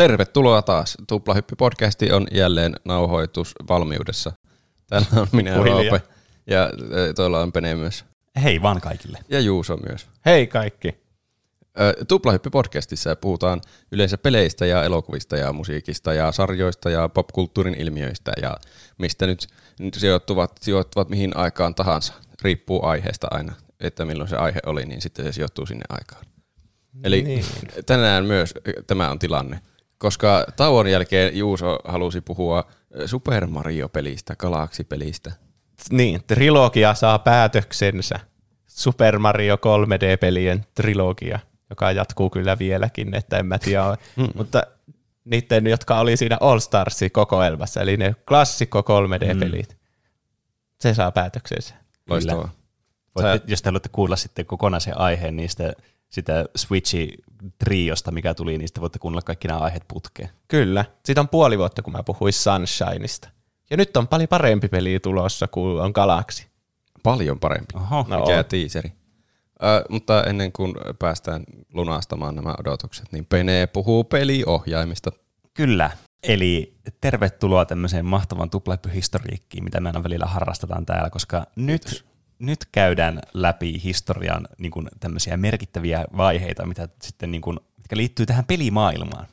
Tervetuloa 0.00 0.62
taas. 0.62 0.96
Tuplahyppy-podcasti 1.06 2.12
on 2.12 2.26
jälleen 2.32 2.74
nauhoitusvalmiudessa. 2.84 4.32
Täällä 4.86 5.06
on 5.16 5.26
minä 5.32 5.54
Roope 5.54 6.02
ja 6.46 6.70
tuolla 7.16 7.40
on 7.40 7.52
Pene 7.52 7.74
myös. 7.74 8.04
Hei 8.42 8.62
vaan 8.62 8.80
kaikille. 8.80 9.18
Ja 9.28 9.40
Juuso 9.40 9.76
myös. 9.88 10.06
Hei 10.26 10.46
kaikki. 10.46 10.94
Tuplahyppy-podcastissa 12.08 13.16
puhutaan 13.20 13.60
yleensä 13.92 14.18
peleistä 14.18 14.66
ja 14.66 14.84
elokuvista 14.84 15.36
ja 15.36 15.52
musiikista 15.52 16.14
ja 16.14 16.32
sarjoista 16.32 16.90
ja 16.90 17.08
popkulttuurin 17.08 17.74
ilmiöistä 17.74 18.32
ja 18.42 18.56
mistä 18.98 19.26
nyt, 19.26 19.46
nyt 19.80 19.94
sijoittuvat, 19.94 20.52
sijoittuvat 20.60 21.08
mihin 21.08 21.36
aikaan 21.36 21.74
tahansa. 21.74 22.12
Riippuu 22.42 22.86
aiheesta 22.86 23.28
aina, 23.30 23.52
että 23.80 24.04
milloin 24.04 24.28
se 24.30 24.36
aihe 24.36 24.60
oli, 24.66 24.86
niin 24.86 25.00
sitten 25.00 25.24
se 25.24 25.32
sijoittuu 25.32 25.66
sinne 25.66 25.84
aikaan. 25.88 26.24
Eli 27.04 27.22
niin. 27.22 27.44
tänään 27.86 28.24
myös 28.24 28.54
tämä 28.86 29.10
on 29.10 29.18
tilanne, 29.18 29.60
koska 30.00 30.46
tauon 30.56 30.90
jälkeen 30.90 31.36
Juuso 31.36 31.78
halusi 31.84 32.20
puhua 32.20 32.64
Super 33.06 33.46
Mario-pelistä, 33.46 34.36
Galaxy-pelistä. 34.36 35.32
Niin, 35.90 36.20
trilogia 36.26 36.94
saa 36.94 37.18
päätöksensä. 37.18 38.20
Super 38.66 39.18
Mario 39.18 39.56
3D-pelien 39.56 40.64
trilogia, 40.74 41.38
joka 41.70 41.92
jatkuu 41.92 42.30
kyllä 42.30 42.58
vieläkin, 42.58 43.14
että 43.14 43.38
en 43.38 43.46
mä 43.46 43.58
tiedä. 43.58 43.96
Mm. 44.16 44.28
Mutta 44.34 44.62
niiden, 45.24 45.66
jotka 45.66 46.00
oli 46.00 46.16
siinä 46.16 46.38
All 46.40 46.58
Starsin 46.58 47.10
kokoelmassa, 47.10 47.80
eli 47.80 47.96
ne 47.96 48.14
klassikko 48.28 48.80
3D-pelit, 48.80 49.68
mm. 49.70 49.78
se 50.80 50.94
saa 50.94 51.12
päätöksensä. 51.12 51.74
Loistavaa. 52.08 52.50
Voitte, 53.14 53.40
jos 53.46 53.62
te 53.62 53.68
haluatte 53.68 53.88
kuulla 53.92 54.16
sitten 54.16 54.46
kokonaisen 54.46 54.98
aiheen 54.98 55.36
niistä 55.36 55.72
sitä 56.08 56.44
Switchi-triosta, 57.40 58.10
mikä 58.10 58.34
tuli, 58.34 58.58
niin 58.58 58.68
sitten 58.68 58.80
voitte 58.80 58.98
kuunnella 58.98 59.22
kaikki 59.22 59.48
nämä 59.48 59.60
aiheet 59.60 59.84
putkeen. 59.88 60.28
Kyllä. 60.48 60.84
Siitä 61.04 61.20
on 61.20 61.28
puoli 61.28 61.58
vuotta, 61.58 61.82
kun 61.82 61.92
mä 61.92 62.02
puhuin 62.02 62.32
Sunshineista. 62.32 63.28
Ja 63.70 63.76
nyt 63.76 63.96
on 63.96 64.08
paljon 64.08 64.28
parempi 64.28 64.68
peli 64.68 65.00
tulossa 65.00 65.48
kuin 65.48 65.80
on 65.80 65.90
Galaxy. 65.94 66.42
Paljon 67.02 67.40
parempi. 67.40 67.74
Oho. 67.74 68.06
No 68.08 68.20
Mikä 68.20 68.44
tiiseri. 68.44 68.92
Ö, 69.62 69.84
mutta 69.88 70.24
ennen 70.24 70.52
kuin 70.52 70.74
päästään 70.98 71.44
lunastamaan 71.74 72.34
nämä 72.34 72.54
odotukset, 72.60 73.12
niin 73.12 73.26
Pene 73.26 73.66
puhuu 73.66 74.04
peliohjaimista. 74.04 75.10
Kyllä. 75.54 75.90
Eli 76.22 76.74
tervetuloa 77.00 77.64
tämmöiseen 77.64 78.06
mahtavan 78.06 78.50
tuplahyppyhistoriikkiin, 78.50 79.64
mitä 79.64 79.80
me 79.80 79.88
aina 79.88 80.02
välillä 80.02 80.26
harrastetaan 80.26 80.86
täällä, 80.86 81.10
koska 81.10 81.46
nyt 81.56 82.04
nyt 82.40 82.58
käydään 82.72 83.20
läpi 83.34 83.80
historian 83.84 84.48
niin 84.58 84.72
kuin 84.72 84.88
tämmöisiä 85.00 85.36
merkittäviä 85.36 86.04
vaiheita, 86.16 86.66
mitä 86.66 86.88
sitten, 87.02 87.30
niin 87.30 87.40
kuin, 87.40 87.58
mitkä 87.76 87.96
liittyy 87.96 88.26
tähän 88.26 88.44
pelimaailmaan. 88.44 89.26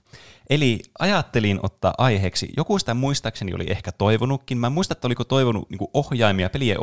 Eli 0.50 0.80
ajattelin 1.00 1.60
ottaa 1.64 1.94
aiheeksi, 1.98 2.50
joku 2.58 2.80
sitä 2.80 2.94
muistaakseni 2.94 3.54
oli 3.54 3.66
ehkä 3.68 3.92
toivonutkin, 3.92 4.58
mä 4.58 4.68
en 4.68 4.74
muista, 4.74 4.94
että 4.94 5.08
oliko 5.08 5.24
toivonut 5.24 5.70
niin 5.70 5.78
kuin 5.78 5.92
ohjaimia, 5.94 6.50
pelien, 6.50 6.78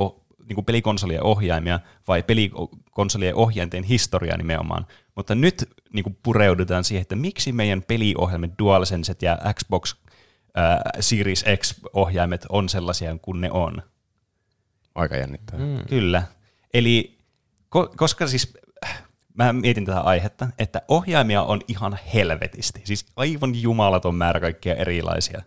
niin 0.48 0.54
kuin 0.54 0.64
pelikonsolien 0.64 1.22
ohjaimia 1.22 1.80
vai 2.08 2.22
pelikonsolien 2.22 3.34
ohjainten 3.34 3.82
historiaa 3.82 4.36
nimenomaan. 4.36 4.86
Mutta 5.14 5.34
nyt 5.34 5.68
niin 5.92 6.02
kuin 6.02 6.18
pureudutaan 6.22 6.84
siihen, 6.84 7.02
että 7.02 7.16
miksi 7.16 7.52
meidän 7.52 7.82
peliohjelmat 7.82 8.50
DualSenset 8.58 9.22
ja 9.22 9.38
Xbox 9.54 9.94
Series 11.00 11.44
X-ohjaimet 11.56 12.46
on 12.48 12.68
sellaisia 12.68 13.18
kuin 13.22 13.40
ne 13.40 13.50
on. 13.50 13.82
Aika 14.94 15.16
jännittävää. 15.16 15.66
Mm. 15.66 15.86
Kyllä. 15.88 16.22
Eli 16.74 17.18
ko- 17.76 17.94
koska 17.96 18.26
siis 18.26 18.54
mä 19.34 19.52
mietin 19.52 19.84
tätä 19.84 20.00
aihetta, 20.00 20.48
että 20.58 20.82
ohjaimia 20.88 21.42
on 21.42 21.60
ihan 21.68 21.98
helvetisti, 22.14 22.80
siis 22.84 23.06
aivan 23.16 23.62
jumalaton 23.62 24.14
määrä 24.14 24.40
kaikkia 24.40 24.74
erilaisia, 24.74 25.42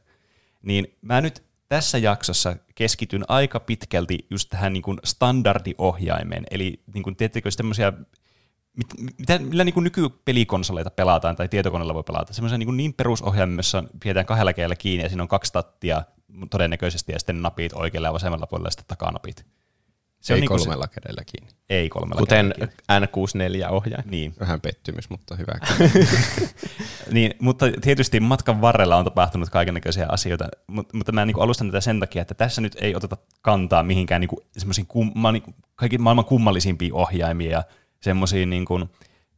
niin 0.62 0.97
mä 1.02 1.22
nyt 1.22 1.44
tässä 1.69 1.97
jaksossa 1.97 2.56
keskityn 2.75 3.25
aika 3.28 3.59
pitkälti 3.59 4.28
just 4.30 4.50
tähän 4.50 4.74
niin 4.74 4.84
kuin 4.84 5.00
standardiohjaimeen, 5.03 6.44
eli 6.52 6.84
niin 6.94 7.03
kuin, 7.03 7.16
tiedättekö 7.16 7.52
semmoisia, 7.52 7.94
mit, 8.78 8.88
mitä, 9.19 9.40
millä 9.40 9.64
niin 9.64 9.74
kuin 9.74 9.84
nykypelikonsoleita 9.84 10.91
pelataan 10.91 11.35
tai 11.35 11.47
tietokoneella 11.47 11.94
voi 11.94 12.03
pelata, 12.03 12.34
semmoisia 12.34 12.58
niin, 12.58 12.78
niin 12.78 12.94
perusohjaimia, 12.94 13.58
jossa 13.58 13.84
pidetään 14.03 14.25
kahdella 14.25 14.75
kiinni 14.78 15.03
ja 15.03 15.09
siinä 15.09 15.24
on 15.24 15.28
kaksi 15.28 15.53
tattia 15.53 16.03
todennäköisesti, 16.49 17.11
ja 17.11 17.19
sitten 17.19 17.41
napit 17.41 17.73
oikealla 17.73 18.07
ja 18.07 18.13
vasemmalla 18.13 18.47
puolella 18.47 18.67
ja 18.67 18.71
sitten 18.71 18.88
takanapit. 18.88 19.45
Se 20.19 20.33
ei 20.33 20.41
on 20.41 20.47
kolmella 20.47 20.85
niin 20.85 21.01
kädellä 21.01 21.23
kiinni. 21.25 21.53
Ei 21.69 21.89
kolmella 21.89 22.19
Kuten 22.19 22.53
N64-ohjaaja. 22.91 24.03
Niin. 24.05 24.33
Vähän 24.39 24.61
pettymys, 24.61 25.09
mutta 25.09 25.35
hyvä. 25.35 25.53
niin, 27.11 27.33
mutta 27.39 27.66
tietysti 27.81 28.19
matkan 28.19 28.61
varrella 28.61 28.95
on 28.95 29.05
tapahtunut 29.05 29.49
kaikenlaisia 29.49 30.05
asioita, 30.09 30.47
mutta, 30.67 30.97
mutta 30.97 31.11
mä 31.11 31.25
niin 31.25 31.39
alustan 31.39 31.67
tätä 31.67 31.81
sen 31.81 31.99
takia, 31.99 32.21
että 32.21 32.33
tässä 32.33 32.61
nyt 32.61 32.75
ei 32.81 32.95
oteta 32.95 33.17
kantaa 33.41 33.83
mihinkään 33.83 34.21
niin 34.21 34.45
semmoisiin 34.57 34.87
kum, 34.87 35.13
niin 35.31 35.55
kaikki 35.75 35.97
maailman 35.97 36.25
kummallisimpiin 36.25 36.93
ohjaimia 36.93 37.51
ja 37.51 37.63
semmoisiin, 38.01 38.49
niin 38.49 38.66
kuin, 38.66 38.89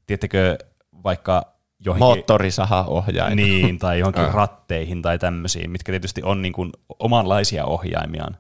tiedättekö, 0.07 0.57
vaikka 1.03 1.59
johonkin... 1.85 2.06
Moottorisaha-ohjain. 2.06 3.35
Niin, 3.35 3.79
tai 3.79 4.00
johonkin 4.00 4.23
äh. 4.23 4.34
ratteihin 4.34 5.01
tai 5.01 5.19
tämmöisiin, 5.19 5.72
mitkä 5.72 5.91
tietysti 5.91 6.23
on 6.23 6.41
niin 6.41 6.53
kuin 6.53 6.72
omanlaisia 7.00 7.66
ohjaimiaan. 7.66 8.38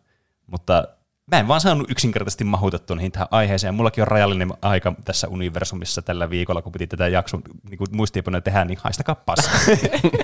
Mutta 0.47 0.83
mä 1.31 1.39
en 1.39 1.47
vaan 1.47 1.61
saanut 1.61 1.91
yksinkertaisesti 1.91 2.43
mahutettua 2.43 2.95
niihin 2.95 3.11
tähän 3.11 3.27
aiheeseen. 3.31 3.73
Mullakin 3.73 4.01
on 4.01 4.07
rajallinen 4.07 4.53
aika 4.61 4.95
tässä 5.05 5.27
universumissa 5.27 6.01
tällä 6.01 6.29
viikolla, 6.29 6.61
kun 6.61 6.71
piti 6.71 6.87
tätä 6.87 7.07
jakson 7.07 7.41
niin 7.69 7.79
muistiinpanoja 7.91 8.41
tehdä, 8.41 8.65
niin 8.65 8.79
haistakaa 8.81 9.15
pasta. 9.15 9.49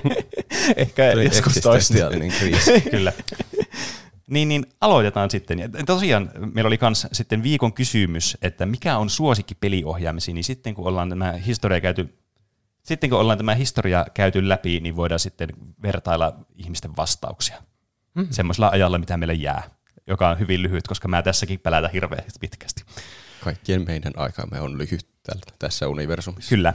Ehkä 0.76 1.12
joskus 1.12 1.54
toista. 1.62 1.94
kriisi. 2.38 2.80
Kyllä. 2.90 3.12
Niin, 4.26 4.48
niin 4.48 4.66
aloitetaan 4.80 5.30
sitten. 5.30 5.58
Ja 5.58 5.68
tosiaan 5.86 6.30
meillä 6.54 6.68
oli 6.68 6.78
myös 6.80 7.06
sitten 7.12 7.42
viikon 7.42 7.72
kysymys, 7.72 8.38
että 8.42 8.66
mikä 8.66 8.98
on 8.98 9.10
suosikki 9.10 9.54
peliohjaamisiin, 9.54 10.34
niin 10.34 10.44
sitten 10.44 10.74
kun 10.74 10.86
ollaan 10.86 11.08
tämä 11.08 11.32
historia 11.32 11.80
käyty 11.80 12.18
sitten 12.86 13.10
kun 13.10 13.18
ollaan 13.18 13.38
tämä 13.38 13.54
historia 13.54 14.06
käyty 14.14 14.48
läpi, 14.48 14.80
niin 14.80 14.96
voidaan 14.96 15.18
sitten 15.18 15.48
vertailla 15.82 16.36
ihmisten 16.56 16.96
vastauksia 16.96 17.56
mm-hmm. 18.14 18.32
semmoisella 18.32 18.68
ajalla, 18.68 18.98
mitä 18.98 19.16
meille 19.16 19.34
jää, 19.34 19.62
joka 20.06 20.28
on 20.28 20.38
hyvin 20.38 20.62
lyhyt, 20.62 20.88
koska 20.88 21.08
mä 21.08 21.22
tässäkin 21.22 21.60
pelätä 21.60 21.88
hirveästi 21.88 22.38
pitkästi. 22.40 22.84
Kaikkien 23.44 23.86
meidän 23.86 24.12
aikamme 24.16 24.60
on 24.60 24.78
lyhyt 24.78 25.08
tässä 25.58 25.88
universumissa. 25.88 26.48
Kyllä. 26.48 26.74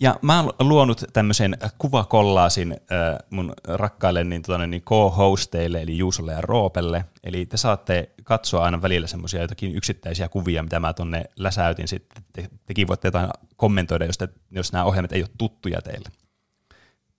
Ja 0.00 0.18
mä 0.22 0.40
oon 0.40 0.54
luonut 0.58 1.04
tämmöisen 1.12 1.58
kuvakollaasin 1.78 2.72
äh, 2.72 3.18
mun 3.30 3.52
rakkaille 3.64 4.24
niin, 4.24 4.42
tuonne, 4.42 4.66
niin 4.66 4.82
co-hosteille, 4.82 5.82
eli 5.82 5.98
Juusolle 5.98 6.32
ja 6.32 6.40
Roopelle. 6.40 7.04
Eli 7.24 7.46
te 7.46 7.56
saatte 7.56 8.10
katsoa 8.24 8.64
aina 8.64 8.82
välillä 8.82 9.06
semmoisia 9.06 9.42
jotakin 9.42 9.74
yksittäisiä 9.74 10.28
kuvia, 10.28 10.62
mitä 10.62 10.80
mä 10.80 10.92
tonne 10.92 11.24
läsäytin. 11.36 11.88
Sitten 11.88 12.22
te, 12.32 12.48
tekin 12.66 12.88
voitte 12.88 13.08
jotain 13.08 13.30
kommentoida, 13.56 14.04
jos, 14.04 14.18
te, 14.18 14.28
jos 14.50 14.72
nämä 14.72 14.84
ohjelmat 14.84 15.12
ei 15.12 15.22
ole 15.22 15.30
tuttuja 15.38 15.82
teille. 15.82 16.08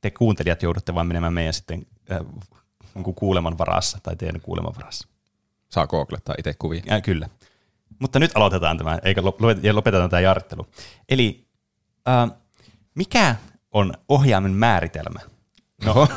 Te 0.01 0.11
kuuntelijat 0.11 0.63
joudutte 0.63 0.95
vaan 0.95 1.07
menemään 1.07 1.33
meidän 1.33 1.53
sitten 1.53 1.85
äh, 2.11 2.19
kuuleman 3.15 3.57
varassa 3.57 3.97
tai 4.03 4.15
teidän 4.15 4.41
kuuleman 4.41 4.75
varassa. 4.75 5.07
Saa 5.69 5.87
googlettaa 5.87 6.35
itse 6.37 6.53
kuvia. 6.59 6.81
Ja, 6.85 7.01
kyllä. 7.01 7.29
Mutta 7.99 8.19
nyt 8.19 8.31
aloitetaan 8.35 8.77
tämä, 8.77 8.99
eikä 9.03 9.21
lopetetaan 9.73 10.09
tämä 10.09 10.19
jarttelu. 10.19 10.67
Eli 11.09 11.47
äh, 12.07 12.31
mikä 12.99 13.35
on 13.71 13.93
ohjaimen 14.09 14.51
määritelmä? 14.51 15.19
No. 15.85 16.07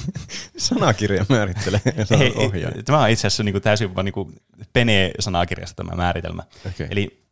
Sanakirja 0.56 1.26
määrittelee 1.28 1.80
ei, 2.20 2.34
ohjaaja. 2.36 2.82
Tämä 2.82 3.02
on 3.02 3.10
itse 3.10 3.26
asiassa 3.26 3.42
niin 3.42 3.52
kuin 3.52 3.62
täysin 3.62 3.94
vaan 3.94 4.04
niin 4.04 4.42
Pene-sanakirjasta 4.72 5.74
tämä 5.76 5.96
määritelmä. 5.96 6.42
Okay. 6.66 6.86
Eli 6.90 7.26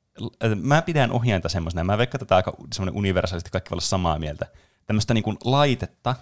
äh, 0.44 0.50
mä 0.62 0.82
pidän 0.82 1.12
ohjainta 1.12 1.48
semmoisena, 1.48 1.84
mä 1.84 1.98
veikkaan 1.98 2.18
tätä 2.18 2.36
aika 2.36 2.52
semmoinen 2.72 2.98
universaalisti 2.98 3.50
kaikki 3.50 3.70
voi 3.70 3.74
olla 3.74 3.80
samaa 3.80 4.18
mieltä, 4.18 4.46
tämmöistä 4.86 5.14
niin 5.14 5.24
kuin 5.24 5.36
laitetta, 5.44 6.14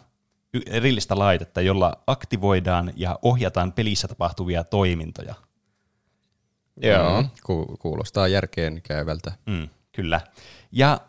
erillistä 0.66 1.18
laitetta, 1.18 1.60
jolla 1.60 2.02
aktivoidaan 2.06 2.92
ja 2.96 3.18
ohjataan 3.22 3.72
pelissä 3.72 4.08
tapahtuvia 4.08 4.64
toimintoja. 4.64 5.34
Joo, 6.82 7.22
mm. 7.22 7.28
kuulostaa 7.78 8.28
järkeen 8.28 8.82
käyvältä. 8.82 9.32
Mm, 9.46 9.68
kyllä. 9.92 10.20
Ja 10.72 11.00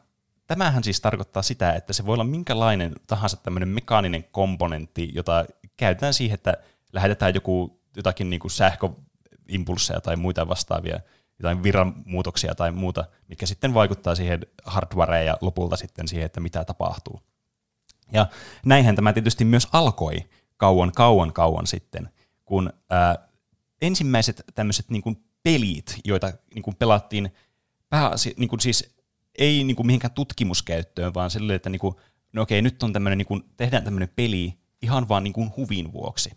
Tämähän 0.53 0.83
siis 0.83 1.01
tarkoittaa 1.01 1.43
sitä, 1.43 1.73
että 1.73 1.93
se 1.93 2.05
voi 2.05 2.13
olla 2.13 2.23
minkälainen 2.23 2.93
tahansa 3.07 3.37
tämmöinen 3.37 3.69
mekaaninen 3.69 4.23
komponentti, 4.23 5.11
jota 5.13 5.45
käytetään 5.77 6.13
siihen, 6.13 6.33
että 6.33 6.57
lähetetään 6.91 7.33
joku 7.33 7.79
jotakin 7.95 8.29
niin 8.29 8.39
kuin 8.39 8.51
sähköimpulsseja 8.51 10.01
tai 10.01 10.15
muita 10.15 10.47
vastaavia, 10.47 10.99
jotain 11.39 11.63
virranmuutoksia 11.63 12.55
tai 12.55 12.71
muuta, 12.71 13.05
mikä 13.27 13.45
sitten 13.45 13.73
vaikuttaa 13.73 14.15
siihen 14.15 14.39
hardwareen 14.63 15.25
ja 15.25 15.37
lopulta 15.41 15.75
sitten 15.75 16.07
siihen, 16.07 16.25
että 16.25 16.39
mitä 16.39 16.65
tapahtuu. 16.65 17.21
Ja 18.11 18.25
näinhän 18.65 18.95
tämä 18.95 19.13
tietysti 19.13 19.45
myös 19.45 19.67
alkoi 19.71 20.17
kauan, 20.57 20.91
kauan, 20.91 21.33
kauan 21.33 21.67
sitten, 21.67 22.09
kun 22.45 22.73
ää, 22.89 23.27
ensimmäiset 23.81 24.43
tämmöiset 24.55 24.89
niin 24.89 25.25
pelit, 25.43 25.95
joita 26.05 26.33
niin 26.53 26.63
kuin 26.63 26.75
pelattiin 26.75 27.33
pääasi, 27.89 28.33
niin 28.37 28.49
kuin 28.49 28.59
siis 28.59 28.95
ei 29.37 29.63
niin 29.63 29.75
kuin 29.75 29.87
mihinkään 29.87 30.13
tutkimuskäyttöön, 30.13 31.13
vaan 31.13 31.31
sille, 31.31 31.55
että 31.55 31.69
niin 31.69 31.79
kuin 31.79 31.95
no 32.33 32.41
okei, 32.41 32.61
nyt 32.61 32.83
on 32.83 32.93
tämmöinen, 32.93 33.17
niin 33.17 33.25
kuin, 33.25 33.43
tehdään 33.57 33.83
tämmöinen 33.83 34.09
peli 34.15 34.53
ihan 34.81 35.09
vaan 35.09 35.23
niin 35.23 35.33
kuin 35.33 35.51
huvin 35.57 35.93
vuoksi, 35.93 36.31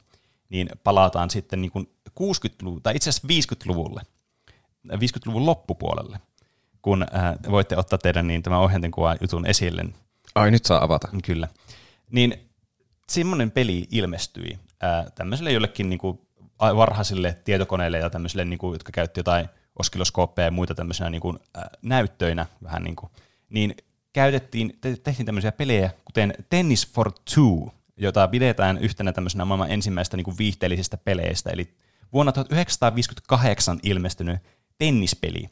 niin 0.49 0.69
palataan 0.85 1.31
sitten 1.31 1.63
niin 1.63 1.73
kuin 1.73 1.91
60-luvun, 2.11 2.83
tai 2.83 2.97
itse 2.97 3.11
asiassa 3.11 3.55
50-luvulle, 3.55 4.03
50-luvun 4.89 5.47
loppupuolelle, 5.47 6.21
kun 6.83 7.03
äh, 7.03 7.35
voitte 7.51 7.77
ottaa 7.77 7.99
teidän 7.99 8.27
niin 8.27 8.43
tämän 8.43 8.61
ohjainten 8.61 8.91
kuva 8.91 9.17
jutun 9.21 9.47
esille. 9.47 9.85
Ai 10.35 10.51
nyt 10.51 10.65
saa 10.65 10.85
avata. 10.85 11.09
Kyllä. 11.25 11.49
Niin 12.11 12.35
semmoinen 13.09 13.51
peli 13.51 13.87
ilmestyi 13.91 14.59
äh, 14.85 15.13
tämmöiselle 15.15 15.53
jollekin 15.53 15.91
niin 15.91 15.99
kuin 15.99 16.21
varhaisille 16.59 17.39
tietokoneille 17.45 17.99
ja 17.99 18.11
tämmöisille, 18.11 18.45
niin 18.45 18.59
kuin, 18.59 18.73
jotka 18.73 18.93
käytti 18.93 19.21
jotain 19.21 19.49
oskiloskooppeja 19.79 20.47
ja 20.47 20.51
muita 20.51 20.75
tämmöisenä 20.75 21.11
niin 21.11 21.21
kuin, 21.21 21.39
äh, 21.59 21.65
näyttöinä 21.83 22.47
vähän 22.63 22.85
niin 22.85 22.97
kuin, 22.97 23.11
niin 23.51 23.75
käytettiin, 24.13 24.79
te- 24.81 24.97
tehtiin 24.97 25.27
tämmöisiä 25.27 25.53
pelejä, 25.53 25.91
kuten 26.05 26.35
Tennis 26.51 26.93
for 26.93 27.13
Two, 27.35 27.71
jota 27.97 28.29
pidetään 28.29 28.79
yhtenä 28.79 29.13
tämmöisenä 29.13 29.45
maailman 29.45 29.71
ensimmäistä 29.71 30.17
niin 30.17 30.25
kuin 30.25 30.39
viihteellisistä 30.39 30.97
peleistä, 30.97 31.51
eli 31.51 31.75
vuonna 32.13 32.33
1958 32.33 33.81
ilmestynyt 33.83 34.41
tennispeli, 34.79 35.49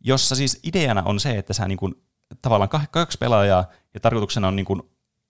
jossa 0.00 0.34
siis 0.34 0.60
ideana 0.64 1.02
on 1.02 1.20
se, 1.20 1.38
että 1.38 1.52
sä 1.52 1.68
niin 1.68 1.78
kuin, 1.78 1.94
tavallaan 2.42 2.88
kaksi 2.90 3.18
pelaajaa, 3.18 3.64
ja 3.94 4.00
tarkoituksena 4.00 4.48
on 4.48 4.56
niin 4.56 4.66
kuin, 4.66 4.82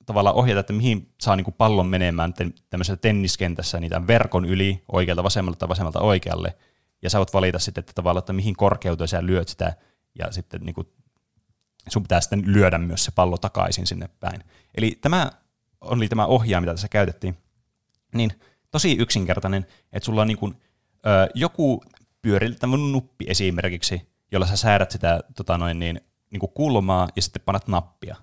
tavallaan 0.06 0.36
ohjata, 0.36 0.60
että 0.60 0.72
mihin 0.72 1.12
saa 1.20 1.36
niin 1.36 1.44
kuin 1.44 1.54
pallon 1.58 1.86
menemään 1.86 2.34
tämmöisessä 2.70 2.96
tenniskentässä 2.96 3.80
niitä 3.80 4.06
verkon 4.06 4.44
yli 4.44 4.82
oikealta 4.92 5.22
vasemmalta 5.22 5.58
tai 5.58 5.68
vasemmalta 5.68 6.00
oikealle, 6.00 6.56
ja 7.02 7.10
sä 7.10 7.18
voit 7.18 7.32
valita 7.32 7.58
sitten, 7.58 7.82
että 7.82 7.92
tavallaan, 7.94 8.20
että 8.20 8.32
mihin 8.32 8.56
korkeuteen 8.56 9.08
sä 9.08 9.26
lyöt 9.26 9.48
sitä, 9.48 9.76
ja 10.18 10.32
sitten 10.32 10.60
niin 10.60 10.74
kuin, 10.74 10.88
sun 11.88 12.02
pitää 12.02 12.20
sitten 12.20 12.42
lyödä 12.46 12.78
myös 12.78 13.04
se 13.04 13.10
pallo 13.10 13.38
takaisin 13.38 13.86
sinne 13.86 14.08
päin. 14.20 14.44
Eli 14.74 14.98
tämä 15.00 15.30
oli 15.80 16.08
tämä 16.08 16.26
ohjaa, 16.26 16.60
mitä 16.60 16.72
tässä 16.72 16.88
käytettiin, 16.88 17.36
niin 18.14 18.30
tosi 18.70 18.96
yksinkertainen, 18.98 19.66
että 19.92 20.04
sulla 20.04 20.22
on 20.22 20.28
niin 20.28 20.38
kuin, 20.38 20.54
ö, 21.06 21.28
joku 21.34 21.82
pyöriltävä 22.22 22.76
nuppi 22.76 23.24
esimerkiksi, 23.28 24.08
jolla 24.32 24.46
sä 24.46 24.56
säädät 24.56 24.90
sitä 24.90 25.20
tota 25.36 25.58
noin, 25.58 25.78
niin, 25.78 26.00
niin 26.30 26.40
kuin 26.40 26.52
kulmaa 26.52 27.08
ja 27.16 27.22
sitten 27.22 27.42
panat 27.44 27.68
nappia. 27.68 28.16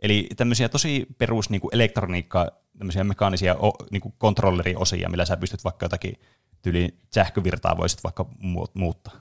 Eli 0.00 0.28
tämmöisiä 0.36 0.68
tosi 0.68 1.06
perus 1.18 1.50
niin 1.50 1.60
kuin 1.60 1.74
elektroniikkaa, 1.74 2.50
tämmöisiä 2.78 3.04
mekaanisia 3.04 3.54
o, 3.54 3.72
niin 3.90 4.00
kuin 4.00 4.14
kontrolleriosia, 4.18 5.08
millä 5.08 5.24
sä 5.24 5.36
pystyt 5.36 5.64
vaikka 5.64 5.84
jotakin 5.84 6.20
tyyli 6.66 6.94
sähkövirtaa 7.14 7.76
voisit 7.76 8.04
vaikka 8.04 8.26
muuttaa. 8.74 9.14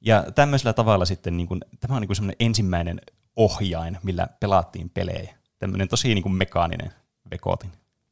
Ja 0.00 0.24
tämmöisellä 0.34 0.72
tavalla 0.72 1.04
sitten, 1.04 1.36
niin 1.36 1.46
kuin, 1.46 1.60
tämä 1.80 1.94
on 1.94 2.00
niin 2.00 2.08
kuin 2.08 2.16
semmoinen 2.16 2.36
ensimmäinen 2.40 3.00
ohjain, 3.36 3.98
millä 4.02 4.26
pelaattiin 4.40 4.90
pelejä. 4.90 5.34
Tämmöinen 5.58 5.88
tosi 5.88 6.14
niin 6.14 6.22
kuin 6.22 6.32
mekaaninen 6.32 6.92
vekotin. 7.30 7.70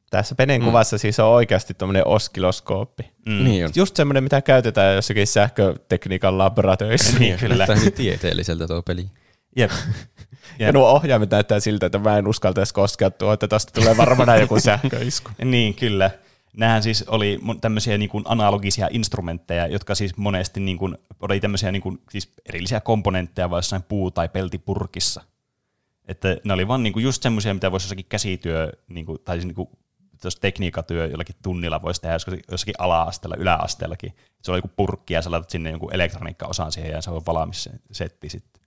Tässä 0.09 0.35
Penen 0.35 0.61
mm. 0.61 0.65
kuvassa 0.65 0.97
siis 0.97 1.19
on 1.19 1.27
oikeasti 1.27 1.73
tuommoinen 1.73 2.07
oskiloskooppi. 2.07 3.11
Mm. 3.25 3.43
Niin 3.43 3.65
on. 3.65 3.71
Just 3.75 3.95
semmoinen, 3.95 4.23
mitä 4.23 4.41
käytetään 4.41 4.95
jossakin 4.95 5.27
sähkötekniikan 5.27 6.37
laboratöissä. 6.37 7.19
niin, 7.19 7.39
kyllä. 7.39 7.65
Näyttää 7.67 7.91
tieteelliseltä 7.91 8.67
tuo 8.67 8.81
peli. 8.81 9.05
Jep. 9.55 9.71
Ja 10.59 10.71
nuo 10.71 10.89
ohjaimet 10.89 11.31
näyttää 11.31 11.59
siltä, 11.59 11.85
että 11.85 11.99
mä 11.99 12.17
en 12.17 12.27
uskaltaisi 12.27 12.73
koskea 12.73 13.11
tuo, 13.11 13.33
että 13.33 13.47
tästä 13.47 13.71
tulee 13.81 13.97
varmaan 13.97 14.39
joku 14.39 14.59
sähköisku. 14.59 15.31
niin, 15.43 15.73
kyllä. 15.73 16.11
Nämähän 16.59 16.83
siis 16.83 17.03
oli 17.07 17.39
tämmöisiä 17.61 17.97
niin 17.97 18.09
kuin 18.09 18.23
analogisia 18.27 18.87
instrumentteja, 18.91 19.67
jotka 19.67 19.95
siis 19.95 20.17
monesti 20.17 20.59
niin 20.59 20.77
kuin, 20.77 20.97
oli 21.21 21.39
tämmöisiä 21.39 21.71
niin 21.71 21.81
kuin, 21.81 22.01
siis 22.09 22.33
erillisiä 22.45 22.79
komponentteja 22.79 23.49
vai 23.49 23.57
jossain 23.57 23.83
puu- 23.83 24.11
tai 24.11 24.29
peltipurkissa. 24.29 25.21
Että 26.07 26.37
ne 26.43 26.53
oli 26.53 26.67
vaan 26.67 26.83
niin 26.83 26.93
kuin 26.93 27.03
just 27.03 27.23
semmoisia, 27.23 27.53
mitä 27.53 27.71
voisi 27.71 27.85
jossakin 27.85 28.05
käsityö, 28.09 28.71
niin 28.87 29.05
kuin, 29.05 29.17
tai 29.25 29.35
siis 29.35 29.45
niin 29.45 29.55
kuin, 29.55 29.69
tekniikatyö 30.41 31.07
jollakin 31.07 31.35
tunnilla 31.43 31.81
voisi 31.81 32.01
tehdä 32.01 32.15
jossakin 32.51 32.75
ala-asteella, 32.77 33.35
yläasteellakin. 33.39 34.15
Se 34.41 34.51
oli 34.51 34.57
joku 34.57 34.71
purkki 34.75 35.13
ja 35.13 35.21
sä 35.21 35.31
laitat 35.31 35.49
sinne 35.49 35.69
jonkun 35.69 35.93
elektroniikka-osan 35.93 36.71
siihen 36.71 36.91
ja 36.91 37.01
se 37.01 37.09
on 37.09 37.21
valmis 37.25 37.63
se 37.63 37.71
setti 37.91 38.29
sitten. 38.29 38.61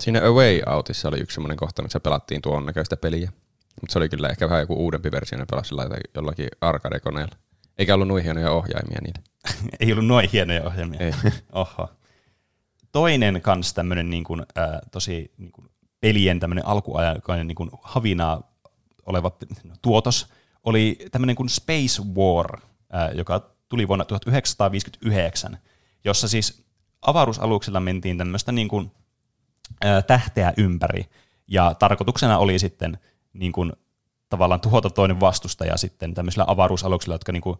Siinä 0.00 0.18
A 0.18 0.32
Way 0.32 0.60
Outissa 0.66 1.08
oli 1.08 1.20
yksi 1.20 1.34
semmoinen 1.34 1.56
kohta, 1.56 1.82
missä 1.82 2.00
pelattiin 2.00 2.42
tuon 2.42 2.66
näköistä 2.66 2.96
peliä. 2.96 3.32
Mutta 3.80 3.92
se 3.92 3.98
oli 3.98 4.08
kyllä 4.08 4.28
ehkä 4.28 4.48
vähän 4.48 4.60
joku 4.60 4.74
uudempi 4.74 5.12
versio, 5.12 5.38
ne 5.38 5.46
pelasi 5.50 5.74
jollakin 6.14 6.48
arcade-koneella. 6.60 7.36
Eikä 7.78 7.94
ollut 7.94 8.08
noin 8.08 8.24
hienoja 8.24 8.50
ohjaimia 8.50 8.98
niillä. 9.02 9.22
Ei 9.80 9.92
ollut 9.92 10.06
noin 10.06 10.28
hienoja 10.32 10.64
ohjaimia. 10.64 11.00
Ei. 11.00 11.12
Oho. 11.52 11.88
Toinen 12.92 13.40
kans 13.42 13.74
tämmöinen 13.74 14.10
niin 14.10 14.24
kuin, 14.24 14.40
äh, 14.58 14.80
tosi 14.90 15.32
niin 15.36 15.52
kuin 15.52 15.68
pelien 16.00 16.40
tämmöinen 16.40 16.66
alkuaikainen 16.66 17.46
niin 17.46 17.56
kuin 17.56 17.70
havinaa 17.82 18.54
oleva 19.06 19.36
tuotos 19.82 20.28
oli 20.64 20.98
tämmöinen 21.10 21.36
kuin 21.36 21.48
Space 21.48 22.02
War, 22.14 22.60
äh, 22.94 23.16
joka 23.16 23.50
tuli 23.68 23.88
vuonna 23.88 24.04
1959, 24.04 25.58
jossa 26.04 26.28
siis 26.28 26.64
avaruusaluksilla 27.02 27.80
mentiin 27.80 28.18
tämmöistä 28.18 28.52
niin 28.52 28.68
kuin, 28.68 28.90
äh, 29.84 30.04
tähteä 30.04 30.52
ympäri, 30.56 31.06
ja 31.46 31.74
tarkoituksena 31.74 32.38
oli 32.38 32.58
sitten 32.58 32.98
niin 33.34 33.52
kuin, 33.52 33.72
tavallaan 34.28 34.60
tuhota 34.60 34.90
toinen 34.90 35.20
vastustaja 35.20 35.76
sitten 35.76 36.14
tämmöisillä 36.14 36.44
avaruusaluksilla, 36.48 37.14
jotka 37.14 37.32
niin 37.32 37.42
kuin, 37.42 37.58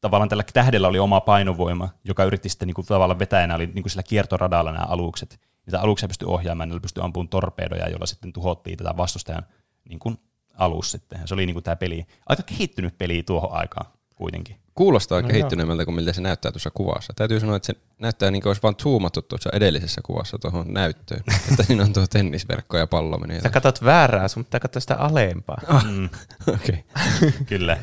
tavallaan 0.00 0.28
tällä 0.28 0.44
tähdellä 0.52 0.88
oli 0.88 0.98
oma 0.98 1.20
painovoima, 1.20 1.88
joka 2.04 2.24
yritti 2.24 2.48
sitten 2.48 2.66
niin 2.66 2.74
kuin, 2.74 2.86
tavallaan 2.86 3.18
vetäjänä, 3.18 3.54
oli 3.54 3.66
niin 3.66 3.82
kuin 3.82 3.90
sillä 3.90 4.02
kiertoradalla 4.02 4.72
nämä 4.72 4.84
alukset. 4.88 5.40
Niitä 5.66 5.80
aluksia 5.80 6.08
pystyi 6.08 6.28
ohjaamaan, 6.28 6.68
niillä 6.68 6.80
pystyi 6.80 7.04
ampumaan 7.04 7.28
torpedoja, 7.28 7.88
joilla 7.88 8.06
sitten 8.06 8.32
tuhottiin 8.32 8.78
tätä 8.78 8.96
vastustajan 8.96 9.46
niin 9.88 9.98
kuin, 9.98 10.18
alus 10.58 10.90
sitten. 10.90 11.28
Se 11.28 11.34
oli 11.34 11.46
niin 11.46 11.54
kuin 11.54 11.64
tämä 11.64 11.76
peli, 11.76 12.06
aika 12.26 12.42
kehittynyt 12.42 12.98
peli 12.98 13.22
tuohon 13.22 13.52
aikaan 13.52 13.86
kuitentyneemmältä 14.14 14.64
Kuulostaa 14.74 15.22
no 15.22 15.28
kehittyneemmältä 15.28 15.84
kuin 15.84 15.94
miltä 15.94 16.12
se 16.12 16.20
näyttää 16.20 16.52
tuossa 16.52 16.70
kuvassa. 16.70 17.12
Täytyy 17.16 17.40
sanoa, 17.40 17.56
että 17.56 17.66
se 17.66 17.74
näyttää 17.98 18.30
niin 18.30 18.42
kuin 18.42 18.50
olisi 18.50 18.62
vain 18.62 18.74
zoomattu 18.82 19.22
tuossa 19.22 19.50
edellisessä 19.52 20.00
kuvassa 20.04 20.38
tuohon 20.38 20.72
näyttöön. 20.72 21.20
että 21.50 21.62
siinä 21.62 21.82
on 21.82 21.92
tuo 21.92 22.06
tennisverkko 22.06 22.78
ja 22.78 22.86
pallo 22.86 23.18
menee. 23.18 23.40
Sä 23.40 23.50
katsot 23.50 23.84
väärää, 23.84 24.28
sun 24.28 24.44
pitää 24.44 24.60
katsoa 24.60 24.80
sitä 24.80 24.96
alempaa. 24.96 25.58
Ah, 25.66 25.84
mm. 25.90 26.08
Okei. 26.54 26.84
Okay. 27.18 27.32
Kyllä. 27.46 27.78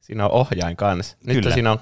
Siinä 0.00 0.24
on 0.24 0.30
ohjain 0.30 0.76
kanssa. 0.76 1.16
Nyt 1.24 1.36
Kyllä. 1.36 1.54
siinä 1.54 1.72
on 1.72 1.78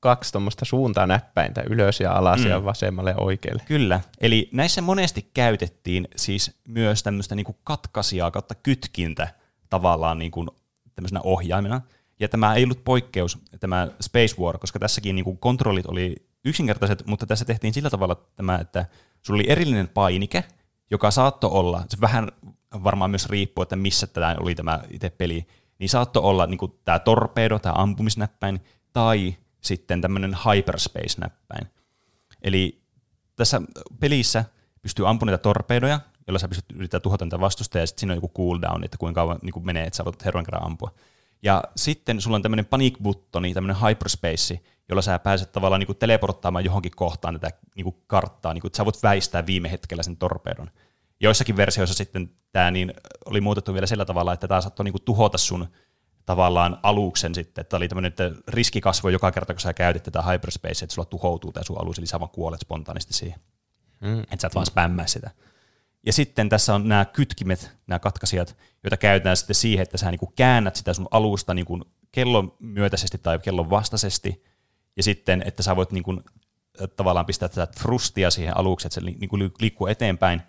kaksi 0.00 0.32
tuommoista 0.32 0.64
suuntaa 0.64 1.06
näppäintä, 1.06 1.62
ylös 1.70 2.00
ja 2.00 2.12
alas 2.12 2.40
mm. 2.40 2.46
ja 2.46 2.64
vasemmalle 2.64 3.10
ja 3.10 3.16
oikealle. 3.16 3.62
Kyllä. 3.66 4.00
Eli 4.20 4.48
näissä 4.52 4.82
monesti 4.82 5.30
käytettiin 5.34 6.08
siis 6.16 6.60
myös 6.68 7.02
tämmöistä 7.02 7.34
niinku 7.34 7.56
katkaisijaa 7.64 8.30
kautta 8.30 8.54
kytkintä 8.54 9.28
tavallaan 9.70 10.18
niinku 10.18 10.46
tämmöisenä 10.94 11.20
ohjaimena. 11.24 11.80
Ja 12.20 12.28
tämä 12.28 12.54
ei 12.54 12.64
ollut 12.64 12.84
poikkeus, 12.84 13.38
tämä 13.60 13.88
Space 14.00 14.34
War, 14.40 14.58
koska 14.58 14.78
tässäkin 14.78 15.14
niin 15.14 15.24
kuin 15.24 15.38
kontrollit 15.38 15.86
oli 15.86 16.16
yksinkertaiset, 16.44 17.06
mutta 17.06 17.26
tässä 17.26 17.44
tehtiin 17.44 17.74
sillä 17.74 17.90
tavalla 17.90 18.16
tämä, 18.36 18.58
että 18.58 18.86
sulla 19.22 19.38
oli 19.38 19.50
erillinen 19.50 19.88
painike, 19.88 20.44
joka 20.90 21.10
saattoi 21.10 21.50
olla, 21.50 21.82
se 21.88 22.00
vähän 22.00 22.28
varmaan 22.84 23.10
myös 23.10 23.28
riippuu, 23.28 23.62
että 23.62 23.76
missä 23.76 24.06
tämä 24.06 24.36
oli 24.40 24.54
tämä 24.54 24.80
itse 24.90 25.10
peli, 25.10 25.46
niin 25.78 25.88
saattoi 25.88 26.22
olla 26.22 26.46
niin 26.46 26.58
kuin 26.58 26.72
tämä 26.84 26.98
torpedo, 26.98 27.58
tämä 27.58 27.74
ampumisnäppäin, 27.76 28.60
tai 28.92 29.36
sitten 29.60 30.00
tämmöinen 30.00 30.36
hyperspace-näppäin. 30.46 31.66
Eli 32.42 32.82
tässä 33.36 33.62
pelissä 34.00 34.44
pystyy 34.82 35.08
ampumaan 35.08 35.32
niitä 35.32 35.42
torpedoja, 35.42 36.00
jolla 36.26 36.38
sä 36.38 36.48
pystyt 36.48 36.76
yrittää 36.76 37.00
tuhota 37.00 37.24
niitä 37.24 37.40
vastustajia, 37.40 37.82
ja 37.82 37.86
sitten 37.86 38.00
siinä 38.00 38.12
on 38.12 38.16
joku 38.16 38.30
cooldown, 38.36 38.84
että 38.84 38.98
kuinka 38.98 39.20
kauan 39.20 39.38
niin 39.42 39.52
kuin 39.52 39.66
menee, 39.66 39.86
että 39.86 39.96
sä 39.96 40.04
voit 40.04 40.24
herran 40.24 40.44
kerran 40.44 40.66
ampua. 40.66 40.90
Ja 41.42 41.62
sitten 41.76 42.20
sulla 42.20 42.36
on 42.36 42.42
tämmöinen 42.42 42.66
panic-buttoni, 42.66 43.54
tämmöinen 43.54 43.82
hyperspace, 43.88 44.60
jolla 44.88 45.02
sä 45.02 45.18
pääset 45.18 45.52
tavallaan 45.52 45.80
niin 45.80 45.96
teleporttaamaan 45.96 46.64
johonkin 46.64 46.92
kohtaan 46.96 47.40
tätä 47.40 47.58
niin 47.76 47.94
karttaa, 48.06 48.54
niin 48.54 48.60
kuin, 48.60 48.68
että 48.68 48.76
sä 48.76 48.84
voit 48.84 49.02
väistää 49.02 49.46
viime 49.46 49.70
hetkellä 49.70 50.02
sen 50.02 50.16
torpedon. 50.16 50.70
Joissakin 51.20 51.56
versioissa 51.56 51.94
sitten 51.94 52.30
tämä 52.52 52.70
niin 52.70 52.94
oli 53.26 53.40
muutettu 53.40 53.74
vielä 53.74 53.86
sillä 53.86 54.04
tavalla, 54.04 54.32
että 54.32 54.48
tämä 54.48 54.60
saattoi 54.60 54.84
niin 54.84 54.94
tuhota 55.04 55.38
sun 55.38 55.66
tavallaan 56.26 56.78
aluksen 56.82 57.34
sitten, 57.34 57.62
että 57.62 57.76
oli 57.76 57.88
tämmöinen 57.88 58.08
että 58.08 58.30
riski 58.48 58.80
kasvoi 58.80 59.12
joka 59.12 59.32
kerta, 59.32 59.54
kun 59.54 59.60
sä 59.60 59.74
käytit 59.74 60.02
tätä 60.02 60.22
hyperspace, 60.22 60.84
että 60.84 60.94
sulla 60.94 61.06
tuhoutuu 61.06 61.52
tämä 61.52 61.64
sun 61.64 61.80
alus, 61.80 61.98
eli 61.98 62.06
sä 62.06 62.20
vaan 62.20 62.30
kuolet 62.30 62.60
spontaanisti 62.60 63.12
siihen. 63.12 63.40
Mm. 64.00 64.20
Että 64.20 64.40
sä 64.40 64.46
et 64.46 64.54
vaan 64.54 64.66
spämmää 64.66 65.06
sitä. 65.06 65.30
Ja 66.06 66.12
sitten 66.12 66.48
tässä 66.48 66.74
on 66.74 66.88
nämä 66.88 67.04
kytkimet, 67.04 67.70
nämä 67.86 67.98
katkaisijat, 67.98 68.56
joita 68.84 68.96
käytetään 68.96 69.36
sitten 69.36 69.54
siihen, 69.54 69.82
että 69.82 69.98
sä 69.98 70.10
niin 70.10 70.18
kuin 70.18 70.32
käännät 70.36 70.76
sitä 70.76 70.94
sun 70.94 71.08
alusta 71.10 71.54
niin 71.54 71.66
kuin 71.66 71.84
kellon 72.12 72.56
myötäisesti 72.58 73.18
tai 73.18 73.38
kellon 73.38 73.70
vastaisesti, 73.70 74.44
ja 74.96 75.02
sitten, 75.02 75.42
että 75.46 75.62
sä 75.62 75.76
voit 75.76 75.92
niin 75.92 76.02
kuin, 76.02 76.20
tavallaan 76.96 77.26
pistää 77.26 77.48
tätä 77.48 77.80
frustia 77.80 78.30
siihen 78.30 78.56
alukseen, 78.56 78.88
että 78.88 79.00
se 79.00 79.06
niin 79.06 79.28
kuin 79.28 79.52
liikkuu 79.60 79.86
eteenpäin, 79.86 80.42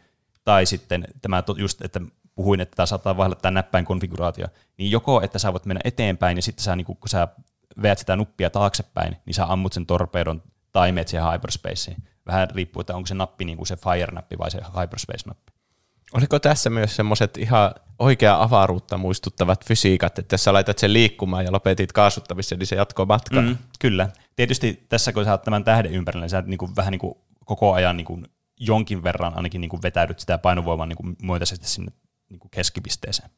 tai 0.43 0.65
sitten 0.65 1.08
tämä 1.22 1.43
just, 1.58 1.81
että 1.81 2.01
puhuin, 2.36 2.62
että 2.62 2.75
tämä 2.75 2.86
saattaa 2.86 3.17
vaihdella 3.17 3.41
tämä 3.41 3.51
näppäin 3.51 3.86
konfiguraatio, 3.86 4.48
niin 4.77 4.91
joko, 4.91 5.22
että 5.22 5.39
sä 5.39 5.53
voit 5.53 5.65
mennä 5.65 5.81
eteenpäin, 5.84 6.38
ja 6.38 6.41
sitten 6.41 6.63
sä, 6.63 6.75
niin 6.75 6.86
kun 6.86 6.98
sä 7.08 7.27
veät 7.81 8.00
sitä 8.00 8.15
nuppia 8.15 8.50
taaksepäin, 8.50 9.17
niin 9.25 9.34
sä 9.34 9.46
ammut 9.46 9.74
sen 9.74 9.86
torpedon 9.86 10.43
tai 10.72 10.91
meet 10.91 11.08
siihen 11.08 11.34
hyperspaceen. 11.34 12.03
Vähän 12.25 12.49
riippuu, 12.49 12.81
että 12.81 12.95
onko 12.95 13.07
se 13.07 13.13
nappi 13.13 13.45
niin 13.45 13.57
kuin 13.57 13.67
se 13.67 13.75
fire-nappi 13.75 14.37
vai 14.37 14.51
se 14.51 14.59
hyperspace-nappi. 14.81 15.51
Oliko 16.13 16.39
tässä 16.39 16.69
myös 16.69 16.95
semmoiset 16.95 17.37
ihan 17.37 17.73
oikea 17.99 18.43
avaruutta 18.43 18.97
muistuttavat 18.97 19.65
fysiikat, 19.65 20.19
että 20.19 20.33
jos 20.33 20.43
sä 20.43 20.53
laitat 20.53 20.77
sen 20.77 20.93
liikkumaan 20.93 21.45
ja 21.45 21.51
lopetit 21.51 21.91
kaasuttamisen, 21.91 22.59
niin 22.59 22.67
se 22.67 22.75
jatkoi 22.75 23.05
matkaa? 23.05 23.41
Mm, 23.41 23.57
kyllä. 23.79 24.09
Tietysti 24.35 24.85
tässä 24.89 25.13
kun 25.13 25.25
sä 25.25 25.31
oot 25.31 25.41
tämän 25.41 25.63
tähden 25.63 25.91
ympärillä, 25.91 26.23
niin 26.23 26.29
sä 26.29 26.43
niin 26.45 26.57
kuin, 26.57 26.75
vähän 26.75 26.91
niin 26.91 26.99
kuin 26.99 27.13
koko 27.45 27.73
ajan 27.73 27.97
niin 27.97 28.05
kuin 28.05 28.25
jonkin 28.59 29.03
verran 29.03 29.33
ainakin 29.35 29.61
niin 29.61 29.69
kuin 29.69 29.81
vetäydyt 29.81 30.19
sitä 30.19 30.37
painovoimaa 30.37 30.85
niin 30.85 30.97
kuin 30.97 31.15
myötäisesti 31.21 31.67
sinne 31.67 31.91
niin 32.29 32.39
kuin 32.39 32.51
keskipisteeseen. 32.51 33.29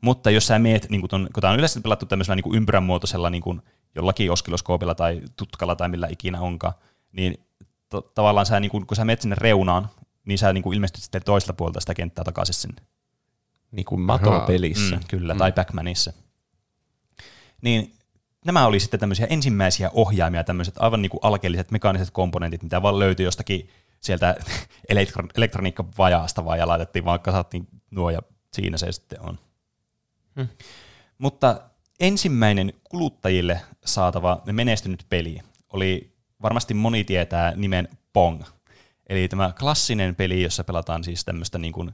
Mutta 0.00 0.30
jos 0.30 0.46
sä 0.46 0.58
meet, 0.58 0.90
niin 0.90 1.00
kuin 1.00 1.10
ton, 1.10 1.28
kun 1.34 1.40
tämä 1.40 1.50
on 1.50 1.58
yleensä 1.58 1.80
pelattu 1.80 2.06
tämmöisellä 2.06 2.36
niin 2.36 2.44
kuin 2.44 2.56
ympyrän 2.56 2.82
muotoisella 2.82 3.30
niin 3.30 3.42
kuin 3.42 3.62
jollakin 3.94 4.30
oskiloskoopilla 4.30 4.94
tai 4.94 5.22
tutkalla 5.36 5.76
tai 5.76 5.88
millä 5.88 6.08
ikinä 6.10 6.40
onkaan, 6.40 6.74
niin 7.12 7.46
tavallaan 8.14 8.46
sä, 8.46 8.60
niin 8.60 8.70
kuin, 8.70 8.86
kun 8.86 8.96
sä 8.96 9.04
menet 9.04 9.20
sinne 9.20 9.36
reunaan, 9.38 9.88
niin 10.24 10.38
sä 10.38 10.52
niin 10.52 10.74
ilmestyt 10.74 11.02
sitten 11.02 11.22
toiselta 11.22 11.52
puolta 11.52 11.80
sitä 11.80 11.94
kenttää 11.94 12.24
takaisin 12.24 12.54
sinne. 12.54 12.82
Niin 13.70 13.84
kuin 13.84 14.00
matopelissä. 14.00 14.96
Mm, 14.96 15.02
kyllä, 15.08 15.34
mm. 15.34 15.38
tai 15.38 15.52
Pac-Manissa. 15.52 16.12
Niin 17.62 17.94
nämä 18.44 18.66
oli 18.66 18.80
sitten 18.80 19.00
tämmöisiä 19.00 19.26
ensimmäisiä 19.30 19.90
ohjaimia, 19.94 20.44
tämmöiset 20.44 20.74
aivan 20.78 21.02
niin 21.02 21.10
kuin 21.10 21.20
alkeelliset 21.22 21.70
mekaaniset 21.70 22.10
komponentit, 22.10 22.62
mitä 22.62 22.82
vaan 22.82 22.98
löytyi 22.98 23.24
jostakin 23.24 23.68
sieltä 24.00 24.36
elektroniikkavajaasta 25.36 26.44
vaan 26.44 26.58
ja 26.58 26.68
laitettiin 26.68 27.04
vaan 27.04 27.20
kasattiin 27.20 27.68
nuo 27.90 28.10
ja 28.10 28.22
siinä 28.52 28.78
se 28.78 28.92
sitten 28.92 29.20
on. 29.20 29.38
Hmm. 30.36 30.48
Mutta 31.18 31.60
ensimmäinen 32.00 32.72
kuluttajille 32.84 33.60
saatava 33.84 34.42
menestynyt 34.52 35.06
peli 35.08 35.40
oli, 35.72 36.09
varmasti 36.42 36.74
moni 36.74 37.04
tietää 37.04 37.52
nimen 37.56 37.88
Pong. 38.12 38.42
Eli 39.06 39.28
tämä 39.28 39.52
klassinen 39.60 40.14
peli, 40.14 40.42
jossa 40.42 40.64
pelataan 40.64 41.04
siis 41.04 41.24
tämmöistä 41.24 41.58
niin 41.58 41.72
kuin 41.72 41.90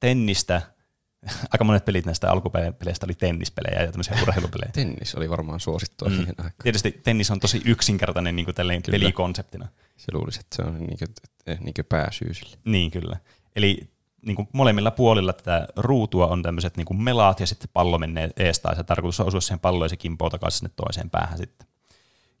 tennistä, 0.00 0.62
aika 1.52 1.64
monet 1.64 1.84
pelit 1.84 2.06
näistä 2.06 2.30
alkupeleistä 2.30 3.06
oli 3.06 3.14
tennispelejä 3.14 3.82
ja 3.82 3.92
tämmöisiä 3.92 4.18
urheilupelejä. 4.22 4.72
Tennis 4.74 5.14
oli 5.14 5.30
varmaan 5.30 5.60
suosittua 5.60 6.08
mm. 6.08 6.14
siihen 6.14 6.34
aikaan. 6.38 6.62
Tietysti 6.62 7.00
tennis 7.02 7.30
on 7.30 7.40
tosi 7.40 7.62
yksinkertainen 7.64 8.36
niin 8.36 8.46
kuin 8.46 8.54
pelikonseptina. 8.90 9.68
Se 9.96 10.12
luulisi, 10.12 10.40
että 10.40 10.56
se 10.56 10.62
on 10.62 10.74
niin 10.74 10.98
kuin, 10.98 11.08
niin 11.46 11.74
kuin 11.74 11.86
pääsyy 11.88 12.34
sille. 12.34 12.56
Niin, 12.64 12.90
kyllä. 12.90 13.16
Eli 13.56 13.94
niin 14.26 14.36
kuin 14.36 14.48
molemmilla 14.52 14.90
puolilla 14.90 15.32
tätä 15.32 15.68
ruutua 15.76 16.26
on 16.26 16.42
tämmöiset 16.42 16.76
niin 16.76 16.84
kuin 16.84 17.02
melaat 17.02 17.40
ja 17.40 17.46
sitten 17.46 17.70
pallo 17.72 17.98
menee 17.98 18.30
eestä 18.36 18.68
ja 18.68 18.74
se 18.74 18.84
tarkoitus 18.84 19.20
on 19.20 19.26
osua 19.26 19.40
siihen 19.40 19.60
palloon 19.60 19.84
ja 19.84 19.88
se 19.88 19.96
kimpoo 19.96 20.30
takaisin 20.30 20.58
sinne 20.58 20.72
toiseen 20.76 21.10
päähän 21.10 21.38
sitten. 21.38 21.66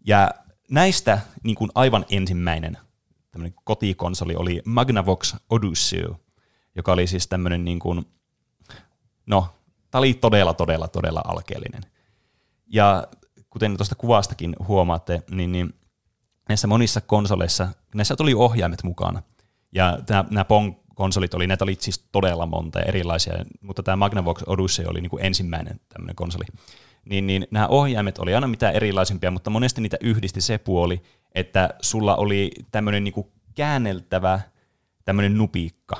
Ja 0.06 0.30
näistä 0.70 1.20
niin 1.42 1.56
kuin 1.56 1.70
aivan 1.74 2.04
ensimmäinen 2.10 2.78
kotikonsoli 3.64 4.36
oli 4.36 4.62
Magnavox 4.64 5.34
Odyssey, 5.50 6.14
joka 6.76 6.92
oli 6.92 7.06
siis 7.06 7.28
tämmöinen 7.28 7.64
niin 7.64 7.78
kuin, 7.78 8.06
no, 9.26 9.48
tämä 9.90 10.00
oli 10.00 10.14
todella, 10.14 10.54
todella, 10.54 10.88
todella 10.88 11.22
alkeellinen. 11.24 11.82
Ja 12.66 13.06
kuten 13.50 13.76
tuosta 13.76 13.94
kuvastakin 13.94 14.56
huomaatte, 14.68 15.22
niin, 15.30 15.52
niin 15.52 15.74
näissä 16.48 16.66
monissa 16.66 17.00
konsoleissa, 17.00 17.68
näissä 17.94 18.16
tuli 18.16 18.34
ohjaimet 18.34 18.82
mukana. 18.82 19.22
Ja 19.72 19.98
nämä, 20.08 20.24
nämä 20.30 20.44
Pong-konsolit 20.44 21.34
oli, 21.34 21.46
näitä 21.46 21.64
oli 21.64 21.76
siis 21.80 22.08
todella 22.12 22.46
monta 22.46 22.80
erilaisia, 22.80 23.44
mutta 23.60 23.82
tämä 23.82 23.96
Magnavox 23.96 24.42
Odyssey 24.46 24.86
oli 24.86 25.00
niin 25.00 25.10
kuin 25.10 25.24
ensimmäinen 25.24 25.80
tämmöinen 25.88 26.16
konsoli. 26.16 26.44
Niin, 27.04 27.26
niin 27.26 27.46
nämä 27.50 27.66
ohjaimet 27.66 28.18
oli 28.18 28.34
aina 28.34 28.46
mitä 28.46 28.70
erilaisimpia, 28.70 29.30
mutta 29.30 29.50
monesti 29.50 29.80
niitä 29.80 29.96
yhdisti 30.00 30.40
se 30.40 30.58
puoli, 30.58 31.02
että 31.34 31.74
sulla 31.80 32.16
oli 32.16 32.50
tämmöinen 32.70 33.04
niin 33.04 33.14
kuin 33.14 33.26
käänneltävä 33.54 34.40
tämmöinen 35.04 35.38
nupiikka, 35.38 35.96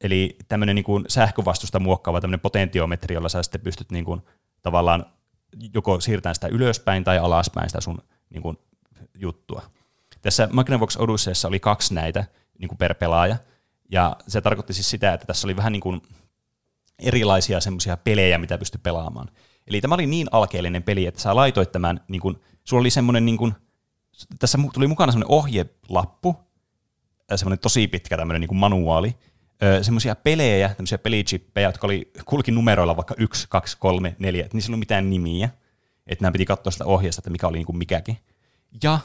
eli 0.00 0.36
tämmöinen 0.48 0.74
niin 0.74 0.84
kuin 0.84 1.04
sähkövastusta 1.08 1.78
muokkaava 1.80 2.20
tämmöinen 2.20 2.40
potentiometri, 2.40 3.14
jolla 3.14 3.28
sä 3.28 3.42
sitten 3.42 3.60
pystyt 3.60 3.92
niin 3.92 4.04
kuin 4.04 4.20
tavallaan 4.62 5.06
joko 5.74 6.00
siirtämään 6.00 6.34
sitä 6.34 6.48
ylöspäin 6.48 7.04
tai 7.04 7.18
alaspäin 7.18 7.68
sitä 7.68 7.80
sun 7.80 8.02
niin 8.30 8.42
kuin 8.42 8.58
juttua. 9.14 9.62
Tässä 10.22 10.48
Magnavox 10.52 10.96
Odysseyssa 10.96 11.48
oli 11.48 11.60
kaksi 11.60 11.94
näitä 11.94 12.24
niin 12.58 12.68
kuin 12.68 12.78
per 12.78 12.94
pelaaja, 12.94 13.36
ja 13.90 14.16
se 14.28 14.40
tarkoitti 14.40 14.72
siis 14.72 14.90
sitä, 14.90 15.12
että 15.12 15.26
tässä 15.26 15.46
oli 15.46 15.56
vähän 15.56 15.72
niin 15.72 15.80
kuin 15.80 16.02
erilaisia 16.98 17.60
semmoisia 17.60 17.96
pelejä, 17.96 18.38
mitä 18.38 18.58
pystyi 18.58 18.80
pelaamaan. 18.82 19.28
Eli 19.66 19.80
tämä 19.80 19.94
oli 19.94 20.06
niin 20.06 20.26
alkeellinen 20.30 20.82
peli, 20.82 21.06
että 21.06 21.20
sä 21.20 21.36
laitoit 21.36 21.72
tämän, 21.72 22.00
niin 22.08 22.20
kuin, 22.20 22.36
sulla 22.64 22.80
oli 22.80 22.90
semmoinen, 22.90 23.26
niin 23.26 23.36
kuin, 23.36 23.54
tässä 24.38 24.58
tuli 24.74 24.86
mukana 24.86 25.12
semmoinen 25.12 25.34
ohjelappu, 25.34 26.36
semmoinen 27.36 27.58
tosi 27.58 27.88
pitkä 27.88 28.16
tämmöinen 28.16 28.40
niin 28.40 28.56
manuaali, 28.56 29.14
semmoisia 29.82 30.16
pelejä, 30.16 30.68
tämmöisiä 30.68 30.98
pelichippejä, 30.98 31.68
jotka 31.68 31.86
oli, 31.86 32.10
kulki 32.24 32.50
numeroilla 32.50 32.96
vaikka 32.96 33.14
1, 33.18 33.46
2, 33.48 33.76
3, 33.80 34.16
4, 34.18 34.44
että 34.44 34.56
niissä 34.56 34.68
ei 34.68 34.70
ollut 34.70 34.78
mitään 34.78 35.10
nimiä, 35.10 35.48
että 36.06 36.22
nämä 36.22 36.32
piti 36.32 36.44
katsoa 36.44 36.70
sitä 36.70 36.84
ohjeesta, 36.84 37.20
että 37.20 37.30
mikä 37.30 37.48
oli 37.48 37.58
niin 37.58 37.66
kuin 37.66 37.78
mikäkin. 37.78 38.16
Ja 38.82 38.98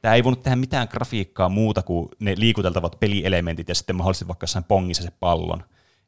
tämä 0.00 0.14
ei 0.14 0.24
voinut 0.24 0.42
tehdä 0.42 0.56
mitään 0.56 0.88
grafiikkaa 0.90 1.48
muuta 1.48 1.82
kuin 1.82 2.08
ne 2.18 2.34
liikuteltavat 2.38 3.00
pelielementit 3.00 3.68
ja 3.68 3.74
sitten 3.74 3.96
mahdollisesti 3.96 4.28
vaikka 4.28 4.44
jossain 4.44 4.64
pongissa 4.64 5.02
se 5.02 5.10
pallon. 5.20 5.64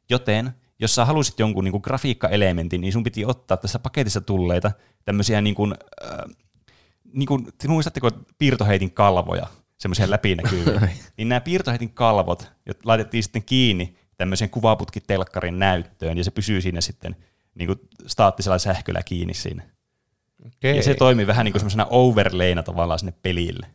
Joten 0.09 0.51
jos 0.79 0.95
sä 0.95 1.05
halusit 1.05 1.39
jonkun 1.39 1.63
niin 1.63 1.71
kuin 1.71 1.81
grafiikkaelementin, 1.83 2.81
niin 2.81 2.93
sun 2.93 3.03
piti 3.03 3.25
ottaa 3.25 3.57
tässä 3.57 3.79
paketissa 3.79 4.21
tulleita 4.21 4.71
tämmöisiä, 5.05 5.41
niin 5.41 5.55
kuin, 5.55 5.75
äh, 6.03 6.35
niin 7.13 7.27
kuin, 7.27 7.47
muistatteko 7.67 8.11
piirtoheitin 8.37 8.91
kalvoja, 8.91 9.47
semmoisia 9.77 10.09
läpinäkyviä, 10.09 10.81
niin 11.17 11.29
nämä 11.29 11.41
piirtoheitin 11.41 11.93
kalvot 11.93 12.51
laitettiin 12.85 13.23
sitten 13.23 13.43
kiinni 13.43 13.95
tämmöiseen 14.17 14.49
kuvaputkitelkkarin 14.49 15.59
näyttöön, 15.59 16.17
ja 16.17 16.23
se 16.23 16.31
pysyy 16.31 16.61
siinä 16.61 16.81
sitten 16.81 17.15
niin 17.55 17.67
kuin 17.67 17.79
staattisella 18.07 18.57
sähköllä 18.57 19.03
kiinni 19.03 19.33
siinä. 19.33 19.63
Okay. 20.45 20.75
Ja 20.75 20.83
se 20.83 20.95
toimi 20.95 21.27
vähän 21.27 21.45
niin 21.45 21.53
kuin 21.53 21.59
semmoisena 21.59 21.87
overlayna 21.89 22.63
tavallaan 22.63 22.99
sinne 22.99 23.13
pelille. 23.21 23.67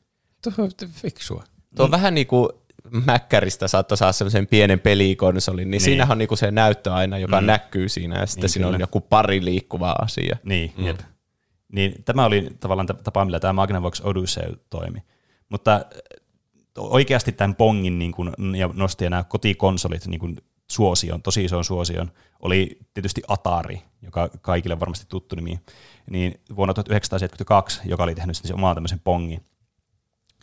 Tuo 0.42 0.52
on 0.58 0.70
fiksua. 0.90 1.44
Tuo 1.76 1.84
on 1.84 1.90
mm. 1.90 1.92
vähän 1.92 2.14
niin 2.14 2.26
kuin 2.26 2.48
Mäkkäristä 2.90 3.68
saattoi 3.68 3.98
saada 3.98 4.12
semmoisen 4.12 4.46
pienen 4.46 4.80
pelikonsolin, 4.80 5.62
niin, 5.62 5.70
niin. 5.70 5.80
siinähän 5.80 6.12
on 6.12 6.18
niinku 6.18 6.36
se 6.36 6.50
näyttö 6.50 6.92
aina, 6.92 7.18
joka 7.18 7.40
mm. 7.40 7.46
näkyy 7.46 7.88
siinä, 7.88 8.18
ja 8.18 8.26
sitten 8.26 8.42
niin, 8.42 8.50
siinä 8.50 8.66
kyllä. 8.66 8.76
on 8.76 8.80
joku 8.80 9.00
pari 9.00 9.44
liikkuvaa 9.44 9.96
asiaa. 10.02 10.38
Niin, 10.44 10.72
mm. 10.76 10.86
jep. 10.86 11.00
Niin, 11.72 12.04
tämä 12.04 12.24
oli 12.24 12.50
tavallaan 12.60 12.86
tapa, 12.86 13.24
millä 13.24 13.40
tämä 13.40 13.52
Magnavox 13.52 14.00
Odyssey 14.00 14.56
toimi. 14.70 15.02
Mutta 15.48 15.84
oikeasti 16.78 17.32
tämän 17.32 17.54
Pongin 17.54 17.98
niin 17.98 18.12
kun, 18.12 18.32
ja 18.56 18.70
nosti 18.74 19.10
nämä 19.10 19.24
kotikonsolit 19.24 20.06
niin 20.06 20.20
kun 20.20 20.36
suosion, 20.70 21.22
tosi 21.22 21.44
ison 21.44 21.64
suosion, 21.64 22.12
oli 22.40 22.78
tietysti 22.94 23.22
Atari, 23.28 23.82
joka 24.02 24.28
kaikille 24.40 24.80
varmasti 24.80 25.06
tuttu 25.08 25.36
nimi, 25.36 25.60
niin 26.10 26.40
vuonna 26.56 26.74
1972, 26.74 27.80
joka 27.84 28.02
oli 28.02 28.14
tehnyt 28.14 28.36
sitten 28.36 28.54
omaa 28.54 28.74
tämmöisen 28.74 29.00
Pongin. 29.00 29.44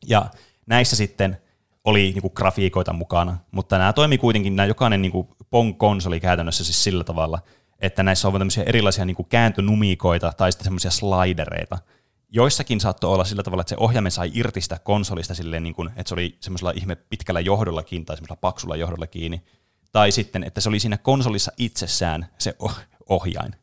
Ja 0.08 0.26
näissä 0.66 0.96
sitten 0.96 1.38
oli 1.84 2.02
niin 2.02 2.22
kuin 2.22 2.32
grafiikoita 2.36 2.94
mukana, 2.94 3.38
mutta 3.52 3.78
nämä 3.78 3.94
toimi 3.94 4.18
kuitenkin, 4.18 4.56
nämä 4.56 4.68
jokainen 4.68 5.02
niin 5.02 5.28
Pong-konsoli 5.50 6.20
käytännössä 6.20 6.64
siis 6.64 6.84
sillä 6.84 7.04
tavalla, 7.04 7.40
että 7.80 8.04
näissä 8.04 8.28
on 8.28 8.34
tämmöisiä 8.34 8.64
erilaisia 8.64 9.06
niin 9.06 9.16
kuin 9.16 9.28
kääntönumikoita 9.30 10.34
tai 10.38 10.52
sitten 10.52 10.64
semmoisia 10.64 10.92
slidereita. 10.92 11.78
Joissakin 12.30 12.80
saattoi 12.80 13.14
olla 13.14 13.24
sillä 13.24 13.44
tavalla, 13.44 13.62
että 13.62 13.70
se 13.70 13.76
ohjaimen 13.80 14.12
sai 14.12 14.32
irti 14.34 14.62
sitä 14.62 14.80
konsolista 14.84 15.36
silleen, 15.36 15.64
niin 15.64 15.76
kuin, 15.76 15.90
että 15.96 16.10
se 16.10 16.14
oli 16.14 16.38
semmoisella 16.40 16.72
ihme 16.76 16.96
pitkällä 16.96 17.40
johdolla 17.40 17.84
kiinni 17.84 18.06
tai 18.06 18.18
semmoisella 18.18 18.40
paksulla 18.42 18.76
johdolla 18.76 19.08
kiinni. 19.08 19.44
Tai 19.92 20.12
sitten, 20.12 20.44
että 20.44 20.62
se 20.62 20.70
oli 20.70 20.80
siinä 20.80 20.98
konsolissa 20.98 21.52
itsessään 21.58 22.28
se 22.38 22.56
ohjain. 23.10 23.56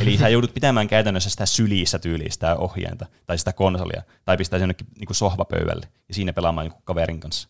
Eli 0.00 0.16
sä 0.16 0.28
joudut 0.28 0.54
pitämään 0.54 0.88
käytännössä 0.88 1.30
sitä 1.30 1.46
sylissä 1.46 1.98
tyyliä 1.98 2.30
sitä 2.30 2.56
ohjainta 2.56 3.06
tai 3.26 3.38
sitä 3.38 3.52
konsolia, 3.52 4.02
tai 4.24 4.36
pistää 4.36 4.58
sen 4.58 4.62
jonnekin 4.62 4.86
niin 4.98 5.06
kuin 5.06 5.16
sohvapöydälle 5.16 5.88
ja 6.08 6.14
siinä 6.14 6.32
pelaamaan 6.32 6.66
jonkun 6.66 6.82
kaverin 6.84 7.20
kanssa. 7.20 7.48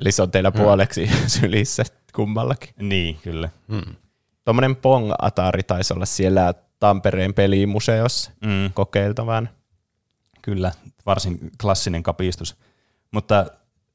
Eli 0.00 0.12
se 0.12 0.22
on 0.22 0.30
teillä 0.30 0.50
hmm. 0.50 0.62
puoleksi 0.62 1.10
sylissä 1.40 1.84
kummallakin. 2.14 2.70
Niin, 2.80 3.18
kyllä. 3.22 3.48
Hmm. 3.68 3.94
Tuommoinen 4.44 4.76
Pong 4.76 5.12
Atari 5.18 5.62
taisi 5.62 5.94
olla 5.94 6.06
siellä 6.06 6.54
Tampereen 6.78 7.34
pelimuseossa 7.34 8.30
mm. 8.44 8.72
kokeiltavan. 8.74 9.48
Kyllä, 10.42 10.72
varsin 11.06 11.50
klassinen 11.60 12.02
kapistus. 12.02 12.56
Mutta 13.10 13.46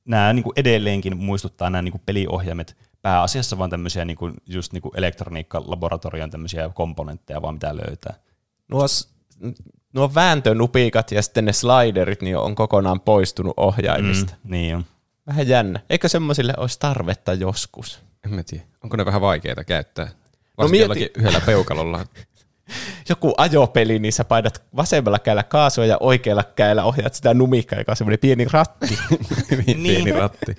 nämä 0.05 0.33
niin 0.33 0.43
kuin 0.43 0.53
edelleenkin 0.55 1.17
muistuttaa 1.17 1.69
nämä 1.69 1.81
niin 1.81 1.91
kuin 1.91 2.01
peliohjaimet 2.05 2.77
pääasiassa 3.03 3.57
vaan 3.57 3.69
tämmöisiä 3.69 4.05
niin 4.05 4.17
kuin, 4.17 4.33
just 4.45 4.73
niin 4.73 4.81
kuin 4.81 4.97
elektroniikkalaboratorion 4.97 6.29
tämmöisiä 6.29 6.69
komponentteja 6.73 7.41
vaan 7.41 7.53
mitä 7.53 7.75
löytää. 7.75 8.13
Nuo, 8.67 8.85
nuo 9.93 10.11
vääntönupikat 10.15 11.11
ja 11.11 11.21
sitten 11.21 11.45
ne 11.45 11.53
sliderit 11.53 12.21
niin 12.21 12.37
on 12.37 12.55
kokonaan 12.55 12.99
poistunut 12.99 13.53
ohjaimista. 13.57 14.33
Mm, 14.43 14.51
niin 14.51 14.75
on. 14.75 14.85
Vähän 15.27 15.47
jännä. 15.47 15.79
Eikö 15.89 16.09
semmoisille 16.09 16.53
olisi 16.57 16.79
tarvetta 16.79 17.33
joskus? 17.33 18.01
En 18.25 18.33
mä 18.33 18.43
tiedä. 18.43 18.63
Onko 18.83 18.97
ne 18.97 19.05
vähän 19.05 19.21
vaikeita 19.21 19.63
käyttää? 19.63 20.07
Varsinkin 20.57 20.87
no 20.87 20.95
mieti... 20.95 21.11
yhdellä 21.17 21.41
peukalolla. 21.45 22.05
Joku 23.09 23.33
ajopeli, 23.37 23.99
niin 23.99 24.13
sä 24.13 24.23
paidat 24.23 24.63
vasemmalla 24.75 25.19
kädellä 25.19 25.43
kaasua 25.43 25.85
ja 25.85 25.97
oikealla 25.99 26.43
kädellä 26.43 26.83
ohjaat 26.83 27.13
sitä 27.13 27.33
numikkaa, 27.33 27.79
joka 27.79 27.91
on 27.91 27.95
semmoinen 27.95 28.19
pieni 28.19 28.47
ratti. 28.51 28.99
pieni 29.83 30.11
ratti. 30.11 30.55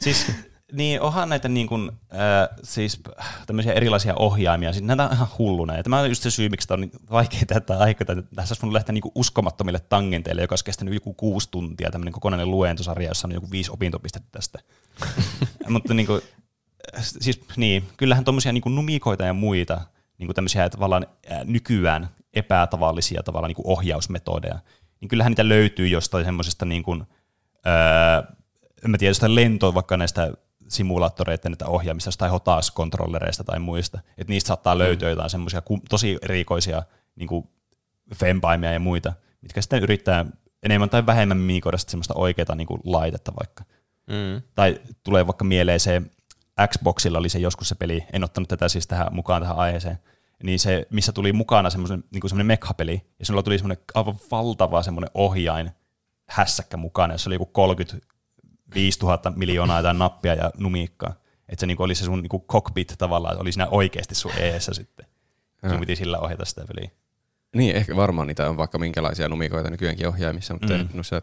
Siis 0.00 0.26
Niin, 0.72 1.00
onhan 1.00 1.28
näitä 1.28 1.48
niin 1.48 1.66
kuin, 1.66 1.90
äh, 2.12 2.56
siis 2.62 3.00
tämmöisiä 3.46 3.72
erilaisia 3.72 4.14
ohjaimia, 4.14 4.72
siis 4.72 4.84
näitä 4.84 5.04
on 5.04 5.12
ihan 5.12 5.28
hulluna. 5.38 5.76
Ja 5.76 5.82
tämä 5.82 6.00
on 6.00 6.08
just 6.08 6.22
se 6.22 6.30
syy, 6.30 6.48
miksi 6.48 6.68
tämä 6.68 6.76
on 6.76 6.80
niin 6.80 6.90
vaikea 7.10 7.40
tätä 7.46 7.78
aikaa. 7.78 8.06
Tässä 8.06 8.52
olisi 8.52 8.62
voinut 8.62 8.72
lähteä 8.72 8.92
niin 8.92 9.02
kuin 9.02 9.12
uskomattomille 9.14 9.80
tangenteille, 9.80 10.42
joka 10.42 10.52
olisi 10.52 10.64
kestänyt 10.64 10.94
joku 10.94 11.14
kuusi 11.14 11.48
tuntia, 11.50 11.90
tämmöinen 11.90 12.12
kokonainen 12.12 12.50
luentosarja, 12.50 13.08
jossa 13.08 13.28
on 13.28 13.32
joku 13.32 13.50
viisi 13.50 13.70
opintopistettä 13.70 14.28
tästä. 14.32 14.58
Mutta 15.68 15.94
niin 15.94 16.06
kuin, 16.06 16.20
siis 17.00 17.40
niin, 17.56 17.88
kyllähän 17.96 18.24
tuommoisia 18.24 18.52
niin 18.52 18.62
numikoita 18.66 19.24
ja 19.24 19.32
muita, 19.32 19.80
niin 20.18 20.26
kuin 20.26 20.34
tämmöisiä 20.34 20.70
tavallaan 20.70 21.06
nykyään 21.44 22.08
epätavallisia 22.34 23.22
tavallaan 23.22 23.48
niin 23.48 23.56
kuin 23.56 23.66
ohjausmetodeja, 23.66 24.58
niin 25.00 25.08
kyllähän 25.08 25.30
niitä 25.30 25.48
löytyy 25.48 25.88
jostain 25.88 26.24
semmoisesta 26.24 26.64
niin 26.64 26.82
kuin, 26.82 27.02
öö, 27.66 28.36
en 28.84 28.90
mä 28.90 28.98
tiedä, 28.98 29.10
jostain 29.10 29.34
lentoa 29.34 29.74
vaikka 29.74 29.96
näistä 29.96 30.32
simulaattoreiden 30.68 31.52
että 31.52 31.66
ohjaamista 31.66 32.10
tai 32.18 32.30
HOTAS-kontrollereista 32.30 33.44
tai 33.44 33.58
muista. 33.58 34.00
Että 34.18 34.32
niistä 34.32 34.48
saattaa 34.48 34.78
löytyä 34.78 35.08
mm. 35.08 35.10
jotain 35.10 35.30
semmoisia 35.30 35.62
tosi 35.88 36.18
erikoisia 36.22 36.82
niin 37.16 37.48
fempaimia 38.14 38.72
ja 38.72 38.80
muita, 38.80 39.12
mitkä 39.40 39.60
sitten 39.60 39.82
yrittää 39.82 40.26
enemmän 40.62 40.90
tai 40.90 41.06
vähemmän 41.06 41.38
miikoida 41.38 41.78
semmoista 41.78 42.14
oikeaa 42.16 42.54
niin 42.54 42.66
kuin 42.66 42.80
laitetta 42.84 43.32
vaikka. 43.40 43.64
Mm. 44.06 44.42
Tai 44.54 44.80
tulee 45.02 45.26
vaikka 45.26 45.44
mieleen 45.44 45.80
se, 45.80 46.02
Xboxilla 46.68 47.18
oli 47.18 47.28
se 47.28 47.38
joskus 47.38 47.68
se 47.68 47.74
peli, 47.74 48.06
en 48.12 48.24
ottanut 48.24 48.48
tätä 48.48 48.68
siis 48.68 48.86
tähän 48.86 49.14
mukaan 49.14 49.42
tähän 49.42 49.56
aiheeseen, 49.56 49.98
niin 50.42 50.58
se, 50.58 50.86
missä 50.90 51.12
tuli 51.12 51.32
mukana 51.32 51.70
semmoinen 51.70 52.04
niin 52.10 52.28
semmoinen 52.28 52.46
mekha-peli, 52.46 53.02
ja 53.18 53.26
sinulla 53.26 53.42
tuli 53.42 53.58
semmoinen 53.58 53.84
aivan 53.94 54.14
valtava 54.30 54.82
semmoinen 54.82 55.10
ohjain 55.14 55.70
hässäkkä 56.28 56.76
mukana, 56.76 57.14
jossa 57.14 57.28
oli 57.30 57.34
joku 57.34 57.46
30 57.46 58.06
5000 58.74 59.32
miljoonaa 59.36 59.78
jotain 59.78 59.98
nappia 59.98 60.34
ja 60.34 60.50
numiikkaa. 60.58 61.14
Että 61.48 61.60
se 61.60 61.66
niinku 61.66 61.82
oli 61.82 61.94
se 61.94 62.04
sun 62.04 62.22
niinku 62.22 62.44
cockpit 62.48 62.94
tavallaan, 62.98 63.32
että 63.32 63.42
oli 63.42 63.52
siinä 63.52 63.68
oikeasti 63.70 64.14
sun 64.14 64.32
eessä 64.38 64.74
sitten. 64.74 65.06
Sun 65.68 65.80
piti 65.80 65.96
sillä 65.96 66.18
ohjata 66.18 66.44
sitä 66.44 66.64
peliä. 66.64 66.90
Niin, 67.54 67.76
ehkä 67.76 67.96
varmaan 67.96 68.26
niitä 68.26 68.50
on 68.50 68.56
vaikka 68.56 68.78
minkälaisia 68.78 69.28
numikoita 69.28 69.70
nykyäänkin 69.70 70.08
ohjaimissa, 70.08 70.54
mutta 70.54 70.74
mm. 70.74 70.88
noissa 70.94 71.22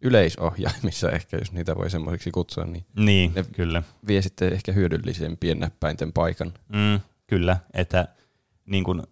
yleisohjaimissa 0.00 1.10
ehkä, 1.16 1.36
jos 1.36 1.52
niitä 1.52 1.76
voi 1.76 1.90
semmoisiksi 1.90 2.30
kutsua, 2.30 2.64
niin, 2.64 2.86
niin 2.96 3.32
ne 3.34 3.44
kyllä. 3.52 3.82
vie 4.06 4.22
sitten 4.22 4.52
ehkä 4.52 4.72
hyödyllisempien 4.72 5.60
näppäinten 5.60 6.12
paikan. 6.12 6.52
Mm, 6.68 7.00
kyllä, 7.26 7.56
että 7.74 8.08
niin 8.70 8.84
kuin, 8.84 9.02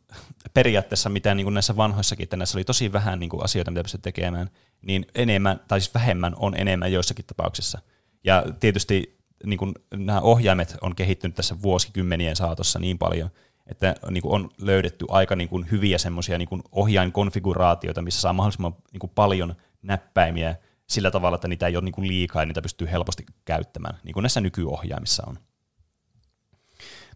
periaatteessa 0.55 1.09
mitä 1.09 1.35
niin 1.35 1.45
kuin 1.45 1.55
näissä 1.55 1.77
vanhoissakin, 1.77 2.25
että 2.25 2.37
näissä 2.37 2.59
oli 2.59 2.65
tosi 2.65 2.93
vähän 2.93 3.21
niin 3.21 3.31
kuin 3.31 3.45
asioita, 3.45 3.71
mitä 3.71 3.83
pystyt 3.83 4.03
tekemään, 4.03 4.51
niin 4.83 5.07
enemmän, 5.15 5.61
tai 5.69 5.81
siis 5.81 5.95
vähemmän 5.95 6.35
on 6.37 6.55
enemmän 6.57 6.93
joissakin 6.93 7.25
tapauksissa. 7.25 7.79
Ja 8.25 8.45
tietysti 8.61 9.19
niin 9.45 9.59
kuin, 9.59 9.75
nämä 9.95 10.21
ohjaimet 10.21 10.77
on 10.81 10.95
kehittynyt 10.95 11.35
tässä 11.35 11.63
vuosikymmenien 11.63 12.37
saatossa 12.37 12.79
niin 12.79 12.99
paljon, 12.99 13.31
että 13.67 13.95
niin 14.11 14.23
kuin 14.23 14.35
on 14.35 14.51
löydetty 14.59 15.07
aika 15.09 15.37
niin 15.37 15.49
kuin 15.49 15.71
hyviä 15.71 15.99
semmoisia 15.99 16.39
niin 16.39 16.49
ohjainkonfiguraatioita, 16.73 18.03
missä 18.03 18.21
saa 18.21 18.33
mahdollisimman 18.33 18.77
niin 18.93 19.01
kuin 19.01 19.13
paljon 19.15 19.55
näppäimiä 19.83 20.57
sillä 20.87 21.11
tavalla, 21.11 21.35
että 21.35 21.49
niitä 21.49 21.67
ei 21.67 21.77
ole 21.77 21.85
niin 21.85 21.93
kuin 21.93 22.09
liikaa 22.09 22.43
ja 22.43 22.47
niitä 22.47 22.63
pystyy 22.63 22.91
helposti 22.91 23.27
käyttämään, 23.45 23.99
niin 24.05 24.15
kuin 24.15 24.23
näissä 24.23 24.41
nykyohjaimissa 24.41 25.23
on. 25.27 25.39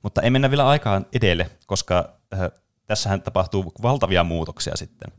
Mutta 0.03 0.23
ei 0.23 0.31
mennä 0.31 0.51
vielä 0.51 0.69
aikaan 0.69 1.07
edelle, 1.13 1.51
koska 1.67 2.22
tässähän 2.87 3.23
tapahtuu 3.23 3.73
valtavia 3.83 4.25
muutoksia 4.25 4.77
sitten. 4.77 5.13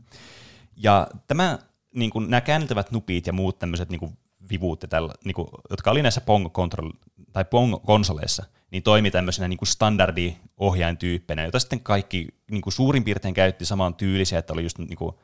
Ja 0.76 1.06
tämä, 1.26 1.58
niin 1.94 2.10
kuin, 2.10 2.30
nämä 2.30 2.40
käännettävät 2.40 2.90
nupit 2.90 3.26
ja 3.26 3.32
muut 3.32 3.58
tämmöiset 3.58 3.90
niin 3.90 4.18
vivuut, 4.50 4.84
tällä, 4.88 5.14
niin 5.24 5.34
kuin, 5.34 5.48
jotka 5.70 5.90
oli 5.90 6.02
näissä 6.02 6.20
Pong, 6.20 6.50
control, 6.50 6.90
tai 7.32 7.44
Pong-konsoleissa, 7.44 8.44
niin 8.70 8.82
toimi 8.82 9.10
tämmöisenä 9.10 9.48
niin 9.48 9.58
standardi-ohjaintyyppeinä, 9.64 11.44
jota 11.44 11.58
sitten 11.58 11.80
kaikki 11.80 12.28
niin 12.50 12.62
kuin 12.62 12.72
suurin 12.72 13.04
piirtein 13.04 13.34
käytti 13.34 13.64
saman 13.64 13.94
tyylisiä, 13.94 14.38
että 14.38 14.52
oli 14.52 14.62
just 14.62 14.78
niin 14.78 14.96
kuin, 14.96 15.14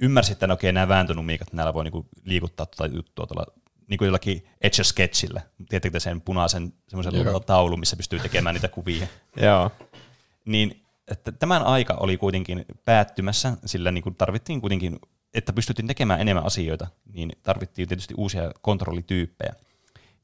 ymmärsi, 0.00 0.32
että 0.32 0.46
no 0.46 0.54
okei, 0.54 0.72
nämä 0.72 0.88
vääntönumiikat, 0.88 1.52
näillä 1.52 1.74
voi 1.74 1.84
niin 1.84 1.92
kuin, 1.92 2.06
liikuttaa 2.24 2.66
tuota 2.66 2.94
juttua 2.94 3.26
tuolla 3.26 3.46
niin 3.88 3.98
kuin 3.98 4.06
jollakin 4.06 4.46
Etch 4.60 4.82
Sketchillä. 4.82 5.40
Tiedättekö 5.68 6.00
sen 6.00 6.20
punaisen 6.20 6.72
semmoisen 6.88 7.12
taulun, 7.46 7.80
missä 7.80 7.96
pystyy 7.96 8.18
tekemään 8.18 8.54
niitä 8.54 8.68
kuvia? 8.68 9.06
Joo. 9.36 9.70
Niin 10.44 10.82
että 11.10 11.32
tämän 11.32 11.62
aika 11.62 11.94
oli 11.94 12.16
kuitenkin 12.16 12.64
päättymässä, 12.84 13.56
sillä 13.64 13.90
niin 13.90 14.02
kuin 14.02 14.14
tarvittiin 14.14 14.60
kuitenkin, 14.60 14.98
että 15.34 15.52
pystyttiin 15.52 15.86
tekemään 15.86 16.20
enemmän 16.20 16.46
asioita, 16.46 16.86
niin 17.12 17.32
tarvittiin 17.42 17.88
tietysti 17.88 18.14
uusia 18.16 18.52
kontrollityyppejä. 18.62 19.54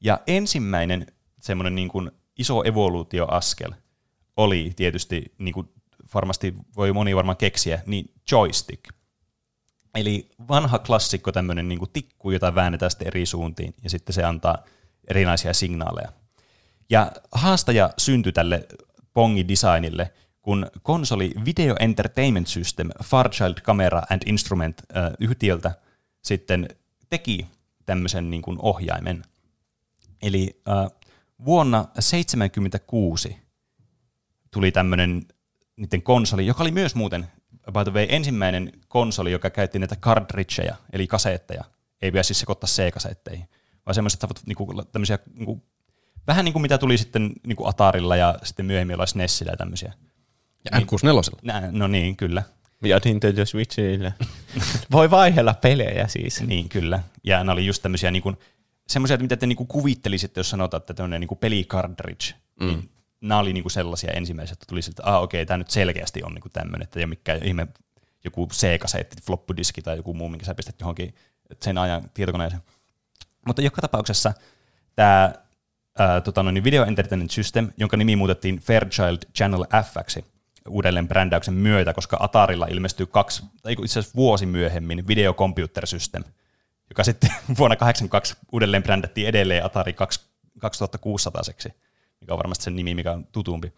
Ja 0.01 0.19
ensimmäinen 0.27 1.05
semmoinen 1.39 1.75
niin 1.75 1.89
kuin 1.89 2.11
iso 2.37 2.63
evoluutioaskel 2.63 3.71
oli 4.37 4.73
tietysti, 4.75 5.33
niin 5.37 5.53
kuin 5.53 5.69
varmasti 6.13 6.53
voi 6.75 6.93
moni 6.93 7.15
varmaan 7.15 7.37
keksiä, 7.37 7.81
niin 7.85 8.13
joystick. 8.31 8.85
Eli 9.95 10.29
vanha 10.47 10.79
klassikko 10.79 11.31
tämmöinen 11.31 11.67
niin 11.67 11.79
tikku, 11.93 12.31
jota 12.31 12.55
väännetään 12.55 12.91
sitten 12.91 13.07
eri 13.07 13.25
suuntiin, 13.25 13.73
ja 13.83 13.89
sitten 13.89 14.13
se 14.13 14.23
antaa 14.23 14.63
erinäisiä 15.07 15.53
signaaleja. 15.53 16.11
Ja 16.89 17.11
haastaja 17.31 17.89
syntyi 17.97 18.31
tälle 18.31 18.67
Pongi-designille, 19.13 20.09
kun 20.45 20.67
konsoli 20.81 21.33
Video 21.45 21.75
Entertainment 21.79 22.47
System 22.47 22.89
Farchild 23.03 23.53
Camera 23.61 24.01
and 24.09 24.21
Instrument 24.25 24.81
äh, 24.97 25.11
yhtiöltä 25.19 25.71
sitten 26.21 26.67
teki 27.09 27.47
tämmöisen 27.85 28.29
niin 28.29 28.41
kuin 28.41 28.57
ohjaimen. 28.61 29.23
Eli 30.21 30.61
äh, 30.69 30.75
vuonna 31.45 31.77
1976 31.77 33.37
tuli 34.51 34.71
tämmöinen 34.71 35.25
niiden 35.77 36.01
konsoli, 36.01 36.45
joka 36.45 36.63
oli 36.63 36.71
myös 36.71 36.95
muuten 36.95 37.27
by 37.71 37.83
the 37.83 37.93
way, 37.93 38.05
ensimmäinen 38.09 38.71
konsoli, 38.87 39.31
joka 39.31 39.49
käytti 39.49 39.79
näitä 39.79 39.95
cartridgeja, 39.95 40.75
eli 40.93 41.07
kasetteja. 41.07 41.63
Ei 42.01 42.11
pidä 42.11 42.23
siis 42.23 42.39
sekoittaa 42.39 42.67
C-kasetteihin, 42.67 43.47
vaan 43.85 43.95
semmoiset 43.95 44.23
niinku, 44.45 44.83
tämmöisiä, 44.91 45.19
niinku, 45.33 45.63
vähän 46.27 46.45
niin 46.45 46.53
kuin 46.53 46.61
mitä 46.61 46.77
tuli 46.77 46.97
sitten 46.97 47.31
niinku 47.47 47.65
Atarilla 47.65 48.15
ja 48.15 48.39
sitten 48.43 48.65
myöhemmin 48.65 48.95
olla 48.95 49.05
SNESillä 49.05 49.51
ja 49.51 49.57
tämmöisiä. 49.57 49.93
Ja 50.71 50.79
N64. 50.79 51.39
Nä, 51.41 51.69
no 51.71 51.87
niin, 51.87 52.15
kyllä. 52.15 52.43
Ja 52.83 52.99
Nintendo 53.05 53.45
Switchillä. 53.45 54.11
Voi 54.91 55.11
vaihella 55.11 55.53
pelejä 55.53 56.07
siis. 56.07 56.41
Niin, 56.41 56.69
kyllä. 56.69 57.03
Ja 57.23 57.43
ne 57.43 57.51
oli 57.51 57.65
just 57.65 57.81
tämmöisiä 57.81 58.11
niinku, 58.11 58.33
semmoisia, 58.87 59.17
mitä 59.17 59.37
te 59.37 59.47
niinku 59.47 59.65
kuvittelisitte, 59.65 60.39
jos 60.39 60.49
sanotaan, 60.49 60.81
että 60.81 60.93
tämmöinen 60.93 61.21
niinku 61.21 61.35
pelicartridge, 61.35 62.33
mm. 62.59 62.67
niin 62.67 62.89
nämä 63.21 63.39
oli 63.39 63.53
niinku 63.53 63.69
sellaisia 63.69 64.11
ensimmäisiä, 64.11 64.53
että 64.53 64.65
tuli 64.69 64.81
siltä, 64.81 65.01
että 65.01 65.15
ah, 65.15 65.23
okei, 65.23 65.45
tämä 65.45 65.57
nyt 65.57 65.69
selkeästi 65.69 66.23
on 66.23 66.33
niinku 66.33 66.49
tämmöinen, 66.49 66.83
että 66.83 66.99
ei 66.99 67.03
ole 67.03 67.09
mikään 67.09 67.43
ihme 67.43 67.67
joku 68.23 68.47
C-kasetti, 68.47 69.15
floppudiski 69.25 69.81
tai 69.81 69.97
joku 69.97 70.13
muu, 70.13 70.29
minkä 70.29 70.45
sä 70.45 70.55
pistät 70.55 70.79
johonkin 70.79 71.15
sen 71.61 71.77
ajan 71.77 72.09
tietokoneeseen. 72.13 72.61
Mutta 73.47 73.61
joka 73.61 73.81
tapauksessa 73.81 74.33
tämä 74.95 75.33
tota 76.23 76.43
noin, 76.43 76.63
Video 76.63 76.85
Entertainment 76.85 77.31
System, 77.31 77.69
jonka 77.77 77.97
nimi 77.97 78.15
muutettiin 78.15 78.57
Fairchild 78.59 79.17
Channel 79.35 79.65
F 79.83 79.93
uudelleen 80.69 81.07
brändäyksen 81.07 81.53
myötä, 81.53 81.93
koska 81.93 82.17
Atarilla 82.19 82.65
ilmestyi 82.65 83.07
kaksi, 83.11 83.43
tai 83.61 83.73
itse 83.73 83.99
asiassa 83.99 84.15
vuosi 84.15 84.45
myöhemmin 84.45 85.07
Video 85.07 85.35
joka 86.89 87.03
sitten 87.03 87.29
vuonna 87.57 87.75
1982 87.75 88.35
uudelleen 88.51 88.83
brändättiin 88.83 89.27
edelleen 89.27 89.65
Atari 89.65 89.93
2600 90.59 91.43
seksi 91.43 91.69
mikä 92.25 92.33
on 92.33 92.37
varmasti 92.37 92.63
sen 92.63 92.75
nimi, 92.75 92.95
mikä 92.95 93.11
on 93.11 93.27
tutumpi. 93.31 93.73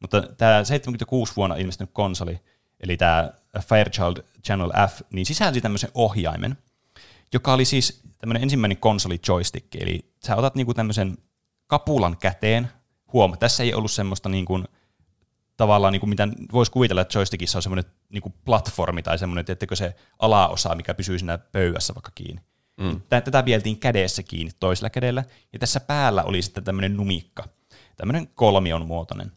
Mutta 0.00 0.22
tämä 0.22 0.64
76 0.64 1.32
vuonna 1.36 1.56
ilmestynyt 1.56 1.90
konsoli, 1.92 2.40
eli 2.80 2.96
tämä 2.96 3.30
Fairchild 3.60 4.16
Channel 4.46 4.70
F, 4.88 5.00
niin 5.12 5.26
sisälsi 5.26 5.60
tämmöisen 5.60 5.90
ohjaimen, 5.94 6.58
joka 7.32 7.52
oli 7.52 7.64
siis 7.64 8.02
tämmöinen 8.18 8.42
ensimmäinen 8.42 8.78
konsoli 8.78 9.20
joystick, 9.28 9.74
eli 9.74 10.12
sä 10.26 10.36
otat 10.36 10.54
niinku 10.54 10.74
tämmöisen 10.74 11.18
kapulan 11.66 12.16
käteen, 12.16 12.68
huom, 13.12 13.38
tässä 13.38 13.62
ei 13.62 13.74
ollut 13.74 13.90
semmoista 13.90 14.28
niinku, 14.28 14.64
tavallaan, 15.60 15.92
niinku, 15.92 16.06
mitä 16.06 16.28
voisi 16.52 16.72
kuvitella, 16.72 17.02
että 17.02 17.18
joystickissa 17.18 17.58
on 17.58 17.62
semmoinen 17.62 17.84
niinku 18.08 18.34
platformi 18.44 19.02
tai 19.02 19.18
semmoinen, 19.18 19.44
tiettäkö 19.44 19.76
se 19.76 19.94
alaosa, 20.18 20.74
mikä 20.74 20.94
pysyy 20.94 21.18
siinä 21.18 21.38
pöydässä 21.38 21.94
vaikka 21.94 22.10
kiinni. 22.14 22.42
Mm. 22.80 23.00
Tätä 23.08 23.44
vieltiin 23.44 23.78
kädessä 23.78 24.22
kiinni 24.22 24.52
toisella 24.60 24.90
kädellä, 24.90 25.24
ja 25.52 25.58
tässä 25.58 25.80
päällä 25.80 26.22
oli 26.22 26.42
sitten 26.42 26.64
tämmöinen 26.64 26.96
numikka 26.96 27.44
tämmöinen 27.96 28.28
kolmion 28.34 28.86
muotoinen. 28.86 29.32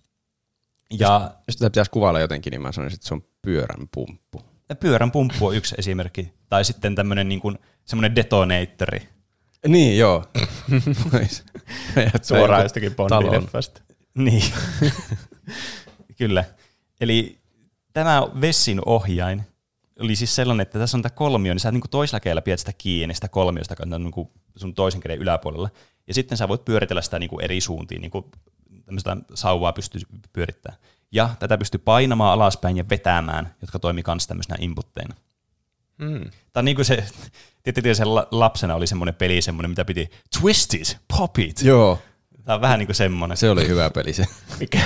Ja, 1.00 1.22
jos, 1.24 1.32
jos 1.48 1.56
tätä 1.56 1.70
pitäisi 1.70 1.92
kuvailla 1.92 2.20
jotenkin, 2.20 2.52
niin 2.52 2.62
mä 2.62 2.72
sanoisin, 2.72 2.96
että 2.98 3.08
se 3.08 3.14
on 3.14 3.24
pyörän 3.42 3.88
pumppu. 3.94 4.42
Pyörän 4.80 5.12
pumppu 5.12 5.48
on 5.48 5.56
yksi 5.56 5.76
esimerkki. 5.78 6.34
Tai 6.50 6.66
sitten 6.66 6.96
tämmöinen 6.96 7.30
niin 7.30 7.42
kuin, 7.42 7.60
semmoinen 7.86 8.16
detonaattori. 8.16 9.10
Niin, 9.68 9.98
joo. 9.98 10.24
Suoraan 12.22 12.64
jostakin 12.64 12.96
Bondi-leffasta. 12.96 13.82
Niin. 14.16 14.44
Kyllä. 16.17 16.43
Eli 17.02 17.39
tämä 17.93 18.28
Vessin 18.41 18.82
ohjain 18.86 19.43
oli 19.99 20.15
siis 20.15 20.36
sellainen, 20.36 20.62
että 20.62 20.80
tässä 20.80 20.97
on 20.97 21.02
tämä 21.02 21.15
kolmio, 21.15 21.54
niin 21.54 21.60
sä 21.60 21.71
niin 21.71 21.82
toisella 21.89 22.19
kädellä 22.19 22.41
pidät 22.41 22.60
sitä 22.60 22.73
kiinni 22.73 23.15
sitä 23.15 23.28
kolmiosta, 23.28 23.76
niin 23.86 24.30
sun 24.56 24.73
toisen 24.73 25.02
käden 25.02 25.19
yläpuolella. 25.19 25.69
Ja 26.08 26.13
sitten 26.13 26.38
sä 26.38 26.47
voit 26.47 26.65
pyöritellä 26.65 27.02
sitä 27.02 27.19
niin 27.19 27.30
kuin 27.30 27.43
eri 27.43 27.62
suuntiin, 27.62 28.02
niin 28.02 28.12
kuin 28.12 28.26
tämmöistä 28.86 29.17
sauvaa 29.34 29.73
pystyy 29.73 30.02
pyörittämään. 30.34 30.82
Ja 31.12 31.30
tätä 31.39 31.58
pystyy 31.58 31.82
painamaan 31.86 32.34
alaspäin 32.34 32.78
ja 32.78 32.89
vetämään, 32.89 33.56
jotka 33.62 33.80
toimii 33.80 34.04
myös 34.08 34.28
tämmöisenä 34.28 34.58
inputteina. 34.60 35.15
Mm. 35.97 36.21
Tämä 36.54 36.62
on 36.62 36.65
niin 36.65 36.76
kuin 36.76 36.86
se, 36.86 37.06
tietysti 37.63 37.95
se 37.95 38.06
lapsena 38.32 38.76
oli 38.76 38.88
semmoinen 38.88 39.15
peli, 39.15 39.41
semmoinen, 39.41 39.71
mitä 39.71 39.86
piti 39.86 40.10
twist 40.39 40.73
it, 40.73 40.97
pop 41.17 41.39
it. 41.39 41.62
Joo, 41.62 41.99
Tämä 42.45 42.56
on 42.56 42.62
vähän 42.62 42.79
niin 42.79 42.88
kuin 42.88 42.95
semmoinen. 42.95 43.38
se 43.38 43.49
oli 43.49 43.67
hyvä 43.67 43.89
peli 43.89 44.13
se. 44.13 44.25
Mikä? 44.60 44.82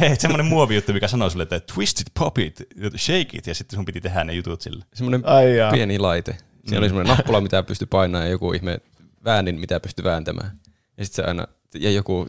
Ei, 0.00 0.16
semmoinen 0.16 0.46
muovijuttu, 0.46 0.92
mikä 0.92 1.08
sanoi 1.08 1.30
sulle, 1.30 1.42
että 1.42 1.60
twist 1.74 2.00
it, 2.00 2.06
pop 2.18 2.38
it, 2.38 2.62
shake 2.96 3.28
it, 3.32 3.46
ja 3.46 3.54
sitten 3.54 3.76
sun 3.76 3.84
piti 3.84 4.00
tehdä 4.00 4.24
ne 4.24 4.32
jutut 4.32 4.60
sille. 4.60 4.84
Semmoinen 4.94 5.26
Ai 5.26 5.46
pieni 5.72 5.98
laite. 5.98 6.36
Siinä 6.66 6.78
oli 6.78 6.88
semmoinen 6.88 7.16
nappula, 7.16 7.40
mitä 7.40 7.62
pystyi 7.62 7.86
painamaan 7.86 8.24
ja 8.24 8.30
joku 8.30 8.52
ihme 8.52 8.78
väänin, 9.24 9.60
mitä 9.60 9.80
pystyi 9.80 10.04
vääntämään. 10.04 10.50
Ja 10.96 11.04
sitten 11.04 11.24
se 11.24 11.28
aina, 11.28 11.46
ja 11.74 11.90
joku 11.90 12.26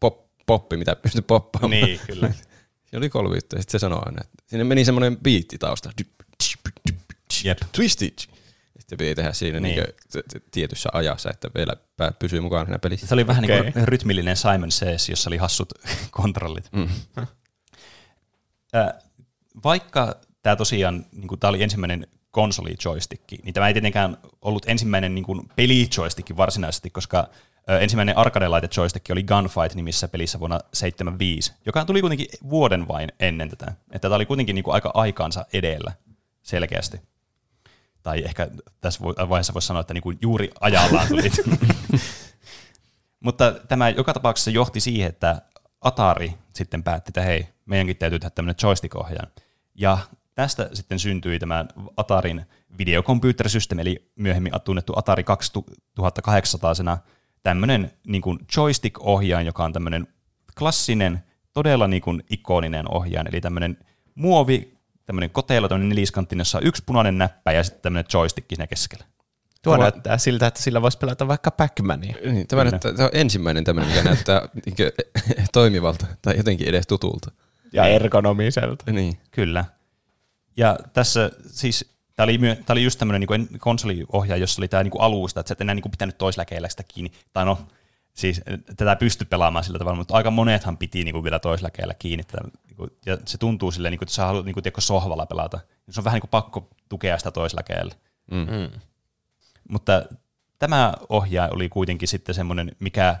pop, 0.00 0.26
poppi, 0.46 0.76
mitä 0.76 0.96
pystyi 0.96 1.22
poppaamaan. 1.22 1.70
Niin, 1.70 2.00
kyllä. 2.06 2.32
Siinä 2.86 2.98
oli 2.98 3.08
kolme 3.08 3.36
juttuja. 3.36 3.62
Sitten 3.62 3.80
se 3.80 3.82
sanoi 3.82 4.00
aina, 4.06 4.20
että 4.20 4.44
sinne 4.46 4.64
meni 4.64 4.84
semmoinen 4.84 5.16
biitti 5.16 5.58
tausta. 5.58 5.90
Jep. 7.44 7.58
Twist 7.72 8.02
it. 8.02 8.28
Sitten 8.88 8.98
piti 8.98 9.14
tehdä 9.14 9.32
siinä 9.32 9.60
Niin. 9.60 9.76
niin. 9.76 10.22
tietyssä 10.50 10.88
ajassa, 10.92 11.30
että 11.30 11.48
vielä 11.54 11.72
pää- 11.96 12.12
pysyy 12.18 12.40
mukaan 12.40 12.66
siinä 12.66 12.78
pelissä. 12.78 13.06
Se 13.06 13.14
oli 13.14 13.26
vähän 13.26 13.44
Okei. 13.44 13.60
niin 13.60 13.72
kuin 13.72 13.88
rytmillinen 13.88 14.36
Simon 14.36 14.70
Says, 14.70 15.08
jossa 15.08 15.30
oli 15.30 15.36
hassut 15.36 15.72
kontrollit. 16.10 16.68
Mm. 16.72 16.88
Äh, 18.76 18.88
vaikka 19.64 20.16
tämä 20.42 20.56
tosiaan, 20.56 21.06
niin 21.12 21.38
tämä 21.40 21.48
oli 21.48 21.62
ensimmäinen 21.62 22.06
konsoli 22.30 22.74
joystick, 22.84 23.22
niin 23.44 23.54
tämä 23.54 23.68
ei 23.68 23.74
tietenkään 23.74 24.16
ollut 24.42 24.64
ensimmäinen 24.68 25.14
niin 25.14 25.24
kuin 25.24 25.48
peli 25.56 25.88
joystick 25.96 26.36
varsinaisesti, 26.36 26.90
koska 26.90 27.28
ensimmäinen 27.80 28.16
arcade-laite 28.16 28.68
joystick 28.76 29.10
oli 29.10 29.22
Gunfight-nimissä 29.22 30.08
pelissä 30.08 30.38
vuonna 30.40 30.60
75, 30.72 31.52
joka 31.66 31.84
tuli 31.84 32.00
kuitenkin 32.00 32.26
vuoden 32.50 32.88
vain 32.88 33.12
ennen 33.20 33.48
tätä. 33.50 33.66
Että 33.90 33.98
tämä 34.08 34.14
oli 34.16 34.26
kuitenkin 34.26 34.54
niin 34.54 34.64
kuin 34.64 34.74
aika 34.74 34.90
aikaansa 34.94 35.46
edellä 35.52 35.92
selkeästi. 36.42 37.00
Tai 38.02 38.24
ehkä 38.24 38.48
tässä 38.80 39.00
vaiheessa 39.04 39.54
voisi 39.54 39.66
sanoa, 39.66 39.80
että 39.80 39.94
niin 39.94 40.02
kuin 40.02 40.18
juuri 40.22 40.50
ajallaan 40.60 41.08
tuli. 41.08 41.30
Mutta 43.24 43.52
tämä 43.52 43.88
joka 43.88 44.12
tapauksessa 44.12 44.50
johti 44.50 44.80
siihen, 44.80 45.08
että 45.08 45.42
Atari 45.80 46.34
sitten 46.54 46.82
päätti, 46.82 47.10
että 47.10 47.22
hei, 47.22 47.48
meidänkin 47.66 47.96
täytyy 47.96 48.18
tehdä 48.18 48.30
tämmöinen 48.30 48.56
joystick-ohjaaja. 48.62 49.26
Ja 49.74 49.98
tästä 50.34 50.70
sitten 50.72 50.98
syntyi 50.98 51.38
tämä 51.38 51.64
Atarin 51.96 52.46
videocomputer-systeemi, 52.78 53.80
eli 53.80 54.10
myöhemmin 54.16 54.52
tunnettu 54.64 54.92
Atari 54.96 55.24
2800-sena 56.00 56.98
tämmöinen 57.42 57.92
niin 58.06 58.22
kuin 58.22 58.38
joystick-ohjaaja, 58.56 59.46
joka 59.46 59.64
on 59.64 59.72
tämmöinen 59.72 60.06
klassinen, 60.58 61.24
todella 61.52 61.88
niin 61.88 62.02
kuin 62.02 62.22
ikoninen 62.30 62.90
ohjaaja, 62.90 63.28
eli 63.28 63.40
tämmöinen 63.40 63.78
muovi, 64.14 64.77
tämmöinen 65.08 65.30
koteilo, 65.30 65.68
tämmöinen 65.68 65.88
neliskanttinen, 65.88 66.40
jossa 66.40 66.58
on 66.58 66.66
yksi 66.66 66.82
punainen 66.86 67.18
näppä 67.18 67.52
ja 67.52 67.64
sitten 67.64 67.82
tämmöinen 67.82 68.04
joystick 68.14 68.46
siinä 68.48 68.66
keskellä. 68.66 69.04
Tuo 69.04 69.74
Tuolla- 69.74 69.82
näyttää 69.84 70.18
siltä, 70.18 70.46
että 70.46 70.62
sillä 70.62 70.82
voisi 70.82 70.98
pelata 70.98 71.28
vaikka 71.28 71.50
Pac-Mania. 71.50 72.16
Niin, 72.32 72.46
tämä, 72.46 72.62
Kyllä. 72.62 72.70
näyttää, 72.70 72.92
tämä 72.92 73.04
on 73.04 73.10
ensimmäinen 73.12 73.64
tämmöinen, 73.64 73.90
mikä 73.92 74.04
näyttää 74.04 74.48
niinkö 74.66 74.92
toimivalta 75.52 76.06
tai 76.22 76.36
jotenkin 76.36 76.68
edes 76.68 76.86
tutulta. 76.86 77.30
Ja 77.72 77.86
ergonomiselta. 77.86 78.92
Niin. 78.92 79.18
Kyllä. 79.30 79.64
Ja 80.56 80.78
tässä 80.92 81.30
siis, 81.46 81.94
tämä 82.16 82.24
oli, 82.24 82.38
myö- 82.38 82.56
tää 82.56 82.74
oli 82.74 82.84
just 82.84 82.98
tämmöinen 82.98 83.26
niin 83.28 83.58
konsoliohjaaja, 83.58 84.40
jossa 84.40 84.60
oli 84.60 84.68
tämä 84.68 84.82
niin 84.82 84.92
alusta, 84.98 85.40
että 85.40 85.48
sä 85.48 85.52
et 85.52 85.60
enää 85.60 85.74
niin 85.74 85.90
pitänyt 85.90 86.18
toisläkeillä 86.18 86.68
sitä 86.68 86.82
kiinni. 86.88 87.12
Tai 87.32 87.44
no, 87.44 87.58
siis 88.18 88.42
eh, 88.46 88.58
tätä 88.76 88.96
pysty 88.96 89.24
pelaamaan 89.24 89.64
sillä 89.64 89.78
tavalla, 89.78 89.98
mutta 89.98 90.14
aika 90.14 90.30
monethan 90.30 90.78
piti 90.78 91.04
niin 91.04 91.12
kuin 91.12 91.24
vielä 91.24 91.38
toisläkeillä 91.38 91.94
kiinni. 91.98 92.24
Tätä, 92.24 92.48
niin 92.66 92.76
kuin, 92.76 92.90
ja 93.06 93.18
se 93.26 93.38
tuntuu 93.38 93.70
silleen, 93.70 93.92
niin 93.92 93.98
kuin, 93.98 94.06
että 94.06 94.14
sä 94.14 94.26
haluat 94.26 94.44
niin 94.44 94.54
kuin, 94.54 94.62
tiedätkö, 94.62 94.80
sohvalla 94.80 95.26
pelata. 95.26 95.56
niin 95.86 95.94
Se 95.94 96.00
on 96.00 96.04
vähän 96.04 96.16
niin 96.16 96.20
kuin 96.20 96.30
pakko 96.30 96.68
tukea 96.88 97.18
sitä 97.18 97.30
toisläkeillä. 97.30 97.94
Mm. 98.30 98.46
Mm. 98.50 98.80
Mutta 99.68 100.02
tämä 100.58 100.94
ohjaaja 101.08 101.52
oli 101.52 101.68
kuitenkin 101.68 102.08
sitten 102.08 102.34
semmoinen, 102.34 102.72
mikä 102.78 103.16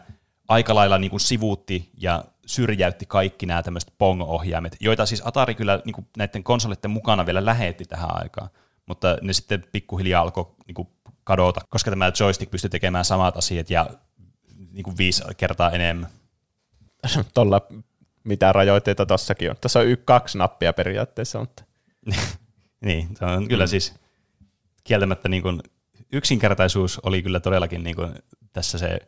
aika 0.48 0.74
lailla 0.74 0.98
niin 0.98 1.10
kuin 1.10 1.20
sivuutti 1.20 1.90
ja 1.96 2.24
syrjäytti 2.46 3.06
kaikki 3.06 3.46
nämä 3.46 3.62
tämmöiset 3.62 3.94
Pong-ohjaimet, 3.98 4.76
joita 4.80 5.06
siis 5.06 5.22
Atari 5.24 5.54
kyllä 5.54 5.82
niin 5.84 5.94
kuin 5.94 6.06
näiden 6.16 6.44
konsolitten 6.44 6.90
mukana 6.90 7.26
vielä 7.26 7.44
lähetti 7.44 7.84
tähän 7.84 8.22
aikaan, 8.22 8.50
mutta 8.86 9.18
ne 9.22 9.32
sitten 9.32 9.64
pikkuhiljaa 9.72 10.22
alkoi 10.22 10.54
niin 10.66 10.74
kuin 10.74 10.88
kadota, 11.24 11.60
koska 11.68 11.90
tämä 11.90 12.12
joystick 12.20 12.50
pystyi 12.50 12.70
tekemään 12.70 13.04
samat 13.04 13.36
asiat 13.36 13.70
ja 13.70 13.90
niin 14.72 14.82
kuin 14.84 14.98
viisi 14.98 15.22
kertaa 15.36 15.70
enemmän. 15.70 16.08
Tuolla 17.34 17.60
mitä 18.24 18.52
rajoitteita 18.52 19.06
tossakin 19.06 19.50
on. 19.50 19.56
Tässä 19.60 19.78
on 19.78 19.86
y- 19.86 19.96
kaksi 19.96 20.38
nappia 20.38 20.72
periaatteessa, 20.72 21.38
mutta 21.38 21.64
Niin, 22.80 23.08
se 23.18 23.24
on 23.24 23.48
kyllä 23.48 23.66
siis 23.66 23.94
kieltämättä 24.84 25.28
niin 25.28 25.42
kuin 25.42 25.62
yksinkertaisuus 26.12 26.98
oli 26.98 27.22
kyllä 27.22 27.40
todellakin 27.40 27.84
niin 27.84 27.96
kuin 27.96 28.14
tässä 28.52 28.78
se 28.78 28.98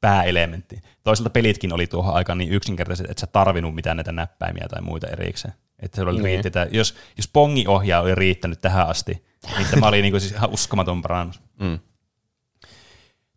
pääelementti. 0.00 0.80
Toisaalta 1.04 1.30
pelitkin 1.30 1.72
oli 1.72 1.86
tuohon 1.86 2.14
aikaan 2.14 2.38
niin 2.38 2.52
yksinkertaiset, 2.52 3.10
että 3.10 3.20
sä 3.20 3.26
tarvinnut 3.26 3.74
mitään 3.74 3.96
näitä 3.96 4.12
näppäimiä 4.12 4.66
tai 4.70 4.82
muita 4.82 5.06
erikseen. 5.06 5.54
Että 5.80 5.96
se 5.96 6.02
oli 6.02 6.12
Niin. 6.12 6.24
riitti, 6.24 6.48
että 6.48 6.66
jos, 6.70 6.94
jos 7.16 7.28
pongi-ohjaa 7.28 8.02
oli 8.02 8.14
riittänyt 8.14 8.60
tähän 8.60 8.88
asti, 8.88 9.24
niin 9.56 9.66
tämä 9.70 9.88
oli 9.88 10.02
niin 10.02 10.12
kuin 10.12 10.20
siis 10.20 10.32
ihan 10.32 10.50
uskomaton 10.50 11.02
parannus. 11.02 11.40
Mm. 11.60 11.78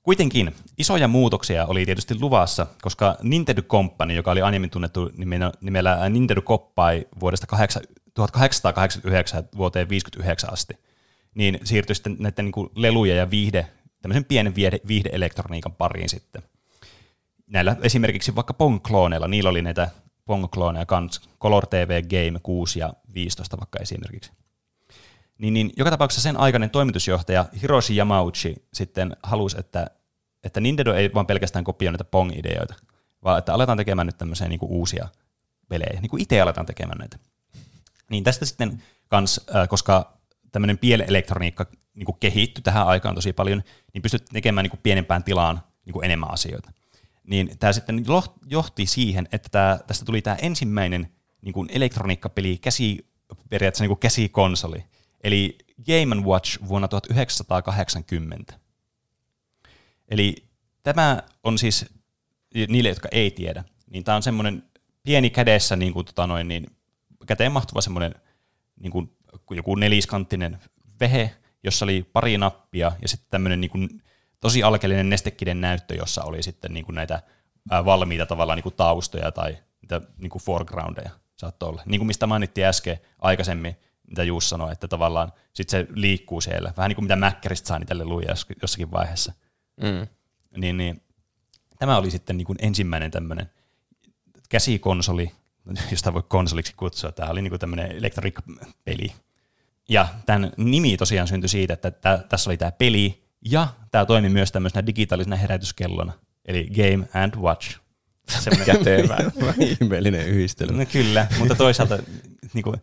Kuitenkin 0.03 0.55
isoja 0.77 1.07
muutoksia 1.07 1.65
oli 1.65 1.85
tietysti 1.85 2.19
luvassa, 2.19 2.67
koska 2.81 3.17
Nintendo 3.23 3.61
Company, 3.61 4.13
joka 4.13 4.31
oli 4.31 4.41
aiemmin 4.41 4.69
tunnettu 4.69 5.11
nimellä, 5.17 5.51
nimellä 5.61 6.09
Nintendo 6.09 6.41
Koppai 6.41 7.05
vuodesta 7.19 7.47
8 7.47 7.83
1889 8.13 9.43
vuoteen 9.57 9.89
59 9.89 10.53
asti, 10.53 10.73
niin 11.35 11.59
siirtyi 11.63 11.95
sitten 11.95 12.15
näiden 12.19 12.45
niin 12.45 12.69
leluja 12.75 13.15
ja 13.15 13.29
viihde, 13.29 13.67
tämmöisen 14.01 14.25
pienen 14.25 14.55
viihde, 14.55 14.79
viihdeelektroniikan 14.87 15.73
pariin 15.73 16.09
sitten. 16.09 16.41
Näillä 17.47 17.75
esimerkiksi 17.81 18.35
vaikka 18.35 18.53
Pong-klooneilla, 18.53 19.27
niillä 19.27 19.49
oli 19.49 19.61
näitä 19.61 19.89
Pong-klooneja 20.25 20.85
kans, 20.85 21.29
Color 21.39 21.67
TV 21.67 22.01
Game 22.03 22.39
6 22.43 22.79
ja 22.79 22.93
15 23.13 23.57
vaikka 23.57 23.79
esimerkiksi. 23.79 24.31
Niin, 25.41 25.53
niin 25.53 25.71
joka 25.77 25.91
tapauksessa 25.91 26.21
sen 26.21 26.37
aikainen 26.37 26.69
toimitusjohtaja 26.69 27.45
Hiroshi 27.61 27.97
Yamauchi 27.97 28.55
sitten 28.73 29.15
halusi, 29.23 29.59
että, 29.59 29.87
että 30.43 30.59
Nintendo 30.59 30.93
ei 30.93 31.13
vaan 31.13 31.25
pelkästään 31.25 31.63
kopioi 31.63 31.91
näitä 31.91 32.03
Pong-ideoita, 32.03 32.75
vaan 33.23 33.39
että 33.39 33.53
aletaan 33.53 33.77
tekemään 33.77 34.05
nyt 34.05 34.17
tämmöisiä 34.17 34.47
niin 34.47 34.59
kuin 34.59 34.71
uusia 34.71 35.07
pelejä, 35.69 36.01
niin 36.01 36.09
kuin 36.09 36.21
itse 36.21 36.41
aletaan 36.41 36.65
tekemään 36.65 36.97
näitä. 36.97 37.19
Niin 38.09 38.23
tästä 38.23 38.45
sitten 38.45 38.83
kans, 39.07 39.41
äh, 39.55 39.67
koska 39.67 40.17
tämmöinen 40.51 40.77
pielelektroniikka 40.77 41.65
niin 41.93 42.05
kuin 42.05 42.17
kehittyi 42.19 42.61
tähän 42.61 42.87
aikaan 42.87 43.15
tosi 43.15 43.33
paljon, 43.33 43.63
niin 43.93 44.01
pystyt 44.01 44.25
tekemään 44.33 44.63
niin 44.63 44.71
kuin 44.71 44.81
pienempään 44.83 45.23
tilaan 45.23 45.61
niin 45.85 45.93
kuin 45.93 46.05
enemmän 46.05 46.31
asioita. 46.31 46.71
Niin 47.23 47.57
tämä 47.59 47.73
sitten 47.73 48.05
johti 48.49 48.85
siihen, 48.85 49.27
että 49.31 49.49
tämä, 49.51 49.79
tästä 49.87 50.05
tuli 50.05 50.21
tämä 50.21 50.35
ensimmäinen 50.41 51.07
niin 51.41 51.53
kuin 51.53 51.69
elektroniikkapeli, 51.71 52.57
käsi, 52.57 53.07
periaatteessa 53.49 53.83
niin 53.83 53.89
kuin 53.89 53.99
käsikonsoli, 53.99 54.83
eli 55.23 55.57
Game 55.85 56.15
Watch 56.15 56.67
vuonna 56.67 56.87
1980. 56.87 58.53
Eli 60.07 60.35
tämä 60.83 61.23
on 61.43 61.57
siis, 61.57 61.85
niille 62.67 62.89
jotka 62.89 63.09
ei 63.11 63.31
tiedä, 63.31 63.63
niin 63.89 64.03
tämä 64.03 64.15
on 64.15 64.23
semmoinen 64.23 64.63
pieni 65.03 65.29
kädessä 65.29 65.75
niin 65.75 65.93
kuin, 65.93 66.05
tota 66.05 66.27
noin, 66.27 66.47
niin, 66.47 66.67
käteen 67.27 67.51
mahtuva 67.51 67.81
semmoinen 67.81 68.15
niin 68.79 68.91
kuin, 68.91 69.11
joku 69.51 69.75
neliskanttinen 69.75 70.59
vehe, 70.99 71.35
jossa 71.63 71.85
oli 71.85 72.09
pari 72.13 72.37
nappia 72.37 72.91
ja 73.01 73.07
sitten 73.07 73.29
tämmöinen 73.29 73.61
niin 73.61 73.71
kuin, 73.71 73.89
tosi 74.39 74.63
alkeellinen 74.63 75.09
nestekiden 75.09 75.61
näyttö, 75.61 75.95
jossa 75.95 76.23
oli 76.23 76.43
sitten 76.43 76.73
niin 76.73 76.85
kuin 76.85 76.95
näitä 76.95 77.21
valmiita 77.69 78.25
tavallaan 78.25 78.57
niin 78.57 78.63
kuin 78.63 78.75
taustoja 78.75 79.31
tai 79.31 79.57
niitä 79.81 80.01
niin 80.17 80.29
kuin 80.29 80.41
foregroundeja 80.41 81.09
saattoi 81.35 81.69
olla. 81.69 81.83
Niin 81.85 81.99
kuin 81.99 82.07
mistä 82.07 82.27
mainittiin 82.27 82.67
äsken 82.67 82.97
aikaisemmin, 83.19 83.77
mitä 84.11 84.23
Juus 84.23 84.49
sanoi, 84.49 84.71
että 84.71 84.87
tavallaan 84.87 85.33
sit 85.53 85.69
se 85.69 85.87
liikkuu 85.93 86.41
siellä. 86.41 86.73
Vähän 86.77 86.89
niin 86.89 86.95
kuin 86.95 87.05
mitä 87.05 87.15
Mäkkäristä 87.15 87.67
saa 87.67 87.79
niitä 87.79 87.97
leluja 87.97 88.29
jos- 88.29 88.45
jossakin 88.61 88.91
vaiheessa. 88.91 89.33
mm. 89.81 90.07
Niin, 90.57 90.77
niin, 90.77 91.01
tämä 91.79 91.97
oli 91.97 92.11
sitten 92.11 92.37
niin 92.37 92.45
kuin 92.45 92.57
ensimmäinen 92.61 93.11
tämmöinen 93.11 93.49
käsikonsoli, 94.49 95.31
josta 95.91 96.13
voi 96.13 96.23
konsoliksi 96.27 96.73
kutsua. 96.77 97.11
Tämä 97.11 97.29
oli 97.29 97.41
niin 97.41 97.51
kuin 97.51 97.59
tämmöinen 97.59 97.91
electronic-peli. 97.91 99.13
Ja 99.89 100.07
tämän 100.25 100.51
nimi 100.57 100.97
tosiaan 100.97 101.27
syntyi 101.27 101.49
siitä, 101.49 101.73
että 101.73 101.91
tä, 101.91 102.23
tässä 102.29 102.49
oli 102.49 102.57
tämä 102.57 102.71
peli, 102.71 103.23
ja 103.45 103.67
tämä 103.91 104.05
toimi 104.05 104.29
myös 104.29 104.51
tämmöisenä 104.51 104.85
digitaalisena 104.85 105.35
herätyskellona, 105.35 106.13
eli 106.45 106.69
Game 106.75 107.07
and 107.13 107.35
Watch. 107.35 107.79
Semmoinen, 108.39 108.65
kätevää. 108.77 109.19
Ihmeellinen 109.81 110.27
yhdistelmä. 110.27 110.77
No 110.77 110.85
kyllä, 110.91 111.27
mutta 111.39 111.55
toisaalta 111.55 111.99
niin 112.53 112.63
kuin, 112.63 112.75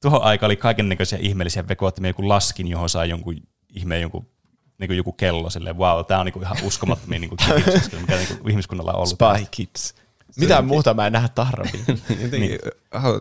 tuohon 0.00 0.22
aikaan 0.22 0.48
oli 0.48 0.56
kaikennäköisiä 0.56 1.18
ihmeellisiä 1.22 1.68
vekoottimia, 1.68 2.08
joku 2.08 2.28
laskin, 2.28 2.68
johon 2.68 2.88
saa 2.88 3.04
jonkun 3.04 3.36
ihmeen 3.74 4.02
jonkun 4.02 4.26
niin 4.78 4.88
kuin 4.88 4.96
joku 4.96 5.12
kello 5.12 5.50
silleen, 5.50 5.78
wow, 5.78 6.04
tämä 6.04 6.20
on 6.20 6.26
niin 6.26 6.32
kuin 6.32 6.42
ihan 6.42 6.56
uskomattomia 6.62 7.18
niin 7.18 7.28
kuin 7.28 7.38
kehitys, 7.46 7.92
mikä 8.00 8.16
niin 8.16 8.28
kuin 8.28 8.50
ihmiskunnalla 8.50 8.92
on 8.92 8.96
ollut. 8.96 9.08
Spy 9.08 9.46
Kids. 9.50 9.94
Mitä 10.36 10.62
muuta 10.62 10.94
mä 10.94 11.06
en 11.06 11.12
nähdä 11.12 11.28
tarvii. 11.28 11.84
Jotenkin 12.22 12.40
niin. 12.40 12.58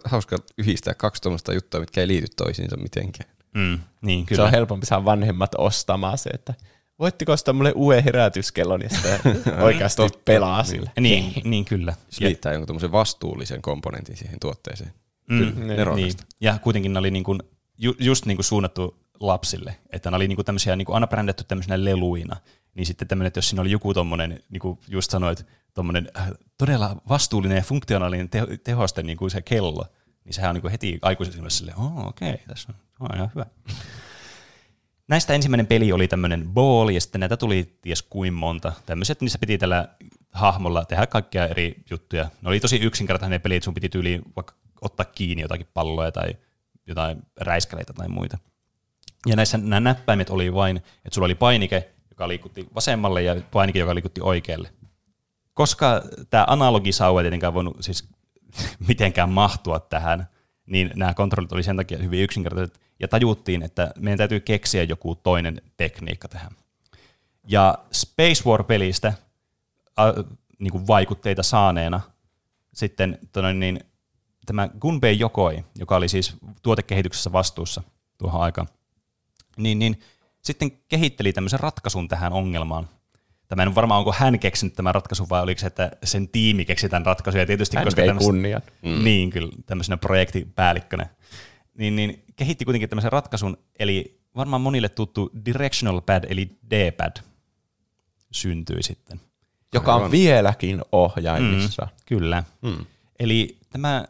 hauska 0.05 0.37
yhdistää 0.57 0.93
kaksi 0.93 1.21
tuommoista 1.21 1.53
juttua, 1.53 1.79
mitkä 1.79 2.01
ei 2.01 2.07
liity 2.07 2.27
toisiinsa 2.35 2.77
mitenkään. 2.77 3.29
Mm, 3.53 3.79
niin, 4.01 4.25
kyllä. 4.25 4.39
Se 4.39 4.43
on 4.43 4.51
helpompi 4.51 4.85
saada 4.85 5.05
vanhemmat 5.05 5.55
ostamaan 5.57 6.17
se, 6.17 6.29
että 6.29 6.53
voitteko 6.99 7.31
ostaa 7.31 7.53
mulle 7.53 7.71
uuden 7.75 8.03
herätyskellon 8.03 8.81
ja 8.81 8.89
sitten 8.89 9.19
oikeasti 9.63 10.01
pelaa 10.25 10.63
sillä. 10.63 10.91
Niin, 10.99 11.41
niin 11.43 11.65
kyllä. 11.65 11.93
Se 12.09 12.25
liittää 12.25 12.53
jonkun 12.53 12.67
tämmöisen 12.67 12.91
vastuullisen 12.91 13.61
komponentin 13.61 14.17
siihen 14.17 14.39
tuotteeseen. 14.39 14.93
Mm, 15.29 15.37
Kyllä, 15.37 15.75
niin, 15.75 15.95
niin. 15.95 16.13
Ja 16.41 16.59
kuitenkin 16.59 16.93
ne 16.93 16.99
oli 16.99 17.11
niin 17.11 17.23
kuin, 17.23 17.39
ju, 17.77 17.95
just 17.99 18.25
niin 18.25 18.37
kuin 18.37 18.45
suunnattu 18.45 18.95
lapsille, 19.19 19.75
että 19.89 20.11
ne 20.11 20.15
oli 20.15 20.27
niin 20.27 20.35
kuin 20.35 20.45
tämmöisiä 20.45 20.75
niin 20.75 20.85
kuin 20.85 20.93
aina 20.93 21.07
brändätty 21.07 21.43
tämmöisenä 21.43 21.85
leluina, 21.85 22.35
niin 22.75 22.85
sitten 22.85 23.07
tämmöinen, 23.07 23.27
että 23.27 23.37
jos 23.37 23.49
siinä 23.49 23.61
oli 23.61 23.71
joku 23.71 23.93
tommonen, 23.93 24.43
niin 24.49 24.59
kuin 24.59 24.79
just 24.87 25.11
sanoit, 25.11 25.45
tommonen 25.73 26.11
äh, 26.17 26.29
todella 26.57 27.01
vastuullinen 27.09 27.55
ja 27.55 27.61
funktionaalinen 27.61 28.29
teho, 28.29 28.47
tehoste 28.63 29.03
niin 29.03 29.17
kuin 29.17 29.31
se 29.31 29.41
kello, 29.41 29.85
niin 30.23 30.33
sehän 30.33 30.49
on 30.49 30.53
niin 30.53 30.61
kuin 30.61 30.71
heti 30.71 30.99
aikuisille 31.01 31.49
silleen, 31.49 31.77
oh, 31.77 32.07
okei, 32.07 32.33
okay, 32.33 32.45
tässä 32.47 32.73
on, 32.99 33.07
on 33.09 33.15
ihan 33.15 33.31
hyvä. 33.35 33.45
Näistä 35.07 35.33
ensimmäinen 35.33 35.67
peli 35.67 35.91
oli 35.91 36.07
tämmöinen 36.07 36.49
ball, 36.49 36.89
ja 36.89 37.01
sitten 37.01 37.19
näitä 37.19 37.37
tuli 37.37 37.77
ties 37.81 38.01
kuin 38.01 38.33
monta. 38.33 38.73
Tämmöiset, 38.85 39.21
niissä 39.21 39.39
piti 39.39 39.57
tällä 39.57 39.87
hahmolla 40.31 40.85
tehdä 40.85 41.07
kaikkia 41.07 41.47
eri 41.47 41.83
juttuja. 41.89 42.23
Ne 42.41 42.49
oli 42.49 42.59
tosi 42.59 42.77
yksinkertainen 42.77 43.41
peli, 43.41 43.55
että 43.55 43.65
sun 43.65 43.73
piti 43.73 43.89
tyyliin 43.89 44.21
vaikka 44.35 44.53
ottaa 44.81 45.05
kiinni 45.05 45.41
jotakin 45.41 45.67
palloja 45.73 46.11
tai 46.11 46.35
jotain 46.87 47.23
räiskäleitä 47.39 47.93
tai 47.93 48.07
muita. 48.07 48.37
Ja 49.25 49.35
näissä 49.35 49.57
nämä 49.57 49.79
näppäimet 49.79 50.29
oli 50.29 50.53
vain, 50.53 50.77
että 50.77 51.13
sulla 51.13 51.25
oli 51.25 51.35
painike, 51.35 51.89
joka 52.09 52.27
liikutti 52.27 52.67
vasemmalle 52.75 53.23
ja 53.23 53.35
painike, 53.51 53.79
joka 53.79 53.95
liikutti 53.95 54.21
oikealle. 54.21 54.69
Koska 55.53 56.01
tämä 56.29 56.45
analogisauva 56.47 57.19
ei 57.19 57.23
tietenkään 57.23 57.53
voinut 57.53 57.77
siis 57.79 58.09
mitenkään 58.87 59.29
mahtua 59.29 59.79
tähän, 59.79 60.27
niin 60.65 60.91
nämä 60.95 61.13
kontrollit 61.13 61.51
oli 61.51 61.63
sen 61.63 61.77
takia 61.77 61.97
hyvin 61.97 62.23
yksinkertaiset, 62.23 62.79
ja 62.99 63.07
tajuttiin, 63.07 63.63
että 63.63 63.91
meidän 63.99 64.17
täytyy 64.17 64.39
keksiä 64.39 64.83
joku 64.83 65.15
toinen 65.15 65.61
tekniikka 65.77 66.27
tähän. 66.27 66.51
Ja 67.47 67.77
Space 67.91 68.49
War-pelistä 68.49 69.07
äh, 69.07 70.37
niin 70.59 70.71
kuin 70.71 70.87
vaikutteita 70.87 71.43
saaneena 71.43 72.01
sitten 72.73 73.19
niin, 73.53 73.79
tämä 74.47 74.69
Gunpei 74.81 75.19
Jokoi, 75.19 75.63
joka 75.75 75.95
oli 75.95 76.07
siis 76.07 76.37
tuotekehityksessä 76.63 77.31
vastuussa 77.31 77.81
tuohon 78.17 78.41
aikaan, 78.41 78.67
niin, 79.57 79.79
niin 79.79 79.99
sitten 80.41 80.71
kehitteli 80.71 81.33
tämmöisen 81.33 81.59
ratkaisun 81.59 82.07
tähän 82.07 82.33
ongelmaan. 82.33 82.89
Tämä 83.47 83.63
en 83.63 83.75
varmaan, 83.75 83.99
onko 83.99 84.13
hän 84.17 84.39
keksinyt 84.39 84.75
tämän 84.75 84.95
ratkaisun 84.95 85.29
vai 85.29 85.41
oliko 85.41 85.59
se, 85.59 85.67
että 85.67 85.91
sen 86.03 86.29
tiimi 86.29 86.65
keksi 86.65 86.89
tämän 86.89 87.05
ratkaisun. 87.05 87.39
Ja 87.39 87.45
tietysti, 87.45 87.77
hän 87.77 87.85
koska 87.85 88.01
vei 88.01 88.13
kunnian. 88.13 88.61
Mm. 88.81 89.03
Niin, 89.03 89.29
kyllä, 89.29 89.51
tämmöisenä 89.65 89.97
projektipäällikkönä. 89.97 91.05
Niin, 91.77 91.95
niin 91.95 92.23
kehitti 92.35 92.65
kuitenkin 92.65 92.89
tämmöisen 92.89 93.11
ratkaisun, 93.11 93.57
eli 93.79 94.19
varmaan 94.35 94.61
monille 94.61 94.89
tuttu 94.89 95.31
directional 95.45 96.01
pad, 96.01 96.23
eli 96.29 96.57
D-pad, 96.71 97.17
syntyi 98.31 98.83
sitten. 98.83 99.21
Joka 99.73 99.95
on 99.95 100.11
vieläkin 100.11 100.81
ohjaimissa. 100.91 101.83
Mm, 101.85 101.89
kyllä. 102.05 102.43
Mm. 102.61 102.85
Eli 103.19 103.57
tämä, 103.69 104.05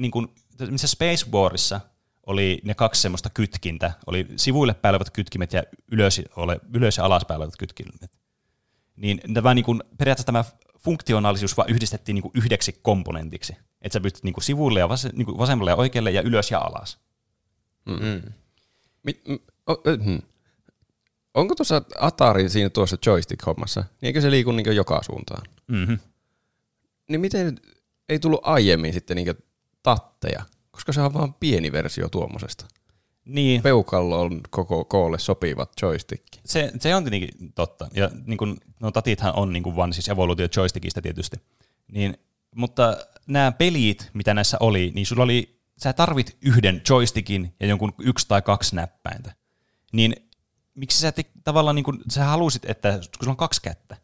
niin 0.00 0.10
kuin, 0.10 0.28
missä 0.70 0.86
Space 0.86 1.26
Warissa 1.32 1.80
oli 2.26 2.60
ne 2.64 2.74
kaksi 2.74 3.02
semmoista 3.02 3.30
kytkintä, 3.30 3.92
oli 4.06 4.26
sivuille 4.36 4.74
päälevät 4.74 5.10
kytkimet 5.10 5.52
ja 5.52 5.62
ylös, 5.92 6.22
ole, 6.36 6.60
ylös 6.74 6.96
ja 6.96 7.04
alaspäin 7.04 7.38
olevat 7.38 7.56
kytkimet. 7.56 8.10
Niin 8.96 9.20
tämä 9.34 9.54
niin 9.54 9.64
kuin, 9.64 9.82
periaatteessa 9.98 10.26
tämä 10.26 10.44
funktionaalisuus 10.78 11.56
vaan 11.56 11.70
yhdistettiin 11.70 12.14
niin 12.14 12.22
kuin 12.22 12.32
yhdeksi 12.34 12.78
komponentiksi. 12.82 13.56
Että 13.82 13.92
sä 13.92 14.00
pystyt 14.00 14.24
niin 14.24 14.34
kuin 14.34 14.44
sivuille 14.44 14.80
ja 14.80 14.88
vas, 14.88 15.08
niin 15.12 15.26
kuin 15.26 15.38
vasemmalle 15.38 15.70
ja 15.70 15.76
oikealle 15.76 16.10
ja 16.10 16.22
ylös 16.22 16.50
ja 16.50 16.58
alas. 16.58 16.98
Mm. 17.86 18.32
Mi, 19.02 19.20
m, 19.28 19.34
o, 19.66 19.74
hmm. 20.04 20.22
Onko 21.34 21.54
tuossa 21.54 21.82
Atari 21.98 22.48
siinä 22.48 22.70
tuossa 22.70 22.96
joystick-hommassa? 23.06 23.80
Niin 23.80 24.06
eikö 24.06 24.20
se 24.20 24.30
liiku 24.30 24.52
niin 24.52 24.76
joka 24.76 25.02
suuntaan? 25.02 25.42
Mm-hmm. 25.66 25.98
Niin 27.08 27.20
miten 27.20 27.60
ei 28.08 28.18
tullut 28.18 28.40
aiemmin 28.42 28.92
sitten 28.92 29.16
niin 29.16 29.36
tatteja? 29.82 30.44
Koska 30.70 30.92
se 30.92 31.00
on 31.00 31.14
vaan 31.14 31.34
pieni 31.34 31.72
versio 31.72 32.08
tuommoisesta. 32.08 32.66
Niin. 33.24 33.62
Peukallo 33.62 34.20
on 34.20 34.40
koko 34.50 34.84
koolle 34.84 35.18
sopivat 35.18 35.72
joystick. 35.82 36.24
Se, 36.44 36.72
se 36.80 36.94
on 36.94 37.04
tietenkin 37.04 37.52
totta. 37.54 37.88
Ja 37.94 38.10
niin 38.26 38.38
kun, 38.38 38.56
no 38.80 38.90
tatithan 38.90 39.36
on 39.36 39.52
niin 39.52 39.76
vaan 39.76 39.92
siis 39.92 40.08
evoluutio 40.08 40.48
joystickista 40.56 41.02
tietysti. 41.02 41.36
Niin, 41.92 42.16
mutta 42.54 42.96
nämä 43.26 43.52
pelit, 43.52 44.10
mitä 44.14 44.34
näissä 44.34 44.56
oli, 44.60 44.92
niin 44.94 45.06
sulla 45.06 45.22
oli, 45.22 45.60
sä 45.78 45.92
tarvit 45.92 46.36
yhden 46.42 46.82
joystickin 46.88 47.54
ja 47.60 47.66
jonkun 47.66 47.94
yksi 47.98 48.28
tai 48.28 48.42
kaksi 48.42 48.76
näppäintä. 48.76 49.32
Niin 49.92 50.16
miksi 50.74 51.00
sä 51.00 51.12
te, 51.12 51.24
tavallaan, 51.44 51.76
niin 51.76 51.84
kun, 51.84 52.00
sä 52.10 52.24
halusit, 52.24 52.70
että 52.70 52.92
kun 52.92 53.24
sulla 53.24 53.32
on 53.32 53.36
kaksi 53.36 53.62
kättä, 53.62 53.96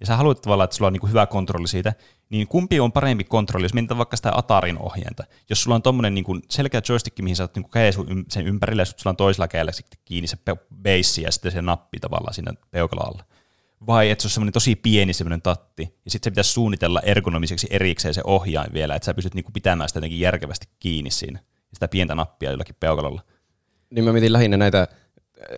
ja 0.00 0.06
sä 0.06 0.16
haluat 0.16 0.42
tavallaan, 0.42 0.64
että 0.64 0.76
sulla 0.76 0.86
on 0.86 0.92
niin 0.92 1.08
hyvä 1.08 1.26
kontrolli 1.26 1.68
siitä, 1.68 1.94
niin 2.32 2.48
kumpi 2.48 2.80
on 2.80 2.92
parempi 2.92 3.24
kontrolli, 3.24 3.64
jos 3.64 3.74
mietitään 3.74 3.98
vaikka 3.98 4.16
sitä 4.16 4.32
Atarin 4.34 4.78
ohjenta. 4.78 5.24
Jos 5.50 5.62
sulla 5.62 5.74
on 5.74 5.82
tommonen 5.82 6.14
niin 6.14 6.42
selkeä 6.48 6.82
joystick, 6.88 7.18
mihin 7.18 7.36
sä 7.36 7.42
oot 7.42 7.56
niin 7.56 7.70
käden 7.70 7.92
sen 8.28 8.46
ympärille, 8.46 8.82
ja 8.82 8.86
sulla 8.86 9.10
on 9.10 9.16
toisella 9.16 9.48
kädellä 9.48 9.72
kiinni 10.04 10.28
se 10.28 10.36
base 10.82 11.20
ja 11.20 11.32
sitten 11.32 11.52
se 11.52 11.62
nappi 11.62 12.00
tavallaan 12.00 12.34
siinä 12.34 12.52
peukalolla. 12.70 13.24
Vai 13.86 14.10
että 14.10 14.22
se 14.22 14.26
on 14.26 14.30
semmoinen 14.30 14.52
tosi 14.52 14.76
pieni 14.76 15.12
semmoinen 15.12 15.42
tatti, 15.42 15.82
ja 16.04 16.10
sitten 16.10 16.26
se 16.26 16.30
pitäisi 16.30 16.52
suunnitella 16.52 17.00
ergonomiseksi 17.00 17.66
erikseen 17.70 18.14
se 18.14 18.20
ohjain 18.24 18.72
vielä, 18.72 18.94
että 18.94 19.06
sä 19.06 19.14
pystyt 19.14 19.34
niin 19.34 19.44
pitämään 19.52 19.88
sitä 19.88 19.96
jotenkin 19.96 20.20
järkevästi 20.20 20.68
kiinni 20.78 21.10
siinä, 21.10 21.38
ja 21.38 21.74
sitä 21.74 21.88
pientä 21.88 22.14
nappia 22.14 22.50
jollakin 22.50 22.76
peukalolla. 22.80 23.22
Niin 23.90 24.04
mä 24.04 24.12
mietin 24.12 24.32
lähinnä 24.32 24.56
näitä, 24.56 24.88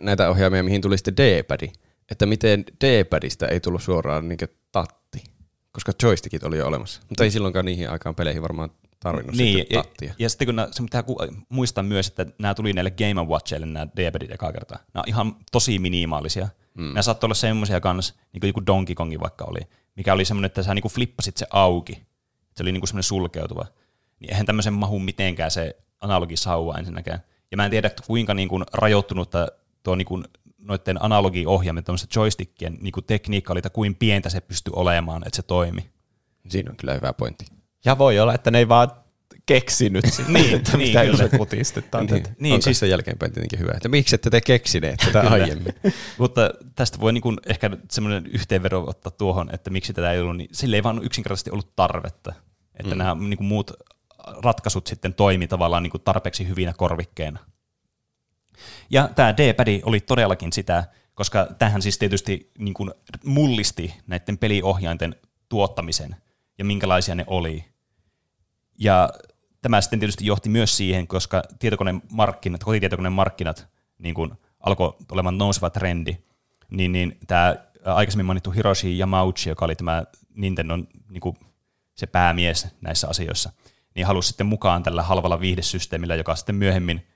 näitä 0.01 0.31
ohjaimia, 0.31 0.63
mihin 0.63 0.81
tuli 0.81 0.99
sitten 0.99 1.17
D-padi, 1.17 1.73
että 2.11 2.27
miten 2.27 2.65
D-padista 2.85 3.49
ei 3.49 3.61
tullut 3.61 3.83
suoraan 3.83 4.29
niin 4.29 4.39
tatti 4.73 5.34
koska 5.75 5.93
joystickit 6.03 6.45
oli 6.45 6.59
jo 6.59 6.67
olemassa. 6.67 7.01
Mutta 7.09 7.25
ei 7.25 7.31
silloinkaan 7.31 7.65
niihin 7.65 7.91
aikaan 7.91 8.15
peleihin 8.15 8.43
varmaan 8.43 8.71
tarvinnut 9.01 9.37
niin, 9.37 9.59
sitten 9.59 9.83
tattia. 9.83 10.09
Ja, 10.09 10.15
ja 10.19 10.29
sitten 10.29 10.47
kun 10.47 10.57
nää, 10.57 10.69
se 10.71 10.83
pitää 10.83 11.05
muistaa 11.49 11.85
myös, 11.85 12.09
että 12.09 12.27
nämä 12.39 12.55
tuli 12.55 12.73
näille 12.73 12.91
Game 12.91 13.25
Watchille 13.25 13.67
nämä 13.67 13.87
D-padit 13.97 14.31
ekaa 14.31 14.53
kertaa. 14.53 14.79
Nämä 14.95 15.03
on 15.03 15.09
ihan 15.09 15.37
tosi 15.53 15.79
minimaalisia. 15.79 16.49
Mm. 16.75 16.85
Nämä 16.85 17.03
saattoi 17.03 17.27
olla 17.27 17.35
semmoisia 17.35 17.81
kans, 17.81 18.15
niin 18.33 18.41
kuin 18.41 18.49
joku 18.49 18.67
Donkey 18.67 18.95
Kongi 18.95 19.21
vaikka 19.21 19.45
oli, 19.45 19.61
mikä 19.97 20.13
oli 20.13 20.25
semmoinen, 20.25 20.47
että 20.47 20.63
sä 20.63 20.75
niin 20.75 20.83
kuin 20.83 20.93
flippasit 20.93 21.37
se 21.37 21.47
auki. 21.51 22.03
Se 22.57 22.63
oli 22.63 22.73
niin 22.73 22.81
kuin 22.81 22.89
semmoinen 22.89 23.03
sulkeutuva. 23.03 23.67
Niin 24.21 24.31
eihän 24.31 24.47
tämmöisen 24.47 24.73
mahu 24.73 24.99
mitenkään 24.99 25.51
se 25.51 25.77
analogisauva 26.01 26.79
ensinnäkään. 26.79 27.21
Ja 27.51 27.57
mä 27.57 27.65
en 27.65 27.71
tiedä, 27.71 27.91
kuinka 28.07 28.35
niin 28.35 28.49
kuin 28.49 28.65
rajoittunutta 28.73 29.49
tuo 29.83 29.95
niin 29.95 30.07
kuin 30.07 30.25
noiden 30.65 31.05
analogiohjaimet, 31.05 31.87
joystickien 32.17 32.79
niin 32.81 32.93
kuin 32.93 33.05
tekniikka 33.05 33.53
oli, 33.53 33.59
että 33.59 33.71
kuin 33.71 33.95
pientä 33.95 34.31
se 34.31 34.41
pystyi 34.41 34.73
olemaan, 34.77 35.23
että 35.27 35.37
se 35.37 35.43
toimi. 35.43 35.91
Siinä 36.49 36.71
on 36.71 36.77
kyllä 36.77 36.95
hyvä 36.95 37.13
pointti. 37.13 37.47
Ja 37.85 37.99
voi 37.99 38.19
olla, 38.19 38.35
että 38.35 38.51
ne 38.51 38.59
ei 38.59 38.69
vaan 38.69 38.91
keksinyt 39.47 40.05
sitä, 40.05 40.31
niin, 40.31 40.55
että 40.55 40.77
niin, 40.77 40.89
mitä 40.89 41.05
kyllä. 41.05 41.39
putistetaan. 41.39 42.07
Niin, 42.07 42.25
niin, 42.39 42.55
on 42.55 42.63
siis 42.63 42.79
sen 42.79 42.91
jälkeenpäin 42.91 43.33
tietenkin 43.33 43.59
hyvä, 43.59 43.73
että 43.75 43.89
miksi 43.89 44.15
ette 44.15 44.31
te 44.31 44.41
keksineet 44.41 45.01
tätä 45.05 45.21
aiemmin. 45.21 45.75
Mutta 46.19 46.51
tästä 46.75 47.01
voi 47.01 47.13
niin 47.13 47.23
kuin 47.23 47.37
ehkä 47.47 47.71
semmoinen 47.91 48.27
yhteenvero 48.27 48.85
ottaa 48.87 49.11
tuohon, 49.11 49.55
että 49.55 49.71
miksi 49.71 49.93
tätä 49.93 50.13
ei 50.13 50.21
ollut, 50.21 50.37
niin 50.37 50.49
sille 50.53 50.77
ei 50.77 50.83
vaan 50.83 51.05
yksinkertaisesti 51.05 51.51
ollut 51.51 51.77
tarvetta. 51.77 52.35
Että 52.75 52.95
mm. 52.95 52.99
nämä 52.99 53.15
niin 53.15 53.37
kuin 53.37 53.47
muut 53.47 53.71
ratkaisut 54.43 54.87
sitten 54.87 55.15
toimi 55.15 55.47
tavallaan 55.47 55.83
niin 55.83 55.91
kuin 55.91 56.03
tarpeeksi 56.05 56.49
hyvinä 56.49 56.73
korvikkeena. 56.77 57.39
Ja 58.91 59.09
tämä 59.15 59.37
D-pad 59.37 59.81
oli 59.83 60.01
todellakin 60.01 60.53
sitä, 60.53 60.85
koska 61.15 61.47
tähän 61.59 61.83
siis 61.83 61.99
tietysti 61.99 62.51
niin 62.59 62.75
kuin 62.75 62.91
mullisti 63.25 63.95
näiden 64.07 64.39
peliohjainten 64.39 65.17
tuottamisen 65.49 66.17
ja 66.59 66.65
minkälaisia 66.65 67.15
ne 67.15 67.25
oli. 67.27 67.65
Ja 68.79 69.09
tämä 69.63 69.81
sitten 69.81 70.01
tietysti 70.01 70.27
johti 70.27 70.49
myös 70.49 70.77
siihen, 70.77 71.07
koska 71.07 71.43
tietokonemarkkinat, 71.59 72.65
kotitietokonemarkkinat 72.65 73.69
niin 73.99 74.15
kuin 74.15 74.33
alkoi 74.61 74.97
olemaan 75.13 75.39
nouseva 75.39 75.71
trendi, 75.71 76.17
niin, 76.71 76.93
niin 76.93 77.19
tämä 77.27 77.57
aikaisemmin 77.85 78.27
mainittu 78.27 78.51
Hiroshi 78.51 78.99
Yamauchi, 78.99 79.49
joka 79.49 79.65
oli 79.65 79.77
tämä 79.77 80.05
Nintendon 80.35 80.89
niin 81.09 81.21
kuin 81.21 81.37
se 81.95 82.07
päämies 82.07 82.67
näissä 82.81 83.09
asioissa, 83.09 83.53
niin 83.95 84.07
halusi 84.07 84.29
sitten 84.29 84.47
mukaan 84.47 84.83
tällä 84.83 85.03
halvalla 85.03 85.41
viihdesysteemillä, 85.41 86.15
joka 86.15 86.37
sitten 86.37 86.55
myöhemmin 86.55 87.07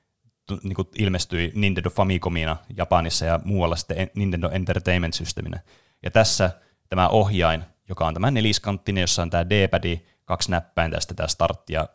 niin 0.63 0.75
kuin 0.75 0.89
ilmestyi 0.99 1.53
Nintendo 1.55 1.91
Famicomina 1.91 2.57
Japanissa 2.77 3.25
ja 3.25 3.41
muualla 3.45 3.77
sitten 3.77 4.11
Nintendo 4.15 4.51
Entertainment 4.51 5.15
Systeminä. 5.15 5.61
Ja 6.03 6.11
tässä 6.11 6.51
tämä 6.89 7.09
ohjain, 7.09 7.65
joka 7.89 8.07
on 8.07 8.15
tämä 8.15 8.31
neliskanttinen, 8.31 9.01
jossa 9.01 9.23
on 9.23 9.31
tämä 9.31 9.51
D-pad, 9.51 9.99
kaksi 10.25 10.51
näppäintä 10.51 10.97
ja 10.97 11.01
sitten 11.01 11.17
tämä 11.17 11.29
start 11.29 11.71
ja 11.71 11.89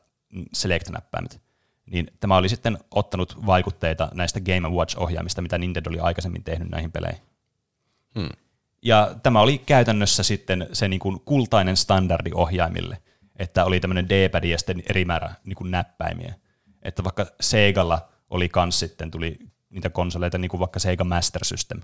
select-näppäimet, 0.54 1.42
niin 1.86 2.08
tämä 2.20 2.38
oli 2.38 2.50
sitten 2.50 2.78
ottanut 2.92 3.46
vaikutteita 3.46 4.10
näistä 4.14 4.40
Game 4.42 4.70
Watch-ohjaimista, 4.70 5.42
mitä 5.42 5.58
Nintendo 5.58 5.90
oli 5.90 6.00
aikaisemmin 6.00 6.44
tehnyt 6.44 6.70
näihin 6.70 6.92
peleihin. 6.92 7.22
Hmm. 8.20 8.30
Ja 8.82 9.16
tämä 9.24 9.42
oli 9.42 9.58
käytännössä 9.58 10.24
sitten 10.24 10.68
se 10.74 10.88
niin 10.88 11.00
kuin 11.00 11.20
kultainen 11.20 11.78
standardi 11.78 12.32
ohjaimille, 12.34 12.98
että 13.36 13.66
oli 13.66 13.80
tämmöinen 13.80 14.10
D-pad 14.10 14.44
ja 14.44 14.58
sitten 14.58 14.84
eri 14.90 15.06
määrä 15.06 15.34
niin 15.44 15.56
kuin 15.56 15.72
näppäimiä. 15.72 16.34
Että 16.82 17.04
vaikka 17.04 17.26
Segalla 17.42 18.10
oli 18.34 18.50
kans 18.50 18.80
sitten, 18.80 19.12
tuli 19.12 19.40
niitä 19.70 19.90
konsoleita, 19.90 20.38
niin 20.38 20.50
kuin 20.50 20.60
vaikka 20.60 20.80
Sega 20.80 21.04
Master 21.04 21.46
System, 21.46 21.82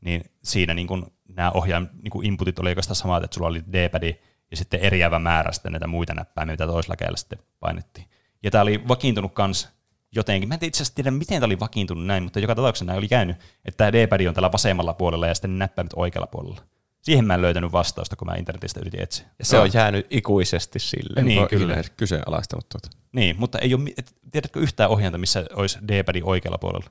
niin 0.00 0.30
siinä 0.42 0.74
niin 0.74 0.86
kuin 0.86 1.06
nämä 1.28 1.50
ohjaim 1.50 1.86
niin 2.02 2.10
kuin 2.10 2.26
inputit 2.26 2.58
oli 2.58 2.68
oikeastaan 2.68 2.96
samat, 2.96 3.24
että 3.24 3.34
sulla 3.34 3.48
oli 3.48 3.62
D-pad 3.72 4.14
ja 4.50 4.56
sitten 4.56 4.80
eriävä 4.80 5.18
määrä 5.18 5.52
sitten 5.52 5.72
näitä 5.72 5.86
muita 5.86 6.14
näppäimiä, 6.14 6.52
mitä 6.52 6.66
toisella 6.66 6.96
kädellä 6.96 7.16
sitten 7.16 7.38
painettiin. 7.60 8.06
Ja 8.42 8.50
tämä 8.50 8.62
oli 8.62 8.88
vakiintunut 8.88 9.32
kans 9.34 9.68
jotenkin. 10.14 10.48
Mä 10.48 10.54
en 10.54 10.60
itse 10.62 10.82
asiassa 10.82 10.94
tiedä, 10.94 11.10
miten 11.10 11.40
tämä 11.40 11.46
oli 11.46 11.60
vakiintunut 11.60 12.06
näin, 12.06 12.22
mutta 12.22 12.40
joka 12.40 12.54
tapauksessa 12.54 12.84
näin 12.84 12.98
oli 12.98 13.08
käynyt, 13.08 13.36
että 13.64 13.76
tämä 13.76 13.92
D-pad 13.92 14.26
on 14.26 14.34
tällä 14.34 14.52
vasemmalla 14.52 14.94
puolella 14.94 15.26
ja 15.26 15.34
sitten 15.34 15.58
näppäimet 15.58 15.92
oikealla 15.96 16.26
puolella. 16.26 16.62
Siihen 17.06 17.24
mä 17.24 17.34
en 17.34 17.42
löytänyt 17.42 17.72
vastausta, 17.72 18.16
kun 18.16 18.28
mä 18.28 18.34
internetistä 18.34 18.80
yritin 18.80 19.02
etsiä. 19.02 19.26
Ja 19.38 19.44
se 19.44 19.58
on 19.58 19.70
jäänyt 19.74 20.06
ikuisesti 20.10 20.78
sille. 20.78 21.22
Niin, 21.22 21.26
Niin, 21.26 21.48
kyllä. 21.48 21.82
kyseenalaistanut 21.96 22.68
tuota. 22.68 22.88
Niin, 23.12 23.36
mutta 23.38 23.58
ei 23.58 23.74
ole, 23.74 23.90
et, 23.98 24.16
tiedätkö 24.30 24.60
yhtään 24.60 24.90
ohjainta, 24.90 25.18
missä 25.18 25.44
olisi 25.54 25.78
D-pad 25.88 26.20
oikealla 26.22 26.58
puolella? 26.58 26.90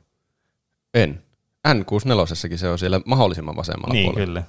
En. 0.93 1.23
N64 1.67 2.57
se 2.57 2.69
on 2.69 2.79
siellä 2.79 3.01
mahdollisimman 3.05 3.55
vasemmalla 3.55 3.93
niin, 3.93 4.05
puolella. 4.11 4.25
kyllä. 4.25 4.43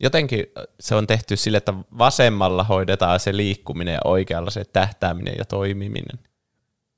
Jotenkin 0.00 0.46
se 0.80 0.94
on 0.94 1.06
tehty 1.06 1.36
sille, 1.36 1.58
että 1.58 1.74
vasemmalla 1.98 2.64
hoidetaan 2.64 3.20
se 3.20 3.36
liikkuminen 3.36 3.94
ja 3.94 4.00
oikealla 4.04 4.50
se 4.50 4.64
tähtääminen 4.64 5.34
ja 5.38 5.44
toimiminen. 5.44 6.18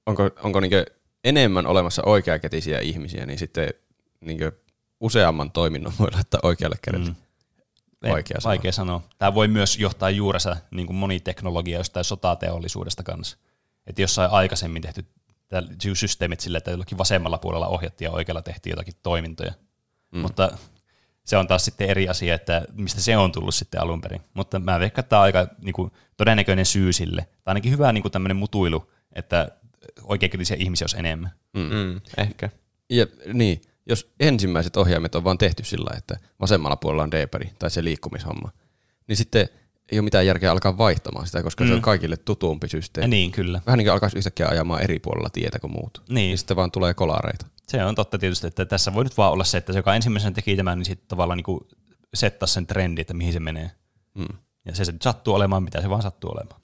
Onko, 0.06 0.30
onko 0.42 0.60
niinkö 0.60 0.84
enemmän 1.24 1.66
olemassa 1.66 2.02
oikeakätisiä 2.06 2.78
ihmisiä, 2.80 3.26
niin 3.26 3.38
sitten 3.38 3.68
niinkö 4.20 4.52
useamman 5.00 5.50
toiminnon 5.50 5.92
voi 5.98 6.08
laittaa 6.12 6.40
oikealle 6.42 6.76
kädelle. 6.82 7.10
Mm. 7.10 7.16
Mm. 8.02 8.10
Vaikea 8.10 8.40
sanoa. 8.40 8.50
Vaikea 8.50 8.72
sanoa. 8.72 9.02
Tämä 9.18 9.34
voi 9.34 9.48
myös 9.48 9.78
johtaa 9.78 10.10
juurensa 10.10 10.56
niin 10.70 10.86
kuin 10.86 10.96
moni 10.96 11.20
teknologia 11.20 11.78
jostain 11.78 12.04
sotateollisuudesta 12.04 13.02
kanssa. 13.02 13.38
Että 13.86 14.02
jossain 14.02 14.30
aikaisemmin 14.30 14.82
tehty 14.82 15.04
systeemit 15.94 16.40
sillä, 16.40 16.58
että 16.58 16.70
jollakin 16.70 16.98
vasemmalla 16.98 17.38
puolella 17.38 17.66
ohjattiin 17.66 18.06
ja 18.06 18.12
oikealla 18.12 18.42
tehtiin 18.42 18.70
jotakin 18.70 18.94
toimintoja. 19.02 19.52
Mm. 20.12 20.20
Mutta 20.20 20.58
se 21.24 21.36
on 21.36 21.46
taas 21.46 21.64
sitten 21.64 21.90
eri 21.90 22.08
asia, 22.08 22.34
että 22.34 22.64
mistä 22.72 23.00
se 23.00 23.16
on 23.16 23.32
tullut 23.32 23.54
sitten 23.54 23.82
alun 23.82 24.00
perin. 24.00 24.20
Mutta 24.34 24.58
mä 24.58 24.80
veikkaan, 24.80 25.02
että 25.02 25.10
tämä 25.10 25.20
on 25.20 25.24
aika 25.24 25.46
niin 25.62 25.72
kuin, 25.72 25.92
todennäköinen 26.16 26.66
syy 26.66 26.92
sille. 26.92 27.22
Tai 27.22 27.50
ainakin 27.52 27.72
hyvä 27.72 27.92
niin 27.92 28.02
kuin 28.02 28.12
tämmöinen 28.12 28.36
mutuilu, 28.36 28.92
että 29.12 29.48
oikeakätisiä 30.02 30.56
ihmisiä 30.60 30.84
olisi 30.84 30.98
enemmän. 30.98 31.30
Mm, 31.52 32.00
ehkä. 32.16 32.50
Ja 32.90 33.06
niin, 33.32 33.62
jos 33.88 34.12
ensimmäiset 34.20 34.76
ohjaimet 34.76 35.14
on 35.14 35.24
vaan 35.24 35.38
tehty 35.38 35.64
sillä, 35.64 35.90
että 35.96 36.16
vasemmalla 36.40 36.76
puolella 36.76 37.02
on 37.02 37.10
d 37.10 37.26
tai 37.58 37.70
se 37.70 37.84
liikkumishomma, 37.84 38.52
niin 39.06 39.16
sitten 39.16 39.48
ei 39.92 39.98
ole 39.98 40.04
mitään 40.04 40.26
järkeä 40.26 40.52
alkaa 40.52 40.78
vaihtamaan 40.78 41.26
sitä, 41.26 41.42
koska 41.42 41.64
mm. 41.64 41.68
se 41.68 41.74
on 41.74 41.82
kaikille 41.82 42.16
tutumpi 42.16 42.68
systeemi. 42.68 43.04
Ja 43.04 43.08
niin, 43.08 43.32
kyllä. 43.32 43.60
Vähän 43.66 43.78
niin 43.78 43.86
kuin 43.86 43.92
alkaisi 43.92 44.18
yhtäkkiä 44.18 44.48
ajamaan 44.48 44.82
eri 44.82 44.98
puolella 44.98 45.30
tietä 45.30 45.58
kuin 45.58 45.72
muut. 45.72 46.02
Niin. 46.08 46.30
Ja 46.30 46.38
sitten 46.38 46.56
vaan 46.56 46.70
tulee 46.70 46.94
kolareita. 46.94 47.46
Se 47.68 47.84
on 47.84 47.94
totta 47.94 48.18
tietysti, 48.18 48.46
että 48.46 48.64
tässä 48.64 48.94
voi 48.94 49.04
nyt 49.04 49.16
vaan 49.16 49.32
olla 49.32 49.44
se, 49.44 49.58
että 49.58 49.72
se, 49.72 49.78
joka 49.78 49.94
ensimmäisenä 49.94 50.34
teki 50.34 50.56
tämän, 50.56 50.78
niin 50.78 50.86
sitten 50.86 51.08
tavallaan 51.08 51.36
niin 51.46 51.60
settasi 52.14 52.54
sen 52.54 52.66
trendi, 52.66 53.00
että 53.00 53.14
mihin 53.14 53.32
se 53.32 53.40
menee. 53.40 53.70
Mm. 54.14 54.38
Ja 54.64 54.74
se, 54.74 54.84
se 54.84 54.92
nyt 54.92 55.02
sattuu 55.02 55.34
olemaan, 55.34 55.62
mitä 55.62 55.80
se 55.80 55.90
vaan 55.90 56.02
sattuu 56.02 56.30
olemaan. 56.30 56.60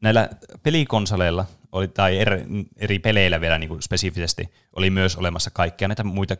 Näillä 0.00 0.30
pelikonsoleilla, 0.62 1.46
oli, 1.72 1.88
tai 1.88 2.18
eri, 2.18 2.44
eri 2.76 2.98
peleillä 2.98 3.40
vielä 3.40 3.58
niin 3.58 3.68
kuin 3.68 3.82
spesifisesti, 3.82 4.50
oli 4.76 4.90
myös 4.90 5.16
olemassa 5.16 5.50
kaikkia 5.50 5.88
näitä 5.88 6.04
muita 6.04 6.36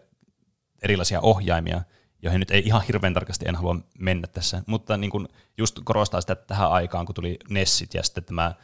erilaisia 0.82 1.20
ohjaimia, 1.20 1.82
joihin 2.22 2.38
nyt 2.38 2.50
ei 2.50 2.62
ihan 2.66 2.82
hirveän 2.82 3.14
tarkasti 3.14 3.44
en 3.48 3.56
halua 3.56 3.76
mennä 3.98 4.26
tässä, 4.26 4.62
mutta 4.66 4.96
niin 4.96 5.10
kuin 5.10 5.28
just 5.58 5.80
korostaa 5.84 6.20
sitä 6.20 6.32
että 6.32 6.46
tähän 6.46 6.70
aikaan, 6.70 7.06
kun 7.06 7.14
tuli 7.14 7.38
Nessit 7.50 7.94
ja 7.94 8.02
sitten 8.02 8.24
tämä 8.24 8.54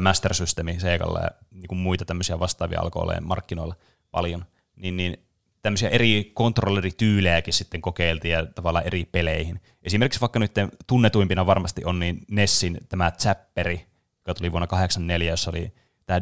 Master 0.00 0.34
Systemi 0.34 0.80
Segalla 0.80 1.20
ja 1.20 1.30
niin 1.50 1.68
kuin 1.68 1.78
muita 1.78 2.04
tämmöisiä 2.04 2.38
vastaavia 2.38 2.80
alkoi 2.80 3.02
olemaan 3.02 3.26
markkinoilla 3.26 3.74
paljon, 4.10 4.44
niin, 4.76 4.96
niin 4.96 5.16
tämmöisiä 5.62 5.88
eri 5.88 6.30
kontrollerityylejäkin 6.34 7.54
sitten 7.54 7.82
kokeiltiin 7.82 8.32
ja 8.32 8.46
tavallaan 8.46 8.86
eri 8.86 9.04
peleihin. 9.04 9.60
Esimerkiksi 9.82 10.20
vaikka 10.20 10.38
nyt 10.38 10.52
tunnetuimpina 10.86 11.46
varmasti 11.46 11.84
on 11.84 11.98
niin 11.98 12.20
Nessin 12.30 12.78
tämä 12.88 13.12
Zapperi, 13.18 13.86
joka 14.18 14.34
tuli 14.34 14.52
vuonna 14.52 14.66
1984, 14.66 15.32
jossa 15.32 15.50
oli 15.50 15.72
tämä 16.06 16.20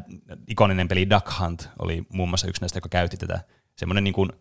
ikoninen 0.49 0.89
peli 0.89 1.11
Duck 1.11 1.41
Hunt, 1.41 1.69
oli 1.79 2.07
muun 2.13 2.29
muassa 2.29 2.47
yksi 2.47 2.63
näistä, 2.63 2.77
joka 2.77 2.89
käytti 2.89 3.17
tätä. 3.17 3.41
Semmoinen, 3.77 4.05
niin 4.05 4.15
kuin, 4.15 4.33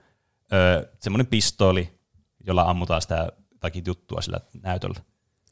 ö, 0.54 0.92
semmoinen 1.00 1.28
pistooli, 1.28 2.00
jolla 2.48 2.62
ammutaan 2.62 3.02
sitä 3.02 3.32
takin 3.60 3.84
juttua 3.88 4.22
sillä 4.22 4.40
näytöllä. 4.64 5.00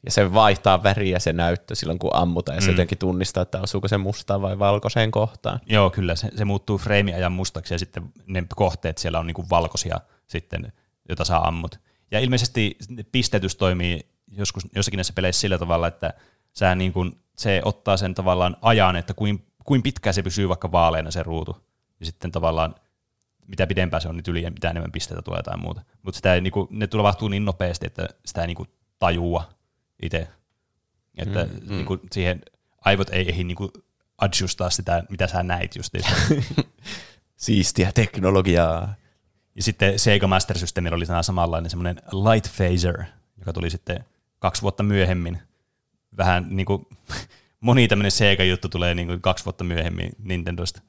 Ja 0.04 0.10
se 0.10 0.34
vaihtaa 0.34 0.82
väriä 0.82 1.18
se 1.18 1.32
näyttö 1.32 1.74
silloin, 1.74 1.98
kun 1.98 2.10
ammutaan, 2.14 2.56
ja 2.56 2.60
se 2.60 2.70
jotenkin 2.70 2.98
tunnistaa, 2.98 3.42
että 3.42 3.60
osuuko 3.60 3.88
se 3.88 3.98
mustaan 3.98 4.42
vai 4.42 4.58
valkoiseen 4.58 5.10
kohtaan. 5.10 5.60
Joo, 5.66 5.90
kyllä. 5.90 6.16
Se, 6.16 6.28
se 6.36 6.44
muuttuu 6.44 6.78
freimiajan 6.78 7.32
mustaksi 7.32 7.74
ja 7.74 7.78
sitten 7.78 8.12
ne 8.26 8.44
kohteet 8.56 8.98
siellä 8.98 9.18
on 9.18 9.26
niinku 9.26 9.44
valkoisia 9.50 10.00
sitten, 10.26 10.72
jota 11.08 11.24
saa 11.24 11.48
ammut. 11.48 11.80
Ja 12.10 12.20
ilmeisesti 12.20 12.76
pistetys 13.12 13.56
toimii 13.56 14.06
joskus, 14.30 14.66
jossakin 14.74 14.96
näissä 14.96 15.12
peleissä 15.12 15.40
sillä 15.40 15.58
tavalla, 15.58 15.86
että 15.86 16.14
sä 16.52 16.74
niin 16.74 16.92
kuin, 16.92 17.18
se 17.36 17.62
ottaa 17.64 17.96
sen 17.96 18.14
tavallaan 18.14 18.56
ajan, 18.62 18.96
että 18.96 19.14
kuin, 19.14 19.46
kuin 19.64 19.82
pitkään 19.82 20.14
se 20.14 20.22
pysyy 20.22 20.48
vaikka 20.48 20.72
vaaleena 20.72 21.10
se 21.10 21.22
ruutu. 21.22 21.56
Ja 22.00 22.06
sitten 22.06 22.32
tavallaan 22.32 22.74
mitä 23.46 23.66
pidempään 23.66 24.00
se 24.00 24.08
on, 24.08 24.16
niin 24.16 24.24
yli 24.28 24.50
mitä 24.50 24.70
enemmän 24.70 24.92
pisteitä 24.92 25.22
tulee 25.22 25.42
tai 25.42 25.56
muuta. 25.56 25.82
Mutta 26.02 26.16
sitä 26.16 26.34
ei, 26.34 26.40
niin 26.40 26.52
kuin, 26.52 26.68
ne 26.70 26.86
tapahtuu 26.86 27.28
niin 27.28 27.44
nopeasti, 27.44 27.86
että 27.86 28.08
sitä 28.26 28.40
ei 28.40 28.46
niin 28.46 28.56
kuin, 28.56 28.68
tajua 28.98 29.48
itse. 30.02 30.28
Että 31.16 31.44
mm, 31.44 31.68
niin 31.68 31.86
kuin, 31.86 32.00
siihen 32.12 32.42
aivot 32.84 33.10
ei 33.10 33.28
ehdi 33.28 33.44
niin 33.44 33.56
kuin, 33.56 33.70
adjustaa 34.18 34.70
sitä, 34.70 35.04
mitä 35.08 35.26
sä 35.26 35.42
näit 35.42 35.76
just. 35.76 35.94
Siistiä 37.36 37.92
teknologiaa. 37.92 38.94
Ja 39.54 39.62
sitten 39.62 39.98
Sega 39.98 40.26
Master 40.26 40.58
Systemillä 40.58 40.96
oli 40.96 41.06
tämä 41.06 41.22
samanlainen 41.22 41.70
semmoinen 41.70 41.96
Light 41.96 42.56
Phaser, 42.56 43.04
joka 43.38 43.52
tuli 43.52 43.70
sitten 43.70 44.04
kaksi 44.38 44.62
vuotta 44.62 44.82
myöhemmin. 44.82 45.42
Vähän 46.16 46.46
niin 46.50 46.66
kuin 46.66 46.86
moni 47.62 47.88
tämmöinen 47.88 48.12
Sega-juttu 48.12 48.68
tulee 48.68 48.94
niin 48.94 49.06
kuin 49.08 49.20
kaksi 49.20 49.44
vuotta 49.44 49.64
myöhemmin 49.64 50.10
Nintendosta 50.18 50.80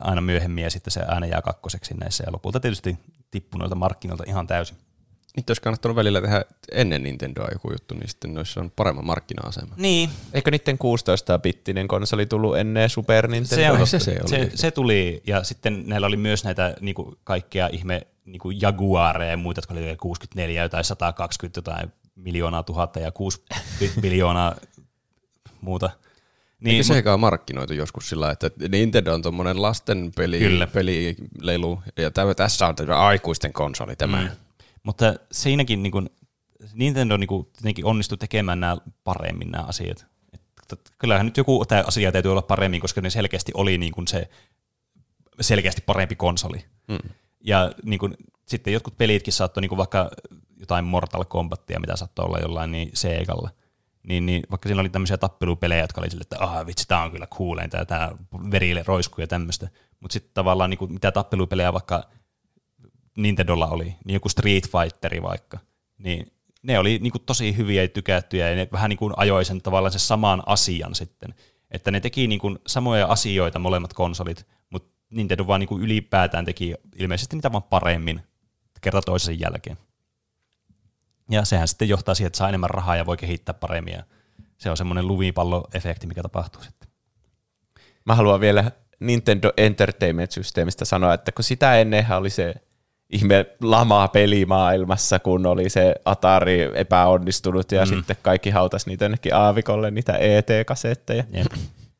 aina 0.00 0.20
myöhemmin 0.20 0.64
ja 0.64 0.70
sitten 0.70 0.90
se 0.90 1.00
aina 1.02 1.26
jää 1.26 1.42
kakkoseksi 1.42 1.94
näissä 1.94 2.24
ja 2.26 2.32
lopulta 2.32 2.60
tietysti 2.60 2.98
tippui 3.30 3.58
noilta 3.58 3.74
markkinoilta 3.74 4.24
ihan 4.26 4.46
täysin. 4.46 4.76
Nyt 5.36 5.50
olisi 5.50 5.62
kannattanut 5.62 5.96
välillä 5.96 6.20
tehdä 6.20 6.44
ennen 6.72 7.02
Nintendoa 7.02 7.48
joku 7.52 7.70
juttu, 7.72 7.94
niin 7.94 8.08
sitten 8.08 8.34
ne 8.34 8.40
olisi 8.40 8.60
on 8.60 8.70
paremman 8.76 9.06
markkina-asema. 9.06 9.74
Niin, 9.76 10.10
Eikö 10.32 10.50
niiden 10.50 10.78
16-bittinen 10.78 11.86
konsoli 11.86 12.26
tullut 12.26 12.56
ennen 12.56 12.90
Super 12.90 13.28
Nintendo? 13.28 13.86
se, 13.86 13.98
se 13.98 14.04
se, 14.04 14.20
se 14.26 14.36
oli 14.36 14.50
se, 14.54 14.70
tuli 14.70 15.22
ja 15.26 15.44
sitten 15.44 15.82
näillä 15.86 16.06
oli 16.06 16.16
myös 16.16 16.44
näitä 16.44 16.76
niinku, 16.80 17.18
kaikkea 17.24 17.68
ihme 17.72 18.06
niinku 18.24 18.50
Jaguareja 18.50 19.30
ja 19.30 19.36
muita, 19.36 19.58
jotka 19.58 19.74
oli 19.74 19.96
64 20.00 20.62
jotain 20.62 20.84
120 20.84 21.58
jotain 21.58 21.92
miljoonaa 22.14 22.62
tuhatta 22.62 23.00
ja 23.00 23.12
6 23.12 23.44
biljoonaa 24.00 24.56
muuta. 25.60 25.90
Niin, 26.60 26.72
Eikö 26.72 26.84
Sega 26.84 27.14
on 27.14 27.20
markkinoitu 27.20 27.72
joskus 27.72 28.08
sillä, 28.08 28.30
että 28.30 28.50
Nintendo 28.68 29.14
on 29.14 29.22
tuommoinen 29.22 29.62
lasten 29.62 30.12
peli, 30.16 30.38
Kyllä. 30.38 30.66
pelilelu, 30.66 31.82
ja 31.96 32.10
tämä, 32.10 32.34
tässä 32.34 32.66
on 32.66 32.76
tämä 32.76 32.96
aikuisten 32.96 33.52
konsoli 33.52 33.96
tämä. 33.96 34.22
Mm. 34.22 34.28
Mutta 34.82 35.14
siinäkin 35.32 35.82
niin 35.82 35.90
kuin, 35.90 36.10
Nintendo 36.74 37.16
niin 37.16 37.28
tietenkin 37.52 37.84
onnistui 37.84 38.18
tekemään 38.18 38.60
nämä 38.60 38.76
paremmin 39.04 39.50
nämä 39.50 39.64
asiat. 39.64 40.06
Et, 40.34 40.40
kyllähän 40.98 41.26
nyt 41.26 41.36
joku 41.36 41.64
tämä 41.68 41.84
asia 41.86 42.12
täytyy 42.12 42.30
olla 42.30 42.42
paremmin, 42.42 42.80
koska 42.80 43.00
ne 43.00 43.10
selkeästi 43.10 43.52
oli 43.54 43.78
niin 43.78 43.92
kuin 43.92 44.08
se 44.08 44.28
selkeästi 45.40 45.82
parempi 45.86 46.16
konsoli. 46.16 46.64
Mm. 46.88 47.10
Ja 47.40 47.72
niin 47.84 47.98
kuin, 47.98 48.14
sitten 48.46 48.72
jotkut 48.72 48.98
pelitkin 48.98 49.32
saattoi 49.32 49.60
niin 49.60 49.68
kuin 49.68 49.76
vaikka 49.76 50.10
jotain 50.60 50.84
Mortal 50.84 51.24
Kombatia, 51.24 51.80
mitä 51.80 51.96
saattoi 51.96 52.26
olla 52.26 52.38
jollain 52.38 52.72
niin 52.72 52.90
Segalla. 52.94 53.50
Niin, 54.06 54.26
niin, 54.26 54.42
vaikka 54.50 54.68
siinä 54.68 54.80
oli 54.80 54.88
tämmöisiä 54.88 55.16
tappelupelejä, 55.16 55.82
jotka 55.82 56.00
oli 56.00 56.10
sille, 56.10 56.22
että 56.22 56.36
ah, 56.40 56.66
vitsi, 56.66 56.88
tämä 56.88 57.02
on 57.02 57.10
kyllä 57.10 57.26
cooleinta 57.26 57.76
ja 57.76 57.84
tämä 57.84 58.12
verille 58.50 58.82
roiskuu 58.86 59.22
ja 59.22 59.26
tämmöistä. 59.26 59.68
Mutta 60.00 60.12
sitten 60.12 60.34
tavallaan 60.34 60.70
niin 60.70 60.78
kuin, 60.78 60.92
mitä 60.92 61.12
tappelupelejä 61.12 61.72
vaikka 61.72 62.02
Nintendolla 63.16 63.66
oli, 63.66 63.84
niin 64.04 64.14
joku 64.14 64.28
Street 64.28 64.64
Fighteri 64.70 65.22
vaikka, 65.22 65.58
niin 65.98 66.32
ne 66.62 66.78
oli 66.78 66.98
niin 66.98 67.12
kuin 67.12 67.22
tosi 67.26 67.56
hyviä 67.56 67.82
ja 67.82 67.88
tykättyjä, 67.88 68.50
ja 68.50 68.56
ne 68.56 68.68
vähän 68.72 68.88
niin 68.88 68.98
kuin 68.98 69.14
ajoi 69.16 69.44
sen 69.44 69.62
tavallaan 69.62 69.92
sen 69.92 70.00
saman 70.00 70.42
asian 70.46 70.94
sitten. 70.94 71.34
Että 71.70 71.90
ne 71.90 72.00
teki 72.00 72.26
niin 72.26 72.38
kuin 72.38 72.58
samoja 72.66 73.06
asioita 73.06 73.58
molemmat 73.58 73.92
konsolit, 73.92 74.46
mutta 74.70 74.96
Nintendo 75.10 75.46
vaan 75.46 75.60
niin 75.60 75.68
kuin 75.68 75.82
ylipäätään 75.82 76.44
teki 76.44 76.74
ilmeisesti 76.96 77.36
niitä 77.36 77.52
vaan 77.52 77.62
paremmin 77.62 78.20
kerta 78.80 79.02
toisensa 79.02 79.42
jälkeen. 79.42 79.76
Ja 81.30 81.44
sehän 81.44 81.68
sitten 81.68 81.88
johtaa 81.88 82.14
siihen, 82.14 82.26
että 82.26 82.36
saa 82.36 82.48
enemmän 82.48 82.70
rahaa 82.70 82.96
ja 82.96 83.06
voi 83.06 83.16
kehittää 83.16 83.54
paremmin, 83.54 83.94
ja 83.94 84.02
se 84.58 84.70
on 84.70 84.76
semmoinen 84.76 85.08
lumipallo-efekti, 85.08 86.06
mikä 86.06 86.22
tapahtuu 86.22 86.62
sitten. 86.62 86.88
Mä 88.04 88.14
haluan 88.14 88.40
vielä 88.40 88.70
Nintendo 89.00 89.52
Entertainment 89.56 90.30
Systemistä 90.30 90.84
sanoa, 90.84 91.14
että 91.14 91.32
kun 91.32 91.44
sitä 91.44 91.80
ennenhän 91.80 92.18
oli 92.18 92.30
se 92.30 92.54
ihme 93.10 93.46
lama 93.60 94.08
pelimaailmassa, 94.08 95.18
kun 95.18 95.46
oli 95.46 95.68
se 95.68 95.94
Atari 96.04 96.70
epäonnistunut 96.74 97.72
ja 97.72 97.84
mm. 97.84 97.88
sitten 97.88 98.16
kaikki 98.22 98.50
hautas 98.50 98.86
niitä 98.86 99.04
jonnekin 99.04 99.34
aavikolle, 99.34 99.90
niitä 99.90 100.12
ET-kasetteja. 100.12 101.24
Jep. 101.32 101.46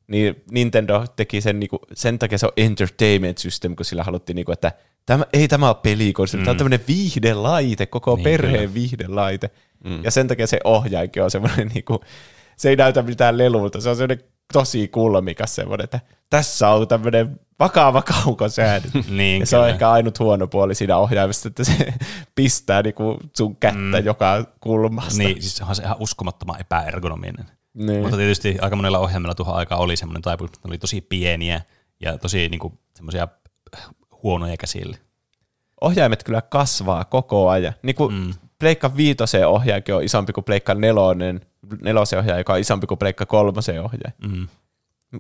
Niin 0.07 0.45
Nintendo 0.51 1.05
teki 1.17 1.41
sen, 1.41 1.61
niinku, 1.61 1.79
sen 1.93 2.19
takia 2.19 2.39
se 2.39 2.47
on 2.47 2.53
entertainment 2.57 3.39
system, 3.39 3.77
kun 3.77 3.85
sillä 3.85 4.05
haluttiin, 4.05 4.37
niinku, 4.37 4.53
että 4.53 4.73
tämä, 5.07 5.25
ei 5.33 5.49
tämä 5.49 5.69
ole 5.69 5.77
pelikonsoli, 5.83 6.41
mm. 6.41 6.45
tämä 6.45 6.51
on 6.51 6.57
tämmöinen 6.57 6.81
viihdelaite, 6.89 7.87
koko 7.87 8.17
Niin, 8.17 8.25
perheen 8.25 8.59
kyllä. 8.59 8.75
viihdelaite. 8.75 9.51
Mm. 9.85 10.05
Ja 10.05 10.11
sen 10.11 10.29
takia 10.29 10.47
se 10.47 10.61
ohjainkin 10.65 11.23
on 11.23 11.31
semmoinen, 11.31 11.69
niinku, 11.75 12.01
se 12.57 12.69
ei 12.69 12.77
näytä 12.77 13.03
mitään 13.03 13.39
lelulta, 13.39 13.81
se 13.81 13.89
on 13.89 13.97
semmoinen 13.97 14.25
tosi 14.53 14.89
kulmikas 14.89 15.55
semmoinen, 15.55 15.85
että 15.85 16.01
tässä 16.31 16.71
on 16.71 16.89
tämmöinen 16.89 17.41
vakava 17.59 18.03
kaukosäädö. 18.03 18.89
Niin, 19.09 19.41
ja 19.41 19.47
se 19.47 19.59
on 19.59 19.69
ehkä 19.69 19.91
ainut 19.91 20.19
huono 20.19 20.47
puoli 20.47 20.75
siinä 20.75 20.97
ohjaimessa, 20.97 21.49
että 21.49 21.65
se 21.65 21.73
pistää 22.35 22.83
niinku 22.83 23.17
sun 23.37 23.57
kättä 23.57 24.01
mm. 24.01 24.05
joka 24.05 24.45
kulmasta. 24.61 25.19
Niin, 25.19 25.43
siis 25.43 25.61
onhan 25.61 25.77
se 25.77 25.83
ihan 25.83 25.97
uskomattoman 26.01 26.61
epäergonominen. 26.61 27.47
Niin. 27.75 28.01
Mutta 28.01 28.17
tietysti 28.17 28.57
aika 28.61 28.77
monella 28.77 28.99
ohjelmalla 28.99 29.35
tuohon 29.35 29.57
aikaan 29.57 29.81
oli 29.81 29.97
semmoinen 29.97 30.23
taipumus, 30.23 30.49
että 30.49 30.69
ne 30.69 30.71
oli 30.71 30.79
tosi 30.79 31.01
pieniä 31.01 31.61
ja 32.01 32.19
tosi 32.19 32.49
niin 32.49 32.59
kuin, 32.59 32.79
semmoisia 32.95 33.29
huonoja 34.27 34.57
käsille. 34.57 34.99
ohjaimet 35.81 36.23
kyllä 36.25 36.43
kasvaa 36.43 37.05
koko 37.05 37.49
ajan. 37.49 37.75
Niin 37.83 37.97
kuin 37.97 38.15
mm. 38.15 38.35
Pleikka 38.59 38.97
viitosen 38.97 39.49
ohjaajakin 39.49 39.95
on 39.95 40.05
isompi 40.05 40.33
kuin 40.33 40.45
Pleikka 40.45 40.75
nelonen, 40.75 41.41
nelosen 41.83 42.19
ohjaaja, 42.19 42.41
joka 42.41 42.53
on 42.53 42.59
isompi 42.59 42.87
kuin 42.87 42.99
Pleikka 42.99 43.27
kolmosen 43.27 43.83
ohjaaja. 43.83 44.13
Mm. 44.29 44.49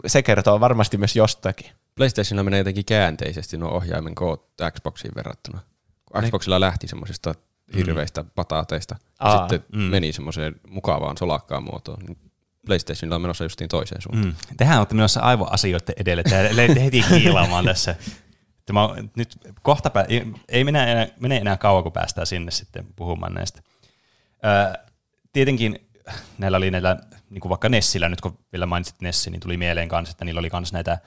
Se 0.06 0.22
kertoo 0.22 0.60
varmasti 0.60 0.96
myös 0.96 1.16
jostakin. 1.16 1.70
PlayStationilla 1.94 2.44
menee 2.44 2.58
jotenkin 2.58 2.84
käänteisesti 2.84 3.56
nuo 3.56 3.70
ohjaimen 3.70 4.14
koot 4.14 4.46
Xboxiin 4.70 5.14
verrattuna. 5.16 5.60
Kun 6.04 6.22
Xboxilla 6.22 6.60
lähti 6.60 6.88
semmoisista 6.88 7.34
hirveistä 7.76 8.24
pataateista, 8.34 8.96
ja 9.00 9.26
Aa, 9.26 9.38
sitten 9.38 9.64
mm. 9.72 9.82
meni 9.82 10.12
semmoiseen 10.12 10.54
mukavaan 10.68 11.16
solakkaan 11.16 11.64
muotoon. 11.64 11.98
Niin 12.06 12.18
PlayStationilla 12.66 13.16
on 13.16 13.22
menossa 13.22 13.44
justiin 13.44 13.68
toiseen 13.68 14.02
suuntaan. 14.02 14.26
Mm. 14.26 14.56
Tehän 14.56 14.78
olette 14.78 14.94
menossa 14.94 15.20
aivoasioiden 15.20 15.94
edelle. 15.96 16.22
Te 16.22 16.56
lähditte 16.56 16.84
heti 16.84 17.02
kiilaamaan 17.08 17.64
tässä. 17.64 17.94
Mä, 18.72 18.88
nyt 19.16 19.38
kohta 19.62 19.90
pää, 19.90 20.04
ei- 20.08 20.26
ei 20.48 20.64
mene 20.64 20.92
enää, 20.92 21.06
mene 21.20 21.36
enää 21.36 21.56
kauan, 21.56 21.82
kun 21.82 21.92
päästään 21.92 22.26
sinne 22.26 22.50
sitten 22.50 22.86
puhumaan 22.96 23.34
näistä. 23.34 23.62
Öö, 24.44 24.84
tietenkin 25.32 25.88
näillä 26.38 26.56
oli 26.56 26.70
näillä, 26.70 26.96
niin 27.30 27.40
kuin 27.40 27.50
vaikka 27.50 27.68
Nessillä, 27.68 28.08
nyt 28.08 28.20
kun 28.20 28.38
vielä 28.52 28.66
mainitsit 28.66 29.00
Nessi, 29.00 29.30
niin 29.30 29.40
tuli 29.40 29.56
mieleen 29.56 29.88
kanssa, 29.88 30.10
että 30.10 30.24
niillä 30.24 30.38
oli 30.38 30.50
myös 30.52 30.72
näitä 30.72 30.98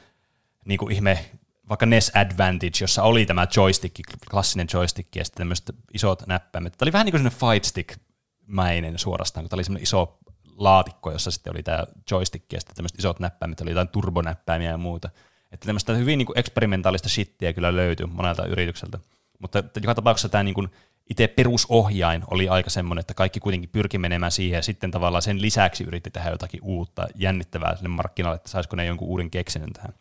niin 0.66 0.78
kuin 0.78 0.92
ihme, 0.92 1.26
vaikka 1.70 1.86
NES 1.86 2.12
Advantage, 2.16 2.78
jossa 2.82 3.04
oli 3.04 3.26
tämä 3.26 3.48
joystick, 3.56 3.96
klassinen 4.32 4.68
joystick 4.74 5.16
ja 5.16 5.26
sitten 5.26 5.38
tämmöiset 5.38 5.76
isot 5.94 6.28
näppäimet. 6.28 6.74
Tämä 6.78 6.86
oli 6.86 6.94
vähän 6.94 7.06
niin 7.06 7.12
kuin 7.12 7.52
fight 7.52 7.66
stick-mäinen 7.66 8.98
suorastaan, 8.98 9.44
kun 9.44 9.50
tämä 9.50 9.58
oli 9.58 9.64
semmoinen 9.64 9.84
iso 9.84 10.18
laatikko, 10.58 11.12
jossa 11.12 11.32
sitten 11.32 11.54
oli 11.54 11.64
tämä 11.64 11.84
joystick 12.12 12.54
ja 12.54 12.60
sitten 12.60 12.76
tämmöiset 12.76 13.00
isot 13.00 13.20
näppäimet, 13.20 13.62
oli 13.62 13.70
jotain 13.72 13.88
turbonäppäimiä 13.88 14.70
ja 14.70 14.78
muuta. 14.78 15.10
Että 15.52 15.66
tämmöistä 15.66 15.94
hyvin 15.94 16.18
niin 16.18 16.26
kuin 16.26 16.40
eksperimentaalista 16.40 17.10
shittiä 17.10 17.54
kyllä 17.54 17.76
löytyi 17.76 18.06
monelta 18.06 18.46
yritykseltä. 18.46 19.00
Mutta 19.40 19.64
joka 19.82 19.96
tapauksessa 19.96 20.30
tämä 20.30 20.44
niin 20.44 20.54
kuin 20.54 20.70
itse 21.10 21.28
perusohjain 21.28 22.24
oli 22.28 22.50
aika 22.50 22.70
semmoinen, 22.70 23.00
että 23.00 23.14
kaikki 23.14 23.40
kuitenkin 23.40 23.70
pyrki 23.70 23.98
menemään 23.98 24.32
siihen 24.32 24.58
ja 24.58 24.64
sitten 24.64 24.92
tavallaan 24.92 25.22
sen 25.22 25.42
lisäksi 25.42 25.84
yritti 25.84 26.12
tehdä 26.12 26.30
jotakin 26.30 26.60
uutta, 26.64 27.08
jännittävää 27.16 27.76
sinne 27.76 27.90
markkinoille, 27.90 28.36
että 28.36 28.50
saisiko 28.50 28.76
ne 28.76 28.86
jonkun 28.86 29.08
uuden 29.08 29.32
keksinnön 29.32 29.74
tähän. 29.74 29.94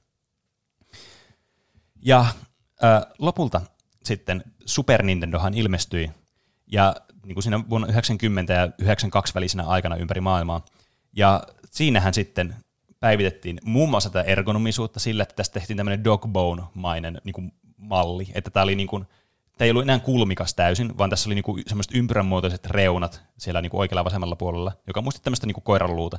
Ja 2.02 2.20
äh, 2.84 3.02
lopulta 3.18 3.60
sitten 4.04 4.44
Super 4.66 5.02
Nintendohan 5.02 5.54
ilmestyi, 5.54 6.10
ja 6.72 6.96
niin 7.24 7.34
kuin 7.34 7.42
siinä 7.42 7.68
vuonna 7.70 7.88
90 7.88 8.52
ja 8.52 8.64
92 8.78 9.34
välisenä 9.34 9.66
aikana 9.66 9.96
ympäri 9.96 10.20
maailmaa. 10.20 10.64
Ja 11.12 11.42
siinähän 11.70 12.14
sitten 12.14 12.56
päivitettiin 13.00 13.58
muun 13.64 13.90
muassa 13.90 14.10
tätä 14.10 14.30
ergonomisuutta 14.30 15.00
sillä, 15.00 15.22
että 15.22 15.34
tästä 15.34 15.54
tehtiin 15.54 15.76
tämmöinen 15.76 16.04
dogbone-mainen 16.04 17.20
niin 17.24 17.52
malli, 17.76 18.28
että 18.34 18.50
tämä 18.50 18.64
oli 18.64 18.74
niin 18.74 18.88
kuin, 18.88 19.06
tämä 19.58 19.66
ei 19.66 19.70
ollut 19.70 19.82
enää 19.82 19.98
kulmikas 19.98 20.54
täysin, 20.54 20.98
vaan 20.98 21.10
tässä 21.10 21.28
oli 21.28 21.34
niin 21.34 21.42
kuin 21.42 21.62
semmoiset 21.66 21.94
ympyränmuotoiset 21.94 22.66
reunat 22.66 23.22
siellä 23.38 23.62
niin 23.62 23.70
kuin 23.70 23.80
oikealla 23.80 24.04
vasemmalla 24.04 24.36
puolella, 24.36 24.72
joka 24.86 25.02
muisti 25.02 25.20
tämmöistä 25.22 25.46
niin 25.46 25.54
kuin 25.54 25.64
koiranluuta. 25.64 26.18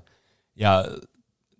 Ja 0.55 0.85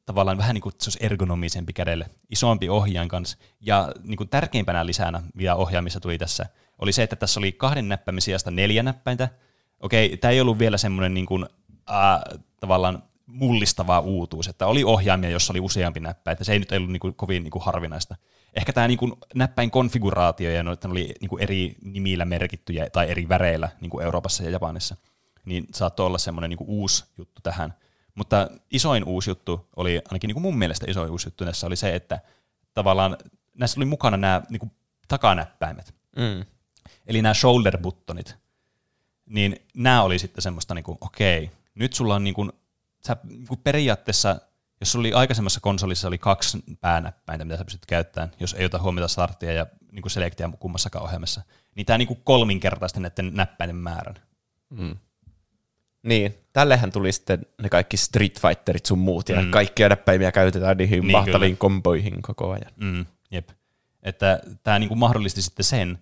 tavallaan 0.05 0.37
vähän 0.37 0.53
niin 0.53 0.61
kuin 0.61 0.73
se 0.79 0.89
olisi 0.89 0.99
ergonomisempi 1.01 1.73
kädelle, 1.73 2.09
isompi 2.29 2.69
ohjaan 2.69 3.07
kanssa. 3.07 3.37
Ja 3.61 3.91
niin 4.03 4.17
kuin 4.17 4.29
tärkeimpänä 4.29 4.85
lisänä, 4.85 5.21
mitä 5.33 5.55
ohjaamissa 5.55 5.99
tuli 5.99 6.17
tässä, 6.17 6.45
oli 6.79 6.91
se, 6.91 7.03
että 7.03 7.15
tässä 7.15 7.39
oli 7.39 7.51
kahden 7.51 7.89
näppäimen 7.89 8.21
sijasta 8.21 8.51
neljä 8.51 8.83
näppäintä. 8.83 9.29
Okei, 9.79 10.17
tämä 10.17 10.31
ei 10.31 10.41
ollut 10.41 10.59
vielä 10.59 10.77
semmoinen 10.77 11.13
niin 11.13 11.25
kuin, 11.25 11.45
äh, 11.89 12.39
tavallaan 12.59 13.03
mullistava 13.29 13.99
uutuus, 13.99 14.47
että 14.47 14.67
oli 14.67 14.83
ohjaimia, 14.83 15.29
jossa 15.29 15.53
oli 15.53 15.59
useampi 15.59 15.99
näppäin, 15.99 16.33
että 16.33 16.43
se 16.43 16.53
ei 16.53 16.59
nyt 16.59 16.71
ollut 16.71 16.91
niin 16.91 16.99
kuin, 16.99 17.15
kovin 17.15 17.43
niin 17.43 17.51
kuin 17.51 17.63
harvinaista. 17.63 18.15
Ehkä 18.53 18.73
tämä 18.73 18.87
niin 18.87 18.97
kuin, 18.97 19.13
näppäin 19.35 19.71
konfiguraatio 19.71 20.51
ja 20.51 20.63
noita 20.63 20.89
oli 20.89 21.13
niin 21.21 21.29
kuin, 21.29 21.43
eri 21.43 21.75
nimillä 21.81 22.25
merkittyjä 22.25 22.89
tai 22.89 23.09
eri 23.09 23.29
väreillä 23.29 23.69
niin 23.81 23.89
kuin 23.89 24.05
Euroopassa 24.05 24.43
ja 24.43 24.49
Japanissa, 24.49 24.95
niin 25.45 25.67
saattoi 25.73 26.05
olla 26.05 26.17
semmoinen 26.17 26.49
niin 26.49 26.57
kuin, 26.57 26.69
uusi 26.69 27.05
juttu 27.17 27.41
tähän. 27.41 27.73
Mutta 28.15 28.49
isoin 28.71 29.03
uusi 29.03 29.29
juttu 29.29 29.67
oli, 29.75 30.01
ainakin 30.09 30.27
niin 30.27 30.35
kuin 30.35 30.43
mun 30.43 30.57
mielestä 30.57 30.85
isoin 30.89 31.11
uusi 31.11 31.27
juttu 31.27 31.43
näissä 31.43 31.67
oli 31.67 31.75
se, 31.75 31.95
että 31.95 32.19
tavallaan 32.73 33.17
näissä 33.53 33.79
oli 33.79 33.85
mukana 33.85 34.17
nämä 34.17 34.41
niin 34.49 34.59
kuin, 34.59 34.71
takanäppäimet. 35.07 35.93
Mm. 36.15 36.45
Eli 37.07 37.21
nämä 37.21 37.33
shoulder 37.33 37.77
buttonit, 37.77 38.35
niin 39.25 39.55
nämä 39.73 40.03
oli 40.03 40.19
sitten 40.19 40.41
semmoista, 40.41 40.73
niin 40.75 40.83
kuin, 40.83 40.97
okei, 41.01 41.51
nyt 41.75 41.93
sulla 41.93 42.15
on 42.15 42.23
niin 42.23 42.33
kuin, 42.33 42.51
sä 43.07 43.17
niin 43.23 43.47
kuin 43.47 43.59
periaatteessa, 43.63 44.35
jos 44.79 44.91
sulla 44.91 45.03
oli 45.03 45.13
aikaisemmassa 45.13 45.59
konsolissa 45.59 46.07
oli 46.07 46.17
kaksi 46.17 46.57
päänäppäintä, 46.81 47.45
mitä 47.45 47.57
sä 47.57 47.65
pystyt 47.65 47.85
käyttämään, 47.85 48.31
jos 48.39 48.53
ei 48.53 48.65
ota 48.65 48.79
huomiota 48.79 49.07
starttia 49.07 49.51
ja 49.53 49.65
niin 49.91 50.01
kuin 50.01 50.11
selektiä 50.11 50.49
kummassakaan 50.59 51.05
ohjelmassa, 51.05 51.41
niin 51.75 51.85
tämä 51.85 51.97
niin 51.97 52.07
kuin 52.07 52.21
kolminkertaisesti 52.23 52.99
näiden 52.99 53.33
näppäinen 53.33 53.75
määrän. 53.75 54.15
Mm. 54.69 54.97
Niin, 56.03 56.35
tällehän 56.53 56.91
tuli 56.91 57.11
sitten 57.11 57.45
ne 57.61 57.69
kaikki 57.69 57.97
Street 57.97 58.39
Fighterit 58.41 58.85
sun 58.85 58.99
muut, 58.99 59.29
ja 59.29 59.41
Mm. 59.41 59.51
kaikkia 59.51 59.89
näppäimiä 59.89 60.31
käytetään 60.31 60.77
niihin 60.77 60.99
Niin, 60.99 61.07
niin, 61.07 61.11
mahtaviin 61.11 61.51
kyllä. 61.51 61.57
komboihin 61.59 62.21
koko 62.21 62.51
ajan. 62.51 62.71
Mm, 62.75 63.05
jep. 63.31 63.49
Että 64.03 64.39
tämä 64.63 64.79
niinku 64.79 64.95
mahdollisti 64.95 65.41
sitten 65.41 65.63
sen, 65.65 65.99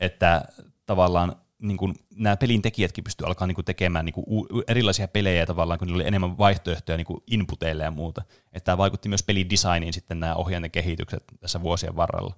että 0.00 0.42
tavallaan 0.86 1.36
niinku 1.58 1.92
nämä 2.14 2.36
pelin 2.36 2.62
tekijätkin 2.62 3.04
pystyivät 3.04 3.28
alkaa 3.28 3.46
niinku 3.46 3.62
tekemään 3.62 4.04
niinku 4.04 4.20
u- 4.20 4.62
erilaisia 4.68 5.08
pelejä 5.08 5.46
tavallaan, 5.46 5.78
kun 5.78 5.88
niillä 5.88 6.00
oli 6.00 6.08
enemmän 6.08 6.38
vaihtoehtoja 6.38 6.96
niinku 6.96 7.22
inputeille 7.26 7.84
ja 7.84 7.90
muuta. 7.90 8.22
Että 8.52 8.64
tämä 8.64 8.78
vaikutti 8.78 9.08
myös 9.08 9.22
pelin 9.22 9.50
designiin 9.50 9.92
sitten 9.92 10.20
nämä 10.20 10.34
ohjainten 10.34 10.70
kehitykset 10.70 11.24
tässä 11.40 11.62
vuosien 11.62 11.96
varrella. 11.96 12.34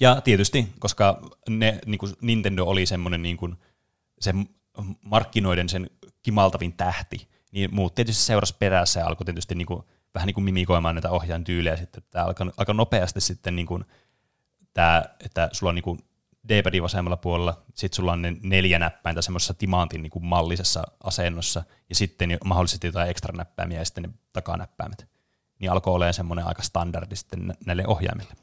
Ja 0.00 0.20
tietysti, 0.20 0.68
koska 0.78 1.20
ne, 1.48 1.78
niinku 1.86 2.08
Nintendo 2.20 2.64
oli 2.64 2.86
semmoinen 2.86 3.22
niinku, 3.22 3.54
se 4.20 4.34
markkinoiden 5.02 5.68
sen 5.68 5.90
kimaltavin 6.22 6.72
tähti, 6.72 7.28
niin 7.52 7.74
muut 7.74 7.94
tietysti 7.94 8.22
seurasi 8.22 8.56
perässä 8.58 9.00
ja 9.00 9.06
alkoi 9.06 9.24
tietysti 9.24 9.54
niinku, 9.54 9.84
vähän 10.14 10.26
niin 10.26 10.34
kuin 10.34 10.44
mimikoimaan 10.44 10.94
näitä 10.94 11.10
ohjaan 11.10 11.44
tyylejä 11.44 11.76
sitten. 11.76 12.02
Tämä 12.10 12.24
alkoi 12.24 12.52
aika 12.56 12.74
nopeasti 12.74 13.20
sitten 13.20 13.56
niin 13.56 13.66
kuin, 13.66 13.84
tämä, 14.74 15.04
että 15.24 15.48
sulla 15.52 15.70
on 15.70 15.74
niin 15.74 15.82
kuin 15.82 15.98
D-padin 16.48 16.82
vasemmalla 16.82 17.16
puolella, 17.16 17.62
sitten 17.74 17.96
sulla 17.96 18.12
on 18.12 18.22
ne 18.22 18.36
neljä 18.42 18.78
näppäintä 18.78 19.22
semmoisessa 19.22 19.54
timantin 19.54 20.02
niin 20.02 20.10
kuin 20.10 20.24
mallisessa 20.24 20.82
asennossa, 21.04 21.62
ja 21.88 21.94
sitten 21.94 22.38
mahdollisesti 22.44 22.86
jotain 22.86 23.10
ekstra 23.10 23.36
näppäimiä 23.36 23.78
ja 23.78 23.84
sitten 23.84 24.02
ne 24.02 24.10
takanäppäimet. 24.32 25.06
Niin 25.58 25.70
alkoi 25.70 25.94
olemaan 25.94 26.14
semmoinen 26.14 26.46
aika 26.46 26.62
standardi 26.62 27.16
sitten 27.16 27.46
nä- 27.46 27.54
näille 27.66 27.86
ohjaimille. 27.86 28.34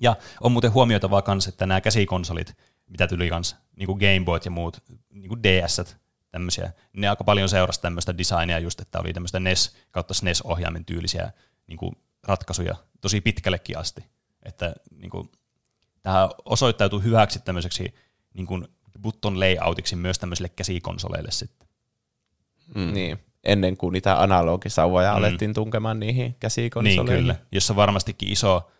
Ja 0.00 0.16
on 0.40 0.52
muuten 0.52 0.72
huomioitavaa 0.72 1.22
myös, 1.26 1.46
että 1.46 1.66
nämä 1.66 1.80
käsikonsolit, 1.80 2.56
mitä 2.86 3.06
tuli 3.06 3.28
kanssa, 3.28 3.56
niin 3.76 3.86
kuin 3.86 3.98
Game 3.98 4.24
Boyt 4.24 4.44
ja 4.44 4.50
muut, 4.50 4.82
niin 5.10 5.28
kuin 5.28 5.42
DS, 5.42 5.96
tämmöisiä, 6.30 6.72
ne 6.92 7.08
aika 7.08 7.24
paljon 7.24 7.48
seurasi 7.48 7.80
tämmöistä 7.80 8.18
designia 8.18 8.58
just, 8.58 8.80
että 8.80 9.00
oli 9.00 9.12
tämmöistä 9.12 9.40
NES 9.40 9.76
kautta 9.90 10.14
SNES-ohjaimen 10.14 10.84
tyylisiä 10.84 11.32
niin 11.66 11.76
kuin 11.78 11.96
ratkaisuja 12.22 12.74
tosi 13.00 13.20
pitkällekin 13.20 13.78
asti. 13.78 14.04
Että 14.42 14.74
niin 14.90 15.10
kuin, 15.10 15.28
tämä 16.04 16.28
osoittautui 16.44 17.02
hyväksi 17.02 17.38
tämmöiseksi 17.38 17.94
niin 18.34 18.46
kuin 18.46 18.68
button 19.02 19.40
layoutiksi 19.40 19.96
myös 19.96 20.18
tämmöisille 20.18 20.48
käsikonsoleille 20.48 21.30
sitten. 21.30 21.68
Mm. 22.74 22.92
Niin, 22.92 23.18
ennen 23.44 23.76
kuin 23.76 23.92
niitä 23.92 24.22
analogisauvoja 24.22 25.10
Mm. 25.12 25.16
alettiin 25.16 25.54
tunkemaan 25.54 26.00
niihin 26.00 26.22
Niin 26.24 26.36
käsikonsoleihin. 26.40 27.06
kyllä, 27.22 27.36
jossa 27.52 27.76
varmastikin 27.76 28.32
iso 28.32 28.70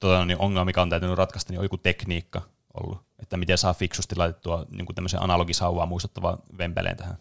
tota, 0.00 0.24
niin 0.24 0.38
ongelma, 0.38 0.64
mikä 0.64 0.82
on 0.82 0.90
täytynyt 0.90 1.18
ratkaista, 1.18 1.52
niin 1.52 1.58
on 1.58 1.64
joku 1.64 1.76
tekniikka 1.76 2.42
ollut, 2.74 2.98
että 3.18 3.36
miten 3.36 3.58
saa 3.58 3.74
fiksusti 3.74 4.16
laitettua 4.16 4.66
niin 4.70 4.86
kuin 4.86 4.94
tämmöisen 4.96 5.22
analogisauvaa 5.22 5.86
muistuttavan 5.86 6.38
vempeleen 6.58 6.96
tähän. 6.96 7.18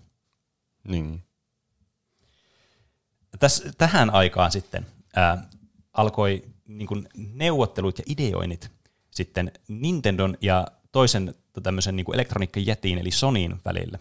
Niin. 0.87 1.23
Täs, 3.39 3.63
tähän 3.77 4.09
aikaan 4.09 4.51
sitten 4.51 4.85
ää, 5.15 5.43
alkoi 5.93 6.43
niin 6.67 6.87
kuin 6.87 7.09
neuvottelut 7.33 7.97
ja 7.99 8.03
ideoinnit 8.07 8.71
sitten 9.13 9.51
Nintendon 9.67 10.37
ja 10.41 10.67
toisen 10.91 11.35
tämmöisen 11.63 11.95
niin 11.95 12.13
elektroniikkajätiin 12.13 12.97
eli 12.97 13.11
Sonyin 13.11 13.61
välillä. 13.65 13.99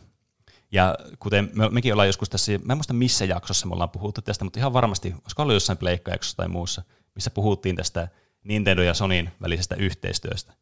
Ja 0.73 0.97
kuten 1.19 1.51
me, 1.55 1.69
mekin 1.69 1.93
ollaan 1.93 2.09
joskus 2.09 2.31
tässä, 2.31 2.53
mä 2.65 2.73
en 2.73 2.77
muista 2.77 2.93
missä 2.93 3.25
jaksossa 3.25 3.67
me 3.67 3.73
ollaan 3.73 3.91
puhuttu 3.91 4.23
tästä, 4.23 4.45
mutta 4.45 4.59
ihan 4.59 4.73
varmasti, 4.73 5.15
olisiko 5.23 5.43
ollut 5.43 5.55
jossain 5.55 5.79
pleikkajaksossa 5.79 6.37
tai 6.37 6.49
muussa, 6.49 6.83
missä 7.15 7.31
puhuttiin 7.31 7.77
tästä 7.77 8.09
Nintendo 8.45 8.83
ja 8.83 8.95
Sonyin 8.95 9.31
välisestä 9.43 9.75
yhteistyöstä, 9.75 10.53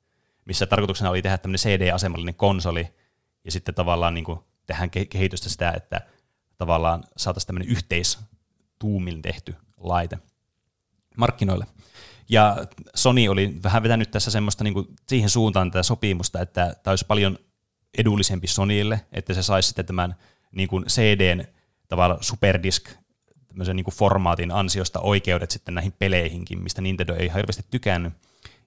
missä 0.44 0.66
tarkoituksena 0.66 1.10
oli 1.10 1.22
tehdä 1.22 1.38
tämmöinen 1.38 1.58
CD-asemallinen 1.58 2.34
konsoli, 2.34 2.88
ja 3.44 3.50
sitten 3.50 3.74
tavallaan 3.74 4.14
niin 4.14 4.24
kuin 4.24 4.38
tehdään 4.66 4.90
kehitystä 4.90 5.48
sitä, 5.48 5.72
että 5.76 6.00
tavallaan 6.58 7.04
saataisiin 7.16 7.46
tämmöinen 7.46 7.68
yhteistuumin 7.68 9.22
tehty 9.22 9.54
laite 9.76 10.18
markkinoille. 11.16 11.66
Ja 12.30 12.56
Sony 12.94 13.28
oli 13.28 13.58
vähän 13.62 13.82
vetänyt 13.82 14.10
tässä 14.10 14.30
semmoista 14.30 14.64
niin 14.64 14.74
kuin 14.74 14.86
siihen 15.08 15.30
suuntaan 15.30 15.70
tätä 15.70 15.82
sopimusta, 15.82 16.40
että 16.40 16.74
tämä 16.82 16.92
olisi 16.92 17.06
paljon 17.06 17.38
edullisempi 17.98 18.46
Sonylle, 18.46 19.00
että 19.12 19.34
se 19.34 19.42
saisi 19.42 19.66
sitten 19.66 19.86
tämän 19.86 20.14
niin 20.52 20.68
kuin 20.68 20.84
CDn 20.84 21.44
tavallaan 21.88 22.22
superdisk 22.22 22.90
tämmöisen 23.48 23.76
niin 23.76 23.84
kuin 23.84 23.94
formaatin 23.94 24.50
ansiosta 24.50 25.00
oikeudet 25.00 25.50
sitten 25.50 25.74
näihin 25.74 25.92
peleihinkin, 25.98 26.62
mistä 26.62 26.82
Nintendo 26.82 27.14
ei 27.14 27.32
hirveästi 27.34 27.64
tykännyt. 27.70 28.12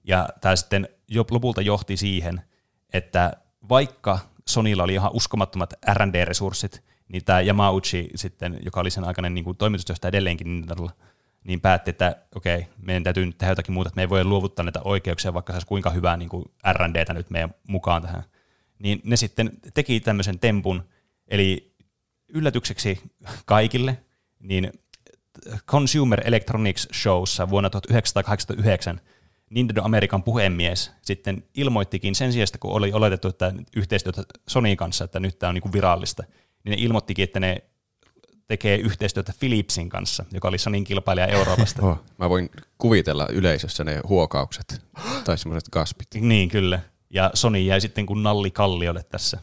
Ja 0.04 0.28
tämä 0.40 0.56
sitten 0.56 0.88
lopulta 1.30 1.60
johti 1.60 1.96
siihen, 1.96 2.42
että 2.92 3.32
vaikka 3.68 4.18
Sonylla 4.48 4.82
oli 4.82 4.94
ihan 4.94 5.12
uskomattomat 5.14 5.74
R&D-resurssit, 5.92 6.82
niin 7.08 7.24
tämä 7.24 7.40
Yamauchi 7.40 8.10
sitten, 8.14 8.58
joka 8.64 8.80
oli 8.80 8.90
sen 8.90 9.04
aikainen 9.04 9.34
niin 9.34 9.44
kuin 9.44 9.56
toimitusjohtaja 9.56 10.08
edelleenkin 10.08 10.46
Nintendolla, 10.46 10.92
niin 10.96 11.13
päätti, 11.62 11.90
että 11.90 12.16
okei, 12.34 12.66
meidän 12.82 13.04
täytyy 13.04 13.26
nyt 13.26 13.38
tehdä 13.38 13.50
jotakin 13.50 13.74
muuta, 13.74 13.88
että 13.88 13.96
me 13.96 14.02
ei 14.02 14.08
voi 14.08 14.24
luovuttaa 14.24 14.64
näitä 14.64 14.80
oikeuksia, 14.84 15.34
vaikka 15.34 15.52
se 15.52 15.56
olisi 15.56 15.66
kuinka 15.66 15.90
hyvää 15.90 16.16
niin 16.16 16.28
kuin 16.28 16.44
R&Dtä 16.72 17.14
nyt 17.14 17.30
meidän 17.30 17.54
mukaan 17.68 18.02
tähän. 18.02 18.24
Niin 18.78 19.00
ne 19.04 19.16
sitten 19.16 19.50
teki 19.74 20.00
tämmöisen 20.00 20.38
tempun, 20.38 20.82
eli 21.28 21.74
yllätykseksi 22.28 23.00
kaikille, 23.44 23.98
niin 24.40 24.72
Consumer 25.66 26.20
Electronics 26.24 26.88
Showssa 27.02 27.50
vuonna 27.50 27.70
1989 27.70 29.00
Nintendo 29.50 29.82
Amerikan 29.84 30.22
puhemies 30.22 30.92
sitten 31.02 31.44
ilmoittikin 31.54 32.14
sen 32.14 32.32
sijasta, 32.32 32.58
kun 32.58 32.72
oli 32.72 32.92
oletettu, 32.92 33.28
että 33.28 33.52
yhteistyötä 33.76 34.22
Sonyin 34.48 34.76
kanssa, 34.76 35.04
että 35.04 35.20
nyt 35.20 35.38
tämä 35.38 35.48
on 35.48 35.54
niin 35.54 35.62
kuin 35.62 35.72
virallista, 35.72 36.22
niin 36.64 36.70
ne 36.70 36.76
ilmoittikin, 36.78 37.22
että 37.22 37.40
ne 37.40 37.64
tekee 38.46 38.76
yhteistyötä 38.76 39.32
Philipsin 39.38 39.88
kanssa, 39.88 40.24
joka 40.32 40.48
oli 40.48 40.58
Sonin 40.58 40.84
kilpailija 40.84 41.26
Euroopasta. 41.26 41.86
Oh, 41.86 42.00
mä 42.18 42.28
voin 42.28 42.50
kuvitella 42.78 43.28
yleisössä 43.30 43.84
ne 43.84 44.00
huokaukset 44.08 44.82
tai 45.24 45.38
semmoiset 45.38 45.68
kaspit. 45.70 46.08
Niin, 46.14 46.48
kyllä. 46.48 46.80
Ja 47.10 47.30
Sony 47.34 47.58
jäi 47.58 47.80
sitten 47.80 48.06
kuin 48.06 48.22
nalli 48.22 48.50
kalliolle 48.50 49.02
tässä. 49.02 49.38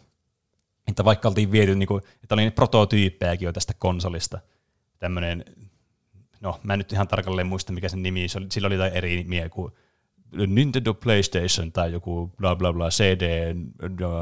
Että 0.87 1.05
vaikka 1.05 1.27
oltiin 1.27 1.51
viety, 1.51 1.75
niin 1.75 1.87
kuin, 1.87 2.03
että 2.23 2.35
oli 2.35 2.51
prototyyppejäkin 2.51 3.45
jo 3.45 3.53
tästä 3.53 3.73
konsolista. 3.79 4.39
Tämmöinen, 4.99 5.45
no 6.41 6.59
mä 6.63 6.73
en 6.73 6.79
nyt 6.79 6.91
ihan 6.91 7.07
tarkalleen 7.07 7.47
muista 7.47 7.73
mikä 7.73 7.89
sen 7.89 8.03
nimi, 8.03 8.27
sillä 8.27 8.65
oli 8.65 8.75
jotain 8.75 8.93
eri 8.93 9.15
nimiä 9.15 9.49
kuin 9.49 9.71
Nintendo 10.47 10.93
PlayStation 10.93 11.71
tai 11.71 11.91
joku 11.91 12.31
bla 12.37 12.55
bla 12.55 12.73
bla 12.73 12.89
CD, 12.89 13.55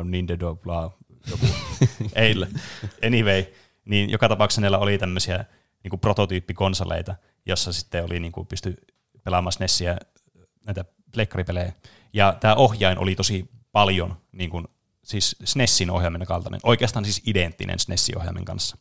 Nintendo 0.04 0.56
bla 0.56 0.92
joku. 1.32 1.46
Ei, 2.16 2.36
anyway, 3.06 3.46
niin 3.90 4.10
joka 4.10 4.30
tapauksessa 4.30 4.62
niillä 4.62 4.78
oli 4.78 4.98
tämmöisiä 4.98 5.46
niin 5.84 5.90
kuin 5.90 6.00
prototyyppikonsoleita, 6.00 7.16
jossa 7.46 7.74
sitten 7.74 8.06
oli 8.06 8.20
niin 8.20 8.32
kuin 8.32 8.48
pysty 8.48 8.76
pelaamaan 9.24 9.52
SNESiä, 9.52 9.98
näitä 10.66 10.86
pleikkaripelejä. 11.12 11.74
Ja 12.14 12.38
tämä 12.40 12.56
ohjain 12.56 12.98
oli 12.98 13.16
tosi 13.16 13.50
paljon, 13.72 14.18
niin 14.32 14.50
kuin, 14.50 14.68
siis 15.04 15.36
SNESin 15.44 15.92
ohjaimen 15.92 16.26
kaltainen, 16.26 16.60
oikeastaan 16.64 17.06
siis 17.06 17.22
identtinen 17.26 17.80
SNESin 17.80 18.18
ohjaimen 18.18 18.46
kanssa. 18.46 18.78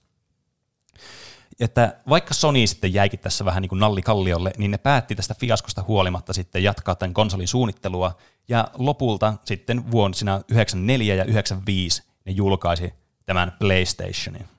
Että 1.61 2.00
vaikka 2.09 2.34
Sony 2.34 2.66
sitten 2.66 2.94
jäikin 2.94 3.20
tässä 3.20 3.44
vähän 3.44 3.62
niin 3.62 3.68
kuin 3.68 3.78
nallikalliolle, 3.78 4.52
niin 4.59 4.70
ne 4.70 4.78
päätti 4.78 5.14
tästä 5.14 5.34
fiaskosta 5.34 5.84
huolimatta 5.88 6.32
sitten 6.32 6.62
jatkaa 6.62 6.94
tämän 6.94 7.14
konsolin 7.14 7.48
suunnittelua, 7.48 8.16
ja 8.48 8.68
lopulta 8.74 9.34
sitten 9.44 9.90
vuosina 9.90 10.40
94 10.50 11.14
ja 11.14 11.24
95 11.24 12.02
ne 12.24 12.32
julkaisi 12.32 12.94
tämän 13.26 13.52
PlayStationin. 13.59 14.57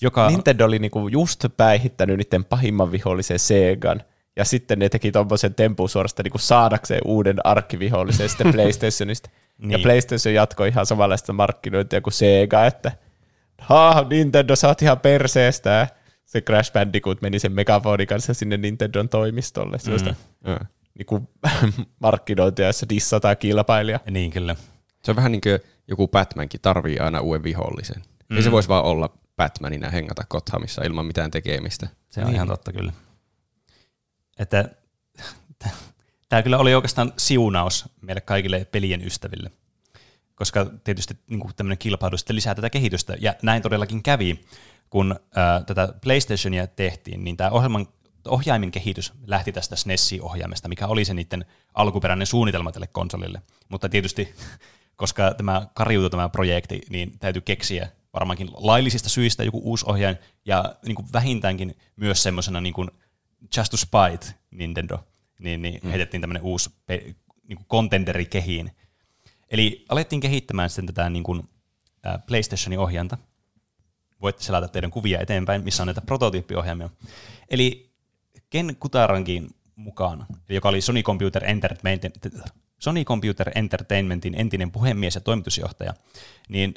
Joka... 0.00 0.28
Nintendo 0.28 0.64
oli 0.64 0.78
niinku 0.78 1.08
just 1.08 1.44
päihittänyt 1.56 2.16
niiden 2.16 2.44
pahimman 2.44 2.92
vihollisen 2.92 3.38
Segan, 3.38 4.02
ja 4.36 4.44
sitten 4.44 4.78
ne 4.78 4.88
teki 4.88 5.12
tuommoisen 5.12 5.54
tempun 5.54 5.88
suorasta 5.88 6.22
niinku 6.22 6.38
saadakseen 6.38 7.00
uuden 7.04 7.46
arkkivihollisen 7.46 8.28
sitten 8.28 8.52
PlayStationista. 8.54 9.30
niin. 9.58 9.70
Ja 9.70 9.78
PlayStation 9.78 10.34
jatkoi 10.34 10.68
ihan 10.68 10.86
samanlaista 10.86 11.32
markkinointia 11.32 12.00
kuin 12.00 12.12
Sega, 12.12 12.66
että 12.66 12.92
ha, 13.60 14.06
Nintendo, 14.10 14.56
sä 14.56 14.68
oot 14.68 14.82
ihan 14.82 15.00
perseestä. 15.00 15.88
Se 16.24 16.40
Crash 16.40 16.72
Bandicoot 16.72 17.22
meni 17.22 17.38
sen 17.38 17.52
megafonin 17.52 18.06
kanssa 18.06 18.34
sinne 18.34 18.56
Nintendon 18.56 19.08
toimistolle. 19.08 19.78
Sellaista 19.78 20.14
mm. 20.46 20.66
niinku, 20.98 21.30
markkinointia, 22.02 22.66
jossa 22.66 22.88
dissataan 22.88 23.36
kilpailija. 23.36 24.00
Niin, 24.10 24.30
kyllä. 24.30 24.56
Se 25.02 25.10
on 25.10 25.16
vähän 25.16 25.32
niin 25.32 25.40
kuin 25.40 25.60
joku 25.88 26.08
Batmankin 26.08 26.60
tarvii 26.60 26.98
aina 26.98 27.20
uuden 27.20 27.42
vihollisen. 27.42 28.02
Mm. 28.28 28.36
Ei 28.36 28.42
se 28.42 28.50
voisi 28.50 28.68
vaan 28.68 28.84
olla 28.84 29.19
Batmanina 29.40 29.90
hengata 29.90 30.24
Gothamissa 30.30 30.82
ilman 30.82 31.06
mitään 31.06 31.30
tekemistä. 31.30 31.88
Se 32.10 32.20
on 32.20 32.26
niin. 32.26 32.34
ihan 32.34 32.48
totta 32.48 32.72
kyllä. 32.72 32.92
Että 34.38 34.64
tämä 36.28 36.42
kyllä 36.42 36.58
oli 36.58 36.74
oikeastaan 36.74 37.12
siunaus 37.16 37.84
meille 38.00 38.20
kaikille 38.20 38.64
pelien 38.64 39.06
ystäville, 39.06 39.50
koska 40.34 40.66
tietysti 40.84 41.14
niin 41.30 41.40
tämmöinen 41.56 41.78
kilpailu 41.78 42.16
sitten 42.16 42.36
lisää 42.36 42.54
tätä 42.54 42.70
kehitystä, 42.70 43.16
ja 43.20 43.34
näin 43.42 43.62
todellakin 43.62 44.02
kävi, 44.02 44.40
kun 44.90 45.20
ää, 45.36 45.62
tätä 45.62 45.94
PlayStationia 46.02 46.66
tehtiin, 46.66 47.24
niin 47.24 47.36
tämä 47.36 47.50
ohjelman, 47.50 47.86
ohjaimin 48.28 48.70
kehitys 48.70 49.12
lähti 49.26 49.52
tästä 49.52 49.76
SNES-ohjaimesta, 49.76 50.68
mikä 50.68 50.86
oli 50.86 51.04
se 51.04 51.14
niiden 51.14 51.44
alkuperäinen 51.74 52.26
suunnitelma 52.26 52.72
tälle 52.72 52.86
konsolille. 52.86 53.42
Mutta 53.68 53.88
tietysti, 53.88 54.34
koska 54.96 55.34
tämä 55.34 55.66
kariutui 55.74 56.10
tämä 56.10 56.28
projekti, 56.28 56.80
niin 56.90 57.18
täytyy 57.18 57.42
keksiä 57.42 57.88
varmaankin 58.12 58.50
laillisista 58.52 59.08
syistä 59.08 59.44
joku 59.44 59.60
uusi 59.64 59.84
ohjain, 59.88 60.16
ja 60.44 60.76
niin 60.86 60.94
kuin 60.94 61.08
vähintäänkin 61.12 61.76
myös 61.96 62.22
semmoisena 62.22 62.60
niin 62.60 62.74
kuin 62.74 62.90
just 63.56 63.70
to 63.70 63.76
spite 63.76 64.34
Nintendo, 64.50 65.04
niin, 65.38 65.62
niin 65.62 65.80
mm. 65.82 65.88
heitettiin 65.88 66.20
tämmöinen 66.20 66.42
uusi 66.42 66.70
pe- 66.86 67.14
niin 67.48 67.56
kuin 67.56 67.66
contenderi 67.70 68.26
kehiin. 68.26 68.70
Eli 69.50 69.84
alettiin 69.88 70.20
kehittämään 70.20 70.70
sitten 70.70 70.86
tätä 70.86 71.10
niin 71.10 71.22
kuin, 71.22 71.48
PlayStationin 72.26 72.78
ohjainta. 72.78 73.18
Voitte 74.22 74.42
selata 74.42 74.68
teidän 74.68 74.90
kuvia 74.90 75.20
eteenpäin, 75.20 75.64
missä 75.64 75.82
on 75.82 75.86
näitä 75.86 76.00
prototyyppiohjaimia. 76.00 76.90
Eli 77.50 77.90
Ken 78.50 78.76
Kutarankin 78.80 79.48
mukaan, 79.76 80.26
joka 80.48 80.68
oli 80.68 80.80
Sony 80.80 81.02
Computer 81.02 81.44
Entertainment, 81.44 82.02
Sony 82.78 83.04
Computer 83.04 83.50
Entertainmentin 83.54 84.34
entinen 84.34 84.70
puhemies 84.70 85.14
ja 85.14 85.20
toimitusjohtaja, 85.20 85.94
niin 86.48 86.74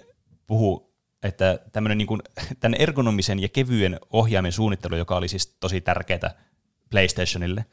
puhuu 0.48 0.93
että 1.24 1.60
tämmöinen 1.72 1.98
niin 1.98 2.08
kuin, 2.08 2.22
tämän 2.60 2.80
ergonomisen 2.80 3.40
ja 3.40 3.50
kevyen 3.50 4.00
ohjaimen 4.10 4.52
suunnittelu, 4.52 4.96
joka 4.96 5.16
oli 5.16 5.28
siis 5.28 5.48
tosi 5.48 5.82
tärkeää 5.82 6.36
PlayStationille, 6.90 7.66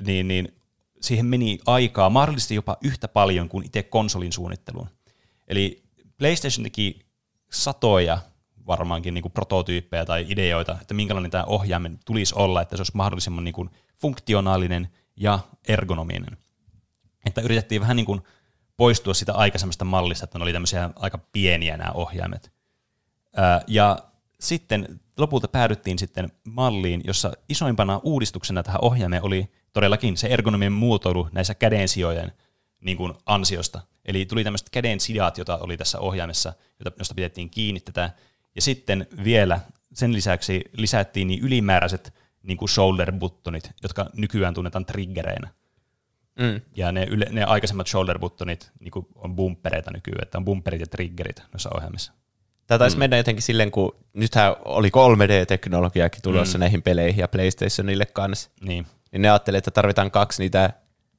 niin, 0.00 0.28
niin 0.28 0.54
siihen 1.00 1.26
meni 1.26 1.58
aikaa 1.66 2.10
mahdollisesti 2.10 2.54
jopa 2.54 2.76
yhtä 2.82 3.08
paljon 3.08 3.48
kuin 3.48 3.66
itse 3.66 3.82
konsolin 3.82 4.32
suunnitteluun. 4.32 4.88
Eli 5.48 5.82
PlayStation 6.18 6.64
teki 6.64 7.00
satoja 7.52 8.18
varmaankin 8.66 9.14
niin 9.14 9.22
kuin 9.22 9.32
prototyyppejä 9.32 10.04
tai 10.04 10.26
ideoita, 10.28 10.78
että 10.80 10.94
minkälainen 10.94 11.30
tämä 11.30 11.44
ohjaimen 11.44 11.98
tulisi 12.04 12.34
olla, 12.36 12.62
että 12.62 12.76
se 12.76 12.80
olisi 12.80 12.92
mahdollisimman 12.96 13.44
niin 13.44 13.52
kuin 13.52 13.70
funktionaalinen 13.96 14.88
ja 15.16 15.38
ergonominen. 15.68 16.36
Että 17.26 17.40
yritettiin 17.40 17.80
vähän 17.80 17.96
niin 17.96 18.06
kuin 18.06 18.20
poistua 18.76 19.14
sitä 19.14 19.34
aikaisemmasta 19.34 19.84
mallista, 19.84 20.24
että 20.24 20.38
ne 20.38 20.42
oli 20.42 20.52
tämmöisiä 20.52 20.90
aika 20.96 21.18
pieniä 21.32 21.76
nämä 21.76 21.90
ohjaimet. 21.94 22.52
Ja 23.66 23.98
sitten 24.40 25.00
lopulta 25.18 25.48
päädyttiin 25.48 25.98
sitten 25.98 26.32
malliin, 26.44 27.00
jossa 27.04 27.32
isoimpana 27.48 28.00
uudistuksena 28.02 28.62
tähän 28.62 28.84
ohjaimeen 28.84 29.22
oli 29.22 29.50
todellakin 29.72 30.16
se 30.16 30.26
ergonomien 30.26 30.72
muotoilu 30.72 31.28
näissä 31.32 31.54
kädensijojen 31.54 32.32
niin 32.80 32.96
kuin 32.96 33.14
ansiosta. 33.26 33.80
Eli 34.04 34.26
tuli 34.26 34.44
tämmöiset 34.44 34.70
kädensidat, 34.70 35.38
jota 35.38 35.58
oli 35.58 35.76
tässä 35.76 35.98
ohjaimessa, 35.98 36.52
josta 36.98 37.14
pidettiin 37.14 37.50
kiinni 37.50 37.80
tätä. 37.80 38.10
Ja 38.54 38.62
sitten 38.62 39.06
vielä 39.24 39.60
sen 39.92 40.12
lisäksi 40.12 40.64
lisättiin 40.72 41.28
niin 41.28 41.44
ylimääräiset 41.44 42.14
niin 42.42 42.56
kuin 42.56 42.68
shoulder 42.68 43.12
buttonit, 43.12 43.70
jotka 43.82 44.10
nykyään 44.16 44.54
tunnetaan 44.54 44.86
triggereinä. 44.86 45.48
Mm. 46.38 46.60
Ja 46.76 46.92
ne, 46.92 47.04
yle, 47.04 47.26
ne 47.30 47.44
aikaisemmat 47.44 47.86
shoulder 47.86 48.18
buttonit 48.18 48.72
niin 48.80 48.90
kuin 48.90 49.06
on 49.14 49.36
bumpereita 49.36 49.90
nykyään, 49.90 50.22
että 50.22 50.38
on 50.38 50.44
bumperit 50.44 50.80
ja 50.80 50.86
triggerit 50.86 51.42
noissa 51.52 51.70
ohjaimissa. 51.74 52.12
Tämä 52.70 52.78
taisi 52.78 52.96
mm. 52.96 52.98
mennä 52.98 53.16
jotenkin 53.16 53.42
silleen, 53.42 53.70
kun 53.70 53.96
nythän 54.12 54.56
oli 54.64 54.88
3D-teknologiakin 54.88 56.22
tulossa 56.22 56.58
mm. 56.58 56.60
näihin 56.60 56.82
peleihin 56.82 57.20
ja 57.20 57.28
PlayStationille 57.28 58.06
kanssa. 58.06 58.50
Niin. 58.60 58.86
Niin 59.12 59.22
ne 59.22 59.30
ajattelivat, 59.30 59.58
että 59.58 59.70
tarvitaan 59.70 60.10
kaksi 60.10 60.42
niitä 60.42 60.70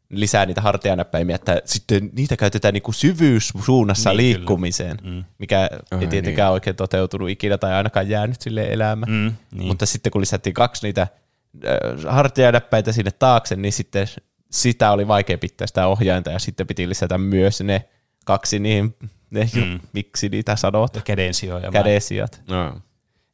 lisää 0.09 0.45
niitä 0.45 0.61
hartianäppäimiä, 0.61 1.35
että 1.35 1.61
sitten 1.65 2.09
niitä 2.13 2.37
käytetään 2.37 2.73
niinku 2.73 2.91
syvyyssuunnassa 2.91 4.09
Niin, 4.09 4.17
niin, 4.17 4.33
kyllä. 4.33 4.39
liikkumiseen, 4.39 4.97
Mm. 5.03 5.23
mikä 5.37 5.69
ei 6.01 6.07
tietenkään 6.07 6.47
niin. 6.47 6.53
oikein 6.53 6.75
toteutunut 6.75 7.29
ikinä 7.29 7.57
tai 7.57 7.73
ainakaan 7.73 8.09
jäänyt 8.09 8.41
sille 8.41 8.73
elämään. 8.73 9.11
Mm, 9.11 9.17
Mm. 9.17 9.33
niin. 9.57 9.67
Mutta 9.67 9.85
sitten 9.85 10.11
kun 10.11 10.21
lisättiin 10.21 10.53
kaksi 10.53 10.87
niitä 10.87 11.01
äh, 11.01 12.13
hartianäppäitä 12.13 12.91
sinne 12.91 13.11
taakse, 13.11 13.55
niin 13.55 13.73
sitten 13.73 14.07
sitä 14.51 14.91
oli 14.91 15.07
vaikea 15.07 15.37
pitää 15.37 15.67
sitä 15.67 15.87
ohjainta 15.87 16.31
ja 16.31 16.39
sitten 16.39 16.67
piti 16.67 16.89
lisätä 16.89 17.17
myös 17.17 17.61
ne 17.61 17.85
kaksi 18.31 18.59
niin, 18.59 18.95
ne, 19.29 19.49
Mm. 19.55 19.79
miksi 19.93 20.29
niitä 20.29 20.55
sanot, 20.55 20.97
kädensijoja. 21.03 21.71
kädesijat. 21.71 22.41
No. 22.47 22.81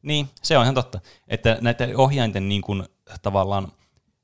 Niin, 0.02 0.28
se 0.42 0.58
on 0.58 0.62
ihan 0.64 0.74
totta. 0.74 1.00
Että 1.28 1.58
näiden 1.60 1.96
ohjainten 1.96 2.48
niin 2.48 2.62
kuin, 2.62 2.82
tavallaan 3.22 3.72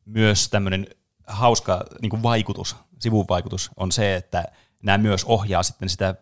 myös 0.05 0.49
tämmöinen 0.49 0.87
hauska 1.27 1.85
niin 2.03 2.11
kuin 2.11 2.23
vaikutus, 2.23 2.77
sivuvaikutus 3.01 3.71
on 3.77 3.93
se, 3.93 4.17
että 4.17 4.45
nämä 4.83 4.99
myös 4.99 5.25
ohjaa 5.25 5.63
sitten 5.63 5.89
sitä 5.89 6.15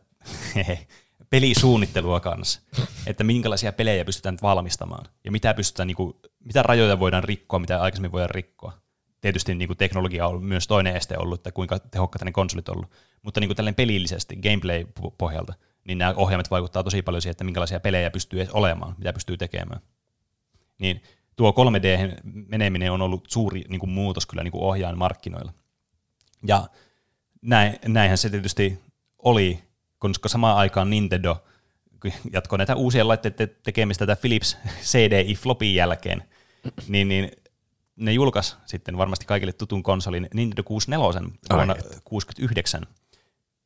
pelisuunnittelua 1.30 2.20
kanssa. 2.20 2.61
Että 3.07 3.24
minkälaisia 3.24 3.72
pelejä 3.72 4.05
pystytään 4.05 4.38
valmistamaan 4.42 5.05
ja 5.24 5.32
mitä, 5.32 5.55
pystytään, 5.55 5.86
niin 5.86 5.96
kuin, 5.96 6.14
mitä 6.44 6.62
rajoja 6.62 7.00
voidaan 7.00 7.24
rikkoa, 7.24 7.59
mitä 7.59 7.80
aikaisemmin 7.82 8.12
voidaan 8.12 8.30
rikkoa. 8.30 8.82
Tietysti 9.23 9.55
niin 9.55 9.68
kuin 9.68 9.77
teknologia 9.77 10.27
on 10.27 10.45
myös 10.45 10.66
toinen 10.66 10.97
este 10.97 11.18
ollut, 11.18 11.41
että 11.41 11.53
kuinka 11.53 11.79
tehokkaita 11.79 12.25
ne 12.25 12.33
konsolit 12.33 12.68
on 12.68 12.77
ollut. 12.77 12.91
Mutta 13.23 13.41
niin 13.41 13.55
kuin 13.57 13.75
pelillisesti, 13.75 14.37
gameplay-pohjalta, 14.37 15.55
niin 15.85 15.99
nämä 15.99 16.14
ohjaimet 16.16 16.51
vaikuttaa 16.51 16.83
tosi 16.83 17.03
paljon 17.03 17.23
siihen, 17.23 17.31
että 17.31 17.45
minkälaisia 17.45 17.81
pelejä 17.81 18.11
pystyy 18.11 18.41
edes 18.41 18.53
olemaan, 18.53 18.95
mitä 18.99 19.12
pystyy 19.12 19.37
tekemään. 19.37 19.81
Niin 20.79 21.03
tuo 21.37 21.51
3D 21.51 22.20
meneminen 22.25 22.93
on 22.93 23.03
ollut 23.03 23.25
suuri 23.29 23.64
niin 23.68 23.81
kuin 23.81 23.91
muutos 23.91 24.27
kyllä 24.27 24.43
niin 24.43 24.53
kuin 24.53 24.64
ohjaan 24.64 24.99
markkinoilla. 24.99 25.53
Ja 26.47 26.68
näin, 27.43 27.79
näinhän 27.87 28.18
se 28.18 28.31
tietysti 28.31 28.81
oli, 29.18 29.62
koska 29.99 30.29
samaan 30.29 30.57
aikaan 30.57 30.91
Nintendo 30.91 31.45
jatkoi 32.33 32.59
näitä 32.59 32.77
uusien 32.77 33.09
laitteiden 33.09 33.57
tekemistä 33.62 34.07
tätä 34.07 34.20
Philips 34.20 34.59
CDI 34.83 35.35
Flopin 35.35 35.75
jälkeen, 35.75 36.23
niin, 36.89 37.09
niin 37.09 37.31
ne 38.03 38.12
julkaisi 38.12 38.57
sitten 38.66 38.98
varmasti 38.98 39.26
kaikille 39.26 39.53
tutun 39.53 39.82
konsolin 39.82 40.28
Nintendo 40.34 40.62
64 40.62 41.30
vuonna 41.50 41.74
69. 42.05 42.86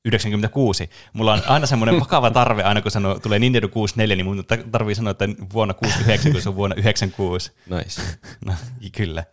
96. 0.05 0.91
Mulla 1.13 1.33
on 1.33 1.43
aina 1.47 1.67
semmoinen 1.67 2.01
vakava 2.01 2.31
tarve, 2.31 2.63
aina 2.63 2.83
kun 2.83 2.91
sanoo, 2.91 3.19
tulee 3.19 3.39
Nintendo 3.39 3.69
64, 3.69 4.17
niin 4.17 4.27
mun 4.27 4.45
ta- 4.45 4.57
tarvii 4.71 4.95
sanoa, 4.95 5.11
että 5.11 5.29
vuonna 5.53 5.75
69, 5.75 6.33
kun 6.33 6.43
se 6.43 6.49
on 6.49 6.57
vuonna 6.57 6.77
96. 6.77 7.53
Nice. 7.71 8.03
No, 8.47 8.55
kyllä. 8.97 9.25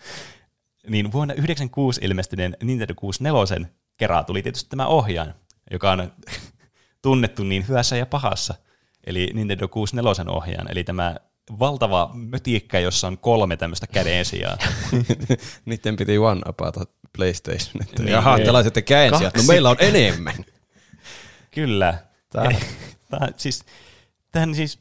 Niin 0.88 1.12
vuonna 1.12 1.34
96 1.34 2.02
ilmestyneen 2.04 2.58
Nintendo 2.64 2.94
64 2.96 3.70
kerran 3.98 4.26
tuli 4.26 4.44
tietysti 4.44 4.70
tämä 4.70 4.88
ohjain, 4.88 5.34
joka 5.72 5.92
on 5.92 6.12
tunnettu 7.02 7.44
niin 7.44 7.68
hyvässä 7.68 7.98
ja 7.98 8.06
pahassa. 8.06 8.56
Eli 9.06 9.32
Nintendo 9.34 9.68
64 9.68 10.34
ohjaan, 10.34 10.72
eli 10.72 10.84
tämä 10.84 11.16
valtava 11.60 12.12
mötiikkä, 12.14 12.80
jossa 12.80 13.08
on 13.08 13.18
kolme 13.18 13.58
tämmöistä 13.58 13.88
kädensijaa. 13.88 14.58
Niiden 15.66 15.96
piti 15.96 16.18
one 16.18 16.42
apata 16.46 16.86
PlayStation. 17.18 17.82
Että 17.82 18.04
Niin. 18.04 18.12
Jaha, 18.12 18.40
tällaiset 18.40 18.74
te 18.74 18.82
käänsiä. 18.82 19.32
No 19.38 19.44
meillä 19.48 19.70
on 19.70 19.78
enemmän. 19.80 20.36
Kyllä. 21.52 21.98
Eli, 22.46 22.58
tää, 23.10 23.30
siis, 23.38 23.66
tämähän 24.32 24.50
on 24.50 24.56
siis 24.56 24.80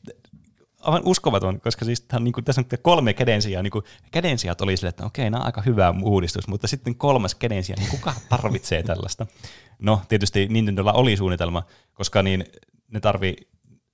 aivan 0.80 1.02
uskomaton, 1.04 1.60
koska 1.60 1.84
siis 1.84 2.00
tää 2.00 2.16
on, 2.16 2.24
niin 2.24 2.32
kuin, 2.32 2.44
tässä 2.44 2.60
on 2.60 2.78
kolme 2.82 3.14
kädensijaa. 3.14 3.62
Niin 3.62 3.70
kuin, 3.70 3.84
kädensijat 4.10 4.60
oli 4.60 4.76
sille, 4.76 4.88
että 4.88 5.06
okei, 5.06 5.30
nämä 5.30 5.40
on 5.40 5.46
aika 5.46 5.62
hyvä 5.62 5.94
uudistus, 6.02 6.48
mutta 6.48 6.66
sitten 6.66 6.94
kolmas 6.94 7.34
kädensija, 7.34 7.76
niin 7.76 7.90
kuka 7.90 8.14
tarvitsee 8.28 8.82
tällaista? 8.82 9.26
No, 9.78 10.02
tietysti 10.08 10.46
Nintendolla 10.50 10.92
oli 10.92 11.16
suunnitelma, 11.16 11.62
koska 11.92 12.22
niin 12.22 12.44
ne 12.88 13.00
tarvii 13.00 13.36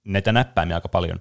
näitä 0.05 0.33
näppäimiä 0.33 0.77
aika 0.77 0.89
paljon. 0.89 1.21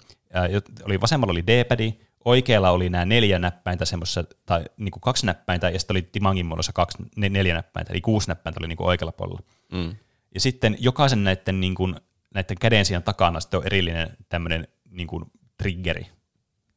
Oli, 0.86 1.02
vasemmalla 1.02 1.32
oli 1.32 1.48
D-padi, 1.48 1.94
oikealla 2.26 2.70
oli 2.70 2.90
nämä 2.90 3.06
neljä 3.06 3.40
näppäintä 3.40 3.86
semmoisessa, 3.86 4.24
tai 4.46 4.66
niin 4.78 4.92
kuin 4.92 5.02
kaksi 5.02 5.26
näppäintä, 5.26 5.70
ja 5.70 5.80
sitten 5.80 5.94
oli 5.94 6.02
Timangin 6.02 6.46
muodossa 6.46 6.74
kaksi, 6.74 6.98
ne, 7.16 7.30
neljä 7.30 7.54
näppäintä, 7.54 7.94
eli 7.94 8.02
kuusi 8.02 8.28
näppäintä 8.28 8.60
oli 8.60 8.68
niin 8.68 8.78
kuin 8.78 8.88
oikealla 8.88 9.12
puolella. 9.12 9.42
Mm. 9.72 9.96
Ja 10.34 10.40
sitten 10.40 10.78
jokaisen 10.80 11.24
näiden, 11.24 11.60
niin 11.60 11.76
kuin, 11.76 11.96
näiden 12.34 12.58
kädensijan 12.60 13.04
takana 13.04 13.40
sitten 13.40 13.58
on 13.58 13.66
erillinen 13.66 14.18
tämmöinen 14.30 14.68
niin 14.90 15.08
kuin 15.08 15.26
triggeri 15.58 16.08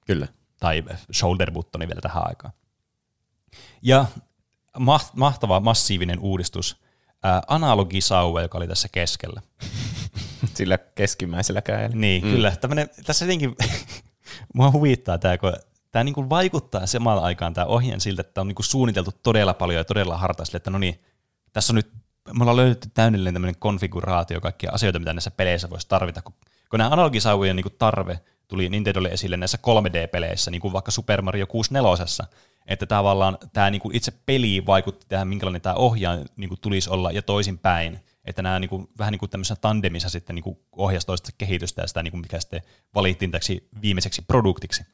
Kyllä. 0.06 0.28
tai 0.60 0.84
shoulder 1.12 1.50
buttoni 1.50 1.88
vielä 1.88 2.00
tähän 2.00 2.22
aikaan. 2.26 2.52
Ja 3.82 4.06
maht- 4.78 5.12
mahtava 5.16 5.60
massiivinen 5.60 6.18
uudistus, 6.18 6.76
ää, 7.22 7.42
analogisauva, 7.46 8.42
joka 8.42 8.58
oli 8.58 8.68
tässä 8.68 8.88
keskellä. 8.92 9.42
Sillä 10.60 10.78
keskimmäisellä 10.78 11.62
kädellä. 11.62 11.96
Niin, 11.96 12.24
mm. 12.24 12.30
kyllä. 12.30 12.56
Tämmönen, 12.60 12.88
tässä 13.06 13.24
jotenkin, 13.24 13.56
mua 14.54 14.70
huvittaa 14.70 15.18
tämä, 15.18 15.38
kun 15.38 15.52
tämä 15.90 16.04
niinku 16.04 16.30
vaikuttaa 16.30 16.86
samalla 16.86 17.22
aikaan 17.22 17.54
tämä 17.54 17.64
ohjeen 17.64 18.00
siltä, 18.00 18.20
että 18.20 18.40
on 18.40 18.48
niinku 18.48 18.62
suunniteltu 18.62 19.10
todella 19.22 19.54
paljon 19.54 19.78
ja 19.78 19.84
todella 19.84 20.16
hartaasti, 20.16 20.56
että 20.56 20.70
no 20.70 20.78
niin, 20.78 21.00
tässä 21.52 21.72
on 21.72 21.74
nyt, 21.74 21.92
me 22.34 22.42
ollaan 22.42 22.56
löydetty 22.56 22.88
täydellinen 22.94 23.34
tämmöinen 23.34 23.56
konfiguraatio, 23.58 24.40
kaikkia 24.40 24.70
asioita, 24.72 24.98
mitä 24.98 25.12
näissä 25.12 25.30
peleissä 25.30 25.70
voisi 25.70 25.88
tarvita. 25.88 26.22
Kun, 26.22 26.34
kun 26.70 26.78
nämä 26.78 26.90
analogisauvojen 26.90 27.56
niinku 27.56 27.70
tarve 27.70 28.20
tuli 28.48 28.68
Nintendolle 28.68 29.08
esille 29.08 29.36
näissä 29.36 29.58
3D-peleissä, 29.66 30.50
niin 30.50 30.60
kuin 30.60 30.72
vaikka 30.72 30.90
Super 30.90 31.22
Mario 31.22 31.46
64, 31.46 32.26
että 32.66 32.86
tavallaan 32.86 33.38
tämä 33.52 33.70
niinku 33.70 33.90
itse 33.92 34.12
peli 34.26 34.66
vaikutti 34.66 35.06
tähän, 35.08 35.28
minkälainen 35.28 35.62
tämä 35.62 35.74
ohjaaja 35.74 36.24
niinku 36.36 36.56
tulisi 36.56 36.90
olla 36.90 37.12
ja 37.12 37.22
toisinpäin. 37.22 38.00
Että 38.24 38.42
nämä 38.42 38.58
niinku, 38.58 38.90
vähän 38.98 39.12
niin 39.12 39.18
kuin 39.18 39.30
tämmöisessä 39.30 39.56
tandemissa 39.56 40.08
sitten 40.08 40.34
niinku 40.34 40.66
ohjasi 40.72 41.06
kehitystä 41.38 41.82
ja 41.82 41.86
sitä, 41.86 42.02
niinku, 42.02 42.16
mikä 42.16 42.40
sitten 42.40 42.62
valittiin 42.94 43.30
täksi 43.30 43.68
viimeiseksi 43.82 44.22
produktiksi. 44.22 44.84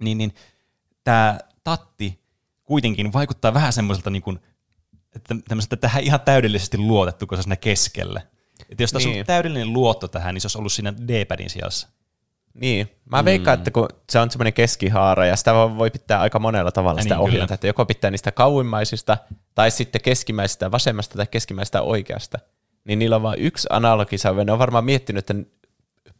Niin, 0.00 0.18
niin 0.18 0.34
tämä 1.04 1.38
tatti 1.64 2.22
kuitenkin 2.62 3.12
vaikuttaa 3.12 3.54
vähän 3.54 3.72
semmoiselta, 3.72 4.10
niin 4.10 4.40
että 5.16 5.36
tämmöiseltä 5.48 5.76
tähän 5.76 6.02
ihan 6.02 6.20
täydellisesti 6.20 6.78
luotettu, 6.78 7.26
kun 7.26 7.38
se 7.38 7.40
on 7.40 7.42
siinä 7.42 7.56
keskellä. 7.56 8.20
Että 8.70 8.82
jos 8.82 8.92
tässä 8.92 9.08
on 9.08 9.14
Niin. 9.14 9.26
täydellinen 9.26 9.72
luotto 9.72 10.08
tähän, 10.08 10.34
niin 10.34 10.40
se 10.40 10.46
olisi 10.46 10.58
ollut 10.58 10.72
siinä 10.72 10.94
D-padin 10.94 11.50
sijassa. 11.50 11.88
Niin, 12.54 12.90
mä 13.04 13.24
veikkaan, 13.24 13.58
että 13.58 13.70
kun 13.70 13.88
se 14.10 14.18
on 14.18 14.30
semmoinen 14.30 14.52
keskihaara 14.52 15.26
ja 15.26 15.36
sitä 15.36 15.54
voi 15.54 15.90
pitää 15.90 16.20
aika 16.20 16.38
monella 16.38 16.72
tavalla 16.72 16.98
Ja 16.98 17.02
sitä 17.02 17.14
niin, 17.14 17.22
ohjelta, 17.22 17.46
kyllä. 17.46 17.54
että 17.54 17.66
joko 17.66 17.86
pitää 17.86 18.10
niistä 18.10 18.32
kauimmaisista 18.32 19.18
tai 19.54 19.70
sitten 19.70 20.00
keskimmäisestä 20.00 20.70
vasemmasta 20.70 21.16
tai 21.16 21.26
keskimmäisestä 21.26 21.82
oikeasta, 21.82 22.38
niin 22.84 22.98
niillä 22.98 23.16
on 23.16 23.22
vain 23.22 23.40
yksi 23.40 23.68
analogisauva. 23.70 24.44
Ne 24.44 24.52
on 24.52 24.58
varmaan 24.58 24.84
miettinyt, 24.84 25.30
että 25.30 25.50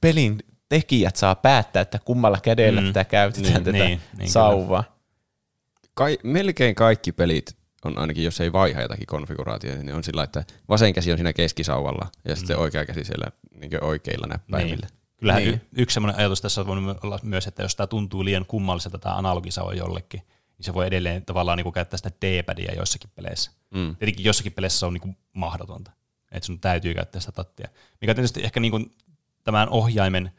pelin 0.00 0.38
tekijät 0.68 1.16
saa 1.16 1.34
päättää, 1.34 1.82
että 1.82 1.98
kummalla 2.04 2.38
kädellä 2.42 2.80
Mm. 2.80 2.86
mm. 2.86 2.92
tätä 2.92 3.04
käytetään 3.10 3.54
Niin, 3.54 3.64
tätä 3.64 3.84
niin, 3.84 4.00
niin, 4.18 4.30
sauvaa. 4.30 4.84
Kai, 5.94 6.18
melkein 6.22 6.74
kaikki 6.74 7.12
pelit 7.12 7.56
on 7.84 7.98
ainakin, 7.98 8.24
jos 8.24 8.40
ei 8.40 8.52
vaiha 8.52 8.82
jotakin 8.82 9.06
konfiguraatioita, 9.06 9.82
niin 9.82 9.94
on 9.94 10.04
sillä, 10.04 10.22
että 10.22 10.44
vasen 10.68 10.92
käsi 10.92 11.12
on 11.12 11.18
siinä 11.18 11.32
keskisauvalla 11.32 12.08
ja 12.24 12.36
sitten 12.36 12.58
oikea 12.58 12.86
käsi 12.86 13.04
siellä 13.04 13.26
niin 13.60 13.84
oikeilla 13.84 14.26
näppäimillä. 14.26 14.86
Niin. 14.90 15.01
Kyllähän 15.22 15.42
Niin. 15.42 15.54
y- 15.54 15.82
yksi 15.82 15.94
semmoinen 15.94 16.18
ajatus 16.18 16.40
tässä 16.40 16.60
on 16.60 16.66
voinut 16.66 17.04
olla 17.04 17.18
myös, 17.22 17.46
että 17.46 17.62
jos 17.62 17.76
tämä 17.76 17.86
tuntuu 17.86 18.24
liian 18.24 18.46
kummalliselta 18.46 18.98
tämä 18.98 19.14
analogisauva 19.14 19.74
jollekin, 19.74 20.20
niin 20.58 20.64
se 20.64 20.74
voi 20.74 20.86
edelleen 20.86 21.24
tavallaan 21.24 21.56
niin 21.56 21.64
kuin 21.64 21.72
käyttää 21.72 21.96
sitä 21.96 22.10
D-padia 22.10 22.74
joissakin 22.76 23.10
peleissä. 23.14 23.50
Mm. 23.70 23.96
Tietenkin 23.96 24.24
jossakin 24.24 24.52
peleissä 24.52 24.78
se 24.78 24.86
on 24.86 24.92
niin 24.94 25.00
kuin 25.00 25.16
mahdotonta, 25.32 25.90
että 26.32 26.46
sun 26.46 26.60
täytyy 26.60 26.94
käyttää 26.94 27.20
sitä 27.20 27.32
tattia. 27.32 27.68
Mikä 28.00 28.14
tietysti 28.14 28.44
ehkä 28.44 28.60
niin 28.60 28.70
kuin 28.70 28.94
tämän 29.44 29.68
ohjaimen 29.68 30.30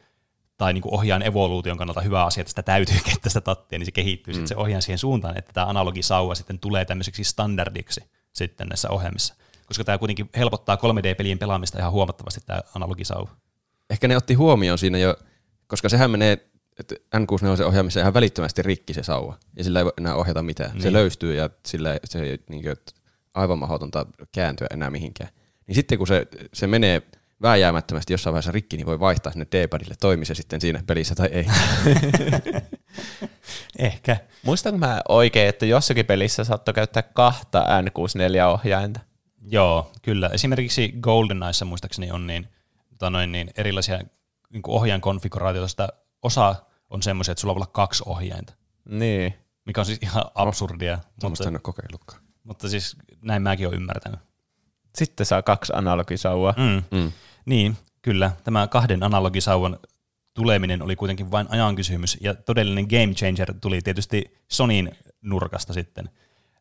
tai 0.57 0.73
niin 0.73 0.81
kuin 0.81 0.93
ohjaajan 0.93 1.27
evoluution 1.27 1.77
kannalta 1.77 2.01
hyvä 2.01 2.25
asia, 2.25 2.41
että 2.41 2.49
sitä 2.49 2.63
täytyy 2.63 2.95
käyttää 3.09 3.29
sitä 3.29 3.41
tattia, 3.41 3.79
niin 3.79 3.85
se 3.85 3.91
kehittyy 3.91 4.33
mm. 4.33 4.35
sitten 4.35 4.47
se 4.47 4.55
ohjaaja 4.55 4.81
siihen 4.81 4.97
suuntaan, 4.99 5.37
että 5.37 5.53
tämä 5.53 5.67
analogisauva 5.67 6.35
sitten 6.35 6.59
tulee 6.59 6.85
tämmöiseksi 6.85 7.23
standardiksi 7.23 8.01
sitten 8.33 8.67
näissä 8.67 8.89
ohjelmissa. 8.89 9.35
Koska 9.65 9.83
tämä 9.83 9.97
kuitenkin 9.97 10.29
helpottaa 10.37 10.75
3D-pelien 10.75 11.39
pelaamista 11.39 11.79
ihan 11.79 11.91
huomattavasti 11.91 12.41
tämä 12.45 12.61
analogisauva. 12.75 13.29
Ehkä 13.93 14.07
ne 14.07 14.17
otti 14.17 14.33
huomioon 14.33 14.77
siinä 14.77 14.97
jo, 14.97 15.15
koska 15.67 15.89
sehän 15.89 16.11
menee 16.11 16.49
että 16.79 16.95
N64 16.95 17.63
ohjaamissa 17.63 17.99
ihan 17.99 18.13
välittömästi 18.13 18.61
rikki 18.61 18.93
se 18.93 19.03
sauva, 19.03 19.37
ja 19.57 19.63
sillä 19.63 19.79
ei 19.79 19.85
voi 19.85 19.93
enää 19.97 20.15
ohjata 20.15 20.43
mitään. 20.43 20.71
Niin. 20.71 20.81
Se 20.81 20.93
löystyy 20.93 21.35
ja 21.35 21.49
sillä 21.65 21.93
ei, 21.93 21.99
se 22.03 22.19
ei 22.19 22.39
niin 22.49 22.63
kuin, 22.63 22.75
aivan 23.33 23.59
mahdotonta 23.59 24.05
kääntyä 24.31 24.67
enää 24.71 24.89
mihinkään. 24.89 25.29
Niin 25.67 25.75
sitten 25.75 25.97
kun 25.97 26.07
se, 26.07 26.27
se 26.53 26.67
menee 26.67 27.01
vääjäämättömästi 27.41 28.13
jossain 28.13 28.31
vaiheessa 28.33 28.51
rikki, 28.51 28.77
niin 28.77 28.85
voi 28.85 28.99
vaihtaa 28.99 29.31
sinne 29.31 29.47
D-padille, 29.51 29.95
toimi 29.99 30.25
se 30.25 30.35
sitten 30.35 30.61
siinä 30.61 30.83
pelissä 30.87 31.15
tai 31.15 31.29
ei. 31.31 31.45
Ehkä. 33.79 34.17
Muistanko 34.43 34.77
mä 34.77 35.01
oikein, 35.09 35.49
että 35.49 35.65
jossakin 35.65 36.05
pelissä 36.05 36.43
saattoi 36.43 36.73
käyttää 36.73 37.03
kahta 37.03 37.65
N64-ohjainta? 37.81 38.99
Joo, 39.47 39.91
kyllä. 40.01 40.29
Esimerkiksi 40.33 40.93
GoldenEyessa 41.01 41.65
muistaakseni 41.65 42.11
on 42.11 42.27
niin, 42.27 42.47
tota 42.93 43.09
noin, 43.09 43.31
niin 43.31 43.49
erilaisia 43.57 43.99
niin 44.49 44.61
kuin 44.61 44.75
ohjaajan 44.75 45.01
konfiguraatioita. 45.01 45.67
Sitä 45.67 45.89
Osa 46.21 46.55
on 46.89 47.03
semmoisia, 47.03 47.31
että 47.31 47.41
sulla 47.41 47.55
voi 47.55 47.59
olla 47.59 47.71
kaksi 47.73 48.03
ohjainta, 48.05 48.53
Niin. 48.85 49.33
mikä 49.65 49.81
on 49.81 49.85
siis 49.85 49.99
ihan 50.01 50.23
absurdia. 50.35 50.99
Tuommoista 51.19 51.43
mutta, 51.43 51.47
en 51.49 51.53
ole 51.55 51.59
kokeillutkaan. 51.63 52.21
mutta 52.43 52.69
siis 52.69 52.95
näin 53.21 53.41
mäkin 53.41 53.67
olen 53.67 53.79
ymmärtänyt. 53.79 54.19
Sitten 54.95 55.25
saa 55.25 55.41
kaksi 55.41 55.73
analogisauvaa. 55.75 56.53
Mm. 56.57 56.97
Mm. 56.99 57.11
Niin, 57.45 57.77
kyllä. 58.01 58.31
Tämä 58.43 58.67
kahden 58.67 59.03
analogisauvan 59.03 59.79
tuleminen 60.33 60.81
oli 60.81 60.95
kuitenkin 60.95 61.31
vain 61.31 61.47
ajan 61.49 61.75
kysymys, 61.75 62.17
ja 62.21 62.33
todellinen 62.35 62.85
game 62.89 63.13
changer 63.13 63.53
tuli 63.61 63.81
tietysti 63.81 64.37
Sonin 64.51 64.91
nurkasta 65.21 65.73
sitten. 65.73 66.09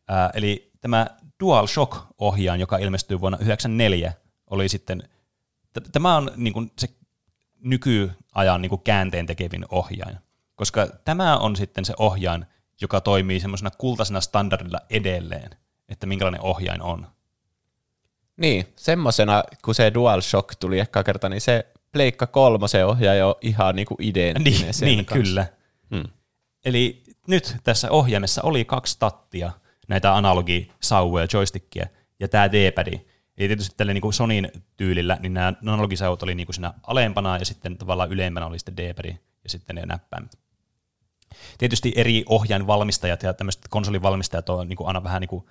Ää, 0.09 0.31
eli 0.35 0.71
tämä 0.81 1.07
DualShock-ohjaan, 1.41 2.61
joka 2.61 2.79
ilmestyi 2.79 3.21
vuonna 3.21 3.39
1994, 3.39 4.13
oli 4.51 4.69
sitten, 4.69 5.09
tämä 5.93 6.17
on 6.17 6.31
niin 6.37 6.53
kuin 6.53 6.73
se 6.79 6.89
nykyajan 7.61 8.63
niin 8.63 8.71
kuin 8.71 8.83
käänteen 8.83 9.27
tekevin 9.27 9.65
ohjain, 9.69 10.17
koska 10.55 10.87
tämä 11.05 11.37
on 11.37 11.57
sitten 11.57 11.85
se 11.85 11.95
ohjain, 11.99 12.47
joka 12.81 13.01
toimii 13.01 13.41
semmoisena 13.41 13.71
kultaisena 13.71 14.21
standardilla 14.21 14.81
edelleen, 14.91 15.51
että 15.89 16.07
minkälainen 16.07 16.41
ohjain 16.41 16.83
on. 16.83 17.07
Niin, 18.37 18.67
semmoisena, 18.77 19.45
kun 19.65 19.75
se 19.75 19.95
DualShock 19.95 20.55
tuli 20.61 20.79
ehkä 20.79 21.05
kerta, 21.05 21.29
niin 21.29 21.41
se 21.41 21.67
Pleikka 21.93 22.27
kolmosen 22.27 22.87
ohjaaja 22.87 23.27
on 23.27 23.35
ihan 23.41 23.77
niinku 23.77 23.97
identtinen 24.01 24.61
niin, 24.61 24.75
sen 24.75 24.87
niin 24.87 25.05
kanssa. 25.07 25.23
kyllä. 25.25 25.47
Hmm. 25.95 26.09
Eli 26.65 27.03
nyt 27.29 27.57
tässä 27.65 27.91
ohjaimessa 27.91 28.43
oli 28.43 28.65
kaksi 28.65 28.97
tattia, 28.99 29.53
näitä 29.89 30.15
analogisauvoja, 30.15 31.27
joystickia, 31.33 31.87
ja 32.21 32.29
tämä 32.29 32.53
D-padi. 32.53 33.01
Eli 33.39 33.49
tietysti 33.49 33.75
tälle 33.77 33.95
niin 33.95 34.13
Sonin 34.13 34.53
tyylillä, 34.77 35.19
niin 35.21 35.35
nämä 35.35 35.53
analogisauvut 35.63 36.23
oli 36.23 36.35
niin 36.35 36.47
kuin 36.47 36.55
siinä 36.55 36.75
alempana, 36.83 37.39
ja 37.39 37.45
sitten 37.45 37.79
tavallaan 37.79 38.13
ylempänä 38.13 38.47
oli 38.47 38.59
sitten 38.59 38.77
D-padi, 38.77 39.09
ja 39.45 39.51
sitten 39.51 39.77
ne 39.77 39.87
näppäimet. 39.87 40.39
Tietysti 41.59 41.93
eri 41.97 42.25
ohjainvalmistajat 42.27 43.23
ja 43.23 43.35
tämmöiset 43.35 43.63
konsolivalmistajat 43.71 44.49
on 44.49 44.69
niin 44.69 44.77
kuin 44.77 44.87
aina 44.87 45.05
vähän 45.05 45.21
niin 45.21 45.29
kuin, 45.29 45.47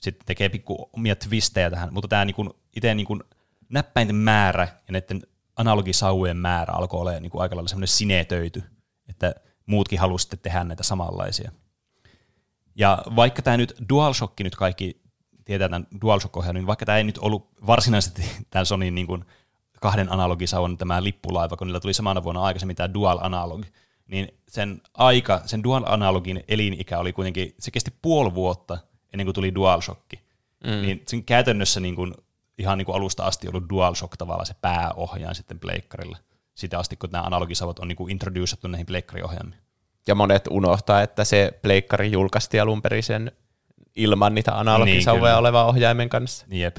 sitten 0.00 0.26
tekee 0.26 0.48
pikku 0.48 0.90
omia 0.92 1.16
twistejä 1.16 1.70
tähän, 1.70 1.92
mutta 1.92 2.08
tämä 2.08 2.24
niin 2.24 2.34
kuin, 2.34 2.50
itse 2.76 2.94
niin 2.94 3.06
kuin 3.06 3.22
näppäinten 3.68 4.16
määrä 4.16 4.62
ja 4.62 4.92
näiden 4.92 5.22
analogisauvojen 5.56 6.36
määrä 6.36 6.72
alkoi 6.72 7.00
olla 7.00 7.20
niin 7.20 7.30
aika 7.34 7.56
lailla 7.56 7.68
semmoinen 7.68 7.88
sinetöity, 7.88 8.62
että 9.08 9.34
muutkin 9.66 9.98
halusivat 9.98 10.42
tehdä 10.42 10.64
näitä 10.64 10.82
samanlaisia. 10.82 11.52
Ja 12.74 13.02
vaikka 13.16 13.42
tämä 13.42 13.56
nyt 13.56 13.74
DualShock 13.88 14.40
nyt 14.40 14.56
kaikki 14.56 15.05
tietää 15.46 15.68
tämän 15.68 15.86
dualshock 16.02 16.52
niin 16.52 16.66
vaikka 16.66 16.86
tämä 16.86 16.98
ei 16.98 17.04
nyt 17.04 17.18
ollut 17.18 17.48
varsinaisesti 17.66 18.22
tämän 18.50 18.66
Sonin 18.66 18.94
niin 18.94 19.06
kuin 19.06 19.24
kahden 19.80 20.12
analogisauvan 20.12 20.78
tämä 20.78 21.02
lippulaiva, 21.02 21.56
kun 21.56 21.66
niillä 21.66 21.80
tuli 21.80 21.94
samana 21.94 22.24
vuonna 22.24 22.42
aikaisemmin 22.42 22.76
tämä 22.76 22.94
Dual 22.94 23.18
Analog, 23.22 23.64
niin 24.06 24.28
sen 24.48 24.80
aika, 24.94 25.40
sen 25.44 25.62
Dual 25.62 25.82
Analogin 25.86 26.44
elinikä 26.48 26.98
oli 26.98 27.12
kuitenkin, 27.12 27.54
se 27.58 27.70
kesti 27.70 27.90
puoli 28.02 28.34
vuotta 28.34 28.78
ennen 29.12 29.26
kuin 29.26 29.34
tuli 29.34 29.54
DualShock. 29.54 30.12
Mm. 30.64 30.82
Niin 30.82 31.02
sen 31.06 31.24
käytännössä 31.24 31.80
niin 31.80 31.94
kuin, 31.94 32.14
ihan 32.58 32.78
niin 32.78 32.86
kuin 32.86 32.96
alusta 32.96 33.24
asti 33.24 33.48
ollut 33.48 33.68
DualShock 33.70 34.16
tavallaan 34.16 34.46
se 34.46 34.54
pääohjaan 34.60 35.34
sitten 35.34 35.60
pleikkarille. 35.60 36.18
Sitä 36.54 36.78
asti, 36.78 36.96
kun 36.96 37.10
nämä 37.12 37.24
analogisavot 37.24 37.78
on 37.78 37.88
niin 37.88 37.96
kuin 37.96 38.10
introducettu 38.10 38.68
näihin 38.68 38.86
pleikkariohjaimiin. 38.86 39.60
Ja 40.06 40.14
monet 40.14 40.46
unohtaa, 40.50 41.02
että 41.02 41.24
se 41.24 41.58
pleikkari 41.62 42.12
julkaistiin 42.12 42.62
alun 42.62 42.82
perin 42.82 43.02
sen 43.02 43.32
ilman 43.96 44.34
niitä 44.34 44.58
analogisauvoja 44.58 45.32
niin, 45.32 45.38
oleva 45.38 45.64
ohjaimen 45.64 46.08
kanssa. 46.08 46.46
Jep. 46.48 46.76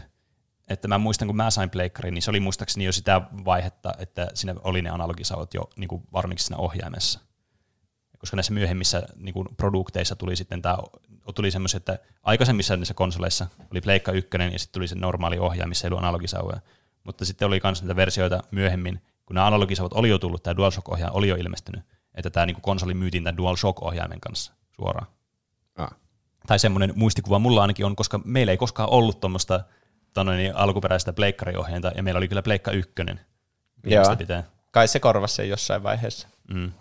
Että 0.68 0.88
mä 0.88 0.97
muistan, 0.97 1.28
kun 1.28 1.36
mä 1.36 1.51
sain 1.51 1.70
pleikkarin, 1.70 2.13
niin 2.13 2.22
se 2.22 2.30
oli 2.30 2.39
muistaakseni 2.39 2.86
jo 2.86 2.91
sitä 2.91 3.22
vaihetta, 3.45 3.91
että 3.99 4.28
siinä 4.34 4.55
oli 4.63 4.82
ne 4.82 4.89
analogisauvot 4.89 5.53
jo 5.53 5.70
niin 5.76 5.88
kuin 5.88 6.03
varmiksi 6.13 6.45
siinä 6.45 6.57
ohjaimessa. 6.57 7.20
Koska 8.18 8.38
näissä 8.38 8.53
myöhemmissä 8.53 9.03
niin 9.15 9.34
kuin 9.34 9.47
produkteissa 9.57 10.15
tuli 10.15 10.36
sitten 10.36 10.61
tämä, 10.61 10.78
tuli 11.36 11.51
semmoisia, 11.51 11.78
että 11.78 11.99
aikaisemmissa 12.24 12.78
niissä 12.78 12.93
konsoleissa 12.93 13.47
oli 13.72 13.82
Pleikka 13.82 14.11
1 14.11 14.30
ja 14.51 14.59
sitten 14.59 14.74
tuli 14.74 14.88
se 14.88 14.95
normaali 14.95 15.39
ohjain, 15.39 15.70
missä 15.70 15.88
ei 15.88 15.89
ollut 15.89 16.03
analogisauvoja. 16.03 16.59
Mutta 17.03 17.26
sitten 17.26 17.45
oli 17.45 17.59
myös 17.63 17.82
niitä 17.82 17.95
versioita 17.95 18.43
myöhemmin, 18.51 19.01
kun 19.26 19.34
nämä 19.34 19.47
analogisauvat 19.47 19.93
oli 19.93 20.09
jo 20.09 20.20
tullut, 20.20 20.43
tämä 20.43 20.55
DualShock-ohjaaja 20.57 21.11
oli 21.11 21.28
jo 21.28 21.36
ilmestynyt, 21.36 21.82
että 22.15 22.30
tämä 22.30 22.45
niin 22.45 22.61
konsoli 22.61 22.93
myytiin 22.93 23.24
tämän 23.24 23.38
DualShock-ohjaimen 23.38 24.20
kanssa 24.20 24.53
suoraan. 24.76 25.07
Tai 26.48 26.60
semmoinen 26.60 26.93
muistikuva 26.95 27.39
mulla 27.39 27.62
ainakin 27.62 27.86
on, 27.86 27.95
koska 27.95 28.20
meillä 28.26 28.52
ei 28.52 28.58
koskaan 28.58 28.89
ollut 28.89 29.20
tuommoista 29.20 29.64
niin 30.36 30.56
alkuperäistä 30.56 31.14
pleikkariohjainta, 31.14 31.91
ja 31.95 32.04
meillä 32.04 32.18
oli 32.18 32.28
kyllä 32.28 32.41
pleikka 32.41 32.72
ykkönen. 32.72 33.20
Joo. 33.84 34.16
Pitää. 34.16 34.43
Kai 34.72 34.88
se 34.88 35.00
korvasi 35.00 35.36
sen 35.36 35.50
jossain 35.50 35.84
vaiheessa. 35.84 36.28
Mm. 36.54 36.72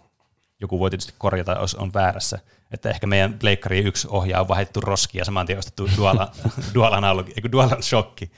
Joku 0.61 0.79
voi 0.79 0.91
tietysti 0.91 1.15
korjata, 1.19 1.57
jos 1.61 1.75
on 1.75 1.95
väärässä. 1.95 2.39
Että 2.71 2.91
ehkä 2.91 3.07
meidän 3.07 3.39
pleikkari 3.39 3.79
yksi 3.79 4.09
ohjaa 4.11 4.41
on 4.41 4.49
vaihdettu 4.49 4.81
roskia 4.81 5.21
ja 5.21 5.25
saman 5.25 5.47
tien 5.47 5.59
ostettu 5.59 5.89
dual, 5.97 6.19
dual, 6.75 6.93
analogi, 6.93 7.33
dual 7.53 7.83
shocki. 7.83 8.31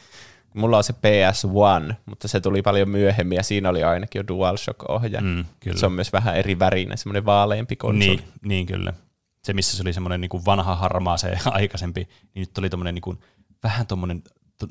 Mulla 0.55 0.76
on 0.76 0.85
se 0.85 0.93
PS1, 0.93 1.95
mutta 2.07 2.29
se 2.29 2.41
tuli 2.41 2.62
paljon 2.62 2.89
myöhemmin 2.89 3.37
ja 3.37 3.43
siinä 3.43 3.68
oli 3.68 3.85
ainakin 3.85 4.20
jo 4.20 4.24
DualShock-ohjaaja. 4.29 5.20
Mm, 5.20 5.45
Se 5.74 5.87
on 5.87 5.93
myös 5.93 6.12
vähän 6.12 6.37
eri 6.37 6.59
värinen, 6.59 6.99
semmoinen 6.99 7.26
vaaleampi 7.26 7.76
konsoli. 7.76 8.16
Niin, 8.16 8.24
niin 8.43 8.66
kyllä. 8.66 8.93
Se, 9.49 9.53
missä 9.53 9.76
se 9.76 9.82
oli 9.82 9.92
semmoinen 9.92 10.20
niin 10.20 10.44
vanha 10.44 10.76
harmaa 10.76 11.16
se 11.16 11.38
aikaisempi, 11.51 12.09
niin 12.34 12.40
nyt 12.40 12.53
tuli 12.55 12.70
tommoinen 12.70 12.94
niin 12.94 13.03
kuin, 13.03 13.20
vähän 13.62 13.86
tuommoinen 13.86 14.22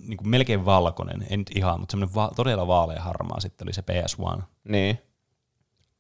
niin 0.02 0.18
kuin 0.18 0.30
melkein 0.30 0.66
valkoinen, 0.66 1.26
en 1.30 1.40
nyt 1.40 1.52
ihan, 1.56 1.80
mutta 1.80 1.92
semmoinen 1.92 2.16
va- 2.16 2.32
todella 2.36 2.68
vaalea 2.68 3.02
harmaa 3.02 3.40
sitten 3.40 3.66
oli 3.66 3.74
se 3.74 3.82
PS1. 3.82 4.42
Niin. 4.64 5.00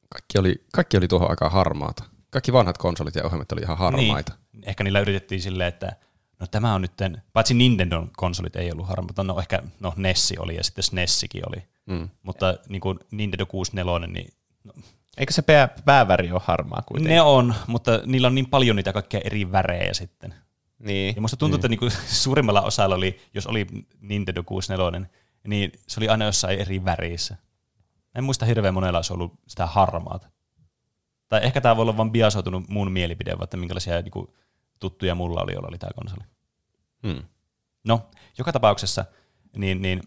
Kaikki 0.09 0.39
oli, 0.39 0.65
kaikki 0.73 0.97
oli 0.97 1.07
tuohon 1.07 1.29
aikaan 1.29 1.51
harmaata. 1.51 2.03
Kaikki 2.29 2.53
vanhat 2.53 2.77
konsolit 2.77 3.15
ja 3.15 3.25
ohjelmat 3.25 3.51
oli 3.51 3.61
ihan 3.61 3.77
harmaita. 3.77 4.33
Niin. 4.53 4.69
Ehkä 4.69 4.83
niillä 4.83 4.99
yritettiin 4.99 5.41
silleen, 5.41 5.67
että 5.67 5.95
no 6.39 6.47
tämä 6.47 6.73
on 6.73 6.81
nyt, 6.81 6.93
paitsi 7.33 7.53
Nintendo 7.53 8.07
konsolit 8.17 8.55
ei 8.55 8.71
ollut 8.71 8.87
harmaata, 8.87 9.23
no 9.23 9.39
ehkä 9.39 9.63
no 9.79 9.93
Nessi 9.95 10.35
oli 10.39 10.55
ja 10.55 10.63
sitten 10.63 10.83
SNESikin 10.83 11.43
oli. 11.49 11.63
Mm. 11.85 12.09
Mutta 12.23 12.55
niin 12.69 12.81
kuin 12.81 12.99
Nintendo 13.11 13.45
64, 13.45 14.07
niin 14.07 14.33
no, 14.63 14.73
Eikö 15.17 15.33
se 15.33 15.41
pää, 15.41 15.67
pääväri 15.85 16.31
ole 16.31 16.41
harmaa 16.43 16.81
kuitenkin? 16.85 17.13
Ne 17.15 17.21
on, 17.21 17.55
mutta 17.67 17.99
niillä 18.05 18.27
on 18.27 18.35
niin 18.35 18.49
paljon 18.49 18.75
niitä 18.75 18.93
kaikkia 18.93 19.21
eri 19.23 19.51
värejä 19.51 19.93
sitten. 19.93 20.33
Niin. 20.79 21.15
Ja 21.15 21.21
musta 21.21 21.37
tuntuu, 21.37 21.57
niin. 21.57 21.59
että 21.59 21.67
niinku 21.67 21.89
suurimmalla 22.23 22.61
osalla 22.61 22.95
oli, 22.95 23.19
jos 23.33 23.47
oli 23.47 23.67
Nintendo 24.01 24.43
64, 24.43 25.09
niin 25.47 25.71
se 25.87 25.99
oli 25.99 26.09
aina 26.09 26.25
jossain 26.25 26.59
eri 26.59 26.85
värissä. 26.85 27.37
En 28.15 28.23
muista 28.23 28.45
hirveän 28.45 28.73
monella 28.73 28.97
olisi 28.97 29.13
ollut 29.13 29.33
sitä 29.47 29.65
harmaata. 29.65 30.29
Tai 31.29 31.39
ehkä 31.43 31.61
tämä 31.61 31.75
voi 31.75 31.81
olla 31.81 31.97
vain 31.97 32.11
biasoitunut 32.11 32.69
mun 32.69 32.91
mielipide, 32.91 33.35
että 33.43 33.57
minkälaisia 33.57 34.01
niinku, 34.01 34.35
tuttuja 34.79 35.15
mulla 35.15 35.41
oli, 35.41 35.53
jolla 35.53 35.67
oli 35.67 35.77
tämä 35.77 35.91
konsoli. 35.95 36.23
Hmm. 37.07 37.23
No, 37.83 38.09
joka 38.37 38.51
tapauksessa 38.51 39.05
niin, 39.57 39.81
niin 39.81 40.01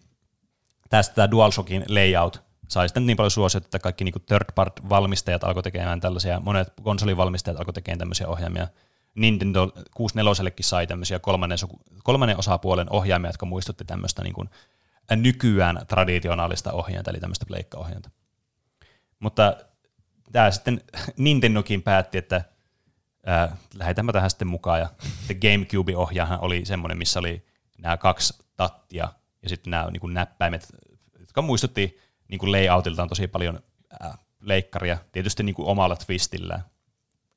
tästä 0.88 1.14
tämä 1.14 1.30
DualShockin 1.30 1.84
layout 1.88 2.49
sai 2.70 2.88
sitten 2.88 3.06
niin 3.06 3.16
paljon 3.16 3.30
suosiota, 3.30 3.66
että 3.66 3.78
kaikki 3.78 4.04
niin 4.04 4.14
third-part-valmistajat 4.26 5.44
alkoi 5.44 5.62
tekemään 5.62 6.00
tällaisia, 6.00 6.40
monet 6.40 6.72
konsolivalmistajat 6.82 7.58
alkoi 7.58 7.74
tekemään 7.74 7.98
tämmöisiä 7.98 8.28
ohjaimia, 8.28 8.68
Nintendo 9.14 9.72
64 9.94 10.52
sai 10.60 10.86
tämmöisiä 10.86 11.18
kolmannen, 11.18 11.58
kolmannen 12.04 12.38
osapuolen 12.38 12.92
ohjaimia, 12.92 13.28
jotka 13.28 13.46
muistutti 13.46 13.84
tämmöistä 13.84 14.22
niin 14.22 14.34
kuin 14.34 14.50
nykyään 15.16 15.80
traditionaalista 15.88 16.72
ohjainta, 16.72 17.10
eli 17.10 17.20
tämmöistä 17.20 17.46
pleikkaohjainta. 17.46 18.10
Mutta 19.18 19.56
tämä 20.32 20.50
sitten 20.50 20.80
Nintendokin 21.16 21.82
päätti, 21.82 22.18
että 22.18 22.44
ää, 23.26 23.56
lähetämme 23.74 24.12
tähän 24.12 24.30
sitten 24.30 24.48
mukaan, 24.48 24.80
ja 24.80 24.88
GameCube-ohjaahan 25.34 26.40
oli 26.40 26.64
semmoinen, 26.64 26.98
missä 26.98 27.18
oli 27.18 27.46
nämä 27.78 27.96
kaksi 27.96 28.42
tattia, 28.56 29.08
ja 29.42 29.48
sitten 29.48 29.70
nämä 29.70 29.90
niin 29.90 30.14
näppäimet, 30.14 30.68
jotka 31.18 31.42
muistutti 31.42 32.09
niin 32.30 32.38
kuin 32.38 32.52
layoutiltaan 32.52 33.08
tosi 33.08 33.28
paljon 33.28 33.60
ää, 34.00 34.18
leikkaria, 34.40 34.98
tietysti 35.12 35.42
niin 35.42 35.54
kuin 35.54 35.68
omalla 35.68 35.96
twistillään 35.96 36.64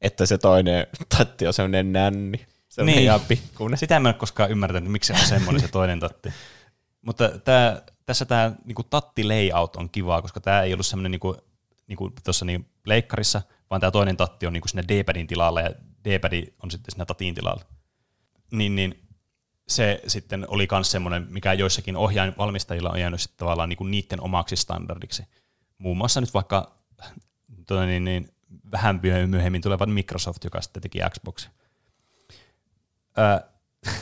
että 0.04 0.26
se 0.26 0.38
toinen 0.38 0.88
tatti 1.18 1.48
on 1.48 1.54
semmoinen 1.54 1.94
nänni. 1.94 2.46
Se 2.70 2.82
on 2.82 2.88
niin. 2.88 3.04
ihan 3.04 3.20
pikkuinen. 3.22 3.78
Sitä 3.78 3.96
en 3.96 4.06
ole 4.06 4.14
koskaan 4.14 4.52
ymmärtänyt, 4.52 4.92
miksi 4.92 5.14
se 5.14 5.20
on 5.20 5.28
semmoinen 5.28 5.62
se 5.62 5.68
toinen 5.68 6.00
tatti. 6.00 6.34
Mutta 7.02 7.30
tää, 7.40 7.82
tässä 8.06 8.26
tämä 8.26 8.52
niinku 8.66 8.84
tatti 8.84 9.24
layout 9.24 9.76
on 9.76 9.90
kiva, 9.90 10.22
koska 10.22 10.40
tämä 10.40 10.62
ei 10.62 10.74
ollut 10.74 10.86
semmoinen 10.86 11.12
niinku, 11.12 11.38
niinku 11.88 12.12
tuossa 12.24 12.46
niin 12.46 12.66
leikkarissa, 12.86 13.42
vaan 13.70 13.82
tämä 13.82 13.92
toinen 13.92 14.18
tatti 14.18 14.48
on 14.48 14.54
niinku 14.54 14.68
sinne 14.68 14.84
D-padin 14.88 15.28
tilalla 15.28 15.62
ja 15.62 15.70
D-pad 16.06 16.44
on 16.64 16.72
sitten 16.72 16.92
siinä 16.92 17.06
tatin 17.06 17.36
tilalla. 17.36 17.64
Niin, 18.52 18.76
niin 18.76 19.03
se 19.68 20.02
sitten 20.08 20.46
oli 20.48 20.68
myös 20.72 20.92
semmoinen, 20.92 21.28
mikä 21.30 21.54
joissakin 21.54 21.96
ohjainvalmistajilla 21.96 22.90
on 22.90 23.00
jäänyt 23.00 23.22
sitten 23.22 23.38
tavallaan 23.38 23.70
niinku 23.70 23.84
niiden 23.84 24.22
omaksi 24.22 24.56
standardiksi. 24.56 25.24
Muun 25.78 25.98
muassa 25.98 26.22
nyt 26.22 26.34
vaikka 26.34 26.78
tuota 27.68 27.86
niin, 27.86 28.06
niin, 28.06 28.34
vähän 28.72 29.00
myöhemmin 29.28 29.62
tulevan 29.62 29.90
Microsoft, 29.90 30.44
joka 30.44 30.62
sitten 30.62 30.84
teki 30.84 31.00
Xbox. 31.10 31.48
Öö, 33.18 33.50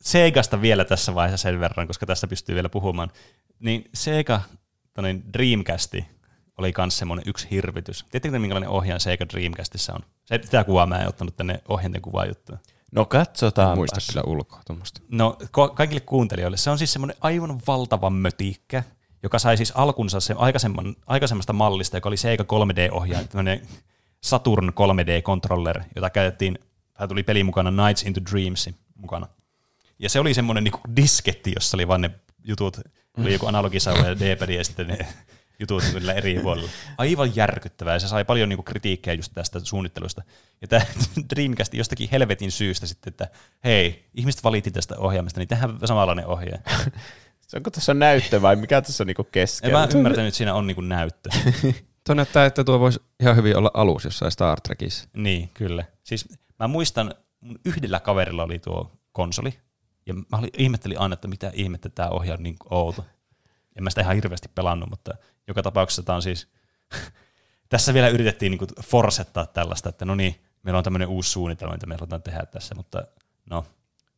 Segasta 0.00 0.60
vielä 0.60 0.84
tässä 0.84 1.14
vaiheessa 1.14 1.42
sen 1.42 1.60
verran, 1.60 1.86
koska 1.86 2.06
tästä 2.06 2.26
pystyy 2.26 2.54
vielä 2.54 2.68
puhumaan. 2.68 3.10
Niin 3.58 3.90
Sega 3.94 4.40
toinen 4.94 5.32
Dreamcasti 5.32 6.06
oli 6.58 6.72
myös 6.78 6.98
semmoinen 6.98 7.28
yksi 7.28 7.48
hirvitys. 7.50 8.02
Tiedättekö 8.02 8.38
minkälainen 8.38 8.70
ohjaan 8.70 9.00
Sega 9.00 9.26
Dreamcastissa 9.32 9.94
on? 9.94 10.00
Se, 10.24 10.40
sitä 10.42 10.64
kuvaa 10.64 10.86
mä 10.86 10.98
en 10.98 11.08
ottanut 11.08 11.36
tänne 11.36 11.60
ohjainten 11.68 12.02
kuvaa 12.02 12.26
juttuun. 12.26 12.58
No 12.94 13.04
katsotaan. 13.04 13.78
Muista 13.78 14.00
kyllä 14.08 14.22
ulkoa 14.26 14.60
tuommoista. 14.66 15.00
No 15.08 15.36
ko- 15.42 15.74
kaikille 15.74 16.00
kuuntelijoille, 16.00 16.56
se 16.56 16.70
on 16.70 16.78
siis 16.78 16.92
semmoinen 16.92 17.16
aivan 17.20 17.60
valtava 17.66 18.10
mötikkä, 18.10 18.82
joka 19.22 19.38
sai 19.38 19.56
siis 19.56 19.72
alkunsa 19.76 20.20
se 20.20 20.34
aikaisemman, 20.38 20.96
aikaisemmasta 21.06 21.52
mallista, 21.52 21.96
joka 21.96 22.08
oli 22.08 22.16
Sega 22.16 22.44
3D-ohjaaja, 22.44 23.28
tämmöinen 23.28 23.66
Saturn 24.20 24.68
3D-controller, 24.68 25.82
jota 25.96 26.10
käytettiin, 26.10 26.58
tämä 26.94 27.08
tuli 27.08 27.22
peli 27.22 27.44
mukana 27.44 27.86
Nights 27.86 28.02
into 28.02 28.20
Dreams 28.30 28.70
mukana. 28.94 29.26
Ja 29.98 30.08
se 30.08 30.20
oli 30.20 30.34
semmoinen 30.34 30.64
niinku 30.64 30.80
disketti, 30.96 31.52
jossa 31.54 31.76
oli 31.76 31.88
vaan 31.88 32.00
ne 32.00 32.10
jutut, 32.44 32.80
oli 33.18 33.32
joku 33.32 33.46
analogisauva 33.46 34.06
ja 34.06 34.20
D-pad 34.20 34.48
ja 34.48 34.64
sitten 34.64 34.86
ne 34.86 34.98
jutut 35.58 35.82
niillä 35.94 36.12
eri 36.12 36.40
puolilla. 36.42 36.70
Aivan 36.98 37.36
järkyttävää, 37.36 37.98
se 37.98 38.08
sai 38.08 38.24
paljon 38.24 38.48
niinku 38.48 38.62
kritiikkiä 38.62 39.12
just 39.12 39.32
tästä 39.34 39.60
suunnittelusta. 39.62 40.22
Ja 40.60 40.68
tämä 40.68 40.86
Dreamcast 41.34 41.74
jostakin 41.74 42.08
helvetin 42.12 42.50
syystä 42.50 42.86
sitten, 42.86 43.10
että 43.10 43.28
hei, 43.64 44.04
ihmiset 44.14 44.44
valitti 44.44 44.70
tästä 44.70 44.98
ohjaamista, 44.98 45.40
niin 45.40 45.48
tehdään 45.48 45.78
samanlainen 45.84 46.26
ohjaaja. 46.26 46.60
Se 47.48 47.56
onko 47.56 47.70
tässä 47.70 47.94
näyttö 47.94 48.42
vai 48.42 48.56
mikä 48.56 48.82
tässä 48.82 49.02
on 49.02 49.06
niinku 49.06 49.22
En 49.22 49.28
keskellä? 49.32 49.78
mä 49.78 49.88
ymmärtänyt, 49.94 50.28
että 50.28 50.38
siinä 50.38 50.54
on 50.54 50.66
niinku 50.66 50.80
näyttö. 50.80 51.30
Tuo 52.06 52.14
näyttää, 52.14 52.46
että 52.46 52.64
tuo 52.64 52.80
voisi 52.80 53.00
ihan 53.20 53.36
hyvin 53.36 53.56
olla 53.56 53.70
alus 53.74 54.04
jossain 54.04 54.32
Star 54.32 54.60
Trekissä. 54.60 55.08
Niin, 55.16 55.50
kyllä. 55.54 55.84
Siis 56.02 56.28
mä 56.58 56.68
muistan, 56.68 57.14
mun 57.40 57.58
yhdellä 57.64 58.00
kaverilla 58.00 58.44
oli 58.44 58.58
tuo 58.58 58.90
konsoli, 59.12 59.58
ja 60.06 60.14
mä 60.14 60.38
olin, 60.38 60.50
ihmettelin 60.58 61.00
aina, 61.00 61.12
että 61.14 61.28
mitä 61.28 61.50
ihmettä 61.54 61.88
tämä 61.88 62.08
ohjaa 62.08 62.36
niin 62.36 62.56
outo. 62.70 63.04
En 63.76 63.84
mä 63.84 63.90
sitä 63.90 64.00
ihan 64.00 64.14
hirveästi 64.14 64.48
pelannut, 64.54 64.90
mutta 64.90 65.14
joka 65.48 65.62
tapauksessa 65.62 66.02
tämä 66.02 66.16
on 66.16 66.22
siis, 66.22 66.48
tässä 67.68 67.94
vielä 67.94 68.08
yritettiin 68.08 68.50
niin 68.50 68.84
forsettaa 68.84 69.46
tällaista, 69.46 69.88
että 69.88 70.04
no 70.04 70.14
niin, 70.14 70.40
meillä 70.62 70.78
on 70.78 70.84
tämmöinen 70.84 71.08
uusi 71.08 71.30
suunnitelma, 71.30 71.74
mitä 71.74 71.86
me 71.86 71.94
halutaan 71.94 72.22
tehdä 72.22 72.46
tässä, 72.46 72.74
mutta 72.74 73.06
no, 73.50 73.66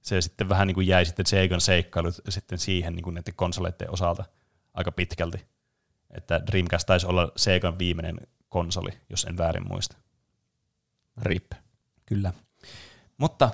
se 0.03 0.21
sitten 0.21 0.49
vähän 0.49 0.67
niin 0.67 0.75
kuin 0.75 0.87
jäi 0.87 1.05
sitten 1.05 1.27
Segan 1.27 1.61
seikkailut 1.61 2.15
sitten 2.29 2.59
siihen 2.59 2.95
niin 2.95 3.05
kuin 3.05 3.15
näiden 3.15 3.35
konsoleiden 3.35 3.91
osalta 3.91 4.25
aika 4.75 4.93
pitkälti. 4.93 5.47
Että 6.11 6.41
Dreamcast 6.47 6.87
taisi 6.87 7.07
olla 7.07 7.33
Segan 7.37 7.79
viimeinen 7.79 8.17
konsoli, 8.49 8.91
jos 9.11 9.25
en 9.25 9.39
väärin 9.39 9.69
muista. 9.69 9.97
Rip. 11.23 11.53
Kyllä. 12.07 12.33
Mutta 13.19 13.51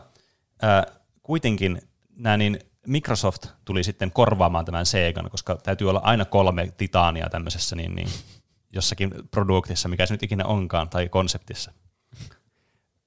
äh, 0.64 1.00
kuitenkin 1.22 1.82
nämä 2.16 2.36
niin 2.36 2.60
Microsoft 2.86 3.46
tuli 3.64 3.84
sitten 3.84 4.12
korvaamaan 4.12 4.64
tämän 4.64 4.86
Segan, 4.86 5.30
koska 5.30 5.56
täytyy 5.56 5.90
olla 5.90 6.00
aina 6.04 6.24
kolme 6.24 6.72
titaania 6.76 7.28
tämmöisessä 7.30 7.76
niin, 7.76 7.94
niin, 7.94 8.08
jossakin 8.72 9.14
produktissa, 9.30 9.88
mikä 9.88 10.06
se 10.06 10.14
nyt 10.14 10.22
ikinä 10.22 10.44
onkaan, 10.44 10.88
tai 10.88 11.08
konseptissa. 11.08 11.72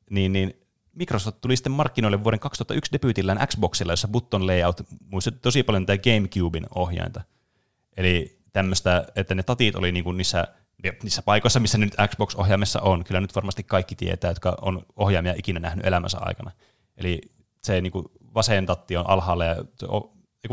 Niin, 0.10 0.34
niin 0.34 0.66
Microsoft 0.94 1.38
tuli 1.42 1.56
sitten 1.56 1.72
markkinoille 1.72 2.24
vuoden 2.24 2.40
2001 2.40 2.92
debyytillään 2.92 3.48
Xboxilla, 3.48 3.94
jossa 3.94 4.08
button 4.08 4.48
layout 4.48 4.82
muistutti 5.00 5.40
tosi 5.40 5.64
paljon 5.64 5.86
tätä 5.86 6.04
GameCubein 6.04 6.66
ohjainta. 6.76 7.22
Eli 7.98 8.40
tämmöistä, 8.54 9.08
että 9.16 9.36
ne 9.36 9.44
tatit 9.44 9.76
oli 9.76 9.92
niinku 9.92 10.12
niissä, 10.12 10.48
niissä 11.04 11.22
paikoissa, 11.22 11.60
missä 11.60 11.78
nyt 11.78 11.96
Xbox-ohjaimessa 12.08 12.82
on. 12.82 13.04
Kyllä 13.04 13.22
nyt 13.22 13.36
varmasti 13.36 13.64
kaikki 13.64 13.96
tietää, 13.96 14.32
jotka 14.32 14.58
on 14.62 14.86
ohjaimia 14.96 15.34
ikinä 15.38 15.60
nähnyt 15.60 15.86
elämänsä 15.86 16.18
aikana. 16.22 16.52
Eli 16.98 17.22
se 17.64 17.82
niinku 17.82 18.12
vasen 18.36 18.66
tatti 18.66 18.98
on 18.98 19.10
alhaalla 19.10 19.46
ja 19.46 19.56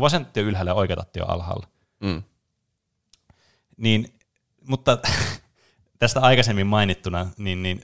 vasen 0.01 0.25
tatti 0.25 0.39
on 0.39 0.45
ylhäällä 0.45 0.71
ja 0.71 0.75
oikea 0.75 0.95
tatti 0.95 1.21
on 1.21 1.29
alhaalla. 1.29 1.67
Mm. 1.99 2.23
Niin, 3.77 4.13
mutta 4.67 4.97
tästä 5.99 6.19
aikaisemmin 6.19 6.67
mainittuna, 6.67 7.27
niin, 7.37 7.63
niin 7.63 7.81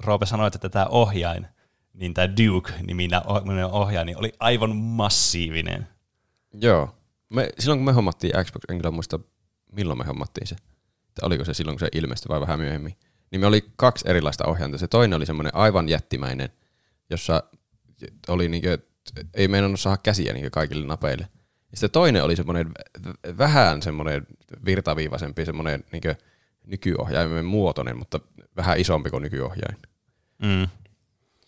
Roope 0.00 0.26
sanoi, 0.26 0.46
että 0.46 0.68
tämä 0.68 0.86
ohjain, 0.86 1.46
niin 1.94 2.14
tämä 2.14 2.28
Duke-niminen 2.28 3.20
ohjain, 3.70 4.06
niin 4.06 4.18
oli 4.18 4.32
aivan 4.40 4.76
massiivinen. 4.76 5.88
Joo. 6.52 6.94
Me, 7.28 7.48
silloin 7.58 7.78
kun 7.78 7.84
me 7.84 7.92
hommattiin 7.92 8.32
Xbox, 8.44 8.62
en 8.68 8.78
kyllä 8.78 8.90
muista 8.90 9.18
milloin 9.72 9.98
me 9.98 10.04
hommattiin 10.04 10.46
se. 10.46 10.56
Että 11.08 11.26
oliko 11.26 11.44
se 11.44 11.54
silloin, 11.54 11.74
kun 11.74 11.80
se 11.80 11.98
ilmestyi 11.98 12.28
vai 12.28 12.40
vähän 12.40 12.60
myöhemmin. 12.60 12.96
Niin 13.30 13.40
me 13.40 13.46
oli 13.46 13.64
kaksi 13.76 14.04
erilaista 14.08 14.46
ohjainta. 14.46 14.78
Se 14.78 14.88
toinen 14.88 15.16
oli 15.16 15.26
semmoinen 15.26 15.54
aivan 15.54 15.88
jättimäinen, 15.88 16.50
jossa 17.10 17.42
oli 18.28 18.48
niinkö, 18.48 18.78
ei 19.34 19.48
meinannut 19.48 19.80
saada 19.80 19.96
käsiä 19.96 20.32
niinkö 20.32 20.50
kaikille 20.50 20.86
napeille. 20.86 21.28
Ja 21.70 21.76
sitten 21.76 21.90
toinen 21.90 22.24
oli 22.24 22.36
semmoinen 22.36 22.72
vähän 23.38 23.82
semmoinen 23.82 24.26
virtaviivaisempi, 24.64 25.44
semmoinen 25.44 25.84
niinkö 25.92 26.14
nykyohjaimen 26.66 27.44
muotoinen, 27.44 27.98
mutta 27.98 28.20
vähän 28.56 28.80
isompi 28.80 29.10
kuin 29.10 29.22
nykyohjain. 29.22 29.76
Mm. 30.42 30.62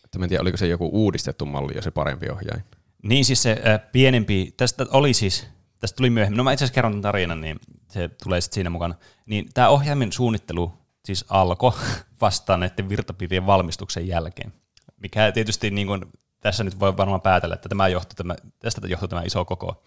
Että 0.05 0.19
mä 0.19 0.25
en 0.25 0.29
tiedä, 0.29 0.43
oliko 0.43 0.57
se 0.57 0.67
joku 0.67 0.91
uudistettu 0.93 1.47
malli 1.47 1.73
ja 1.75 1.83
se 1.83 1.91
parempi 1.91 2.31
ohjain. 2.31 2.65
Niin 3.03 3.25
siis 3.25 3.43
se 3.43 3.63
äh, 3.67 3.81
pienempi, 3.93 4.55
tästä 4.57 4.87
oli 4.91 5.15
siis, 5.15 5.47
tästä 5.81 5.97
tuli 5.97 6.11
myöhemmin, 6.11 6.37
no 6.37 6.45
mä 6.45 6.53
itse 6.53 6.65
asiassa 6.65 6.75
kerron 6.75 6.93
tämän 6.93 7.03
tarinan, 7.03 7.41
niin 7.41 7.61
se 7.89 8.09
tulee 8.09 8.41
sitten 8.41 8.55
siinä 8.55 8.71
mukana. 8.71 8.95
Niin 9.27 9.49
tämä 9.55 9.69
ohjaimen 9.69 10.13
suunnittelu 10.13 10.73
siis 11.05 11.25
alkoi 11.29 11.73
vastaan 12.21 12.61
näiden 12.61 12.89
virtapiirien 12.89 13.47
valmistuksen 13.47 14.09
jälkeen. 14.09 14.53
Mikä 14.97 15.33
tietysti 15.33 15.71
niin 15.71 15.87
kuin, 15.87 16.05
tässä 16.45 16.64
nyt 16.64 16.80
voi 16.80 16.97
varmaan 16.97 17.20
päätellä, 17.20 17.55
että 17.55 17.68
tämä 17.68 17.88
johtui, 17.88 18.14
tämä, 18.14 18.36
tästä 18.59 18.86
johtuu 18.86 19.09
tämä 19.09 19.22
iso 19.22 19.45
koko. 19.45 19.82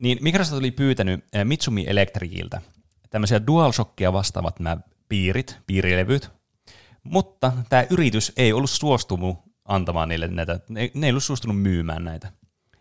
Niin 0.00 0.18
Microsoft 0.20 0.58
oli 0.58 0.70
pyytänyt 0.70 1.24
äh, 1.36 1.44
Mitsumi 1.44 1.84
Electriciltä 1.88 2.62
tämmöisiä 3.10 3.46
DualShockia 3.46 4.12
vastaavat 4.12 4.60
nämä 4.60 4.76
piirit, 5.08 5.58
piirilevyt, 5.66 6.30
mutta 7.02 7.52
tämä 7.68 7.86
yritys 7.90 8.32
ei 8.36 8.52
ollut 8.52 8.70
suostunut 8.70 9.38
antamaan 9.64 10.08
niille 10.08 10.28
näitä, 10.28 10.60
ne, 10.68 10.90
ne 10.94 11.06
ei 11.06 11.10
ollut 11.10 11.24
suostunut 11.24 11.62
myymään 11.62 12.04
näitä. 12.04 12.32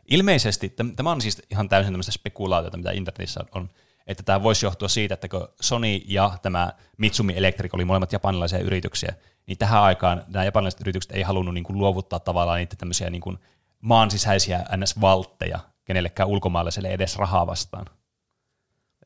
Ilmeisesti, 0.05 0.73
täm- 0.81 0.95
tämä 0.95 1.11
on 1.11 1.21
siis 1.21 1.41
ihan 1.49 1.69
täysin 1.69 1.93
tämmöistä 1.93 2.11
spekulaatiota, 2.11 2.77
mitä 2.77 2.91
internetissä 2.91 3.39
on, 3.51 3.69
että 4.07 4.23
tämä 4.23 4.43
voisi 4.43 4.65
johtua 4.65 4.87
siitä, 4.87 5.13
että 5.13 5.27
kun 5.27 5.47
Sony 5.61 6.01
ja 6.07 6.37
tämä 6.41 6.73
Mitsumi 6.97 7.33
Electric 7.37 7.73
oli 7.73 7.85
molemmat 7.85 8.13
japanilaisia 8.13 8.59
yrityksiä, 8.59 9.13
niin 9.47 9.57
tähän 9.57 9.81
aikaan 9.81 10.23
nämä 10.27 10.45
japanilaiset 10.45 10.81
yritykset 10.81 11.11
ei 11.11 11.21
halunnut 11.21 11.53
niin 11.53 11.63
kuin 11.63 11.77
luovuttaa 11.77 12.19
tavallaan 12.19 12.57
niitä 12.57 12.75
tämmöisiä 12.75 13.09
niin 13.09 13.21
kuin 13.21 13.37
maan 13.81 14.11
sisäisiä 14.11 14.65
NS-valtteja 14.77 15.59
kenellekään 15.83 16.29
ulkomaalaiselle 16.29 16.87
edes 16.87 17.15
rahaa 17.15 17.47
vastaan. 17.47 17.85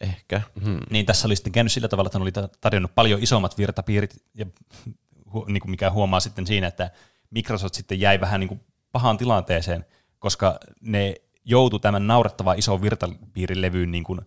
Ehkä. 0.02 0.42
Hmm. 0.66 0.80
Niin 0.90 1.06
tässä 1.06 1.28
oli 1.28 1.36
sitten 1.36 1.54
käynyt 1.54 1.72
sillä 1.72 1.88
tavalla, 1.88 2.08
että 2.08 2.20
ne 2.20 2.24
oli 2.24 2.32
ta- 2.32 2.50
tarjonnut 2.62 2.96
paljon 2.96 3.24
isommat 3.24 3.58
virtapiirit, 3.58 4.24
ja 4.34 4.46
niin 5.48 5.62
kuin 5.62 5.72
mikä 5.72 5.92
huomaa 5.92 6.20
sitten 6.20 6.48
siinä, 6.48 6.68
että 6.68 6.92
Microsoft 7.30 7.74
sitten 7.74 8.00
jäi 8.00 8.22
vähän 8.22 8.40
niin 8.40 8.48
kuin 8.48 8.62
pahaan 8.92 9.18
tilanteeseen, 9.18 9.86
koska 10.20 10.60
ne 10.82 11.16
joutui 11.46 11.80
tämän 11.80 12.08
naurettavan 12.08 12.60
ison 12.60 12.82
virtapiirilevyyn 12.82 13.92
niin 13.92 14.04
kuin 14.04 14.22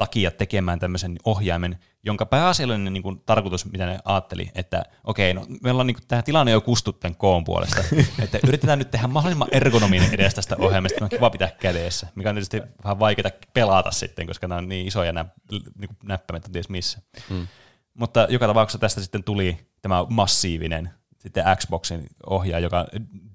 takia 0.00 0.30
tekemään 0.30 0.78
tämmöisen 0.78 1.16
ohjaimen, 1.24 1.78
jonka 2.02 2.26
pääasiallinen 2.26 2.92
niin 2.92 3.02
kuin, 3.02 3.20
tarkoitus, 3.26 3.72
mitä 3.72 3.86
ne 3.86 3.98
ajatteli, 4.04 4.50
että 4.54 4.82
okei, 5.04 5.34
no 5.34 5.46
me 5.62 5.70
ollaan 5.70 5.86
niin 5.86 5.94
kuin, 5.94 6.06
tämä 6.08 6.22
tilanne 6.22 6.52
jo 6.52 6.60
kustu 6.60 6.92
tämän 6.92 7.16
koon 7.16 7.44
puolesta, 7.44 7.84
että 8.24 8.38
yritetään 8.46 8.78
nyt 8.78 8.90
tehdä 8.90 9.06
mahdollisimman 9.06 9.48
ergonominen 9.52 10.14
edes 10.14 10.34
tästä 10.34 10.56
ohjaimesta, 10.58 11.04
on 11.04 11.08
kiva 11.08 11.30
pitää 11.30 11.48
kädessä, 11.60 12.06
mikä 12.14 12.28
on 12.28 12.34
tietysti 12.34 12.62
vähän 12.84 12.98
vaikeaa 12.98 13.30
pelata 13.52 13.90
sitten, 13.90 14.26
koska 14.26 14.48
nämä 14.48 14.58
on 14.58 14.68
niin 14.68 14.86
isoja 14.86 15.12
nämä 15.12 15.28
niin 15.50 15.96
näppäimet, 16.04 16.48
ties 16.52 16.68
missä. 16.68 16.98
Hmm. 17.28 17.46
Mutta 17.94 18.26
joka 18.30 18.46
tapauksessa 18.46 18.78
tästä 18.78 19.00
sitten 19.00 19.24
tuli 19.24 19.58
tämä 19.82 20.06
massiivinen 20.08 20.90
sitten 21.18 21.44
Xboxin 21.56 22.06
ohjaaja, 22.26 22.62
joka 22.62 22.86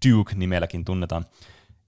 Duke-nimelläkin 0.07 0.85
tunnetaan. 0.85 1.25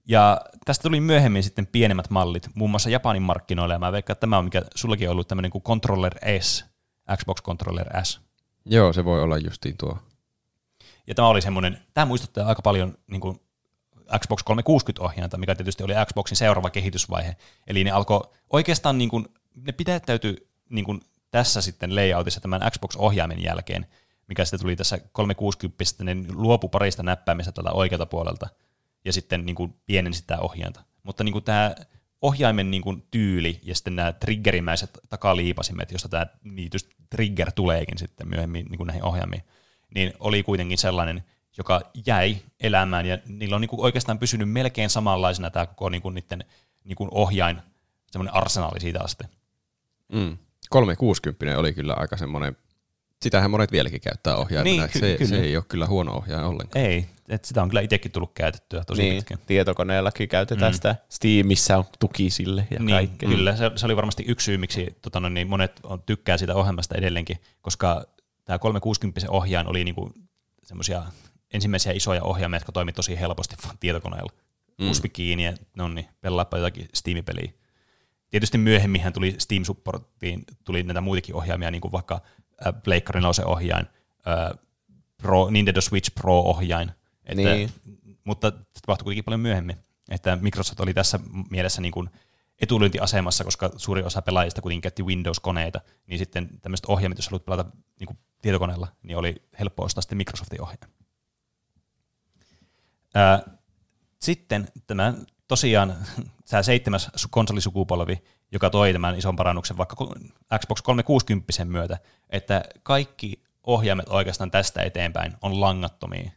Ja 0.08 0.40
tästä 0.64 0.82
tuli 0.82 1.00
myöhemmin 1.00 1.42
sitten 1.42 1.66
pienemmät 1.66 2.10
mallit, 2.10 2.48
muun 2.54 2.70
muassa 2.70 2.90
Japanin 2.90 3.22
markkinoilla, 3.22 3.74
ja 3.74 3.78
mä 3.78 3.92
veikkaan, 3.92 4.14
että 4.14 4.20
tämä 4.20 4.38
on 4.38 4.44
mikä 4.44 4.62
sullakin 4.74 5.08
on 5.08 5.12
ollut 5.12 5.28
tämmöinen 5.28 5.50
kuin 5.50 5.62
Controller 5.62 6.14
S, 6.40 6.64
Xbox 7.16 7.42
Controller 7.42 8.04
S. 8.04 8.20
Joo, 8.64 8.92
se 8.92 9.04
voi 9.04 9.22
olla 9.22 9.38
justiin 9.38 9.76
tuo. 9.76 9.98
Ja 11.06 11.14
tämä 11.14 11.28
oli 11.28 11.42
semmoinen, 11.42 11.78
tämä 11.94 12.04
muistuttaa 12.04 12.48
aika 12.48 12.62
paljon 12.62 12.98
niin 13.10 13.20
kuin 13.20 13.40
Xbox 14.18 14.40
360-ohjainta, 14.50 15.38
mikä 15.38 15.54
tietysti 15.54 15.82
oli 15.82 15.92
Xboxin 16.06 16.36
seuraava 16.36 16.70
kehitysvaihe. 16.70 17.36
Eli 17.66 17.84
ne 17.84 17.90
alkoi 17.90 18.20
oikeastaan, 18.50 18.98
niin 18.98 19.10
kuin, 19.10 19.28
ne 19.54 19.72
pidättäytyi 19.72 20.48
niin 20.70 20.84
kuin 20.84 21.00
tässä 21.30 21.60
sitten 21.60 21.96
layoutissa 21.96 22.40
tämän 22.40 22.60
Xbox-ohjaimen 22.70 23.42
jälkeen, 23.42 23.86
mikä 24.28 24.44
sitten 24.44 24.60
tuli 24.60 24.76
tässä 24.76 24.98
360, 25.12 26.04
ne 26.04 26.16
luopu 26.32 26.68
parista 26.68 27.02
näppäimistä 27.02 27.52
tältä 27.52 27.72
oikealta 27.72 28.06
puolelta, 28.06 28.48
ja 29.08 29.12
sitten 29.12 29.46
niin 29.46 29.56
kuin 29.56 29.74
pienensi 29.86 30.20
sitä 30.20 30.40
ohjainta. 30.40 30.82
Mutta 31.02 31.24
niin 31.24 31.32
kuin 31.32 31.44
tämä 31.44 31.74
ohjaimen 32.22 32.70
niin 32.70 32.82
kuin 32.82 33.06
tyyli 33.10 33.60
ja 33.62 33.74
sitten 33.74 33.96
nämä 33.96 34.12
triggerimäiset 34.12 34.98
takaliipasimet, 35.08 35.92
josta 35.92 36.08
tämä 36.08 36.26
niitys 36.44 36.88
trigger 37.10 37.52
tuleekin 37.52 37.98
sitten 37.98 38.28
myöhemmin 38.28 38.66
niin 38.66 38.76
kuin 38.76 38.86
näihin 38.86 39.04
ohjaimiin, 39.04 39.42
niin 39.94 40.12
oli 40.20 40.42
kuitenkin 40.42 40.78
sellainen, 40.78 41.24
joka 41.58 41.80
jäi 42.06 42.36
elämään, 42.60 43.06
ja 43.06 43.18
niillä 43.26 43.54
on 43.54 43.60
niin 43.60 43.68
kuin 43.68 43.80
oikeastaan 43.80 44.18
pysynyt 44.18 44.50
melkein 44.50 44.90
samanlaisena 44.90 45.50
tämä 45.50 45.66
koko 45.66 45.88
niin 45.88 46.02
kuin 46.02 46.14
niiden 46.14 46.44
niin 46.84 46.96
kuin 46.96 47.08
ohjain, 47.12 47.58
semmoinen 48.10 48.34
arsenaali 48.34 48.80
siitä 48.80 49.00
asti. 49.02 49.24
Mm. 50.12 50.38
360 50.70 51.58
oli 51.58 51.72
kyllä 51.72 51.94
aika 51.94 52.16
semmoinen 52.16 52.56
sitähän 53.22 53.50
monet 53.50 53.72
vieläkin 53.72 54.00
käyttää 54.00 54.36
ohjaimena. 54.36 54.76
Niin, 54.82 54.90
ky- 54.92 54.98
se, 54.98 55.16
kyllä. 55.18 55.28
se 55.28 55.40
ei 55.40 55.56
ole 55.56 55.64
kyllä 55.68 55.86
huono 55.86 56.12
ohjaaja 56.12 56.46
ollenkaan. 56.46 56.84
Ei, 56.84 57.06
että 57.28 57.48
sitä 57.48 57.62
on 57.62 57.68
kyllä 57.68 57.80
itsekin 57.80 58.12
tullut 58.12 58.32
käytettyä 58.34 58.84
tosi 58.84 59.02
Niin, 59.02 59.16
pitkään. 59.16 59.40
tietokoneellakin 59.46 60.28
käytetään 60.28 60.72
mm. 60.72 60.74
sitä. 60.74 60.96
Steamissa 61.08 61.76
on 61.76 61.84
tuki 61.98 62.30
sille 62.30 62.66
ja 62.70 62.78
Niin, 62.78 62.90
kaikkea. 62.96 63.28
kyllä. 63.28 63.56
Se, 63.56 63.70
se 63.76 63.86
oli 63.86 63.96
varmasti 63.96 64.24
yksi 64.28 64.44
syy, 64.44 64.56
miksi 64.58 64.96
tota, 65.02 65.20
no, 65.20 65.28
niin 65.28 65.48
monet 65.48 65.80
on, 65.82 66.02
tykkää 66.02 66.36
sitä 66.38 66.54
ohjelmasta 66.54 66.94
edelleenkin, 66.94 67.38
koska 67.62 68.04
tämä 68.44 68.58
360 68.58 69.20
ohjaajan 69.30 69.66
oli 69.66 69.84
niinku 69.84 70.12
semmoisia 70.62 71.02
ensimmäisiä 71.54 71.92
isoja 71.92 72.22
ohjaimia, 72.22 72.56
jotka 72.56 72.72
toimi 72.72 72.92
tosi 72.92 73.20
helposti 73.20 73.56
vaan 73.64 73.76
tietokoneella. 73.80 74.32
Mm. 74.78 74.90
Uspi 74.90 75.08
kiinni 75.08 75.44
ja 75.44 75.52
no 75.76 75.88
niin, 75.88 76.06
pelaapa 76.20 76.56
jotakin 76.58 76.88
Steam-peliä. 76.94 77.52
Tietysti 78.30 78.58
myöhemminhän 78.58 79.12
tuli 79.12 79.34
Steam 79.38 79.64
Supportiin, 79.64 80.44
tuli 80.64 80.82
näitä 80.82 81.00
muitakin 81.00 81.34
ohjaimia, 81.34 81.70
niin 81.70 81.80
kuin 81.80 81.92
vaikka 81.92 82.20
äh, 82.66 82.82
Pleikkari 82.84 83.20
4 83.20 83.46
ohjain, 83.46 83.86
äh, 84.28 84.58
Pro, 85.16 85.50
Nintendo 85.50 85.80
Switch 85.80 86.14
Pro-ohjain. 86.14 86.92
Että, 87.24 87.42
Niin. 87.42 87.70
Mutta 88.24 88.50
se 88.50 88.80
tapahtui 88.80 89.04
kuitenkin 89.04 89.24
paljon 89.24 89.40
myöhemmin. 89.40 89.76
Että 90.10 90.36
Microsoft 90.36 90.80
oli 90.80 90.94
tässä 90.94 91.20
mielessä 91.50 91.80
niin 91.80 91.92
kuin 91.92 92.10
etulyöntiasemassa, 92.60 93.44
koska 93.44 93.70
suuri 93.76 94.02
osa 94.02 94.22
pelaajista 94.22 94.62
kuitenkin 94.62 94.82
käytti 94.82 95.02
Windows-koneita, 95.02 95.80
niin 96.06 96.18
sitten 96.18 96.48
tämmöiset 96.62 96.86
ohjaimet, 96.86 97.18
jos 97.18 97.28
haluat 97.28 97.44
pelata 97.44 97.64
niin 98.00 98.06
kuin 98.06 98.18
tietokoneella, 98.42 98.88
niin 99.02 99.16
oli 99.16 99.42
helppo 99.60 99.84
ostaa 99.84 100.02
sitten 100.02 100.18
Microsoftin 100.18 100.62
ohjain. 100.62 100.80
Ää, 103.14 103.42
sitten 104.18 104.68
tämä 104.86 105.14
tosiaan 105.48 105.96
tämä 106.50 106.62
seitsemäs 106.62 107.08
su- 107.16 107.28
konsolisukupolvi, 107.30 108.22
joka 108.52 108.70
toi 108.70 108.92
tämän 108.92 109.18
ison 109.18 109.36
parannuksen 109.36 109.76
vaikka 109.76 109.96
Xbox 110.58 110.82
360 110.82 111.64
myötä, 111.64 111.98
että 112.30 112.64
kaikki 112.82 113.42
ohjaimet 113.62 114.08
oikeastaan 114.08 114.50
tästä 114.50 114.82
eteenpäin 114.82 115.34
on 115.42 115.60
langattomia. 115.60 116.30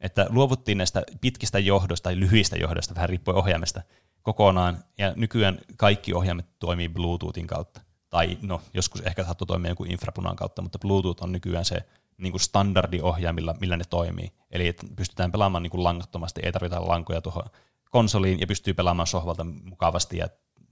Että 0.00 0.26
luovuttiin 0.30 0.78
näistä 0.78 1.02
pitkistä 1.20 1.58
johdosta 1.58 2.04
tai 2.04 2.20
lyhyistä 2.20 2.56
johdosta, 2.56 2.94
vähän 2.94 3.08
riippuen 3.08 3.36
ohjaimesta, 3.36 3.82
kokonaan, 4.22 4.84
ja 4.98 5.12
nykyään 5.16 5.58
kaikki 5.76 6.14
ohjaimet 6.14 6.46
toimii 6.58 6.88
Bluetoothin 6.88 7.46
kautta. 7.46 7.80
Tai 8.10 8.38
no, 8.42 8.62
joskus 8.74 9.00
ehkä 9.00 9.24
saattoi 9.24 9.46
toimia 9.46 9.70
jonkun 9.70 9.90
infrapunan 9.90 10.36
kautta, 10.36 10.62
mutta 10.62 10.78
Bluetooth 10.78 11.22
on 11.22 11.32
nykyään 11.32 11.64
se 11.64 11.78
niin 12.18 12.32
kuin 12.32 12.40
standardiohjaimilla, 12.40 13.54
millä 13.60 13.76
ne 13.76 13.84
toimii. 13.90 14.32
Eli 14.50 14.68
että 14.68 14.86
pystytään 14.96 15.32
pelaamaan 15.32 15.62
niin 15.62 15.70
kuin 15.70 15.84
langattomasti, 15.84 16.40
ei 16.44 16.52
tarvita 16.52 16.88
lankoja 16.88 17.20
tuohon 17.20 17.44
konsoliin, 17.90 18.40
ja 18.40 18.46
pystyy 18.46 18.74
pelaamaan 18.74 19.06
sohvalta 19.06 19.44
mukavasti, 19.44 20.16
ja 20.16 20.28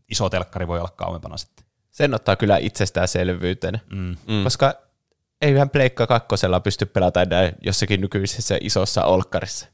iso 0.08 0.30
telkkari 0.30 0.66
voi 0.68 0.78
olla 0.78 0.92
kauempana 0.96 1.36
sitten. 1.36 1.66
Sen 1.90 2.14
ottaa 2.14 2.36
kyllä 2.36 2.56
itsestäänselvyytenä, 2.58 3.78
Mm. 3.90 4.16
mm. 4.28 4.44
koska 4.44 4.74
eihän 5.40 5.70
Pleikka 5.70 6.06
kakkosella 6.06 6.60
pysty 6.60 6.86
pelata 6.86 7.22
enää 7.22 7.52
jossakin 7.62 8.00
nykyisessä 8.00 8.58
isossa 8.60 9.04
olkkarissa. 9.04 9.66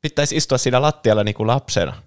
Pitäisi 0.00 0.36
istua 0.36 0.58
siinä 0.58 0.82
lattialla 0.82 1.24
niin 1.24 1.34
kuin 1.34 1.46
lapsena. 1.46 2.02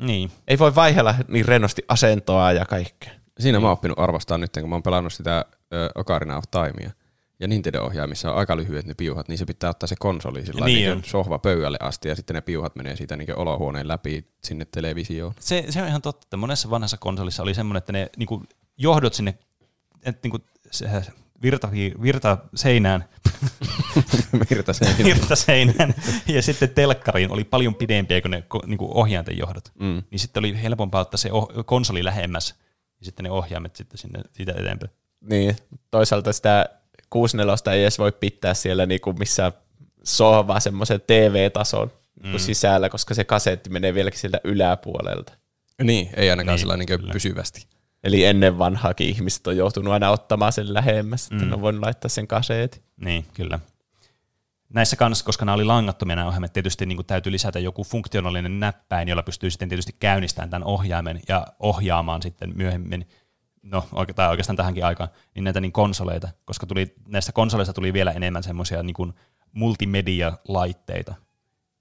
Niin, 0.00 0.30
Ei 0.48 0.58
voi 0.58 0.74
vaihella 0.74 1.14
niin 1.28 1.44
rennosti 1.44 1.82
asentoa 1.88 2.52
ja 2.52 2.64
kaikkea. 2.66 3.12
Siinä 3.40 3.60
mä 3.60 3.66
oon 3.66 3.72
oppinut 3.72 3.98
arvostaa 3.98 4.38
nyt, 4.38 4.50
kun 4.60 4.68
mä 4.68 4.74
oon 4.74 4.82
pelannut 4.82 5.12
sitä 5.12 5.44
ö, 5.74 5.90
Ocarina 5.94 6.36
of 6.36 6.44
Timea. 6.50 6.90
Ja 7.40 7.48
Nintendo-ohjaimissa 7.48 8.30
on 8.30 8.36
aika 8.36 8.56
lyhyet 8.56 8.86
ne 8.86 8.94
piuhat, 8.94 9.28
niin 9.28 9.38
se 9.38 9.44
pitää 9.44 9.70
ottaa 9.70 9.86
se 9.86 9.94
konsoli 9.98 10.46
sillä 10.46 10.64
Niin 10.66 10.90
niin 10.90 11.04
sohva 11.04 11.38
pöydälle 11.38 11.78
asti 11.80 12.08
ja 12.08 12.16
sitten 12.16 12.34
ne 12.34 12.40
piuhat 12.40 12.76
menee 12.76 12.96
siitä 12.96 13.16
niin 13.16 13.36
olohuoneen 13.36 13.88
läpi 13.88 14.28
sinne 14.44 14.64
televisioon. 14.64 15.34
se, 15.40 15.64
se 15.68 15.82
on 15.82 15.88
ihan 15.88 16.02
totta, 16.02 16.24
että 16.26 16.36
monessa 16.36 16.70
vanhassa 16.70 16.96
konsolissa 16.96 17.42
oli 17.42 17.54
semmoinen, 17.54 17.78
että 17.78 17.92
ne 17.92 18.10
niinku, 18.16 18.42
johdot 18.76 19.14
sinne 19.14 19.38
että 20.02 20.20
niinku, 20.22 20.38
se, 20.70 20.86
virta, 21.42 21.68
virta 22.02 22.38
seinään, 22.54 23.04
Virta 24.50 24.72
se. 24.72 24.86
virta 25.04 25.36
seinään 25.36 25.94
ja 26.26 26.42
sitten 26.42 26.70
telkkariin 26.70 27.32
oli 27.32 27.44
paljon 27.44 27.74
pidempiä 27.74 28.20
kuin 28.20 28.30
ne 28.30 28.42
ko- 28.54 28.66
niinku 28.66 28.90
ohjainten 28.98 29.38
johdot. 29.38 29.72
Mm. 29.80 30.02
Niin 30.10 30.18
sitten 30.18 30.40
oli 30.40 30.62
helpompaa 30.62 31.00
ottaa 31.00 31.18
se 31.18 31.28
oh- 31.32 31.64
konsoli 31.66 32.04
lähemmäs 32.04 32.54
ja 33.00 33.04
sitten 33.04 33.24
ne 33.24 33.30
ohjaimet 33.30 33.76
sitten 33.76 33.98
sinne 33.98 34.22
siitä 34.32 34.52
eteenpäin. 34.52 34.90
Niin, 35.20 35.56
toisaalta 35.90 36.32
sitä 36.32 36.79
64 37.10 37.72
ei 37.74 37.82
edes 37.82 37.98
voi 37.98 38.12
pitää 38.12 38.54
siellä 38.54 38.86
niinku 38.86 39.12
missä 39.12 39.52
sohva 40.04 40.60
semmoisen 40.60 41.00
TV-tason 41.06 41.90
mm. 42.24 42.38
sisällä, 42.38 42.88
koska 42.88 43.14
se 43.14 43.24
kasetti 43.24 43.70
menee 43.70 43.94
vieläkin 43.94 44.20
sieltä 44.20 44.40
yläpuolelta. 44.44 45.32
Niin, 45.82 46.10
ei 46.16 46.30
ainakaan 46.30 46.46
Niin, 46.46 46.52
niin, 46.52 46.58
sellainen 46.60 46.86
kyllä. 46.86 47.02
niin 47.02 47.12
pysyvästi. 47.12 47.66
Eli 48.04 48.24
ennen 48.24 48.58
vanhaakin 48.58 49.08
ihmiset 49.08 49.46
on 49.46 49.56
joutunut 49.56 49.92
aina 49.92 50.10
ottamaan 50.10 50.52
sen 50.52 50.74
lähemmäs, 50.74 51.24
että 51.32 51.44
Mm. 51.44 51.48
ne 51.48 51.54
on 51.54 51.60
voinut 51.60 51.82
laittaa 51.82 52.08
sen 52.08 52.26
kaseetin. 52.26 52.82
Niin, 52.96 53.24
kyllä. 53.34 53.58
Näissä 54.74 54.96
kanssa, 54.96 55.24
koska 55.24 55.44
nämä 55.44 55.54
oli 55.54 55.64
langattomia 55.64 56.16
nämä 56.16 56.28
ohjaimet, 56.28 56.52
tietysti 56.52 56.86
niin 56.86 57.06
täytyy 57.06 57.32
lisätä 57.32 57.58
joku 57.58 57.84
funktionaalinen 57.84 58.60
näppäin, 58.60 59.08
jolla 59.08 59.22
pystyy 59.22 59.50
sitten 59.50 59.68
tietysti 59.68 59.96
käynnistämään 60.00 60.50
tämän 60.50 60.64
ohjaimen 60.68 61.20
ja 61.28 61.46
ohjaamaan 61.58 62.22
sitten 62.22 62.52
myöhemmin, 62.56 63.08
no 63.62 63.88
tai 64.14 64.28
oikeastaan 64.28 64.56
tähänkin 64.56 64.84
aikaan, 64.84 65.08
niin 65.34 65.44
näitä 65.44 65.60
niin 65.60 65.72
konsoleita, 65.72 66.28
koska 66.44 66.66
tuli, 66.66 66.94
näistä 67.08 67.32
konsoleista 67.32 67.72
tuli 67.72 67.92
vielä 67.92 68.10
enemmän 68.10 68.42
semmoisia 68.42 68.82
niin 68.82 69.14
multimedia-laitteita, 69.52 71.14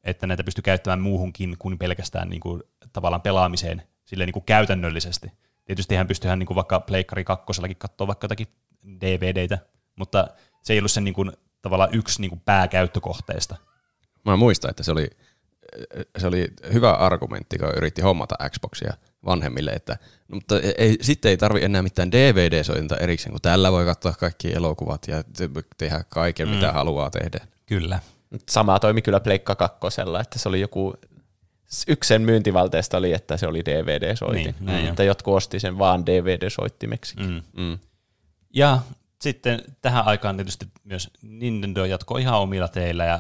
että 0.04 0.28
näitä 0.28 0.44
pystyy 0.44 0.62
käyttämään 0.62 1.02
muuhunkin 1.02 1.56
kuin 1.60 1.78
pelkästään 1.78 2.30
niin 2.30 2.40
kuin, 2.40 2.64
tavallaan 2.94 3.22
pelaamiseen 3.22 3.84
sille 4.06 4.26
niin 4.26 4.34
kuin 4.34 4.46
käytännöllisesti. 4.46 5.32
Tietysti 5.66 5.96
hän 5.96 6.08
pystyyhän 6.08 6.40
niin 6.40 6.56
vaikka 6.56 6.80
Pleikkari 6.80 7.24
kakkosellakin 7.24 7.78
katsoa 7.78 8.08
vaikka 8.08 8.26
jotakin 8.26 8.48
DVDitä, 9.02 9.58
mutta 9.96 10.28
se 10.62 10.74
ei 10.74 10.80
ollut 10.80 10.92
sen 10.92 11.04
niin 11.04 11.14
kuin, 11.14 11.32
tavallaan 11.62 11.96
yksi 11.96 12.22
niin 12.22 12.30
kuin 12.30 12.42
pääkäyttökohteesta. 12.46 13.56
Mä 14.26 14.36
muistan, 14.36 14.70
että 14.70 14.84
se 14.84 14.92
oli, 14.92 15.10
se 16.18 16.28
oli 16.28 16.48
hyvä 16.74 16.92
argumentti, 16.92 17.58
kun 17.58 17.74
yritti 17.78 18.02
hommata 18.02 18.50
Xboxia 18.50 18.94
vanhemmille, 19.26 19.72
että 19.72 19.98
no, 20.28 20.36
mutta 20.36 20.56
ei, 20.78 20.98
sitten 21.02 21.30
ei 21.30 21.38
tarvi 21.38 21.64
enää 21.64 21.82
mitään 21.82 22.12
DVD-sointa 22.12 22.98
erikseen, 22.98 23.32
kun 23.32 23.42
tällä 23.42 23.72
voi 23.72 23.86
katsoa 23.86 24.14
kaikki 24.14 24.54
elokuvat 24.54 25.08
ja 25.08 25.24
te- 25.24 25.50
tehdä 25.78 26.04
kaiken, 26.10 26.48
mm. 26.48 26.54
mitä 26.54 26.72
haluaa 26.72 27.10
tehdä. 27.10 27.48
Kyllä. 27.66 28.00
Sama 28.50 28.80
toimi 28.80 29.02
kyllä 29.02 29.20
Pleikka 29.20 29.56
kakkosella, 29.56 30.22
että 30.22 30.40
se 30.40 30.50
oli 30.50 30.62
joku, 30.62 30.94
yksi 31.88 32.08
sen 32.08 32.22
myyntivalteesta 32.22 32.98
oli, 32.98 33.14
että 33.14 33.38
se 33.38 33.48
oli 33.48 33.62
DVD-soitin. 33.66 34.44
Niin, 34.44 34.56
näin 34.60 34.88
että 34.88 35.04
jotkut 35.04 35.34
osti 35.34 35.60
sen 35.60 35.78
vaan 35.78 36.06
DVD-soittimeksi. 36.06 37.16
Mm. 37.20 37.42
Mm. 37.58 37.80
Ja 38.54 38.80
sitten 39.22 39.64
tähän 39.82 40.06
aikaan 40.06 40.36
tietysti 40.36 40.66
myös 40.84 41.10
Nintendo 41.22 41.86
jatkoi 41.86 42.22
ihan 42.22 42.40
omilla 42.40 42.68
teillä 42.68 43.06
ja 43.06 43.20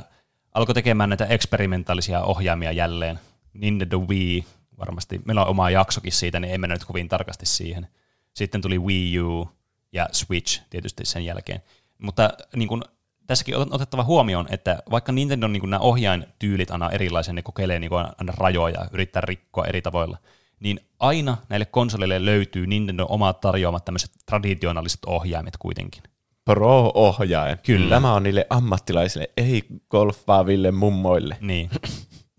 alkoi 0.53 0.75
tekemään 0.75 1.09
näitä 1.09 1.25
eksperimentaalisia 1.25 2.21
ohjaimia 2.21 2.71
jälleen. 2.71 3.19
Nintendo 3.53 3.99
Wii, 3.99 4.45
varmasti 4.79 5.21
meillä 5.25 5.41
on 5.43 5.49
oma 5.49 5.69
jaksokin 5.69 6.11
siitä, 6.11 6.39
niin 6.39 6.51
ei 6.51 6.57
mennä 6.57 6.75
nyt 6.75 6.85
kovin 6.85 7.09
tarkasti 7.09 7.45
siihen. 7.45 7.87
Sitten 8.33 8.61
tuli 8.61 8.79
Wii 8.79 9.21
U 9.21 9.49
ja 9.93 10.07
Switch 10.11 10.61
tietysti 10.69 11.05
sen 11.05 11.25
jälkeen. 11.25 11.61
Mutta 11.97 12.29
niin 12.55 12.67
kuin, 12.67 12.81
tässäkin 13.27 13.57
on 13.57 13.67
otettava 13.71 14.03
huomioon, 14.03 14.47
että 14.49 14.83
vaikka 14.91 15.11
Nintendo 15.11 15.47
niin 15.47 15.59
kuin 15.59 15.69
nämä 15.69 15.79
ohjaintyylit 15.79 16.71
aina 16.71 16.89
erilaisia, 16.89 17.33
ne 17.33 17.41
kokeilee 17.41 17.79
niin 17.79 17.89
kuin 17.89 18.05
aina 18.17 18.33
rajoja, 18.37 18.85
yrittää 18.91 19.21
rikkoa 19.21 19.65
eri 19.65 19.81
tavoilla, 19.81 20.17
niin 20.59 20.79
aina 20.99 21.37
näille 21.49 21.65
konsoleille 21.65 22.25
löytyy 22.25 22.67
Nintendo 22.67 23.05
omat 23.09 23.41
tarjoamat 23.41 23.85
tämmöiset 23.85 24.11
traditionaaliset 24.25 24.99
ohjaimet 25.05 25.57
kuitenkin. 25.57 26.03
Pro-ohjaaja. 26.45 27.55
Kyllä. 27.55 27.89
Tämä 27.89 28.13
on 28.13 28.23
niille 28.23 28.47
ammattilaisille, 28.49 29.29
ei 29.37 29.63
golfaaville 29.89 30.71
mummoille. 30.71 31.37
Niin. 31.41 31.69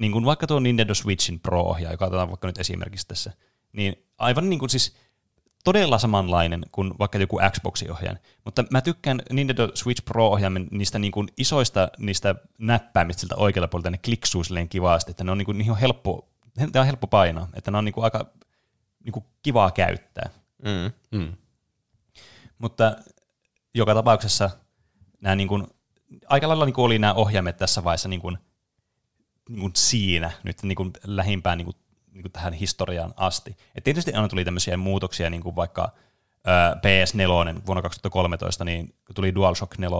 Niin 0.00 0.12
kuin 0.12 0.24
vaikka 0.24 0.46
tuo 0.46 0.60
Nintendo 0.60 0.94
Switchin 0.94 1.40
Pro-ohjaaja, 1.40 1.94
joka 1.94 2.04
otetaan 2.04 2.28
vaikka 2.28 2.46
nyt 2.46 2.58
esimerkiksi 2.58 3.08
tässä, 3.08 3.32
niin 3.72 4.06
aivan 4.18 4.50
niin 4.50 4.58
kuin 4.58 4.70
siis 4.70 4.96
todella 5.64 5.98
samanlainen 5.98 6.62
kuin 6.72 6.94
vaikka 6.98 7.18
joku 7.18 7.40
Xboxin 7.50 7.92
ohjaaja. 7.92 8.18
Mutta 8.44 8.64
mä 8.70 8.80
tykkään 8.80 9.22
Nintendo 9.32 9.70
Switch 9.74 10.04
Pro-ohjaimen 10.04 10.68
niistä 10.70 10.98
niin 10.98 11.12
kuin 11.12 11.28
isoista 11.36 11.88
niistä 11.98 12.34
näppäimistä 12.58 13.20
siltä 13.20 13.36
oikealta 13.36 13.68
puolelta, 13.68 13.90
ne 13.90 13.98
kliksuu 13.98 14.44
silleen 14.44 14.68
kivasti, 14.68 15.10
että 15.10 15.24
ne 15.24 15.30
on, 15.30 15.38
niin 15.38 15.46
kuin, 15.46 15.58
niihin 15.58 15.72
on 15.72 15.78
helppo, 15.78 16.28
ne 16.56 16.80
on 16.80 16.86
helppo 16.86 17.06
painaa, 17.06 17.48
että 17.54 17.70
ne 17.70 17.78
on 17.78 17.84
niin 17.84 17.92
kuin 17.92 18.04
aika 18.04 18.26
niin 19.04 19.12
kuin 19.12 19.24
kivaa 19.42 19.70
käyttää. 19.70 20.30
Mm. 20.64 21.18
Mm. 21.18 21.32
Mutta 22.58 22.96
joka 23.74 23.94
tapauksessa 23.94 24.50
nämä 25.20 25.36
niin 25.36 25.48
kuin, 25.48 25.66
aika 26.26 26.48
lailla 26.48 26.64
niin 26.64 26.74
kuin 26.74 26.84
oli 26.84 26.98
nämä 26.98 27.14
ohjaimet 27.14 27.56
tässä 27.56 27.84
vaiheessa 27.84 28.08
niin 28.08 28.20
kuin, 28.20 28.38
niin 29.50 29.60
kuin 29.60 29.72
siinä, 29.76 30.30
nyt 30.42 30.62
niin 30.62 30.76
kuin 30.76 30.90
lähimpään 31.04 31.58
niin 31.58 31.64
kuin, 31.66 31.76
niin 32.12 32.22
kuin 32.22 32.32
tähän 32.32 32.52
historiaan 32.52 33.14
asti. 33.16 33.56
Et 33.74 33.84
tietysti 33.84 34.12
aina 34.12 34.28
tuli 34.28 34.44
tämmöisiä 34.44 34.76
muutoksia, 34.76 35.30
niin 35.30 35.42
kuin 35.42 35.56
vaikka 35.56 35.92
ö, 36.46 36.76
PS4 36.76 37.66
vuonna 37.66 37.82
2013, 37.82 38.64
niin 38.64 38.94
kun 39.06 39.14
tuli 39.14 39.34
DualShock 39.34 39.78
4, 39.78 39.96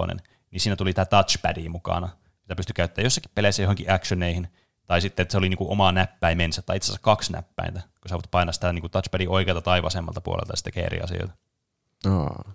niin 0.51 0.61
siinä 0.61 0.76
tuli 0.76 0.92
tämä 0.92 1.05
touchpadi 1.05 1.68
mukana, 1.68 2.09
mitä 2.42 2.57
pystyi 2.57 2.74
käyttämään 2.74 3.07
jossakin 3.07 3.30
peleissä 3.34 3.62
johonkin 3.62 3.92
actioneihin, 3.92 4.48
tai 4.86 5.01
sitten, 5.01 5.22
että 5.22 5.32
se 5.32 5.38
oli 5.38 5.48
niin 5.48 5.59
kuin 5.59 5.70
oma 5.70 5.92
näppäimensä, 5.92 6.62
tai 6.62 6.76
itse 6.76 6.86
asiassa 6.86 7.03
kaksi 7.03 7.32
näppäintä, 7.32 7.80
kun 7.80 8.09
sä 8.09 8.14
voit 8.14 8.30
painaa 8.30 8.53
sitä 8.53 8.72
niin 8.72 8.80
kuin 8.80 8.90
touchpadin 8.90 9.28
oikealta 9.28 9.62
tai 9.62 9.82
vasemmalta 9.82 10.20
puolelta, 10.20 10.53
ja 10.53 10.57
se 10.57 10.62
tekee 10.62 10.84
eri 10.84 11.01
asioita. 11.01 11.32
Oh. 12.07 12.55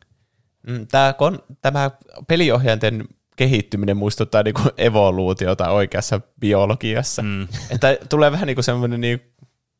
Mm, 0.67 0.87
Tämä, 0.87 1.13
kon, 1.13 1.39
tämä 1.61 1.91
peliohjainten 2.27 3.05
kehittyminen 3.35 3.97
muistuttaa 3.97 4.43
niinku 4.43 4.61
evoluutiota 4.77 5.69
oikeassa 5.69 6.21
biologiassa. 6.39 7.21
Mm. 7.21 7.47
Että 7.69 7.97
tulee 8.09 8.31
vähän 8.31 8.47
niinku 8.47 8.61
semmoinen 8.61 9.01
niinku 9.01 9.25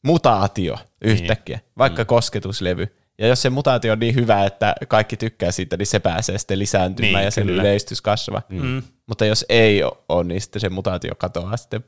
mutaatio 0.05 0.77
yhtäkkiä, 1.01 1.57
niin. 1.57 1.71
vaikka 1.77 2.03
mm. 2.03 2.07
kosketuslevy. 2.07 2.87
Ja 3.17 3.27
jos 3.27 3.41
se 3.41 3.49
mutaatio 3.49 3.93
on 3.93 3.99
niin 3.99 4.15
hyvä, 4.15 4.45
että 4.45 4.75
kaikki 4.87 5.17
tykkää 5.17 5.51
siitä, 5.51 5.77
niin 5.77 5.87
se 5.87 5.99
pääsee 5.99 6.37
sitten 6.37 6.59
lisääntymään 6.59 7.13
niin, 7.13 7.23
ja 7.25 7.31
sen 7.31 7.47
kyllä. 7.47 7.61
yleistys 7.61 8.01
kasvaa. 8.01 8.41
Mm. 8.49 8.83
Mutta 9.07 9.25
jos 9.25 9.45
ei 9.49 9.83
ole, 9.83 10.23
niin 10.23 10.41
sitten 10.41 10.59
se 10.59 10.69
mutaatio 10.69 11.15
katoaa 11.15 11.57
sitten 11.57 11.83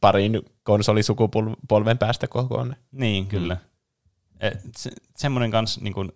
parin 0.00 0.42
konsolisukupolven 0.62 1.98
päästä 1.98 2.28
kokonaan. 2.28 2.76
Niin, 2.92 3.26
kyllä. 3.26 3.54
Mm. 3.54 4.60
Se, 4.76 4.90
semmoinen 5.16 5.50
kanssa, 5.50 5.80
niin 5.80 5.94
kuin, 5.94 6.12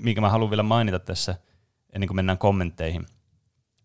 mikä 0.00 0.20
mä 0.20 0.28
haluan 0.28 0.50
vielä 0.50 0.62
mainita 0.62 0.98
tässä, 0.98 1.34
ennen 1.92 2.08
kuin 2.08 2.16
mennään 2.16 2.38
kommentteihin, 2.38 3.06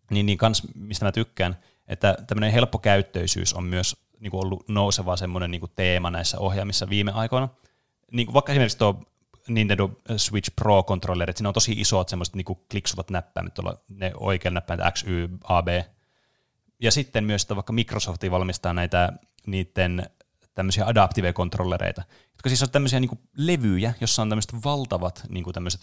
niin, 0.10 0.26
niin 0.26 0.38
kans, 0.38 0.64
mistä 0.76 1.06
mä 1.06 1.12
tykkään, 1.12 1.58
että 1.88 2.18
tämmöinen 2.28 2.52
helppokäyttöisyys 2.52 3.54
on 3.54 3.64
myös 3.64 4.06
niin 4.20 4.32
kuin 4.32 4.44
ollut 4.44 4.70
nouseva 4.70 5.18
semmoinen 5.18 5.52
niin 5.52 5.60
kuin 5.60 5.72
teema 5.76 6.12
näissä 6.12 6.40
ohjaamissa 6.40 6.90
viime 6.90 7.12
aikoina. 7.12 7.50
Niin 8.12 8.26
kuin 8.26 8.34
vaikka 8.34 8.52
esimerkiksi 8.52 8.78
tuo 8.78 9.04
Nintendo 9.48 9.90
Switch 10.18 10.52
Pro-kontrollerit, 10.56 11.38
siinä 11.38 11.50
on 11.50 11.54
tosi 11.54 11.72
isot 11.78 12.10
semmoiset 12.10 12.36
niin 12.36 12.46
kliksuvat 12.72 13.10
näppäimet, 13.10 13.54
ne 13.90 14.12
oikein 14.16 14.54
näppäimet 14.54 14.94
X, 14.94 15.04
Y, 15.04 15.30
A, 15.44 15.64
B. 15.64 15.68
Ja 16.82 16.92
sitten 16.92 17.24
myös, 17.24 17.42
että 17.42 17.56
vaikka 17.56 17.74
Microsoft 17.74 18.22
valmistaa 18.32 18.74
näitä 18.74 19.14
niiden 19.46 20.10
tämmöisiä 20.56 20.86
adaptive-kontrollereita, 20.86 22.04
jotka 22.32 22.50
siis 22.50 22.64
on 22.64 22.70
tämmöisiä 22.70 23.00
niin 23.00 23.20
levyjä, 23.38 23.94
jossa 24.02 24.22
on 24.22 24.30
tämmöiset 24.30 24.64
valtavat 24.66 25.24
niin 25.30 25.46
tämmöiset, 25.54 25.82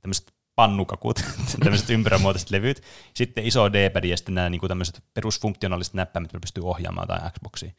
tämmöiset 0.00 0.34
pannukakut, 0.58 1.20
tämmöiset 1.64 1.90
ympyrämuotoiset 1.90 2.50
levyt, 2.50 2.82
sitten 3.14 3.46
iso 3.46 3.72
D-pad 3.72 4.04
ja 4.04 4.16
sitten 4.16 4.34
nämä 4.34 4.50
niin 4.50 4.60
tämmöiset 4.68 5.04
perusfunktionaaliset 5.14 5.94
näppäimet, 5.94 6.28
jotka 6.28 6.40
pystyy 6.40 6.64
ohjaamaan 6.64 7.08
tai 7.08 7.30
Xboxiin. 7.30 7.76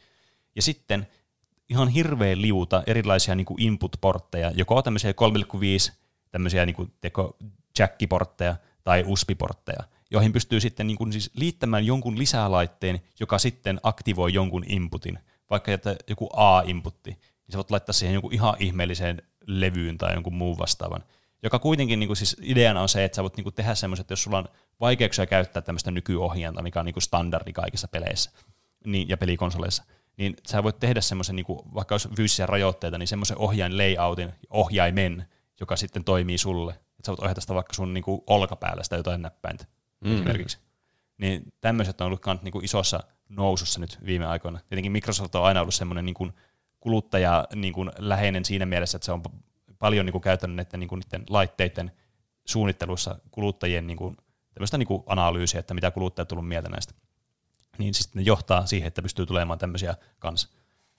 Ja 0.56 0.62
sitten 0.62 1.08
ihan 1.70 1.88
hirveän 1.88 2.42
liuta 2.42 2.84
erilaisia 2.88 3.36
niin 3.36 3.46
kuin 3.46 3.62
input-portteja, 3.62 4.52
joko 4.56 4.82
tämmöisiä 4.82 5.12
3,5 5.12 5.94
tämmöisiä 6.32 6.66
niin 6.66 6.76
kuin, 6.76 6.92
teko, 7.02 7.38
jack-portteja 7.80 8.56
tai 8.84 9.04
USB-portteja, 9.08 9.84
joihin 10.12 10.34
pystyy 10.34 10.60
sitten 10.60 10.88
niin 10.88 10.98
kuin, 10.98 11.12
siis 11.12 11.32
liittämään 11.34 11.86
jonkun 11.86 12.18
lisälaitteen, 12.18 13.02
joka 13.20 13.40
sitten 13.40 13.80
aktivoi 13.84 14.34
jonkun 14.34 14.64
inputin, 14.68 15.20
vaikka 15.50 15.72
että 15.72 15.96
joku 16.10 16.30
A-inputti, 16.34 17.10
niin 17.12 17.52
sä 17.52 17.58
voit 17.58 17.72
laittaa 17.72 17.94
siihen 17.94 18.14
jonkun 18.14 18.34
ihan 18.34 18.56
ihmeelliseen 18.60 19.22
levyyn 19.48 19.98
tai 19.98 20.14
jonkun 20.14 20.34
muun 20.34 20.58
vastaavan, 20.58 21.04
joka 21.44 21.60
kuitenkin 21.60 22.00
niin 22.00 22.08
kuin, 22.08 22.18
siis 22.18 22.38
ideana 22.42 22.82
on 22.82 22.90
se, 22.90 23.04
että 23.04 23.16
sä 23.16 23.22
voit 23.22 23.38
niin 23.38 23.44
kuin, 23.44 23.54
tehdä 23.54 23.76
semmoiset, 23.76 24.04
että 24.04 24.12
jos 24.12 24.24
sulla 24.24 24.38
on 24.38 24.50
vaikeuksia 24.80 25.26
käyttää 25.26 25.62
tämmöistä 25.62 25.92
nykyohjainta, 25.92 26.62
mikä 26.62 26.80
on 26.80 26.86
niin 26.86 26.94
kuin 26.94 27.04
standardi 27.04 27.54
kaikissa 27.54 27.88
peleissä 27.88 28.32
niin, 28.86 29.10
ja 29.10 29.18
pelikonsoleissa, 29.18 29.84
niin 30.18 30.36
sä 30.48 30.64
voit 30.64 30.80
tehdä 30.80 31.02
semmoisen, 31.02 31.36
niin 31.36 31.46
kuin, 31.46 31.60
vaikka 31.74 31.94
olisi 31.94 32.10
fyysisiä 32.16 32.46
rajoitteita, 32.46 32.98
niin 32.98 33.08
semmoisen 33.08 33.38
ohjain 33.38 33.78
layoutin, 33.78 34.34
ohjaimen, 34.50 35.26
joka 35.60 35.76
sitten 35.76 36.04
toimii 36.04 36.38
sulle. 36.38 36.72
Että 36.72 37.06
sä 37.06 37.12
voit 37.12 37.20
ohjata 37.20 37.42
sitä 37.42 37.56
vaikka 37.56 37.74
sun 37.74 37.94
niin 37.94 38.04
kuin, 38.04 38.22
olkapäällä 38.28 38.84
sitä 38.84 38.96
jotain 38.96 39.22
näppäintä 39.22 39.66
mm. 40.06 40.14
esimerkiksi. 40.14 40.58
Niin 41.18 41.54
tämmöiset 41.62 42.02
on 42.02 42.08
ollut 42.08 42.20
kans, 42.20 42.42
niin 42.42 42.52
kuin, 42.52 42.66
isossa 42.66 43.04
nousussa 43.30 43.80
nyt 43.80 43.98
viime 44.06 44.26
aikoina. 44.26 44.60
Tietenkin 44.70 44.92
Microsoft 44.92 45.36
on 45.36 45.44
aina 45.44 45.62
ollut 45.62 45.76
semmoinen 45.76 46.06
niin 46.06 46.14
kuin, 46.14 46.34
kuluttaja 46.80 47.48
niin 47.56 47.74
kuin, 47.74 47.92
läheinen 47.98 48.46
siinä 48.46 48.66
mielessä, 48.66 48.96
että 48.96 49.06
se 49.06 49.12
on 49.12 49.22
paljon 49.80 50.06
niin 50.06 50.12
kuin, 50.12 50.22
käytänyt 50.22 50.56
näiden, 50.56 50.80
niin 50.80 50.88
kuin, 50.88 51.00
niiden 51.00 51.26
laitteiden 51.30 51.92
suunnittelussa 52.46 53.20
kuluttajien 53.32 53.88
niin 53.88 53.98
kuin, 53.98 54.18
tämmöistä 54.54 54.78
niin 54.78 54.88
kuin, 54.88 55.04
analyysiä, 55.08 55.60
että 55.60 55.74
mitä 55.74 55.92
kuluttajat 55.92 56.28
tullut 56.28 56.48
mieltä 56.48 56.70
näistä 56.70 56.94
niin 57.80 57.94
siis 57.94 58.16
ne 58.16 58.22
johtaa 58.22 58.66
siihen, 58.66 58.88
että 58.88 59.02
pystyy 59.02 59.26
tulemaan 59.26 59.60
tämmöisiä 59.60 59.96
kans 60.20 60.54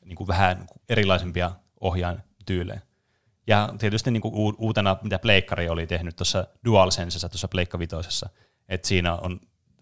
niin 0.05 0.17
kuin 0.17 0.29
vähän 0.29 0.67
erilaisempia 0.89 1.51
ohjaintyylejä. 1.81 2.81
Ja 3.47 3.75
tietysti 3.79 4.11
niin 4.11 4.21
kuin 4.21 4.55
uutena, 4.59 4.97
mitä 5.03 5.19
Pleikkari 5.19 5.69
oli 5.69 5.87
tehnyt 5.87 6.17
tuossa 6.17 6.47
DualSensessa, 6.65 7.29
tuossa 7.29 7.49
Pleikka 7.49 7.79
Vitosessa, 7.79 8.29
että 8.69 8.89
siinä 8.89 9.15
on 9.15 9.41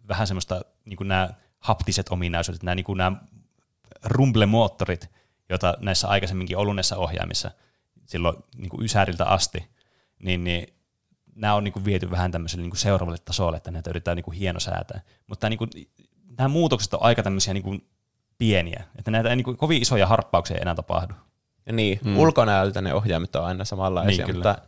vähän 0.08 0.26
semmoista 0.26 0.60
niin 0.84 0.96
kuin 0.96 1.08
nämä 1.08 1.30
haptiset 1.58 2.06
ominaisuudet, 2.08 2.62
nämä, 2.62 2.74
niin 2.74 2.84
kuin 2.84 2.96
nämä 2.96 3.16
rumble-moottorit, 4.04 5.08
joita 5.48 5.74
näissä 5.80 6.08
aikaisemminkin 6.08 6.56
ollut 6.56 6.76
näissä 6.76 6.96
ohjaimissa 6.96 7.50
silloin 8.08 8.36
niin 8.56 8.68
kuin 8.68 8.84
Ysäriltä 8.84 9.24
asti, 9.24 9.66
niin, 10.18 10.44
niin 10.44 10.74
nämä 11.34 11.54
on 11.54 11.64
niin 11.64 11.72
kuin 11.72 11.84
viety 11.84 12.10
vähän 12.10 12.32
tämmöiselle 12.32 12.62
niin 12.62 12.70
kuin 12.70 12.80
seuraavalle 12.80 13.18
tasolle, 13.24 13.56
että 13.56 13.70
näitä 13.70 13.90
yritetään 13.90 14.16
niin 14.16 14.24
kuin 14.24 14.36
hienosäätää. 14.36 15.00
Mutta 15.26 15.48
niin 15.48 15.58
kuin 15.58 15.70
nämä 16.38 16.48
muutokset 16.48 16.94
on 16.94 17.02
aika 17.02 17.22
tämmöisiä 17.22 17.54
niin 17.54 17.62
kuin 17.62 17.86
pieniä, 18.38 18.84
että 18.98 19.10
näitä 19.10 19.30
ei 19.30 19.36
niin 19.36 19.44
kuin, 19.44 19.56
kovin 19.56 19.82
isoja 19.82 20.06
harppauksia 20.06 20.56
ei 20.56 20.62
enää 20.62 20.74
tapahdu. 20.74 21.14
Ja 21.66 21.72
niin, 21.72 22.00
hmm. 22.04 22.18
ulkonäöltä 22.18 22.82
ne 22.82 22.94
ohjaimet 22.94 23.36
on 23.36 23.44
aina 23.44 23.64
samanlaisia, 23.64 24.26
niin, 24.26 24.36
mutta 24.36 24.58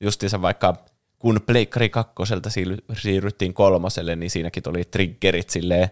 justiinsa 0.00 0.42
vaikka 0.42 0.74
kun 1.18 1.40
Pleikkari 1.46 1.88
kakkoselta 1.88 2.50
siirryttiin 2.98 3.54
kolmoselle, 3.54 4.16
niin 4.16 4.30
siinäkin 4.30 4.62
tuli 4.62 4.84
triggerit 4.84 5.50
silleen 5.50 5.90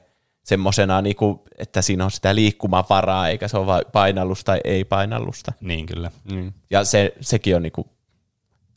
semmoisena, 0.48 1.02
niinku, 1.02 1.44
että 1.58 1.82
siinä 1.82 2.04
on 2.04 2.10
sitä 2.10 2.34
liikkumavaraa, 2.34 3.28
eikä 3.28 3.48
se 3.48 3.56
ole 3.58 3.66
vain 3.66 3.84
painallus 3.92 4.44
tai 4.44 4.60
ei 4.64 4.84
painallusta. 4.84 5.52
Niin 5.60 5.86
kyllä. 5.86 6.10
Mm. 6.32 6.52
Ja 6.70 6.84
se, 6.84 7.14
sekin 7.20 7.56
on 7.56 7.62
niinku 7.62 7.90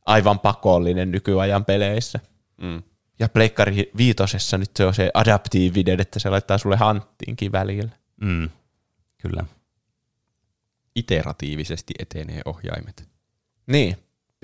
aivan 0.06 0.40
pakollinen 0.40 1.12
nykyajan 1.12 1.66
peleissä. 1.66 2.20
Mm. 2.62 2.84
Ja 3.20 3.30
Pleikkari 3.30 3.92
viitosessa 3.98 4.58
nyt 4.58 4.72
se 4.76 4.86
on 4.86 4.94
se 4.94 5.12
adaptiivinen, 5.14 6.02
että 6.02 6.20
se 6.20 6.30
laittaa 6.30 6.58
sulle 6.58 6.76
hanttiinkin 6.76 7.52
välillä. 7.52 7.92
Mm, 8.22 8.50
kyllä. 9.22 9.46
Iteratiivisesti 10.96 11.94
etenee 12.00 12.42
ohjaimet. 12.46 13.10
Niin, 13.68 13.98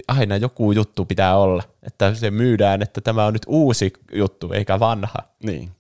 aina 0.07 0.37
joku 0.37 0.71
juttu 0.71 1.05
pitää 1.05 1.37
olla, 1.37 1.63
että 1.83 2.15
se 2.15 2.31
myydään, 2.31 2.81
että 2.81 3.01
tämä 3.01 3.25
on 3.25 3.33
nyt 3.33 3.45
uusi 3.47 3.93
juttu 4.13 4.51
eikä 4.51 4.79
vanha. 4.79 5.19
Niin. 5.43 5.71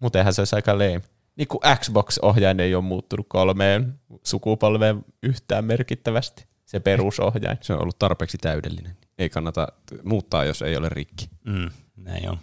Muutenhan 0.00 0.34
se 0.34 0.40
olisi 0.40 0.56
aika 0.56 0.72
lame. 0.72 1.00
Niin 1.36 1.48
kuin 1.48 1.60
Xbox-ohjain 1.80 2.60
ei 2.60 2.74
ole 2.74 2.84
muuttunut 2.84 3.26
kolmeen 3.28 4.00
sukupolveen 4.24 5.04
yhtään 5.22 5.64
merkittävästi, 5.64 6.46
se 6.64 6.80
perusohjain. 6.80 7.58
Se 7.60 7.72
on 7.72 7.82
ollut 7.82 7.98
tarpeeksi 7.98 8.38
täydellinen. 8.38 8.96
Ei 9.18 9.28
kannata 9.28 9.68
muuttaa, 10.04 10.44
jos 10.44 10.62
ei 10.62 10.76
ole 10.76 10.88
rikki. 10.88 11.28
Mm. 11.44 11.70
Näin 11.96 12.30
on. 12.30 12.38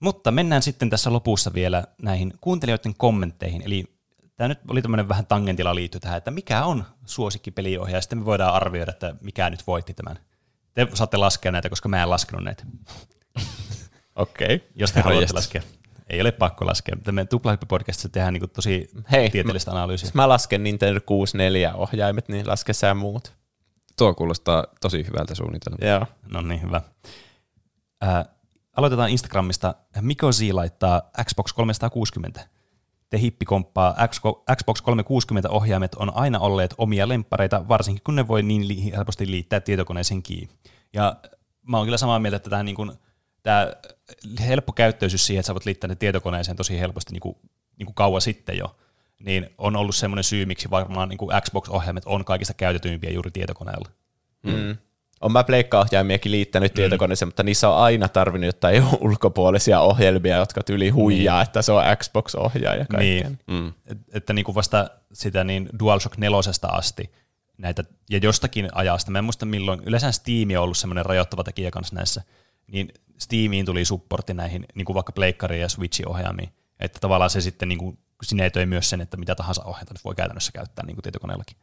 Mutta 0.00 0.30
mennään 0.30 0.62
sitten 0.62 0.90
tässä 0.90 1.12
lopussa 1.12 1.54
vielä 1.54 1.84
näihin 2.02 2.32
kuuntelijoiden 2.40 2.94
kommentteihin. 2.98 3.62
Eli 3.62 3.84
tämä 4.36 4.48
nyt 4.48 4.58
oli 4.68 4.82
tämmöinen 4.82 5.08
vähän 5.08 5.26
tangentilla 5.26 5.74
liittyy 5.74 6.00
tähän, 6.00 6.18
että 6.18 6.30
mikä 6.30 6.64
on 6.64 6.84
suosikkipeliohjaaja, 7.06 8.00
sitten 8.00 8.18
me 8.18 8.24
voidaan 8.24 8.54
arvioida, 8.54 8.90
että 8.90 9.14
mikä 9.20 9.50
nyt 9.50 9.66
voitti 9.66 9.94
tämän. 9.94 10.18
Te 10.74 10.88
saatte 10.94 11.16
laskea 11.16 11.52
näitä, 11.52 11.68
koska 11.68 11.88
mä 11.88 12.02
en 12.02 12.10
laskenut 12.10 12.44
näitä. 12.44 12.64
Okei. 14.16 14.56
Okay. 14.56 14.68
Jos 14.74 14.92
te 14.92 15.00
haluatte 15.00 15.34
laskea. 15.34 15.62
Ei 16.08 16.20
ole 16.20 16.32
pakko 16.32 16.66
laskea. 16.66 16.96
Tämä 17.04 17.24
Tuplahyppi-podcastissa 17.24 18.08
tehdään 18.12 18.34
niin 18.34 18.50
tosi 18.50 18.90
Hei, 19.10 19.30
tieteellistä 19.30 19.70
analyysiä. 19.70 20.06
Jos 20.06 20.14
mä 20.14 20.28
lasken 20.28 20.62
Nintendo 20.62 21.00
64 21.06 21.74
ohjaimet, 21.74 22.28
niin 22.28 22.48
laske 22.48 22.72
sä 22.72 22.94
muut. 22.94 23.32
Tuo 23.98 24.14
kuulostaa 24.14 24.66
tosi 24.80 25.06
hyvältä 25.06 25.34
suunnitelmalta. 25.34 25.86
Joo. 25.86 26.06
No 26.28 26.40
niin, 26.40 26.62
hyvä. 26.62 26.80
Ää, 28.00 28.24
aloitetaan 28.76 29.10
Instagramista. 29.10 29.74
Miko 30.00 30.32
Z 30.32 30.40
laittaa 30.52 31.02
Xbox 31.24 31.52
360. 31.52 32.48
Te 33.10 33.18
hippi 33.18 33.44
komppaa. 33.44 33.94
Xbox 34.56 34.82
360 34.82 35.50
ohjaimet 35.50 35.94
on 35.94 36.16
aina 36.16 36.38
olleet 36.38 36.74
omia 36.78 37.08
lemppareita, 37.08 37.68
varsinkin 37.68 38.02
kun 38.04 38.16
ne 38.16 38.28
voi 38.28 38.42
niin 38.42 38.92
helposti 38.96 39.30
liittää 39.30 39.60
tietokoneeseen 39.60 40.22
kiinni. 40.22 40.54
Ja 40.92 41.16
mä 41.68 41.76
oon 41.76 41.86
kyllä 41.86 41.98
samaa 41.98 42.18
mieltä, 42.18 42.36
että 42.36 42.50
tämä, 42.50 42.62
niin 42.62 42.76
kuin, 42.76 42.92
tämä 43.42 43.72
helppo 44.40 44.72
käyttöisyys 44.72 45.26
siihen, 45.26 45.40
että 45.40 45.46
sä 45.46 45.54
voit 45.54 45.64
liittää 45.64 45.88
ne 45.88 45.94
tietokoneeseen 45.94 46.56
tosi 46.56 46.80
helposti 46.80 47.12
niin 47.12 47.20
kuin, 47.20 47.36
niin 47.78 47.86
kuin 47.86 47.94
kauan 47.94 48.20
sitten 48.20 48.58
jo, 48.58 48.76
niin 49.18 49.50
on 49.58 49.76
ollut 49.76 49.96
semmoinen 49.96 50.24
syy, 50.24 50.46
miksi 50.46 50.70
varmaan 50.70 51.08
niin 51.08 51.18
kuin 51.18 51.42
Xbox-ohjaimet 51.42 52.02
on 52.06 52.24
kaikista 52.24 52.54
käytetyimpiä 52.54 53.10
juuri 53.10 53.30
tietokoneella. 53.30 53.88
Mm. 54.42 54.76
On 55.20 55.32
mä 55.32 55.44
pleikkaohjaimiakin 55.44 56.32
liittänyt 56.32 56.72
mm. 56.72 56.76
tietokoneeseen, 56.76 57.28
mutta 57.28 57.42
niissä 57.42 57.68
on 57.68 57.78
aina 57.78 58.08
tarvinnut 58.08 58.46
jotain 58.46 58.84
ulkopuolisia 59.00 59.80
ohjelmia, 59.80 60.36
jotka 60.36 60.62
tyli 60.62 60.88
huijaa, 60.88 61.38
niin. 61.38 61.46
että 61.46 61.62
se 61.62 61.72
on 61.72 61.82
Xbox-ohjaaja 61.96 62.86
kaikkeen. 62.86 63.38
Niin. 63.48 63.62
Mm. 63.62 63.72
Et, 63.86 63.98
että 64.12 64.32
niin 64.32 64.44
kuin 64.44 64.54
vasta 64.54 64.90
sitä 65.12 65.44
niin 65.44 65.68
DualShock 65.78 66.16
4 66.16 66.38
asti 66.62 67.10
näitä, 67.58 67.84
ja 68.10 68.18
jostakin 68.22 68.68
ajasta, 68.72 69.10
mä 69.10 69.18
en 69.18 69.24
muista 69.24 69.46
milloin, 69.46 69.80
yleensä 69.86 70.12
Steam 70.12 70.50
on 70.56 70.62
ollut 70.62 70.78
semmoinen 70.78 71.06
rajoittava 71.06 71.44
tekijä 71.44 71.70
kanssa 71.70 71.94
näissä, 71.94 72.22
niin 72.66 72.92
Steamiin 73.18 73.66
tuli 73.66 73.84
supportti 73.84 74.34
näihin 74.34 74.66
niin 74.74 74.84
kuin 74.84 74.94
vaikka 74.94 75.12
pleikkariin 75.12 75.60
ja 75.60 75.68
Switchin 75.68 76.08
ohjaamiin, 76.08 76.48
että 76.80 76.98
tavallaan 77.00 77.30
se 77.30 77.40
sitten 77.40 77.68
niin 77.68 77.78
kuin 77.78 77.98
sinetöi 78.22 78.66
myös 78.66 78.90
sen, 78.90 79.00
että 79.00 79.16
mitä 79.16 79.34
tahansa 79.34 79.64
nyt 79.90 80.04
voi 80.04 80.14
käytännössä 80.14 80.52
käyttää 80.52 80.86
niin 80.86 80.96
kuin 80.96 81.02
tietokoneellakin. 81.02 81.56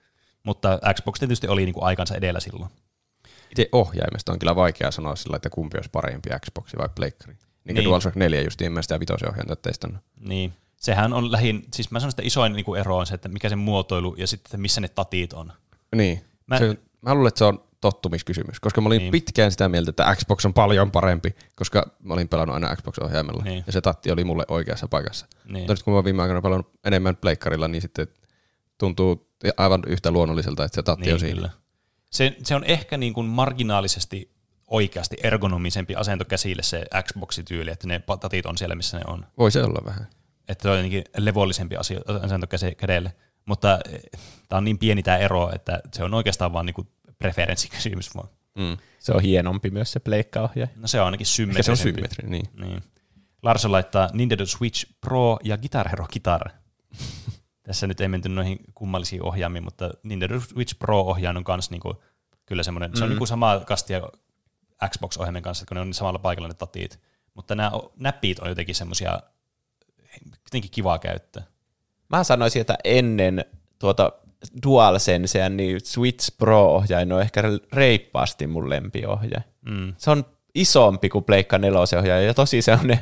Mutta 0.44 0.80
Xbox 0.94 1.20
tietysti 1.20 1.48
oli 1.48 1.66
niin 1.66 1.74
kuin 1.74 1.84
aikansa 1.84 2.16
edellä 2.16 2.40
silloin. 2.40 2.72
Itse 3.52 3.70
ohjaimesta 3.72 4.32
on 4.32 4.40
kyllä 4.40 4.56
vaikea 4.56 4.92
sanoa 4.92 5.16
sillä, 5.16 5.36
että 5.36 5.50
kumpi 5.50 5.78
olisi 5.78 5.90
parempi, 5.90 6.30
Xbox 6.46 6.72
vai 6.78 6.90
Pleikkari. 6.96 7.34
Niin, 7.34 7.40
Niin. 7.64 7.76
niin. 7.76 7.86
DualShock 7.86 8.16
4 8.16 8.42
justiin, 8.42 8.66
en 8.66 8.72
mä 8.72 8.82
sitä 8.82 9.00
vitosen 9.00 9.30
ohjainta 9.30 9.56
teistannut. 9.56 10.02
Niin. 10.20 10.54
Sehän 10.78 11.14
on 11.14 11.32
lähin, 11.32 11.66
siis 11.74 11.92
mä 11.92 12.00
sanon, 12.00 12.10
että 12.10 12.22
isoin 12.26 12.54
niinku 12.54 12.76
ero 12.76 12.98
on 12.98 13.06
se, 13.06 13.16
että 13.16 13.30
mikä 13.30 13.50
se 13.50 13.56
muotoilu 13.56 14.16
ja 14.18 14.28
sitten, 14.28 14.48
että 14.48 14.58
missä 14.58 14.82
ne 14.82 14.88
tatit 14.88 15.34
on. 15.34 15.54
Niin. 15.96 16.22
Mä- 16.48 16.56
Mä, 16.56 16.60
se, 16.60 16.78
mä 17.02 17.14
luulen, 17.14 17.28
että 17.28 17.38
se 17.38 17.46
on 17.46 17.64
tottumiskysymys, 17.92 18.60
koska 18.60 18.82
mä 18.82 18.88
olin 18.88 18.98
Niin. 18.98 19.04
niin. 19.04 19.12
pitkään 19.12 19.52
sitä 19.52 19.70
mieltä, 19.70 19.90
että 19.90 20.16
Xbox 20.16 20.46
on 20.46 20.54
paljon 20.54 20.92
parempi, 20.92 21.36
koska 21.56 21.92
mä 22.04 22.14
olin 22.14 22.28
pelannut 22.28 22.54
aina 22.54 22.76
Xbox-ohjaimella. 22.76 23.44
Niin. 23.44 23.52
Niin. 23.52 23.64
Ja 23.68 23.74
se 23.74 23.82
tatti 23.82 24.12
oli 24.12 24.24
mulle 24.24 24.46
oikeassa 24.48 24.88
paikassa. 24.88 25.28
Niin. 25.46 25.58
Mutta 25.58 25.74
nyt 25.74 25.84
kun 25.84 25.94
mä 25.94 25.98
oon 25.98 26.06
viime 26.06 26.22
aikoina 26.22 26.42
pelannut 26.42 26.72
enemmän 26.84 27.16
pleikkarilla, 27.16 27.68
niin 27.68 27.82
sitten 27.82 28.08
tuntuu 28.78 29.30
aivan 29.58 29.82
yhtä 29.88 30.12
luonnolliselta, 30.12 30.66
että 30.66 30.76
se 30.76 30.84
tatti 30.84 31.14
on 31.14 31.20
siinä. 31.20 31.34
Niin, 31.34 31.38
kyllä. 31.38 31.50
Se, 32.12 32.36
se 32.44 32.56
on 32.56 32.64
ehkä 32.64 32.98
niin 32.98 33.14
kuin 33.14 33.28
marginaalisesti 33.28 34.32
oikeasti 34.68 35.18
ergonomisempi 35.24 35.96
asento 35.96 36.26
käsille 36.26 36.64
se 36.64 36.86
Xbox-tyyli, 37.04 37.72
että 37.72 37.88
ne 37.88 38.02
tatit 38.20 38.46
on 38.46 38.58
siellä, 38.58 38.76
missä 38.76 38.98
ne 38.98 39.04
on. 39.08 39.26
Voi 39.38 39.52
se 39.52 39.64
olla 39.64 39.86
vähän. 39.86 40.08
Että 40.48 40.62
se 40.62 40.70
on 40.70 40.76
jotenkin 40.76 41.04
levollisempi 41.18 41.76
asio, 41.76 42.00
asento 42.24 42.48
kädelle. 42.78 43.14
Mutta 43.46 43.80
tämä 44.50 44.58
on 44.58 44.64
niin 44.64 44.78
pieni 44.78 45.04
tämä 45.04 45.18
ero, 45.18 45.52
että 45.56 45.80
se 45.94 46.04
on 46.04 46.14
oikeastaan 46.14 46.54
vaan 46.54 46.66
niin 46.66 46.88
preferenssikysymys 47.20 48.16
vaan. 48.16 48.30
Mm. 48.56 48.78
Se 49.00 49.12
on 49.12 49.22
hienompi 49.22 49.70
myös 49.70 49.92
se 49.92 50.00
pleikkaohjaaja. 50.00 50.68
No 50.76 50.88
se 50.88 51.00
on 51.00 51.06
ainakin 51.06 51.28
Mikä 51.48 51.64
se 51.64 51.72
on 51.72 51.78
symmetri, 51.78 52.30
niin. 52.30 52.46
Niin. 52.60 52.84
Larson 53.44 53.72
laittaa 53.72 54.10
Nintendo 54.14 54.46
Switch 54.46 54.86
Pro 55.02 55.38
ja 55.44 55.58
Guitar 55.58 55.90
Hero 55.90 56.06
Guitar. 56.08 56.50
Tässä 57.64 57.88
nyt 57.88 58.02
ei 58.02 58.08
menty 58.08 58.30
noihin 58.30 58.60
kummallisiin 58.76 59.24
ohjaamiin, 59.24 59.64
mutta 59.64 59.92
Nintendo 60.04 60.40
Switch 60.40 60.80
Pro-ohjaaja 60.80 61.38
on 61.38 61.44
kans 61.44 61.70
niinku, 61.70 62.04
kyllä 62.46 62.64
semmoinen, 62.64 62.92
mm. 62.92 62.96
se 62.96 63.04
on 63.04 63.10
niinku 63.10 63.26
samaa 63.26 63.60
kastia 63.60 64.02
Xbox-ohjaimen 64.90 65.42
kanssa, 65.42 65.66
kun 65.66 65.76
ne 65.76 65.82
on 65.82 65.94
samalla 65.94 66.20
paikalla 66.20 66.48
ne 66.48 66.54
tatit. 66.54 67.00
Mutta 67.34 67.56
nämä 67.56 67.72
näppit 67.96 68.40
on 68.40 68.50
jotenkin 68.50 68.76
semmoisia, 68.76 69.20
jotenkin 70.32 70.72
kivaa 70.72 71.00
käyttää. 71.00 71.44
Mä 72.10 72.24
sanoisin, 72.24 72.62
että 72.62 72.78
ennen 72.84 73.46
tuota 73.80 74.12
DualSensea, 74.64 75.50
niin 75.50 75.80
Switch 75.84 76.38
Pro-ohjain 76.38 77.12
on 77.14 77.22
ehkä 77.22 77.44
reippaasti 77.74 78.48
mun 78.48 78.70
lempiohjaaja. 78.70 79.42
Mm. 79.70 79.94
Se 79.98 80.12
on 80.12 80.26
isompi 80.56 81.10
kuin 81.10 81.24
Pleikka 81.24 81.58
4 81.58 81.80
ohjaaja 81.80 82.22
ja 82.22 82.34
tosi 82.34 82.62
semmoinen 82.62 83.00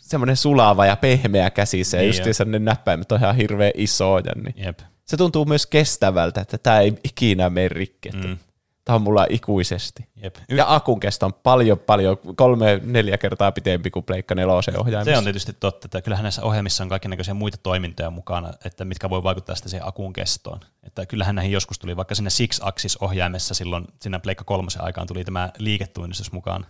semmoinen 0.00 0.36
sulava 0.36 0.86
ja 0.86 0.96
pehmeä 0.96 1.50
käsissä 1.50 1.96
ja 1.96 2.00
Niin 2.00 2.08
just 2.08 2.26
jo. 2.26 2.34
se 2.34 2.44
ne 2.44 2.58
näppäimet 2.58 3.12
on 3.12 3.18
ihan 3.18 3.36
hirveän 3.36 3.72
isoja. 3.74 4.32
Niin. 4.34 4.54
Jep. 4.56 4.78
Se 5.04 5.16
tuntuu 5.16 5.44
myös 5.44 5.66
kestävältä, 5.66 6.40
että 6.40 6.58
tämä 6.58 6.80
ei 6.80 6.94
ikinä 7.04 7.50
mene 7.50 7.68
rikki. 7.68 8.10
Mm. 8.10 8.38
Tämä 8.84 8.96
on 8.96 9.02
mulla 9.02 9.26
ikuisesti. 9.30 10.08
Jep. 10.22 10.36
Ja 10.48 10.74
akun 10.74 11.00
kesto 11.00 11.26
on 11.26 11.32
paljon, 11.34 11.78
paljon, 11.78 12.16
kolme, 12.36 12.80
neljä 12.84 13.18
kertaa 13.18 13.52
pitempi 13.52 13.90
kuin 13.90 14.04
Pleikka 14.04 14.34
4 14.34 14.54
ohjaimessa. 14.54 15.04
Se 15.12 15.18
on 15.18 15.24
tietysti 15.24 15.52
totta, 15.52 15.86
että 15.86 16.02
kyllähän 16.02 16.22
näissä 16.22 16.42
ohjelmissa 16.42 16.84
on 16.84 16.88
kaikenlaisia 16.88 17.34
muita 17.34 17.56
toimintoja 17.56 18.10
mukana, 18.10 18.52
että 18.64 18.84
mitkä 18.84 19.10
voi 19.10 19.22
vaikuttaa 19.22 19.54
sitten 19.54 19.70
siihen 19.70 19.88
akun 19.88 20.12
kestoon. 20.12 20.60
Että 20.82 21.06
kyllähän 21.06 21.34
näihin 21.34 21.52
joskus 21.52 21.78
tuli, 21.78 21.96
vaikka 21.96 22.14
sinne 22.14 22.30
Six-Axis-ohjaimessa 22.30 23.54
silloin, 23.54 23.84
siinä 24.00 24.18
Pleikka 24.18 24.44
kolmosen 24.44 24.84
aikaan 24.84 25.06
tuli 25.06 25.24
tämä 25.24 25.50
liiketunnistus 25.58 26.32
mukaan. 26.32 26.66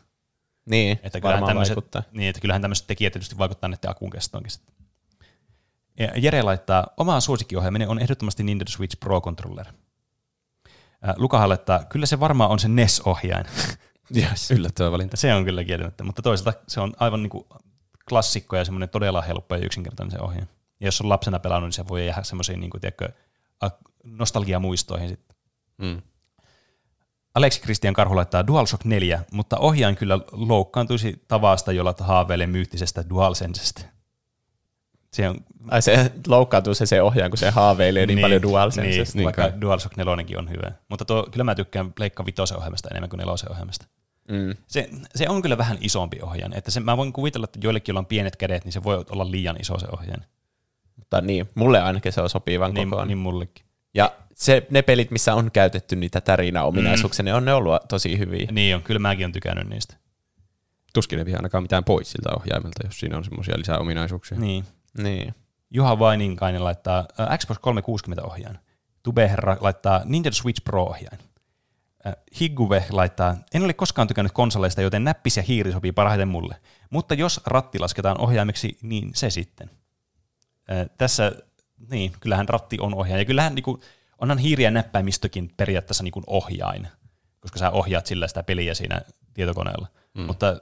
Niin, 0.64 1.00
Että 1.02 1.20
kyllähän 1.20 1.44
tämmöiset, 1.44 1.76
vaikuttaa. 1.76 2.02
niin, 2.12 2.28
että 2.28 2.40
kyllähän 2.40 2.62
tämmöiset 2.62 2.86
tekijät 2.86 3.12
tietysti 3.12 3.38
vaikuttaa 3.38 3.68
näiden 3.68 3.90
akun 3.90 4.10
kestoonkin 4.10 4.50
sitten. 4.50 4.74
Ja 5.98 6.08
Jere 6.16 6.42
laittaa, 6.42 6.86
oma 6.96 7.20
suosikkiohjaaminen 7.20 7.88
on 7.88 7.98
ehdottomasti 7.98 8.42
Nintendo 8.42 8.70
Switch 8.70 9.00
Pro 9.00 9.20
Controller. 9.20 9.66
Ää, 11.02 11.14
Lukahan 11.16 11.48
laittaa, 11.48 11.84
kyllä 11.84 12.06
se 12.06 12.20
varmaan 12.20 12.50
on 12.50 12.58
se 12.58 12.68
NES-ohjain. 12.68 13.46
Yes. 14.16 14.50
Yllättävä 14.56 14.92
valinta. 14.92 15.16
Se 15.16 15.34
on 15.34 15.44
kyllä 15.44 15.64
kieltämättä, 15.64 16.04
mutta 16.04 16.22
toisaalta 16.22 16.60
se 16.68 16.80
on 16.80 16.92
aivan 16.98 17.22
niin 17.22 17.30
kuin 17.30 17.44
klassikko 18.08 18.56
ja 18.56 18.64
semmoinen 18.64 18.88
todella 18.88 19.22
helppo 19.22 19.54
ja 19.54 19.64
yksinkertainen 19.64 20.10
se 20.10 20.18
ohje. 20.20 20.48
Ja 20.80 20.86
jos 20.86 21.00
on 21.00 21.08
lapsena 21.08 21.38
pelannut, 21.38 21.68
niin 21.68 21.72
se 21.72 21.88
voi 21.88 22.06
jäädä 22.06 22.22
semmoisiin 22.22 22.60
niin 22.60 22.70
kuin, 22.70 22.80
tiedätkö, 22.80 23.08
nostalgiamuistoihin 24.04 25.08
sitten. 25.08 25.36
Mm. 25.78 26.02
Aleksi 27.34 27.60
Kristian 27.60 27.94
Karhu 27.94 28.16
laittaa 28.16 28.46
DualShock 28.46 28.84
4, 28.84 29.22
mutta 29.32 29.58
ohjaan 29.58 29.96
kyllä 29.96 30.18
loukkaantuisi 30.32 31.24
tavasta, 31.28 31.72
jolla 31.72 31.94
haaveilee 32.00 32.46
myyttisestä 32.46 33.04
DualSensesta. 33.10 33.82
Se 35.12 35.28
on, 35.28 35.36
Ai 35.68 35.82
se 35.82 36.12
loukkaantuu 36.26 36.74
se, 36.74 36.86
se 36.86 37.02
ohjaan, 37.02 37.30
kun 37.30 37.38
se 37.38 37.50
haaveilee 37.50 38.06
niin, 38.06 38.16
niin 38.16 38.24
paljon 38.24 38.42
DualSensesta. 38.42 39.02
Niin, 39.02 39.16
Niin 39.16 39.24
vaikka 39.24 39.42
kai. 39.50 39.60
DualShock 39.60 39.96
4 39.96 40.14
on 40.38 40.50
hyvä. 40.50 40.72
Mutta 40.88 41.04
tuo, 41.04 41.28
kyllä 41.30 41.44
mä 41.44 41.54
tykkään 41.54 41.92
Pleikka 41.92 42.26
Vitosen 42.26 42.58
ohjelmasta 42.58 42.88
enemmän 42.90 43.10
kuin 43.10 43.18
nelosen 43.18 43.52
ohjelmasta. 43.52 43.86
Mm. 44.28 44.54
Se, 44.66 44.88
se 45.14 45.28
on 45.28 45.42
kyllä 45.42 45.58
vähän 45.58 45.78
isompi 45.80 46.18
ohjaan. 46.22 46.52
Että 46.56 46.70
se, 46.70 46.80
mä 46.80 46.96
voin 46.96 47.12
kuvitella, 47.12 47.44
että 47.44 47.58
joillekin, 47.62 47.92
joilla 47.92 47.98
on 48.00 48.06
pienet 48.06 48.36
kädet, 48.36 48.64
niin 48.64 48.72
se 48.72 48.82
voi 48.82 49.04
olla 49.10 49.30
liian 49.30 49.56
iso 49.60 49.78
se 49.78 49.86
ohjaan. 49.92 50.24
Mutta 50.96 51.20
niin, 51.20 51.48
mulle 51.54 51.80
ainakin 51.80 52.12
se 52.12 52.20
on 52.20 52.30
sopivan 52.30 52.74
Niin, 52.74 52.90
kokoinen. 52.90 53.08
niin 53.08 53.18
mullekin. 53.18 53.64
Ja 53.94 54.12
se, 54.34 54.66
ne 54.70 54.82
pelit, 54.82 55.10
missä 55.10 55.34
on 55.34 55.50
käytetty 55.50 55.96
niitä 55.96 56.20
tärinäominaisuuksia, 56.20 57.22
mm. 57.22 57.24
ne 57.24 57.34
on 57.34 57.44
ne 57.44 57.54
ollut 57.54 57.74
tosi 57.88 58.18
hyviä. 58.18 58.48
Niin 58.52 58.76
on, 58.76 58.82
kyllä 58.82 58.98
mäkin 58.98 59.26
on 59.26 59.32
tykännyt 59.32 59.68
niistä. 59.68 59.96
Tuskin 60.94 61.18
ei 61.18 61.24
vie 61.24 61.36
ainakaan 61.36 61.64
mitään 61.64 61.84
pois 61.84 62.10
siltä 62.12 62.30
ohjaimelta, 62.36 62.86
jos 62.86 63.00
siinä 63.00 63.16
on 63.16 63.24
semmoisia 63.24 63.58
lisäominaisuuksia. 63.58 64.38
Niin. 64.38 64.64
Niin. 64.98 65.34
Juha 65.70 65.98
Vaininkainen 65.98 66.64
laittaa 66.64 66.98
äh, 67.20 67.38
Xbox 67.38 67.58
360 67.58 68.22
ohjaan. 68.22 68.58
Tubeherra 69.02 69.56
laittaa 69.60 70.02
Nintendo 70.04 70.34
Switch 70.34 70.64
Pro 70.64 70.84
ohjaan. 70.84 71.18
Äh, 72.06 72.14
Higuve 72.40 72.84
laittaa, 72.90 73.36
en 73.54 73.64
ole 73.64 73.72
koskaan 73.72 74.08
tykännyt 74.08 74.32
konsoleista, 74.32 74.82
joten 74.82 75.04
näppis 75.04 75.36
ja 75.36 75.42
hiiri 75.42 75.72
sopii 75.72 75.92
parhaiten 75.92 76.28
mulle. 76.28 76.56
Mutta 76.90 77.14
jos 77.14 77.40
ratti 77.46 77.78
lasketaan 77.78 78.20
ohjaimeksi, 78.20 78.78
niin 78.82 79.10
se 79.14 79.30
sitten. 79.30 79.70
Äh, 80.70 80.90
tässä, 80.98 81.32
niin, 81.90 82.12
kyllähän 82.20 82.48
ratti 82.48 82.76
on 82.80 82.94
ohjaaja. 82.94 83.20
Ja 83.20 83.24
kyllähän 83.24 83.54
niinku, 83.54 83.80
onhan 84.18 84.38
hiiri 84.38 84.64
ja 84.64 84.70
näppäimistökin 84.70 85.50
periaatteessa 85.56 86.04
niinku 86.04 86.22
ohjain, 86.26 86.88
koska 87.40 87.58
sä 87.58 87.70
ohjaat 87.70 88.06
sillä 88.06 88.28
sitä 88.28 88.42
peliä 88.42 88.74
siinä 88.74 89.00
tietokoneella. 89.34 89.86
Mm. 90.14 90.22
Mutta 90.22 90.60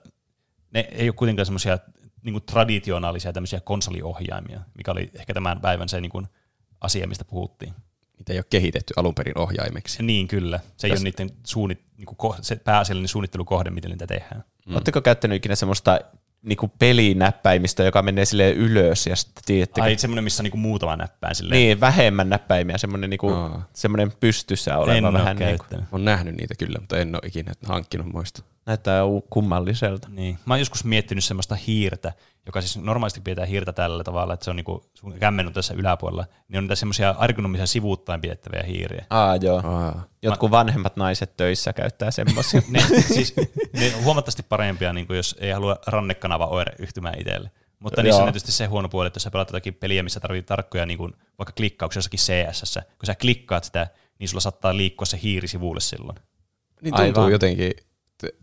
ne 0.70 0.88
ei 0.92 1.08
ole 1.08 1.14
kuitenkaan 1.14 1.46
semmoisia 1.46 1.78
niin 2.22 2.42
traditionaalisia 2.42 3.32
tämmöisiä 3.32 3.60
konsoliohjaimia, 3.60 4.60
mikä 4.74 4.92
oli 4.92 5.10
ehkä 5.14 5.34
tämän 5.34 5.60
päivän 5.60 5.88
se 5.88 6.00
niin 6.00 6.10
kuin, 6.10 6.26
asia, 6.80 7.06
mistä 7.06 7.24
puhuttiin. 7.24 7.74
Niitä 8.18 8.32
ei 8.32 8.38
ole 8.38 8.44
kehitetty 8.50 8.94
alun 8.96 9.14
perin 9.14 9.38
ohjaimeksi. 9.38 10.02
Niin 10.02 10.28
kyllä, 10.28 10.60
se 10.76 10.86
ei 10.86 10.92
Täs- 10.92 10.96
ole 10.96 11.04
niiden 11.04 11.30
suunnit, 11.44 11.80
niin 11.96 12.06
kuin, 12.06 12.34
se 12.40 12.56
pääasiallinen 12.56 13.08
suunnittelukohde, 13.08 13.70
miten 13.70 13.90
niitä 13.90 14.06
tehdään. 14.06 14.44
Mm. 14.66 14.74
Oletteko 14.74 15.00
käyttänyt 15.00 15.36
ikinä 15.36 15.56
semmoista 15.56 16.00
niinku 16.42 16.68
pelinäppäimistä, 16.78 17.82
joka 17.84 18.02
menee 18.02 18.24
sille 18.24 18.50
ylös 18.52 19.06
ja 19.06 19.16
sitten 19.16 19.44
tiedättekö, 19.46 19.82
Ai 19.82 19.98
semmoinen, 19.98 20.24
missä 20.24 20.40
on 20.42 20.44
niin 20.44 20.50
kuin 20.50 20.60
muutama 20.60 20.96
näppäin 20.96 21.34
silleen. 21.34 21.58
niin, 21.60 21.80
vähemmän 21.80 22.28
näppäimiä, 22.28 22.78
semmoinen, 22.78 23.10
niinku, 23.10 23.28
Aa. 23.28 23.68
semmoinen 23.72 24.12
pystyssä 24.20 24.70
en 24.70 24.78
oleva 24.78 25.08
ole 25.08 25.18
vähän 25.18 25.36
niinku. 25.36 25.64
Olen 25.92 26.04
nähnyt 26.04 26.36
niitä 26.36 26.54
kyllä, 26.58 26.78
mutta 26.80 26.98
en 26.98 27.14
ole 27.14 27.20
ikinä 27.26 27.52
hankkinut 27.66 28.12
muista. 28.12 28.42
näyttää 28.66 29.04
u- 29.04 29.26
kummalliselta. 29.30 30.08
Niin. 30.08 30.38
Mä 30.46 30.54
oon 30.54 30.58
joskus 30.58 30.84
miettinyt 30.84 31.24
semmoista 31.24 31.54
hiirtä, 31.54 32.12
joka 32.48 32.60
siis 32.60 32.76
normaalisti 32.76 33.20
pidetään 33.20 33.48
hiirtä 33.48 33.72
tällä 33.72 34.04
tavalla, 34.04 34.34
että 34.34 34.44
se 34.44 34.50
on 34.50 34.56
niinku 34.56 34.84
sun 34.94 35.12
kämmen 35.12 35.46
on 35.46 35.52
tässä 35.52 35.74
yläpuolella, 35.74 36.24
niin 36.48 36.58
on 36.58 36.64
niitä 36.64 36.74
semmoisia 36.74 37.14
ergonomisia 37.24 37.66
sivuuttain 37.66 38.20
pidettäviä 38.20 38.62
hiiriä. 38.66 39.06
Aa, 39.10 39.36
joo. 39.36 39.62
Aa. 39.64 40.04
Jotkut 40.22 40.50
vanhemmat 40.50 40.96
naiset 40.96 41.36
töissä 41.36 41.72
käyttää 41.72 42.10
semmoisia. 42.10 42.62
Ne, 42.70 42.80
siis, 43.00 43.34
ne 43.72 43.92
on 43.96 44.04
huomattavasti 44.04 44.42
parempia, 44.42 44.92
niin 44.92 45.06
kuin 45.06 45.16
jos 45.16 45.36
ei 45.40 45.50
halua 45.50 45.76
rannekanava 45.86 46.46
oire 46.46 46.72
yhtymään 46.78 47.20
itselle. 47.20 47.50
Mutta 47.78 48.02
niissä 48.02 48.20
Joo. 48.20 48.26
on 48.26 48.32
tietysti 48.32 48.52
se 48.52 48.66
huono 48.66 48.88
puoli, 48.88 49.06
että 49.06 49.16
jos 49.16 49.22
sä 49.22 49.30
pelaat 49.30 49.48
jotakin 49.48 49.74
peliä, 49.74 50.02
missä 50.02 50.20
tarvii 50.20 50.42
tarkkoja 50.42 50.86
niin 50.86 50.98
kuin 50.98 51.12
vaikka 51.38 51.52
klikkauksia 51.52 51.98
jossakin 51.98 52.20
CS, 52.20 52.78
kun 52.98 53.06
sä 53.06 53.14
klikkaat 53.14 53.64
sitä, 53.64 53.86
niin 54.18 54.28
sulla 54.28 54.40
saattaa 54.40 54.76
liikkua 54.76 55.06
se 55.06 55.18
hiiri 55.22 55.48
sivulle 55.48 55.80
silloin. 55.80 56.18
Niin 56.82 56.94
tuntuu 56.94 57.22
Aivan. 57.22 57.32
jotenkin 57.32 57.72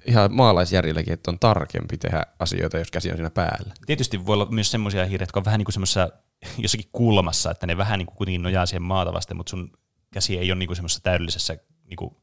ihan 0.05 0.33
maalaisjärjelläkin, 0.33 1.13
että 1.13 1.31
on 1.31 1.39
tarkempi 1.39 1.97
tehdä 1.97 2.23
asioita, 2.39 2.77
jos 2.77 2.91
käsi 2.91 3.11
on 3.11 3.15
siinä 3.15 3.29
päällä. 3.29 3.73
Tietysti 3.85 4.25
voi 4.25 4.33
olla 4.33 4.45
myös 4.45 4.71
semmoisia 4.71 5.05
hiiriä, 5.05 5.23
jotka 5.23 5.39
on 5.39 5.45
vähän 5.45 5.57
niin 5.57 5.65
kuin 5.65 5.73
semmoisessa 5.73 6.09
jossakin 6.57 6.89
kulmassa, 6.91 7.51
että 7.51 7.67
ne 7.67 7.77
vähän 7.77 7.99
niin 7.99 8.07
kuin 8.07 8.15
kuitenkin 8.15 8.43
nojaa 8.43 8.65
siihen 8.65 8.81
maata 8.81 9.13
vasten, 9.13 9.37
mutta 9.37 9.49
sun 9.49 9.71
käsi 10.13 10.37
ei 10.37 10.51
ole 10.51 10.59
niin 10.59 10.67
kuin 10.67 10.75
semmoisessa 10.75 11.03
täydellisessä 11.03 11.57
niin 11.83 11.97
kuin 11.97 12.15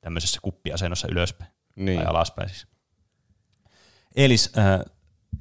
tämmöisessä 0.00 0.40
kuppiasennossa 0.42 1.08
ylöspäin. 1.10 1.50
Niin. 1.76 1.98
tai 1.98 2.06
alaspäin 2.06 2.48
siis. 2.48 2.66
Eelis, 4.16 4.52
äh, 4.58 4.80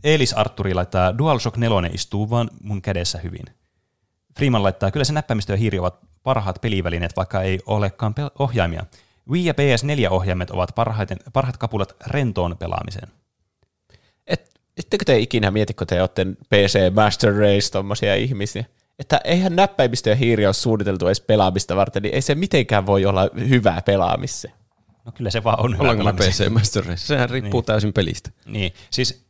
Eelis 0.03 0.33
Arturi 0.33 0.73
laittaa 0.73 1.17
DualShock 1.17 1.57
4 1.57 1.89
istuu 1.93 2.29
vaan 2.29 2.49
mun 2.63 2.81
kädessä 2.81 3.17
hyvin. 3.17 3.45
Freeman 4.37 4.63
laittaa, 4.63 4.91
kyllä 4.91 5.03
se 5.03 5.13
näppäimistö 5.13 5.53
ja 5.53 5.57
hiiri 5.57 5.79
ovat 5.79 5.99
parhaat 6.23 6.61
pelivälineet, 6.61 7.15
vaikka 7.15 7.41
ei 7.41 7.59
olekaan 7.65 8.13
ohjaimia. 8.39 8.85
Wii 9.29 9.45
ja 9.45 9.53
PS4-ohjaimet 9.53 10.51
ovat 10.51 10.69
parhaiten, 10.75 11.17
parhaat 11.33 11.57
kapulat 11.57 11.95
rentoon 12.07 12.57
pelaamiseen. 12.57 13.07
Et, 14.27 14.51
ettekö 14.77 15.05
te 15.05 15.19
ikinä 15.19 15.51
mieti, 15.51 15.73
kun 15.73 15.87
te 15.87 15.99
olette 16.01 16.25
PC 16.49 16.79
Master 16.95 17.33
Race 17.33 17.71
tommosia 17.71 18.15
ihmisiä, 18.15 18.65
että 18.99 19.21
eihän 19.23 19.55
näppäimistö 19.55 20.09
ja 20.09 20.15
hiiri 20.15 20.45
ole 20.45 20.53
suunniteltu 20.53 21.07
edes 21.07 21.21
pelaamista 21.21 21.75
varten, 21.75 22.03
niin 22.03 22.15
ei 22.15 22.21
se 22.21 22.35
mitenkään 22.35 22.85
voi 22.85 23.05
olla 23.05 23.29
hyvää 23.49 23.81
pelaamissa. 23.81 24.49
No 25.05 25.11
kyllä 25.11 25.29
se 25.29 25.43
vaan 25.43 25.59
on 25.59 25.77
hyvä 25.77 25.89
Ollaanko 25.91 26.23
me. 26.23 26.29
PC 26.29 26.49
Master 26.49 26.85
Race? 26.85 26.97
Sehän 27.05 27.29
riippuu 27.29 27.59
Niin. 27.59 27.65
täysin 27.65 27.93
pelistä. 27.93 28.29
Niin, 28.45 28.73
siis 28.89 29.25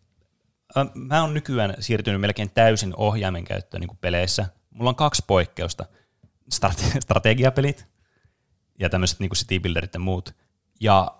äh, 0.77 0.87
mä 0.93 1.21
oon 1.21 1.33
nykyään 1.33 1.75
siirtynyt 1.79 2.21
melkein 2.21 2.49
täysin 2.53 2.93
ohjaimen 2.97 3.43
käyttöön 3.43 3.81
niin 3.81 3.87
kuin 3.87 3.97
peleissä. 4.01 4.45
Mulla 4.69 4.89
on 4.89 4.95
kaksi 4.95 5.23
poikkeusta. 5.27 5.85
Strate- 6.55 6.99
strategiapelit 7.05 7.85
ja 8.79 8.89
tämmöiset 8.89 9.19
niin 9.19 9.31
city 9.31 9.59
builderit 9.59 9.93
ja 9.93 9.99
muut. 9.99 10.35
Ja 10.79 11.11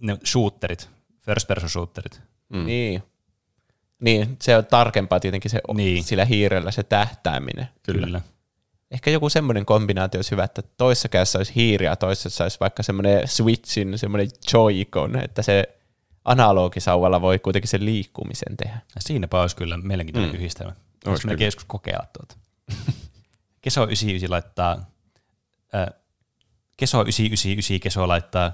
ne 0.00 0.18
shooterit, 0.24 0.90
first 1.18 1.48
person 1.48 1.70
shooterit. 1.70 2.20
Mm. 2.48 2.66
Niin. 2.66 3.02
Niin, 4.00 4.36
se 4.40 4.56
on 4.56 4.66
tarkempaa 4.66 5.20
tietenkin 5.20 5.50
se, 5.50 5.60
Niin. 5.74 6.04
sillä 6.04 6.24
hiirellä 6.24 6.70
se 6.70 6.82
tähtääminen. 6.82 7.68
Kyllä. 7.82 8.06
Kyllä. 8.06 8.20
Ehkä 8.90 9.10
joku 9.10 9.28
semmoinen 9.28 9.66
kombinaatio 9.66 10.18
olisi 10.18 10.30
hyvä, 10.30 10.44
että 10.44 10.62
toisessa 10.62 11.08
kädessä 11.08 11.38
olisi 11.38 11.54
hiiri 11.54 11.86
ja 11.86 11.96
toisessa 11.96 12.44
olisi 12.44 12.60
vaikka 12.60 12.82
semmoinen 12.82 13.28
Switchin, 13.28 13.98
semmoinen 13.98 14.28
Joy-Con, 14.52 15.24
että 15.24 15.42
se 15.42 15.64
analogisauvalla 16.24 17.20
voi 17.20 17.38
kuitenkin 17.38 17.68
sen 17.68 17.84
liikkumisen 17.84 18.56
tehdä. 18.56 18.78
Ja 18.94 19.00
siinäpä 19.00 19.40
olisi 19.40 19.56
kyllä 19.56 19.76
mielenkiintoinen 19.76 20.30
mm. 20.30 20.36
yhdistelmä. 20.36 20.72
Olisi 21.06 21.26
melkein 21.26 21.38
kyllä. 21.38 21.46
joskus 21.46 21.64
kokeilla 21.64 22.06
tuota. 22.12 22.36
Keso 23.62 23.82
99 23.82 24.30
laittaa, 24.30 24.90
äh, 25.74 25.86
Keso 26.82 27.00
999 27.02 27.80
Keso 27.80 28.08
laittaa, 28.08 28.52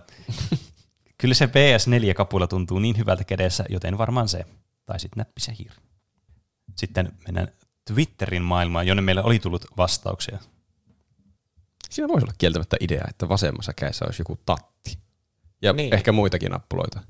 kyllä 1.20 1.34
se 1.34 1.46
PS4-kapula 1.46 2.46
tuntuu 2.46 2.78
niin 2.78 2.98
hyvältä 2.98 3.24
kädessä, 3.24 3.64
joten 3.68 3.98
varmaan 3.98 4.28
se. 4.28 4.44
Tai 4.86 5.00
sitten 5.00 5.18
näppisen 5.18 5.55
hiiri. 5.55 5.74
Sitten 6.76 7.12
mennään 7.26 7.48
Twitterin 7.92 8.42
maailmaan, 8.42 8.86
jonne 8.86 9.02
meillä 9.02 9.22
oli 9.22 9.38
tullut 9.38 9.64
vastauksia. 9.76 10.38
Siinä 11.90 12.09
voisi 12.09 12.24
olla 12.24 12.34
kieltämättä 12.38 12.76
idea, 12.80 13.05
että 13.09 13.28
vasemmassa 13.28 13.72
kädessä 13.72 14.05
olisi 14.05 14.20
joku 14.20 14.38
tatti. 14.46 14.98
Ja 15.62 15.72
Niin. 15.72 15.94
ehkä 15.94 16.12
muitakin 16.12 16.50
nappuloita. 16.50 17.00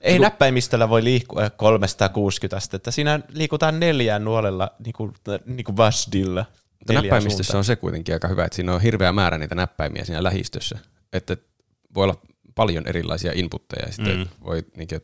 Ei 0.00 0.14
Joku- 0.14 0.22
näppäimistöllä 0.22 0.88
voi 0.88 1.04
liikkua 1.04 1.50
360 1.50 2.56
astetta. 2.56 2.90
Siinä 2.90 3.20
liikutaan 3.28 3.80
neljään 3.80 4.24
nuolella 4.24 4.70
niin 4.84 4.92
kuin, 4.92 5.12
niin 5.46 5.64
kuin 5.64 5.76
Vasdilla. 5.76 6.44
Mutta 6.78 6.92
näppäimistössä 6.92 7.58
on 7.58 7.64
se 7.64 7.76
kuitenkin 7.76 8.14
aika 8.14 8.28
hyvä, 8.28 8.44
että 8.44 8.56
siinä 8.56 8.74
on 8.74 8.80
hirveä 8.80 9.12
määrä 9.12 9.38
niitä 9.38 9.54
näppäimiä 9.54 10.04
siinä 10.04 10.22
lähistössä. 10.22 10.78
Että 11.12 11.36
voi 11.94 12.04
olla 12.04 12.16
paljon 12.54 12.86
erilaisia 12.86 13.32
inputteja 13.34 13.86
ja 13.86 13.92
sitten 13.92 14.16
Mm. 14.18 14.26
voi 14.44 14.62
niinkö 14.76 15.00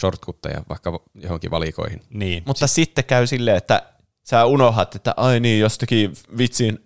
shortcutteja 0.00 0.62
vaikka 0.68 1.00
johonkin 1.22 1.50
valikoihin. 1.50 2.02
Niin, 2.10 2.42
Mutta 2.46 2.66
sitten 2.66 3.04
käy 3.04 3.26
silleen, 3.26 3.56
että 3.56 3.82
sä 4.22 4.44
unohdat, 4.44 4.94
että 4.94 5.14
ai 5.16 5.40
niin, 5.40 5.60
jostakin 5.60 6.12
vitsin 6.38 6.78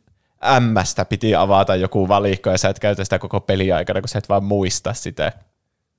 M-stä 0.60 1.04
piti 1.04 1.34
avata 1.34 1.76
joku 1.76 2.08
valikko 2.08 2.50
ja 2.50 2.58
sä 2.58 2.68
et 2.68 2.78
käytä 2.78 3.04
sitä 3.04 3.18
koko 3.18 3.40
peliaikana, 3.40 4.00
kun 4.00 4.08
sä 4.08 4.18
et 4.18 4.28
vaan 4.28 4.44
muista 4.44 4.94
sitä. 4.94 5.32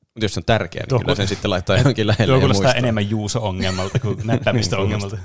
Mutta 0.01 0.25
jos 0.25 0.33
se 0.33 0.39
on 0.39 0.43
tärkeä, 0.45 0.81
niin 0.81 0.89
Tuo 0.89 0.99
kyllä 0.99 1.15
sen 1.15 1.27
sitten 1.27 1.51
laittaa 1.51 1.77
johonkin 1.77 2.07
lähelle 2.07 2.25
tuo 2.25 2.35
ja 2.35 2.39
kuulostaa 2.39 2.63
muistaa. 2.63 2.79
enemmän 2.79 3.09
Juuso-ongelmalta 3.09 3.99
kuin 3.99 4.17
näppäimistö-ongelmalta. 4.27 5.17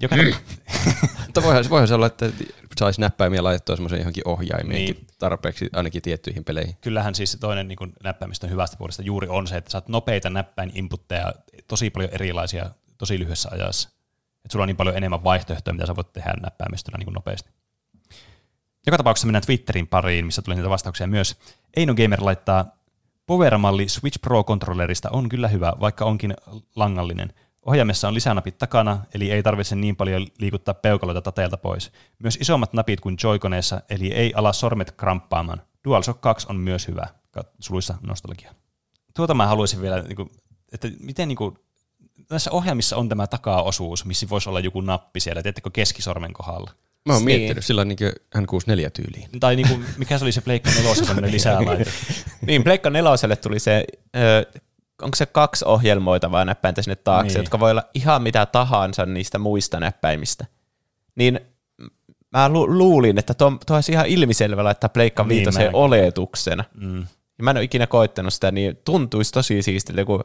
Joka 0.00 0.16
Mutta 1.26 1.42
voihan, 1.42 1.64
voihan 1.70 1.88
se 1.88 1.94
olla, 1.94 2.06
että 2.06 2.30
saisi 2.78 3.00
näppäimiä 3.00 3.42
laitettua 3.42 3.76
semmoisen 3.76 3.98
johonkin 3.98 4.28
ohjaimeenkin 4.28 4.96
Niin. 4.96 5.06
tarpeeksi 5.18 5.68
ainakin 5.72 6.02
tiettyihin 6.02 6.44
peleihin. 6.44 6.76
kyllähän 6.80 7.14
siis 7.14 7.32
se 7.32 7.38
toinen 7.38 7.68
niin 7.68 7.78
näppäimistön 8.04 8.50
hyvästä 8.50 8.76
puolesta 8.76 9.02
juuri 9.02 9.28
on 9.28 9.46
se, 9.46 9.56
että 9.56 9.70
saat 9.70 9.88
nopeita 9.88 10.30
näppäin 10.30 10.72
inputteja 10.74 11.32
tosi 11.68 11.90
paljon 11.90 12.10
erilaisia 12.12 12.70
tosi 12.98 13.18
lyhyessä 13.18 13.48
ajassa. 13.52 13.88
Että 14.36 14.52
sulla 14.52 14.62
on 14.62 14.66
niin 14.66 14.76
paljon 14.76 14.96
enemmän 14.96 15.24
vaihtoehtoja, 15.24 15.74
mitä 15.74 15.86
sä 15.86 15.96
voit 15.96 16.12
tehdä 16.12 16.34
näppäimistöllä 16.42 16.98
niin 16.98 17.06
kuin 17.06 17.14
nopeasti. 17.14 17.50
Joka 18.86 18.96
tapauksessa 18.96 19.26
mennään 19.26 19.46
Twitterin 19.46 19.86
pariin, 19.86 20.26
missä 20.26 20.42
tuli 20.42 20.54
niitä 20.54 20.70
vastauksia 20.70 21.06
myös. 21.06 21.36
Eino 21.76 21.94
Gamer 21.94 22.24
laittaa, 22.24 22.76
Power-malli 23.26 23.88
Switch 23.88 24.20
Pro-kontrollerista 24.20 25.10
on 25.12 25.28
kyllä 25.28 25.48
hyvä, 25.48 25.72
vaikka 25.80 26.04
onkin 26.04 26.34
langallinen. 26.76 27.32
Ohjaimessa 27.68 28.08
on 28.08 28.14
lisänapit 28.14 28.58
takana, 28.58 29.04
eli 29.14 29.30
ei 29.30 29.42
tarvitse 29.42 29.76
niin 29.76 29.96
paljon 29.96 30.26
liikuttaa 30.38 30.74
peukaloita 30.74 31.22
tateelta 31.22 31.56
pois. 31.56 31.92
Myös 32.18 32.38
isommat 32.40 32.72
napit 32.72 33.00
kuin 33.00 33.16
Joy-Coneessa, 33.24 33.80
eli 33.90 34.12
ei 34.12 34.32
ala 34.36 34.52
sormet 34.52 34.90
kramppaamaan. 34.90 35.62
DualShock 35.84 36.20
2 36.20 36.46
on 36.50 36.56
myös 36.56 36.88
hyvä, 36.88 37.06
suluissa 37.60 37.94
nostalgia. 38.02 38.54
Tuota 39.16 39.34
mä 39.34 39.46
haluaisin 39.46 39.80
vielä, 39.82 40.02
niin 40.02 40.16
kuin, 40.16 40.30
että 40.72 40.88
miten 41.00 41.28
niin 41.28 41.36
kuin, 41.36 41.58
näissä 42.30 42.50
ohjaimissa 42.50 42.96
on 42.96 43.08
tämä 43.08 43.26
takaosuus, 43.26 44.04
missä 44.04 44.28
voisi 44.28 44.48
olla 44.48 44.60
joku 44.60 44.80
nappi 44.80 45.20
siellä, 45.20 45.42
tiedättekö, 45.42 45.70
keskisormen 45.72 46.32
kohdalla. 46.32 46.70
Mä 47.06 47.12
oon 47.14 47.24
Niin. 47.24 47.40
miettinyt 47.40 47.64
sillä 47.64 47.84
niin 47.84 47.98
N64 48.38 48.90
tyyliin. 48.92 49.28
Tai 49.40 49.56
niin 49.56 49.68
kuin, 49.68 49.84
mikä 49.98 50.18
se 50.18 50.24
oli 50.24 50.32
se 50.32 50.40
Pleikka 50.40 50.70
4 50.70 51.06
tämmöinen 51.06 51.32
lisälaite. 51.32 51.84
Niin, 52.46 52.64
Pleikka 52.64 52.90
neloselle 52.90 53.36
tuli 53.36 53.58
se, 53.58 53.84
ö, 54.16 54.60
onko 55.02 55.14
se 55.16 55.26
kaksi 55.26 55.64
ohjelmoitavaa 55.64 56.44
näppäintä 56.44 56.82
sinne 56.82 56.96
taakse, 56.96 57.32
Niin. 57.32 57.38
jotka 57.44 57.60
voi 57.60 57.70
olla 57.70 57.82
ihan 57.94 58.22
mitä 58.22 58.46
tahansa 58.46 59.06
niistä 59.06 59.38
muista 59.38 59.80
näppäimistä. 59.80 60.46
Niin 61.14 61.40
mä 62.32 62.48
lu- 62.48 62.78
luulin, 62.78 63.18
että 63.18 63.34
tuo, 63.34 63.52
tuo 63.66 63.76
olisi 63.76 63.92
ihan 63.92 64.06
ilmiselvä 64.06 64.64
laittaa 64.64 64.88
Pleikka 64.88 65.22
Niin, 65.22 65.28
viitoseen 65.28 65.74
oletuksena. 65.74 66.64
Mm. 66.74 66.98
Ja 67.38 67.44
mä 67.44 67.50
en 67.50 67.56
ole 67.56 67.64
ikinä 67.64 67.86
koittanut 67.86 68.34
sitä, 68.34 68.50
niin 68.50 68.78
tuntuisi 68.84 69.32
tosi 69.32 69.62
siistiltä, 69.62 70.04
kun 70.04 70.24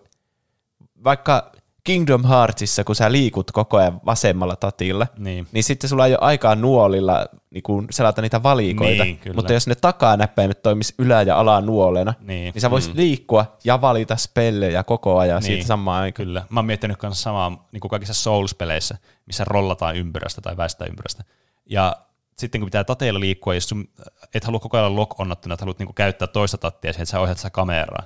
vaikka 1.03 1.51
Kingdom 1.83 2.23
Heartsissa, 2.25 2.83
kun 2.83 2.95
sä 2.95 3.11
liikut 3.11 3.51
koko 3.51 3.77
ajan 3.77 4.01
vasemmalla 4.05 4.55
tatilla, 4.55 5.07
Niin. 5.17 5.47
niin 5.51 5.63
sitten 5.63 5.89
sulla 5.89 6.05
ei 6.05 6.11
ole 6.11 6.19
aikaa 6.21 6.55
nuolilla 6.55 7.25
niin 7.49 7.63
kun 7.63 7.87
selata 7.91 8.21
niitä 8.21 8.43
valikoita. 8.43 9.03
Niin, 9.03 9.17
kyllä. 9.17 9.35
Mutta 9.35 9.53
jos 9.53 9.67
ne 9.67 9.75
takanäppäimet 9.75 10.61
toimis 10.61 10.93
ylä- 10.97 11.21
ja 11.21 11.39
alanuolena, 11.39 12.13
Niin. 12.19 12.27
niin, 12.27 12.53
niin 12.53 12.61
sä 12.61 12.71
voisit 12.71 12.93
mm. 12.93 12.97
liikkua 12.97 13.57
ja 13.63 13.81
valita 13.81 14.15
spellejä 14.15 14.83
koko 14.83 15.17
ajan 15.19 15.41
Niin. 15.41 15.43
siitä 15.47 15.67
samaan 15.67 16.01
aikaan. 16.01 16.25
Kyllä. 16.27 16.45
Mä 16.49 16.59
oon 16.59 16.65
miettinyt 16.65 16.97
kanssa 16.97 17.23
samaa 17.23 17.67
niin 17.71 17.81
kuin 17.81 17.89
kaikissa 17.89 18.13
Souls-peleissä, 18.13 18.97
missä 19.25 19.43
rollataan 19.47 19.95
ympyrästä 19.95 20.41
tai 20.41 20.57
väistää 20.57 20.87
ympyrästä. 20.87 21.23
Ja 21.65 21.95
sitten 22.37 22.61
kun 22.61 22.65
pitää 22.67 22.83
tateilla 22.83 23.19
liikkua, 23.19 23.53
jos 23.53 23.69
sun 23.69 23.89
et 24.33 24.43
halua 24.43 24.59
koko 24.59 24.77
ajan 24.77 24.95
lock 24.95 25.19
onnattuna, 25.19 25.53
että 25.53 25.63
haluat 25.63 25.79
niin 25.79 25.93
käyttää 25.93 26.27
toista 26.27 26.57
tattia 26.57 26.93
siihen, 26.93 27.03
että 27.03 27.11
sä 27.11 27.19
ohjat 27.19 27.37
sitä 27.37 27.49
kameraa, 27.49 28.03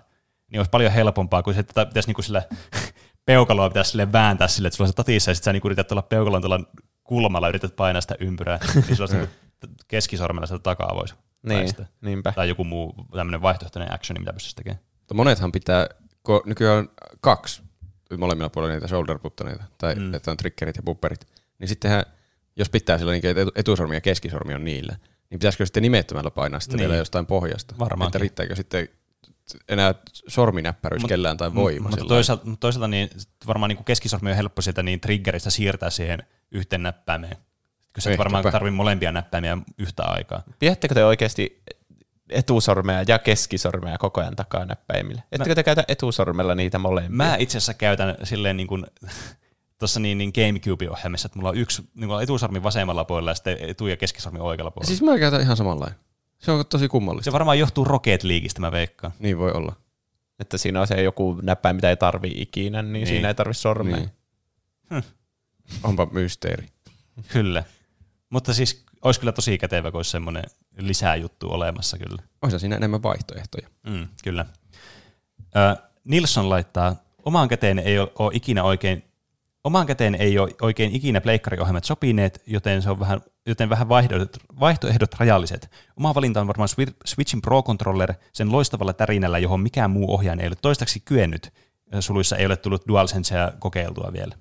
niin 0.52 0.60
olisi 0.60 0.70
paljon 0.70 0.91
helpompaa 0.91 1.44
kuin 1.44 1.54
se, 1.54 1.60
että 1.60 1.86
pitäisi 1.86 2.14
niin 2.14 2.24
sillä 2.24 2.41
peukaloa 3.28 3.70
pitäisi 3.70 3.91
sille 3.91 4.12
vääntää 4.12 4.48
sille, 4.48 4.68
että 4.68 4.78
sulla 4.78 4.88
on 4.88 4.91
se 4.91 4.95
tatissa 4.95 5.32
ja 5.32 5.36
sitten 5.36 5.45
sä 5.45 5.54
niin 5.54 5.62
yrität 5.66 5.91
olla 5.91 6.02
peukalon 6.02 6.41
tuolla 6.41 6.60
kulmalla, 7.04 7.49
yrität 7.49 7.76
painaa 7.76 8.02
sitä 8.02 8.16
ympyrää, 8.20 8.60
niin 8.76 8.95
sulla 8.95 8.99
olisi 8.99 9.16
niin 9.18 9.30
keskisormella 9.88 10.48
sitä 10.48 10.60
takaa 10.60 10.95
voisi 10.95 11.16
Niin, 11.44 11.74
niinpä. 12.02 12.32
Tai 12.32 12.49
joku 12.49 12.64
muu 12.64 12.95
tämmöinen 13.16 13.41
vaihtoehtoinen 13.41 13.94
actioni, 13.94 14.20
mitä 14.20 14.34
pystyisi 14.34 14.56
tekemään. 14.56 14.80
Mutta 14.99 15.14
monethan 15.14 15.52
pitää, 15.52 15.88
kun 16.24 16.41
nykyään 16.45 16.78
on 16.78 16.90
kaksi 17.22 17.62
molemmilla 18.18 18.49
puolilla 18.49 18.74
niitä 18.74 18.88
shoulder 18.88 19.20
buttoneita, 19.20 19.64
tai 19.78 19.95
Mm. 19.95 20.14
että 20.14 20.32
on 20.32 20.38
triggerit 20.38 20.76
ja 20.76 20.84
bupperit, 20.84 21.28
niin 21.60 21.68
sittenhän, 21.68 22.04
jos 22.56 22.70
pitää 22.70 22.98
sillä 22.98 23.12
niin, 23.12 23.26
että 23.26 23.41
etu- 23.41 23.52
etusormi 23.56 23.95
ja 23.95 24.02
keskisormi 24.02 24.54
on 24.54 24.64
niillä, 24.66 24.95
niin 25.30 25.40
pitäisikö 25.40 25.66
sitten 25.66 25.84
nimettömällä 25.84 26.32
painaa 26.32 26.60
sitten 26.60 26.78
Niin. 26.78 26.88
vielä 26.90 26.95
jostain 26.99 27.26
pohjasta? 27.26 27.76
Varmaankin. 27.80 28.10
Että 28.10 28.20
riittääkö 28.20 28.56
sitten 28.56 28.88
enää 29.69 29.95
sorminäppäryys 30.28 31.02
Mut- 31.03 31.07
kellään 31.07 31.38
tai 31.38 31.56
voima 31.56 31.90
Mutta 31.90 32.06
toisaalta, 32.06 32.45
mutta 32.45 32.60
toisaalta 32.60 32.88
niin 32.88 33.10
varmaan 33.48 33.69
niin 33.69 33.84
keskisormi 33.84 34.30
on 34.30 34.36
helppo 34.36 34.61
sieltä 34.61 34.84
niin 34.84 34.99
triggeristä 34.99 35.49
siirtää 35.49 35.90
siihen 35.90 36.24
yhteen 36.52 36.84
näppäimeen. 36.84 37.38
Kun 37.94 38.02
sä 38.02 38.11
et 38.11 38.18
varmaan 38.18 38.44
tarvii 38.44 38.72
molempia 38.72 39.11
näppäimiä 39.11 39.57
yhtä 39.78 40.03
aikaa. 40.03 40.44
Pidättekö 40.60 40.94
te 40.94 41.06
oikeasti 41.06 41.64
etusormea 42.30 43.03
ja 43.07 43.19
keskisormea 43.19 43.98
koko 43.98 44.22
ajan 44.22 44.36
takanäppäimillä? 44.36 45.22
Ettekö 45.32 45.56
te 45.56 45.64
käytä 45.64 45.84
etusormella 45.88 46.56
niitä 46.56 46.80
molempia? 46.80 47.15
Mä 47.15 47.36
itse 47.36 47.57
asiassa 47.57 47.74
käytän 47.74 48.18
silleen 48.24 48.57
niin 48.57 48.68
kuin 48.68 48.86
tuossa 49.78 49.99
niin, 49.99 50.18
niin 50.18 50.32
Gamecube-ohjelmissa, 50.36 51.26
että 51.26 51.40
mulla 51.40 51.49
on 51.49 51.57
yksi 51.57 51.90
niin 51.95 52.22
etusormi 52.24 52.64
vasemmalla 52.64 53.06
puolella 53.06 53.32
ja 53.32 53.36
sitten 53.36 53.57
etu- 53.60 53.88
ja 53.88 53.98
keskisormi 53.98 54.40
oikealla 54.40 54.72
puolella. 54.72 54.88
Siis 54.88 55.02
mä 55.02 55.19
käytän 55.19 55.41
ihan 55.41 55.57
samanlainen. 55.57 55.99
Se 56.40 56.52
on 56.52 56.66
tosi 56.66 56.88
kummallista. 56.88 57.26
se 57.26 57.32
varmaan 57.32 57.60
johtuu 57.60 57.84
Rocket 57.84 58.24
Leagueista, 58.24 58.62
mä 58.62 58.72
veikkaan. 58.72 59.14
Niin 59.20 59.38
voi 59.38 59.52
olla. 59.52 59.76
Että 60.40 60.58
siinä 60.58 60.82
on 60.82 60.88
se 60.88 61.02
joku 61.04 61.40
näppäin, 61.42 61.76
mitä 61.76 61.90
ei 61.90 61.98
tarvii 61.98 62.42
ikinä, 62.42 62.82
niin, 62.82 62.94
Niin. 62.94 63.00
niin. 63.02 63.08
siinä 63.08 63.28
ei 63.28 63.36
tarvi 63.36 63.54
sormea. 63.54 63.96
Niin. 63.98 64.10
Hm. 64.90 65.00
Onpa 65.84 66.08
mysteeri. 66.12 66.68
Kyllä. 67.28 67.64
Mutta 68.30 68.54
siis 68.54 68.86
olisi 69.02 69.20
kyllä 69.20 69.32
tosi 69.32 69.58
kätevä, 69.58 69.92
kun 69.92 69.98
olisi 70.00 70.12
semmoinen 70.12 70.44
lisäjuttu 70.78 71.52
olemassa 71.52 71.98
kyllä. 71.98 72.24
Olisi 72.42 72.60
siinä 72.60 72.76
enemmän 72.76 73.04
vaihtoehtoja. 73.04 73.68
Mm, 73.88 74.08
kyllä. 74.24 74.46
Ö, 75.56 75.82
Nilsson 76.04 76.50
laittaa, 76.50 76.96
omaan 77.26 77.48
käteen 77.48 77.80
ei 77.80 78.00
ole, 78.00 78.12
ole 78.20 78.32
ikinä 78.36 78.64
oikein 78.64 79.04
Omaan 79.64 79.86
käteen 79.88 80.16
ei 80.16 80.40
ole 80.40 80.50
oikein 80.62 80.96
ikinä 80.96 81.22
pleikkariohjelmat 81.22 81.84
sopineet, 81.84 82.44
joten, 82.48 82.82
se 82.82 82.90
on 82.90 83.00
vähän, 83.00 83.22
joten 83.48 83.69
vähän 83.69 83.90
vaihtoehdot, 83.90 84.38
vaihtoehdot 84.60 85.14
rajalliset. 85.14 85.72
Oma 85.98 86.15
valinta 86.15 86.41
on 86.41 86.48
varmaan 86.48 86.69
Swi- 86.69 86.95
Switchin 87.06 87.41
Pro 87.41 87.64
Controller 87.64 88.14
sen 88.34 88.52
loistavalla 88.52 88.94
tärinällä, 88.94 89.38
johon 89.38 89.60
mikään 89.60 89.91
muu 89.91 90.14
ohjaaja 90.14 90.41
ei 90.41 90.48
ole 90.48 90.56
toistaiseksi 90.61 90.99
kyennyt. 90.99 91.53
Suluissa 91.99 92.38
ei 92.38 92.45
ole 92.45 92.57
tullut 92.57 92.88
DualSensea 92.88 93.52
kokeiltua 93.60 94.10
vielä. 94.14 94.36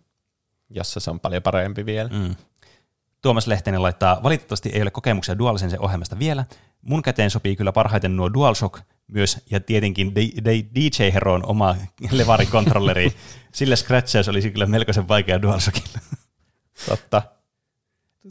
Jossa 0.70 1.00
se 1.00 1.10
on 1.10 1.20
paljon 1.20 1.42
parempi 1.42 1.86
vielä. 1.86 2.08
Mm. 2.08 2.34
Tuomas 3.22 3.46
Lehtinen 3.46 3.82
laittaa, 3.82 4.22
valitettavasti 4.22 4.68
ei 4.68 4.82
ole 4.82 4.90
kokemuksia 4.90 5.38
DualSense 5.38 5.78
ohjelmasta 5.78 6.18
vielä. 6.18 6.44
Mun 6.82 7.02
käteen 7.02 7.30
sopii 7.30 7.56
kyllä 7.56 7.72
parhaiten 7.72 8.16
nuo 8.16 8.32
DualShock 8.34 8.80
myös, 9.08 9.38
ja 9.50 9.60
tietenkin 9.60 10.14
DJ 10.74 11.12
Heron 11.14 11.46
oma 11.46 11.76
levarikontrolleri. 12.10 13.12
Sillä 13.52 13.76
scratchaus 13.76 14.28
olisi 14.28 14.50
kyllä 14.50 14.66
melkoisen 14.66 15.08
vaikea 15.08 15.42
DualShockilla. 15.42 15.98
Totta. 16.88 17.35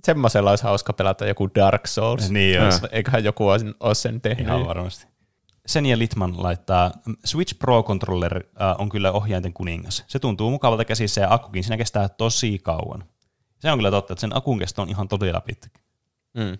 Semmoisella 0.03 0.49
olisi 0.49 0.63
hauska 0.63 0.93
pelata 0.93 1.25
joku 1.25 1.49
Dark 1.55 1.87
Souls. 1.87 2.31
Niin 2.31 2.55
jos. 2.55 2.81
Eiköhän 2.91 3.23
joku 3.23 3.47
ole 3.79 3.95
sen 3.95 4.21
tehnyt. 4.21 4.47
Ihan 4.47 4.65
varmasti. 4.65 5.07
Sen 5.65 5.85
ja 5.85 5.97
Litman 5.97 6.43
laittaa, 6.43 6.91
Switch 7.25 7.59
Pro 7.59 7.83
Controller 7.83 8.37
äh, 8.37 8.75
on 8.77 8.89
kyllä 8.89 9.11
ohjainten 9.11 9.53
kuningas. 9.53 10.03
Se 10.07 10.19
tuntuu 10.19 10.51
mukavalta 10.51 10.85
käsissä 10.85 11.21
ja 11.21 11.33
akkukin 11.33 11.63
siinä 11.63 11.77
kestää 11.77 12.09
tosi 12.09 12.59
kauan. 12.59 13.03
Se 13.59 13.71
on 13.71 13.77
kyllä 13.77 13.91
totta, 13.91 14.13
että 14.13 14.21
sen 14.21 14.37
akun 14.37 14.59
kesto 14.59 14.81
on 14.81 14.89
ihan 14.89 15.07
todella 15.07 15.41
pitkä. 15.41 15.79
Mm. 16.33 16.57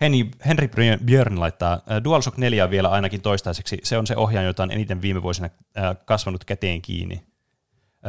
Henry, 0.00 0.28
Henry 0.46 0.70
Björn 1.04 1.40
laittaa, 1.40 1.72
äh, 1.72 2.04
DualShock 2.04 2.38
4 2.38 2.64
on 2.64 2.70
vielä 2.70 2.88
ainakin 2.88 3.20
toistaiseksi. 3.20 3.78
Se 3.82 3.98
on 3.98 4.06
se 4.06 4.16
ohjaaja, 4.16 4.46
jota 4.46 4.62
on 4.62 4.70
eniten 4.70 5.02
viime 5.02 5.22
vuosina 5.22 5.50
äh, 5.78 5.96
kasvanut 6.04 6.44
käteen 6.44 6.82
kiinni. 6.82 7.22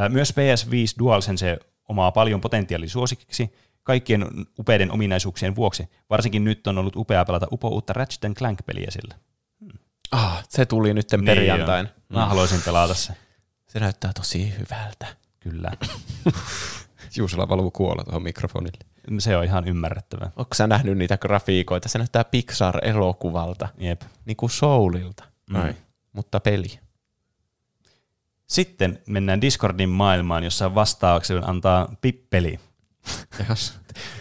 Myös 0.10 0.31
PS5 0.31 0.99
DualSense 0.99 1.60
omaa 1.90 2.11
paljon 2.11 2.41
potentiaalia 2.41 2.90
suosikiksi 2.90 3.53
kaikkien 3.84 4.26
upeiden 4.60 4.92
ominaisuuksien 4.92 5.56
vuoksi. 5.56 5.90
Varsinkin 6.10 6.44
nyt 6.44 6.68
on 6.68 6.78
ollut 6.78 6.96
upea 6.96 7.26
pelata 7.26 7.48
upo 7.52 7.68
uutta 7.68 7.94
Ratchet 7.94 8.38
Clank-peliä 8.38 8.92
sillä. 8.92 9.16
Hmm. 9.60 9.80
Ah, 10.12 10.44
se 10.50 10.66
tuli 10.66 10.94
nyt 10.94 11.12
niin 11.12 11.26
perjantain. 11.26 11.86
Niin 11.86 12.04
Mä 12.10 12.26
haluaisin 12.26 12.62
pelata 12.66 12.94
se. 12.94 13.14
Se 13.68 13.80
näyttää 13.80 14.14
tosi 14.14 14.54
hyvältä. 14.60 15.08
Kyllä. 15.40 15.72
Juusella 17.18 17.50
valuu 17.50 17.72
kuolla 17.72 18.04
tuohon 18.04 18.24
mikrofonille. 18.24 18.78
Se 19.20 19.38
on 19.38 19.44
ihan 19.44 19.68
ymmärrettävää. 19.68 20.32
Onko 20.36 20.54
sä 20.54 20.68
nähnyt 20.68 20.98
niitä 20.98 21.18
grafiikoita? 21.18 21.90
Se 21.90 21.98
näyttää 21.98 22.24
Pixar-elokuvalta. 22.24 23.68
Jep. 23.78 24.02
Niin 24.26 24.38
kuin 24.38 24.50
Soulilta. 24.50 25.24
Mm. 25.50 25.74
Mutta 26.14 26.40
peli. 26.40 26.80
Sitten 28.48 29.02
mennään 29.08 29.42
Discordin 29.42 29.90
maailmaan, 29.90 30.44
jossa 30.44 30.76
vastaavaksi 30.76 31.34
antaa 31.42 31.96
pippeli. 32.02 32.60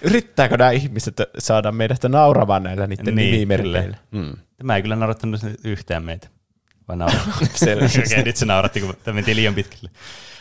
Yrittääkö 0.03 0.57
nämä 0.57 0.71
ihmiset 0.71 1.17
saada 1.39 1.73
meidät 1.73 2.03
nauramaan 2.09 2.63
näillä 2.63 2.87
niiden 2.87 3.15
niin, 3.15 3.33
nimimerkeillä? 3.33 3.97
Mm. 4.11 4.33
Tämä 4.57 4.77
ei 4.77 4.83
kyllä 4.83 4.97
naurattanut 4.97 5.41
yhtään 5.65 6.03
meitä. 6.03 6.29
Vai 6.89 6.97
Okei, 8.07 8.25
nyt 8.25 8.37
se 8.37 8.47
nauratti, 8.47 8.81
kun 8.81 8.95
tämä 9.05 9.15
mentiin 9.15 9.37
liian 9.37 9.55
pitkälle. 9.55 9.91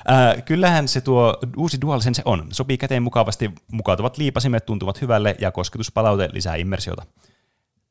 Äh, 0.10 0.44
kyllähän 0.46 0.88
se 0.88 1.02
tuo 1.02 1.38
uusi 1.58 1.82
DualSense 1.82 2.22
on. 2.26 2.48
Sopii 2.52 2.78
käteen 2.78 3.04
mukavasti, 3.04 3.52
mukautuvat 3.72 4.18
liipasimet 4.18 4.66
tuntuvat 4.66 5.02
hyvälle 5.02 5.36
ja 5.40 5.52
kosketuspalaute 5.52 6.30
lisää 6.34 6.56
immersiota. 6.56 7.06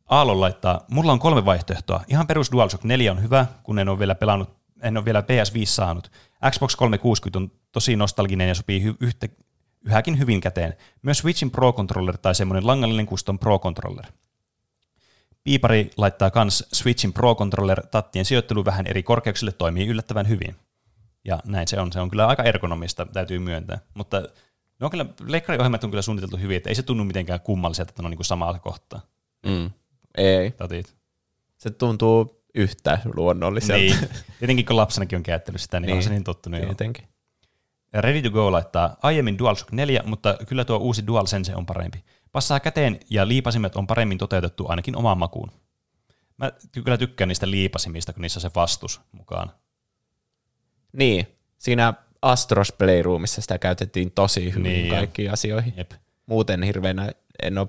Aallon 0.06 0.40
laittaa, 0.40 0.84
mulla 0.90 1.12
on 1.12 1.18
kolme 1.18 1.44
vaihtoehtoa. 1.44 2.04
Ihan 2.08 2.26
perus 2.26 2.52
DualShock 2.52 2.84
4 2.84 3.12
on 3.12 3.22
hyvä, 3.22 3.46
kun 3.62 3.78
en 3.78 3.88
ole 3.88 3.98
vielä 3.98 4.14
pelannut, 4.14 4.50
en 4.82 4.96
ole 4.96 5.04
vielä 5.04 5.20
PS5 5.20 5.64
saanut. 5.64 6.10
Xbox 6.50 6.76
360 6.76 7.38
on 7.38 7.50
tosi 7.72 7.96
nostalginen 7.96 8.48
ja 8.48 8.54
sopii 8.54 8.90
hy- 8.90 8.96
yhtä, 9.00 9.28
yhäkin 9.84 10.18
hyvin 10.18 10.40
käteen. 10.40 10.74
Myös 11.02 11.18
Switchin 11.18 11.50
Pro 11.50 11.72
Controller 11.72 12.18
tai 12.18 12.34
semmoinen 12.34 12.66
langallinen 12.66 13.06
custom 13.06 13.38
Pro 13.38 13.58
Controller. 13.58 14.04
Piipari 15.44 15.90
laittaa 15.96 16.30
kans 16.30 16.68
Switchin 16.72 17.12
Pro 17.12 17.34
Controller 17.34 17.86
tattien 17.86 18.24
sijoittelu 18.24 18.64
vähän 18.64 18.86
eri 18.86 19.02
korkeuksille 19.02 19.52
toimii 19.52 19.86
yllättävän 19.86 20.28
hyvin. 20.28 20.56
Ja 21.24 21.40
näin 21.44 21.68
se 21.68 21.80
on. 21.80 21.92
Se 21.92 22.00
on 22.00 22.10
kyllä 22.10 22.26
aika 22.26 22.42
ergonomista, 22.42 23.06
täytyy 23.06 23.38
myöntää. 23.38 23.78
Mutta 23.94 24.20
ne 24.80 24.84
on 24.84 24.90
kyllä, 24.90 25.06
leikkariohjelmat 25.26 25.84
on 25.84 25.90
kyllä 25.90 26.02
suunniteltu 26.02 26.36
hyvin, 26.36 26.56
että 26.56 26.68
ei 26.68 26.74
se 26.74 26.82
tunnu 26.82 27.04
mitenkään 27.04 27.40
kummalliselta, 27.40 27.90
että 27.90 28.02
ne 28.02 28.06
on 28.06 28.10
niin 28.10 28.24
samalla 28.24 28.58
kohtaa. 28.58 29.00
Mm. 29.46 29.70
Ei. 30.16 30.50
Tatit. 30.50 30.94
Se 31.56 31.70
tuntuu 31.70 32.42
yhtä 32.54 32.98
luonnolliselta. 33.14 33.82
Niin. 33.82 33.96
Tietenkin 34.38 34.66
kun 34.66 34.76
lapsenakin 34.76 35.16
on 35.16 35.22
käyttänyt 35.22 35.60
sitä, 35.60 35.80
niin, 35.80 35.86
niin. 35.86 35.96
on 35.96 36.02
se 36.02 36.10
niin 36.10 36.24
tottunut. 36.24 36.60
Tietenkin. 36.60 37.04
Ready 37.92 38.22
to 38.22 38.30
go 38.30 38.52
laittaa 38.52 38.96
aiemmin 39.02 39.38
DualShock 39.38 39.72
4, 39.72 40.02
mutta 40.06 40.36
kyllä 40.48 40.64
tuo 40.64 40.76
uusi 40.76 41.06
DualSense 41.06 41.56
on 41.56 41.66
parempi. 41.66 42.04
Passaa 42.32 42.60
käteen 42.60 43.00
ja 43.10 43.28
liipasimet 43.28 43.76
on 43.76 43.86
paremmin 43.86 44.18
toteutettu 44.18 44.66
ainakin 44.68 44.96
omaan 44.96 45.18
makuun. 45.18 45.52
Mä 46.36 46.52
kyllä 46.84 46.98
tykkään 46.98 47.28
niistä 47.28 47.50
liipasimista, 47.50 48.12
kun 48.12 48.22
niissä 48.22 48.38
on 48.38 48.42
se 48.42 48.50
vastus 48.54 49.00
mukaan. 49.12 49.50
Niin, 50.92 51.26
siinä 51.58 51.94
Astros 52.22 52.72
Playroomissa 52.72 53.40
sitä 53.40 53.58
käytettiin 53.58 54.10
tosi 54.10 54.50
hyvin 54.50 54.62
niin 54.62 54.90
kaikkiin 54.90 55.32
asioihin. 55.32 55.74
Jep. 55.76 55.92
Muuten 56.26 56.62
hirveänä 56.62 57.12
en 57.42 57.58
ole 57.58 57.68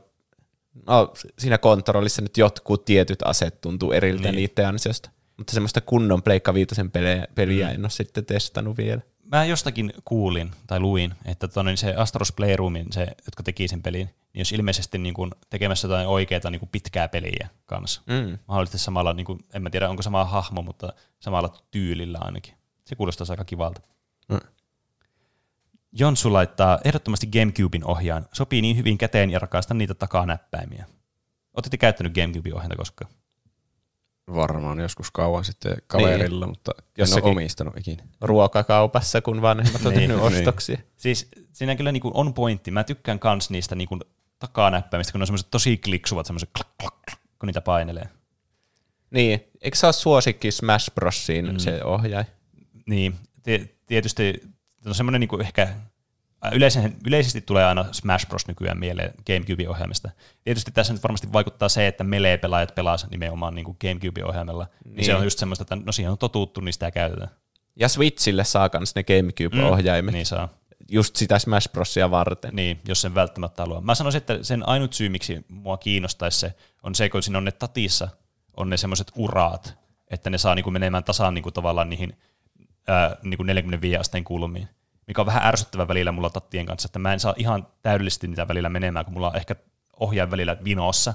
No, 0.88 1.14
siinä 1.40 1.58
kontrollissa 1.58 2.22
nyt 2.22 2.38
jotkut 2.38 2.86
tietyt 2.86 3.20
aset 3.26 3.62
tuntuu 3.62 3.92
eriltä 3.92 4.32
niin. 4.32 4.36
niiden 4.36 4.68
ansiosta. 4.68 5.10
Mutta 5.38 5.54
semmoista 5.54 5.82
kunnon 5.82 6.24
Pleikka 6.24 6.54
Viitosen 6.54 6.92
peliä, 6.92 7.28
peliä 7.36 7.68
mm. 7.68 7.74
en 7.74 7.82
ole 7.82 7.90
sitten 7.90 8.26
testannut 8.26 8.78
vielä. 8.78 9.02
Mä 9.32 9.46
jostakin 9.46 9.94
kuulin 10.06 10.52
tai 10.68 10.80
luin, 10.80 11.14
että 11.26 11.48
tonne 11.48 11.76
se 11.76 11.94
Astros 11.96 12.32
Playroomin, 12.32 12.86
se, 12.92 13.08
jotka 13.26 13.44
teki 13.44 13.68
sen 13.68 13.82
pelin, 13.82 14.06
niin 14.06 14.42
jos 14.42 14.52
ilmeisesti 14.52 14.98
niin 14.98 15.14
kuin 15.14 15.32
tekemässä 15.50 15.88
jotain 15.88 16.08
oikeaa 16.08 16.50
niin 16.50 16.60
kuin 16.60 16.70
pitkää 16.72 17.08
peliä 17.08 17.50
kanssa. 17.66 18.02
Mm. 18.06 18.38
Mahdollisesti 18.48 18.78
samalla, 18.78 19.14
niin 19.14 19.26
kuin, 19.26 19.40
en 19.54 19.62
mä 19.62 19.70
tiedä 19.70 19.90
onko 19.90 20.02
sama 20.02 20.26
hahmo, 20.26 20.62
mutta 20.62 20.94
samalla 21.20 21.54
tyylillä 21.72 22.18
ainakin. 22.22 22.54
Se 22.86 22.96
kuulostaa 22.96 23.28
aika 23.30 23.46
kivalta. 23.46 23.82
Mm. 24.30 24.40
Jonsu 25.92 26.34
laittaa 26.34 26.80
ehdottomasti 26.86 27.28
Gamecubein 27.28 27.86
ohjaan. 27.86 28.26
Sopii 28.34 28.62
niin 28.62 28.78
hyvin 28.78 28.98
käteen 28.98 29.30
ja 29.30 29.40
rakastan 29.40 29.78
niitä 29.78 29.94
takanäppäimiä. 29.94 30.86
Oletteko 31.54 31.82
käyttänyt 31.82 32.14
Gamecubein 32.14 32.56
ohjainta 32.56 32.76
koskaan? 32.76 33.12
Varmaan 34.34 34.80
joskus 34.80 35.12
kauan 35.12 35.46
sitten 35.46 35.78
kaverilla, 35.88 36.46
niin. 36.46 36.52
mutta 36.52 36.72
Jossakin 36.98 37.24
en 37.24 37.26
ole 37.26 37.32
omistanut 37.32 37.78
ikinä. 37.78 38.04
Ruokakaupassa, 38.22 39.22
kun 39.22 39.42
vanhemmat 39.42 39.86
on 39.86 39.94
niin, 39.94 40.00
tehnyt 40.00 40.18
niin. 40.18 40.40
ostoksia. 40.40 40.78
Siis 40.98 41.28
siinä 41.54 41.76
kyllä 41.76 41.92
niin 41.92 42.02
on 42.14 42.34
pointti. 42.34 42.72
Mä 42.72 42.84
tykkään 42.84 43.20
kans 43.20 43.50
niistä 43.50 43.76
niin 43.76 43.90
takanäppäimistä, 44.40 45.12
kun 45.12 45.20
ne 45.20 45.24
on 45.24 45.28
semmoiset 45.28 45.52
tosi 45.52 45.78
kliksuvat, 45.78 46.26
semmoiset 46.26 46.50
klak, 46.58 46.68
klak, 46.80 46.94
klak, 47.10 47.20
kun 47.40 47.48
niitä 47.48 47.62
painelee. 47.62 48.10
Niin, 49.12 49.40
eikö 49.62 49.78
se 49.78 49.88
ole 49.88 49.94
suosikki 49.94 50.52
Smash 50.52 50.92
Brosiin 50.96 51.52
mm. 51.52 51.58
se 51.58 51.84
ohjaaja? 51.84 52.26
Niin, 52.86 53.16
tietysti 53.86 54.44
on 54.86 54.96
semmoinen 54.96 55.20
niin 55.20 55.42
ehkä 55.42 55.68
Yleisen, 56.52 56.96
yleisesti 57.08 57.42
tulee 57.42 57.66
aina 57.66 57.86
Smash 57.92 58.28
Bros. 58.28 58.48
nykyään 58.48 58.80
mieleen 58.80 59.14
Gamecube-ohjelmista. 59.28 60.10
Tietysti 60.44 60.72
tässä 60.72 60.94
nyt 60.94 61.04
varmasti 61.04 61.34
vaikuttaa 61.34 61.70
se, 61.70 61.88
että 61.88 62.04
Melee-pelaajat 62.04 62.76
pelaavat 62.76 63.08
nimenomaan 63.12 63.56
niin 63.56 63.78
Gamecube-ohjelmalla. 63.82 64.68
Niin. 64.86 64.96
niin. 64.96 65.06
Se 65.06 65.16
on 65.16 65.24
just 65.24 65.40
semmoista, 65.40 65.64
että 65.64 65.76
no 65.76 65.92
siihen 65.92 66.12
on 66.12 66.18
totuttu, 66.18 66.62
niin 66.62 66.74
sitä 66.74 66.92
käytetään. 66.92 67.30
Ja 67.76 67.90
Switchille 67.90 68.44
saa 68.44 68.70
myös 68.78 68.96
ne 68.96 69.04
Gamecube-ohjaimet. 69.04 70.12
Mm, 70.12 70.16
niin 70.16 70.26
saa. 70.26 70.50
Just 70.90 71.16
sitä 71.16 71.40
Smash 71.40 71.72
Brosia 71.72 72.12
varten. 72.12 72.56
Niin, 72.56 72.80
jos 72.88 73.02
sen 73.02 73.16
välttämättä 73.16 73.64
haluaa. 73.64 73.82
Mä 73.82 73.96
sanoisin, 73.96 74.18
että 74.18 74.40
sen 74.42 74.70
ainut 74.70 74.94
syy, 74.94 75.10
miksi 75.10 75.46
mua 75.48 75.78
kiinnostaisi 75.78 76.40
se, 76.40 76.54
on 76.84 76.96
se, 76.96 77.10
kun 77.10 77.24
siinä 77.24 77.38
on 77.38 77.46
ne 77.46 77.52
tatissa, 77.52 78.08
on 78.58 78.70
ne 78.70 78.78
semmoiset 78.78 79.12
uraat, 79.16 79.78
että 80.08 80.30
ne 80.30 80.38
saa 80.38 80.56
niinku 80.56 80.72
menemään 80.72 81.04
tasaan 81.04 81.34
niinku 81.34 81.52
tavallaan 81.52 81.90
niihin 81.90 82.18
ää, 82.88 83.18
niinku 83.24 83.44
45 83.44 83.98
asteen 83.98 84.24
kulmiin 84.24 84.68
mikä 85.12 85.22
on 85.22 85.26
vähän 85.26 85.46
ärsyttävä 85.46 85.88
välillä 85.88 86.12
mulla 86.12 86.30
tattien 86.30 86.66
kanssa, 86.66 86.88
että 86.88 87.00
mä 87.00 87.14
en 87.14 87.20
saa 87.20 87.34
ihan 87.38 87.68
täydellisesti 87.82 88.28
niitä 88.28 88.48
välillä 88.48 88.70
menemään, 88.70 89.06
kun 89.06 89.14
mulla 89.14 89.30
on 89.30 89.36
ehkä 89.36 89.56
ohjaan 90.00 90.32
välillä 90.32 90.58
vinossa, 90.64 91.14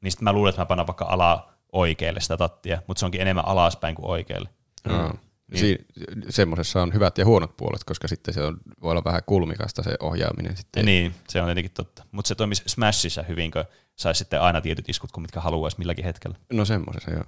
niin 0.00 0.12
sitten 0.12 0.24
mä 0.24 0.32
luulen, 0.32 0.50
että 0.50 0.62
mä 0.62 0.66
panan 0.66 0.86
vaikka 0.86 1.04
ala 1.04 1.52
oikealle 1.72 2.20
sitä 2.20 2.36
tattia, 2.36 2.82
mutta 2.86 2.98
se 2.98 3.06
onkin 3.06 3.20
enemmän 3.20 3.46
alaspäin 3.46 3.94
kuin 3.94 4.06
oikealle. 4.06 4.48
Mm. 4.88 5.18
Niin. 5.52 5.60
Si- 5.60 5.86
semmoisessa 6.28 6.82
on 6.82 6.94
hyvät 6.94 7.18
ja 7.18 7.24
huonot 7.24 7.56
puolet, 7.56 7.84
koska 7.84 8.08
sitten 8.08 8.34
se 8.34 8.42
on, 8.42 8.56
voi 8.82 8.90
olla 8.90 9.04
vähän 9.04 9.22
kulmikasta 9.26 9.82
se 9.82 9.96
ohjaaminen. 10.00 10.56
Sitten. 10.56 10.84
Niin, 10.84 11.14
se 11.28 11.40
on 11.40 11.46
tietenkin 11.46 11.72
totta. 11.74 12.04
Mutta 12.12 12.28
se 12.28 12.34
toimisi 12.34 12.62
Smashissa 12.66 13.22
hyvin, 13.22 13.50
kun 13.50 13.64
saisi 13.96 14.18
sitten 14.18 14.40
aina 14.40 14.60
tietyt 14.60 14.88
iskut, 14.88 15.12
kun 15.12 15.22
mitkä 15.22 15.40
haluaisi 15.40 15.78
milläkin 15.78 16.04
hetkellä. 16.04 16.36
No 16.52 16.64
semmoisessa, 16.64 17.10
joo. 17.10 17.24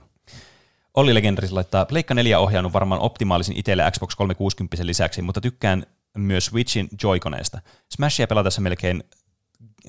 Olli 0.94 1.14
Legendaris 1.14 1.52
laittaa, 1.52 1.84
Pleikka 1.84 2.14
4 2.14 2.38
ohjaanut 2.38 2.72
varmaan 2.72 3.00
optimaalisin 3.00 3.56
itselle 3.56 3.90
Xbox 3.90 4.14
360 4.14 4.86
lisäksi, 4.86 5.22
mutta 5.22 5.40
tykkään 5.40 5.86
myös 6.18 6.46
Switchin 6.46 6.88
Joy-koneesta. 7.02 7.60
Smashia 7.90 8.26
pelatessa 8.26 8.60
melkein, 8.60 9.04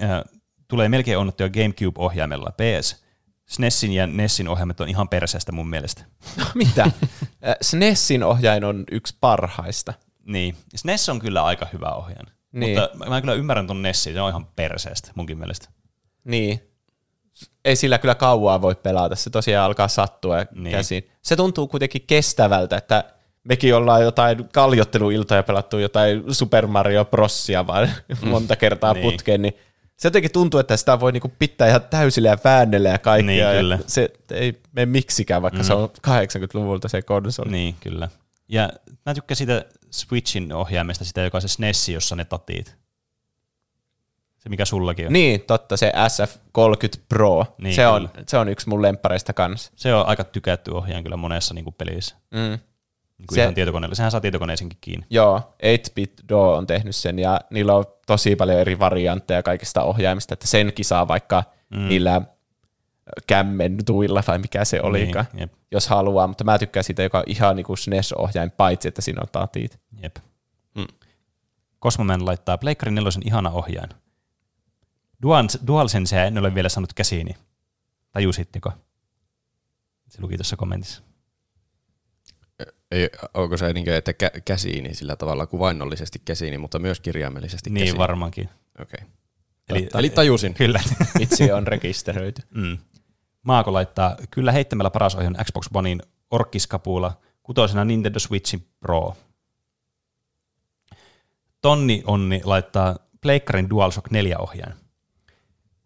äh, 0.02 0.22
tulee 0.68 0.90
melkein 0.90 1.18
onnettuja 1.18 1.50
GameCube-ohjaimella. 1.50 2.52
PS, 2.52 3.04
SNESin 3.46 3.94
ja 3.94 4.08
NESin 4.08 4.48
ohjaimet 4.48 4.80
on 4.80 4.90
ihan 4.90 5.10
perseestä 5.10 5.52
mun 5.52 5.70
mielestä. 5.70 6.04
No, 6.38 6.46
mitä? 6.56 6.92
SNESin 7.62 8.24
ohjain 8.24 8.64
on 8.64 8.84
yksi 8.92 9.18
parhaista. 9.22 9.94
Niin, 10.26 10.56
SNES 10.76 11.10
on 11.10 11.20
kyllä 11.20 11.44
aika 11.44 11.68
hyvä 11.74 11.90
ohjain. 11.90 12.28
Niin. 12.52 12.80
Mutta 12.80 13.10
mä 13.10 13.22
kyllä 13.22 13.34
ymmärrän 13.34 13.68
ton 13.68 13.82
Nessin, 13.82 14.14
se 14.14 14.22
on 14.22 14.30
ihan 14.30 14.46
perseestä 14.46 15.12
munkin 15.16 15.38
mielestä. 15.38 15.70
Niin. 16.24 16.70
Ei 17.66 17.76
sillä 17.76 17.98
kyllä 17.98 18.16
kauaa 18.16 18.62
voi 18.62 18.76
pelata, 18.76 19.16
se 19.16 19.30
tosiaan 19.30 19.66
alkaa 19.66 19.88
sattua 19.88 20.36
niin. 20.56 20.72
käsiin. 20.72 21.10
Se 21.22 21.36
tuntuu 21.36 21.68
kuitenkin 21.68 22.04
kestävältä, 22.08 22.78
että 22.78 23.14
mekin 23.44 23.76
ollaan 23.76 24.02
jotain 24.02 24.50
kaljotteluiltoja 24.54 25.44
pelattu 25.44 25.80
jotain 25.80 26.24
Super 26.34 26.68
Mario 26.68 27.06
Brosia 27.06 27.68
vaan 27.68 27.90
monta 28.26 28.56
kertaa 28.56 28.94
niin. 28.94 29.12
putkeen, 29.12 29.42
niin 29.42 29.54
se 29.98 30.08
jotenkin 30.08 30.32
tuntuu, 30.32 30.60
että 30.60 30.78
sitä 30.78 31.00
voi 31.00 31.12
niinku 31.12 31.32
pitää 31.40 31.68
ihan 31.68 31.82
täysillä 31.90 32.30
ja 32.30 32.38
väännellä 32.44 32.90
ja 32.90 32.98
kaikkea. 32.98 33.26
Niin, 33.26 33.40
ja 33.40 33.52
kyllä. 33.52 33.80
Se 33.88 34.10
ei 34.32 34.62
mene 34.72 34.86
miksikään, 34.86 35.42
vaikka 35.42 35.60
mm. 35.60 35.64
se 35.64 35.74
on 35.74 35.90
80-luvulta 36.08 36.88
se 36.88 37.02
konsoli. 37.02 37.52
Niin, 37.52 37.76
kyllä. 37.80 38.10
Ja 38.48 38.70
mä 39.06 39.14
tykkään 39.14 39.36
siitä 39.36 39.66
Switchin 39.92 40.54
ohjaimesta, 40.54 41.06
sitä 41.06 41.22
joka 41.22 41.38
on 41.38 41.42
se 41.42 41.48
SNES, 41.48 41.90
jossa 41.90 42.16
ne 42.16 42.26
tatit. 42.26 42.76
Se 44.40 44.50
mikä 44.50 44.66
sullakin 44.66 45.08
on. 45.08 45.14
Niin, 45.14 45.42
totta, 45.42 45.78
se 45.78 45.94
SF30 45.96 47.02
Pro. 47.10 47.46
Niin, 47.58 47.76
se, 47.76 47.88
on, 47.88 48.10
se 48.28 48.38
on 48.38 48.50
yksi 48.50 48.70
mun 48.70 48.82
lemppareista 48.82 49.34
kanssa. 49.34 49.72
Se 49.76 49.94
on 49.94 50.08
aika 50.08 50.24
tykätty 50.24 50.72
ohjaaja 50.72 51.04
kyllä 51.04 51.18
monessa 51.18 51.54
niin 51.54 51.64
kuin 51.64 51.74
pelissä. 51.74 52.16
Mm. 52.32 52.60
Niin 53.24 53.28
kuin 53.28 53.36
Se- 53.36 53.42
ihan 53.42 53.54
tietokoneella. 53.54 53.96
Sehän 53.96 54.12
saa 54.12 54.22
tietokoneeseenkin 54.22 54.78
kiinni. 54.82 55.06
Joo, 55.10 55.54
8-bit 55.64 56.14
Do 56.30 56.54
on 56.54 56.68
tehnyt 56.68 56.96
sen 56.96 57.20
ja 57.20 57.42
niillä 57.50 57.76
on 57.76 57.86
tosi 58.08 58.36
paljon 58.36 58.60
eri 58.60 58.80
variantteja 58.80 59.44
kaikista 59.44 59.84
ohjaimista, 59.84 60.34
että 60.34 60.48
senkin 60.48 60.86
saa 60.86 61.08
vaikka 61.08 61.44
mm. 61.70 61.88
niillä 61.88 62.22
kämmentuilla 63.28 64.24
vai 64.28 64.40
mikä 64.40 64.66
se 64.66 64.82
olikaan, 64.82 65.26
Niin, 65.34 65.42
jep, 65.42 65.54
jos 65.72 65.88
haluaa, 65.88 66.28
mutta 66.28 66.44
mä 66.44 66.60
tykkään 66.60 66.84
siitä, 66.84 67.04
joka 67.04 67.18
on 67.18 67.24
ihan 67.28 67.56
niin 67.56 67.66
kuin 67.66 67.78
SNES-ohjain, 67.78 68.52
paitsi 68.52 68.88
että 68.88 69.02
siinä 69.02 69.22
on 69.22 69.28
tatit. 69.32 69.80
jep. 70.02 70.16
Mm. 70.76 70.88
Cosmoman 71.82 72.26
laittaa 72.26 72.58
Pleikkarin 72.58 72.96
nelosen 72.96 73.28
ihana. 73.28 73.52
Dual, 75.22 75.48
DualSensea 75.68 76.26
en 76.26 76.38
ole 76.38 76.56
vielä 76.56 76.70
saanut 76.70 76.94
käsiini. 76.94 77.36
Tajusitteko? 78.12 78.72
Se 80.10 80.22
luki 80.22 80.38
tuossa 80.38 80.56
kommentissa. 80.56 81.04
Ei, 82.94 83.10
onko 83.34 83.58
se 83.58 83.74
niin 83.74 83.90
että 83.90 84.12
kä- 84.12 84.42
käsiini 84.46 84.94
sillä 84.94 85.16
tavalla 85.16 85.46
kuvainnollisesti 85.48 86.22
käsiini, 86.26 86.58
mutta 86.58 86.80
myös 86.80 87.00
kirjaimellisesti 87.00 87.70
Niin 87.70 87.82
käsiini? 87.82 87.98
varmaankin. 88.00 88.50
Okei. 88.82 89.00
Eli, 89.70 89.90
Eli 90.00 90.10
tajusin. 90.10 90.54
Kyllä. 90.54 90.82
Itse 91.20 91.54
on 91.54 91.68
rekisteröity. 91.68 92.42
Mm. 92.52 92.78
Maako 93.44 93.74
laittaa 93.74 94.16
kyllä 94.32 94.52
heittämällä 94.52 94.90
paras 94.90 95.16
ohjaan 95.16 95.36
Xbox 95.46 95.66
Onein 95.74 96.02
orkkiskapuula, 96.32 97.22
kutosena 97.44 97.86
Nintendo 97.86 98.20
Switchin 98.20 98.68
Pro. 98.80 99.16
Tonni 101.62 102.04
Onni 102.08 102.42
laittaa 102.44 102.96
Pleikkarin 103.22 103.70
DualShock 103.70 104.12
4 104.12 104.38
ohjaan. 104.40 104.74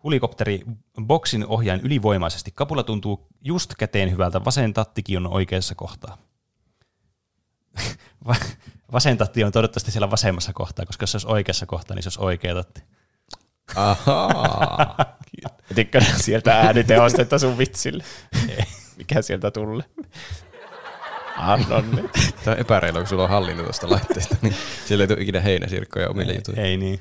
Hulikopteri 0.04 0.62
Boxin 1.02 1.46
ohjaan 1.46 1.80
ylivoimaisesti. 1.82 2.52
Kapula 2.52 2.84
tuntuu 2.84 3.28
just 3.42 3.74
käteen 3.78 4.12
hyvältä, 4.12 4.46
vasen 4.46 4.74
tattikin 4.74 5.18
on 5.18 5.28
oikeassa 5.28 5.76
kohtaa. 5.76 6.18
Va- 8.28 8.36
vasen 8.91 9.18
tatti 9.18 9.44
on 9.44 9.52
toivottavasti 9.52 9.91
siellä 9.91 10.12
vasemmassa 10.12 10.54
kohtaa, 10.54 10.86
koska 10.86 11.04
jos 11.04 11.12
se 11.12 11.16
olisi 11.18 11.28
oikeassa 11.28 11.66
kohtaa, 11.66 11.95
niin 11.95 12.04
se 12.04 12.08
olisi 12.08 12.22
oikea 12.22 12.56
tatti. 12.56 12.82
Ahaa. 13.76 15.18
Tykkään 15.76 16.06
sieltä 16.20 16.60
ääniteostetta 16.60 17.40
sun 17.40 17.58
vitsille. 17.58 18.04
Mikä 18.98 19.22
sieltä 19.22 19.52
tulee? 19.52 19.84
Annon. 21.38 22.10
Tämä 22.44 22.54
on 22.56 22.60
epäreilua, 22.60 23.02
kun 23.02 23.08
sulla 23.08 23.24
on 23.24 23.30
hallinto 23.30 23.64
tuosta 23.64 23.90
laitteesta, 23.90 24.36
niin 24.41 24.56
siellä 24.86 25.04
ei 25.04 25.08
tule 25.08 25.22
ikinä 25.22 25.40
heinäsirkkoja 25.40 26.10
omille 26.10 26.34
jutuille. 26.34 26.62
Ei 26.62 26.78
niin. 26.78 26.99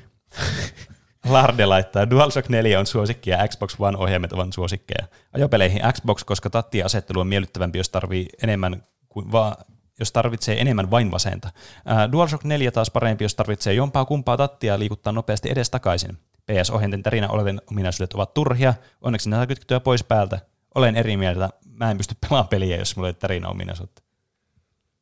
Larde 1.29 1.65
laittaa, 1.65 2.09
DualShock 2.09 2.49
4 2.49 2.79
on 2.79 2.85
suosikki 2.85 3.29
ja 3.29 3.47
Xbox 3.47 3.75
One-ohjaimet 3.79 4.33
ovat 4.33 4.53
suosikkeja. 4.53 5.07
Ajopeleihin 5.33 5.81
Xbox, 5.93 6.23
koska 6.23 6.49
tattien 6.49 6.85
asettelu 6.85 7.19
on 7.19 7.27
miellyttävämpi, 7.27 7.77
jos 7.77 7.89
tarvii 7.89 8.27
enemmän 8.43 8.83
kuin 9.09 9.31
va- 9.31 9.57
jos 9.99 10.11
tarvitsee 10.11 10.61
enemmän 10.61 10.91
vain 10.91 11.11
vasenta. 11.11 11.49
Ää, 11.85 12.11
DualShock 12.11 12.43
4 12.43 12.71
taas 12.71 12.91
parempi, 12.91 13.23
jos 13.23 13.35
tarvitsee 13.35 13.73
jompaa 13.73 14.05
kumpaa 14.05 14.37
tattia 14.37 14.73
ja 14.73 14.79
liikuttaa 14.79 15.13
nopeasti 15.13 15.49
edes 15.51 15.69
takaisin. 15.69 16.17
PS-ohjainten 16.45 17.03
tarina 17.03 17.29
olevan 17.29 17.61
ominaisuudet 17.71 18.13
ovat 18.13 18.33
turhia, 18.33 18.73
onneksi 19.01 19.29
ne 19.29 19.35
saa 19.69 19.79
pois 19.79 20.03
päältä. 20.03 20.39
Olen 20.75 20.95
eri 20.95 21.17
mieltä, 21.17 21.49
mä 21.65 21.91
en 21.91 21.97
pysty 21.97 22.15
pelaamaan 22.21 22.47
peliä, 22.47 22.77
jos 22.77 22.95
mulla 22.95 23.07
ei 23.07 23.09
ole 23.09 23.15
tarina 23.19 23.49
ominaisuutta. 23.49 24.01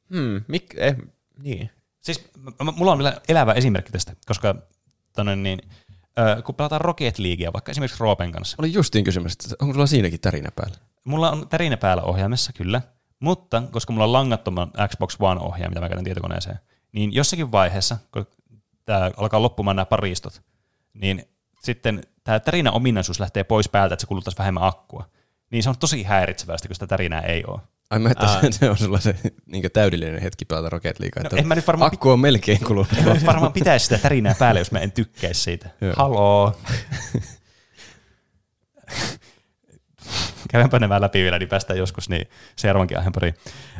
Hmm, 0.10 0.44
mik, 0.48 0.74
eh, 0.78 0.96
niin. 1.40 1.70
Siis 2.02 2.30
m- 2.38 2.76
mulla 2.76 2.92
on 2.92 2.98
vielä 2.98 3.22
elävä 3.28 3.54
esimerkki 3.54 3.92
tästä, 3.92 4.14
koska 4.26 4.56
tonne, 5.16 5.36
niin, 5.36 5.62
ö, 6.20 6.42
kun 6.42 6.56
pelataan 6.56 6.82
Rocket 6.82 7.20
Leaguea, 7.20 7.54
vaikka 7.54 7.72
esimerkiksi 7.72 8.00
Roopen 8.00 8.32
kanssa. 8.32 8.56
Oli 8.60 8.74
justiin 8.74 9.06
kysymys, 9.06 9.34
että 9.34 9.56
onko 9.62 9.74
sulla 9.74 9.88
siinäkin 9.88 10.20
tärinä 10.20 10.50
päällä? 10.56 10.78
Mulla 11.04 11.32
on 11.32 11.50
tärinä 11.50 11.78
päällä 11.78 12.04
ohjaimessa, 12.04 12.54
kyllä, 12.54 12.82
mutta 13.20 13.64
koska 13.72 13.94
mulla 13.94 14.06
on 14.06 14.14
langattoman 14.14 14.72
Xbox 14.88 15.18
One-ohjaaja, 15.20 15.70
mitä 15.70 15.82
mä 15.82 15.90
käytän 15.90 16.04
tietokoneeseen, 16.04 16.60
niin 16.92 17.14
jossakin 17.14 17.52
vaiheessa, 17.52 17.98
kun 18.12 18.28
tämä 18.86 19.12
alkaa 19.18 19.42
loppumaan 19.42 19.76
nämä 19.76 19.86
paristot, 19.86 20.42
niin 20.94 21.30
sitten 21.64 22.04
tämä 22.24 22.40
tärinä 22.40 22.72
ominaisuus 22.72 23.20
lähtee 23.20 23.44
pois 23.44 23.70
päältä, 23.70 23.94
että 23.94 24.02
se 24.02 24.08
kuluttaisi 24.08 24.38
vähemmän 24.38 24.64
akkua. 24.64 25.10
Niin 25.52 25.64
se 25.64 25.70
on 25.70 25.78
tosi 25.78 26.04
häiritsevästi, 26.04 26.68
kun 26.68 26.76
sitä 26.76 26.88
tärinää 26.88 27.22
ei 27.22 27.44
ole. 27.48 27.62
Ai 27.90 28.00
mä 28.00 28.10
että 28.10 28.28
se, 28.52 28.70
on 28.70 28.78
sulla 28.78 29.00
se 29.00 29.16
niin 29.46 29.72
täydellinen 29.74 30.22
hetki 30.22 30.46
pelata 30.46 30.70
Rocket 30.70 31.00
Leaguea. 31.00 31.24
No, 31.24 31.38
en 31.38 31.48
mä 31.48 31.56
nyt 31.56 31.68
varmaan 31.68 31.94
Akku 31.94 32.10
on 32.10 32.20
melkein 32.20 32.60
kulunut. 32.68 32.88
Mä 33.06 33.16
varmaan 33.26 33.54
pitäisi 33.54 33.84
sitä 33.84 33.98
tärinää 33.98 34.36
päälle, 34.40 34.60
jos 34.60 34.72
mä 34.72 34.80
en 34.80 34.92
tykkäisi 34.92 35.42
siitä. 35.42 35.70
Joo. 35.82 35.94
Haloo. 35.98 36.58
Käydäänpä 40.52 40.80
nämä 40.80 41.02
läpi 41.02 41.24
vielä, 41.24 41.40
niin 41.40 41.50
päästään 41.50 41.80
joskus 41.80 42.10
niin 42.10 42.28
seuraavankin 42.56 42.98
aiheen 42.98 43.14
pariin. 43.14 43.36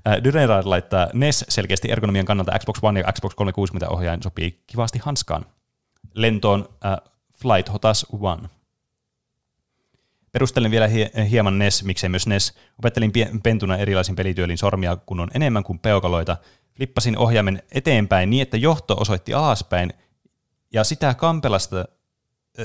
Äh, 0.08 0.24
Dyrerad 0.24 0.66
laittaa 0.66 1.08
NES 1.14 1.46
selkeästi 1.50 1.92
ergonomian 1.92 2.26
kannalta 2.26 2.60
Xbox 2.60 2.78
One 2.82 3.00
ja 3.00 3.12
Xbox 3.12 3.36
360 3.36 3.90
ohjaajan 3.90 4.24
sopii 4.24 4.64
kivasti 4.68 5.00
hanskaan. 5.04 5.46
Lentoon 6.14 6.70
äh, 6.86 6.98
Flight 7.42 7.74
Hotas 7.74 8.06
One. 8.20 8.50
Perustelen 10.32 10.72
vielä 10.72 10.88
hie- 10.88 11.30
hieman 11.30 11.60
NES, 11.60 11.84
miksei 11.84 12.10
myös 12.10 12.28
NES. 12.28 12.54
Opettelin 12.80 13.12
pie- 13.12 13.40
pentuna 13.44 13.78
erilaisin 13.78 14.16
pelityölin 14.16 14.58
sormia, 14.58 14.96
kun 14.96 15.20
on 15.20 15.30
enemmän 15.34 15.64
kuin 15.64 15.80
peukaloita. 15.80 16.38
Flippasin 16.78 17.18
ohjaimen 17.18 17.64
eteenpäin 17.72 18.30
niin, 18.30 18.42
että 18.42 18.58
johto 18.58 18.98
osoitti 19.00 19.34
alaspäin, 19.34 19.94
ja 20.74 20.84
sitä 20.84 21.14
kampelasta, 21.14 21.86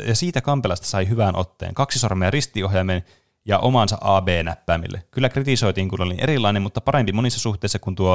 ja 0.06 0.14
siitä 0.14 0.40
kampelasta 0.40 0.86
sai 0.86 1.08
hyvän 1.08 1.36
otteen. 1.36 1.74
Kaksi 1.74 1.98
sormea 1.98 2.30
ristiohjaimen 2.30 3.04
ja 3.44 3.58
omansa 3.58 3.98
AB-näppäimille. 4.00 5.02
Kyllä 5.10 5.28
kritisoitiin, 5.28 5.88
kun 5.88 6.02
olin 6.02 6.20
erilainen, 6.20 6.62
mutta 6.62 6.80
parempi 6.80 7.12
monissa 7.12 7.40
suhteissa 7.40 7.78
kuin 7.78 7.96
tuo 7.96 8.14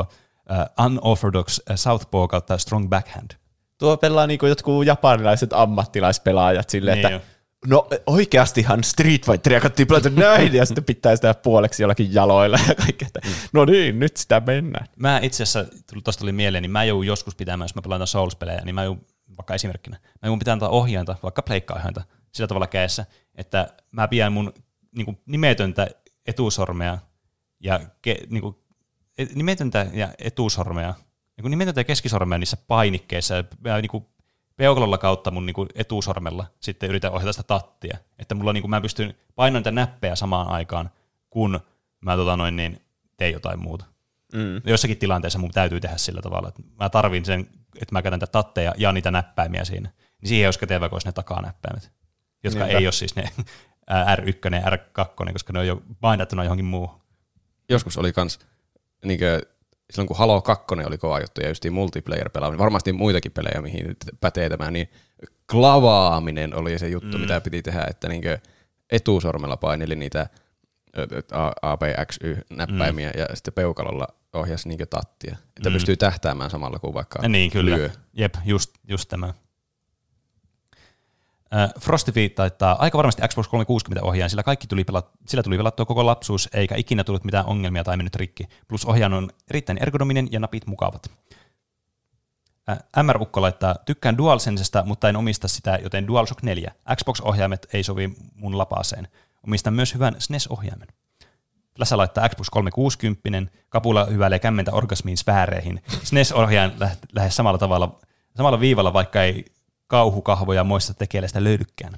uh, 0.80 0.86
unorthodox 0.86 1.60
uh, 1.60 1.76
southpaw 1.76 2.28
kautta 2.28 2.58
strong 2.58 2.90
backhand. 2.90 3.32
Tuo 3.78 3.98
pelaa 3.98 4.28
niinku 4.28 4.46
jotkut 4.46 4.86
japanilaiset 4.86 5.54
ammattilaispelaajat 5.54 6.70
silleen, 6.70 6.98
Niin 6.98 7.06
että 7.06 7.16
jo. 7.16 7.22
no 7.68 7.88
oikeastihan 8.06 8.84
Street 8.84 9.26
Fighteria 9.26 9.60
kannattiin 9.60 9.88
pelata 9.88 10.10
näin, 10.10 10.54
ja 10.54 10.66
sitten 10.66 10.84
pitää 10.84 11.16
sitä 11.16 11.34
puoleksi 11.34 11.84
jollakin 11.84 12.14
jaloilla 12.14 12.60
ja 12.68 12.76
kaikkea. 12.76 13.08
että 13.08 13.20
No 13.54 13.66
niin, 13.66 14.00
nyt 14.00 14.18
sitä 14.18 14.42
mennään. 14.46 14.88
Mä 14.96 15.20
itse 15.24 15.44
asiassa, 15.44 15.66
tuosta 16.04 16.20
tuli 16.20 16.32
mieleen, 16.32 16.62
niin 16.62 16.72
mä 16.72 16.84
joudun 16.84 17.08
joskus 17.08 17.36
pitämään, 17.36 17.66
jos 17.66 17.76
mä 17.76 17.82
pelaan 17.82 18.08
Souls-pelejä, 18.08 18.62
niin 18.66 18.76
mä 18.76 18.84
joudun, 18.84 19.06
vaikka 19.38 19.54
esimerkkinä, 19.54 19.98
mä 20.04 20.28
joudun 20.28 20.40
pitämään 20.40 20.60
tätä 20.60 20.70
ohjainta, 20.70 21.16
vaikka 21.24 21.42
pleikka-ohjainta, 21.42 22.04
sillä 22.32 22.48
tavalla 22.48 22.68
kädessä, 22.68 23.06
että 23.36 23.74
mä 23.92 24.08
pidän 24.08 24.34
mun 24.34 24.54
niin 24.96 25.06
kuin, 25.06 25.18
nimetöntä 25.26 25.88
etusormea 26.26 26.98
ja 27.60 27.80
ke, 28.02 28.18
niin 28.30 28.42
kuin, 28.42 28.56
et- 29.18 29.36
nimetöntä 29.36 29.88
ja 29.94 30.10
etusormea, 30.20 30.94
niin 31.38 31.42
kuin 31.42 31.50
nimetöntä 31.52 31.80
ja 31.80 31.84
keskisormea 31.86 32.38
niissä 32.38 32.58
painikkeissa, 32.68 33.36
ja 33.36 33.82
niin 33.82 33.90
kuin, 33.90 34.06
peukalolla 34.56 34.98
kautta 34.98 35.32
mun 35.32 35.46
niin 35.46 35.54
kuin, 35.54 35.70
etusormella 35.76 36.46
sitten 36.60 36.90
yritän 36.90 37.12
ohjata 37.12 37.34
sitä 37.34 37.44
tattia, 37.44 37.98
että 38.20 38.36
mulla 38.36 38.54
niin 38.54 38.62
kuin, 38.64 38.70
mä 38.70 38.82
pystyn 38.82 39.14
painamaan 39.36 39.60
niitä 39.60 39.72
näppejä 39.72 40.16
samaan 40.16 40.48
aikaan, 40.48 40.90
kun 41.30 41.60
mä 42.02 42.16
tota, 42.16 42.38
noin, 42.38 42.56
niin, 42.56 42.82
teen 43.18 43.34
jotain 43.34 43.60
muuta 43.60 43.86
Mm. 44.34 44.62
jossakin 44.66 44.98
tilanteessa 44.98 45.40
mun 45.40 45.52
täytyy 45.52 45.80
tehdä 45.80 45.98
sillä 45.98 46.22
tavalla, 46.22 46.48
että 46.50 46.62
mä 46.80 46.90
tarvin 46.90 47.26
sen, 47.26 47.40
että 47.82 47.96
mä 47.96 48.02
käytän 48.02 48.20
tätä 48.20 48.32
tatteja 48.32 48.74
ja 48.78 48.92
niitä 48.92 49.12
näppäimiä 49.12 49.66
siinä. 49.66 49.90
Niin 50.22 50.28
siihen 50.30 50.48
olisi 50.48 50.60
kätevä, 50.60 50.90
kun 50.90 50.96
olisi 50.96 51.08
ne 51.08 51.12
takanäppäimet, 51.12 51.92
jotka 52.44 52.60
Niinpä. 52.60 52.78
ei 52.80 52.86
ole 52.88 52.92
siis 52.92 53.16
ne 53.16 53.24
R1 53.92 54.56
ja 54.56 54.70
R2, 54.70 55.34
koska 55.34 55.54
ne 55.54 55.60
on 55.60 55.68
jo 55.68 55.82
painattuna 56.02 56.44
johonkin 56.44 56.66
muuhun. 56.66 57.02
Joskus 57.70 57.98
oli 57.98 58.14
kans, 58.14 58.40
niin 59.06 59.20
kuin, 59.20 59.42
silloin 59.92 60.08
kun 60.08 60.18
Halo 60.18 60.42
2 60.42 60.66
oli 60.86 60.98
kova 60.98 61.20
juttu 61.20 61.42
ja 61.42 61.48
justiin 61.48 61.74
multiplayer 61.74 62.30
pelaaminen, 62.30 62.60
varmasti 62.60 62.94
muitakin 62.94 63.32
pelejä, 63.32 63.62
mihin 63.62 63.96
pätee 64.22 64.50
tämä, 64.50 64.72
niin 64.72 64.90
klavaaminen 65.52 66.56
oli 66.56 66.80
se 66.80 66.90
juttu, 66.90 67.18
mm. 67.18 67.22
mitä 67.22 67.42
piti 67.42 67.62
tehdä, 67.62 67.86
että 67.90 68.08
niin 68.08 68.24
etusormella 68.92 69.58
paineli 69.58 69.96
niitä 69.96 70.30
ö, 70.98 71.08
ö, 71.12 71.24
A, 71.32 71.52
A, 71.62 71.78
B, 71.78 71.82
X, 72.06 72.18
Y-näppäimiä 72.24 73.10
mm. 73.10 73.20
ja 73.20 73.26
sitten 73.34 73.54
peukalolla 73.54 74.08
ohjasi 74.34 74.70
niin 74.70 74.80
tattia, 74.90 75.38
että 75.58 75.70
mm. 75.70 75.74
pystyy 75.74 75.98
tähtäämään 75.98 76.50
samalla 76.50 76.80
kuin 76.80 76.94
vaikka 76.94 77.20
Ja 77.22 77.30
niin, 77.30 77.52
kyllä. 77.52 77.76
lyö. 77.76 77.90
Jep, 78.14 78.36
just, 78.46 78.72
just 78.88 79.10
tämä. 79.10 79.34
Äh, 81.56 81.70
Frosty 81.80 82.30
taittaa 82.30 82.76
aika 82.80 82.98
varmasti 82.98 83.22
Xbox 83.28 83.48
360 83.48 84.08
ohjaan, 84.08 84.30
sillä 84.30 84.44
kaikki 84.44 84.68
tuli 84.68 84.84
pelat, 84.84 85.10
sillä 85.28 85.44
tuli 85.44 85.58
pelattua 85.58 85.86
koko 85.86 86.06
lapsuus, 86.06 86.50
eikä 86.54 86.76
ikinä 86.76 87.04
tullut 87.04 87.24
mitään 87.24 87.46
ongelmia 87.46 87.84
tai 87.84 87.98
mennyt 87.98 88.16
rikki. 88.16 88.48
Plus 88.68 88.86
ohjaan 88.86 89.14
on 89.14 89.30
erittäin 89.50 89.78
ergonominen 89.82 90.28
ja 90.32 90.40
napit 90.40 90.68
mukavat. 90.68 91.12
Ä, 92.70 93.04
MR-ukko 93.04 93.42
laittaa, 93.42 93.76
tykkään 93.86 94.18
DualSensesta, 94.18 94.84
mutta 94.86 95.10
en 95.10 95.16
omista 95.16 95.48
sitä, 95.48 95.80
joten 95.84 96.08
DualShock 96.08 96.44
4. 96.44 96.72
Xbox-ohjaimet 96.96 97.68
ei 97.74 97.84
sovi 97.84 98.16
mun 98.36 98.58
lapaaseen. 98.58 99.08
Omistan 99.48 99.74
myös 99.74 99.94
hyvän 99.94 100.16
SNES-ohjaimen. 100.20 100.88
Lässä 101.80 101.98
laittaa 101.98 102.30
Xbox 102.30 102.48
360, 102.52 103.52
kapula 103.70 104.06
hyväilee 104.06 104.40
kämmentä 104.40 104.72
orgasmiin 104.72 105.18
sfääreihin. 105.18 105.82
SNES-ohjaajan 106.04 106.74
lä- 106.80 106.96
lähes 107.14 107.36
samalla 107.36 107.58
tavalla, 107.58 108.00
samalla 108.36 108.60
viivalla, 108.60 108.94
vaikka 108.94 109.24
ei 109.24 109.46
kauhukahvoja 109.88 110.64
moista 110.64 110.94
tekeleistä 110.94 111.44
löydykään. 111.44 111.98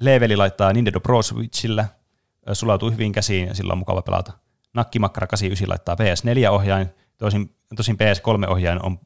Leveli 0.00 0.36
laittaa 0.36 0.72
Nintendo 0.72 1.00
Pro 1.00 1.22
Switchillä, 1.22 1.88
sulautuu 2.52 2.90
hyvin 2.90 3.12
käsiin 3.12 3.48
ja 3.48 3.54
sillä 3.54 3.72
on 3.72 3.78
mukava 3.78 4.02
pelata. 4.02 4.32
Nakkimakkara 4.74 5.26
89 5.26 5.68
laittaa 5.68 5.94
PS4-ohjain, 5.94 6.86
tosin, 7.18 7.54
tosin 7.76 7.96
PS3-ohjain 7.96 8.82
on, 8.82 9.00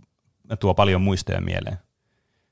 tuo 0.61 0.75
paljon 0.75 1.01
muistoja 1.01 1.41
mieleen. 1.41 1.79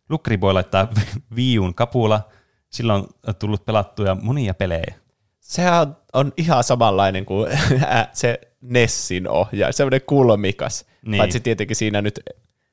Lukkariboy 0.09 0.52
laittaa 0.52 0.88
Viun 1.36 1.74
kapula, 1.74 2.28
sillä 2.70 2.94
on 2.94 3.09
tullut 3.38 3.64
pelattuja 3.64 4.16
monia 4.22 4.55
pelejä. 4.55 4.94
Sehän 5.40 5.97
on, 6.12 6.32
ihan 6.36 6.64
samanlainen 6.64 7.26
kuin 7.26 7.51
se 8.12 8.40
Nessin 8.60 9.28
ohjaaja, 9.28 9.72
semmoinen 9.72 10.01
kulmikas. 10.06 10.84
Niin. 11.06 11.18
Paitsi 11.18 11.40
tietenkin 11.40 11.76
siinä 11.76 12.02
nyt, 12.02 12.20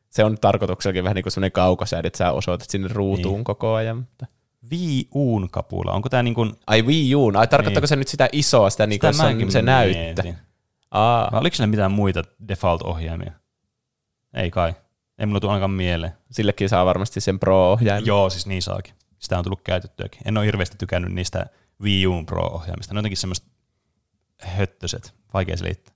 se 0.10 0.24
on 0.24 0.38
tarkoituksellakin 0.38 1.04
vähän 1.04 1.16
niin 1.16 1.24
kuin 1.24 1.34
semmoinen 1.34 1.52
kaukosäädö, 1.52 2.08
että 2.08 2.18
sä 2.18 2.32
osoitat 2.32 2.70
sinne 2.70 2.88
ruutuun 2.92 3.36
Niin. 3.36 3.44
koko 3.44 3.74
ajan. 3.74 3.98
Mutta. 3.98 4.26
Viun 4.70 5.50
kapula, 5.52 5.92
onko 5.92 6.10
tämä 6.10 6.24
niin 6.24 6.34
kuin, 6.34 6.54
Ai 6.68 6.82
Wii 6.82 7.16
U, 7.16 7.32
ai 7.38 7.48
tarkoittaako 7.48 7.84
niin. 7.84 7.88
se 7.90 7.96
nyt 7.96 8.08
sitä 8.08 8.30
isoa, 8.32 8.70
sitä, 8.70 8.88
niin 8.88 9.00
kuin 9.00 9.14
se, 9.14 9.24
on 9.24 9.52
se 9.52 9.62
näyttö? 9.62 10.34
Aa, 10.92 11.30
Vai 11.32 11.40
oliko 11.42 11.56
sillä 11.56 11.68
mitään 11.68 11.92
muita 11.92 12.24
default-ohjaimia? 12.48 13.32
Ei 14.34 14.52
kai. 14.52 14.74
Ei 15.20 15.26
mulla 15.26 15.40
tule 15.40 15.52
ainakaan 15.52 15.72
mieleen. 15.72 16.12
sillekin 16.32 16.70
saa 16.70 16.86
varmasti 16.86 17.22
sen 17.22 17.40
Pro-ohjaimen. 17.40 18.06
Joo, 18.06 18.30
siis 18.30 18.48
niin 18.48 18.62
saakin. 18.62 18.94
Sitä 19.20 19.38
on 19.38 19.44
tullut 19.44 19.62
käytettyäkin. 19.64 20.22
En 20.26 20.38
ole 20.38 20.46
hirveästi 20.46 20.78
tykännyt 20.78 21.14
niistä 21.14 21.46
Wii 21.82 22.08
U 22.08 22.24
Pro-ohjaimista. 22.26 22.94
Ne 22.94 22.98
on 22.98 23.02
jotenkin 23.02 23.18
semmoiset 23.18 23.46
höttöset. 24.42 25.14
Vaikea 25.34 25.58
selittää. 25.58 25.94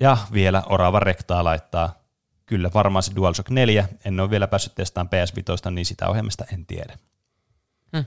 Ja 0.00 0.16
vielä 0.32 0.62
Orava 0.66 1.00
Rektaa 1.00 1.44
laittaa. 1.44 1.99
Kyllä 2.50 2.70
varmaan 2.74 3.02
se 3.02 3.12
DualShock 3.16 3.50
4. 3.50 3.88
En 4.04 4.20
ole 4.20 4.30
vielä 4.30 4.46
päässyt 4.46 4.74
testaamaan 4.74 5.10
PS5, 5.10 5.70
niin 5.70 5.86
sitä 5.86 6.08
ohjelmista 6.08 6.44
en 6.52 6.66
tiedä. 6.66 6.98
Hmm. 7.96 8.04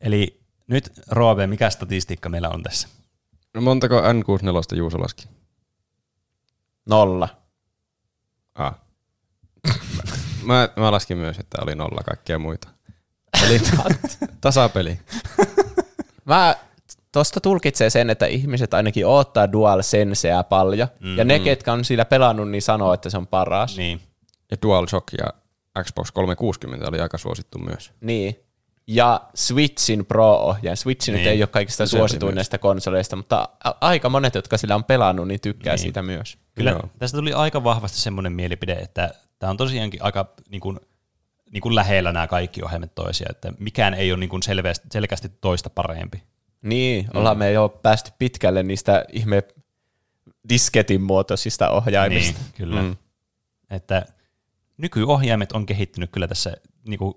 Eli 0.00 0.40
nyt 0.66 0.92
Roope, 1.10 1.46
mikä 1.46 1.70
statistiikka 1.70 2.28
meillä 2.28 2.48
on 2.48 2.62
tässä? 2.62 2.88
No 3.54 3.60
montako 3.60 4.00
N64 4.00 4.76
Juuso 4.76 5.00
laski? 5.00 5.28
Nolla. 6.86 7.28
Ah. 8.54 8.74
Mä, 10.46 10.68
mä 10.76 10.92
laskin 10.92 11.18
myös, 11.18 11.38
että 11.38 11.58
oli 11.62 11.74
nolla 11.74 12.02
kaikkia 12.04 12.38
muita. 12.38 12.68
Eli 13.44 13.60
tasapeli. 14.40 15.00
Mä 16.24 16.56
tosta 17.12 17.40
tulkitsee 17.40 17.90
sen, 17.90 18.10
että 18.10 18.26
ihmiset 18.26 18.74
ainakin 18.74 19.06
odottaa 19.06 19.52
DualSenseä 19.52 20.42
paljon, 20.44 20.88
mm-hmm. 21.00 21.18
ja 21.18 21.24
ne, 21.24 21.38
ketkä 21.38 21.72
on 21.72 21.84
sillä 21.84 22.04
pelannut, 22.04 22.50
niin 22.50 22.62
sanoo, 22.62 22.92
että 22.94 23.10
se 23.10 23.16
on 23.16 23.26
paras. 23.26 23.76
Niin. 23.76 24.00
Ja 24.50 24.56
DualShock 24.62 25.06
ja 25.18 25.24
Xbox 25.82 26.10
360 26.10 26.88
oli 26.88 27.00
aika 27.00 27.18
suosittu 27.18 27.58
myös. 27.58 27.92
Niin. 28.00 28.36
Ja 28.86 29.20
Switchin 29.34 30.06
Pro-ohjaaja. 30.06 30.76
Switch 30.76 31.08
nyt 31.08 31.16
Niin. 31.16 31.28
ei 31.28 31.42
ole 31.42 31.46
kaikista 31.46 31.84
näistä 32.34 32.58
konsoleista, 32.58 33.16
mutta 33.16 33.48
a- 33.64 33.74
aika 33.80 34.08
monet, 34.08 34.34
jotka 34.34 34.58
sillä 34.58 34.74
on 34.74 34.84
pelannut, 34.84 35.28
niin 35.28 35.40
tykkää 35.40 35.72
Niin. 35.72 35.78
siitä 35.82 36.02
myös. 36.02 36.38
Kyllä 36.54 36.70
Joo. 36.70 36.88
Tästä 36.98 37.18
tuli 37.18 37.32
aika 37.32 37.64
vahvasti 37.64 37.98
semmoinen 37.98 38.32
mielipide, 38.32 38.72
että 38.72 39.14
tämä 39.38 39.50
on 39.50 39.56
tosiaankin 39.56 40.02
aika 40.02 40.32
niin 40.48 40.60
kuin, 40.60 40.80
niin 41.52 41.60
kuin 41.60 41.74
lähellä 41.74 42.12
nämä 42.12 42.26
kaikki 42.26 42.62
ohjelmat 42.62 42.94
toisia, 42.94 43.26
että 43.30 43.52
mikään 43.58 43.94
ei 43.94 44.12
ole 44.12 44.20
niin 44.20 44.30
kuin 44.30 44.42
selveästi, 44.42 44.86
selkeästi 44.92 45.28
toista 45.40 45.70
parempi. 45.70 46.22
Niin, 46.62 47.08
ollaan 47.14 47.38
me 47.38 47.52
jo 47.52 47.68
päästy 47.82 48.10
pitkälle 48.18 48.62
niistä 48.62 49.04
ihme 49.12 49.42
disketin 50.48 51.02
muotoisista 51.02 51.70
ohjaimista. 51.70 52.40
Niin, 52.40 52.52
kyllä. 52.54 52.82
Mm. 52.82 52.96
Että 53.70 54.06
nykyohjaimet 54.76 55.52
on 55.52 55.66
kehittynyt 55.66 56.10
kyllä 56.12 56.28
tässä 56.28 56.56
niin 56.88 56.98
kuin 56.98 57.14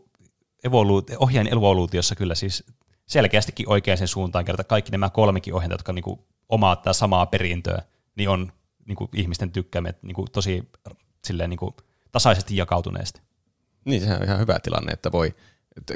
evoluutio, 0.63 1.17
ohjain 1.19 1.53
evoluutiossa 1.53 2.15
kyllä 2.15 2.35
siis 2.35 2.63
selkeästikin 3.07 3.69
oikeaan 3.69 4.07
suuntaan 4.07 4.45
kerta 4.45 4.63
kaikki 4.63 4.91
nämä 4.91 5.09
kolmekin 5.09 5.53
ohjainta, 5.53 5.73
jotka 5.73 5.93
niin 5.93 6.03
kuin 6.03 6.19
omaa 6.49 6.75
tätä 6.75 6.93
samaa 6.93 7.25
perintöä, 7.25 7.81
niin 8.15 8.29
on 8.29 8.51
niin 8.85 8.95
kuin 8.95 9.09
ihmisten 9.13 9.51
tykkäämät 9.51 10.03
niin 10.03 10.15
kuin 10.15 10.31
tosi 10.31 10.69
silleen, 11.25 11.49
niin 11.49 11.57
kuin 11.57 11.75
tasaisesti 12.11 12.57
jakautuneesti. 12.57 13.21
Niin, 13.85 14.01
sehän 14.01 14.17
on 14.17 14.23
ihan 14.23 14.39
hyvä 14.39 14.59
tilanne, 14.59 14.91
että 14.91 15.11
voi, 15.11 15.35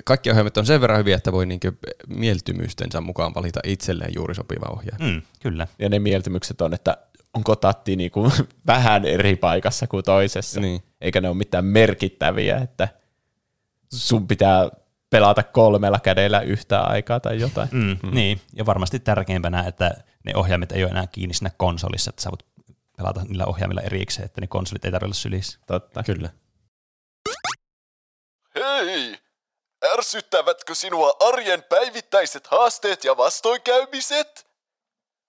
kaikki 0.03 0.31
ohjelmat 0.31 0.57
on 0.57 0.65
sen 0.65 0.81
verran 0.81 0.99
hyviä, 0.99 1.15
että 1.15 1.31
voi 1.31 1.45
niinkö 1.45 1.71
mieltymystensä 2.07 3.01
mukaan 3.01 3.35
valita 3.35 3.59
itselleen 3.63 4.11
juuri 4.15 4.35
sopiva 4.35 4.65
ohjaaja. 4.71 5.13
Mm, 5.13 5.21
kyllä. 5.39 5.67
Ja 5.79 5.89
ne 5.89 5.99
mieltymykset 5.99 6.61
on, 6.61 6.73
että 6.73 6.97
onko 7.33 7.55
tatti 7.55 7.95
niinku 7.95 8.31
vähän 8.67 9.05
eri 9.05 9.35
paikassa 9.35 9.87
kuin 9.87 10.03
toisessa. 10.03 10.59
Niin. 10.59 10.83
Eikä 11.01 11.21
ne 11.21 11.27
ole 11.27 11.37
mitään 11.37 11.65
merkittäviä, 11.65 12.57
että 12.57 12.87
sun 13.93 14.27
pitää 14.27 14.69
pelata 15.09 15.43
kolmella 15.43 15.99
kädellä 15.99 16.41
yhtä 16.41 16.81
aikaa 16.81 17.19
tai 17.19 17.39
jotain. 17.39 17.69
Mm, 17.71 17.97
mm. 18.03 18.13
Niin, 18.13 18.41
ja 18.53 18.65
varmasti 18.65 18.99
tärkeimpänä, 18.99 19.63
että 19.67 19.91
ne 20.23 20.35
ohjaimet 20.35 20.71
ei 20.71 20.83
ole 20.83 20.91
enää 20.91 21.07
kiinni 21.07 21.33
siinä 21.33 21.51
konsolissa, 21.57 22.09
että 22.09 22.21
sä 22.21 22.31
voit 22.31 22.45
pelata 22.97 23.23
niillä 23.23 23.45
ohjaimilla 23.45 23.81
erikseen, 23.81 24.25
että 24.25 24.41
ne 24.41 24.47
konsolit 24.47 24.85
ei 24.85 24.91
tarvitse 24.91 25.05
olla 25.05 25.13
sylissä. 25.13 25.59
Totta. 25.67 26.03
Kyllä. 26.03 26.29
Hei! 28.55 29.19
Ärsyttävätkö 30.09 30.75
sinua 30.75 31.17
arjen 31.19 31.63
päivittäiset 31.63 32.47
haasteet 32.47 33.03
ja 33.03 33.17
vastoinkäymiset? 33.17 34.47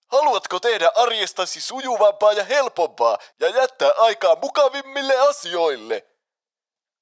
Haluatko 0.07 0.61
tehdä 0.61 0.91
arjestasi 0.95 1.61
sujuvampaa 1.61 2.33
ja 2.33 2.45
helpompaa 2.45 3.19
ja 3.41 3.49
jättää 3.49 3.91
aikaa 3.97 4.37
mukavimmille 4.37 5.19
asioille? 5.19 6.07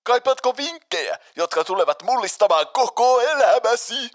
Kaipaatko 0.02 0.56
vinkkejä, 0.56 1.18
jotka 1.36 1.64
tulevat 1.64 2.02
mullistamaan 2.02 2.66
koko 2.68 3.20
elämäsi? 3.20 4.10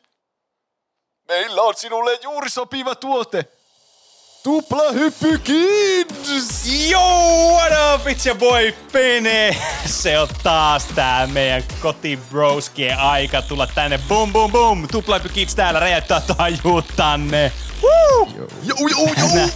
Meillä 1.28 1.62
on 1.62 1.76
sinulle 1.76 2.20
juuri 2.22 2.50
sopiva 2.50 2.96
tuote. 2.96 3.46
Tuplahyppy 4.44 5.38
Kids! 5.38 6.68
Yo, 6.92 7.00
what 7.54 7.72
up, 7.72 8.08
it's 8.08 8.26
your 8.26 8.38
boy 8.38 8.74
Pene! 8.92 9.56
Se 9.86 10.20
on 10.20 10.28
taas 10.44 10.86
tää 10.86 11.28
meidän 11.28 11.64
kotibroskien 11.80 13.00
aika 13.00 13.42
tulla 13.42 13.68
tänne. 13.68 14.00
Boom, 14.08 14.34
boom, 14.34 14.52
boom! 14.52 14.88
Tuplaipy 14.92 15.30
Kids 15.30 15.56
täällä 15.56 15.80
räjäyttää 15.80 16.22
tajuutanne. 16.22 17.52
Woo! 17.84 18.28
Jou, 18.64 18.88
jou, 18.88 19.08
jou! 19.08 19.30
Tänään, 19.30 19.50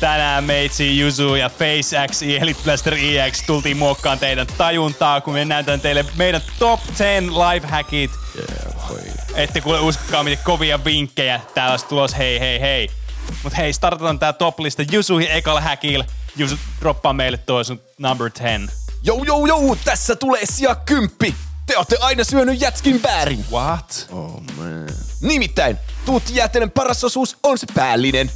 tänään 0.00 0.44
meitsi 0.44 0.98
Juzu 0.98 1.34
ja 1.34 1.48
Face 1.48 2.08
X, 2.10 2.22
Elite 2.22 2.60
Blaster 2.64 2.94
EX 2.94 3.46
tultiin 3.46 3.76
muokkaan 3.76 4.18
teidän 4.18 4.46
tajuntaa, 4.58 5.20
kun 5.20 5.34
me 5.34 5.44
näytän 5.44 5.80
teille 5.80 6.04
meidän 6.16 6.42
top 6.58 6.80
10 6.98 7.34
lifehackit. 7.34 8.10
Ette 9.34 9.60
kuule 9.60 9.80
uskokaa, 9.80 10.22
miten 10.22 10.44
kovia 10.44 10.84
vinkkejä 10.84 11.40
täällä 11.54 11.70
olisi 11.70 11.86
tulos. 11.86 12.18
Hei, 12.18 12.40
hei, 12.40 12.60
hei. 12.60 13.01
Mut 13.44 13.56
hei, 13.56 13.72
startataan 13.72 14.18
tää 14.18 14.32
top-lista 14.32 14.82
Jusuhi 14.90 15.30
ekalla 15.30 15.60
hackilla. 15.60 16.04
Jusu, 16.36 16.58
droppaa 16.80 17.12
meille 17.12 17.38
toi 17.38 17.64
sun 17.64 17.80
number 17.98 18.30
10. 18.30 18.68
Jou, 19.02 19.24
jou, 19.24 19.46
jou! 19.46 19.76
Tässä 19.84 20.16
tulee 20.16 20.46
sija 20.46 20.74
kymppi! 20.74 21.34
Te 21.66 21.76
olette 21.76 21.96
aina 22.00 22.24
syönyt 22.24 22.60
jätskin 22.60 23.02
väärin. 23.02 23.44
What? 23.52 24.10
Nimittäin, 25.20 25.78
tuuttijäätelön 26.04 26.70
paras 26.70 27.04
osuus 27.04 27.36
on 27.42 27.58
se 27.58 27.66
päällinen. 27.74 28.30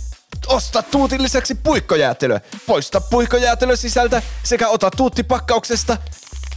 Osta 0.47 0.82
tuutin 0.82 1.23
lisäksi 1.23 1.55
puikkojäätelöä. 1.55 2.40
Poista 2.66 3.01
puikkojäätelö 3.01 3.77
sisältä 3.77 4.23
sekä 4.43 4.68
ota 4.68 4.90
tuuttipakkauksesta. 4.90 5.97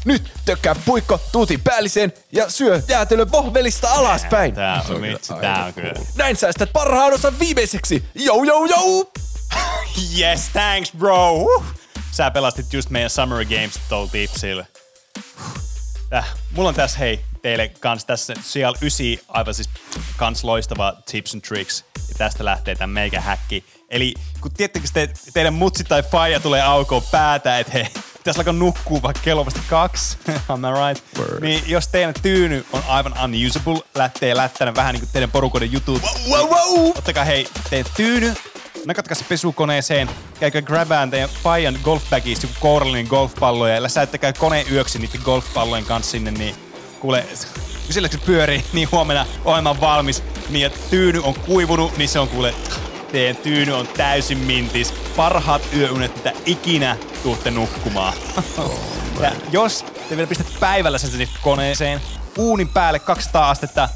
Nyt 0.05 0.31
tökkää 0.45 0.75
puikko 0.85 1.21
tuutin 1.31 1.61
päälliseen 1.61 2.13
ja 2.31 2.49
syö 2.49 2.81
jäätelö 2.87 3.25
vohvelista 3.31 3.91
alaspäin. 3.91 4.55
Tää 4.55 4.83
on 4.89 5.01
vitsi, 5.01 5.33
tää 5.41 5.65
on 5.65 5.73
kyllä. 5.73 5.93
Näin 6.15 6.35
säästät 6.35 6.69
parhaan 6.73 7.13
osan 7.13 7.39
viimeiseksi. 7.39 8.03
Jou, 8.15 8.43
jou, 8.43 8.65
jou! 8.65 9.11
Yes, 10.19 10.49
thanks 10.53 10.91
bro! 10.97 11.63
Sä 12.11 12.31
pelastit 12.31 12.73
just 12.73 12.89
meidän 12.89 13.09
Summer 13.09 13.45
Games 13.45 13.79
tuolla 13.89 14.09
tipsillä. 14.11 14.65
Äh, 16.13 16.25
mulla 16.51 16.69
on 16.69 16.75
tässä 16.75 16.99
hei 16.99 17.21
teille 17.41 17.67
kans 17.67 18.05
tässä 18.05 18.33
siellä 18.41 18.77
ysi 18.81 19.23
aivan 19.27 19.53
siis 19.53 19.69
kans 20.17 20.43
loistava 20.43 20.93
tips 21.11 21.33
and 21.33 21.41
tricks. 21.41 21.85
Ja 22.09 22.15
tästä 22.17 22.45
lähtee 22.45 22.75
tämän 22.75 22.89
meikä 22.89 23.21
häkki. 23.21 23.65
Eli 23.89 24.13
kun 24.41 24.51
tiettekö 24.53 24.87
te, 24.93 25.09
teidän 25.33 25.53
mutsi 25.53 25.83
tai 25.83 26.03
faija 26.03 26.39
tulee 26.39 26.61
aukoon 26.61 27.03
päätä, 27.11 27.59
että 27.59 27.73
hei, 27.73 27.87
pitäisi 28.33 28.49
alkaa 28.49 28.65
nukkuu 28.65 29.01
vaikka 29.01 29.21
kello 29.23 29.45
vasta 29.45 29.61
kaksi, 29.69 30.17
am 30.49 30.63
I 30.63 30.67
right? 30.67 31.03
Word. 31.17 31.43
Niin 31.43 31.63
jos 31.67 31.87
teidän 31.87 32.13
tyyny 32.21 32.65
on 32.73 32.83
aivan 32.87 33.13
unusable, 33.23 33.81
lähtee 33.95 34.35
lättänä 34.35 34.75
vähän 34.75 34.93
niin 34.93 35.01
kuin 35.01 35.09
teidän 35.13 35.31
porukoiden 35.31 35.71
jutut, 35.71 36.01
Wow, 36.29 36.49
wow! 36.49 36.89
ottakaa 36.97 37.23
hei 37.23 37.47
teidän 37.69 37.91
tyyny 37.97 38.33
nakatkaa 38.85 39.15
se 39.15 39.25
pesukoneeseen, 39.29 40.09
käykää 40.39 40.61
grabään 40.61 41.11
teidän 41.11 41.29
faijan 41.43 41.79
golfbagista 41.83 42.45
joku 42.45 42.55
kourallinen 42.59 43.07
golfpalloja 43.09 43.75
ja 43.75 43.83
läsäyttäkää 43.83 44.33
kone 44.33 44.65
yöksi 44.71 44.99
niiden 44.99 45.21
golfpallojen 45.23 45.85
kanssa 45.85 46.11
sinne, 46.11 46.31
niin 46.31 46.55
kuule, 46.99 47.25
kun 47.85 47.93
sillä 47.93 48.07
se 48.07 48.17
pyörii, 48.17 48.65
niin 48.73 48.91
huomenna 48.91 49.25
ohjelma 49.45 49.81
valmis, 49.81 50.23
niin 50.49 50.71
tyyny 50.89 51.21
on 51.23 51.33
kuivunut, 51.33 51.97
niin 51.97 52.09
se 52.09 52.19
on 52.19 52.27
kuule, 52.27 52.53
teidän 53.11 53.35
tyyny 53.35 53.73
on 53.73 53.87
täysin 53.87 54.37
mintis. 54.37 54.93
Parhaat 55.19 55.61
yöunet, 55.75 56.15
mitä 56.15 56.31
ikinä 56.45 56.97
tuutte 57.23 57.51
nukkumaan. 57.51 58.13
ja 59.21 59.31
jos 59.51 59.85
te 60.09 60.17
vielä 60.17 60.27
pistätte 60.27 60.53
päivällä 60.59 60.97
sen 60.97 61.09
sinne 61.09 61.27
koneeseen, 61.41 62.01
uunin 62.37 62.67
päälle 62.67 62.99
200 62.99 63.49
astetta, 63.49 63.89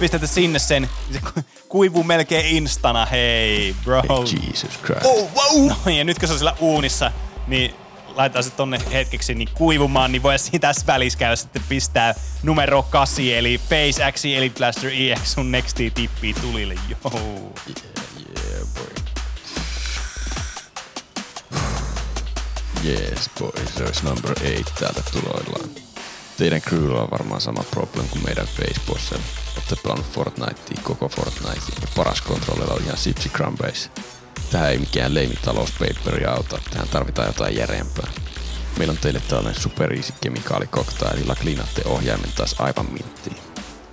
pistätte 0.00 0.26
sinne 0.26 0.58
sen, 0.58 0.82
niin 0.82 1.22
se 1.24 1.32
ku- 1.34 1.44
kuivuu 1.68 2.02
melkein 2.02 2.46
instana, 2.46 3.06
hei 3.06 3.76
bro. 3.84 4.02
Jesus 4.46 4.78
Christ. 4.84 5.04
Oh, 5.04 5.28
wow! 5.34 5.68
No 5.68 5.92
ja 5.92 6.04
nyt 6.04 6.18
kun 6.18 6.28
se 6.28 6.32
on 6.32 6.38
siellä 6.38 6.56
uunissa, 6.60 7.12
niin 7.46 7.74
laitetaan 8.14 8.44
se 8.44 8.50
tonne 8.50 8.78
hetkeksi 8.92 9.34
niin 9.34 9.48
kuivumaan, 9.54 10.12
niin 10.12 10.22
voi 10.22 10.34
tässä 10.60 10.86
välissä 10.86 11.18
käydä 11.18 11.36
sitten 11.36 11.62
pistää 11.68 12.14
numero 12.42 12.82
8, 12.82 13.24
eli 13.24 13.60
Face 13.68 14.12
X, 14.12 14.24
eli 14.24 14.50
Blaster 14.50 14.90
EX, 14.94 15.20
sun 15.24 15.52
nexti 15.52 15.90
tippii 15.90 16.34
tulille, 16.34 16.74
joo. 16.88 17.12
Yeah, 17.14 18.68
boy. 18.74 19.09
Yes, 22.84 23.30
boy. 23.38 23.52
Se 23.76 23.84
olisi 23.84 24.04
number 24.04 24.34
8 24.34 24.64
täältä 24.80 25.02
tuloillaan. 25.12 25.70
Teidän 26.36 26.60
crewlla 26.60 27.02
on 27.02 27.10
varmaan 27.10 27.40
sama 27.40 27.62
problem 27.70 28.08
kuin 28.08 28.24
meidän 28.24 28.46
Facebossella. 28.46 29.24
Olette 29.56 29.76
pelannut 29.76 30.06
Fortnitea, 30.12 30.82
koko 30.82 31.08
Fortnite, 31.08 31.72
ja 31.80 31.88
paras 31.96 32.20
kontrollilla 32.20 32.74
on 32.74 32.82
ihan 32.82 32.96
Sipsi 32.96 33.28
Crumbase. 33.28 33.90
Tähän 34.50 34.70
ei 34.70 34.78
mikään 34.78 35.14
leimi 35.14 35.34
talouspaperi 35.34 36.26
auta, 36.26 36.60
tähän 36.70 36.88
tarvitaan 36.88 37.26
jotain 37.28 37.56
järeämpää. 37.56 38.10
Meillä 38.78 38.92
on 38.92 38.98
teille 38.98 39.20
tällainen 39.28 39.62
super 39.62 39.92
easy 39.92 40.12
kemikaalikoktaililla 40.20 41.34
kliinatte 41.34 41.82
ohjaimen 41.84 42.32
taas 42.32 42.54
aivan 42.58 42.86
minttiin. 42.86 43.36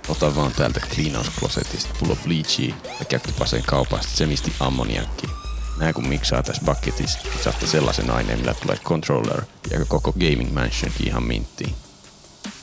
Ota 0.08 0.36
vaan 0.36 0.52
täältä 0.52 0.80
kliinausklosetista 0.94 1.94
pullo 2.00 2.16
bleachia 2.16 2.74
ja 2.98 3.04
käytte 3.04 3.32
paseen 3.38 3.64
kaupasta 3.64 4.16
semisti 4.16 4.52
ammoniakki. 4.60 5.37
Näin 5.78 5.94
kun 5.94 6.08
miksaa 6.08 6.42
tässä 6.42 6.62
bucketissa, 6.64 7.18
niin 7.24 7.44
saatte 7.44 7.66
sellaisen 7.66 8.10
aineen, 8.10 8.38
millä 8.38 8.54
tulee 8.54 8.76
controller 8.76 9.42
ja 9.70 9.84
koko 9.84 10.12
gaming 10.12 10.52
mansionkin 10.52 11.08
ihan 11.08 11.22
minttiin. 11.22 11.74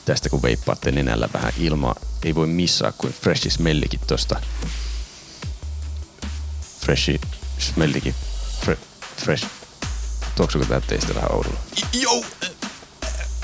Tästä 0.04 0.28
kun 0.28 0.42
veippaatte 0.42 0.92
nenällä 0.92 1.28
vähän 1.32 1.52
ilmaa, 1.58 1.94
ei 2.24 2.34
voi 2.34 2.46
missaa 2.46 2.92
kuin 2.92 3.12
freshi 3.12 3.50
smellikin 3.50 4.00
tosta. 4.06 4.40
Freshi 6.80 7.20
smellikin. 7.58 8.14
Fre, 8.64 8.78
fresh. 9.24 9.46
Tuoksuko 10.34 10.64
tää 10.64 10.80
teistä 10.80 11.14
vähän 11.14 11.32
oudolla? 11.32 11.58
Yo, 12.02 12.24
äh, 12.44 12.50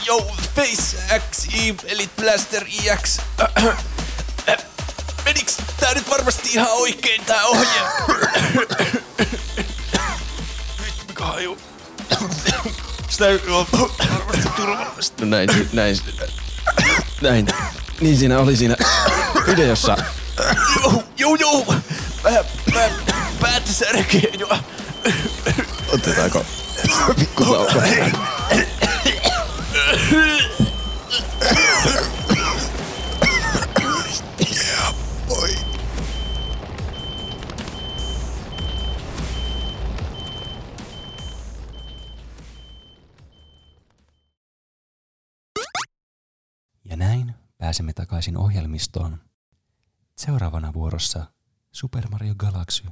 yo, 0.07 0.27
Face 0.57 0.97
X, 1.31 1.49
eli 1.85 2.11
Blaster 2.17 2.65
EX. 2.85 3.19
Äh, 3.41 3.77
Meniks 5.25 5.57
tää 5.81 5.95
nyt 5.95 6.11
varmasti 6.11 6.49
ihan 6.53 6.71
oikein 6.71 7.25
tää 7.25 7.47
ohje? 7.47 7.81
Haju. 11.23 11.59
Sitä 13.09 13.25
on 13.51 13.67
varmasti 13.73 14.49
turvallista. 14.57 15.25
No 15.25 15.31
näin, 15.31 15.49
näin, 15.73 15.99
näin. 17.21 17.47
Niin 18.01 18.19
siinä 18.19 18.39
oli 18.39 18.57
siinä 18.57 18.77
videossa. 19.47 19.97
Joo, 20.83 21.03
joo, 21.19 21.35
joo. 21.35 21.75
Vähän, 22.25 22.45
vähän 22.75 22.91
päätä 23.41 23.73
särkee 23.73 24.31
jo. 24.39 24.49
Otetaanko 25.93 26.45
pikku 27.19 27.45
pääsemme 47.63 47.93
takaisin 47.93 48.37
ohjelmistoon. 48.37 49.19
Seuraavana 50.17 50.73
vuorossa 50.73 51.25
Super 51.73 52.09
Mario 52.11 52.35
Galaxy 52.35 52.85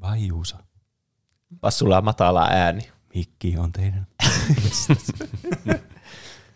vai 0.00 0.26
Juuso? 0.26 0.56
Pas 1.60 1.78
sulla 1.78 1.98
on 1.98 2.04
matala 2.04 2.48
ääni. 2.50 2.92
Mikki 3.14 3.58
on 3.58 3.72
teidän. 3.72 4.06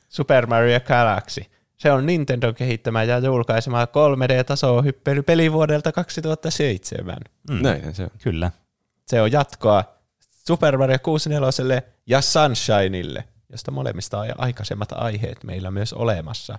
Super 0.08 0.46
Mario 0.46 0.80
Galaxy. 0.80 1.44
Se 1.76 1.92
on 1.92 2.06
Nintendo 2.06 2.52
kehittämä 2.52 3.02
ja 3.02 3.18
julkaisema 3.18 3.84
3D-tasohyppely 3.84 5.22
peli 5.22 5.52
vuodelta 5.52 5.92
2007. 5.92 7.16
Mm. 7.50 7.62
Näinhän 7.62 7.94
se 7.94 8.02
on. 8.02 8.10
Kyllä. 8.22 8.50
Se 9.06 9.22
on 9.22 9.32
jatkoa 9.32 9.84
Super 10.46 10.78
Mario 10.78 10.98
64 11.02 11.82
ja 12.06 12.20
Sunshineille, 12.20 13.24
josta 13.48 13.70
molemmista 13.70 14.18
on 14.18 14.28
aikaisemmat 14.38 14.92
aiheet 14.92 15.44
meillä 15.44 15.70
myös 15.70 15.92
olemassa. 15.92 16.58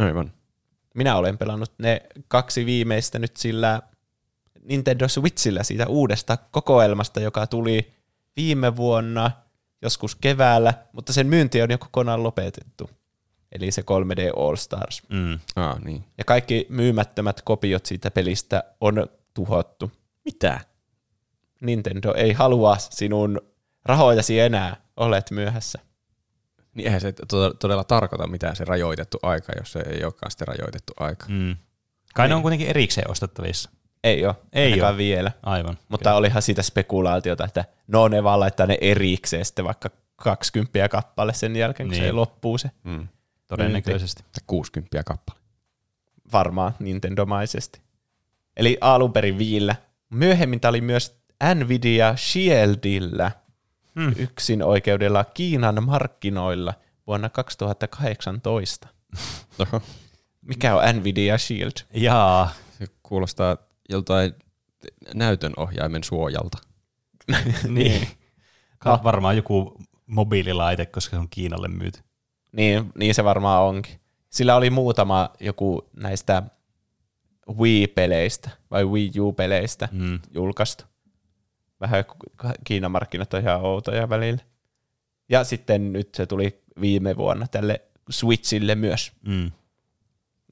Aivan. 0.00 0.32
Minä 0.94 1.16
olen 1.16 1.38
pelannut 1.38 1.72
ne 1.78 2.02
kaksi 2.28 2.66
viimeistä 2.66 3.18
nyt 3.18 3.36
sillä 3.36 3.82
Nintendo 4.62 5.08
Switchillä 5.08 5.62
siitä 5.62 5.86
uudesta 5.86 6.36
kokoelmasta, 6.36 7.20
joka 7.20 7.46
tuli 7.46 7.92
viime 8.36 8.76
vuonna, 8.76 9.30
joskus 9.82 10.14
keväällä, 10.14 10.74
mutta 10.92 11.12
sen 11.12 11.26
myynti 11.26 11.62
on 11.62 11.70
jo 11.70 11.78
kokonaan 11.78 12.22
lopetettu. 12.22 12.90
Eli 13.52 13.72
se 13.72 13.82
3D 13.82 14.40
All 14.42 14.56
Stars. 14.56 15.02
Mm. 15.08 15.38
Ah, 15.56 15.80
niin. 15.80 16.04
Ja 16.18 16.24
kaikki 16.24 16.66
myymättömät 16.68 17.42
kopiot 17.42 17.86
siitä 17.86 18.10
pelistä 18.10 18.64
on 18.80 19.06
tuhottu. 19.34 19.92
Mitä? 20.24 20.60
Nintendo 21.60 22.14
ei 22.14 22.32
halua 22.32 22.76
sinun 22.78 23.40
rahojasi 23.84 24.40
enää, 24.40 24.76
olet 24.96 25.30
myöhässä. 25.30 25.78
Niin 26.74 26.86
eihän 26.86 27.00
se 27.00 27.12
to- 27.12 27.54
todella 27.54 27.84
tarkoita 27.84 28.26
mitään 28.26 28.56
se 28.56 28.64
rajoitettu 28.64 29.18
aika, 29.22 29.52
jos 29.58 29.72
se 29.72 29.78
ei 29.90 30.04
olekaan 30.04 30.30
sitten 30.30 30.48
rajoitettu 30.48 30.92
aika. 31.00 31.26
Mm. 31.28 31.56
Kai 32.14 32.28
ne 32.28 32.34
on 32.34 32.42
kuitenkin 32.42 32.68
erikseen 32.68 33.10
ostettavissa. 33.10 33.70
Ei 34.04 34.26
ole, 34.26 34.34
Ei 34.52 34.82
oo. 34.82 34.96
vielä. 34.96 35.32
Aivan. 35.42 35.78
Mutta 35.88 36.14
olihan 36.14 36.42
siitä 36.42 36.62
spekulaatiota, 36.62 37.44
että 37.44 37.64
no 37.86 38.08
ne 38.08 38.22
vaan 38.24 38.40
laittaa 38.40 38.66
ne 38.66 38.78
erikseen 38.80 39.44
sitten 39.44 39.64
vaikka 39.64 39.90
20 40.16 40.88
kappale 40.88 41.34
sen 41.34 41.56
jälkeen, 41.56 41.88
kun 41.88 41.92
Niin. 41.98 42.04
se 42.04 42.12
loppuu 42.12 42.58
se. 42.58 42.70
Mm. 42.84 43.08
Todennäköisesti. 43.46 44.22
Tai 44.22 44.42
60 44.46 45.02
kappale. 45.04 45.38
Varmaan 46.32 46.74
Nintendomaisesti. 46.78 47.80
Eli 48.56 48.78
alun 48.80 49.12
perin 49.12 49.38
viillä. 49.38 49.76
Myöhemmin 50.10 50.60
tämä 50.60 50.70
oli 50.70 50.80
myös 50.80 51.20
Nvidia 51.54 52.16
Shieldillä 52.16 53.30
Hmm. 54.00 54.14
yksin 54.18 54.62
oikeudella 54.62 55.24
Kiinan 55.24 55.84
markkinoilla 55.84 56.74
vuonna 57.06 57.28
2018. 57.28 58.88
Oho. 59.58 59.82
Mikä 60.42 60.76
on 60.76 60.96
Nvidia 60.96 61.38
Shield? 61.38 61.72
Jaa. 61.94 62.50
Se 62.78 62.86
kuulostaa 63.02 63.56
joltain 63.88 64.32
näytön 65.14 65.52
ohjaimen 65.56 66.04
suojalta. 66.04 66.58
niin. 67.68 68.08
Ka- 68.78 69.00
varmaan 69.04 69.36
joku 69.36 69.78
mobiililaite, 70.06 70.86
koska 70.86 71.16
se 71.16 71.20
on 71.20 71.28
Kiinalle 71.30 71.68
myyty. 71.68 72.00
Niin, 72.52 72.92
niin 72.98 73.14
se 73.14 73.24
varmaan 73.24 73.62
onkin. 73.62 74.00
Sillä 74.30 74.56
oli 74.56 74.70
muutama 74.70 75.30
joku 75.40 75.88
näistä 75.96 76.42
Wii-peleistä 77.50 78.50
vai 78.70 78.84
Wii 78.84 79.10
U-peleistä 79.20 79.88
Mm. 79.92 80.18
julkaistu. 80.34 80.84
Vähän 81.80 82.04
Kiinan 82.64 82.90
markkinat 82.90 83.34
on 83.34 83.40
ihan 83.40 83.60
outoja 83.60 84.08
välillä. 84.08 84.42
Ja 85.28 85.44
sitten 85.44 85.92
nyt 85.92 86.14
se 86.14 86.26
tuli 86.26 86.62
viime 86.80 87.16
vuonna 87.16 87.46
tälle 87.46 87.80
Switchille 88.10 88.74
myös. 88.74 89.12
Mm. 89.26 89.50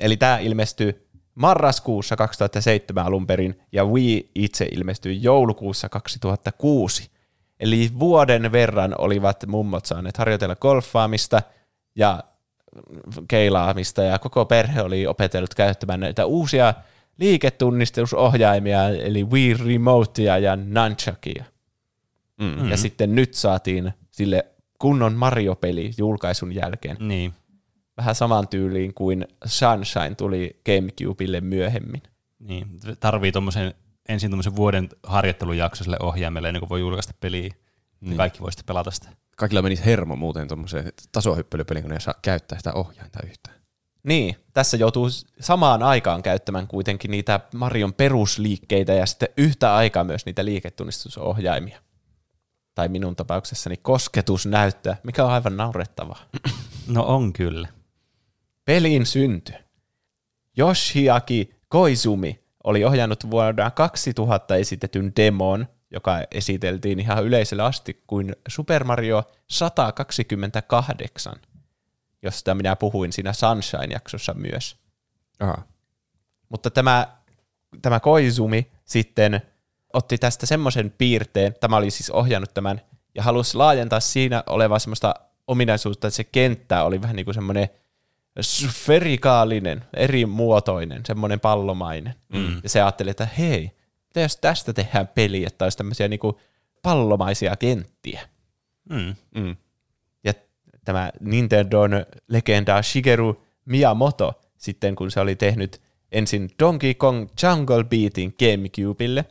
Eli 0.01 0.17
tämä 0.17 0.39
ilmestyi 0.39 1.09
marraskuussa 1.35 2.17
2007 2.17 3.07
alun 3.07 3.27
perin, 3.27 3.61
ja 3.73 3.85
Wii 3.85 4.31
itse 4.35 4.69
ilmestyi 4.73 5.23
joulukuussa 5.23 5.89
2006. 5.89 7.11
Eli 7.61 7.91
vuoden 7.99 8.53
verran 8.53 8.95
olivat 8.99 9.47
mummot 9.47 9.87
saaneet 9.87 10.17
harjoitella 10.17 10.57
golfaamista 10.57 11.43
ja 11.95 12.25
keilaamista, 13.29 14.03
ja 14.03 14.19
koko 14.19 14.45
perhe 14.45 14.83
oli 14.83 15.07
opetellut 15.07 15.55
käyttämään 15.55 16.01
näitä 16.01 16.27
uusia 16.27 16.75
liiketunnistusohjaimia, 17.19 18.89
eli 18.89 19.25
Wii 19.25 19.55
Remotea 19.55 20.39
ja 20.39 20.57
Nunchukia. 20.57 21.45
Mm. 22.41 22.71
Ja 22.71 22.77
sitten 22.77 23.15
nyt 23.15 23.35
saatiin 23.35 23.93
sille 24.11 24.47
kunnon 24.79 25.15
Mario-peli 25.15 25.91
julkaisun 25.99 26.53
jälkeen. 26.53 26.97
Niin. 27.01 27.35
Vähän 27.97 28.15
saman 28.15 28.49
tyyliin 28.49 28.95
kuin 28.95 29.27
Sunshine 29.45 30.15
tuli 30.15 30.61
Gamecubelle 30.67 31.41
myöhemmin. 31.41 32.03
Niin, 32.39 32.67
tarvii 33.01 33.33
tuommoisen 33.33 33.75
ensin 34.09 34.31
tämmöisen 34.31 34.57
vuoden 34.57 34.89
harjoittelujakso 35.03 35.85
sille 35.85 35.97
ohjaimelle, 36.01 36.49
ennen 36.49 36.61
kuin 36.61 36.69
voi 36.69 36.81
julkaista 36.81 37.15
peliä. 37.21 37.55
Niin. 38.01 38.17
Kaikki 38.17 38.41
voi 38.41 38.53
sitten 38.53 38.67
pelata 38.67 38.91
sitä. 38.91 39.09
Kaikilla 39.37 39.63
menisi 39.63 39.85
hermo 39.85 40.17
muuten 40.17 40.49
tuommoiseen 40.49 40.93
tasohyppelypeliin, 41.13 41.83
kun 41.83 41.89
ne 41.89 41.97
ei 41.97 42.01
saa 42.01 42.15
käyttää 42.23 42.59
sitä 42.59 42.73
ohjainta 42.73 43.19
yhtään. 43.27 43.58
Niin, 44.03 44.37
tässä 44.53 44.77
joutuu 44.77 45.09
samaan 45.41 45.83
aikaan 45.83 46.23
käyttämään 46.23 46.67
kuitenkin 46.67 47.11
niitä 47.11 47.41
Marion 47.55 47.95
perusliikkeitä 47.95 48.93
ja 48.93 49.07
sitten 49.07 49.29
yhtä 49.37 49.75
aikaa 49.75 50.05
myös 50.05 50.27
niitä 50.27 50.45
liiketunnistusohjaimia. 50.45 51.81
Tai 52.75 52.89
minun 52.89 53.17
tapauksessani 53.17 53.77
kosketusnäyttöä, 53.77 54.97
mikä 55.03 55.25
on 55.25 55.31
aivan 55.31 55.57
naurettavaa. 55.57 56.23
No 56.89 57.03
on 57.03 57.33
kyllä. 57.33 57.69
Pelin 58.65 59.07
synty. 59.07 59.53
Yoshiaki 60.59 61.55
Koizumi 61.69 62.41
oli 62.65 62.85
ohjannut 62.85 63.31
vuonna 63.31 63.71
2000 63.71 64.57
esitetyn 64.57 65.13
demon, 65.17 65.67
joka 65.91 66.19
esiteltiin 66.31 67.01
ihan 67.01 67.25
yleisölle 67.25 67.63
asti 67.63 68.03
kuin 68.07 68.37
Super 68.49 68.85
Mario 68.85 69.23
128, 69.47 71.35
josta 72.23 72.55
minä 72.55 72.77
puhuin 72.77 73.13
siinä 73.13 73.33
Sunshine-jaksossa 73.33 74.35
myös. 74.35 74.77
Aha. 75.41 75.63
Mutta 76.49 76.71
tämä, 76.71 77.07
tämä 77.83 78.01
Koizumi 78.01 78.71
sitten 78.85 79.41
otti 79.93 80.19
tästä 80.19 80.47
semmoisen 80.47 80.95
piirteen, 80.99 81.55
tämä 81.61 81.77
oli 81.77 81.91
siis 81.91 82.11
ohjannut 82.11 82.55
tämän, 82.55 82.81
ja 83.15 83.23
halusi 83.23 83.57
laajentaa 83.57 84.01
siinä 84.01 84.43
olevaa 84.47 84.79
semmoista 84.79 85.15
ominaisuutta, 85.47 86.07
että 86.07 86.17
se 86.17 86.25
kenttä 86.25 86.85
oli 86.85 87.03
vähän 87.03 87.17
niin 87.17 87.25
kuin 87.25 87.35
semmoinen 87.35 87.69
sferikaalinen, 88.43 89.85
eri 89.97 90.27
muotoinen, 90.27 91.03
semmoinen 91.07 91.41
pallomainen. 91.41 92.15
Mm. 92.29 92.61
Ja 92.63 92.69
se 92.69 92.83
ajatteli, 92.83 93.11
että 93.11 93.29
hei, 93.39 93.71
mitä 94.09 94.21
jos 94.21 94.37
tästä 94.37 94.73
tehdään 94.73 95.09
peli, 95.09 95.45
että 95.45 95.65
olisi 95.65 95.79
tämmöisiä 95.79 96.09
niin 96.09 96.21
kuin 96.21 96.37
pallomaisia 96.83 97.57
kenttiä. 97.57 98.29
Mm. 98.91 99.15
Mm. 99.35 99.57
Tämä 100.89 101.11
Nintendon 101.21 101.91
legenda 102.29 102.83
Shigeru 102.83 103.45
Miyamoto, 103.65 104.41
sitten 104.57 104.97
kun 104.97 105.11
se 105.11 105.21
oli 105.21 105.37
tehnyt 105.37 105.81
ensin 106.13 106.51
Donkey 106.59 106.95
Kong 106.95 107.29
Jungle 107.43 107.85
Beatin 107.85 108.35
Gamecubelle, 108.39 109.25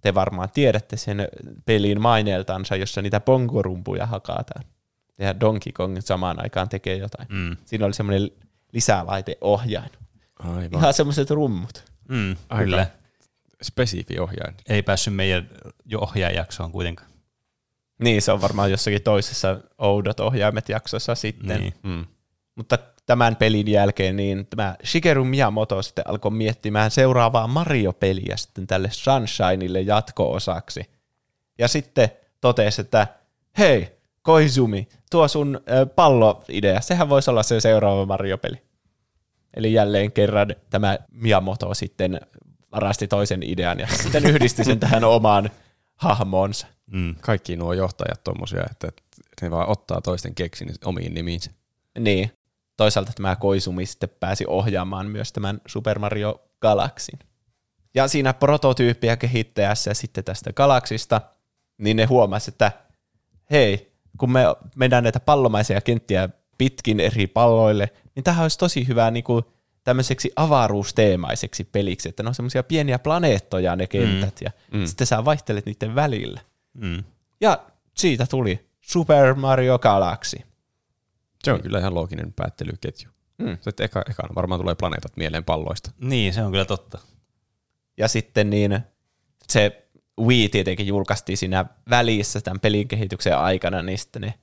te 0.00 0.14
varmaan 0.14 0.48
tiedätte 0.54 0.96
sen 0.96 1.28
pelin 1.66 2.00
maineeltansa, 2.00 2.76
jossa 2.76 3.02
niitä 3.02 3.20
pongorumpuja 3.20 4.06
hakataan. 4.06 4.64
Ja 5.18 5.40
Donkey 5.40 5.72
Kong 5.72 5.96
samaan 6.00 6.42
aikaan 6.42 6.68
tekee 6.68 6.96
jotain. 6.96 7.28
Mm. 7.30 7.56
Siinä 7.64 7.86
oli 7.86 7.94
semmoinen 7.94 8.30
lisälaiteohjain. 8.72 9.90
Aivan. 10.38 10.80
Ihan 10.80 10.94
semmoiset 10.94 11.30
rummut. 11.30 11.84
Mm, 12.08 12.36
Aika. 12.48 12.64
kyllä. 12.64 12.86
Spesifi 13.62 14.18
ohjain. 14.18 14.54
Ei 14.68 14.82
päässyt 14.82 15.14
meidän 15.14 15.48
jo 15.84 16.00
ohjaajaksoon 16.00 16.72
kuitenkaan. 16.72 17.11
Niin, 18.02 18.22
se 18.22 18.32
on 18.32 18.40
varmaan 18.40 18.70
jossakin 18.70 19.02
toisessa 19.02 19.60
Oudot 19.78 20.20
ohjaimet 20.20 20.68
jaksossa 20.68 21.14
sitten. 21.14 21.60
Niin. 21.60 21.74
Mm. 21.82 22.04
Mutta 22.54 22.78
tämän 23.06 23.36
pelin 23.36 23.68
jälkeen 23.68 24.16
niin 24.16 24.46
tämä 24.46 24.76
Shigeru 24.84 25.24
Miyamoto 25.24 25.82
sitten 25.82 26.08
alkoi 26.08 26.30
miettimään 26.30 26.90
seuraavaa 26.90 27.46
Mario-peliä 27.46 28.36
sitten 28.36 28.66
tälle 28.66 28.88
Sunshineille 28.90 29.80
jatko-osaksi. 29.80 30.90
Ja 31.58 31.68
sitten 31.68 32.08
totesi, 32.40 32.80
että 32.80 33.06
hei, 33.58 33.88
Koizumi, 34.22 34.88
tuo 35.10 35.28
sun 35.28 35.60
palloidea, 35.94 36.80
sehän 36.80 37.08
voisi 37.08 37.30
olla 37.30 37.42
se 37.42 37.60
seuraava 37.60 38.06
Mario-peli. 38.06 38.62
Eli 39.56 39.72
jälleen 39.72 40.12
kerran 40.12 40.54
tämä 40.70 40.98
Miyamoto 41.10 41.74
sitten 41.74 42.20
varasti 42.72 43.08
toisen 43.08 43.42
idean 43.42 43.80
ja 43.80 43.86
sitten 43.86 44.26
yhdisti 44.26 44.64
sen 44.64 44.80
tähän 44.80 45.04
omaan 45.04 45.50
hahmoonsa. 45.96 46.66
Mm. 46.92 47.14
Kaikki 47.20 47.56
nuo 47.56 47.72
johtajat 47.72 48.24
tommosia, 48.24 48.64
että 48.70 48.88
ne 49.42 49.50
vaan 49.50 49.68
ottaa 49.68 50.00
toisten 50.00 50.34
keksin 50.34 50.74
omiin 50.84 51.14
nimiinsä. 51.14 51.50
Niin. 51.98 52.30
Toisaalta 52.76 53.12
tämä 53.14 53.36
Koizumi 53.36 53.86
sitten 53.86 54.08
pääsi 54.20 54.44
ohjaamaan 54.46 55.06
myös 55.06 55.32
tämän 55.32 55.60
Super 55.66 55.98
Mario 55.98 56.48
Galaxin. 56.60 57.18
Ja 57.94 58.08
siinä 58.08 58.34
prototyyppiä 58.34 59.16
kehittäjässä 59.16 59.90
ja 59.90 59.94
sitten 59.94 60.24
tästä 60.24 60.52
Galaxista, 60.52 61.20
niin 61.78 61.96
ne 61.96 62.04
huomasi, 62.04 62.50
että 62.50 62.72
hei, 63.50 63.92
kun 64.18 64.32
me 64.32 64.44
mennään 64.76 65.02
näitä 65.02 65.20
pallomaisia 65.20 65.80
kenttiä 65.80 66.28
pitkin 66.58 67.00
eri 67.00 67.26
palloille, 67.26 67.92
niin 68.14 68.24
tähän 68.24 68.42
olisi 68.42 68.58
tosi 68.58 68.88
hyvä 68.88 69.10
niin 69.10 69.24
kuin 69.24 69.44
tämmöiseksi 69.84 70.32
avaruusteemaiseksi 70.36 71.64
peliksi, 71.64 72.08
että 72.08 72.22
ne 72.22 72.28
on 72.28 72.34
semmoisia 72.34 72.62
pieniä 72.62 72.98
planeettoja 72.98 73.76
ne 73.76 73.86
kentät, 73.86 74.40
mm. 74.40 74.44
ja 74.44 74.50
mm. 74.72 74.86
sitten 74.86 75.06
sä 75.06 75.24
vaihtelet 75.24 75.66
niiden 75.66 75.94
välillä. 75.94 76.40
Mm. 76.74 77.04
Ja 77.40 77.66
siitä 77.96 78.26
tuli 78.26 78.68
Super 78.80 79.34
Mario 79.34 79.78
Galaxy. 79.78 80.38
Se 81.44 81.52
on 81.52 81.62
kyllä 81.62 81.78
ihan 81.78 81.94
looginen 81.94 82.32
päättelyketju. 82.32 83.10
Mm. 83.38 83.58
Sitten 83.60 83.84
eka, 83.84 84.02
ekana 84.10 84.34
varmaan 84.34 84.60
tulee 84.60 84.74
planeetat 84.74 85.16
mieleen 85.16 85.44
palloista. 85.44 85.90
Niin, 86.00 86.34
se 86.34 86.42
on 86.42 86.50
kyllä 86.50 86.64
totta. 86.64 86.98
Ja 87.96 88.08
sitten 88.08 88.50
niin 88.50 88.80
se 89.48 89.88
Wii 90.20 90.48
tietenkin 90.48 90.86
julkaistiin 90.86 91.38
siinä 91.38 91.64
välissä 91.90 92.40
tämän 92.40 92.60
pelin 92.60 92.88
kehityksen 92.88 93.38
aikana, 93.38 93.82
niin 93.82 93.98
sitten 93.98 94.22
ne 94.22 94.34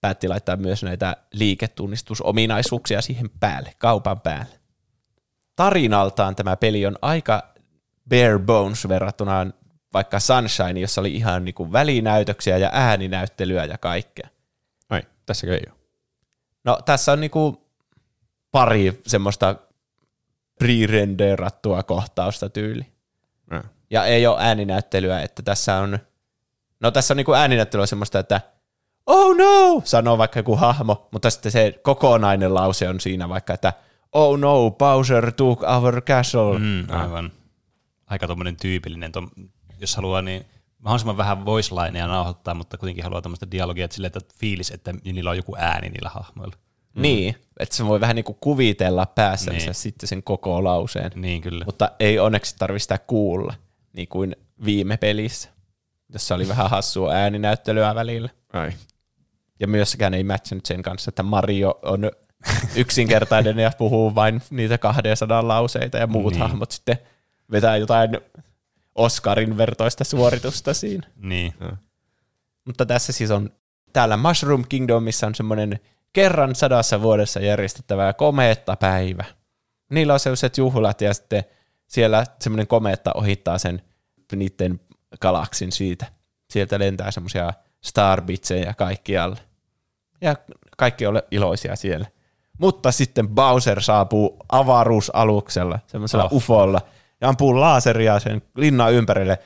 päätti 0.00 0.28
laittaa 0.28 0.56
myös 0.56 0.82
näitä 0.82 1.16
liiketunnistusominaisuuksia 1.32 3.02
siihen 3.02 3.30
päälle, 3.40 3.72
kaupan 3.78 4.20
päälle. 4.20 4.60
Tarinaltaan 5.56 6.36
tämä 6.36 6.56
peli 6.56 6.86
on 6.86 6.98
aika 7.02 7.54
bare 8.08 8.38
bones 8.38 8.88
verrattuna 8.88 9.46
vaikka 9.96 10.20
Sunshine, 10.20 10.80
jossa 10.80 11.00
oli 11.00 11.14
ihan 11.14 11.44
niin 11.44 11.54
kuin 11.54 11.72
välinäytöksiä 11.72 12.58
ja 12.58 12.70
ääninäyttelyä 12.72 13.64
ja 13.64 13.78
kaikkea. 13.78 14.28
Ai, 14.90 15.02
tässäkö 15.26 15.54
ei 15.54 15.62
ole? 15.66 15.78
No 16.64 16.78
tässä 16.84 17.12
on 17.12 17.20
niinku 17.20 17.66
pari 18.50 19.00
semmoista 19.06 19.56
pre-renderattua 20.64 21.82
kohtausta 21.82 22.48
tyyli. 22.48 22.86
Ja. 23.50 23.64
Ja 23.90 24.04
ei 24.04 24.26
ole 24.26 24.36
ääninäyttelyä, 24.40 25.22
että 25.22 25.42
tässä 25.42 25.76
on, 25.76 25.98
no 26.80 26.90
tässä 26.90 27.14
on 27.14 27.16
niinku 27.16 27.32
ääninäyttelyä 27.32 27.86
semmoista, 27.86 28.18
että 28.18 28.40
oh 29.06 29.36
no, 29.36 29.82
sanoo 29.84 30.18
vaikka 30.18 30.38
joku 30.38 30.56
hahmo, 30.56 31.08
mutta 31.12 31.30
sitten 31.30 31.52
se 31.52 31.74
kokonainen 31.82 32.54
lause 32.54 32.88
on 32.88 33.00
siinä 33.00 33.28
vaikka, 33.28 33.54
että 33.54 33.72
oh 34.12 34.38
no, 34.38 34.70
Bowser 34.70 35.32
took 35.32 35.62
our 35.62 36.00
castle. 36.00 36.58
Mm. 36.58 36.64
Mm, 36.64 36.86
aivan. 36.90 37.32
Aika 38.06 38.26
tuommoinen 38.26 38.56
tyypillinen, 38.56 39.12
tom, 39.12 39.30
jos 39.80 39.96
haluaa 39.96 40.22
niin 40.22 40.46
mahdollisimman 40.78 41.16
vähän 41.16 41.44
voice 41.44 41.74
lineja 41.74 42.06
nauhoittaa, 42.06 42.54
mutta 42.54 42.78
kuitenkin 42.78 43.04
haluaa 43.04 43.22
tämmöistä 43.22 43.50
dialogia, 43.50 43.84
että, 43.84 43.94
silleen, 43.94 44.12
että 44.16 44.34
fiilis, 44.40 44.70
että 44.70 44.94
niillä 45.04 45.30
on 45.30 45.36
joku 45.36 45.56
ääni 45.58 45.88
niillä 45.88 46.08
hahmoilla. 46.08 46.56
Niin, 46.94 47.36
että 47.60 47.76
se 47.76 47.86
voi 47.86 48.00
vähän 48.00 48.16
niinku 48.16 48.34
kuvitella 48.40 49.06
päässänsä 49.06 49.66
Niin. 49.66 49.74
sitten 49.74 50.08
sen 50.08 50.22
koko 50.22 50.64
lauseen. 50.64 51.10
Niin 51.14 51.42
kyllä. 51.42 51.64
mutta 51.64 51.90
ei 52.00 52.18
onneksi 52.18 52.56
tarvitse 52.58 52.82
sitä 52.84 52.98
kuulla, 52.98 53.54
niin 53.92 54.08
kuin 54.08 54.36
viime 54.64 54.96
pelissä, 54.96 55.48
jossa 56.12 56.34
oli 56.34 56.48
vähän 56.48 56.70
hassua 56.70 57.12
ääninäyttelyä 57.12 57.94
välillä. 57.94 58.28
Ai. 58.52 58.72
Ja 59.60 59.66
myöskään 59.68 60.14
ei 60.14 60.24
matchanut 60.24 60.66
sen 60.66 60.82
kanssa, 60.82 61.08
että 61.08 61.22
Mario 61.22 61.78
on 61.82 62.10
yksinkertainen 62.76 63.58
ja 63.58 63.70
puhuu 63.78 64.14
vain 64.14 64.42
niitä 64.50 64.78
200 64.78 65.48
lauseita 65.48 65.98
ja 65.98 66.06
muut 66.06 66.24
Niin. 66.32 66.40
niin. 66.40 66.50
hahmot 66.50 66.70
sitten 66.70 66.98
vetää 67.50 67.76
jotain 67.76 68.10
Oscarin 68.96 69.56
vertoista 69.56 70.04
suoritusta 70.04 70.74
siinä. 70.74 71.08
Niin. 71.16 71.54
Mutta 72.64 72.86
tässä 72.86 73.12
siis 73.12 73.30
on 73.30 73.50
täällä 73.92 74.16
Mushroom 74.16 74.64
Kingdomissa 74.68 75.26
on 75.26 75.34
semmoinen 75.34 75.80
kerran 76.12 76.54
sadassa 76.54 77.02
vuodessa 77.02 77.40
järjestettävä 77.40 78.12
komeetta 78.12 78.76
päivä. 78.76 79.24
Niillä 79.90 80.12
on 80.12 80.20
sellaiset 80.20 80.58
juhlat 80.58 81.00
ja 81.00 81.14
sitten 81.14 81.44
siellä 81.86 82.24
semmoinen 82.40 82.66
komeetta 82.66 83.12
ohittaa 83.14 83.58
sen 83.58 83.82
niiden 84.36 84.80
galaksin 85.20 85.72
siitä. 85.72 86.06
Sieltä 86.50 86.78
lentää 86.78 87.10
semmoisia 87.10 87.52
starbitseja 87.84 88.74
kaikkialle. 88.74 89.38
Ja 90.20 90.36
kaikki 90.76 91.06
ole 91.06 91.24
iloisia 91.30 91.76
siellä. 91.76 92.06
Mutta 92.58 92.92
sitten 92.92 93.28
Bowser 93.28 93.82
saapuu 93.82 94.36
avaruusaluksella, 94.48 95.78
semmoisella 95.86 96.24
oh. 96.24 96.32
ufolla, 96.32 96.80
ja 97.20 97.28
ampuu 97.28 97.60
laaseria 97.60 98.18
sen 98.20 98.42
linnan 98.56 98.92
ympärille. 98.92 99.38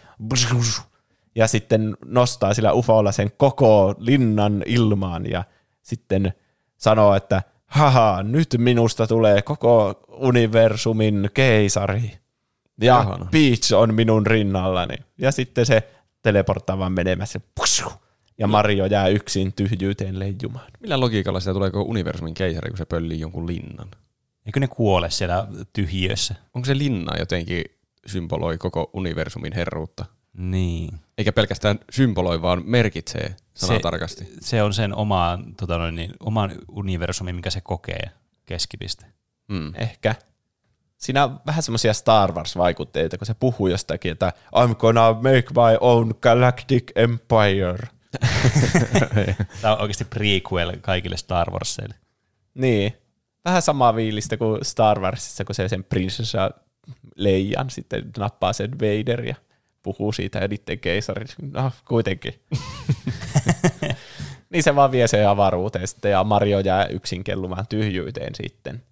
Ja 1.35 1.47
sitten 1.47 1.97
nostaa 2.05 2.55
sillä 2.55 2.73
ufolla 2.73 3.13
sen 3.13 3.31
koko 3.37 3.95
linnan 3.99 4.63
ilmaan 4.67 5.31
ja 5.31 5.45
sitten 5.83 6.33
sanoo, 6.77 7.15
että 7.15 7.43
haha, 7.67 8.23
nyt 8.23 8.49
minusta 8.59 9.07
tulee 9.07 9.43
koko 9.43 10.05
universumin 10.09 11.31
keisari. 11.35 12.13
Ja 12.81 13.01
Ihana. 13.01 13.27
Peach 13.31 13.75
on 13.75 13.95
minun 13.95 14.27
rinnallani. 14.27 14.95
Ja 15.19 15.33
sitten 15.33 15.67
se 15.67 15.91
teleporttaa 16.23 16.79
vaan 16.79 16.93
menemässä. 16.93 17.41
Ja 18.39 18.47
Mario 18.47 18.87
jää 18.87 19.09
yksin 19.09 19.53
tyhjyyteen 19.53 20.19
leijumaan. 20.19 20.71
Millä 20.81 21.01
logiikalla 21.01 21.41
sitä 21.41 21.53
tulee 21.53 21.71
koko 21.71 21.91
universumin 21.91 22.35
keisari, 22.35 22.71
kun 22.71 22.79
se 22.79 22.85
pöllii 22.85 23.21
jonkun 23.21 23.47
linnan? 23.47 23.89
Eikö 24.47 24.61
ne 24.61 24.69
kuole 24.69 25.11
siellä 25.11 25.47
tyhjiössä? 25.73 26.35
Onko 26.55 26.67
se 26.67 26.79
linna 26.79 27.19
jotenkin 27.19 27.65
symboloi 28.07 28.59
koko 28.59 28.91
universumin 28.93 29.53
herruutta. 29.53 30.05
Niin. 30.33 31.01
Eikä 31.19 31.33
pelkästään 31.33 31.79
symboloi, 31.91 32.43
vaan 32.43 32.63
merkitsee 32.65 33.37
sanatarkasti. 33.55 34.25
Se, 34.25 34.31
se 34.41 34.63
on 34.63 34.75
sen 34.75 34.95
oman, 34.95 35.55
tota 35.55 35.79
noin, 35.79 35.95
niin, 35.95 36.11
oman 36.21 36.53
universumin, 36.69 37.35
mikä 37.35 37.51
se 37.51 37.61
kokee 37.61 38.11
keskipiste. 38.47 39.07
Mm. 39.49 39.73
Ehkä. 39.75 40.15
Siinä 40.97 41.25
on 41.25 41.41
vähän 41.47 41.63
semmoisia 41.63 41.95
Star 41.95 42.33
Wars-vaikutteita, 42.33 43.19
kun 43.19 43.27
se 43.27 43.35
puhuu 43.35 43.67
jostakin, 43.67 44.13
että 44.13 44.33
I'm 44.57 44.75
gonna 44.75 45.13
make 45.13 45.47
my 45.51 45.79
own 45.81 46.15
galactic 46.21 46.91
empire. 46.95 47.89
Tämä 49.63 49.75
on 49.75 49.81
oikeasti 49.81 50.05
prequel 50.05 50.77
kaikille 50.81 51.17
Star 51.17 51.51
Warsille. 51.51 51.95
Niin. 52.55 53.00
Vähän 53.45 53.63
samaa 53.63 53.97
viilistä 53.97 54.37
kuin 54.37 54.65
Star 54.65 55.01
Warsissa, 55.01 55.45
kun 55.45 55.55
se 55.55 55.69
sen 55.69 55.85
prinsessa 55.85 56.51
Leijan 57.17 57.71
sitten 57.71 58.11
nappaa 58.19 58.53
sen 58.53 58.71
Vader 58.79 59.25
ja 59.25 59.35
puhuu 59.83 60.13
siitä 60.13 60.39
ja 60.39 60.49
niiden 60.49 60.79
keisarit. 60.79 61.35
No, 61.53 61.73
kuitenkin. 61.89 62.41
niin 64.51 64.63
se 64.63 64.77
vaan 64.77 64.91
vie 64.91 65.09
sen 65.09 65.29
avaruuteen 65.29 65.89
sitten 65.89 66.11
ja 66.11 66.25
Mario 66.25 66.61
jää 66.61 66.87
yksin 66.87 67.25
kellumaan 67.25 67.67
tyhjyyteen 67.67 68.35
sitten. 68.35 68.83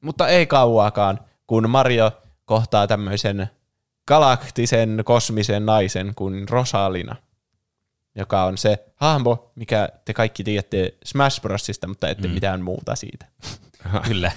Mutta 0.00 0.28
ei 0.28 0.46
kauaakaan, 0.46 1.20
kun 1.46 1.70
Mario 1.70 2.12
kohtaa 2.44 2.86
tämmöisen 2.86 3.50
galaktisen 4.08 5.02
kosmisen 5.04 5.66
naisen 5.66 6.12
kuin 6.14 6.48
Rosalina, 6.48 7.16
joka 8.14 8.44
on 8.44 8.58
se 8.58 8.84
hahmo, 8.96 9.52
mikä 9.54 9.88
te 10.04 10.14
kaikki 10.14 10.44
tiedätte 10.44 10.94
Smash 11.04 11.42
Brosista, 11.42 11.86
mutta 11.88 12.08
ette 12.08 12.28
mm. 12.28 12.34
mitään 12.34 12.62
muuta 12.62 12.96
siitä. 12.96 13.26
Kyllä. 14.08 14.32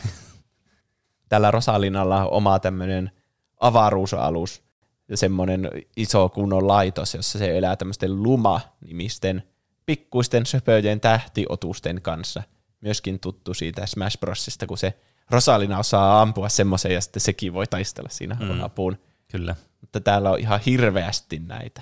Tällä 1.29 1.51
Rosalinalla 1.51 2.25
on 2.25 2.31
oma 2.31 2.59
tämmöinen 2.59 3.11
avaruusalus 3.59 4.63
ja 5.07 5.17
semmoinen 5.17 5.69
iso 5.97 6.29
kunnon 6.29 6.67
laitos, 6.67 7.13
jossa 7.13 7.39
se 7.39 7.57
elää 7.57 7.75
tämmöisten 7.75 8.23
Luma-nimisten 8.23 9.43
pikkuisten 9.85 10.45
söpöjen 10.45 10.99
tähtiotusten 10.99 12.01
kanssa. 12.01 12.43
Myöskin 12.81 13.19
tuttu 13.19 13.53
siitä 13.53 13.85
Smash 13.85 14.19
Brosista, 14.19 14.67
kun 14.67 14.77
se 14.77 14.93
Rosalina 15.29 15.79
osaa 15.79 16.21
ampua 16.21 16.49
semmoisen 16.49 16.93
ja 16.93 17.01
sitten 17.01 17.21
sekin 17.21 17.53
voi 17.53 17.67
taistella 17.67 18.09
siinä 18.09 18.37
mm. 18.39 18.63
apuun. 18.63 18.97
Kyllä. 19.31 19.55
Mutta 19.81 19.99
täällä 19.99 20.31
on 20.31 20.39
ihan 20.39 20.59
hirveästi 20.65 21.39
näitä. 21.39 21.81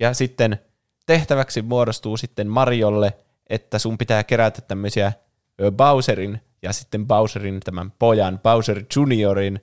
Ja 0.00 0.14
sitten 0.14 0.58
tehtäväksi 1.06 1.62
muodostuu 1.62 2.16
sitten 2.16 2.48
Mariolle, 2.48 3.12
että 3.46 3.78
sun 3.78 3.98
pitää 3.98 4.24
kerätä 4.24 4.60
tämmöisiä 4.60 5.12
Bowserin 5.76 6.40
ja 6.64 6.72
sitten 6.72 7.06
Bowserin 7.06 7.60
tämän 7.60 7.92
pojan, 7.98 8.38
Bowser 8.38 8.84
Juniorin, 8.96 9.60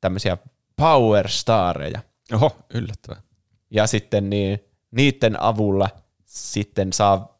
tämmöisiä 0.00 0.36
Power 0.76 1.28
Stareja. 1.28 2.00
Oho, 2.32 2.56
yllättävää. 2.74 3.22
Ja 3.70 3.86
sitten 3.86 4.30
niin, 4.30 4.64
niiden 4.90 5.42
avulla 5.42 5.88
sitten 6.24 6.92
saa 6.92 7.38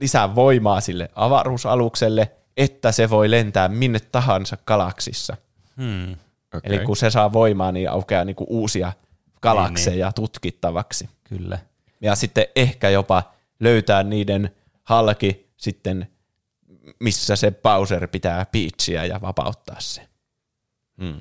lisää 0.00 0.34
voimaa 0.34 0.80
sille 0.80 1.08
avaruusalukselle, 1.14 2.32
että 2.56 2.92
se 2.92 3.10
voi 3.10 3.30
lentää 3.30 3.68
minne 3.68 4.00
tahansa 4.00 4.56
galaksissa. 4.66 5.36
Hmm. 5.76 6.12
Okay. 6.54 6.60
Eli 6.64 6.78
kun 6.78 6.96
se 6.96 7.10
saa 7.10 7.32
voimaa, 7.32 7.72
niin 7.72 7.90
aukeaa 7.90 8.24
niinku 8.24 8.46
uusia 8.48 8.92
galakseja 9.42 10.06
niin, 10.06 10.14
tutkittavaksi. 10.14 11.08
Kyllä. 11.24 11.58
Ja 12.00 12.14
sitten 12.14 12.46
ehkä 12.56 12.90
jopa 12.90 13.22
löytää 13.60 14.02
niiden 14.02 14.50
halki 14.84 15.52
sitten, 15.56 16.08
missä 17.00 17.36
se 17.36 17.50
Bowser 17.50 18.08
pitää 18.08 18.46
Peachia 18.46 19.06
ja 19.06 19.20
vapauttaa 19.20 19.80
se. 19.80 20.08
Mm. 20.96 21.20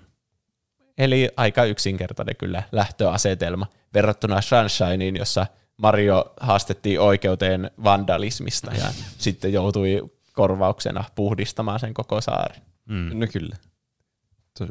Eli 0.98 1.30
aika 1.38 1.64
yksinkertainen 1.64 2.36
kyllä 2.36 2.64
lähtöasetelma 2.72 3.68
verrattuna 3.94 4.42
Sunshineen, 4.42 5.16
jossa 5.16 5.48
Mario 5.78 6.34
haastettiin 6.40 7.00
oikeuteen 7.00 7.72
vandalismista 7.84 8.72
ja 8.74 8.94
sitten 9.18 9.54
joutui 9.54 10.12
korvauksena 10.34 11.04
puhdistamaan 11.16 11.80
sen 11.80 11.94
koko 11.94 12.22
saaren. 12.22 12.62
Mm. 12.86 13.20
No 13.20 13.28
kyllä. 13.34 13.56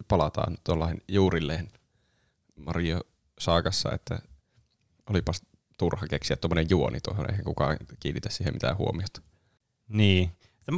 Palataan 0.08 0.58
tuollain 0.64 1.02
juurilleen 1.08 1.68
Mario 2.56 3.00
Saakassa, 3.38 3.92
että 3.92 4.18
olipas 5.10 5.42
turha 5.78 6.06
keksiä 6.06 6.36
tuommoinen 6.36 6.70
juoni 6.70 7.00
tuohon, 7.00 7.30
eihän 7.30 7.44
kukaan 7.44 7.76
kiinnitä 8.00 8.30
siihen 8.30 8.54
mitään 8.54 8.78
huomiota. 8.78 9.22
Niin. 9.88 10.32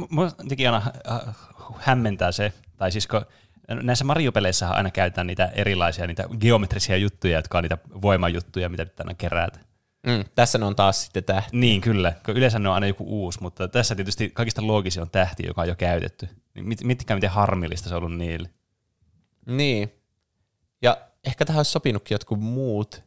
Mua 0.09 0.31
teki 0.49 0.67
aina 0.67 0.81
äh, 1.11 1.35
hämmentää 1.77 2.31
se, 2.31 2.53
tai 2.77 2.91
siis 2.91 3.07
kun 3.07 3.25
näissä 3.69 4.05
Mario-peleissä 4.05 4.69
aina 4.69 4.91
käytetään 4.91 5.27
niitä 5.27 5.51
erilaisia, 5.55 6.07
niitä 6.07 6.23
geometrisia 6.39 6.97
juttuja, 6.97 7.37
jotka 7.37 7.57
on 7.57 7.63
niitä 7.63 7.77
voimajuttuja, 8.01 8.69
mitä 8.69 8.85
pitää 8.85 9.03
aina 9.03 9.13
kerätä. 9.17 9.59
Mm, 10.07 10.23
tässä 10.35 10.57
ne 10.57 10.65
on 10.65 10.75
taas 10.75 11.03
sitten 11.03 11.23
tähti. 11.23 11.57
Niin, 11.57 11.81
kyllä. 11.81 12.13
Yleensä 12.27 12.59
ne 12.59 12.69
on 12.69 12.75
aina 12.75 12.87
joku 12.87 13.03
uusi, 13.23 13.41
mutta 13.41 13.67
tässä 13.67 13.95
tietysti 13.95 14.29
kaikista 14.33 14.67
loogisin 14.67 15.01
on 15.01 15.09
tähti, 15.09 15.43
joka 15.47 15.61
on 15.61 15.67
jo 15.67 15.75
käytetty. 15.75 16.29
Niin 16.55 16.67
mit- 16.67 16.83
Miettikää, 16.83 17.17
miten 17.17 17.29
harmillista 17.29 17.89
se 17.89 17.95
on 17.95 18.03
ollut 18.03 18.17
niille. 18.17 18.49
Niin. 19.45 19.93
Ja 20.81 20.97
ehkä 21.23 21.45
tähän 21.45 21.59
olisi 21.59 21.71
sopinutkin 21.71 22.15
jotkut 22.15 22.39
muut 22.39 23.03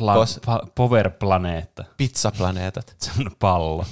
Pla- 0.00 0.14
Kos- 0.24 0.40
pa- 0.46 0.70
Power-planeetta. 0.74 1.84
pizzaplaneetat, 1.96 2.94
Se 3.02 3.10
on 3.18 3.30
pallo. 3.38 3.86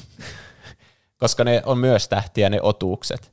Koska 1.19 1.45
ne 1.45 1.63
on 1.67 1.79
myös 1.79 2.09
tähtiä 2.09 2.51
ne 2.51 2.59
otuukset. 2.63 3.33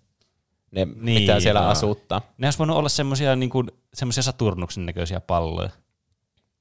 Ne 0.72 0.86
niin, 0.86 1.06
Niin, 1.06 1.22
pitää 1.22 1.40
siellä 1.40 1.60
joo. 1.62 1.70
asuttaa. 1.70 2.22
Ne 2.38 2.48
olisi 2.48 2.60
voinut 2.60 2.78
olla 2.78 2.90
semmoisia 2.90 3.36
niin 3.36 3.52
semmoisia 3.94 4.24
Saturnuksen 4.24 4.86
näköisiä 4.86 5.20
palloja. 5.20 5.70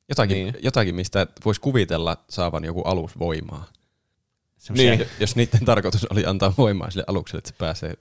Jotakin, 0.08 0.34
Niin. 0.34 0.52
niin. 0.52 0.64
jotakin 0.64 0.94
mistä 0.94 1.26
voisi 1.44 1.60
kuvitella 1.60 2.16
saavan 2.30 2.64
joku 2.64 2.82
alus 2.82 3.18
voimaa. 3.18 3.64
Semmoisia 4.58 4.96
Niin. 4.96 5.08
Jos 5.20 5.36
niiden 5.36 5.64
tarkoitus 5.64 6.06
oli 6.10 6.26
antaa 6.26 6.52
voimaa 6.58 6.90
sille 6.90 7.04
alukselle, 7.06 7.38
että 7.38 7.50
se 7.50 7.54
pääsee 7.58 7.94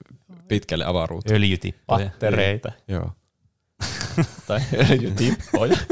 pitkälle 0.48 0.84
avaruuteen. 0.84 1.36
öljytippoja. 1.36 2.06
Pattereita. 2.10 2.72
Joo. 2.88 3.10
tai 4.46 4.60
öljytippoja. 4.90 5.76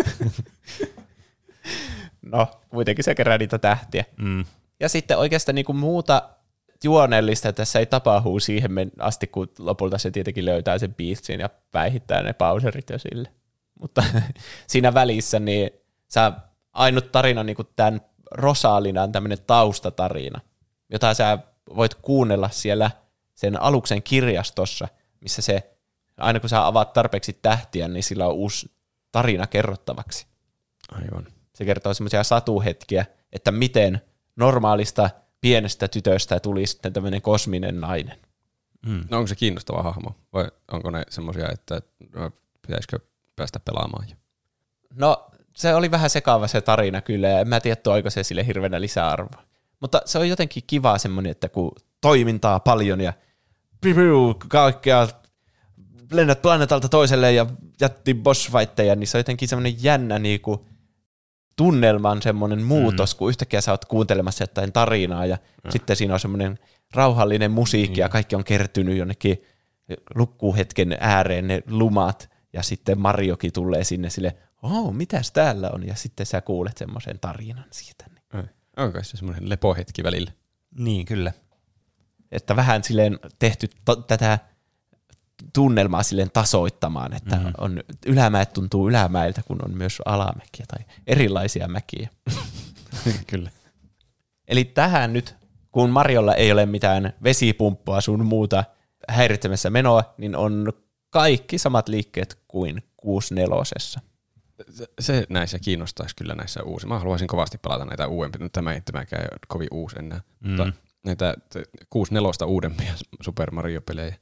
no, 2.22 2.46
kuitenkin 2.70 3.04
se 3.04 3.14
kerää 3.14 3.38
niitä 3.38 3.58
tähtiä. 3.58 4.04
Mm. 4.18 4.44
Ja 4.80 4.88
sitten 4.88 5.18
oikeastaan 5.18 5.54
niinku 5.54 5.72
muuta 5.72 6.28
juonellista 6.84 7.52
tässä 7.52 7.78
ei 7.78 7.86
tapahdu 7.86 8.40
siihen 8.40 8.72
asti, 8.98 9.26
kun 9.26 9.48
lopulta 9.58 9.98
se 9.98 10.10
tietenkin 10.10 10.44
löytää 10.44 10.78
sen 10.78 10.94
biissin 10.94 11.40
ja 11.40 11.50
päihittää 11.70 12.22
ne 12.22 12.32
pauserit 12.32 12.90
jo 12.90 12.98
sille. 12.98 13.28
Mutta 13.80 14.04
siinä 14.66 14.94
välissä 14.94 15.40
niin 15.40 15.70
sä 16.08 16.32
ainut 16.72 17.12
tarina 17.12 17.44
niin 17.44 17.56
tämän 17.76 18.00
Rosalinan 18.30 19.12
tämmöinen 19.12 19.38
taustatarina, 19.46 20.40
jota 20.90 21.14
sä 21.14 21.38
voit 21.76 21.94
kuunnella 21.94 22.48
siellä 22.48 22.90
sen 23.34 23.62
aluksen 23.62 24.02
kirjastossa, 24.02 24.88
missä 25.20 25.42
se, 25.42 25.70
aina 26.16 26.40
kun 26.40 26.48
sä 26.48 26.66
avaat 26.66 26.92
tarpeeksi 26.92 27.38
tähtiä, 27.42 27.88
niin 27.88 28.02
sillä 28.02 28.26
on 28.26 28.34
uusi 28.34 28.70
tarina 29.12 29.46
kerrottavaksi. 29.46 30.26
Aivan. 30.92 31.26
Se 31.54 31.64
kertoo 31.64 31.94
semmoisia 31.94 32.24
satuhetkiä, 32.24 33.06
että 33.32 33.52
miten 33.52 34.00
normaalista 34.36 35.10
pienestä 35.42 35.88
tytöstä 35.88 36.40
tuli 36.40 36.66
sitten 36.66 36.92
tämmöinen 36.92 37.22
kosminen 37.22 37.80
nainen. 37.80 38.18
Mm. 38.86 39.04
No 39.10 39.16
onko 39.18 39.26
se 39.26 39.36
kiinnostava 39.36 39.82
hahmo 39.82 40.14
vai 40.32 40.48
onko 40.72 40.90
ne 40.90 41.02
semmoisia, 41.10 41.48
että 41.52 41.82
pitäisikö 42.66 42.98
päästä 43.36 43.60
pelaamaan 43.60 44.06
jo? 44.10 44.16
No, 44.94 45.30
se 45.56 45.74
oli 45.74 45.90
vähän 45.90 46.10
sekaava 46.10 46.46
se 46.46 46.60
tarina 46.60 47.00
kyllä, 47.00 47.28
ja 47.28 47.40
en 47.40 47.48
mä 47.48 47.60
tiedä, 47.60 47.76
toiko 47.76 48.10
se 48.10 48.22
sille 48.22 48.46
hirveänä 48.46 48.80
lisäarvoa. 48.80 49.42
Mutta 49.80 50.02
se 50.04 50.18
on 50.18 50.28
jotenkin 50.28 50.62
kiva 50.66 50.98
semmoinen, 50.98 51.30
että 51.30 51.48
kun 51.48 51.72
toimintaa 52.00 52.60
paljon 52.60 53.00
ja 53.00 53.12
kaikkea 54.48 55.08
lennät 56.12 56.42
planeetalta 56.42 56.88
toiselle 56.88 57.32
ja 57.32 57.46
jätti 57.80 58.14
bossfightteja, 58.14 58.96
niin 58.96 59.08
se 59.08 59.16
on 59.16 59.20
jotenkin 59.20 59.48
semmoinen 59.48 59.82
jännä 59.82 60.18
niinku, 60.18 60.66
tunnelman 61.56 62.22
semmoinen 62.22 62.62
muutos, 62.62 63.14
mm. 63.14 63.18
kun 63.18 63.28
yhtäkkiä 63.28 63.60
sä 63.60 63.70
oot 63.70 63.84
kuuntelemassa 63.84 64.42
jotain 64.42 64.72
tarinaa 64.72 65.26
ja 65.26 65.38
mm. 65.64 65.70
sitten 65.70 65.96
siinä 65.96 66.14
on 66.14 66.20
semmoinen 66.20 66.58
rauhallinen 66.94 67.50
musiikki 67.50 68.00
ja 68.00 68.08
kaikki 68.08 68.36
on 68.36 68.44
kertynyt 68.44 68.96
jonnekin 68.96 69.42
lukkuhetken 70.14 70.96
ääreen 71.00 71.48
ne 71.48 71.62
lumat 71.66 72.30
ja 72.52 72.62
sitten 72.62 73.00
Mariokin 73.00 73.52
tulee 73.52 73.84
sinne 73.84 74.10
sille, 74.10 74.36
oh, 74.62 74.94
mitäs 74.94 75.32
täällä 75.32 75.70
on? 75.70 75.86
Ja 75.86 75.94
sitten 75.94 76.26
sä 76.26 76.40
kuulet 76.40 76.76
semmoisen 76.78 77.18
tarinan 77.20 77.64
siitä. 77.70 78.04
Niin. 78.08 78.50
Onko 78.76 79.04
se 79.04 79.16
semmoinen 79.16 79.48
lepohetki 79.48 80.02
välillä? 80.02 80.30
Niin, 80.78 81.06
kyllä. 81.06 81.32
Että 82.32 82.56
vähän 82.56 82.84
silleen 82.84 83.18
tehty 83.38 83.68
to- 83.84 83.96
tätä 83.96 84.38
tunnelmaa 85.52 86.02
silleen 86.02 86.30
tasoittamaan, 86.30 87.12
että 87.12 87.36
mm. 87.36 87.52
on, 87.58 87.82
ylämäet 88.06 88.52
tuntuu 88.52 88.88
ylämäiltä, 88.88 89.42
kun 89.46 89.58
on 89.64 89.76
myös 89.76 90.02
alamäkiä 90.04 90.66
tai 90.68 90.84
erilaisia 91.06 91.68
mäkiä. 91.68 92.08
Kyllä. 93.30 93.50
Eli 94.48 94.64
tähän 94.64 95.12
nyt, 95.12 95.34
kun 95.72 95.90
Marjolla 95.90 96.34
ei 96.34 96.52
ole 96.52 96.66
mitään 96.66 97.12
vesipumppua 97.22 98.00
sun 98.00 98.24
muuta 98.24 98.64
häiritsemässä 99.08 99.70
menoa, 99.70 100.14
niin 100.18 100.36
on 100.36 100.72
kaikki 101.10 101.58
samat 101.58 101.88
liikkeet 101.88 102.38
kuin 102.48 102.82
64. 102.96 103.56
se, 105.00 105.26
näissä 105.28 105.58
kiinnostaisi 105.58 106.16
kyllä 106.16 106.34
näissä 106.34 106.62
uusi. 106.62 106.86
Mä 106.86 106.98
haluaisin 106.98 107.28
kovasti 107.28 107.58
pelata 107.58 107.84
näitä 107.84 108.06
uudempia. 108.06 108.48
Tämä 108.48 108.72
ei 108.72 108.80
tämäkään 108.80 109.22
ole 109.22 109.38
kovin 109.48 109.68
uusi 109.70 109.98
enää. 109.98 110.20
Mm. 110.40 110.48
Mutta 110.48 110.72
näitä 111.04 111.34
6 111.90 112.14
nelosta 112.14 112.46
uudempia 112.46 112.92
Super 113.22 113.50
Mario-pelejä. 113.50 114.16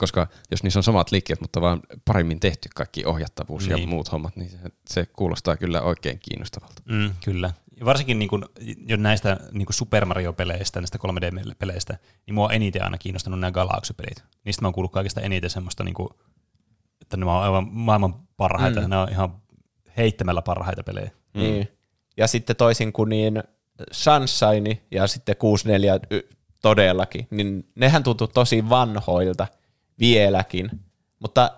Koska 0.00 0.26
jos 0.50 0.62
niissä 0.62 0.78
on 0.78 0.82
samat 0.82 1.10
liikkeet, 1.10 1.40
mutta 1.40 1.60
vaan 1.60 1.80
paremmin 2.04 2.40
tehty 2.40 2.68
kaikki 2.74 3.04
ohjattavuus 3.04 3.68
niin. 3.68 3.80
ja 3.80 3.86
muut 3.86 4.12
hommat, 4.12 4.36
niin 4.36 4.50
se, 4.50 4.58
se 4.88 5.06
kuulostaa 5.06 5.56
kyllä 5.56 5.82
oikein 5.82 6.18
kiinnostavalta. 6.18 6.82
Mm, 6.84 7.10
kyllä. 7.24 7.52
Ja 7.80 7.86
varsinkin 7.86 8.18
niin 8.18 8.28
kun, 8.28 8.48
jo 8.86 8.96
näistä 8.96 9.40
niin 9.52 9.66
kun 9.66 9.74
Super 9.74 10.04
Mario-peleistä, 10.04 10.80
näistä 10.80 10.98
3D-peleistä, 10.98 11.96
niin 12.26 12.34
mua 12.34 12.44
on 12.44 12.52
eniten 12.52 12.84
aina 12.84 12.98
kiinnostanut 12.98 13.40
nämä 13.40 13.50
Galaxy-pelit. 13.50 14.24
Niistä 14.44 14.62
mä 14.62 14.66
oon 14.66 14.74
kuullut 14.74 14.92
kaikista 14.92 15.20
eniten 15.20 15.50
semmoista, 15.50 15.84
niin 15.84 15.94
kun, 15.94 16.14
että 17.02 17.16
ne 17.16 17.26
on 17.26 17.42
aivan 17.42 17.68
maailman 17.70 18.14
parhaita. 18.36 18.80
Mm. 18.80 18.90
Ne 18.90 18.96
on 18.96 19.08
ihan 19.10 19.42
heittämällä 19.96 20.42
parhaita 20.42 20.82
pelejä. 20.82 21.10
Mm. 21.34 21.40
Niin. 21.40 21.68
Ja 22.16 22.26
sitten 22.26 22.56
toisin 22.56 22.92
kuin 22.92 23.08
niin 23.08 23.42
Sunshine 23.92 24.82
ja 24.90 25.06
sitten 25.06 25.36
64 25.36 26.00
todellakin, 26.62 27.26
niin 27.30 27.68
nehän 27.74 28.02
tuntuu 28.02 28.26
tosi 28.26 28.68
vanhoilta 28.68 29.46
vieläkin, 30.00 30.70
mutta 31.20 31.52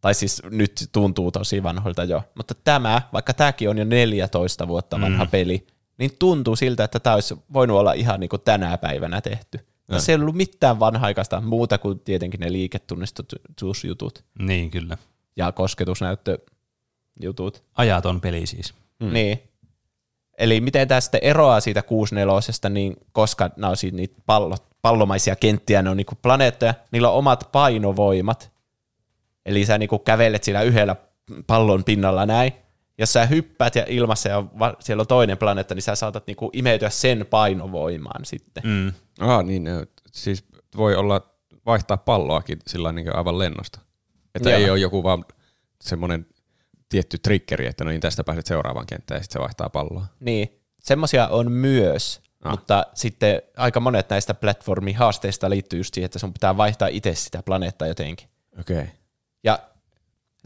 tai 0.00 0.14
siis 0.14 0.42
nyt 0.50 0.88
tuntuu 0.92 1.30
tosi 1.30 1.62
vanhoilta 1.62 2.04
jo, 2.04 2.22
mutta 2.34 2.54
tämä, 2.64 3.02
vaikka 3.12 3.34
tämäkin 3.34 3.70
on 3.70 3.78
jo 3.78 3.84
14 3.84 4.68
vuotta 4.68 5.00
vanha 5.00 5.24
mm. 5.24 5.30
peli, 5.30 5.66
niin 5.98 6.10
tuntuu 6.18 6.56
siltä, 6.56 6.84
että 6.84 7.00
tämä 7.00 7.14
olisi 7.14 7.36
voinut 7.52 7.78
olla 7.78 7.92
ihan 7.92 8.20
niin 8.20 8.30
kuin 8.30 8.42
tänä 8.42 8.78
päivänä 8.78 9.20
tehty. 9.20 9.60
Ja 9.90 10.00
se 10.00 10.12
ei 10.12 10.16
ollut 10.16 10.36
mitään 10.36 10.80
vanhaikaista 10.80 11.40
muuta 11.40 11.78
kuin 11.78 12.00
tietenkin 12.00 12.40
ne 12.40 12.52
liiketunnistusjutut. 12.52 14.24
Niin, 14.38 14.70
kyllä. 14.70 14.96
Ja 15.36 15.52
kosketusnäyttöjutut. 15.52 17.62
Ajaton 17.74 18.20
peli 18.20 18.46
siis. 18.46 18.74
Mm. 19.00 19.12
Niin. 19.12 19.42
Eli 20.38 20.60
miten 20.60 20.88
tämä 20.88 21.00
sitten 21.00 21.20
eroaa 21.22 21.60
siitä 21.60 21.82
64 21.82 22.70
niin 22.70 22.96
koska 23.12 23.50
nämä 23.56 23.70
on 23.70 23.76
siis 23.76 23.92
niitä 23.92 24.22
pallo, 24.26 24.56
pallomaisia 24.88 25.36
kenttiä, 25.36 25.82
ne 25.82 25.90
on 25.90 25.96
niinku 25.96 26.14
planeettoja, 26.22 26.74
niillä 26.90 27.10
on 27.10 27.18
omat 27.18 27.48
painovoimat. 27.52 28.52
Eli 29.46 29.64
sä 29.64 29.78
niinku 29.78 29.98
kävelet 29.98 30.44
siellä 30.44 30.62
yhdellä 30.62 30.96
pallon 31.46 31.84
pinnalla 31.84 32.26
näin, 32.26 32.52
jos 32.98 33.12
sä 33.12 33.26
hyppäät 33.26 33.74
ja 33.74 33.84
ilmassa 33.88 34.28
ja 34.28 34.44
siellä 34.80 35.00
on 35.00 35.06
toinen 35.06 35.38
planeetta, 35.38 35.74
niin 35.74 35.82
sä 35.82 35.94
saatat 35.94 36.26
niinku 36.26 36.50
imeytyä 36.52 36.90
sen 36.90 37.26
painovoimaan 37.30 38.24
sitten. 38.24 38.62
Mm. 38.66 38.92
Ah, 39.20 39.44
niin, 39.44 39.64
ne, 39.64 39.86
siis 40.12 40.44
voi 40.76 40.94
olla 40.94 41.20
vaihtaa 41.66 41.96
palloakin 41.96 42.58
sillä 42.66 42.92
niin 42.92 43.16
aivan 43.16 43.38
lennosta. 43.38 43.80
Että 44.34 44.50
Joo. 44.50 44.58
ei 44.58 44.70
ole 44.70 44.78
joku 44.78 45.02
vaan 45.02 45.24
semmoinen 45.80 46.26
tietty 46.88 47.18
triggeri, 47.18 47.66
että 47.66 47.84
no 47.84 47.90
niin 47.90 48.00
tästä 48.00 48.24
pääset 48.24 48.46
seuraavaan 48.46 48.86
kenttään 48.86 49.18
ja 49.18 49.22
sitten 49.22 49.40
se 49.40 49.42
vaihtaa 49.42 49.70
palloa. 49.70 50.06
Niin, 50.20 50.48
semmoisia 50.80 51.28
on 51.28 51.52
myös, 51.52 52.20
ah. 52.44 52.50
mutta 52.50 52.86
sitten 52.94 53.42
aika 53.56 53.80
monet 53.80 54.10
näistä 54.10 54.34
platformihaasteista 54.34 55.50
liittyy 55.50 55.80
just 55.80 55.94
siihen, 55.94 56.06
että 56.06 56.18
sun 56.18 56.32
pitää 56.32 56.56
vaihtaa 56.56 56.88
itse 56.88 57.14
sitä 57.14 57.42
planeettaa 57.42 57.88
jotenkin. 57.88 58.28
Okei. 58.60 58.76
Okay. 58.76 58.88
Ja 59.44 59.58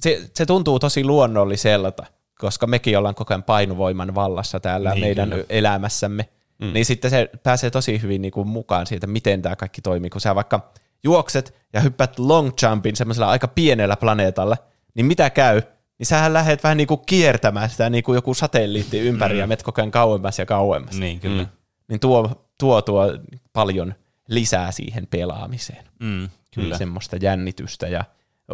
se, 0.00 0.30
se 0.34 0.46
tuntuu 0.46 0.78
tosi 0.78 1.04
luonnolliselta, 1.04 2.06
koska 2.38 2.66
mekin 2.66 2.98
ollaan 2.98 3.14
koko 3.14 3.34
ajan 3.34 3.42
painovoiman 3.42 4.14
vallassa 4.14 4.60
täällä 4.60 4.90
niin, 4.90 5.00
meidän 5.00 5.30
kyllä. 5.30 5.44
elämässämme. 5.48 6.28
Mm. 6.58 6.72
Niin 6.72 6.84
sitten 6.84 7.10
se 7.10 7.30
pääsee 7.42 7.70
tosi 7.70 8.02
hyvin 8.02 8.22
niin 8.22 8.32
kuin 8.32 8.48
mukaan 8.48 8.86
siitä, 8.86 9.06
miten 9.06 9.42
tämä 9.42 9.56
kaikki 9.56 9.82
toimii. 9.82 10.10
Kun 10.10 10.20
sä 10.20 10.34
vaikka 10.34 10.72
juokset 11.04 11.54
ja 11.72 11.80
hyppät 11.80 12.18
long 12.18 12.50
jumpin 12.62 12.96
semmoisella 12.96 13.28
aika 13.30 13.48
pienellä 13.48 13.96
planeetalla, 13.96 14.56
niin 14.94 15.06
mitä 15.06 15.30
käy? 15.30 15.62
Niin 15.98 16.06
sähän 16.06 16.32
lähdet 16.32 16.62
vähän 16.62 16.76
niin 16.76 16.86
kuin 16.86 17.00
kiertämään 17.06 17.70
sitä 17.70 17.90
niin 17.90 18.04
kuin 18.04 18.14
joku 18.14 18.34
satelliitti 18.34 18.98
ympäri 18.98 19.34
mm. 19.34 19.40
ja 19.40 19.46
met 19.46 19.62
koko 19.62 19.80
ajan 19.80 19.90
kauemmas 19.90 20.38
ja 20.38 20.46
kauemmas. 20.46 20.98
Niin, 20.98 21.20
kyllä. 21.20 21.42
Mm. 21.42 21.48
Niin 21.92 22.00
tuo, 22.00 22.48
tuo, 22.58 22.82
tuo 22.82 23.06
paljon 23.52 23.94
lisää 24.28 24.72
siihen 24.72 25.06
pelaamiseen. 25.06 25.84
Mm, 26.00 26.28
kyllä. 26.54 26.68
Niin 26.68 26.78
semmoista 26.78 27.16
jännitystä 27.16 27.88
ja 27.88 28.04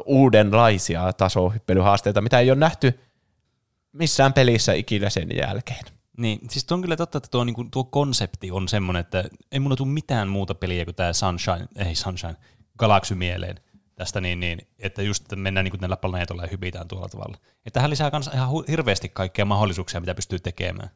uudenlaisia 0.07 1.13
tasohyppelyhaasteita, 1.13 2.21
mitä 2.21 2.39
ei 2.39 2.51
ole 2.51 2.59
nähty 2.59 3.01
missään 3.93 4.33
pelissä 4.33 4.73
ikinä 4.73 5.11
sen 5.11 5.29
jälkeen. 5.37 5.85
Niin, 6.19 6.39
siis 6.51 6.65
tuo 6.65 6.75
on 6.75 6.83
kyllä 6.83 6.97
totta, 6.97 7.19
että 7.19 7.29
tuo, 7.31 7.45
niin 7.45 7.55
kuin, 7.55 7.71
tuo 7.71 7.85
konsepti 7.85 8.51
on 8.51 8.69
semmoinen, 8.69 9.01
että 9.01 9.25
ei 9.53 9.61
mulla 9.61 9.77
tule 9.77 9.89
mitään 9.89 10.29
muuta 10.29 10.55
peliä 10.55 10.85
kuin 10.85 10.95
tämä 10.95 11.13
Sunshine, 11.13 11.69
ei 11.77 11.95
Sunshine, 11.95 12.37
Galaxy 12.79 13.15
mieleen 13.15 13.57
tästä, 13.95 14.21
niin, 14.21 14.41
niin 14.41 14.69
että 14.79 15.03
just 15.03 15.23
että 15.23 15.37
mennään 15.37 15.65
niin 15.65 15.73
kuin 15.73 15.81
näillä 15.81 15.97
planeetoilla 15.97 16.43
ja 16.43 16.49
hypitään 16.51 16.89
tuolla 16.89 17.09
tavalla. 17.09 17.39
Että 17.67 17.71
tähän 17.71 17.91
lisää 17.91 18.11
myös 18.11 18.31
ihan 18.35 18.49
hirveästi 18.69 19.09
kaikkea 19.09 19.45
mahdollisuuksia, 19.45 20.01
mitä 20.01 20.15
pystyy 20.15 20.39
tekemään. 20.39 20.91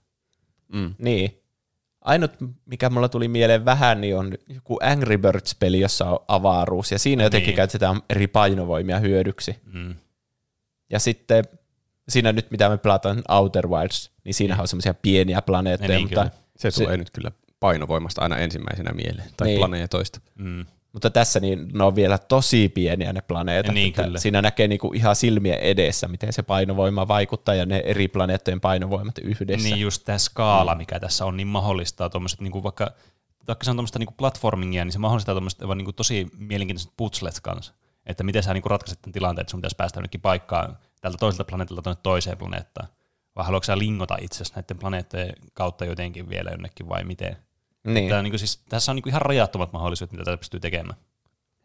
Mm. 0.72 0.94
Niin. 0.98 1.41
Ainut, 2.02 2.32
mikä 2.66 2.90
mulla 2.90 3.08
tuli 3.08 3.28
mieleen 3.28 3.64
vähän, 3.64 4.00
niin 4.00 4.18
on 4.18 4.32
joku 4.48 4.78
Angry 4.82 5.18
Birds-peli, 5.18 5.80
jossa 5.80 6.06
on 6.06 6.18
avaruus, 6.28 6.92
ja 6.92 6.98
siinä 6.98 7.22
jotenkin 7.22 7.46
niin. 7.46 7.56
käytetään 7.56 8.00
eri 8.10 8.26
painovoimia 8.26 8.98
hyödyksi. 8.98 9.56
Mm. 9.72 9.94
Ja 10.90 10.98
sitten 10.98 11.44
siinä 12.08 12.32
nyt, 12.32 12.50
mitä 12.50 12.68
me 12.68 12.78
pelataan 12.78 13.22
Outer 13.28 13.68
Wilds, 13.68 14.10
niin 14.24 14.34
siinähän 14.34 14.60
mm. 14.60 14.62
on 14.62 14.68
semmoisia 14.68 14.94
pieniä 14.94 15.42
planeettoja, 15.42 15.98
niin, 15.98 16.02
mutta... 16.02 16.30
Se 16.56 16.70
tulee 16.70 16.92
se, 16.92 16.96
nyt 16.96 17.10
kyllä 17.10 17.32
painovoimasta 17.60 18.22
aina 18.22 18.38
ensimmäisenä 18.38 18.92
mieleen, 18.92 19.28
tai 19.36 19.46
niin. 19.46 19.58
planeetoista. 19.58 20.20
Mm. 20.34 20.66
Mutta 20.92 21.10
tässä 21.10 21.40
niin 21.40 21.68
ne 21.72 21.84
on 21.84 21.96
vielä 21.96 22.18
tosi 22.18 22.68
pieniä 22.68 23.12
ne 23.12 23.20
planeetat. 23.20 23.74
Niin, 23.74 23.92
kyllä. 23.92 24.18
Siinä 24.18 24.42
näkee 24.42 24.68
niinku 24.68 24.92
ihan 24.92 25.16
silmien 25.16 25.58
edessä, 25.58 26.08
miten 26.08 26.32
se 26.32 26.42
painovoima 26.42 27.08
vaikuttaa 27.08 27.54
ja 27.54 27.66
ne 27.66 27.82
eri 27.84 28.08
planeettojen 28.08 28.60
painovoimat 28.60 29.18
yhdessä. 29.18 29.68
Niin 29.68 29.80
just 29.80 30.04
tämä 30.04 30.18
skaala, 30.18 30.74
mikä 30.74 31.00
tässä 31.00 31.24
on, 31.24 31.36
niin 31.36 31.46
mahdollistaa 31.46 32.10
tuommoiset 32.10 32.40
niinku 32.40 32.62
vaikka, 32.62 32.90
vaikka 33.48 33.64
se 33.64 33.70
on 33.70 33.76
tuommoista 33.76 33.98
niinku 33.98 34.14
platformingia, 34.16 34.84
niin 34.84 34.92
se 34.92 34.98
mahdollistaa 34.98 35.34
tuommoiset 35.34 35.60
niinku 35.60 35.92
tosi 35.92 36.30
mielenkiintoiset 36.38 36.92
puzzlet 36.96 37.40
kanssa. 37.42 37.74
Että 38.06 38.24
miten 38.24 38.42
sä 38.42 38.54
niinku 38.54 38.68
ratkaiset 38.68 39.02
tämän 39.02 39.12
tilanteen, 39.12 39.42
että 39.42 39.50
sun 39.50 39.60
pitäisi 39.60 39.76
päästä 39.76 39.98
jonnekin 39.98 40.20
paikkaan 40.20 40.78
tältä 41.00 41.18
toiselta 41.18 41.44
planeetalta 41.44 41.82
tuonne 41.82 42.00
toiseen 42.02 42.38
planeettaan. 42.38 42.88
Vai 43.36 43.44
haluatko 43.44 43.64
sä 43.64 43.78
lingota 43.78 44.16
itse 44.20 44.44
näiden 44.54 44.78
planeettojen 44.78 45.34
kautta 45.52 45.84
jotenkin 45.84 46.28
vielä 46.28 46.50
jonnekin 46.50 46.88
vai 46.88 47.04
miten? 47.04 47.36
Niin. 47.84 48.08
Tämä, 48.08 48.22
niin 48.22 48.30
kuin, 48.30 48.38
siis, 48.38 48.62
tässä 48.68 48.92
on 48.92 48.96
niin 48.96 49.02
kuin 49.02 49.10
ihan 49.10 49.22
rajattomat 49.22 49.72
mahdollisuudet, 49.72 50.12
mitä 50.12 50.24
tätä 50.24 50.36
pystyy 50.36 50.60
tekemään. 50.60 50.98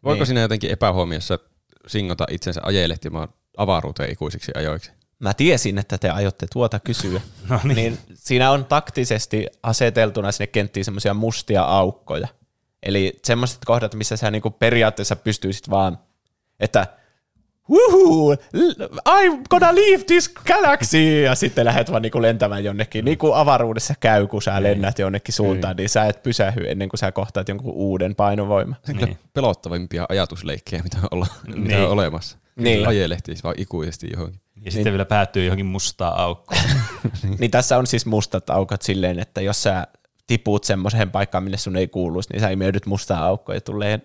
Voiko 0.04 0.18
niin. 0.18 0.26
sinä 0.26 0.40
jotenkin 0.40 0.70
epähuomiossa 0.70 1.38
singota 1.86 2.26
itsensä 2.30 2.60
ajelehtimaan 2.64 3.28
avaruuteen 3.56 4.12
ikuisiksi 4.12 4.52
ajoiksi? 4.54 4.90
Mä 5.18 5.34
tiesin, 5.34 5.78
että 5.78 5.98
te 5.98 6.10
aiotte 6.10 6.46
tuota 6.52 6.80
kysyä. 6.80 7.20
no 7.48 7.60
niin. 7.64 7.76
niin. 7.76 7.98
Siinä 8.14 8.50
on 8.50 8.64
taktisesti 8.64 9.46
aseteltuna 9.62 10.32
sinne 10.32 10.46
kenttiin 10.46 10.84
semmoisia 10.84 11.14
mustia 11.14 11.62
aukkoja. 11.62 12.28
Eli 12.82 13.18
semmoiset 13.24 13.58
kohdat, 13.66 13.94
missä 13.94 14.16
sä 14.16 14.30
niinku 14.30 14.50
periaatteessa 14.50 15.16
pystyisit 15.16 15.70
vaan, 15.70 15.98
että 16.60 16.86
Woohoo, 17.70 18.36
I'm 19.08 19.42
gonna 19.50 19.74
leave 19.74 20.04
this 20.04 20.28
galaxy, 20.28 21.22
ja 21.22 21.34
sitten 21.34 21.64
lähdet 21.64 21.90
vaan 21.90 22.02
niinku 22.02 22.22
lentämään 22.22 22.64
jonnekin, 22.64 23.04
niin 23.04 23.18
kuin 23.18 23.34
avaruudessa 23.34 23.94
käy, 24.00 24.26
kun 24.26 24.42
sä 24.42 24.62
lennät 24.62 24.98
jonnekin 24.98 25.34
suuntaan, 25.34 25.76
niin 25.76 25.88
sä 25.88 26.06
et 26.06 26.22
pysähy 26.22 26.68
ennen 26.68 26.88
kuin 26.88 26.98
sä 26.98 27.12
kohtaat 27.12 27.48
jonkun 27.48 27.72
uuden 27.72 28.14
painovoima. 28.14 28.74
Se 28.84 28.92
on 28.92 28.98
niin. 28.98 29.18
pelottavimpia 29.32 30.06
ajatusleikkejä, 30.08 30.82
mitä 30.82 30.96
on, 31.02 31.08
olla, 31.10 31.26
niin. 31.46 31.60
mitä 31.60 31.84
on 31.84 31.90
olemassa. 31.90 32.38
Niin. 32.56 32.88
Ajelehtiisi 32.88 33.42
vaan 33.42 33.54
ikuisesti 33.58 34.08
johonkin. 34.12 34.40
Ja 34.56 34.62
niin. 34.62 34.72
sitten 34.72 34.92
vielä 34.92 35.04
päättyy 35.04 35.44
johonkin 35.44 35.66
mustaa 35.66 36.22
aukkoon. 36.22 36.60
niin 37.38 37.50
tässä 37.50 37.78
on 37.78 37.86
siis 37.86 38.06
mustat 38.06 38.50
aukot 38.50 38.82
silleen, 38.82 39.18
että 39.18 39.40
jos 39.40 39.62
sä 39.62 39.86
tiput 40.26 40.64
semmoiseen 40.64 41.10
paikkaan, 41.10 41.44
minne 41.44 41.56
sun 41.56 41.76
ei 41.76 41.88
kuuluisi, 41.88 42.32
niin 42.32 42.40
sä 42.40 42.50
imeydyt 42.50 42.86
mustaa 42.86 43.24
aukkoon 43.24 43.56
ja 43.56 43.60
tulee 43.60 44.00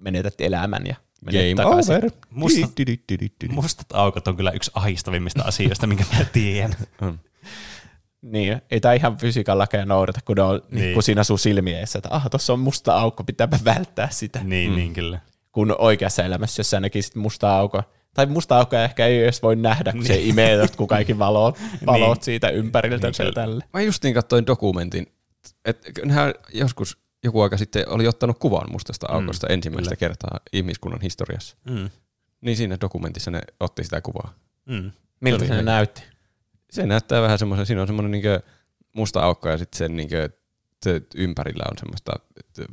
menetät 0.00 0.34
elämän 0.40 0.86
ja 0.86 0.96
Game 1.24 1.54
takaisin. 1.56 1.96
over. 1.96 2.10
Mustat, 2.30 2.72
mustat 3.50 3.86
aukot 3.92 4.28
on 4.28 4.36
kyllä 4.36 4.50
yksi 4.50 4.70
ahistavimmista 4.74 5.42
asioista, 5.42 5.86
minkä 5.86 6.04
mä 6.18 6.24
tiedän. 6.24 6.76
Niin, 8.22 8.62
ei 8.70 8.80
tämä 8.80 8.94
ihan 8.94 9.16
fysiikan 9.16 9.58
lakeja 9.58 9.86
noudata, 9.86 10.20
kun, 10.24 10.36
ne 10.36 10.42
on, 10.42 10.62
niin. 10.70 10.94
kun 10.94 11.02
siinä 11.02 11.24
sun 11.24 11.38
silmiessä, 11.38 11.98
että 11.98 12.08
ah, 12.12 12.30
tuossa 12.30 12.52
on 12.52 12.60
musta 12.60 12.96
aukko, 12.96 13.24
pitääpä 13.24 13.58
välttää 13.64 14.08
sitä. 14.10 14.40
Niin, 14.44 14.70
mm. 14.70 14.76
niin 14.76 14.92
kyllä. 14.92 15.20
Kun 15.52 15.74
oikeassa 15.78 16.24
elämässä, 16.24 16.60
jos 16.60 16.70
sä 16.70 16.80
näkisit 16.80 17.14
musta 17.14 17.56
aukko, 17.56 17.82
tai 18.14 18.26
musta 18.26 18.58
aukko 18.58 18.76
ehkä 18.76 19.06
ei 19.06 19.22
edes 19.22 19.42
voi 19.42 19.56
nähdä, 19.56 19.92
kun 19.92 20.00
niin. 20.00 20.06
se 20.06 20.20
imee 20.20 20.68
kun 20.76 20.88
kaikki 20.88 21.18
valot, 21.24 21.58
valot 21.86 22.18
niin. 22.18 22.24
siitä 22.24 22.48
ympäriltä 22.48 23.10
niin, 23.18 23.34
tälle. 23.34 23.64
Mä 23.72 23.80
justiin 23.80 24.14
katsoin 24.14 24.46
dokumentin, 24.46 25.06
että 25.64 25.90
joskus 26.54 26.98
joku 27.24 27.40
aika 27.40 27.56
sitten 27.56 27.88
oli 27.88 28.08
ottanut 28.08 28.38
kuvan 28.38 28.72
mustasta 28.72 29.06
aukosta 29.10 29.46
mm, 29.46 29.54
ensimmäistä 29.54 29.96
kyllä. 29.96 29.98
kertaa 29.98 30.40
ihmiskunnan 30.52 31.00
historiassa. 31.00 31.56
Mm. 31.70 31.90
Niin 32.40 32.56
siinä 32.56 32.78
dokumentissa 32.80 33.30
ne 33.30 33.40
otti 33.60 33.84
sitä 33.84 34.00
kuvaa. 34.00 34.34
Mm. 34.66 34.92
Miltä 35.20 35.46
se, 35.46 35.54
se 35.54 35.62
näytti? 35.62 36.02
Se 36.70 36.86
näyttää 36.86 37.22
vähän 37.22 37.38
semmoisen, 37.38 37.66
siinä 37.66 37.82
on 37.82 37.88
semmoinen 37.88 38.10
niin 38.10 38.24
musta 38.96 39.20
aukko 39.20 39.48
ja 39.48 39.58
sitten 39.58 39.78
sen 39.78 39.96
niin 39.96 40.08
se 40.82 41.02
ympärillä 41.14 41.64
on 41.70 41.78
semmoista 41.78 42.12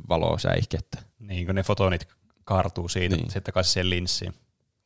valosäihkettä. 0.08 1.02
Niin, 1.18 1.46
kun 1.46 1.54
ne 1.54 1.62
fotonit 1.62 2.08
kaartuu 2.44 2.88
siitä 2.88 3.16
niin. 3.16 3.26
sitten 3.26 3.42
takaisin 3.42 3.72
siihen 3.72 3.90
linssiin. 3.90 4.32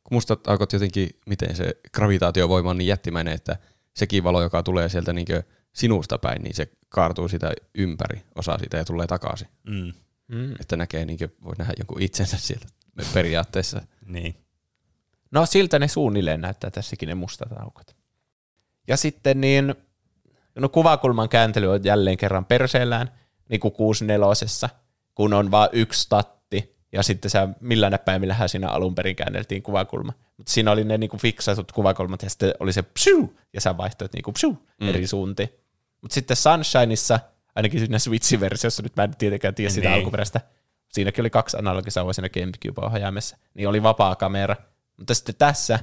Kun 0.03 0.15
mustat 0.15 0.47
aukot 0.47 0.73
jotenkin, 0.73 1.09
miten 1.25 1.55
se 1.55 1.77
gravitaatiovoima 1.93 2.69
on 2.69 2.77
niin 2.77 2.87
jättimäinen, 2.87 3.33
että 3.33 3.55
sekin 3.95 4.23
valo, 4.23 4.41
joka 4.41 4.63
tulee 4.63 4.89
sieltä 4.89 5.13
niin 5.13 5.27
sinusta 5.75 6.17
päin, 6.17 6.41
niin 6.41 6.55
se 6.55 6.71
kaartuu 6.89 7.27
sitä 7.27 7.51
ympäri, 7.75 8.23
osa 8.35 8.57
sitä 8.57 8.77
ja 8.77 8.85
tulee 8.85 9.07
takaisin. 9.07 9.47
Mm. 9.63 9.93
Mm. 10.27 10.53
Että 10.59 10.77
näkee, 10.77 11.05
niin 11.05 11.19
voi 11.43 11.53
nähdä 11.57 11.73
jonkun 11.79 12.01
itsensä 12.01 12.37
sieltä 12.37 12.67
periaatteessa. 13.13 13.81
Niin. 14.05 14.35
No 15.31 15.45
siltä 15.45 15.79
ne 15.79 15.87
suunnilleen 15.87 16.41
näyttää 16.41 16.71
tässäkin 16.71 17.09
ne 17.09 17.15
mustat 17.15 17.51
aukot. 17.59 17.95
Ja 18.87 18.97
sitten 18.97 19.41
niin, 19.41 19.75
no 20.55 20.69
kuvakulman 20.69 21.29
kääntely 21.29 21.71
on 21.71 21.83
jälleen 21.83 22.17
kerran 22.17 22.45
perseellään, 22.45 23.11
niin 23.49 23.59
kuin 23.59 23.71
64 23.71 24.69
kun 25.15 25.33
on 25.33 25.51
vain 25.51 25.69
yksi 25.73 26.01
statti, 26.01 26.75
ja 26.91 27.03
sitten 27.03 27.31
sä, 27.31 27.49
millä 27.59 27.89
näppäimillähän 27.89 28.49
siinä 28.49 28.69
alun 28.69 28.95
perin 28.95 29.15
käänneltiin 29.15 29.63
kuvakulma. 29.63 30.13
Mutta 30.37 30.51
siinä 30.51 30.71
oli 30.71 30.83
ne 30.83 30.97
niinku 30.97 31.17
fiksatut 31.17 31.71
kuvakulmat, 31.71 32.23
ja 32.23 32.29
sitten 32.29 32.53
oli 32.59 32.73
se 32.73 32.81
psyu, 32.81 33.37
ja 33.53 33.61
sä 33.61 33.77
vaihtoit 33.77 34.13
niinku 34.13 34.31
psyu 34.31 34.67
mm. 34.81 34.89
eri 34.89 35.07
suuntiin. 35.07 35.49
Mutta 36.05 36.13
sitten 36.13 36.37
Sunshineissa, 36.37 37.19
ainakin 37.55 37.79
siinä 37.79 37.99
Switch-versiossa, 37.99 38.83
nyt 38.83 38.95
mä 38.95 39.03
en 39.03 39.15
tietenkään 39.17 39.55
tiedä 39.55 39.69
sitä 39.69 39.87
Niin. 39.89 39.97
alkuperäistä, 39.97 40.41
siinäkin 40.89 41.21
oli 41.21 41.29
kaksi 41.29 41.57
analogisauvaa 41.57 42.13
siinä 42.13 42.29
GameCube-ohjaimessa, 42.29 43.37
niin 43.53 43.69
oli 43.69 43.83
vapaa 43.83 44.15
kamera. 44.15 44.55
Mutta 44.97 45.13
sitten 45.13 45.35
tässä, 45.35 45.79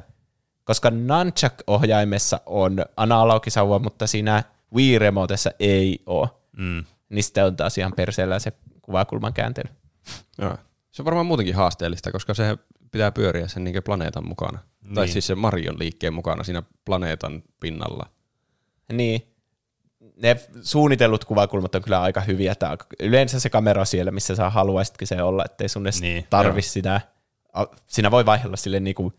koska 0.64 0.90
Nunchuck-ohjaimessa 0.90 2.40
on 2.46 2.84
analogisauva, 2.96 3.78
mutta 3.78 4.06
siinä 4.06 4.42
Wii 4.74 4.98
Remotessa 4.98 5.50
ei 5.58 5.98
ole, 6.06 6.28
Mm. 6.56 6.84
niin 7.08 7.24
sitten 7.24 7.44
on 7.46 7.56
taas 7.56 7.78
ihan 7.78 7.92
perseellä 7.96 8.38
se 8.38 8.52
kuvakulman 8.82 9.32
kääntely. 9.32 9.70
Joo. 10.38 10.56
Se 10.90 11.02
on 11.02 11.06
varmaan 11.06 11.26
muutenkin 11.26 11.54
haasteellista, 11.54 12.12
koska 12.12 12.34
se 12.34 12.58
pitää 12.92 13.12
pyöriä 13.12 13.48
sen 13.48 13.64
niin 13.64 13.82
planeetan 13.84 14.28
mukana. 14.28 14.58
Niin. 14.82 14.94
Tai 14.94 15.08
siis 15.08 15.26
se 15.26 15.34
Marion 15.34 15.78
liikkeen 15.78 16.14
mukana 16.14 16.44
siinä 16.44 16.62
planeetan 16.84 17.42
pinnalla. 17.60 18.06
Niin. 18.92 19.31
Ne 20.22 20.36
suunnitellut 20.62 21.24
kuvakulmat 21.24 21.74
on 21.74 21.82
kyllä 21.82 22.00
aika 22.00 22.20
hyviä. 22.20 22.54
Tää 22.54 22.76
yleensä 23.00 23.40
se 23.40 23.50
kamera 23.50 23.80
on 23.80 23.86
siellä, 23.86 24.10
missä 24.10 24.34
sä 24.36 24.50
haluaisitkin 24.50 25.08
se 25.08 25.22
olla, 25.22 25.44
ettei 25.44 25.68
sun 25.68 25.86
edes 25.86 26.00
Niin, 26.00 26.26
tarvi 26.30 26.62
sitä. 26.62 27.00
Siinä 27.86 28.10
voi 28.10 28.26
vaihdella 28.26 28.56
sille 28.56 28.80
niinku 28.80 29.12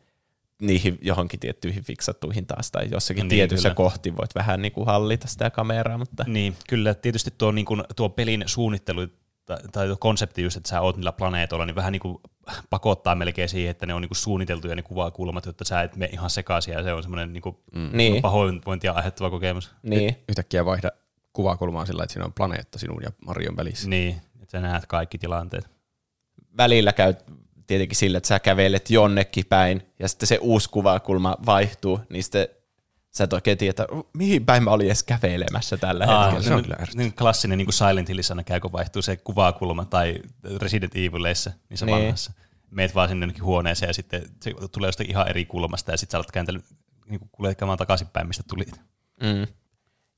niihin 0.62 0.98
johonkin 1.02 1.40
tiettyihin 1.40 1.84
fiksattuihin 1.84 2.46
taas, 2.46 2.72
tai 2.72 2.88
jossakin 2.92 3.22
Niin, 3.22 3.30
tietyssä 3.30 3.70
kyllä. 3.70 3.76
kohti 3.76 4.18
voit 4.18 4.36
vähän 4.36 4.62
niinku 4.62 4.86
hallita 4.86 5.28
sitä 5.28 5.50
kameraa, 5.50 5.98
mutta 5.98 6.26
Niin, 6.28 6.56
kyllä 6.70 6.94
tietysti 6.94 7.34
tuo, 7.38 7.52
niin 7.52 7.66
kuin, 7.66 7.84
tuo 7.96 8.10
pelin 8.10 8.44
suunnittelu 8.46 9.08
tai, 9.46 9.58
tai 9.72 9.88
tuo 9.88 9.98
konsepti 10.00 10.44
just, 10.44 10.58
että 10.58 10.70
sä 10.70 10.82
oot 10.82 10.96
niillä 10.96 11.12
planeetoilla, 11.12 11.66
niin 11.66 11.76
vähän 11.76 11.92
niin 11.92 12.00
kuin 12.00 12.18
pakottaa 12.70 13.15
melkein 13.15 13.49
siihen, 13.49 13.72
että 13.72 13.86
ne 13.86 13.94
on 13.94 14.02
niin 14.02 14.10
kuin 14.10 14.18
suunniteltuja 14.18 14.76
ne 14.76 14.82
kuvakulmat, 14.82 15.45
jotta 15.45 15.65
sä 15.65 15.82
et 15.82 15.95
mene 15.95 16.10
ihan 16.14 16.30
sekaisin 16.30 16.74
ja 16.74 16.84
se 16.84 16.94
on 16.94 17.03
semmoinen 17.03 17.34
niin 17.34 17.41
kuin 17.41 17.57
Mm. 17.76 17.90
Niin. 17.94 18.22
pahoinvointia 18.22 18.91
aiheuttava 18.91 19.30
kokemus. 19.30 19.72
niin, 19.84 20.15
Yhtäkkiä 20.30 20.65
vaihda 20.65 20.91
kuvakulmaa 21.34 21.86
sillä, 21.86 22.03
että 22.03 22.14
siinä 22.14 22.26
on 22.26 22.34
planeetta 22.34 22.80
sinun 22.80 23.03
ja 23.03 23.10
Marion 23.26 23.57
välissä. 23.57 23.90
Niin, 23.90 24.22
että 24.41 24.52
sä 24.52 24.61
näet 24.61 24.86
kaikki 24.86 25.18
tilanteet. 25.18 25.70
välillä 26.57 26.94
käy 26.94 27.14
tietenkin 27.68 27.95
sillä, 27.98 28.18
että 28.18 28.28
sä 28.28 28.40
kävelet 28.40 28.90
jonnekin 28.90 29.45
päin, 29.45 29.82
ja 29.99 30.07
sitten 30.07 30.28
se 30.28 30.38
uusi 30.41 30.70
kuvakulma 30.70 31.38
vaihtuu, 31.45 31.99
niin 32.10 32.24
sitten 32.24 32.48
sä 33.15 33.23
et 33.23 33.34
oikein 33.34 33.57
tiedä, 33.57 33.69
että 33.69 33.88
mihin 34.14 34.45
päin 34.45 34.64
mä 34.64 34.72
olin 34.72 34.88
edes 34.88 35.03
kävelemässä 35.03 35.77
tällä 35.77 36.06
Aa, 36.07 36.23
hetkellä. 36.23 36.44
se 36.48 36.53
on 36.53 36.61
niin- 36.61 36.64
kyllä 36.77 36.85
niin 36.95 37.14
klassinen 37.14 37.57
niin 37.57 37.65
kuin 37.65 37.73
Silent 37.73 38.10
Hillissä 38.10 38.34
aina 38.34 38.44
käy, 38.44 38.60
kun 38.60 38.72
vaihtuu 38.72 39.02
se 39.02 39.18
kuvakulma 39.18 39.85
tai 39.85 40.15
Resident 40.61 40.95
Evileissä, 40.95 41.52
niissä 41.69 41.85
Niin. 41.85 41.98
vanhassa. 41.98 42.31
Meet 42.72 42.95
vaan 42.95 43.10
sinne 43.10 43.23
jonnekin 43.23 43.44
huoneeseen 43.44 43.90
ja 43.90 43.94
sitten 43.94 44.22
se 44.41 44.53
tulee 44.72 44.88
jostain 44.88 45.10
ihan 45.10 45.27
eri 45.27 45.45
kulmasta 45.45 45.91
ja 45.91 45.98
sitten 45.98 46.11
sä 46.11 46.18
alat 46.18 46.31
kääntellä 46.31 46.60
niin 47.10 47.19
kuljettamaan 47.31 47.77
takaisinpäin, 47.77 48.27
mistä 48.27 48.44
tulit. 48.49 48.72
Mm. 49.22 49.48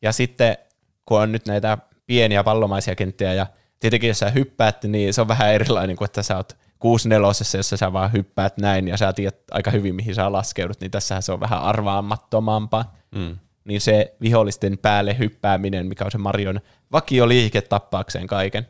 Ja 0.02 0.12
sitten, 0.12 0.58
kun 1.06 1.22
on 1.22 1.32
nyt 1.32 1.46
näitä 1.46 1.78
pieniä 2.06 2.44
pallomaisia 2.44 2.96
kenttiä, 2.96 3.34
ja 3.34 3.48
tietenkin 3.80 4.08
jos 4.08 4.20
sä 4.20 4.30
hyppäät, 4.30 4.84
niin 4.84 5.14
se 5.14 5.22
on 5.22 5.28
vähän 5.28 5.54
erilainen 5.54 5.96
kuin, 5.96 6.06
että 6.06 6.24
sä 6.24 6.38
oot 6.38 6.58
64 6.80 7.58
jossa 7.58 7.78
sä 7.78 7.94
vaan 7.94 8.14
hyppäät 8.14 8.58
näin, 8.58 8.88
ja 8.88 8.98
sä 8.98 9.14
tiedät 9.14 9.38
aika 9.52 9.72
hyvin, 9.72 9.96
mihin 9.96 10.16
sä 10.16 10.32
laskeudut, 10.32 10.82
niin 10.82 10.92
tässähän 10.92 11.24
se 11.24 11.32
on 11.32 11.40
vähän 11.40 11.62
arvaamattomampaa. 11.62 12.96
Mm. 13.16 13.38
Niin 13.64 13.82
se 13.82 14.16
vihollisten 14.22 14.78
päälle 14.78 15.18
hyppääminen, 15.20 15.88
mikä 15.88 16.06
on 16.06 16.12
se 16.12 16.18
Marion 16.18 16.62
vakioliike 16.92 17.62
tappaakseen 17.62 18.28
kaiken, 18.28 18.68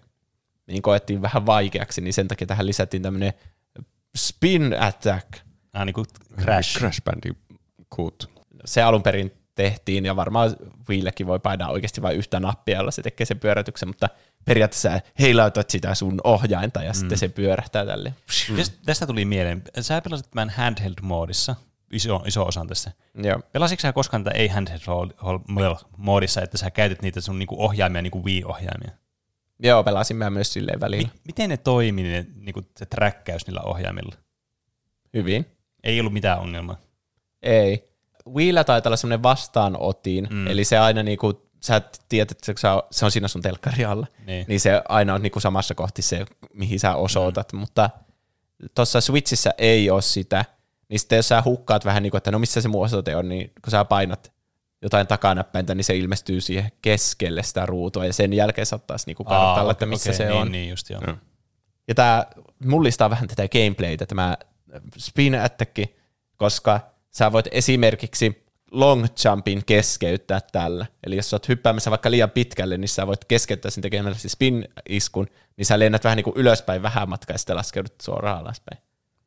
niin 0.67 0.81
koettiin 0.81 1.21
vähän 1.21 1.45
vaikeaksi, 1.45 2.01
niin 2.01 2.13
sen 2.13 2.27
takia 2.27 2.47
tähän 2.47 2.65
lisättiin 2.65 3.03
tämmöinen 3.03 3.33
spin 4.15 4.75
attack, 4.79 5.45
Ah, 5.75 5.85
niin 5.85 5.93
kuin 5.93 6.05
Crash. 6.41 6.77
Crash 6.77 7.01
Bandicoot. 7.03 8.29
se 8.65 8.81
alun 8.81 9.03
perin 9.03 9.31
tehtiin, 9.55 10.05
ja 10.05 10.15
varmaan 10.15 10.55
Wiillekin 10.89 11.27
voi 11.27 11.39
painaa 11.39 11.69
oikeasti 11.69 12.01
vain 12.01 12.17
yhtä 12.17 12.39
nappia, 12.39 12.77
jolla 12.77 12.91
se 12.91 13.01
tekee 13.01 13.25
sen 13.25 13.39
pyörätyksen, 13.39 13.89
mutta 13.89 14.09
periaatteessa 14.45 14.99
heilautat 15.19 15.69
sitä 15.69 15.95
sun 15.95 16.21
ohjainta, 16.23 16.83
ja 16.83 16.91
mm. 16.91 16.95
sitten 16.95 17.17
se 17.17 17.29
pyörähtää 17.29 17.85
tälle. 17.85 18.13
Mm. 18.49 18.55
Tästä 18.85 19.07
tuli 19.07 19.25
mieleen. 19.25 19.63
Sä 19.81 20.01
pelasit 20.01 20.31
tämän 20.31 20.49
handheld-moodissa, 20.49 21.55
iso, 21.91 22.23
iso 22.25 22.45
osan 22.45 22.67
tässä. 22.67 22.91
Joo. 23.23 23.39
Pelasitko 23.51 23.81
sä 23.81 23.93
koskaan 23.93 24.23
tätä 24.23 24.37
ei 24.37 24.47
handheld-moodissa, 24.47 26.41
että 26.41 26.57
sä 26.57 26.71
käytit 26.71 27.01
niitä 27.01 27.21
sun 27.21 27.39
niinku 27.39 27.63
ohjaimia, 27.63 28.01
niinku 28.01 28.25
Wii-ohjaimia? 28.25 28.91
Joo, 29.59 29.83
pelasin 29.83 30.17
mä 30.17 30.29
myös 30.29 30.53
silleen 30.53 30.79
välillä. 30.79 31.07
Mi- 31.13 31.19
miten 31.25 31.49
ne 31.49 31.57
toimi, 31.57 32.03
ne, 32.03 32.25
niinku 32.35 32.61
se 32.77 32.85
träkkäys 32.85 33.47
niillä 33.47 33.61
ohjaimilla? 33.61 34.15
Hyvin. 35.13 35.45
Ei 35.83 35.99
ollut 35.99 36.13
mitään 36.13 36.39
ongelmaa. 36.39 36.77
Ei. 37.41 37.94
Wiillä 38.33 38.63
taitaa 38.63 38.89
olla 38.89 38.97
semmoinen 38.97 39.23
vastaanotin, 39.23 40.27
mm. 40.31 40.47
eli 40.47 40.63
se 40.63 40.77
aina 40.77 41.03
niinku, 41.03 41.47
sä 41.63 41.81
tiedät, 42.09 42.31
että 42.31 42.53
se 42.57 42.67
on- 42.67 42.83
se 42.91 43.05
on 43.05 43.11
siinä 43.11 43.27
sun 43.27 43.41
telkkari 43.41 43.85
alla, 43.85 44.07
Niin. 44.25 44.45
niin 44.47 44.59
se 44.59 44.81
aina 44.89 45.13
on 45.13 45.21
niinku 45.21 45.39
samassa 45.39 45.75
kohti 45.75 46.01
se, 46.01 46.25
mihin 46.53 46.79
sä 46.79 46.95
osoitat, 46.95 47.53
mm. 47.53 47.59
mutta 47.59 47.89
tuossa 48.75 49.01
Switchissä 49.01 49.53
ei 49.57 49.89
ole 49.89 50.01
sitä, 50.01 50.45
niin 50.89 50.99
sitten 50.99 51.15
jos 51.17 51.27
sä 51.27 51.41
hukkaat 51.45 51.85
vähän 51.85 52.03
niin 52.03 52.11
kuin, 52.11 52.17
että 52.17 52.31
no 52.31 52.39
missä 52.39 52.61
se 52.61 52.67
mun 52.67 52.85
osoite 52.85 53.15
on, 53.15 53.29
niin 53.29 53.51
kun 53.63 53.71
sä 53.71 53.85
painat 53.85 54.31
jotain 54.81 55.07
takanäppäintä, 55.07 55.75
niin 55.75 55.83
se 55.85 55.95
ilmestyy 55.97 56.41
siihen 56.41 56.71
keskelle 56.81 57.43
sitä 57.43 57.65
ruutua, 57.65 58.05
ja 58.05 58.13
sen 58.13 58.33
jälkeen 58.33 58.65
saattaisi 58.65 59.07
niinku 59.07 59.23
kartalla, 59.23 59.71
että 59.71 59.85
missä 59.85 60.09
okei, 60.09 60.17
se 60.17 60.25
niin, 60.25 60.35
on. 60.41 60.51
Niin, 60.51 60.69
just 60.69 60.89
joo. 60.89 61.01
Joo. 61.07 61.15
Ja 61.87 61.95
tämä 61.95 62.25
mullistaa 62.65 63.09
vähän 63.09 63.27
tätä 63.27 63.47
gameplaytä, 63.47 64.05
tämä 64.05 64.37
spin 64.97 65.35
attack, 65.41 65.77
koska 66.37 66.79
sä 67.17 67.31
voit 67.31 67.47
esimerkiksi 67.51 68.45
long 68.71 69.05
jumpin 69.25 69.63
keskeyttää 69.65 70.41
tällä. 70.51 70.85
Eli 71.07 71.15
jos 71.15 71.29
sä 71.29 71.35
oot 71.35 71.47
hyppäämässä 71.49 71.89
vaikka 71.91 72.11
liian 72.11 72.29
pitkälle, 72.31 72.77
niin 72.77 72.89
sä 72.89 73.07
voit 73.07 73.25
keskeyttää 73.25 73.71
sen 73.71 73.81
tekemällä 73.81 74.17
se 74.17 74.29
spin-iskun, 74.29 75.27
niin 75.57 75.65
sä 75.65 75.79
lennät 75.79 76.03
vähän 76.03 76.15
niin 76.15 76.23
kuin 76.23 76.37
ylöspäin 76.37 76.81
vähän 76.81 77.09
matkaa 77.09 77.33
ja 77.33 77.37
sitten 77.37 77.55
laskeudut 77.55 77.93
suoraan 78.01 78.39
alaspäin. 78.39 78.81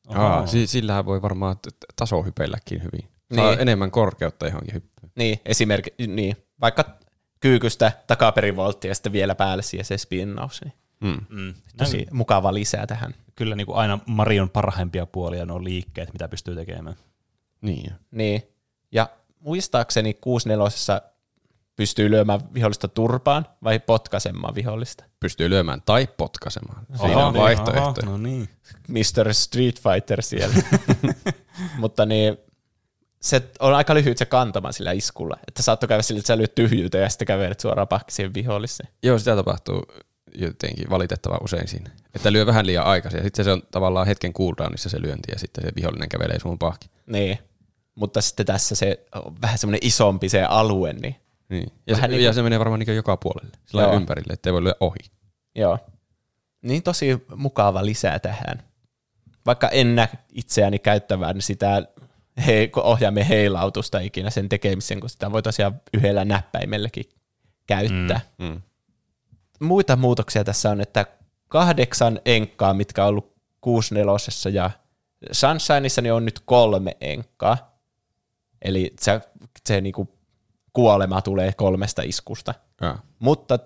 Aa, 0.09 0.47
si- 0.47 0.67
sillähän 0.67 1.07
voi 1.07 1.23
varmaan 1.23 1.57
tasohypeilläkin 1.97 2.83
hyvin. 2.83 3.09
Saa 3.35 3.51
Niin. 3.51 3.61
enemmän 3.61 3.91
korkeutta 3.91 4.47
johonkin 4.47 4.75
hyppyyn. 4.75 5.13
Niin, 5.17 5.41
esimerkiksi, 5.47 6.07
niin, 6.07 6.37
vaikka 6.61 6.85
kyykystä 7.41 7.93
takaperin 8.07 8.57
volttia 8.57 8.91
ja 8.91 8.95
sitten 8.95 9.13
vielä 9.13 9.35
päälle 9.35 9.63
siihen 9.63 9.85
se 9.85 9.99
spinnaus. 9.99 10.61
Niin 10.65 10.73
Mm. 11.01 11.19
Mm. 11.29 11.55
tosi 11.77 12.07
mukava 12.11 12.55
lisää 12.55 12.87
tähän. 12.87 13.15
Kyllä 13.37 13.57
niin 13.57 13.67
kuin 13.67 13.77
aina 13.77 13.99
Marion 14.07 14.51
parhaimpia 14.51 15.07
puolia 15.07 15.47
nuo 15.47 15.65
liikkeet, 15.65 16.13
mitä 16.13 16.29
pystyy 16.29 16.55
tekemään. 16.55 16.97
Niin. 17.61 17.93
Niin. 18.11 18.43
Ja 18.93 19.09
muistaakseni 19.41 20.15
64 20.15 21.01
pystyy 21.77 22.11
lyömään 22.11 22.55
vihollista 22.55 22.89
turpaan 22.89 23.47
vai 23.65 23.79
potkaisemaan 23.79 24.55
vihollista. 24.55 25.05
Pystyy 25.21 25.51
lyömään 25.51 25.83
tai 25.87 26.09
potkaisemaan. 26.17 26.87
Siinä 27.01 27.27
on 27.27 27.35
vaihtoehtoja. 27.35 28.07
No 28.07 28.17
niin. 28.17 28.49
Mr. 28.89 29.35
Street 29.35 29.81
Fighter 29.81 30.23
siellä. 30.23 30.57
Mutta 31.79 32.07
niin, 32.07 32.39
se 33.23 33.43
on 33.61 33.75
aika 33.75 33.95
lyhyt 33.95 34.19
se 34.19 34.27
kantama 34.27 34.73
sillä 34.73 34.93
iskulla. 34.93 35.37
Että 35.49 35.63
saattoi 35.63 35.89
käydä 35.89 36.03
sillä, 36.03 36.19
että 36.19 36.27
sä 36.27 36.39
lyöt 36.39 36.55
tyhjyyteen 36.55 37.03
ja 37.03 37.09
sitten 37.09 37.27
kävelet 37.27 37.61
suoraan 37.61 37.89
pakki 37.89 38.13
siihen 38.13 38.35
viholliseen. 38.35 38.89
Joo, 39.03 39.19
sitä 39.19 39.37
tapahtuu 39.37 39.83
jotenkin 40.35 40.91
valitettavan 40.91 41.45
usein 41.45 41.69
siinä. 41.69 41.91
Että 42.15 42.33
lyö 42.33 42.47
vähän 42.47 42.67
liian 42.67 42.85
aikaisin 42.85 43.19
ja 43.19 43.25
sitten 43.25 43.45
se 43.45 43.53
on 43.53 43.63
tavallaan 43.71 44.07
hetken 44.07 44.33
cooldownissa 44.33 44.89
se 44.89 45.03
lyönti 45.03 45.33
ja 45.33 45.39
sitten 45.39 45.65
se 45.65 45.73
vihollinen 45.77 46.09
kävelee 46.09 46.39
sun 46.39 46.59
pahki. 46.59 46.91
Niin. 47.07 47.39
Mutta 47.99 48.21
sitten 48.21 48.47
tässä 48.47 48.75
se 48.75 49.07
on 49.15 49.37
vähän 49.43 49.59
semmoinen 49.59 49.81
isompi 49.83 50.29
se 50.29 50.43
alue, 50.43 50.93
niin 50.93 51.17
Niin. 51.49 51.73
Ja, 51.87 51.97
Vähän 51.97 52.11
se, 52.11 52.17
niin 52.17 52.25
ja 52.25 52.29
kuin- 52.29 52.35
se 52.35 52.43
menee 52.43 52.59
varmaan 52.59 52.81
niin 52.81 52.97
joka 52.97 53.17
puolelle. 53.17 53.53
Sillä 53.67 53.83
Joo. 53.83 53.95
ympärille, 53.95 54.33
ettei 54.33 54.53
voi 54.53 54.63
lyödä 54.65 54.77
ohi. 54.81 54.99
joo. 55.55 55.79
Niin 56.63 56.83
tosi 56.83 57.25
mukava 57.37 57.85
lisää 57.85 58.19
tähän. 58.19 58.63
Vaikka 59.47 59.69
en 59.69 59.97
näe 59.97 60.09
itseäni 60.33 60.79
käyttävän 60.79 61.43
sitä 61.43 61.83
he, 62.47 62.71
ohjaimen 62.77 63.27
heilautusta 63.27 63.99
ikinä 64.01 64.31
sen 64.31 64.49
tekemiseen, 64.49 65.01
kun 65.01 65.11
sitä 65.11 65.33
voi 65.33 65.43
tosiaan 65.43 65.81
yhdellä 65.95 66.25
näppäimelläkin 66.25 67.05
käyttää. 67.67 68.21
Mm. 68.39 68.47
Mm. 68.47 68.61
muita 69.61 69.97
muutoksia 69.97 70.45
tässä 70.45 70.71
on, 70.71 70.81
että 70.81 71.07
kahdeksan 71.49 72.21
enkkaa, 72.25 72.75
mitkä 72.75 73.03
on 73.03 73.09
ollut 73.09 73.35
64 73.61 74.53
ja 74.53 74.71
Sunshineissa 75.33 76.03
niin 76.03 76.13
on 76.13 76.25
nyt 76.25 76.41
kolme 76.45 76.97
enkkaa. 77.01 77.78
Eli 78.63 78.95
se, 79.01 79.21
se 79.67 79.81
niinku 79.81 80.09
kuolema 80.73 81.23
tulee 81.23 81.53
kolmesta 81.53 82.03
iskusta. 82.03 82.55
Ja. 82.81 82.99
Mutta 83.19 83.59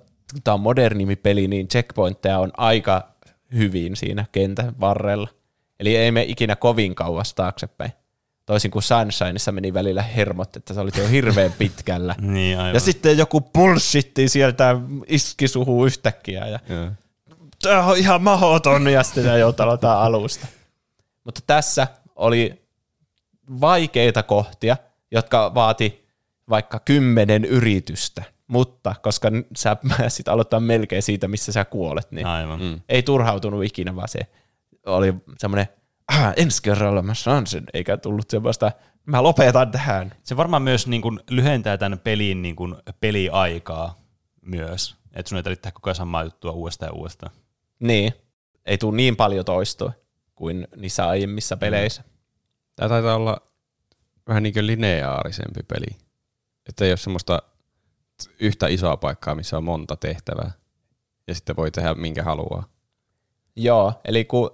tämä 0.44 0.54
on 0.54 0.60
modernimpi 0.60 1.16
peli, 1.16 1.48
niin 1.48 1.68
checkpointteja 1.68 2.38
on 2.38 2.50
aika 2.56 3.08
hyvin 3.54 3.96
siinä 3.96 4.24
kentän 4.32 4.80
varrella. 4.80 5.28
Eli 5.80 5.96
ei 5.96 6.10
me 6.12 6.22
ikinä 6.22 6.56
kovin 6.56 6.94
kauas 6.94 7.34
taaksepäin. 7.34 7.92
Toisin 8.46 8.70
kuin 8.70 8.82
Sunshineissa 8.82 9.52
meni 9.52 9.74
välillä 9.74 10.02
hermot, 10.02 10.56
että 10.56 10.74
se 10.74 10.80
oli 10.80 10.90
jo 10.98 11.08
hirveän 11.08 11.52
pitkällä. 11.58 12.14
Niin, 12.20 12.58
aivan. 12.58 12.74
ja 12.74 12.80
sitten 12.80 13.18
joku 13.18 13.40
bullshitti 13.40 14.28
sieltä 14.28 14.76
iski 15.06 15.48
suhu 15.48 15.86
yhtäkkiä. 15.86 16.46
Ja 16.46 16.58
Ja. 16.68 16.92
tämä 17.62 17.84
on 17.84 17.96
ihan 17.96 18.22
mahdoton, 18.22 18.86
ja 18.92 19.02
sitten 19.02 19.24
aloittaa 19.58 20.04
alusta. 20.04 20.46
Mutta 21.24 21.40
tässä 21.46 21.86
oli 22.16 22.61
vaikeita 23.60 24.22
kohtia, 24.22 24.76
jotka 25.10 25.54
vaati 25.54 26.08
vaikka 26.48 26.78
kymmenen 26.78 27.44
yritystä, 27.44 28.22
mutta 28.46 28.94
koska 29.02 29.28
sä 29.56 29.76
pääsit 29.88 30.28
aloittaa 30.28 30.60
melkein 30.60 31.02
siitä, 31.02 31.28
missä 31.28 31.52
sä 31.52 31.64
kuolet, 31.64 32.10
niin 32.10 32.26
Aivan. 32.26 32.60
Mm. 32.60 32.80
ei 32.88 33.02
turhautunut 33.02 33.64
ikinä, 33.64 33.96
vaan 33.96 34.08
se 34.08 34.20
oli 34.86 35.14
semmoinen, 35.38 35.66
ah, 36.08 36.32
ensi 36.36 36.62
kerralla 36.62 37.02
mä 37.02 37.14
saan 37.14 37.46
sen, 37.46 37.64
eikä 37.74 37.96
tullut 37.96 38.30
semmoista, 38.30 38.72
mä 39.06 39.22
lopetan 39.22 39.70
tähän. 39.70 40.12
Se 40.22 40.36
varmaan 40.36 40.62
myös 40.62 40.86
niin 40.86 41.02
kuin 41.02 41.20
lyhentää 41.30 41.78
tämän 41.78 41.98
pelin 41.98 42.42
niin 42.42 42.56
kuin 42.56 42.76
peliaikaa 43.00 43.98
myös. 44.42 44.96
Että 45.14 45.28
sun 45.28 45.36
ei 45.36 45.42
tarvitse 45.42 45.62
tehdä 45.62 45.74
koko 45.74 45.90
ajan 45.90 45.94
samaa 45.96 46.24
juttua 46.24 46.52
uudestaan 46.52 46.88
ja 46.88 46.92
uudestaan. 46.92 47.32
Niin, 47.80 48.12
ei 48.66 48.78
tule 48.78 48.96
niin 48.96 49.16
paljon 49.16 49.44
toistoa 49.44 49.92
kuin 50.34 50.68
niissä 50.76 51.08
aiemmissa 51.08 51.56
peleissä. 51.56 52.04
Tämä 52.76 52.88
taitaa 52.88 53.14
olla 53.14 53.36
vähän 54.28 54.42
niin 54.42 54.52
kuin 54.52 54.66
lineaarisempi 54.66 55.60
peli. 55.68 55.98
Että 56.68 56.84
ei 56.84 56.90
ole 56.90 56.96
semmoista 56.96 57.42
yhtä 58.40 58.66
isoa 58.66 58.96
paikkaa, 58.96 59.34
missä 59.34 59.56
on 59.56 59.64
monta 59.64 59.96
tehtävää. 59.96 60.50
Ja 61.28 61.34
sitten 61.34 61.56
voi 61.56 61.70
tehdä 61.70 61.94
minkä 61.94 62.22
haluaa. 62.22 62.68
Joo, 63.56 64.00
eli 64.04 64.24
kun 64.24 64.50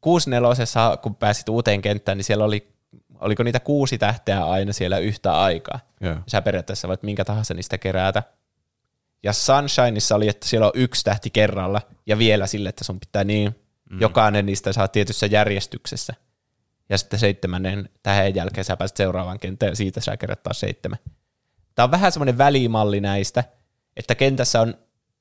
64 0.00 0.96
kun 1.02 1.14
pääsit 1.14 1.48
uuteen 1.48 1.82
kenttään, 1.82 2.18
niin 2.18 2.24
siellä 2.24 2.44
oli, 2.44 2.72
oliko 3.20 3.42
niitä 3.42 3.60
kuusi 3.60 3.98
tähteä 3.98 4.44
aina 4.44 4.72
siellä 4.72 4.98
yhtä 4.98 5.40
aikaa. 5.40 5.80
Joo. 6.00 6.16
Sä 6.26 6.42
periaatteessa 6.42 6.88
voit 6.88 7.02
minkä 7.02 7.24
tahansa 7.24 7.54
niistä 7.54 7.78
kerätä. 7.78 8.22
Ja 9.22 9.32
Sunshineissa 9.32 10.16
oli, 10.16 10.28
että 10.28 10.48
siellä 10.48 10.66
on 10.66 10.72
yksi 10.74 11.04
tähti 11.04 11.30
kerralla, 11.30 11.80
ja 12.06 12.18
vielä 12.18 12.46
sille, 12.46 12.68
että 12.68 12.84
sun 12.84 13.00
pitää 13.00 13.24
niin, 13.24 13.56
mm. 13.90 14.00
jokainen 14.00 14.46
niistä 14.46 14.72
saa 14.72 14.88
tietyssä 14.88 15.26
järjestyksessä. 15.26 16.14
Ja 16.92 16.98
sitten 16.98 17.18
seitsemännen 17.18 17.88
tähän 18.02 18.34
jälkeen 18.34 18.64
sä 18.64 18.76
pääset 18.76 18.96
seuraavaan 18.96 19.38
kenttään, 19.38 19.72
ja 19.72 19.76
siitä 19.76 20.00
sä 20.00 20.16
kerät 20.16 20.42
taas 20.42 20.60
seitsemän. 20.60 20.98
Tämä 21.74 21.84
on 21.84 21.90
vähän 21.90 22.12
semmoinen 22.12 22.38
välimalli 22.38 23.00
näistä, 23.00 23.44
että 23.96 24.14
kentässä 24.14 24.60
on 24.60 24.74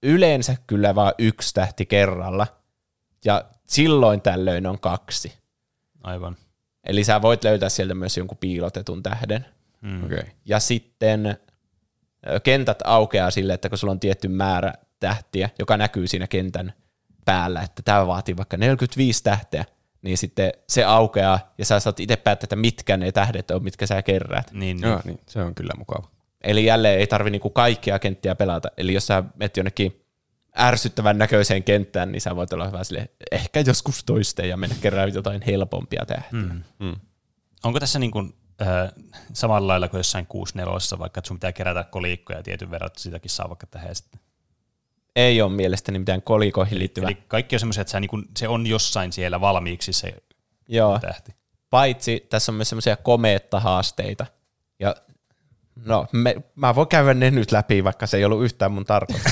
yleensä 0.03 0.56
kyllä 0.68 0.95
vain 0.95 1.14
yksi 1.19 1.53
tähti 1.53 1.85
kerralla, 1.85 2.48
ja 3.26 3.45
silloin 3.68 4.22
tällöin 4.22 4.68
on 4.68 4.80
kaksi. 4.80 5.34
Aivan. 6.03 6.38
Eli 6.84 7.03
sä 7.03 7.22
voit 7.22 7.43
löytää 7.43 7.69
sieltä 7.69 7.95
myös 7.95 8.18
jonkun 8.18 8.38
piilotetun 8.38 9.03
tähden. 9.03 9.45
Mm. 9.81 10.06
Okei. 10.06 10.19
Okay. 10.19 10.31
Ja 10.45 10.60
sitten 10.60 11.38
kentät 12.43 12.80
aukeaa 12.84 13.31
sille, 13.31 13.53
että 13.53 13.69
kun 13.69 13.77
sulla 13.77 13.91
on 13.91 13.99
tietty 13.99 14.27
määrä 14.27 14.73
tähtiä, 14.99 15.49
joka 15.60 15.77
näkyy 15.77 16.07
siinä 16.07 16.27
kentän 16.27 16.73
päällä, 17.26 17.61
että 17.61 17.81
tämä 17.81 18.07
vaatii 18.07 18.38
vaikka 18.38 18.57
45 18.57 19.23
tähteä, 19.23 19.65
niin 20.01 20.17
sitten 20.17 20.51
se 20.69 20.83
aukeaa 20.83 21.53
ja 21.57 21.65
sä 21.65 21.79
saat 21.79 21.99
itse 21.99 22.15
päättää, 22.15 22.45
että 22.45 22.55
mitkä 22.55 22.97
ne 22.97 23.11
tähdet 23.11 23.51
on, 23.51 23.63
mitkä 23.63 23.87
sä 23.87 24.01
kerräät. 24.01 24.51
Niin, 24.51 24.77
niin. 24.77 24.89
Joo, 24.89 25.01
niin. 25.03 25.19
Se 25.27 25.41
on 25.41 25.55
kyllä 25.55 25.73
mukava. 25.77 26.07
Eli 26.43 26.65
jälleen 26.65 26.99
ei 26.99 27.07
tarvi 27.07 27.29
niinku 27.29 27.49
kaikkia 27.49 27.99
kenttiä 27.99 28.35
pelata. 28.35 28.71
Eli 28.77 28.93
jos 28.93 29.07
sä 29.07 29.23
menet 29.35 29.57
jonnekin 29.57 30.05
ärsyttävän 30.59 31.17
näköiseen 31.17 31.63
kenttään, 31.63 32.11
niin 32.11 32.21
sä 32.21 32.35
voit 32.35 32.53
olla 32.53 32.67
hyvä 32.67 32.83
sille, 32.83 33.09
ehkä 33.31 33.59
joskus 33.59 34.03
toiste 34.03 34.47
ja 34.47 34.57
mennä 34.57 34.75
kerään 34.81 35.13
jotain 35.13 35.41
helpompia 35.41 36.05
tähtiä. 36.05 36.39
Mm. 36.39 36.63
Mm. 36.79 36.95
Onko 37.63 37.79
tässä 37.79 37.99
niin 37.99 38.11
kuin, 38.11 38.33
äh, 38.61 38.91
samalla 39.33 39.67
lailla 39.67 39.87
kuin 39.87 39.99
jossain 39.99 40.27
64 40.27 40.99
vaikka, 40.99 41.19
että 41.19 41.27
sun 41.27 41.37
pitää 41.37 41.51
kerätä 41.51 41.83
kolikkoja 41.83 42.43
tietyn 42.43 42.71
verran, 42.71 42.87
että 42.87 43.01
sitäkin 43.01 43.31
saa 43.31 43.49
vaikka 43.49 43.67
tehdä 43.67 43.93
sitten? 43.93 44.19
Ei 45.15 45.41
ole 45.41 45.51
mielestäni 45.51 45.99
mitään 45.99 46.21
kolikoihin 46.21 46.79
liittyvää. 46.79 47.09
Eli 47.09 47.17
kaikki 47.27 47.55
on 47.55 47.59
semmoisia, 47.59 47.81
että 47.81 47.91
sä 47.91 47.99
niin 47.99 48.09
kuin, 48.09 48.25
se 48.38 48.47
on 48.47 48.67
jossain 48.67 49.11
siellä 49.13 49.41
valmiiksi 49.41 49.93
se 49.93 50.13
Joo. 50.67 50.99
tähti. 50.99 51.31
Paitsi 51.69 52.27
tässä 52.29 52.51
on 52.51 52.55
myös 52.55 52.69
semmoisia 52.69 52.95
komeetta-haasteita. 52.95 54.25
Ja 54.79 54.95
no, 55.85 56.07
me, 56.11 56.35
mä 56.55 56.75
voin 56.75 56.88
käydä 56.88 57.13
ne 57.13 57.31
nyt 57.31 57.51
läpi, 57.51 57.83
vaikka 57.83 58.07
se 58.07 58.17
ei 58.17 58.25
ollut 58.25 58.43
yhtään 58.43 58.71
mun 58.71 58.85
tarkoitus. 58.85 59.31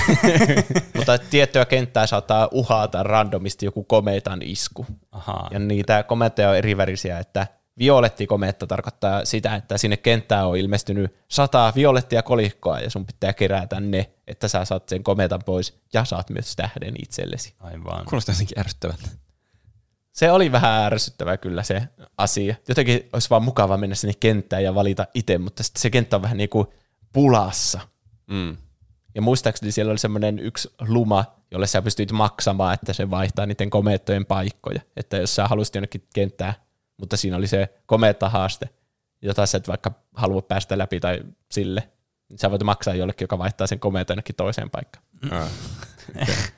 Mutta 0.95 1.17
tiettyä 1.17 1.65
kenttää 1.65 2.07
saattaa 2.07 2.49
uhata 2.51 3.03
randomisti 3.03 3.65
joku 3.65 3.83
komeetan 3.83 4.41
isku. 4.41 4.85
Ahaa. 5.11 5.47
Ja 5.51 5.59
niitä 5.59 6.03
komeetteja 6.03 6.49
on 6.49 6.57
eri 6.57 6.77
värisiä, 6.77 7.19
että 7.19 7.47
violetti 7.79 8.27
komeetta 8.27 8.67
tarkoittaa 8.67 9.25
sitä, 9.25 9.55
että 9.55 9.77
sinne 9.77 9.97
kenttään 9.97 10.47
on 10.47 10.57
ilmestynyt 10.57 11.15
sata 11.27 11.73
violettia 11.75 12.23
kolikkoa 12.23 12.79
ja 12.79 12.89
sun 12.89 13.05
pitää 13.05 13.33
kerätä 13.33 13.79
ne, 13.79 14.11
että 14.27 14.47
sä 14.47 14.65
saat 14.65 14.89
sen 14.89 15.03
komeetan 15.03 15.41
pois 15.45 15.79
ja 15.93 16.05
saat 16.05 16.29
myös 16.29 16.55
tähden 16.55 16.93
itsellesi. 17.01 17.53
Aivan. 17.59 18.05
Kuulostaa 18.05 18.33
jotenkin 18.33 18.59
ärsyttävältä. 18.59 19.07
Se 20.11 20.31
oli 20.31 20.51
vähän 20.51 20.83
ärsyttävä 20.83 21.37
kyllä 21.37 21.63
se 21.63 21.83
asia. 22.17 22.55
Jotenkin 22.67 23.09
olisi 23.13 23.29
vaan 23.29 23.43
mukava 23.43 23.77
mennä 23.77 23.95
sinne 23.95 24.13
kenttään 24.19 24.63
ja 24.63 24.75
valita 24.75 25.07
itse, 25.13 25.37
mutta 25.37 25.63
sitten 25.63 25.81
se 25.81 25.89
kenttä 25.89 26.15
on 26.15 26.21
vähän 26.21 26.37
niin 26.37 26.49
kuin 26.49 26.67
pulassa. 27.13 27.79
Mm. 28.27 28.57
Ja 29.15 29.21
muistaakseni 29.21 29.71
siellä 29.71 29.91
oli 29.91 29.99
semmoinen 29.99 30.39
yksi 30.39 30.69
luma, 30.87 31.25
jolle 31.51 31.67
sä 31.67 31.81
pystyit 31.81 32.11
maksamaan, 32.11 32.73
että 32.73 32.93
se 32.93 33.09
vaihtaa 33.09 33.45
niiden 33.45 33.69
komeettojen 33.69 34.25
paikkoja. 34.25 34.81
Että 34.95 35.17
jos 35.17 35.35
sä 35.35 35.47
halusit 35.47 35.75
jonnekin 35.75 36.07
kenttää, 36.13 36.53
mutta 36.99 37.17
siinä 37.17 37.37
oli 37.37 37.47
se 37.47 37.73
komeetta 37.85 38.29
haaste, 38.29 38.69
jota 39.21 39.45
sä 39.45 39.57
et 39.57 39.67
vaikka 39.67 39.91
halua 40.15 40.41
päästä 40.41 40.77
läpi 40.77 40.99
tai 40.99 41.19
sille, 41.51 41.89
niin 42.29 42.39
sä 42.39 42.51
voit 42.51 42.63
maksaa 42.63 42.93
jollekin, 42.93 43.23
joka 43.23 43.37
vaihtaa 43.37 43.67
sen 43.67 43.79
komeeton 43.79 44.13
jonnekin 44.13 44.35
toiseen 44.35 44.69
paikkaan. 44.69 45.05
Ah. 45.31 45.49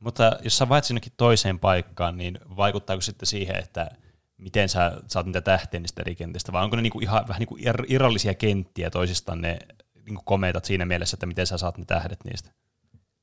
Mutta 0.00 0.36
jos 0.44 0.58
sä 0.58 0.68
vaihdat 0.68 0.84
sinnekin 0.84 1.12
toiseen 1.16 1.58
paikkaan, 1.58 2.16
niin 2.16 2.38
vaikuttaako 2.56 3.00
sitten 3.00 3.26
siihen, 3.26 3.56
että 3.56 3.90
miten 4.36 4.68
sä 4.68 4.92
saat 5.06 5.26
niitä 5.26 5.40
tähteä 5.40 5.80
niistä 5.80 6.02
eri 6.02 6.14
kentistä, 6.14 6.52
vai 6.52 6.64
onko 6.64 6.76
ne 6.76 6.82
niinku 6.82 7.00
ihan 7.00 7.28
vähän 7.28 7.38
niinku 7.38 7.56
ir- 7.56 7.84
irrallisia 7.88 8.34
kenttiä 8.34 8.90
toisistaan 8.90 9.40
ne 9.40 9.58
niinku 10.06 10.22
komeetat 10.24 10.64
siinä 10.64 10.86
mielessä, 10.86 11.14
että 11.14 11.26
miten 11.26 11.46
sä 11.46 11.58
saat 11.58 11.78
ne 11.78 11.84
tähdet 11.84 12.24
niistä? 12.24 12.50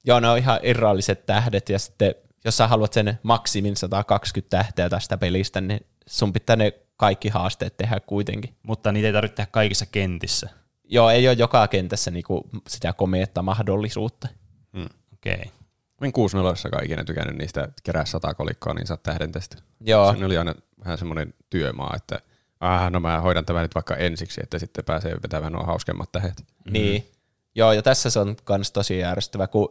Joo, 0.06 0.19
ne 0.19 0.30
on 0.30 0.38
ihan 0.38 0.60
irralliset 0.64 1.26
tähdet, 1.26 1.69
ja 1.69 1.80
sitten 1.80 2.15
jos 2.45 2.57
sä 2.57 2.68
haluat 2.68 2.94
sen 2.94 3.19
maksimin 3.24 3.76
120 3.78 4.57
tähteä 4.57 4.90
tästä 4.90 5.18
pelistä, 5.18 5.61
niin 5.61 5.86
sun 6.08 6.34
pitää 6.34 6.56
ne 6.56 6.74
kaikki 6.98 7.30
haasteet 7.30 7.78
tehdä 7.78 8.00
kuitenkin. 8.00 8.56
Mutta 8.64 8.92
niitä 8.92 9.08
ei 9.08 9.14
tarvitse 9.14 9.36
tehdä 9.36 9.50
kaikissa 9.52 9.86
kentissä. 9.86 10.50
Joo, 10.84 11.10
ei 11.10 11.28
ole 11.28 11.36
joka 11.40 11.68
kentässä 11.68 12.12
niinku 12.12 12.50
sitä 12.68 12.94
komeetta 12.94 13.42
mahdollisuutta. 13.42 14.28
Okei. 15.14 15.34
Okay. 15.34 15.48
En 16.02 16.12
64 16.12 16.86
ikinä 16.86 17.04
tykännyt 17.04 17.38
niistä, 17.38 17.64
että 17.64 17.82
kerää 17.84 18.06
sata 18.06 18.34
kolikkoa, 18.34 18.74
niin 18.74 18.88
saat 18.88 19.04
tähden 19.04 19.32
tästä. 19.32 19.58
Joo, 19.82 20.16
Se 20.16 20.26
oli 20.26 20.38
aina 20.38 20.56
vähän 20.86 20.98
semmoinen 20.98 21.34
työmaa, 21.50 21.94
että 21.96 22.20
ah, 22.60 22.92
no 22.92 23.00
mä 23.00 23.22
hoidan 23.22 23.46
tämän 23.46 23.62
nyt 23.62 23.76
vaikka 23.76 23.96
ensiksi, 23.96 24.42
että 24.44 24.60
sitten 24.60 24.86
pääsee 24.86 25.16
vetämään 25.24 25.54
nuo 25.54 25.64
hauskemmat 25.64 26.12
tähet. 26.12 26.44
niin. 26.70 27.12
Joo, 27.56 27.72
ja 27.72 27.82
tässä 27.82 28.10
se 28.10 28.20
on 28.20 28.36
myös 28.50 28.72
tosi 28.72 29.00
järjestävä, 29.00 29.48
kun 29.48 29.70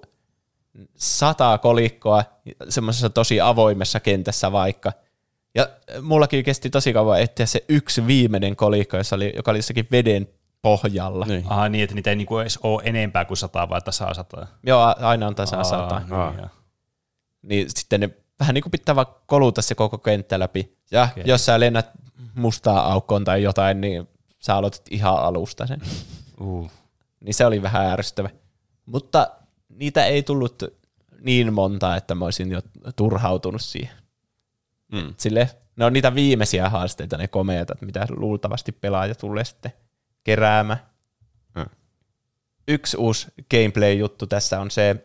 sata 0.96 1.58
kolikkoa 1.58 2.24
semmoisessa 2.68 3.10
tosi 3.10 3.40
avoimessa 3.40 4.00
kentässä 4.00 4.52
vaikka. 4.52 4.92
Ja 5.56 5.68
mullakin 6.02 6.44
kesti 6.44 6.70
tosi 6.70 6.92
kauan 6.92 7.20
etsiä 7.20 7.46
se 7.46 7.64
yksi 7.68 8.06
viimeinen 8.06 8.56
kolikko, 8.56 8.96
jossa 8.96 9.16
oli, 9.16 9.32
joka 9.36 9.50
oli 9.50 9.58
jossakin 9.58 9.88
veden 9.90 10.28
pohjalla. 10.62 11.26
Niin. 11.26 11.44
Aha, 11.48 11.68
niin, 11.68 11.84
että 11.84 11.94
niitä 11.94 12.10
ei 12.10 12.16
niinku 12.16 12.38
edes 12.38 12.58
ole 12.62 12.82
enempää 12.84 13.24
kuin 13.24 13.36
sataa, 13.36 13.68
vaan 13.68 13.82
tasaa 13.82 14.14
sataa. 14.14 14.46
Joo, 14.66 14.94
aina 15.00 15.26
on 15.26 15.34
tasan 15.34 15.64
sata. 15.64 16.02
Aa, 16.10 16.32
niin. 16.32 16.50
Niin 17.42 17.66
sitten 17.70 18.00
ne 18.00 18.10
vähän 18.40 18.54
niin 18.54 18.62
kuin 18.62 18.70
pitää 18.70 18.96
vaan 18.96 19.06
koluta 19.26 19.62
se 19.62 19.74
koko 19.74 19.98
kenttä 19.98 20.38
läpi. 20.38 20.76
Ja 20.90 21.08
okay. 21.12 21.22
jos 21.26 21.46
sä 21.46 21.60
lennät 21.60 21.90
mustaa 22.34 22.92
aukkoon 22.92 23.24
tai 23.24 23.42
jotain, 23.42 23.80
niin 23.80 24.08
sä 24.38 24.54
aloitat 24.54 24.82
ihan 24.90 25.18
alusta 25.18 25.66
sen. 25.66 25.80
Uh. 26.40 26.70
niin 27.20 27.34
se 27.34 27.46
oli 27.46 27.62
vähän 27.62 27.86
ärsyttävä. 27.86 28.30
Mutta 28.86 29.30
niitä 29.68 30.04
ei 30.04 30.22
tullut 30.22 30.62
niin 31.20 31.52
monta, 31.52 31.96
että 31.96 32.14
mä 32.14 32.24
olisin 32.24 32.50
jo 32.50 32.60
turhautunut 32.96 33.62
siihen. 33.62 34.05
Mm. 34.92 35.14
Sille, 35.16 35.50
ne 35.76 35.84
on 35.84 35.92
niitä 35.92 36.14
viimeisiä 36.14 36.68
haasteita, 36.68 37.16
ne 37.16 37.28
komeetat, 37.28 37.82
mitä 37.82 38.06
luultavasti 38.10 38.72
pelaaja 38.72 39.14
tulee 39.14 39.44
sitten 39.44 39.72
keräämään. 40.24 40.80
Mm. 41.54 41.64
Yksi 42.68 42.96
uusi 42.96 43.26
gameplay-juttu 43.50 44.26
tässä 44.26 44.60
on 44.60 44.70
se 44.70 45.04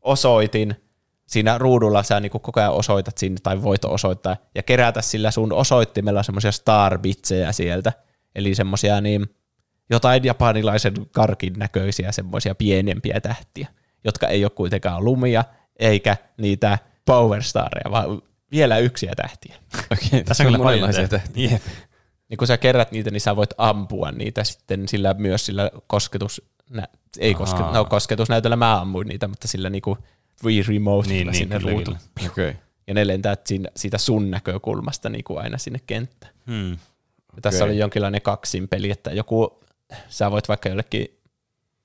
osoitin. 0.00 0.76
Siinä 1.26 1.58
ruudulla 1.58 2.02
sä 2.02 2.20
niinku 2.20 2.38
koko 2.38 2.60
ajan 2.60 2.72
osoitat 2.72 3.18
sinne, 3.18 3.38
tai 3.42 3.62
voit 3.62 3.84
osoittaa, 3.84 4.36
ja 4.54 4.62
kerätä 4.62 5.02
sillä 5.02 5.30
sun 5.30 5.52
osoittimella 5.52 6.22
semmoisia 6.22 6.52
starbitsejä 6.52 7.52
sieltä. 7.52 7.92
Eli 8.34 8.54
semmoisia 8.54 9.00
niin, 9.00 9.26
jotain 9.90 10.24
japanilaisen 10.24 10.94
karkin 11.12 11.52
näköisiä 11.56 12.12
semmoisia 12.12 12.54
pienempiä 12.54 13.20
tähtiä, 13.20 13.68
jotka 14.04 14.28
ei 14.28 14.44
ole 14.44 14.50
kuitenkaan 14.50 15.04
lumia 15.04 15.44
eikä 15.78 16.16
niitä 16.36 16.78
Power 17.04 17.42
Stareja, 17.42 17.90
vaan 17.90 18.22
vielä 18.50 18.78
yksiä 18.78 19.12
tähtiä. 19.16 19.54
Okei, 19.92 20.24
Tässä 20.24 20.42
on 20.42 20.46
kyllä 20.46 20.64
paljon 20.64 20.90
tähtiä. 21.08 21.50
Jep. 21.50 21.62
Niin 22.28 22.38
kun 22.38 22.46
sä 22.46 22.56
kerät 22.56 22.92
niitä, 22.92 23.10
niin 23.10 23.20
sä 23.20 23.36
voit 23.36 23.50
ampua 23.58 24.12
niitä 24.12 24.44
sitten 24.44 24.88
sillä 24.88 25.14
myös 25.14 25.46
sillä 25.46 25.70
kosketus, 25.86 26.42
nä, 26.70 26.88
ei 27.18 27.34
koske, 27.34 27.62
no, 27.62 27.84
kosketusnäytöllä 27.84 28.56
mä 28.56 28.80
ammuin 28.80 29.08
niitä, 29.08 29.28
mutta 29.28 29.48
sillä 29.48 29.70
niinku 29.70 29.98
Wii 30.44 30.62
Remote 30.62 31.08
Niin, 31.08 31.26
niin, 31.26 31.34
sinne 31.34 31.58
kyllä, 31.58 31.82
kyllä. 31.82 31.98
Okei. 32.30 32.56
Ja 32.86 32.94
ne 32.94 33.06
lentää 33.06 33.36
siinä, 33.44 33.68
siitä 33.76 33.98
sun 33.98 34.30
näkökulmasta 34.30 35.08
niin 35.08 35.24
kuin 35.24 35.40
aina 35.40 35.58
sinne 35.58 35.80
kenttään. 35.86 36.32
Hmm. 36.46 36.70
Ja 37.36 37.42
tässä 37.42 37.64
oli 37.64 37.78
jonkinlainen 37.78 38.22
kaksin 38.22 38.68
peli, 38.68 38.90
että 38.90 39.10
joku, 39.10 39.60
sä 40.08 40.30
voit 40.30 40.48
vaikka 40.48 40.68
jollekin 40.68 41.17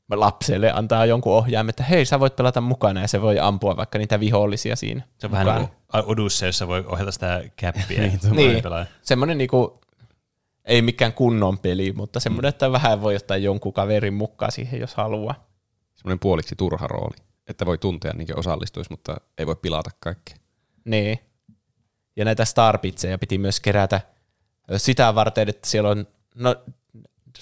lapselle 0.10 0.72
antaa 0.72 1.06
jonkun 1.06 1.34
ohjaimen, 1.34 1.70
että 1.70 1.84
hei, 1.84 2.06
sä 2.06 2.20
voit 2.20 2.36
pelata 2.36 2.62
mukana 2.62 3.02
ja 3.02 3.08
se 3.08 3.22
voi 3.22 3.40
ampua 3.40 3.78
vaikka 3.78 3.98
niitä 3.98 4.20
vihollisia 4.20 4.76
siinä. 4.76 5.02
Se 5.18 5.28
on 5.28 5.32
vähän 5.32 5.48
niin 5.48 5.68
kuin 5.68 6.04
Odussa, 6.06 6.46
jossa 6.46 6.68
voi 6.68 6.84
ohjata 6.88 7.12
sitä 7.12 7.44
käppiä. 7.56 8.00
niin, 8.02 8.20
Niin. 8.32 8.64
Semmoinen 9.02 9.38
niinku, 9.38 9.82
ei 10.66 10.82
mikään 10.82 11.14
kunnon 11.14 11.60
peli, 11.60 11.92
mutta 11.92 12.20
semmoinen, 12.20 12.50
että 12.50 12.72
vähän 12.72 13.02
voi 13.02 13.16
ottaa 13.16 13.38
jonkun 13.38 13.74
kaverin 13.74 14.14
mukaan 14.14 14.52
siihen, 14.52 14.80
jos 14.80 14.96
haluaa. 14.96 15.48
Semmoinen 15.96 16.20
puoliksi 16.20 16.56
turha 16.56 16.88
rooli, 16.88 17.16
että 17.48 17.66
voi 17.66 17.78
tuntea 17.78 18.14
niinkin 18.14 18.40
osallistuisi, 18.40 18.92
mutta 18.92 19.16
ei 19.38 19.48
voi 19.48 19.56
pilata 19.56 19.90
kaikkea. 20.00 20.38
Niin. 20.86 21.20
Ja 22.16 22.26
näitä 22.26 22.46
starbitseja 22.46 23.18
piti 23.18 23.38
myös 23.38 23.60
kerätä 23.60 24.02
sitä 24.78 25.16
varten, 25.16 25.50
että 25.50 25.70
siellä 25.70 25.90
on, 25.90 26.08
no, 26.36 26.56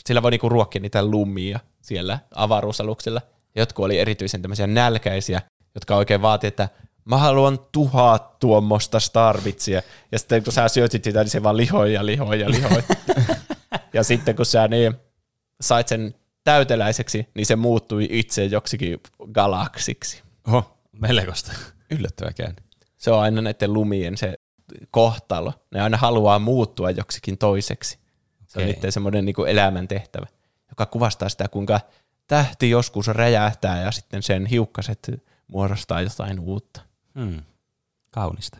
sillä 0.07 0.21
voi 0.21 0.31
niinku 0.31 0.49
ruokkia 0.49 0.81
niitä 0.81 1.05
lumia 1.05 1.59
siellä 1.81 2.19
avaruusaluksella. 2.35 3.21
Jotkut 3.55 3.85
oli 3.85 3.99
erityisen 3.99 4.41
tämmöisiä 4.41 4.67
nälkäisiä, 4.67 5.41
jotka 5.75 5.95
oikein 5.95 6.21
vaati, 6.21 6.47
että 6.47 6.69
mä 7.05 7.17
haluan 7.17 7.59
tuhat 7.71 8.39
tuommoista 8.39 8.99
starbitsia. 8.99 9.81
Ja 10.11 10.19
sitten 10.19 10.43
kun 10.43 10.53
sä 10.53 10.67
syötit 10.67 11.03
sitä, 11.03 11.19
niin 11.19 11.29
se 11.29 11.43
vaan 11.43 11.57
lihoi 11.57 11.93
ja 11.93 12.05
lihoi 12.05 12.39
ja 12.39 12.49
lihoi. 12.49 12.83
ja 13.93 14.03
sitten 14.03 14.35
kun 14.35 14.45
sä 14.45 14.67
niin 14.67 14.93
sait 15.61 15.87
sen 15.87 16.15
täyteläiseksi, 16.43 17.27
niin 17.35 17.45
se 17.45 17.55
muuttui 17.55 18.07
itse 18.09 18.45
joksikin 18.45 18.99
galaksiksi. 19.31 20.21
Oho, 20.47 20.77
Melkoista. 20.91 21.51
yllättävä 21.91 22.33
käänne. 22.33 22.61
Se 22.97 23.11
on 23.11 23.19
aina 23.19 23.41
näiden 23.41 23.73
lumien 23.73 24.17
se 24.17 24.33
kohtalo. 24.91 25.53
Ne 25.71 25.81
aina 25.81 25.97
haluaa 25.97 26.39
muuttua 26.39 26.91
joksikin 26.91 27.37
toiseksi. 27.37 27.99
Se 28.47 28.59
on 28.59 28.63
Okei. 28.63 28.73
niiden 28.73 28.91
semmoinen 28.91 29.25
niin 29.25 29.47
elämän 29.47 29.87
tehtävä, 29.87 30.25
joka 30.71 30.85
kuvastaa 30.85 31.29
sitä, 31.29 31.47
kuinka 31.47 31.79
tähti 32.27 32.69
joskus 32.69 33.07
räjähtää 33.07 33.81
ja 33.81 33.91
sitten 33.91 34.23
sen 34.23 34.45
hiukkaset 34.45 35.11
muodostaa 35.47 36.01
jotain 36.01 36.39
uutta. 36.39 36.81
Hmm. 37.19 37.41
Kaunista. 38.11 38.57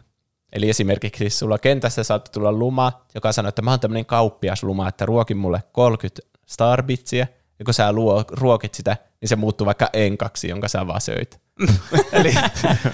Eli 0.54 0.70
esimerkiksi 0.70 1.30
sulla 1.30 1.58
kentässä 1.58 2.04
saattaa 2.04 2.32
tulla 2.32 2.52
luma, 2.52 2.92
joka 3.16 3.32
sanoo, 3.32 3.50
että 3.50 3.62
mä 3.62 3.72
oon 3.72 3.80
tämmöinen 3.80 4.06
kauppias 4.06 4.64
luma, 4.64 4.88
että 4.88 5.06
ruokin 5.06 5.38
mulle 5.38 5.64
30 5.72 6.22
starbitsiä, 6.46 7.28
ja 7.60 7.66
kun 7.66 7.74
sä 7.74 7.94
luo, 7.94 8.24
ruokit 8.32 8.74
sitä, 8.74 8.98
niin 9.22 9.30
se 9.30 9.36
muuttuu 9.36 9.66
vaikka 9.66 9.90
enkaksi, 9.94 10.48
jonka 10.48 10.68
sä 10.68 10.88
vaan 10.88 11.02
söit. 11.02 11.42
Eli 12.14 12.34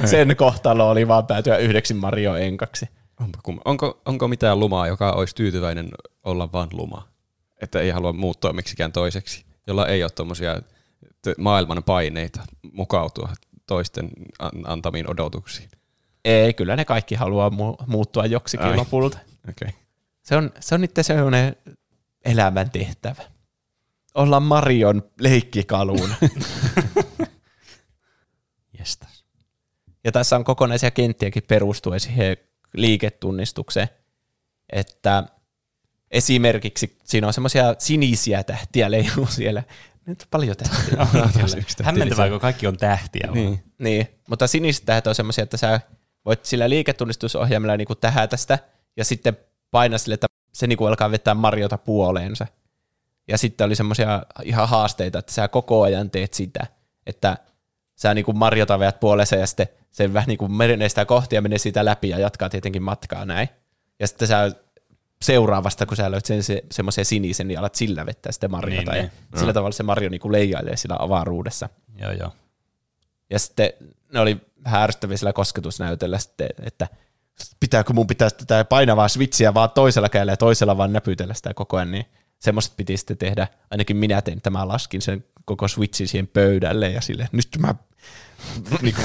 sen 0.06 0.36
kohtalo 0.36 0.90
oli 0.90 1.08
vaan 1.08 1.28
päätyä 1.28 1.58
yhdeksi 1.58 1.94
Mario 1.94 2.36
enkaksi. 2.36 2.90
Onko, 3.66 4.02
onko 4.06 4.28
mitään 4.28 4.60
lumaa, 4.60 4.88
joka 4.88 5.12
olisi 5.12 5.36
tyytyväinen 5.36 5.90
olla 6.24 6.52
vain 6.52 6.70
luma? 6.72 7.08
Että 7.62 7.80
ei 7.80 7.90
halua 7.90 8.14
muuttua 8.14 8.54
miksikään 8.54 8.92
toiseksi, 8.92 9.46
jolla 9.68 9.88
ei 9.88 10.04
ole 10.04 10.12
tuommoisia 10.12 10.62
maailman 11.38 11.84
paineita 11.84 12.42
mukautua 12.72 13.30
toisten 13.68 14.10
an- 14.40 14.64
antamiin 14.66 15.10
odotuksiin. 15.10 15.70
Ei, 16.26 16.54
kyllä 16.54 16.76
ne 16.76 16.86
kaikki 16.86 17.16
haluaa 17.16 17.50
mu- 17.50 17.84
muuttua 17.88 18.26
joksikin 18.26 18.66
Ai. 18.66 18.76
lopulta. 18.76 19.18
Okei. 19.50 19.70
Se 20.24 20.36
on, 20.36 20.52
se 20.60 20.76
on 20.76 20.82
niiden 20.82 21.04
sellainen 21.04 21.56
elämän 22.26 22.72
tehtävä. 22.72 23.24
Olla 24.16 24.40
Marion 24.40 25.04
leikkikaluun. 25.20 26.10
Jestas. 28.80 29.26
ja 30.04 30.12
tässä 30.12 30.36
on 30.36 30.44
kokonaisia 30.44 30.92
kenttiäkin 30.92 31.44
perustuen 31.48 32.00
siihen 32.00 32.38
liiketunnistukseen, 32.74 33.90
että 34.72 35.24
esimerkiksi 36.12 36.98
siinä 37.04 37.28
on 37.28 37.34
semmoisia 37.34 37.76
sinisiä 37.78 38.44
tähtiä 38.44 38.92
leijuu 38.92 39.28
siellä. 39.30 39.64
Nyt 40.06 40.22
on 40.22 40.28
paljon 40.32 40.58
tähtiä. 40.58 41.06
Hämmentävää, 41.86 42.30
kun 42.30 42.40
kaikki 42.40 42.68
on 42.68 42.78
tähtiä. 42.78 43.30
Niin. 43.32 43.64
niin, 43.78 44.08
mutta 44.30 44.48
siniset 44.48 44.86
tähdet 44.86 45.08
on 45.08 45.16
semmoisia, 45.16 45.44
että 45.44 45.58
sä 45.58 45.80
voit 46.26 46.46
sillä 46.46 46.70
liiketunnistusohjelmalla 46.70 47.78
niinku 47.78 47.96
tähätä 47.96 48.38
sitä 48.38 48.60
ja 48.98 49.06
sitten 49.06 49.38
painaa 49.72 49.98
sille, 49.98 50.14
että 50.14 50.28
se 50.54 50.68
niinku 50.68 50.86
alkaa 50.86 51.12
vetää 51.12 51.34
Mariota 51.34 51.78
puoleensa. 51.78 52.48
Ja 53.28 53.38
sitten 53.38 53.66
oli 53.66 53.76
semmoisia 53.76 54.24
ihan 54.44 54.70
haasteita, 54.70 55.20
että 55.20 55.32
sä 55.32 55.48
koko 55.48 55.82
ajan 55.82 56.10
teet 56.10 56.34
sitä, 56.34 56.68
että 57.06 57.38
sä 57.96 58.14
niinku 58.14 58.34
Mariota 58.34 58.80
veät 58.80 59.00
puoleensa 59.00 59.36
ja 59.36 59.48
sitten 59.48 59.68
se 59.92 60.14
vähän 60.14 60.28
niinku 60.28 60.48
menee 60.48 60.90
sitä 60.90 61.06
kohti 61.06 61.36
ja 61.36 61.42
menee 61.42 61.58
siitä 61.58 61.86
läpi 61.86 62.10
ja 62.10 62.20
jatkaa 62.20 62.50
tietenkin 62.50 62.84
matkaa 62.84 63.26
näin. 63.26 63.50
Ja 64.00 64.08
sitten 64.08 64.28
sä 64.28 64.52
seuraavasta, 65.22 65.86
kun 65.86 65.98
sä 65.98 66.12
löydät 66.12 66.26
sen 66.26 66.44
se, 66.44 66.64
semmoisen 66.72 67.06
sinisen, 67.06 67.48
niin 67.48 67.60
alat 67.60 67.76
sillä 67.76 68.06
vettää 68.06 68.32
sitten 68.32 68.52
Mariota. 68.52 68.92
Niin, 68.92 69.04
ja 69.04 69.10
niin. 69.10 69.40
sillä 69.40 69.54
tavalla 69.54 69.72
se 69.72 69.84
Mario 69.84 70.10
niinku 70.10 70.32
leijailee 70.32 70.78
sillä 70.78 70.96
avaruudessa. 71.00 71.70
Joo, 71.96 72.12
joo. 72.12 72.32
Ja 73.30 73.40
sitten 73.40 73.70
ne 74.14 74.20
oli 74.20 74.42
vähän 74.64 74.82
ärsyttäviä 74.82 75.18
sillä 75.18 75.34
kosketusnäytöllä 75.34 76.20
sitten, 76.20 76.50
että 76.64 76.88
pitääkö 77.60 77.94
mun 77.94 78.08
pitää 78.08 78.30
tätä 78.30 78.66
painavaa 78.66 79.08
switchiä 79.08 79.54
vaan 79.54 79.70
toisella 79.70 80.10
kädellä 80.10 80.32
ja 80.32 80.38
toisella 80.38 80.78
vaan 80.78 80.94
näpytellä 80.94 81.34
sitä 81.34 81.54
koko 81.54 81.78
ajan, 81.78 81.92
niin 81.92 82.06
semmoiset 82.40 82.74
piti 82.78 82.98
sitten 82.98 83.18
tehdä. 83.18 83.48
Ainakin 83.72 83.98
minä 83.98 84.22
tein, 84.22 84.38
että 84.38 84.50
mä 84.50 84.68
laskin 84.68 85.02
sen 85.02 85.26
koko 85.46 85.68
switchin 85.68 86.08
siihen 86.08 86.28
pöydälle 86.28 86.90
ja 86.90 87.02
sille 87.02 87.30
nyt 87.32 87.48
mä 87.60 87.76
niinku, 88.82 89.02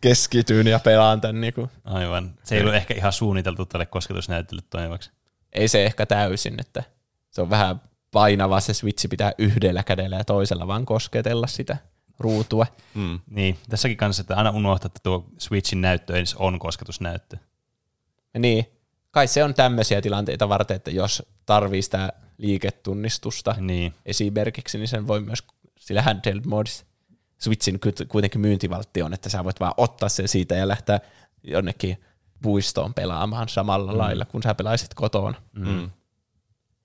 keskityn 0.00 0.66
ja 0.66 0.78
pelaan 0.78 1.20
tän. 1.20 1.40
Niinku. 1.40 1.70
Aivan. 1.84 2.34
Se 2.44 2.54
ei 2.54 2.60
ollut 2.60 2.74
ehkä 2.74 2.94
ihan 2.94 3.12
suunniteltu 3.12 3.66
tälle 3.66 3.86
kosketusnäytölle 3.86 4.62
toimivaksi. 4.70 5.10
Ei 5.52 5.68
se 5.68 5.86
ehkä 5.86 6.06
täysin, 6.06 6.60
että 6.60 6.82
se 7.30 7.40
on 7.40 7.50
vähän 7.50 7.80
painava 8.10 8.60
se 8.60 8.74
switchi 8.74 9.08
pitää 9.08 9.32
yhdellä 9.38 9.82
kädellä 9.82 10.16
ja 10.16 10.24
toisella 10.24 10.66
vaan 10.66 10.86
kosketella 10.86 11.46
sitä 11.46 11.76
ruutua. 12.18 12.66
Mm. 12.94 13.20
Niin, 13.30 13.58
tässäkin 13.68 13.96
kanssa, 13.96 14.20
että 14.20 14.36
aina 14.36 14.50
unohtaa, 14.50 14.86
että 14.86 15.00
tuo 15.02 15.26
Switchin 15.38 15.80
näyttö 15.80 16.16
edes 16.16 16.34
on 16.34 16.58
kosketusnäyttö. 16.58 17.36
Ja 18.34 18.40
niin, 18.40 18.66
kai 19.10 19.26
se 19.26 19.44
on 19.44 19.54
tämmöisiä 19.54 20.00
tilanteita 20.00 20.48
varten, 20.48 20.76
että 20.76 20.90
jos 20.90 21.22
tarvii 21.46 21.82
sitä 21.82 22.12
liiketunnistusta 22.38 23.54
Niin. 23.60 23.94
esimerkiksi, 24.06 24.78
niin 24.78 24.88
sen 24.88 25.06
voi 25.06 25.20
myös 25.20 25.44
sillä 25.78 26.02
handheld 26.02 26.40
modissa. 26.46 26.84
Switchin 27.38 27.80
kuitenkin 28.08 28.40
myyntivaltti 28.40 29.02
on, 29.02 29.14
että 29.14 29.28
sä 29.28 29.44
voit 29.44 29.60
vaan 29.60 29.74
ottaa 29.76 30.08
sen 30.08 30.28
siitä 30.28 30.54
ja 30.54 30.68
lähteä 30.68 31.00
jonnekin 31.42 32.04
puistoon 32.42 32.94
pelaamaan 32.94 33.48
samalla 33.48 33.92
mm. 33.92 33.98
lailla, 33.98 34.24
kun 34.24 34.42
sä 34.42 34.54
pelaisit 34.54 34.94
kotona. 34.94 35.42
Mm. 35.52 35.90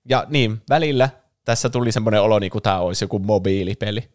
Ja 0.08 0.26
niin, 0.28 0.62
välillä 0.68 1.08
tässä 1.44 1.70
tuli 1.70 1.92
semmoinen 1.92 2.22
olo, 2.22 2.38
niin 2.38 2.50
kuin 2.50 2.62
tämä 2.62 2.78
olisi 2.78 3.04
joku 3.04 3.18
mobiilipeli. 3.18 4.08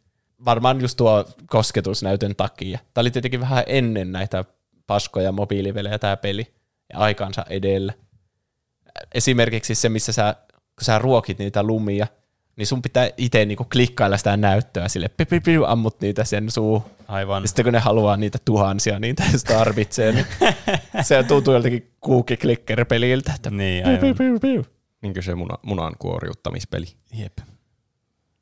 Varmaan 0.45 0.81
just 0.81 0.97
tuo 0.97 1.25
kosketusnäytön 1.47 2.35
takia. 2.35 2.79
Tämä 2.93 3.01
oli 3.01 3.11
tietenkin 3.11 3.39
vähän 3.39 3.63
ennen 3.67 4.11
näitä 4.11 4.45
paskoja 4.87 5.31
mobiilipelejä 5.31 5.99
tämä 5.99 6.17
peli 6.17 6.53
ja 6.93 6.99
aikansa 6.99 7.45
edellä. 7.49 7.93
Esimerkiksi 9.13 9.75
se, 9.75 9.89
missä 9.89 10.11
sä, 10.11 10.35
kun 10.53 10.85
sä 10.85 10.99
ruokit 10.99 11.39
niitä 11.39 11.63
lumia, 11.63 12.07
niin 12.55 12.67
sun 12.67 12.81
pitää 12.81 13.09
itse 13.17 13.45
niinku 13.45 13.65
klikkailla 13.73 14.17
sitä 14.17 14.37
näyttöä 14.37 14.87
sille, 14.87 15.07
piu, 15.09 15.25
piu, 15.29 15.41
piu, 15.41 15.63
ammut 15.63 16.01
niitä 16.01 16.23
sen 16.23 16.51
suu. 16.51 16.83
Aivan. 17.07 17.43
Ja 17.43 17.47
sitten 17.47 17.65
kun 17.65 17.73
ne 17.73 17.79
haluaa 17.79 18.17
niitä 18.17 18.37
tuhansia, 18.45 18.99
niitä 18.99 19.23
tarvitsee, 19.47 20.11
niin 20.11 20.25
se 21.01 21.23
tuntuu 21.23 21.53
joltakin 21.53 21.91
kuukiklikker-peliltä, 22.01 23.33
että 23.35 23.49
Niin, 23.49 23.83
piu, 23.83 23.97
piu, 23.97 24.05
aivan. 24.05 24.15
piu, 24.17 24.39
piu. 24.39 24.65
Niin 25.01 25.13
kuin 25.13 25.23
se 25.23 25.35
muna, 25.35 25.57
munan 25.61 25.93
kuoriuttamispeli. 25.99 26.85
Jep. 27.13 27.37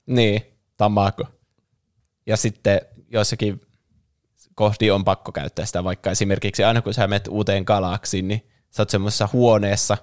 Niin, 0.06 0.42
tamako. 0.78 1.24
Ja 2.26 2.38
sitten 2.38 2.82
jossakin 3.10 3.62
kohti 4.56 4.92
on 4.92 5.04
pakko 5.04 5.32
käyttää 5.32 5.66
sitä, 5.66 5.84
vaikka 5.84 6.12
esimerkiksi 6.12 6.64
aina 6.64 6.82
kun 6.82 6.94
sä 6.94 7.08
menet 7.08 7.28
uuteen 7.28 7.64
galaksiin, 7.68 8.28
niin 8.28 8.48
sä 8.70 8.82
oot 8.82 8.90
semmoisessa 8.90 9.30
huoneessa, 9.34 9.98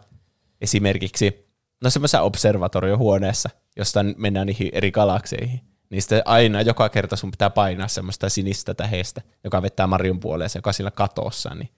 esimerkiksi, 0.61 1.49
no 1.83 1.91
semmoisessa 1.91 2.21
observatoriohuoneessa, 2.23 3.51
josta 3.77 4.01
mennään 4.17 4.47
niihin 4.47 4.69
eri 4.73 4.91
galakseihin, 4.91 5.61
niin 5.91 6.03
sitten 6.03 6.23
aina 6.25 6.63
joka 6.63 6.89
kerta 6.89 7.17
sun 7.17 7.31
pitää 7.31 7.51
painaa 7.51 7.89
semmoista 7.89 8.29
sinistä 8.29 8.75
tähestä, 8.75 9.23
joka 9.45 9.63
vettää 9.63 9.87
Marion 9.87 10.21
puoleen, 10.21 10.51
joka 10.55 10.71
on 10.71 10.75
siellä 10.75 10.91
katossa, 10.91 11.55
niin 11.55 11.69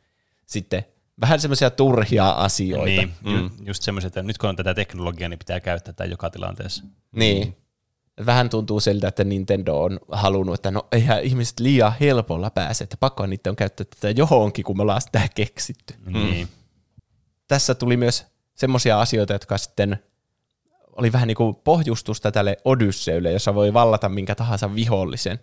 sitten 0.46 0.84
vähän 1.20 1.40
semmoisia 1.40 1.70
turhia 1.70 2.30
asioita. 2.30 2.84
Niin, 2.84 3.12
mm. 3.24 3.36
ju- 3.36 3.50
just 3.64 3.82
semmoiset, 3.82 4.08
että 4.08 4.22
nyt 4.22 4.38
kun 4.38 4.48
on 4.48 4.56
tätä 4.56 4.74
teknologiaa, 4.74 5.28
niin 5.28 5.38
pitää 5.38 5.60
käyttää 5.60 5.92
tätä 5.92 6.04
joka 6.04 6.30
tilanteessa. 6.30 6.84
Niin. 7.12 7.56
Vähän 8.26 8.50
tuntuu 8.50 8.80
siltä, 8.80 9.08
että 9.08 9.24
Nintendo 9.24 9.82
on 9.82 10.00
halunnut, 10.12 10.54
että 10.54 10.70
no 10.70 10.86
eihän 10.92 11.22
ihmiset 11.22 11.60
liian 11.60 11.92
helpolla 12.00 12.50
pääse, 12.50 12.84
että 12.84 12.96
pakko 12.96 13.26
niitä 13.26 13.50
on 13.50 13.56
käyttää 13.56 13.86
tätä 14.00 14.10
johonkin, 14.10 14.64
kun 14.64 14.76
me 14.76 14.82
ollaan 14.82 15.00
sitä 15.00 15.28
keksitty. 15.34 15.94
Niin. 16.06 16.48
Tässä 17.48 17.74
tuli 17.74 17.96
myös 17.96 18.26
semmoisia 18.54 19.00
asioita, 19.00 19.32
jotka 19.32 19.58
sitten 19.58 19.98
oli 20.96 21.12
vähän 21.12 21.28
niin 21.28 21.36
kuin 21.36 21.56
pohjustusta 21.56 22.32
tälle 22.32 22.56
Odysseylle, 22.64 23.32
jossa 23.32 23.54
voi 23.54 23.72
vallata 23.72 24.08
minkä 24.08 24.34
tahansa 24.34 24.74
vihollisen 24.74 25.38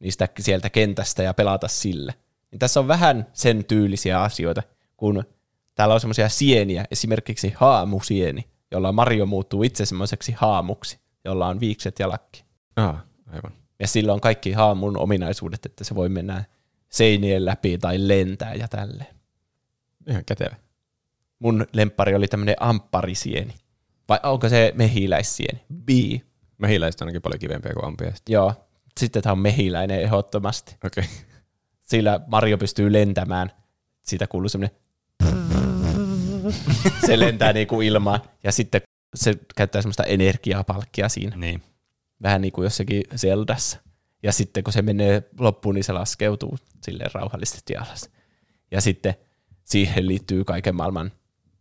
niistä 0.00 0.28
sieltä 0.38 0.70
kentästä 0.70 1.22
ja 1.22 1.34
pelata 1.34 1.68
sille. 1.68 2.14
Niin 2.50 2.58
tässä 2.58 2.80
on 2.80 2.88
vähän 2.88 3.26
sen 3.32 3.64
tyylisiä 3.64 4.22
asioita, 4.22 4.62
kun 4.96 5.24
täällä 5.74 5.94
on 5.94 6.00
semmoisia 6.00 6.28
sieniä, 6.28 6.84
esimerkiksi 6.90 7.52
haamusieni, 7.56 8.48
jolla 8.70 8.92
Mario 8.92 9.26
muuttuu 9.26 9.62
itse 9.62 9.86
semmoiseksi 9.86 10.32
haamuksi, 10.36 10.98
jolla 11.24 11.46
on 11.46 11.60
viikset 11.60 11.98
ja 11.98 12.08
lakki. 12.08 12.44
Ah, 12.76 13.04
aivan. 13.26 13.52
Ja 13.80 13.88
sillä 13.88 14.12
on 14.12 14.20
kaikki 14.20 14.52
haamun 14.52 14.96
ominaisuudet, 14.96 15.66
että 15.66 15.84
se 15.84 15.94
voi 15.94 16.08
mennä 16.08 16.44
seinien 16.88 17.44
läpi 17.44 17.78
tai 17.78 18.08
lentää 18.08 18.54
ja 18.54 18.68
tälleen. 18.68 19.14
Ihan 20.06 20.24
kätevä. 20.24 20.56
Mun 21.38 21.66
lemppari 21.72 22.14
oli 22.14 22.28
tämmöinen 22.28 22.56
ampparisieni. 22.60 23.54
Vai 24.10 24.20
onko 24.22 24.48
se 24.48 24.72
mehiläissieni? 24.76 25.64
Bi. 25.84 26.22
Mehiläistä 26.58 27.04
on 27.04 27.06
ainakin 27.06 27.22
paljon 27.22 27.38
kivempiä 27.38 27.72
kuin 27.72 27.84
ampiaista. 27.84 28.32
Joo. 28.32 28.54
Sitten 29.00 29.22
tämä 29.22 29.32
on 29.32 29.38
mehiläinen 29.38 30.00
ehdottomasti. 30.00 30.76
Okei. 30.84 31.04
Okay. 31.04 31.16
Sillä 31.80 32.20
Mario 32.26 32.58
pystyy 32.58 32.92
lentämään. 32.92 33.52
Siitä 34.02 34.26
kuuluu 34.26 34.48
semmoinen 34.48 34.76
se 37.06 37.18
lentää 37.18 37.52
niinku 37.52 37.80
ilmaan 37.80 38.20
ja 38.44 38.52
sitten 38.52 38.80
se 39.14 39.34
käyttää 39.56 39.82
semmoista 39.82 40.04
energiapalkkia 40.04 41.08
siinä. 41.08 41.36
niin. 41.36 41.62
Vähän 42.22 42.40
niin 42.40 42.52
kuin 42.52 42.64
jossakin 42.64 43.02
Zeldassa. 43.16 43.78
Ja 44.22 44.32
sitten 44.32 44.64
kun 44.64 44.72
se 44.72 44.82
menee 44.82 45.22
loppuun, 45.38 45.74
niin 45.74 45.84
se 45.84 45.92
laskeutuu 45.92 46.58
silleen 46.82 47.10
rauhallisesti 47.14 47.76
alas. 47.76 48.10
Ja 48.70 48.80
sitten 48.80 49.14
siihen 49.64 50.06
liittyy 50.06 50.44
kaiken 50.44 50.76
maailman 50.76 51.12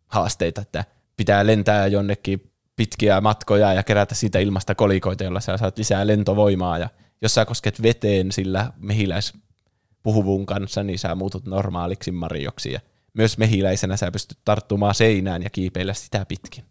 haasteita, 0.08 0.62
että 0.62 0.86
pitää 1.20 1.48
lentää 1.48 1.88
jonnekin 1.88 2.52
pitkiä 2.76 3.22
matkoja 3.22 3.74
ja 3.74 3.84
kerätä 3.84 4.16
siitä 4.16 4.40
ilmasta 4.40 4.76
kolikoita, 4.76 5.24
jolla 5.24 5.40
sä 5.40 5.58
saat 5.58 5.78
lisää 5.78 6.08
lentovoimaa. 6.08 6.78
Ja 6.78 6.90
jos 7.22 7.34
sä 7.34 7.46
kosket 7.46 7.82
veteen 7.82 8.32
sillä 8.32 8.72
mehiläispuhuvun 8.78 10.46
kanssa, 10.46 10.84
niin 10.84 11.00
sä 11.00 11.16
muutut 11.16 11.46
normaaliksi 11.46 12.12
marjoksi. 12.12 12.72
Ja 12.72 12.80
myös 13.14 13.38
mehiläisenä 13.38 13.98
sä 13.98 14.12
pystyt 14.12 14.38
tarttumaan 14.46 14.96
seinään 14.96 15.44
ja 15.44 15.50
kiipeillä 15.50 15.94
sitä 15.94 16.26
pitkin, 16.26 16.64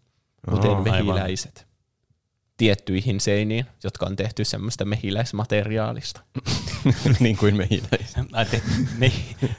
kuten 0.49 0.69
aivan. 0.69 0.83
mehiläiset. 0.83 1.67
Tiettyihin 2.57 3.19
seiniin, 3.19 3.65
jotka 3.83 4.05
on 4.05 4.15
tehty 4.15 4.45
semmoista 4.45 4.85
mehiläismateriaalista. 4.85 6.21
niin 7.19 7.37
kuin 7.37 7.55
mehiläistä. 7.55 8.25
Te, 8.51 8.61
me, 8.97 9.11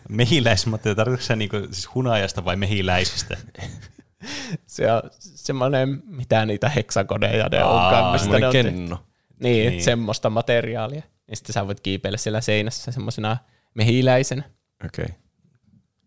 mehiläismatta, 0.08 0.94
tarkoitatko 0.94 1.26
sä 1.26 1.36
niinku, 1.36 1.56
siis 1.56 1.94
hunajasta 1.94 2.44
vai 2.44 2.56
mehiläisistä? 2.56 3.36
Se 4.66 4.92
on 4.92 5.02
semmoinen, 5.18 6.02
mitä 6.06 6.46
niitä 6.46 6.68
heksakodeja 6.68 7.48
ne 7.48 7.58
Aa, 7.58 7.84
onkaan. 7.86 8.12
mistä 8.12 8.38
ne 8.38 8.46
on 8.46 8.52
kenno. 8.52 8.98
Niin, 9.42 9.70
Niin. 9.70 9.82
semmoista 9.82 10.30
materiaalia. 10.30 11.02
Ja 11.28 11.36
sitten 11.36 11.52
sä 11.52 11.66
voit 11.66 11.80
kiipeillä 11.80 12.18
siellä 12.18 12.40
seinässä 12.40 12.92
semmoisena 12.92 13.36
mehiläisenä. 13.74 14.42
Okei. 14.84 15.04
Okay. 15.04 15.16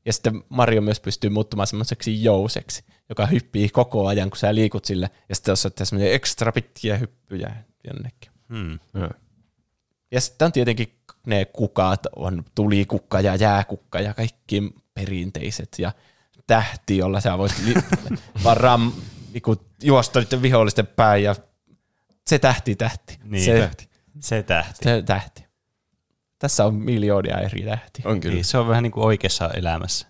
Ja 0.05 0.13
sitten 0.13 0.43
Mario 0.49 0.81
myös 0.81 0.99
pystyy 0.99 1.29
muuttumaan 1.29 1.67
semmoiseksi 1.67 2.23
jouseksi, 2.23 2.83
joka 3.09 3.25
hyppii 3.25 3.69
koko 3.69 4.07
ajan, 4.07 4.29
kun 4.29 4.37
sä 4.37 4.55
liikut 4.55 4.85
sillä. 4.85 5.09
Ja 5.29 5.35
sitten 5.35 5.51
jos 5.51 5.65
ottaa 5.65 5.85
semmoisia 5.85 6.13
ekstra 6.13 6.51
pitkiä 6.51 6.97
hyppyjä 6.97 7.55
jonnekin. 7.87 8.31
Hmm. 8.49 8.79
Joo. 8.93 9.09
Ja 10.11 10.21
sitten 10.21 10.45
on 10.45 10.51
tietenkin 10.51 10.99
ne 11.27 11.45
kukat, 11.45 12.07
on 12.15 12.43
tulikukka 12.55 13.21
ja 13.21 13.35
jääkukka 13.35 13.99
ja 13.99 14.13
kaikki 14.13 14.73
perinteiset 14.93 15.69
ja 15.79 15.91
tähti, 16.47 16.97
jolla 16.97 17.19
sä 17.19 17.37
voit 17.37 17.53
li- 17.65 17.73
vaan 18.43 18.57
ram, 18.57 18.91
niinku, 19.33 19.55
juosta 19.81 20.19
niiden 20.19 20.41
vihollisten 20.41 20.87
päin 20.87 21.23
ja 21.23 21.35
se 22.27 22.39
tähti 22.39 22.75
tähti. 22.75 23.19
Niin, 23.23 23.45
se, 23.45 23.59
tähti. 23.59 23.89
Se 24.19 24.43
tähti. 24.43 24.83
se 24.83 25.03
tähti. 25.05 25.45
Tässä 26.39 26.65
on 26.65 26.75
miljoonia 26.75 27.39
eri 27.39 27.63
tähtiä. 27.63 28.05
On 28.05 28.19
kyllä. 28.19 28.35
Niin, 28.35 28.45
se 28.45 28.57
on 28.57 28.67
vähän 28.67 28.83
niin 28.83 28.91
kuin 28.91 29.05
oikeassa 29.05 29.49
elämässä. 29.49 30.07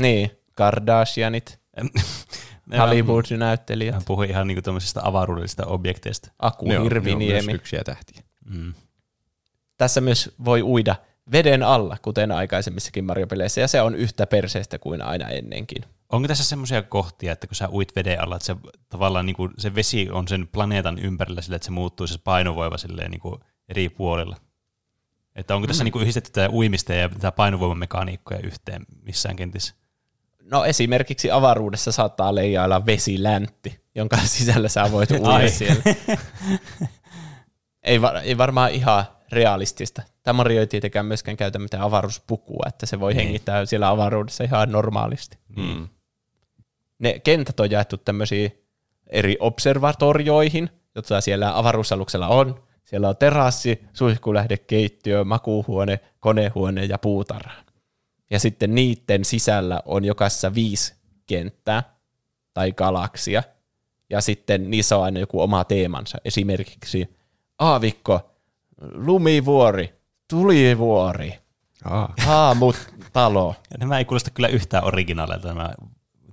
Niin, 0.00 0.30
Kardashianit, 0.54 1.60
Hollywood-näyttelijät, 2.78 3.94
Hän 3.94 4.02
puhui 4.04 4.28
ihan 4.28 4.46
niin 4.46 4.62
kuin 4.62 4.76
avaruudellisista 5.02 5.66
objekteista. 5.66 6.32
Aku 6.38 6.68
Ne 6.68 6.78
on, 6.78 6.88
ne 6.88 7.12
on 7.12 7.18
myös 7.18 7.48
yksiä 7.48 7.84
tähtiä. 7.84 8.22
Mm. 8.44 8.74
Tässä 9.76 10.00
myös 10.00 10.34
voi 10.44 10.62
uida 10.62 10.96
veden 11.32 11.62
alla, 11.62 11.96
kuten 12.02 12.32
aikaisemmissakin 12.32 13.04
Mario-peleissä, 13.04 13.60
ja 13.60 13.68
se 13.68 13.82
on 13.82 13.94
yhtä 13.94 14.26
perseestä 14.26 14.78
kuin 14.78 15.02
aina 15.02 15.28
ennenkin. 15.28 15.84
Onko 16.12 16.28
tässä 16.28 16.44
semmoisia 16.44 16.82
kohtia, 16.82 17.32
että 17.32 17.46
kun 17.46 17.56
sä 17.56 17.68
uit 17.68 17.96
veden 17.96 18.20
alla, 18.20 18.36
että 18.36 18.46
se, 18.46 18.56
tavallaan 18.88 19.26
niin 19.26 19.36
kuin, 19.36 19.50
se 19.58 19.74
vesi 19.74 20.10
on 20.10 20.28
sen 20.28 20.48
planeetan 20.48 20.98
ympärillä 20.98 21.42
sillä, 21.42 21.56
että 21.56 21.66
se 21.66 21.72
muuttuu 21.72 22.06
se 22.06 22.18
painovoima 22.24 22.78
silleen, 22.78 23.10
niin 23.10 23.20
kuin 23.20 23.40
eri 23.68 23.88
puolilla? 23.88 24.36
Että 25.36 25.54
onko 25.54 25.66
tässä 25.66 25.82
mm. 25.82 25.84
niin 25.84 25.92
kuin 25.92 26.02
yhdistetty 26.02 26.30
tätä 26.30 26.50
uimista 26.50 26.92
ja 26.92 27.08
tätä 27.08 27.32
painovoimamekaniikkoja 27.32 28.40
yhteen 28.40 28.86
missään 29.02 29.36
kentissä? 29.36 29.74
No 30.42 30.64
esimerkiksi 30.64 31.30
avaruudessa 31.30 31.92
saattaa 31.92 32.34
leijailla 32.34 32.86
vesiläntti, 32.86 33.80
jonka 33.94 34.16
sisällä 34.16 34.68
sä 34.68 34.92
voit 34.92 35.10
uida 35.20 35.50
siellä. 35.50 35.82
ei, 37.82 38.00
var, 38.02 38.16
ei 38.16 38.38
varmaan 38.38 38.70
ihan 38.70 39.04
realistista. 39.32 40.02
Tämä 40.22 40.36
Mario 40.36 40.60
ei 40.60 40.66
tietenkään 40.66 41.06
myöskään 41.06 41.36
käytä 41.36 41.58
mitään 41.58 41.82
avaruuspukua, 41.82 42.64
että 42.68 42.86
se 42.86 43.00
voi 43.00 43.14
Niin. 43.14 43.24
hengittää 43.24 43.66
siellä 43.66 43.88
avaruudessa 43.88 44.44
ihan 44.44 44.72
normaalisti. 44.72 45.38
Mm. 45.56 45.88
Ne 46.98 47.18
kentät 47.18 47.60
on 47.60 47.70
jaettu 47.70 47.96
tämmöisiin 47.96 48.64
eri 49.06 49.36
observatorioihin, 49.40 50.70
jotka 50.94 51.20
siellä 51.20 51.58
avaruusaluksella 51.58 52.28
on. 52.28 52.62
Siellä 52.84 53.08
on 53.08 53.16
terassi, 53.16 53.84
suihkulähde, 53.92 54.56
keittiö, 54.56 55.24
makuuhuone, 55.24 56.00
konehuone 56.20 56.84
ja 56.84 56.98
puutarha. 56.98 57.64
Ja 58.30 58.40
sitten 58.40 58.74
niiden 58.74 59.24
sisällä 59.24 59.82
on 59.84 60.04
jokaisessa 60.04 60.54
viisi 60.54 60.94
kenttää 61.26 61.82
tai 62.54 62.72
galaksia. 62.72 63.42
Ja 64.10 64.20
sitten 64.20 64.70
niissä 64.70 64.96
on 64.96 65.04
aina 65.04 65.20
joku 65.20 65.40
oma 65.40 65.64
teemansa. 65.64 66.18
Esimerkiksi 66.24 67.16
aavikko, 67.58 68.30
lumivuori, 68.80 69.94
tulivuori, 70.30 71.38
Aa. 71.84 72.14
haamutalo. 72.18 73.54
Ja 73.70 73.78
nämä 73.78 73.98
ei 73.98 74.04
kuulosta 74.04 74.30
kyllä 74.30 74.48
yhtään 74.48 74.84
originaaleilta 74.84 75.48
nämä 75.48 75.70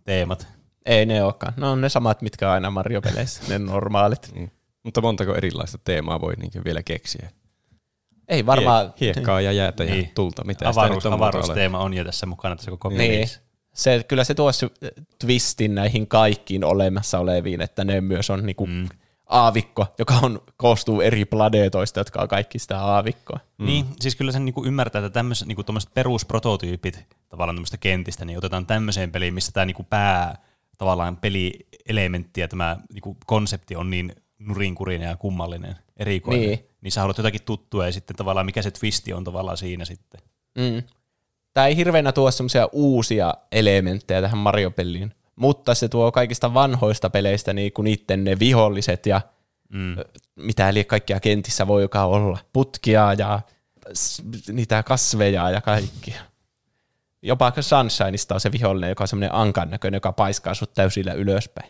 teemat. 0.03 0.47
Ei 0.85 1.05
ne 1.05 1.23
olekaan. 1.23 1.53
Ne 1.57 1.67
on 1.67 1.81
ne 1.81 1.89
samat, 1.89 2.21
mitkä 2.21 2.47
on 2.47 2.53
aina 2.53 2.69
Mario-peleissä, 2.71 3.43
ne 3.49 3.59
normaalit. 3.59 4.31
Mm. 4.35 4.49
Mutta 4.83 5.01
montako 5.01 5.35
erilaista 5.35 5.77
teemaa 5.77 6.21
voi 6.21 6.33
niin 6.35 6.51
vielä 6.65 6.83
keksiä? 6.83 7.29
Ei 8.27 8.45
varmaan... 8.45 8.85
Hie- 8.87 8.93
hiekkaa 8.99 9.41
ja 9.41 9.51
jäätä 9.51 9.83
ja 9.83 9.93
Niin. 9.95 10.11
tulta. 10.15 10.43
Mitä 10.43 10.69
Avaruus, 10.69 10.95
nyt 10.95 11.05
on 11.05 11.13
avaruusteema 11.13 11.79
on 11.79 11.93
jo 11.93 12.03
tässä 12.03 12.25
mukana 12.25 12.55
tässä 12.55 12.71
koko 12.71 12.89
Niin. 12.89 12.97
pelissä. 13.11 13.41
Se, 13.73 14.05
kyllä 14.07 14.23
se 14.23 14.33
tuo 14.35 14.51
se 14.51 14.69
twistin 15.19 15.75
näihin 15.75 16.07
kaikkiin 16.07 16.63
olemassa 16.63 17.19
oleviin, 17.19 17.61
että 17.61 17.83
ne 17.83 18.01
myös 18.01 18.29
on 18.29 18.45
niinku 18.45 18.65
mm. 18.67 18.87
Aavikko, 19.31 19.87
joka 19.99 20.13
on, 20.23 20.41
koostuu 20.57 21.01
eri 21.01 21.25
planeetoista, 21.25 21.99
jotka 21.99 22.21
on 22.21 22.27
kaikki 22.27 22.59
sitä 22.59 22.81
aavikkoa. 22.81 23.39
Mm. 23.57 23.65
Niin, 23.65 23.85
siis 23.99 24.15
kyllä 24.15 24.31
sen 24.31 24.45
niinku 24.45 24.65
ymmärtää, 24.65 24.99
että 24.99 25.09
tämmöiset 25.09 25.47
niinku 25.47 25.63
perusprototyypit 25.93 27.05
tavallaan 27.29 27.55
tämmöistä 27.55 27.77
kentistä, 27.77 28.25
niin 28.25 28.37
otetaan 28.37 28.65
tämmöiseen 28.65 29.11
peliin, 29.11 29.33
missä 29.33 29.51
tämä 29.51 29.65
niinku 29.65 29.83
pää 29.83 30.37
tavallaan 30.77 31.17
pelielementti 31.17 32.41
ja 32.41 32.47
tämä 32.47 32.77
niinku 32.93 33.17
konsepti 33.25 33.75
on 33.75 33.89
niin 33.89 34.15
nurinkurinen 34.39 35.09
ja 35.09 35.15
kummallinen, 35.15 35.75
erikoinen. 35.97 36.41
Niin. 36.41 36.65
niin 36.81 36.91
sä 36.91 37.01
haluat 37.01 37.17
jotakin 37.17 37.43
tuttua 37.45 37.85
ja 37.85 37.91
sitten 37.91 38.15
tavallaan 38.15 38.45
mikä 38.45 38.61
se 38.61 38.71
twisti 38.71 39.13
on 39.13 39.23
tavallaan 39.23 39.57
siinä 39.57 39.85
sitten. 39.85 40.21
Mm. 40.57 40.83
Tämä 41.53 41.67
ei 41.67 41.75
hirveänä 41.75 42.11
tuo 42.11 42.31
semmoisia 42.31 42.69
uusia 42.71 43.33
elementtejä 43.51 44.21
tähän 44.21 44.37
Mario-peliin, 44.37 45.13
mutta 45.35 45.75
se 45.75 45.87
tuo 45.89 46.11
kaikista 46.11 46.53
vanhoista 46.53 47.09
peleistä 47.09 47.53
niin 47.53 47.73
kuin 47.73 47.83
niiden 47.83 48.23
ne 48.23 48.39
viholliset 48.39 49.05
ja 49.05 49.21
Mm. 49.73 49.95
mitä 50.35 50.69
eli 50.69 50.83
kaikkia 50.83 51.19
kentissä 51.19 51.67
voi 51.67 51.81
joka 51.81 52.05
olla. 52.05 52.39
Putkia 52.53 53.13
ja 53.13 53.39
niitä 54.51 54.83
kasveja 54.83 55.49
ja 55.49 55.61
kaikkia. 55.61 56.21
Jopa 57.21 57.53
Sunshineista 57.61 58.33
on 58.33 58.41
se 58.41 58.51
vihollinen, 58.51 58.89
joka 58.89 59.03
on 59.03 59.07
semmoinen 59.07 59.35
ankan 59.35 59.69
näköinen, 59.69 59.97
joka 59.97 60.11
paiskaa 60.11 60.53
sut 60.53 60.73
täysillä 60.73 61.13
ylöspäin. 61.13 61.69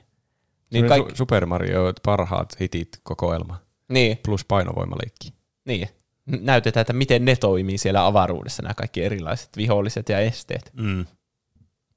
Niin, 0.74 0.86
kaik- 0.86 1.10
Su- 1.12 1.16
Super 1.16 1.46
Mario 1.46 1.94
parhaat 2.06 2.60
hitit 2.60 2.90
kokoelma. 3.04 3.60
niin, 3.90 4.18
Plus 4.26 4.46
painovoimaleikki. 4.46 5.34
niin. 5.66 5.90
Näytetään, 6.26 6.82
että 6.82 6.94
miten 6.94 7.26
ne 7.26 7.36
toimii 7.36 7.78
siellä 7.78 8.06
avaruudessa, 8.06 8.64
nämä 8.64 8.74
kaikki 8.74 9.04
erilaiset 9.04 9.50
viholliset 9.58 10.10
ja 10.10 10.20
esteet. 10.20 10.72
Mm. 10.74 11.06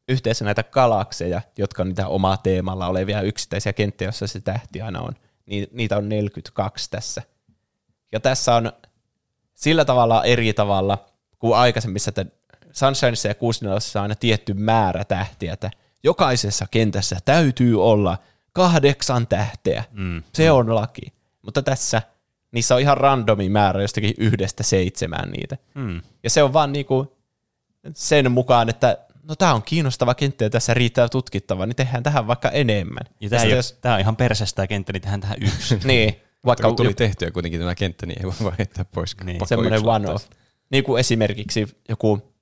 Yhteensä 0.09 0.45
näitä 0.45 0.63
galakseja, 0.63 1.41
jotka 1.59 1.83
on 1.83 1.89
niitä 1.89 2.09
omaa 2.09 2.37
teemalla 2.37 2.87
olevia 2.87 3.21
yksittäisiä 3.21 3.73
kenttiä, 3.73 4.07
joissa 4.07 4.27
se 4.27 4.41
tähti 4.41 4.83
aina 4.83 5.01
on. 5.01 5.15
niitä 5.73 5.97
on 5.97 6.09
42 6.09 6.91
tässä. 6.91 7.23
Ja 8.13 8.21
tässä 8.21 8.55
on 8.55 8.73
sillä 9.55 9.85
tavalla 9.85 10.25
eri 10.25 10.53
tavalla 10.53 11.05
kuin 11.39 11.57
aikaisemmissa, 11.57 12.09
että 12.09 12.27
Sunshineissa 12.73 13.29
ja 13.29 13.35
64 13.35 14.01
on 14.01 14.03
aina 14.03 14.15
tietty 14.15 14.55
määrä 14.55 15.05
tähtiä, 15.05 15.53
että 15.53 15.71
jokaisessa 16.03 16.67
kentässä 16.71 17.17
täytyy 17.25 17.85
olla 17.85 18.19
kahdeksan 18.53 19.27
tähteä. 19.27 19.85
Mm. 19.93 20.23
Se 20.33 20.51
on 20.51 20.75
laki. 20.75 21.13
Mutta 21.43 21.63
tässä 21.63 22.03
niissä 22.53 22.75
on 22.75 22.81
ihan 22.81 22.97
randomi 22.97 23.49
määrä 23.49 23.83
jostakin 23.83 24.15
yhdestä 24.19 24.63
seitsemään 24.63 25.31
niitä. 25.31 25.57
Mm. 25.75 26.03
Ja 26.23 26.31
se 26.31 26.43
on 26.43 26.53
vaan 26.53 26.73
niinku 26.73 27.17
sen 27.95 28.33
mukaan, 28.33 28.69
että 28.69 28.99
no 29.29 29.37
tämä 29.37 29.55
on 29.55 29.63
kiinnostava 29.63 30.15
kenttä 30.15 30.45
ja 30.45 30.51
tässä 30.51 30.75
riittää 30.75 31.09
tutkittavaa, 31.09 31.67
niin 31.67 31.77
tehdään 31.77 32.03
tähän 32.03 32.27
vaikka 32.27 32.49
enemmän. 32.49 33.05
Ja 33.21 33.31
tämä, 33.31 33.45
jos- 33.45 33.79
tämä 33.81 33.95
on 33.95 34.01
ihan 34.01 34.17
persestä 34.17 34.57
tämä 34.57 34.67
kenttä, 34.67 34.93
niin 34.93 35.03
tehdään 35.03 35.21
tähän 35.21 35.37
yksi. 35.41 35.79
niin, 35.85 36.21
vaikka 36.47 36.69
Kun 36.69 36.77
tuli 36.77 36.95
tehtyä 36.95 37.31
kuitenkin 37.31 37.61
tämä 37.61 37.75
kenttä, 37.75 38.07
niin 38.07 38.19
ei 38.19 38.25
voi 38.25 38.35
vaan 38.43 38.55
heittää 38.59 38.85
pois. 38.85 39.17
Niin. 39.25 39.49
Semmoinen 39.49 39.77
yksi 39.77 39.87
one 39.87 39.93
laittaa. 39.93 40.15
off. 40.15 40.27
Niin 40.71 40.85
kuin 40.85 41.01
esimerkiksi 41.01 41.67
joku 41.89 42.35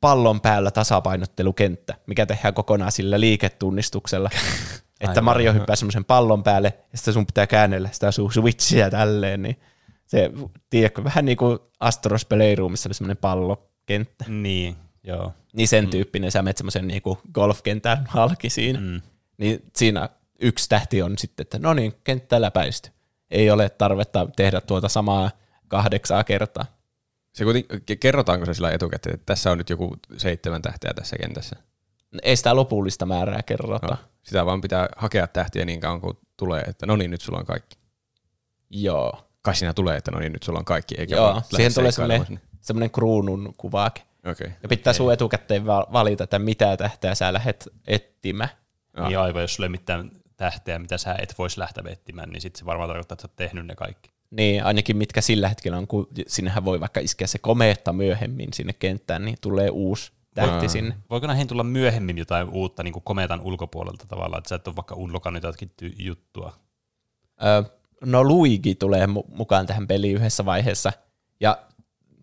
pallon 0.00 0.40
päällä 0.40 0.70
tasapainottelukenttä, 0.70 1.94
mikä 2.06 2.26
tehdään 2.26 2.54
kokonaan 2.54 2.92
sillä 2.92 3.20
liiketunnistuksella. 3.20 4.30
että 5.00 5.10
Aivan. 5.10 5.24
Mario 5.24 5.52
hyppää 5.52 5.76
semmoisen 5.76 6.04
pallon 6.04 6.42
päälle, 6.42 6.72
ja 6.92 6.98
sitten 6.98 7.14
sun 7.14 7.26
pitää 7.26 7.46
käännellä 7.46 7.88
sitä 7.92 8.10
sun 8.10 8.32
switchiä 8.32 8.90
tälleen, 8.90 9.42
niin 9.42 9.60
se, 10.06 10.30
tiedätkö, 10.70 11.04
vähän 11.04 11.24
niin 11.24 11.36
kuin 11.36 11.58
Astros 11.80 12.24
Playroomissa 12.24 12.88
oli 12.88 12.94
semmoinen 12.94 13.16
pallokenttä. 13.16 14.24
niin, 14.28 14.76
joo. 15.04 15.32
Niin 15.56 15.68
sen 15.68 15.88
tyyppinen, 15.88 16.30
sä 16.30 16.42
menet 16.42 16.56
semmoisen 16.56 16.88
niin 16.88 17.02
golfkentän 17.32 18.04
halki 18.08 18.50
siinä. 18.50 18.80
Mm. 18.80 19.00
Niin 19.38 19.62
siinä 19.76 20.08
yksi 20.40 20.68
tähti 20.68 21.02
on 21.02 21.18
sitten, 21.18 21.44
että 21.44 21.58
no 21.58 21.74
niin, 21.74 21.94
kenttä 22.04 22.40
läpäisty. 22.40 22.90
Ei 23.30 23.50
ole 23.50 23.68
tarvetta 23.68 24.28
tehdä 24.36 24.60
tuota 24.60 24.88
samaa 24.88 25.30
kahdeksaa 25.68 26.24
kertaa. 26.24 26.64
Se 27.32 27.44
kuitenkin, 27.44 27.78
ke- 27.78 27.96
kerrotaanko 28.00 28.46
se 28.46 28.54
sillä 28.54 28.70
etukäteen, 28.70 29.14
että 29.14 29.26
tässä 29.26 29.50
on 29.50 29.58
nyt 29.58 29.70
joku 29.70 29.96
seitsemän 30.16 30.62
tähteä 30.62 30.94
tässä 30.94 31.16
kentässä? 31.16 31.56
Ei 32.22 32.36
sitä 32.36 32.56
lopullista 32.56 33.06
määrää 33.06 33.42
kerrota. 33.42 33.86
No, 33.86 33.96
sitä 34.22 34.46
vaan 34.46 34.60
pitää 34.60 34.88
hakea 34.96 35.26
tähtiä 35.26 35.64
niin 35.64 35.80
kauan 35.80 36.00
kuin 36.00 36.18
tulee, 36.36 36.62
että 36.62 36.86
no 36.86 36.96
niin, 36.96 37.10
nyt 37.10 37.20
sulla 37.20 37.38
on 37.38 37.46
kaikki. 37.46 37.76
Joo. 38.70 39.28
Kai 39.42 39.56
siinä 39.56 39.72
tulee, 39.72 39.96
että 39.96 40.10
no 40.10 40.18
niin, 40.18 40.32
nyt 40.32 40.42
sulla 40.42 40.58
on 40.58 40.64
kaikki, 40.64 40.94
eikä 40.98 41.16
Joo, 41.16 41.42
siihen 41.50 41.74
tulee 41.74 41.92
semmoinen, 41.92 42.40
semmoinen 42.60 42.90
kruunun 42.90 43.54
kuvaake. 43.56 44.02
Okei. 44.30 44.48
Ja 44.62 44.68
pitää 44.68 44.92
sun 44.92 45.12
etukäteen 45.12 45.66
va- 45.66 45.86
valita, 45.92 46.24
että 46.24 46.38
mitä 46.38 46.76
tähteä 46.76 47.14
sä 47.14 47.32
lähdet 47.32 47.68
etsimään. 47.86 48.48
Ah. 48.94 49.08
Niin 49.08 49.18
aivan, 49.18 49.42
jos 49.42 49.54
sulla 49.54 49.64
ei 49.66 49.70
mitään 49.70 50.10
tähteä, 50.36 50.78
mitä 50.78 50.98
sä 50.98 51.16
et 51.22 51.34
voisi 51.38 51.60
lähteä 51.60 51.84
etsimään, 51.86 52.30
niin 52.30 52.40
sitten 52.40 52.58
se 52.58 52.66
varmaan 52.66 52.88
tarkoittaa, 52.88 53.14
että 53.14 53.22
sä 53.22 53.28
oot 53.28 53.36
tehnyt 53.36 53.66
ne 53.66 53.74
kaikki. 53.74 54.10
Niin, 54.30 54.64
ainakin 54.64 54.96
mitkä 54.96 55.20
sillä 55.20 55.48
hetkellä 55.48 55.78
on, 55.78 55.86
kun 55.86 56.08
sinnehän 56.26 56.64
voi 56.64 56.80
vaikka 56.80 57.00
iskeä 57.00 57.26
se 57.26 57.38
komeetta 57.38 57.92
myöhemmin 57.92 58.52
sinne 58.52 58.72
kenttään, 58.72 59.24
niin 59.24 59.36
tulee 59.40 59.70
uusi 59.70 60.12
tähti 60.34 60.68
sinne. 60.68 60.94
Voiko 61.10 61.26
näihin 61.26 61.48
tulla 61.48 61.64
myöhemmin 61.64 62.18
jotain 62.18 62.48
uutta 62.50 62.82
niin 62.82 62.92
kuin 62.92 63.02
kometan 63.02 63.40
ulkopuolelta 63.40 64.06
tavallaan, 64.08 64.38
että 64.38 64.48
sä 64.48 64.54
et 64.54 64.68
ole 64.68 64.76
vaikka 64.76 64.94
unlokannut 64.94 65.42
jotakin 65.42 65.70
ty- 65.82 65.94
juttua? 65.98 66.52
Ö, 67.42 67.70
no 68.04 68.24
Luigi 68.24 68.74
tulee 68.74 69.06
mu- 69.06 69.36
mukaan 69.36 69.66
tähän 69.66 69.86
peliin 69.86 70.16
yhdessä 70.16 70.44
vaiheessa, 70.44 70.92
ja 71.40 71.58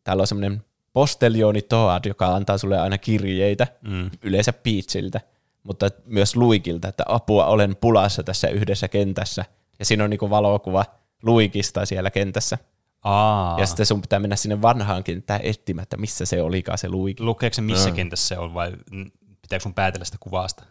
täällä 0.03 0.21
on 0.21 0.27
semmoinen 0.27 0.63
posteljoni 0.93 1.61
Toad, 1.61 2.05
joka 2.05 2.35
antaa 2.35 2.57
sulle 2.57 2.79
aina 2.79 2.97
kirjeitä, 2.97 3.67
Mm. 3.81 4.09
yleensä 4.21 4.53
Peachiltä, 4.53 5.21
mutta 5.63 5.89
myös 6.05 6.35
Luigilta, 6.35 6.87
että 6.87 7.03
apua, 7.07 7.45
olen 7.45 7.75
pulassa 7.75 8.23
tässä 8.23 8.47
yhdessä 8.47 8.87
kentässä. 8.87 9.45
Ja 9.79 9.85
siinä 9.85 10.03
on 10.03 10.09
niinku 10.09 10.29
valokuva 10.29 10.85
Luigista 11.23 11.85
siellä 11.85 12.11
kentässä. 12.11 12.57
Aa. 13.03 13.59
Ja 13.59 13.65
sitten 13.65 13.85
sun 13.85 14.01
pitää 14.01 14.19
mennä 14.19 14.35
sinne 14.35 14.61
vanhaan 14.61 15.03
kenttään 15.03 15.39
etsimään, 15.43 15.83
että 15.83 15.97
missä 15.97 16.25
se 16.25 16.41
olikaan 16.41 16.77
se 16.77 16.89
Luigi. 16.89 17.23
Lukeeko 17.23 17.53
se 17.53 17.61
missä 17.61 17.91
kentässä 17.91 18.27
se 18.27 18.37
on 18.37 18.53
vai 18.53 18.71
mm, 18.91 19.11
pitääkö 19.41 19.63
sun 19.63 19.73
päätellä 19.73 20.05
sitä 20.05 20.17
kuvasta? 20.19 20.63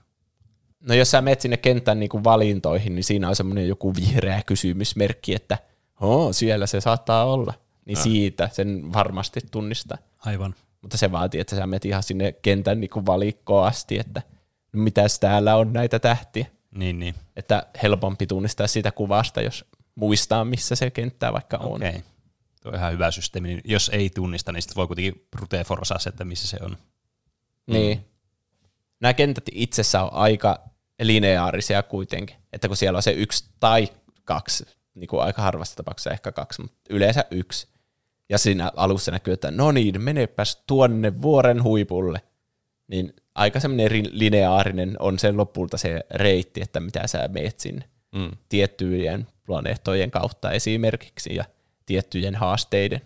No 0.80 0.94
jos 0.94 1.10
sä 1.10 1.20
menet 1.20 1.40
sinne 1.40 1.56
kentän 1.56 2.00
niinku 2.00 2.24
valintoihin, 2.24 2.94
niin 2.94 3.04
siinä 3.04 3.28
on 3.28 3.36
semmoinen 3.36 3.68
joku 3.68 3.94
vihreä 3.96 4.42
kysymysmerkki, 4.46 5.34
että 5.34 5.58
Oo, 6.00 6.32
siellä 6.32 6.66
se 6.66 6.80
saattaa 6.80 7.24
olla. 7.24 7.54
Niin 7.84 7.96
siitä 7.96 8.48
sen 8.52 8.92
varmasti 8.92 9.40
tunnistaa. 9.50 9.98
Aivan. 10.26 10.54
Mutta 10.82 10.96
se 10.96 11.12
vaatii, 11.12 11.40
että 11.40 11.56
sä 11.56 11.66
menet 11.66 11.84
ihan 11.84 12.02
sinne 12.02 12.32
kentän 12.32 12.80
niinku 12.80 13.06
valikkoon 13.06 13.66
asti, 13.66 13.98
että 13.98 14.22
no 14.72 14.82
mitäs 14.82 15.18
täällä 15.18 15.56
on 15.56 15.72
näitä 15.72 15.98
tähtiä. 15.98 16.46
Niin, 16.74 16.98
niin. 16.98 17.14
Että 17.36 17.66
helpompi 17.82 18.26
tunnistaa 18.26 18.66
sitä 18.66 18.92
kuvasta, 18.92 19.40
jos 19.40 19.64
muistaa, 19.94 20.44
missä 20.44 20.74
se 20.74 20.90
kenttä 20.90 21.32
vaikka 21.32 21.56
on. 21.56 21.76
Okei. 21.76 21.88
Okay. 21.88 22.02
Tuo 22.62 22.72
on 22.72 22.78
ihan 22.78 22.92
hyvä 22.92 23.10
systeemi. 23.10 23.48
Niin 23.48 23.60
Jos 23.64 23.90
ei 23.94 24.10
tunnista, 24.10 24.52
niin 24.52 24.62
sitten 24.62 24.76
voi 24.76 24.86
kuitenkin 24.86 25.26
brute 25.30 25.64
forsaa 25.64 25.98
se, 25.98 26.08
että 26.08 26.24
missä 26.24 26.48
se 26.48 26.58
on. 26.60 26.76
Niin. 27.66 28.06
Nämä 29.00 29.14
kentät 29.14 29.44
itsessä 29.52 30.02
on 30.02 30.12
aika 30.12 30.60
lineaarisia 31.02 31.82
kuitenkin, 31.82 32.36
että 32.52 32.68
kun 32.68 32.76
siellä 32.76 32.96
on 32.96 33.02
se 33.02 33.12
yksi 33.12 33.44
tai 33.60 33.88
kaksi, 34.24 34.64
niin 34.94 35.08
kuin 35.08 35.22
aika 35.22 35.42
harvassa 35.42 35.76
tapauksessa 35.76 36.10
ehkä 36.10 36.32
kaksi, 36.32 36.62
mutta 36.62 36.80
yleensä 36.90 37.24
yksi. 37.30 37.71
Ja 38.32 38.38
siinä 38.38 38.72
alussa 38.76 39.10
näkyy, 39.10 39.34
että 39.34 39.50
no 39.50 39.72
niin, 39.72 40.02
menepäs 40.02 40.62
tuonne 40.66 41.22
vuoren 41.22 41.62
huipulle. 41.62 42.22
Niin 42.88 43.14
aika 43.34 43.60
semmoinen 43.60 43.90
ri- 43.90 44.10
lineaarinen 44.12 44.96
on 44.98 45.18
sen 45.18 45.36
lopulta 45.36 45.76
se 45.76 46.00
reitti, 46.10 46.62
että 46.62 46.80
mitä 46.80 47.06
sä 47.06 47.28
meet 47.28 47.60
sinne. 47.60 47.84
Mm. 48.12 48.30
Tiettyjen 48.48 49.26
planeettojen 49.46 50.10
kautta 50.10 50.50
esimerkiksi 50.50 51.34
ja 51.34 51.44
tiettyjen 51.86 52.34
haasteiden. 52.34 53.00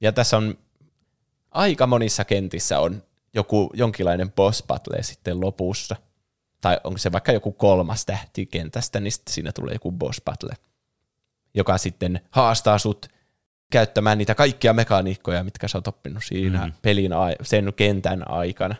Ja 0.00 0.12
tässä 0.12 0.36
on 0.36 0.58
aika 1.50 1.86
monissa 1.86 2.24
kentissä 2.24 2.80
on 2.80 3.02
joku 3.34 3.70
jonkinlainen 3.74 4.32
boss 4.32 4.62
battle 4.66 5.02
sitten 5.02 5.40
lopussa. 5.40 5.96
Tai 6.60 6.80
onko 6.84 6.98
se 6.98 7.12
vaikka 7.12 7.32
joku 7.32 7.52
kolmas 7.52 8.06
tähti 8.06 8.46
kentästä, 8.46 9.00
niin 9.00 9.12
sitten 9.12 9.34
siinä 9.34 9.52
tulee 9.52 9.74
joku 9.74 9.92
boss 9.92 10.20
battle, 10.24 10.54
joka 11.54 11.78
sitten 11.78 12.20
haastaa 12.30 12.78
sut 12.78 13.14
käyttämään 13.74 14.18
niitä 14.18 14.34
kaikkia 14.34 14.72
mekaniikkoja, 14.72 15.44
mitkä 15.44 15.68
sä 15.68 15.78
oot 15.78 15.88
oppinut 15.88 16.24
siinä 16.24 16.58
Mhm. 16.58 16.66
mm. 16.66 16.72
pelin, 16.82 17.10
sen 17.42 17.72
kentän 17.76 18.30
aikana. 18.30 18.74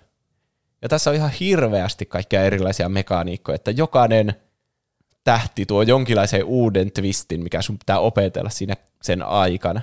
Ja 0.83 0.89
tässä 0.89 1.11
on 1.11 1.17
ihan 1.17 1.31
hirveästi 1.41 2.07
kaikkia 2.07 2.43
erilaisia 2.45 2.89
mekaniikkoja, 2.89 3.55
että 3.57 3.71
jokainen 3.71 4.35
tähti 5.25 5.67
tuo 5.67 5.83
jonkinlaisen 5.83 6.45
uuden 6.45 6.93
twistin, 6.93 7.43
mikä 7.43 7.63
sun 7.63 7.79
pitää 7.79 7.99
opetella 7.99 8.51
siinä 8.51 8.75
sen 9.03 9.23
aikana. 9.23 9.81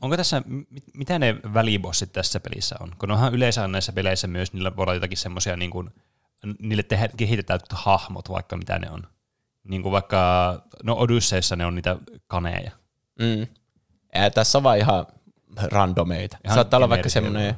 Onko 0.00 0.16
tässä, 0.16 0.42
mit- 0.46 0.84
mitä 0.94 1.18
ne 1.18 1.36
välibossit 1.54 2.12
tässä 2.12 2.40
pelissä 2.40 2.76
on? 2.80 2.92
Kun 2.98 3.10
onhan 3.10 3.34
yleensä 3.34 3.64
on 3.64 3.72
näissä 3.72 3.92
peleissä 3.92 4.26
myös, 4.26 4.52
niillä 4.52 4.76
voi 4.76 4.82
olla 4.82 4.94
jotakin 4.94 5.18
semmoisia, 5.18 5.56
niin 5.56 5.70
kuin, 5.70 5.90
niille 6.62 6.82
tehdä, 6.82 7.08
kehitetään 7.16 7.60
hahmot, 7.72 8.30
vaikka 8.30 8.56
mitä 8.56 8.78
ne 8.78 8.90
on. 8.90 9.02
Niin 9.68 9.82
kuin 9.82 9.92
vaikka, 9.92 10.62
no 10.82 10.96
Odysseissa 10.98 11.56
ne 11.56 11.66
on 11.66 11.74
niitä 11.74 11.96
kaneja. 12.26 12.70
Mm. 13.18 13.46
Ja 14.14 14.30
tässä 14.30 14.58
on 14.58 14.62
vaan 14.64 14.78
ihan 14.78 15.06
randomeita. 15.72 16.36
Ihan 16.44 16.54
Saattaa 16.54 16.78
olla 16.78 16.88
vaikka 16.88 17.08
semmoinen 17.08 17.54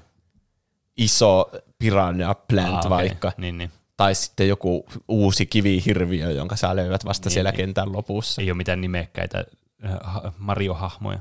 iso 0.96 1.50
piranha 1.78 2.34
plant 2.34 2.68
Ah, 2.74 2.78
okei. 2.78 2.90
vaikka, 2.90 3.32
Niin, 3.36 3.58
niin. 3.58 3.70
tai 3.96 4.14
sitten 4.14 4.48
joku 4.48 4.86
uusi 5.08 5.46
kivihirviö, 5.46 6.30
jonka 6.30 6.56
sä 6.56 6.76
löydät 6.76 7.04
vasta 7.04 7.26
Niin, 7.28 7.34
siellä 7.34 7.50
niin. 7.50 7.56
kentän 7.56 7.92
lopussa. 7.92 8.42
Ei 8.42 8.50
ole 8.50 8.56
mitään 8.56 8.80
nimekkäitä 8.80 9.44
äh, 9.84 9.90
ha- 10.02 10.32
Mario-hahmoja. 10.38 11.18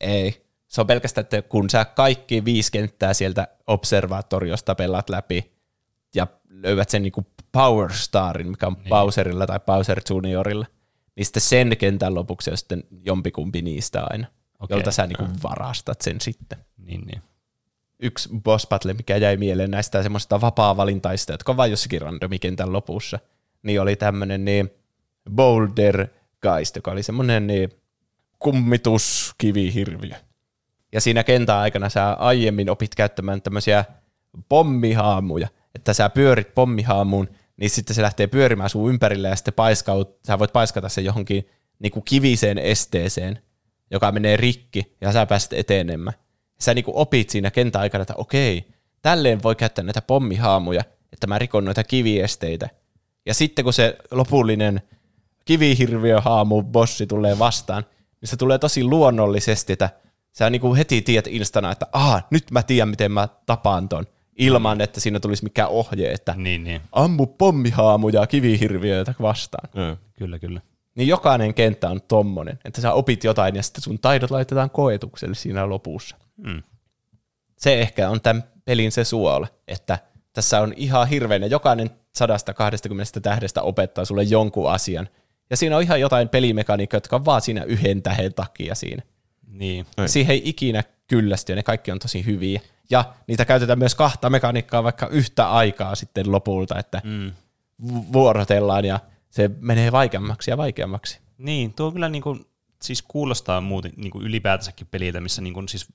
Ei. 0.00 0.42
Se 0.68 0.80
on 0.80 0.86
pelkästään, 0.86 1.22
että 1.22 1.42
kun 1.42 1.70
sä 1.70 1.84
kaikki 1.84 2.44
viisi 2.44 2.72
kenttää 2.72 3.14
sieltä 3.14 3.48
observatoriosta 3.66 4.74
pelaat 4.74 5.10
läpi 5.10 5.52
ja 6.14 6.26
löydät 6.48 6.88
sen 6.88 7.02
niinku 7.02 7.26
Power 7.52 7.92
Starin, 7.92 8.50
mikä 8.50 8.66
on 8.66 8.72
niin. 8.72 8.88
Bowserilla 8.88 9.46
tai 9.46 9.60
Bowser 9.66 10.00
Juniorilla, 10.10 10.66
niin 11.16 11.26
sitten 11.26 11.40
sen 11.40 11.76
kentän 11.76 12.14
lopuksi 12.14 12.50
on 12.50 12.56
sitten 12.56 12.84
jompikumpi 13.04 13.62
niistä 13.62 14.04
aina. 14.10 14.26
Okay. 14.62 14.76
jolta 14.76 14.90
sä 14.90 15.06
niinku 15.06 15.24
varastat 15.42 16.00
sen 16.00 16.20
sitten. 16.20 16.58
Niin, 16.76 17.00
niin. 17.00 17.22
Yksi 18.00 18.28
boss 18.42 18.66
battle, 18.66 18.94
mikä 18.94 19.16
jäi 19.16 19.36
mieleen 19.36 19.70
näistä 19.70 20.02
semmoista 20.02 20.40
vapaa-valintaista, 20.40 21.32
jotka 21.32 21.52
on 21.52 21.56
vain 21.56 21.70
jossakin 21.70 22.00
randomikentän 22.00 22.72
lopussa, 22.72 23.18
niin 23.62 23.80
oli 23.80 23.96
tämmöinen 23.96 24.44
niin 24.44 24.70
Boulder 25.30 26.06
Geist, 26.42 26.76
joka 26.76 26.90
oli 26.90 27.02
semmoinen 27.02 27.46
niin 27.46 27.70
kummituskivihirviö. 28.38 30.16
Ja 30.92 31.00
siinä 31.00 31.24
kentän 31.24 31.56
aikana 31.56 31.88
sä 31.88 32.12
aiemmin 32.12 32.70
opit 32.70 32.94
käyttämään 32.94 33.42
tämmöisiä 33.42 33.84
pommihaamuja, 34.48 35.48
että 35.74 35.92
sä 35.92 36.10
pyörit 36.10 36.54
pommihaamuun, 36.54 37.28
niin 37.56 37.70
sitten 37.70 37.96
se 37.96 38.02
lähtee 38.02 38.26
pyörimään 38.26 38.70
sun 38.70 38.90
ympärille 38.90 39.28
ja 39.28 39.36
sitten 39.36 39.54
paiskaut, 39.54 40.18
sä 40.26 40.38
voit 40.38 40.52
paiskata 40.52 40.88
sen 40.88 41.04
johonkin 41.04 41.48
niin 41.78 41.92
kuin 41.92 42.04
kiviseen 42.04 42.58
esteeseen, 42.58 43.38
joka 43.92 44.12
menee 44.12 44.36
rikki 44.36 44.96
ja 45.00 45.12
sä 45.12 45.26
pääset 45.26 45.52
etenemään. 45.52 46.16
Sä 46.60 46.74
niin 46.74 46.84
kuin 46.84 46.96
opit 46.96 47.30
siinä 47.30 47.50
kentän 47.50 47.82
aikana, 47.82 48.02
että 48.02 48.14
okei, 48.16 48.68
tälleen 49.02 49.42
voi 49.42 49.54
käyttää 49.54 49.84
näitä 49.84 50.02
pommihaamuja, 50.02 50.82
että 51.12 51.26
mä 51.26 51.38
rikon 51.38 51.64
noita 51.64 51.84
kiviesteitä. 51.84 52.68
Ja 53.26 53.34
sitten 53.34 53.64
kun 53.64 53.72
se 53.72 53.96
lopullinen 54.10 54.82
kivihirviöhaamu 55.44 56.62
bossi 56.62 57.06
tulee 57.06 57.38
vastaan, 57.38 57.84
niin 58.20 58.28
se 58.28 58.36
tulee 58.36 58.58
tosi 58.58 58.84
luonnollisesti, 58.84 59.72
että 59.72 59.90
sä 60.32 60.50
niinku 60.50 60.74
heti 60.74 61.02
tiedät 61.02 61.26
instana, 61.26 61.72
että 61.72 61.86
aha, 61.92 62.22
nyt 62.30 62.50
mä 62.50 62.62
tiedän, 62.62 62.88
miten 62.88 63.12
mä 63.12 63.28
tapaan 63.46 63.88
ton, 63.88 64.06
ilman, 64.36 64.80
että 64.80 65.00
siinä 65.00 65.20
tulisi 65.20 65.44
mikään 65.44 65.68
ohje, 65.70 66.12
että 66.12 66.34
Niin, 66.36 66.64
niin. 66.64 66.80
ammu 66.92 67.26
pommihaamuja 67.26 68.26
kivihirviöitä 68.26 69.14
vastaan. 69.22 69.68
Kyllä, 70.18 70.38
kyllä. 70.38 70.60
Niin 70.94 71.08
jokainen 71.08 71.54
kenttä 71.54 71.90
on 71.90 72.02
tommonen, 72.02 72.58
että 72.64 72.80
sä 72.80 72.92
opit 72.92 73.24
jotain 73.24 73.56
ja 73.56 73.62
sitten 73.62 73.82
sun 73.82 73.98
taidot 73.98 74.30
laitetaan 74.30 74.70
koetukselle 74.70 75.34
siinä 75.34 75.68
lopussa. 75.68 76.16
Mm. 76.36 76.62
Se 77.58 77.80
ehkä 77.80 78.10
on 78.10 78.20
tämän 78.20 78.44
pelin 78.64 78.92
se 78.92 79.04
suola, 79.04 79.46
että 79.68 79.98
tässä 80.32 80.60
on 80.60 80.72
ihan 80.76 81.08
hirveän 81.08 81.42
ja 81.42 81.48
jokainen 81.48 81.90
120 82.16 83.20
tähdestä 83.20 83.62
opettaa 83.62 84.04
sulle 84.04 84.22
jonkun 84.22 84.70
asian. 84.70 85.08
Ja 85.50 85.56
siinä 85.56 85.76
on 85.76 85.82
ihan 85.82 86.00
jotain 86.00 86.28
pelimekaniikkaa, 86.28 86.96
jotka 86.96 87.16
on 87.16 87.24
vaan 87.24 87.40
siinä 87.40 87.62
yhden 87.64 88.02
tähden 88.02 88.34
takia 88.34 88.74
siinä. 88.74 89.02
Niin. 89.46 89.86
Ei. 89.98 90.08
Siihen 90.08 90.32
ei 90.34 90.42
ikinä 90.44 90.82
kyllästy 91.06 91.52
ja 91.52 91.56
ne 91.56 91.62
kaikki 91.62 91.90
on 91.92 91.98
tosi 91.98 92.26
hyviä. 92.26 92.60
Ja 92.90 93.04
niitä 93.26 93.44
käytetään 93.44 93.78
myös 93.78 93.94
kahta 93.94 94.30
mekaniikkaa 94.30 94.84
vaikka 94.84 95.06
yhtä 95.06 95.50
aikaa 95.50 95.94
sitten 95.94 96.32
lopulta, 96.32 96.78
että 96.78 97.00
Mm. 97.04 97.32
vu- 97.88 98.12
vuorotellaan 98.12 98.84
ja 98.84 99.00
se 99.32 99.50
menee 99.60 99.92
vaikeammaksi 99.92 100.50
ja 100.50 100.56
vaikeammaksi. 100.56 101.20
Niin, 101.38 101.74
tuo 101.74 101.92
kyllä 101.92 102.08
niinku, 102.08 102.38
siis 102.82 103.02
kuulostaa 103.02 103.60
muuten 103.60 103.92
niinku 103.96 104.20
ylipäätänsäkin 104.20 104.86
peliltä, 104.90 105.20
missä 105.20 105.42
niinku, 105.42 105.62
siis 105.68 105.86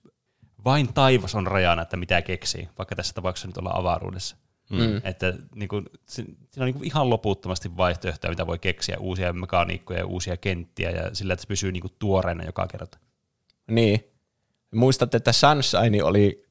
vain 0.65 0.93
taivas 0.93 1.35
on 1.35 1.47
rajana, 1.47 1.81
että 1.81 1.97
mitä 1.97 2.21
keksii, 2.21 2.69
vaikka 2.77 2.95
tässä 2.95 3.13
tapauksessa 3.13 3.47
nyt 3.47 3.57
ollaan 3.57 3.79
avaruudessa. 3.79 4.35
Mm. 4.69 5.01
Että 5.03 5.33
niinku, 5.55 5.81
se, 6.05 6.23
siinä 6.23 6.35
on 6.57 6.65
niinku 6.65 6.83
ihan 6.83 7.09
loputtomasti 7.09 7.77
vaihtoehtoja, 7.77 8.31
mitä 8.31 8.47
voi 8.47 8.59
keksiä, 8.59 8.97
uusia 8.99 9.33
mekaniikkoja 9.33 9.99
ja 9.99 10.05
uusia 10.05 10.37
kenttiä, 10.37 10.91
ja 10.91 11.15
sillä, 11.15 11.33
että 11.33 11.41
se 11.41 11.47
pysyy 11.47 11.71
niinku 11.71 11.89
tuoreena 11.99 12.43
joka 12.43 12.67
kerta. 12.67 12.97
Niin. 13.71 14.03
Muistatte, 14.75 15.17
että 15.17 15.31
Sunshine 15.31 16.03
oli 16.03 16.45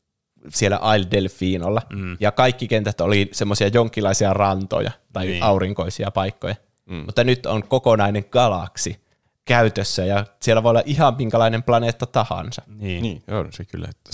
siellä 0.49 0.81
Isle 0.97 1.11
Delfinolla, 1.11 1.83
mm. 1.93 2.17
ja 2.21 2.33
kaikki 2.33 2.69
kentät 2.69 3.01
oli 3.01 3.29
semmoisia 3.33 3.69
jonkinlaisia 3.69 4.33
rantoja 4.33 4.91
tai 5.13 5.25
Niin. 5.25 5.33
niin. 5.33 5.43
aurinkoisia 5.43 6.11
paikkoja. 6.11 6.55
Mm. 6.87 6.97
Mutta 7.07 7.25
nyt 7.25 7.47
on 7.47 7.69
kokonainen 7.69 8.25
galaksi 8.31 9.07
käytössä, 9.45 10.05
ja 10.05 10.25
siellä 10.43 10.63
voi 10.63 10.71
olla 10.71 10.83
ihan 10.87 11.15
minkälainen 11.19 11.63
planeetta 11.63 12.07
tahansa. 12.07 12.63
Niin. 12.67 13.03
Niin, 13.03 13.23
on 13.29 13.53
se 13.53 13.65
kyllä. 13.65 13.89
että 13.91 14.11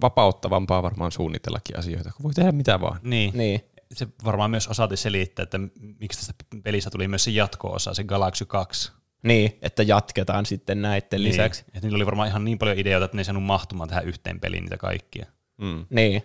Vapauttavampaa 0.00 0.82
varmaan 0.82 1.12
suunnitellakin 1.12 1.78
asioita, 1.78 2.10
kun 2.16 2.24
voi 2.24 2.34
tehdä 2.34 2.52
mitä 2.52 2.80
vaan. 2.80 3.00
Niin. 3.02 3.30
Niin. 3.34 3.60
Se 3.92 4.08
varmaan 4.24 4.50
myös 4.50 4.68
osati 4.68 4.96
selittää, 4.96 5.42
että 5.42 5.60
miksi 6.00 6.18
tästä 6.18 6.34
pelistä 6.64 6.90
tuli 6.90 7.08
myös 7.08 7.24
se 7.24 7.30
jatko-osa, 7.30 7.94
se 7.94 8.04
Galaxy 8.04 8.46
2. 8.46 8.92
Niin, 9.22 9.58
että 9.62 9.82
jatketaan 9.82 10.46
sitten 10.46 10.82
näiden 10.82 11.06
niin. 11.10 11.24
lisäksi. 11.24 11.62
Niin. 11.62 11.68
Että 11.68 11.86
niillä 11.86 11.96
oli 11.96 12.06
varmaan 12.06 12.28
ihan 12.28 12.44
niin 12.44 12.58
paljon 12.58 12.78
ideoita, 12.78 13.04
että 13.04 13.16
ne 13.16 13.20
ei 13.20 13.24
saanut 13.24 13.42
mahtumaan 13.42 13.88
tähän 13.88 14.04
yhteen 14.04 14.40
peliin 14.40 14.62
niitä 14.62 14.76
kaikkia. 14.76 15.26
Mm. 15.58 15.86
Niin. 15.90 16.22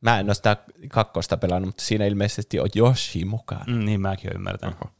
Mä 0.00 0.20
en 0.20 0.26
ole 0.26 0.34
sitä 0.34 0.56
kakkosta 0.88 1.36
pelannut, 1.36 1.68
mutta 1.68 1.84
siinä 1.84 2.06
ilmeisesti 2.06 2.60
on 2.60 2.68
Yoshi 2.76 3.24
mukana. 3.24 3.64
Mm, 3.66 3.84
niin 3.84 4.00
mäkin 4.00 4.30
olen 4.30 4.36
ymmärtänyt. 4.36 4.76
Oho. 4.82 4.90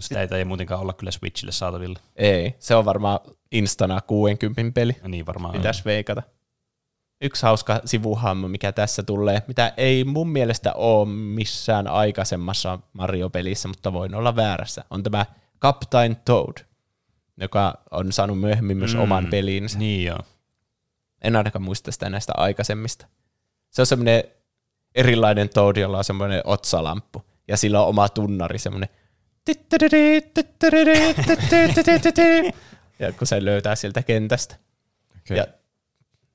Sitä 0.00 0.20
ei 0.20 0.28
taida 0.28 0.44
muutenkaan 0.44 0.80
olla 0.80 0.92
kyllä 0.92 1.10
Switchille 1.10 1.52
saatavilla. 1.52 1.98
Ei, 2.16 2.54
se 2.58 2.74
on 2.74 2.84
varmaan 2.84 3.20
instana 3.52 4.00
60 4.00 4.74
peli. 4.74 4.96
Ja 5.02 5.08
niin 5.08 5.26
varmaan. 5.26 5.52
Pitäisi 5.52 5.84
veikata. 5.84 6.22
Yksi 7.22 7.42
hauska 7.42 7.80
sivuhammo, 7.84 8.48
mikä 8.48 8.72
tässä 8.72 9.02
tulee, 9.02 9.42
mitä 9.46 9.72
ei 9.76 10.04
mun 10.04 10.28
mielestä 10.28 10.72
ole 10.72 11.08
missään 11.08 11.88
aikaisemmassa 11.88 12.78
Mario-pelissä, 12.92 13.68
mutta 13.68 13.92
voin 13.92 14.14
olla 14.14 14.36
väärässä, 14.36 14.84
on 14.90 15.02
tämä 15.02 15.26
Captain 15.60 16.16
Toad, 16.16 16.56
joka 17.40 17.74
on 17.90 18.12
saanut 18.12 18.40
myöhemmin 18.40 18.76
myös 18.76 18.94
Mm, 18.94 19.00
oman 19.00 19.26
pelinsä. 19.30 19.78
Niin 19.78 20.04
joo. 20.04 20.18
En 21.22 21.36
ainakaan 21.36 21.62
muista 21.62 21.92
sitä 21.92 22.10
näistä 22.10 22.32
aikaisemmista. 22.36 23.06
Se 23.70 23.82
on 23.82 23.86
semmoinen 23.86 24.24
erilainen 24.94 25.48
Toad, 25.48 25.76
jolla 25.76 25.98
on 25.98 26.04
semmoinen 26.04 26.42
otsalamppu, 26.44 27.22
ja 27.48 27.56
sillä 27.56 27.82
on 27.82 27.88
oma 27.88 28.08
tunnari, 28.08 28.58
semmoinen 28.58 28.88
ja 32.98 33.12
kun 33.12 33.26
se 33.26 33.44
löytää 33.44 33.74
sieltä 33.74 34.02
kentästä. 34.02 34.56
Okay. 35.18 35.36
Ja 35.36 35.46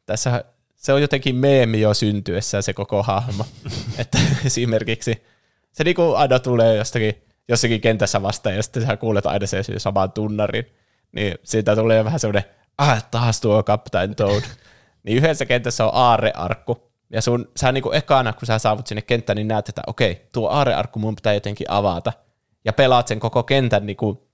tässä 0.06 0.44
se 0.76 0.94
on 0.94 1.02
jotenkin 1.02 1.36
meemi 1.36 1.82
jo 1.82 1.94
syntyessään 1.94 2.64
se 2.64 2.74
koko 2.74 3.04
hahmo. 3.04 3.46
että 3.98 4.18
esimerkiksi 4.46 5.24
se 5.72 5.84
niinku 5.84 6.14
aina 6.14 6.40
tulee 6.40 6.76
jostakin, 6.76 7.24
jossakin 7.48 7.82
kentässä 7.82 8.22
vastaan 8.22 8.56
ja 8.56 8.64
sitten 8.64 8.86
sä 8.86 8.98
kuulet 8.98 9.26
aina 9.26 9.48
sen 9.48 9.64
saman 9.78 10.12
tunnarin. 10.12 10.66
Niin 11.12 11.36
siitä 11.44 11.76
tulee 11.76 12.04
vähän 12.06 12.20
semmoinen, 12.20 12.44
ah 12.78 13.04
taas 13.12 13.42
tuo 13.42 13.64
Captain 13.64 14.16
Toad. 14.16 14.44
niin 15.04 15.18
yhdessä 15.18 15.46
kentässä 15.46 15.86
on 15.86 15.92
aarrearkku. 15.94 16.92
Ja 17.10 17.22
sun, 17.22 17.52
sä 17.58 17.72
niinku 17.72 17.92
ekana, 17.92 18.34
kun 18.34 18.46
sä 18.46 18.60
saavut 18.60 18.88
sinne 18.88 19.02
kenttään, 19.02 19.36
niin 19.36 19.48
näet, 19.48 19.70
että 19.70 19.82
okei, 19.88 20.28
tuo 20.32 20.50
aarrearkku 20.50 21.00
mun 21.00 21.16
pitää 21.16 21.34
jotenkin 21.34 21.72
avata. 21.72 22.14
Ja 22.66 22.74
pelaat 22.74 23.08
sen 23.08 23.20
koko 23.20 23.44
kentän 23.44 23.86
niinku 23.86 24.28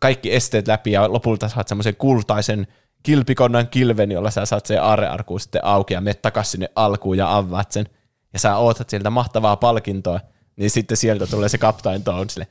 kaikki 0.00 0.34
esteet 0.34 0.68
läpi 0.68 0.92
ja 0.92 1.12
lopulta 1.12 1.48
saat 1.48 1.68
semmoisen 1.68 1.96
kultaisen 1.96 2.66
kilpikonnan 3.02 3.68
kilven, 3.68 4.12
jolla 4.12 4.30
sä 4.30 4.46
saat 4.46 4.66
sen 4.66 4.82
aarrearkuun 4.82 5.40
sitten 5.40 5.64
auki 5.64 5.94
ja 5.94 6.00
menet 6.00 6.22
takas 6.22 6.52
sinne 6.52 6.68
alkuun 6.76 7.16
ja 7.16 7.36
avaat 7.36 7.72
sen. 7.72 7.86
Ja 8.32 8.38
sä 8.38 8.56
ootat 8.56 8.90
sieltä 8.90 9.10
mahtavaa 9.10 9.56
palkintoa, 9.56 10.20
niin 10.56 10.70
sitten 10.70 10.96
sieltä 10.96 11.26
tulee 11.26 11.48
se 11.48 11.58
Captain 11.58 12.04
Toad 12.04 12.30
sille. 12.30 12.46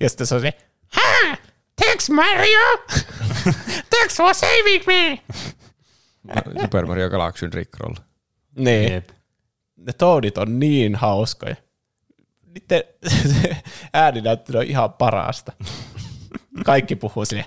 Ja 0.00 0.08
sitten 0.08 0.26
se 0.26 0.34
on 0.34 0.40
se, 0.40 0.52
ha! 0.86 1.36
Thanks 1.82 2.10
Mario! 2.10 2.60
Thanks 3.90 4.16
for 4.16 4.34
saving 4.34 4.86
me! 4.86 5.20
Super 6.60 6.86
Mario 6.86 7.10
Galaxyn 7.10 7.52
Rickroll. 7.52 7.94
Niin, 8.58 8.92
Jep. 8.92 9.08
ne 9.76 9.92
Toadit 9.92 10.38
on 10.38 10.58
niin 10.58 10.94
hauskoja. 10.94 11.56
Niiden 12.56 12.82
ääninäyttely 13.92 14.58
on 14.58 14.64
ihan 14.64 14.92
parasta. 14.92 15.52
Kaikki 16.64 16.96
puhuu 16.96 17.24
sille. 17.24 17.46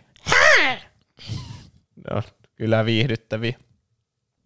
No, 2.12 2.24
kyllä 2.56 2.86
viihdyttäviä. 2.86 3.54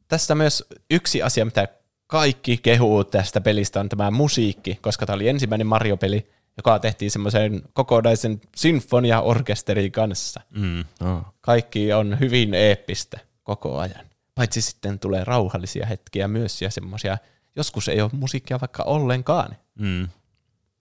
Tästä 0.08 0.36
myös 0.36 0.64
yksi 0.92 1.22
asia, 1.22 1.46
mitä 1.46 1.68
kaikki 2.08 2.58
kehuu 2.58 3.04
tästä 3.04 3.42
pelistä, 3.42 3.80
on 3.80 3.90
tämä 3.90 4.12
musiikki, 4.12 4.80
koska 4.82 5.06
tämä 5.06 5.16
oli 5.16 5.28
ensimmäinen 5.28 5.68
Mario-peli, 5.68 6.30
joka 6.58 6.80
tehtiin 6.80 7.12
semmoisen 7.12 7.62
kokonaisen 7.74 8.42
sinfonia-orkesterin 8.56 9.92
kanssa. 9.92 10.42
Mm. 10.50 10.80
Oh. 10.80 11.26
Kaikki 11.42 11.94
on 11.94 12.20
hyvin 12.20 12.54
eeppistä 12.54 13.20
koko 13.44 13.80
ajan. 13.80 14.06
Paitsi 14.36 14.62
sitten 14.62 15.00
tulee 15.00 15.24
rauhallisia 15.24 15.86
hetkiä 15.86 16.28
myös 16.28 16.62
ja 16.62 16.72
semmoisia, 16.72 17.18
joskus 17.56 17.88
ei 17.88 18.02
ole 18.02 18.12
musiikkia 18.14 18.60
vaikka 18.62 18.84
ollenkaan. 18.84 19.56
Mm. 19.80 20.08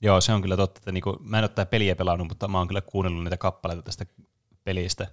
Joo, 0.03 0.21
se 0.21 0.33
on 0.33 0.43
kyllä 0.43 0.57
totta, 0.57 0.79
että 0.79 0.93
niinku, 0.93 1.17
mä 1.21 1.39
en 1.39 1.45
ole 1.45 1.49
tätä 1.49 1.67
peliä 1.67 1.97
pelannut, 1.97 2.29
mutta 2.29 2.49
mä 2.49 2.59
oon 2.59 2.69
kyllä 2.69 2.81
kuunnellut 2.81 3.25
niitä 3.25 3.37
kappaleita 3.37 3.83
tästä 3.83 4.07
pelistä 4.65 5.07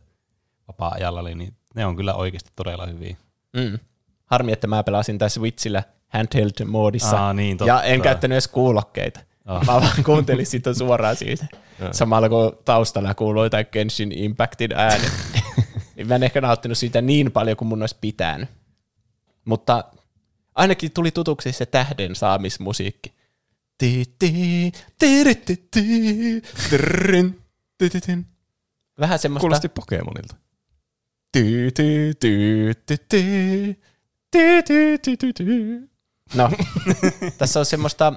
vapaa-ajalla, 0.68 1.22
niin 1.22 1.54
ne 1.76 1.86
on 1.86 1.96
kyllä 1.96 2.14
oikeasti 2.14 2.52
todella 2.56 2.86
hyviä. 2.86 3.18
Mm. 3.54 3.80
Harmi, 4.26 4.52
että 4.52 4.68
mä 4.68 4.84
pelasin 4.84 5.18
tässä 5.18 5.40
Switchillä 5.40 5.84
handheld-moodissa. 6.08 7.18
Aa, 7.18 7.34
niin, 7.34 7.58
totta. 7.58 7.74
ja 7.74 7.84
en 7.84 8.02
käyttänyt 8.02 8.36
edes 8.36 8.48
kuulokkeita. 8.48 9.20
Ah. 9.46 9.66
Mä 9.66 9.74
vaan 9.74 10.04
kuuntelin 10.04 10.46
sitä 10.46 10.74
suoraan 10.74 11.16
siitä. 11.16 11.46
Samalla 11.92 12.30
kun 12.30 12.58
taustalla 12.66 13.14
kuuluu 13.14 13.44
jotain 13.44 13.66
Genshin 13.72 14.12
Impactin 14.12 14.72
ääni. 14.76 15.08
Mä 16.06 16.16
en 16.16 16.24
ehkä 16.24 16.42
nauttinut 16.42 16.78
siitä 16.78 17.02
niin 17.02 17.32
paljon 17.32 17.58
kuin 17.58 17.68
mun 17.68 17.84
olisi 17.84 17.98
pitänyt. 18.02 18.50
Mutta 19.46 19.84
ainakin 20.56 20.92
tuli 20.92 21.12
tutuksi 21.12 21.52
se 21.52 21.66
tähden 21.66 22.16
saamismusiikki. 22.16 23.19
Vähän 29.00 29.20
semmoista... 29.20 29.42
Kuulosti 29.42 29.70
Pokemonilta. 29.70 30.36
No, 36.34 36.52
tässä 37.38 37.60
on 37.60 37.66
semmoista 37.66 38.14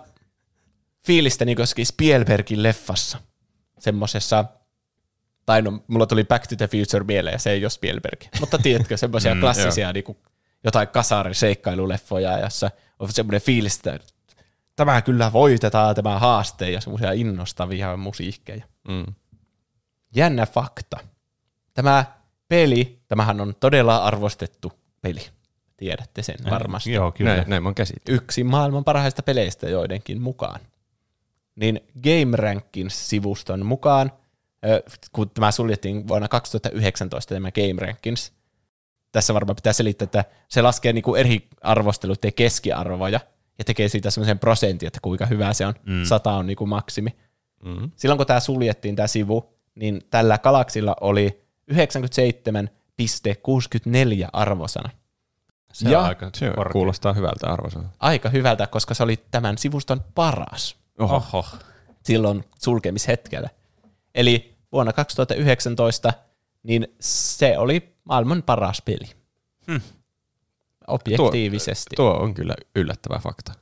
fiilistä 1.07 1.45
niin 1.45 1.57
kuin 1.57 1.63
jossakin 1.63 1.87
Spielbergin 1.87 2.63
leffassa. 2.63 3.19
Semmosessa, 3.79 4.45
tai 5.47 5.63
no, 5.63 5.85
mulla 5.87 6.07
tuli 6.07 6.25
Back 6.25 6.47
to 6.47 6.57
the 6.57 6.69
Future 6.69 7.05
mieleen, 7.05 7.35
ja 7.35 7.39
se 7.39 7.51
ei 7.51 7.65
ole 7.65 7.71
Spielberg. 7.71 8.23
Mutta 8.41 8.59
tiedätkö, 8.59 8.97
semmoisia 8.97 9.35
Mm, 9.35 9.41
klassisia 9.41 9.93
niin 9.93 10.05
kuin, 10.05 10.19
jotain 10.65 10.89
kasariseikkailuleffoja, 10.89 12.39
jossa 12.39 12.71
on 12.99 13.13
semmoinen 13.13 13.41
fiilis, 13.41 13.77
että 13.77 13.99
tämä 14.77 15.03
kyllä 15.03 15.33
voitetaan 15.33 15.95
tämä 15.95 16.19
haaste 16.19 16.71
ja 16.71 16.81
semmoisia 16.81 17.13
innostavia 17.13 17.97
musiikkeja. 17.97 18.65
Mm. 18.89 19.15
Jännä 20.15 20.47
fakta. 20.47 20.97
Tämä 21.75 22.05
peli, 22.49 22.99
tämähän 23.09 23.41
on 23.41 23.55
todella 23.61 23.97
arvostettu 23.97 24.73
peli. 25.01 25.29
Tiedätte 25.77 26.23
sen 26.23 26.37
varmasti. 26.51 26.93
Joo, 26.93 27.13
kyllä. 27.13 27.37
Näin, 27.37 27.51
näin 27.51 27.63
mä 27.63 27.67
oon 27.67 27.75
käsittänyt. 27.75 28.23
Yksi 28.23 28.45
maailman 28.45 28.85
parhaista 28.85 29.23
peleistä 29.23 29.69
joidenkin 29.69 30.21
mukaan. 30.21 30.61
niin 31.57 31.81
Game 32.03 32.37
Rankings-sivuston 32.37 33.67
mukaan, 33.67 34.13
kun 35.13 35.31
tämä 35.31 35.51
suljettiin 35.51 36.09
vuonna 36.09 36.29
2019 36.29 37.35
tämä 37.35 37.51
Game 37.53 37.87
Rankings, 37.87 38.33
tässä 39.13 39.35
varmaan 39.35 39.57
pitää 39.57 39.73
selittää, 39.73 40.05
että 40.05 40.25
se 40.49 40.63
laskee 40.63 40.93
niinku 40.93 41.15
eri 41.15 41.49
arvosteluiden 41.63 42.33
keskiarvoja 42.35 43.21
ja 43.59 43.65
tekee 43.65 43.89
siitä 43.89 44.11
semmoisen 44.11 44.39
prosentin, 44.39 44.87
että 44.87 44.99
kuinka 45.03 45.27
hyvä 45.27 45.53
se 45.53 45.67
on. 45.67 45.75
Mm. 45.87 46.05
100 46.05 46.33
on 46.33 46.47
niinku 46.47 46.67
maksimi. 46.67 47.17
Mm. 47.65 47.91
Silloin 47.97 48.17
kun 48.17 48.27
tämä 48.27 48.41
suljettiin 48.41 48.97
tämä 48.97 49.07
sivu, 49.07 49.53
niin 49.75 50.01
tällä 50.11 50.39
galaksilla 50.39 50.97
oli 51.01 51.43
97,64 51.73 51.77
arvosana. 54.33 54.91
Se 55.73 55.91
Ja 55.91 56.03
aika 56.03 56.31
Se 56.35 56.53
korkea. 56.57 56.73
kuulostaa 56.73 57.13
hyvältä 57.13 57.47
arvosana. 57.47 57.89
Aika 58.01 58.29
hyvältä, 58.29 58.67
koska 58.67 58.95
se 58.95 59.03
oli 59.03 59.25
tämän 59.31 59.59
sivuston 59.59 60.05
paras 60.15 60.77
Oho. 60.99 61.17
Oho. 61.17 61.47
silloin 62.05 62.45
sulkemishetkellä. 62.63 63.49
Eli 64.15 64.57
vuonna 64.73 64.93
2019 64.93 66.13
niin 66.63 66.95
se 67.01 67.59
oli 67.59 67.95
maailman 68.05 68.43
paras 68.43 68.83
peli. 68.83 69.11
Hmm. 69.67 69.81
Objektiivisesti. 70.87 71.97
Tuo 71.97 72.11
on 72.11 72.35
kyllä 72.35 72.55
yllättävä 72.77 73.19
fakta. 73.19 73.53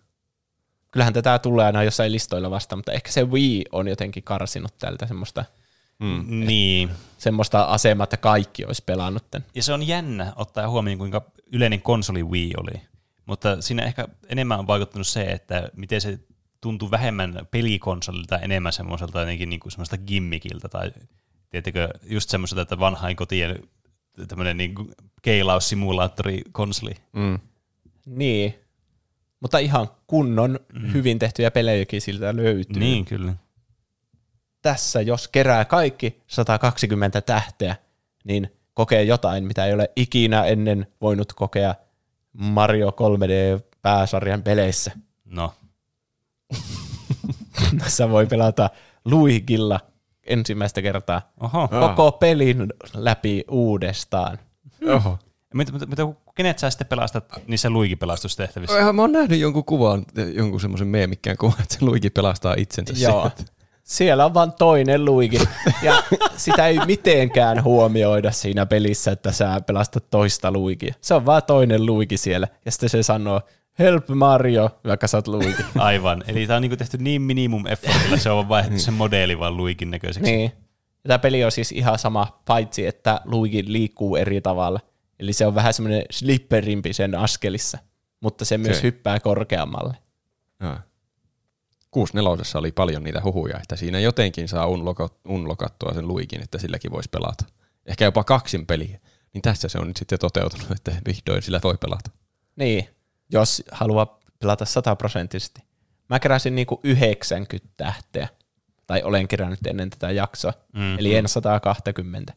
Kyllähän 0.91 1.13
tätä 1.13 1.39
tulee 1.39 1.67
aina 1.67 1.83
jossain 1.83 2.13
listoilla 2.13 2.51
vasta, 2.51 2.77
mutta 2.77 2.93
ehkä 2.93 3.13
se 3.13 3.25
Wii 3.25 3.65
on 3.73 3.89
jotenkin 3.89 4.23
karsinut 4.23 4.79
tältä 4.79 5.07
semmoista, 5.07 5.45
Mm. 6.01 6.25
Niin. 6.29 6.91
semmoista 7.19 7.63
asemaa, 7.63 8.05
että 8.05 8.17
kaikki 8.17 8.65
olisi 8.65 8.83
pelannut 8.87 9.31
tämän. 9.31 9.47
Ja 9.55 9.63
se 9.63 9.73
on 9.73 9.89
jännä 9.89 10.33
ottaa 10.37 10.69
huomioon, 10.69 10.99
kuinka 10.99 11.23
yleinen 11.53 11.83
konsoli 11.83 12.23
Wii 12.23 12.53
oli. 12.57 12.81
Mutta 13.27 13.63
siinä 13.63 13.85
ehkä 13.85 14.09
enemmän 14.29 14.59
on 14.59 14.67
vaikuttanut 14.67 15.07
se, 15.07 15.23
että 15.23 15.71
miten 15.77 16.01
se 16.01 16.19
tuntuu 16.61 16.91
vähemmän 16.91 17.49
pelikonsolilta, 17.51 18.39
enemmän 18.39 18.73
semmoiselta 18.73 19.21
jotenkin 19.21 19.51
niin 19.51 19.61
kuin 19.61 19.73
semmoista 19.73 19.99
gimmikiltä 19.99 20.69
tai 20.69 20.93
tietenkin 21.51 21.89
just 22.03 22.31
semmoiselta, 22.31 22.63
että 22.63 22.79
vanhain 22.79 23.17
kotien 23.17 23.63
tämmöinen 24.29 24.57
niin 24.57 24.75
keilaussimulaattori-konsoli. 25.23 26.95
Mm. 27.13 27.39
Niin. 28.07 28.55
Mutta 29.41 29.59
ihan 29.59 29.89
kunnon 30.07 30.61
mm. 30.73 30.93
hyvin 30.93 31.19
tehtyjä 31.19 31.51
pelejäkin 31.51 32.01
siltä 32.01 32.37
löytyy. 32.37 32.81
Niin, 32.81 33.05
kyllä. 33.05 33.35
Tässä 34.63 35.01
jos 35.01 35.29
kerää 35.29 35.65
kaikki 35.65 36.23
120 36.27 37.21
tähteä, 37.21 37.77
niin 38.25 38.53
kokee 38.75 39.03
jotain, 39.03 39.45
mitä 39.45 39.67
ei 39.67 39.75
ole 39.75 39.91
ikinä 39.97 40.45
ennen 40.45 40.87
voinut 41.01 41.33
kokea 41.33 41.75
Mario 42.33 42.91
3D-pääsarjan 42.91 44.43
peleissä. 44.43 44.93
No, 45.25 45.55
Tässä 47.79 48.11
voi 48.11 48.27
pelata 48.27 48.71
Luigilla 49.05 49.81
ensimmäistä 50.31 50.83
kertaa 50.83 51.23
oho. 51.41 51.69
koko 51.69 52.13
pelin 52.13 52.67
läpi 52.95 53.45
uudestaan. 53.51 54.39
Oho. 54.95 55.19
Mitä, 55.55 55.73
mitä, 55.73 55.87
mitä, 55.87 56.03
kenet 56.35 56.59
sä 56.59 56.71
sitten 56.71 56.87
pelastat 56.87 57.25
niissä 57.47 57.71
luikipelastustehtävissä? 57.71 58.79
Ihan 58.79 58.95
mä 58.95 59.03
oon 59.03 59.13
nähnyt 59.13 59.41
jonkun 59.41 59.65
kuvan, 59.65 60.05
jonkun 60.35 60.61
semmoisen 60.61 60.89
meemikkään 60.89 61.37
kuvan, 61.37 61.63
että 61.63 61.75
se 61.75 61.85
Luigi 61.85 62.11
pelastaa 62.11 62.55
itsensä 62.59 62.95
Joo. 62.97 63.21
sieltä. 63.21 63.53
Siellä 63.85 64.25
on 64.25 64.35
vain 64.35 64.53
toinen 64.53 65.05
Luigi. 65.05 65.39
Ja 65.83 66.03
sitä 66.37 66.67
ei 66.67 66.79
mitenkään 66.87 67.65
huomioida 67.65 68.33
siinä 68.33 68.67
pelissä, 68.67 69.13
että 69.13 69.33
sä 69.33 69.61
pelastat 69.67 70.11
toista 70.11 70.53
Luigia. 70.53 70.95
Se 71.01 71.15
on 71.15 71.27
vaan 71.27 71.43
toinen 71.43 71.87
Luigi 71.87 72.17
siellä. 72.17 72.49
Ja 72.65 72.73
sitten 72.73 72.89
se 72.89 73.03
sanoo, 73.03 73.41
help 73.81 74.09
Mario, 74.09 74.71
vaikka 74.85 75.07
sä 75.07 75.17
oot 75.19 75.29
Luigi. 75.29 75.63
Aivan. 75.79 76.25
Eli 76.27 76.47
tämä 76.47 76.57
on 76.57 76.63
niinku 76.63 76.77
tehty 76.77 76.99
niin 76.99 77.23
minimum 77.23 77.67
effortilla, 77.67 78.17
se 78.17 78.31
on 78.31 78.49
vaihdettu 78.49 78.81
se 78.81 78.91
modeli 78.91 79.39
vaan 79.39 79.57
luikin 79.57 79.91
näköiseksi. 79.91 80.31
niin. 80.31 80.53
Ja 81.05 81.09
tämä 81.09 81.19
peli 81.19 81.45
on 81.45 81.53
siis 81.53 81.73
ihan 81.73 81.99
sama, 81.99 82.41
paitsi 82.47 82.87
että 82.87 83.21
Luigi 83.25 83.65
liikkuu 83.67 84.17
eri 84.17 84.41
tavalla. 84.41 84.81
Eli 85.21 85.33
se 85.33 85.47
on 85.47 85.55
vähän 85.55 85.75
semmoinen 85.75 86.03
slipperimpi 86.11 86.93
sen 86.93 87.15
askelissa, 87.15 87.79
mutta 88.21 88.45
se 88.45 88.59
myös 88.59 88.77
Se- 88.77 88.83
hyppää 88.83 89.21
korkeammalle. 89.21 89.97
Joo. 90.61 90.77
64 91.91 92.45
oli 92.55 92.73
paljon 92.73 93.03
niitä 93.03 93.21
huhuja, 93.25 93.59
että 93.59 93.77
siinä 93.77 94.01
jotenkin 94.01 94.49
saa 94.49 94.67
unlokattua 95.29 95.95
sen 95.95 96.09
Luigin, 96.09 96.43
että 96.43 96.59
silläkin 96.59 96.91
voisi 96.91 97.09
pelata. 97.09 97.45
Ehkä 97.87 98.05
jopa 98.05 98.25
kaksin 98.25 98.67
peliä. 98.67 99.01
Niin 99.35 99.43
tässä 99.43 99.69
se 99.69 99.79
on 99.79 99.87
nyt 99.89 99.97
sitten 99.97 100.19
toteutunut, 100.19 100.71
että 100.71 100.93
vihdoin 101.07 101.43
sillä 101.43 101.61
voi 101.65 101.77
pelata. 101.81 102.11
Niin, 102.57 102.89
jos 103.33 103.63
haluaa 103.73 104.21
pelata 104.39 104.65
sataprosenttisesti. 104.65 105.63
Mä 106.09 106.19
keräsin 106.19 106.55
niinku 106.55 106.81
90 106.85 107.69
tähteä, 107.77 108.29
tai 108.87 109.03
olen 109.03 109.29
kerännyt 109.29 109.67
ennen 109.67 109.91
tätä 109.91 110.11
jaksoa, 110.11 110.53
Mm, 110.73 110.81
mm, 110.81 110.99
eli 110.99 111.17
en 111.17 111.29
120. 111.29 112.35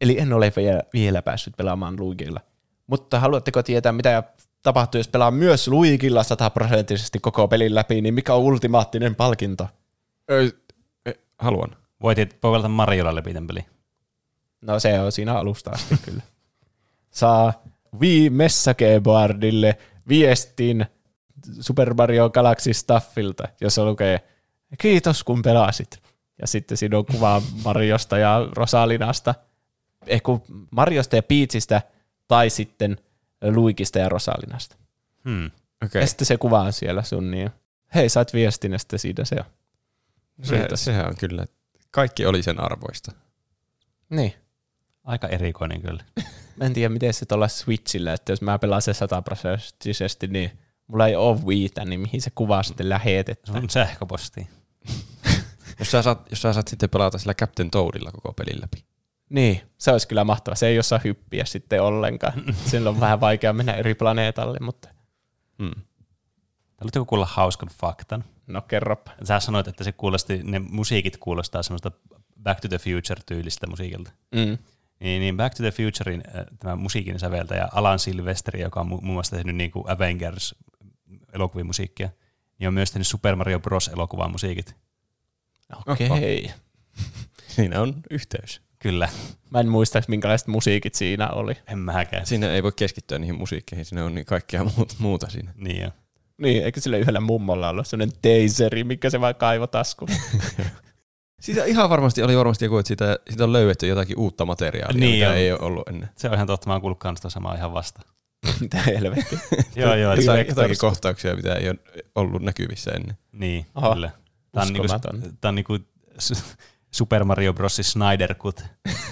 Eli 0.00 0.20
en 0.20 0.32
ole 0.32 0.52
vielä, 0.56 0.82
vielä 0.92 1.22
päässyt 1.22 1.56
pelaamaan 1.56 1.96
Luigilla. 1.98 2.40
Mutta 2.86 3.20
haluatteko 3.20 3.62
tietää, 3.62 3.92
mitä 3.92 4.22
tapahtuu, 4.62 4.98
jos 4.98 5.08
pelaa 5.08 5.30
myös 5.30 5.68
Luigilla 5.68 6.22
sataprosenttisesti 6.22 7.20
koko 7.20 7.48
pelin 7.48 7.74
läpi, 7.74 8.00
niin 8.00 8.14
mikä 8.14 8.34
on 8.34 8.40
ultimaattinen 8.40 9.14
palkinto? 9.14 9.68
Ö, 10.30 10.50
e, 11.06 11.12
haluan. 11.38 11.76
Voit 12.02 12.18
voi 12.18 12.26
pelata 12.40 12.68
Mariolla 12.68 13.14
läpi 13.14 13.34
tämän 13.34 13.46
peli. 13.46 13.64
No 14.60 14.80
se 14.80 15.00
on 15.00 15.12
siinä 15.12 15.34
alusta 15.34 15.70
asti 15.70 15.96
kyllä. 16.04 16.22
Saa 17.10 17.62
Wii 18.00 18.30
Messageboardille 18.30 19.78
viestin 20.08 20.86
Super 21.60 21.94
Mario 21.94 22.30
Galaxy 22.30 22.72
Staffilta, 22.72 23.48
jossa 23.60 23.84
lukee 23.84 24.20
kiitos 24.78 25.24
kun 25.24 25.42
pelasit. 25.42 26.02
Ja 26.40 26.46
sitten 26.46 26.76
siinä 26.76 26.98
on 26.98 27.06
kuva 27.06 27.42
Mariosta 27.64 28.18
ja 28.18 28.48
Rosalinasta. 28.56 29.34
Eh, 30.06 30.22
kun 30.22 30.42
Mariosta 30.70 31.16
ja 31.16 31.22
Peachistä 31.22 31.82
tai 32.28 32.50
sitten 32.50 32.96
Luikista 33.42 33.98
ja 33.98 34.08
Rosalinasta. 34.08 34.76
Hmm. 35.24 35.50
Okay. 35.84 36.00
Ja 36.00 36.06
sitten 36.06 36.26
se 36.26 36.36
kuva 36.36 36.60
on 36.60 36.72
siellä 36.72 37.02
sun 37.02 37.30
niin. 37.30 37.50
Hei, 37.94 38.08
sait 38.08 38.32
viestin 38.34 38.72
ja 38.72 38.78
sitten 38.78 38.98
siitä 38.98 39.24
se 39.24 39.36
on. 39.38 39.44
Se, 40.42 40.68
sehän 40.74 41.06
on 41.06 41.16
kyllä, 41.16 41.46
kaikki 41.90 42.26
oli 42.26 42.42
sen 42.42 42.60
arvoista. 42.60 43.12
Niin. 44.10 44.34
Aika 45.04 45.28
erikoinen 45.28 45.82
kyllä. 45.82 46.04
Mä 46.56 46.64
en 46.66 46.72
tiedä, 46.72 46.88
miten 46.88 47.14
se 47.14 47.26
tuolla 47.26 47.48
Switchillä, 47.48 48.12
että 48.12 48.32
jos 48.32 48.42
mä 48.42 48.58
pelaan 48.58 48.82
se 48.82 48.94
sataprosenttisesti, 48.94 50.26
niin 50.26 50.58
mulla 50.86 51.06
ei 51.06 51.16
ole 51.16 51.40
Wiitä, 51.46 51.84
niin 51.84 52.00
mihin 52.00 52.22
se 52.22 52.30
kuva 52.34 52.62
sitten 52.62 52.88
lähetetään. 52.88 53.60
Sun 53.60 53.70
sähköpostiin. 53.70 54.48
Jos 55.78 55.90
sä, 55.90 56.02
saat, 56.02 56.30
jos 56.30 56.42
sä 56.42 56.52
saat 56.52 56.68
sitten 56.68 56.90
pelata 56.90 57.18
sillä 57.18 57.34
Captain 57.34 57.70
Toadilla 57.70 58.12
koko 58.12 58.32
pelin 58.32 58.60
läpi. 58.60 58.84
Niin, 59.30 59.60
se 59.78 59.90
olisi 59.92 60.08
kyllä 60.08 60.24
mahtavaa. 60.24 60.56
Se 60.56 60.66
ei 60.66 60.78
osaa 60.78 61.00
hyppiä 61.04 61.44
sitten 61.44 61.82
ollenkaan. 61.82 62.32
Sillä 62.70 62.90
on 62.90 63.00
vähän 63.00 63.20
vaikea 63.20 63.52
mennä 63.52 63.72
eri 63.72 63.94
planeetalle, 63.94 64.58
mutta 64.60 64.88
Mm. 65.58 65.70
Haluatteko 66.76 67.04
kuulla 67.04 67.26
hauskan 67.26 67.68
faktan? 67.80 68.24
no 68.46 68.62
kerropa. 68.62 69.10
Sä 69.24 69.40
sanoit, 69.40 69.68
että 69.68 69.84
se 69.84 69.92
kuulosti, 69.92 70.40
ne 70.42 70.58
musiikit 70.58 71.16
kuulostaa 71.16 71.62
semmoista 71.62 71.90
Back 72.42 72.60
to 72.60 72.68
the 72.68 72.78
Future-tyylistä 72.78 73.66
musiikilta. 73.66 74.10
Mm. 74.34 74.58
Niin, 75.04 75.20
niin 75.20 75.36
Back 75.36 75.54
to 75.54 75.62
the 75.62 75.70
Futurein 75.70 76.22
äh, 76.28 76.44
tämä 76.58 76.76
musiikin 76.76 77.18
säveltäjä 77.18 77.68
Alan 77.72 77.98
Silvestri, 77.98 78.60
joka 78.60 78.80
on 78.80 78.86
mu- 78.86 78.90
muun 78.90 79.04
muassa 79.04 79.36
tehnyt 79.36 79.56
niin 79.56 79.70
kuin 79.70 79.90
Avengers 79.90 80.54
elokuvien 81.32 81.66
musiikkia, 81.66 82.08
niin 82.58 82.68
on 82.68 82.74
myös 82.74 82.90
tehnyt 82.90 83.06
Super 83.06 83.36
Mario 83.36 83.60
Bros. 83.60 83.88
elokuvan 83.88 84.30
musiikit. 84.30 84.76
Okei. 85.86 86.06
Okay. 86.08 86.56
Siinä 87.54 87.80
on 87.80 87.94
yhteys. 88.10 88.62
Kyllä, 88.78 89.08
Mä 89.50 89.60
en 89.60 89.68
muista, 89.68 90.02
minkälaiset 90.08 90.48
musiikit 90.48 90.94
siinä 90.94 91.28
oli. 91.28 91.56
en 91.68 91.78
mäkään. 91.78 92.26
Siinä 92.26 92.50
ei 92.50 92.62
voi 92.62 92.72
keskittyä 92.76 93.18
niihin 93.18 93.38
musiikkeihin, 93.38 93.84
siinä 93.84 94.04
on 94.04 94.14
niin 94.14 94.26
kaikkea 94.26 94.64
muuta, 94.76 94.94
muuta 94.98 95.30
siinä. 95.30 95.52
Niin 95.56 95.82
jo. 95.82 95.90
Niin, 96.38 96.64
eikö 96.64 96.80
sillä 96.80 96.96
yhdellä 96.96 97.20
mummolla 97.20 97.68
ollut 97.68 97.86
sellainen 97.86 98.16
taseri, 98.22 98.84
mikä 98.84 99.10
se 99.10 99.20
vaan 99.20 99.34
kaivoi 99.34 99.68
taskuun? 99.68 100.08
Siitä 101.44 101.64
ihan 101.64 101.90
varmasti 101.90 102.22
oli 102.22 102.36
varmasti 102.36 102.64
joku, 102.64 102.78
että 102.78 102.88
siitä, 102.88 103.18
siitä 103.28 103.44
on 103.44 103.52
löydetty 103.52 103.86
jotakin 103.86 104.18
uutta 104.18 104.46
materiaalia, 104.46 105.00
Niin 105.00 105.12
mitä 105.14 105.30
on. 105.30 105.36
ei 105.36 105.52
ole 105.52 105.60
ollut 105.60 105.88
ennen. 105.88 106.08
Se 106.16 106.28
on 106.28 106.34
ihan 106.34 106.46
totta, 106.46 106.66
mä 106.66 106.72
oon 106.72 106.80
kuullut 106.80 106.98
kans 106.98 107.20
samaa 107.28 107.54
ihan 107.54 107.72
vasta. 107.72 108.00
Mitä 108.60 108.76
helvettiä. 108.82 109.38
joo, 109.76 109.94
joo, 109.94 110.14
Jotain, 110.14 110.44
se, 110.44 110.48
jotakin 110.48 110.78
kohtauksia, 110.78 111.36
mitä 111.36 111.54
ei 111.54 111.68
ole 111.68 111.78
ollut 112.14 112.42
näkyvissä 112.42 112.90
ennen. 112.90 113.18
niin, 113.32 113.66
Oho, 113.74 113.94
kyllä. 113.94 114.10
Tää 114.52 114.62
on, 114.62 114.72
niinku, 114.72 114.88
tää 115.40 115.48
on 115.48 115.54
niinku 115.54 115.78
Super 116.90 117.24
Mario 117.24 117.52
Bros. 117.52 117.76
Snyder 117.82 118.34
Cut. 118.34 118.64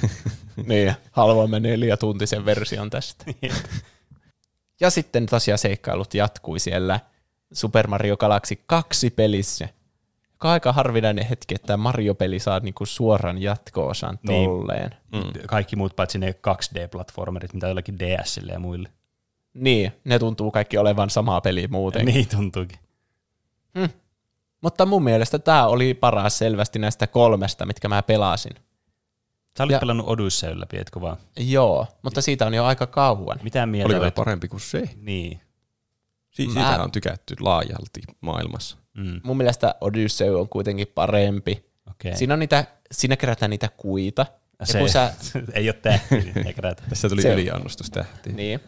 niin, 0.66 0.94
haluamme 1.10 1.60
neljätuntisen 1.60 2.44
version 2.44 2.90
tästä. 2.90 3.24
ja 4.80 4.90
sitten 4.90 5.26
tosiaan 5.26 5.58
seikkailut 5.58 6.14
jatkui 6.14 6.58
siellä 6.58 7.00
Super 7.52 7.86
Mario 7.86 8.16
Galaxy 8.16 8.62
2 8.66 9.10
pelissä. 9.10 9.68
Aika 10.50 10.72
harvinainen 10.72 11.26
hetki, 11.26 11.54
että 11.54 11.76
Mario-peli 11.76 12.38
saa 12.38 12.60
niinku 12.60 12.86
suoran 12.86 13.42
jatko-osan 13.42 14.18
Niin. 14.28 14.50
tolleen. 14.50 14.90
Mm. 15.12 15.22
Kaikki 15.46 15.76
muut 15.76 15.96
paitsi 15.96 16.18
ne 16.18 16.34
2D-platformerit, 16.48 17.52
mitä 17.54 17.68
jollakin 17.68 17.98
DSille 17.98 18.52
ja 18.52 18.58
muille. 18.58 18.88
Niin, 19.54 19.92
ne 20.04 20.18
tuntuu 20.18 20.50
kaikki 20.50 20.78
olevan 20.78 21.10
samaa 21.10 21.40
peliä 21.40 21.68
muuten. 21.70 22.06
Niin 22.06 22.28
tuntuukin. 22.28 22.78
Mutta 24.60 24.86
mun 24.86 25.04
mielestä 25.04 25.38
tämä 25.38 25.66
oli 25.66 25.94
paras 25.94 26.38
selvästi 26.38 26.78
näistä 26.78 27.06
kolmesta, 27.06 27.66
mitkä 27.66 27.88
mä 27.88 28.02
pelasin. 28.02 28.52
Sä 29.58 29.64
olit 29.64 29.72
Ja- 29.72 29.78
pelannut 29.80 30.08
Odyssey 30.08 30.60
läpi, 30.60 30.76
etkö 30.78 31.00
vaan? 31.00 31.16
Joo, 31.36 31.86
mutta 32.02 32.20
siitä 32.22 32.46
on 32.46 32.54
jo 32.54 32.64
aika 32.64 32.86
kauan. 32.86 33.38
Mitä 33.42 33.66
mieltä 33.66 33.96
olet? 33.96 34.14
parempi 34.14 34.48
kuin 34.48 34.60
se? 34.60 34.90
Niin. 34.96 35.40
Si- 36.30 36.46
Mä- 36.46 36.52
Siitä 36.52 36.82
on 36.82 36.92
tykätty 36.92 37.34
laajalti 37.40 38.00
maailmassa. 38.20 38.76
Mm. 38.94 39.20
Mun 39.22 39.36
mielestä 39.36 39.74
Odyssey 39.80 40.40
on 40.40 40.48
kuitenkin 40.48 40.86
parempi. 40.94 41.64
Okei. 41.90 42.16
Siinä, 42.16 42.34
on 42.34 42.40
niitä, 42.40 42.64
siinä 42.92 43.16
kerätään 43.16 43.50
niitä 43.50 43.68
kuita. 43.76 44.26
Ja 44.60 44.66
Se 44.66 44.78
kun 44.78 44.88
sä, 44.88 45.12
ei 45.52 45.68
ole 45.68 45.72
tähti. 45.82 46.32
Tässä 46.88 47.08
tuli 47.08 47.22
Se- 47.22 47.34
yliannostus 47.34 47.90
niin. 48.32 48.60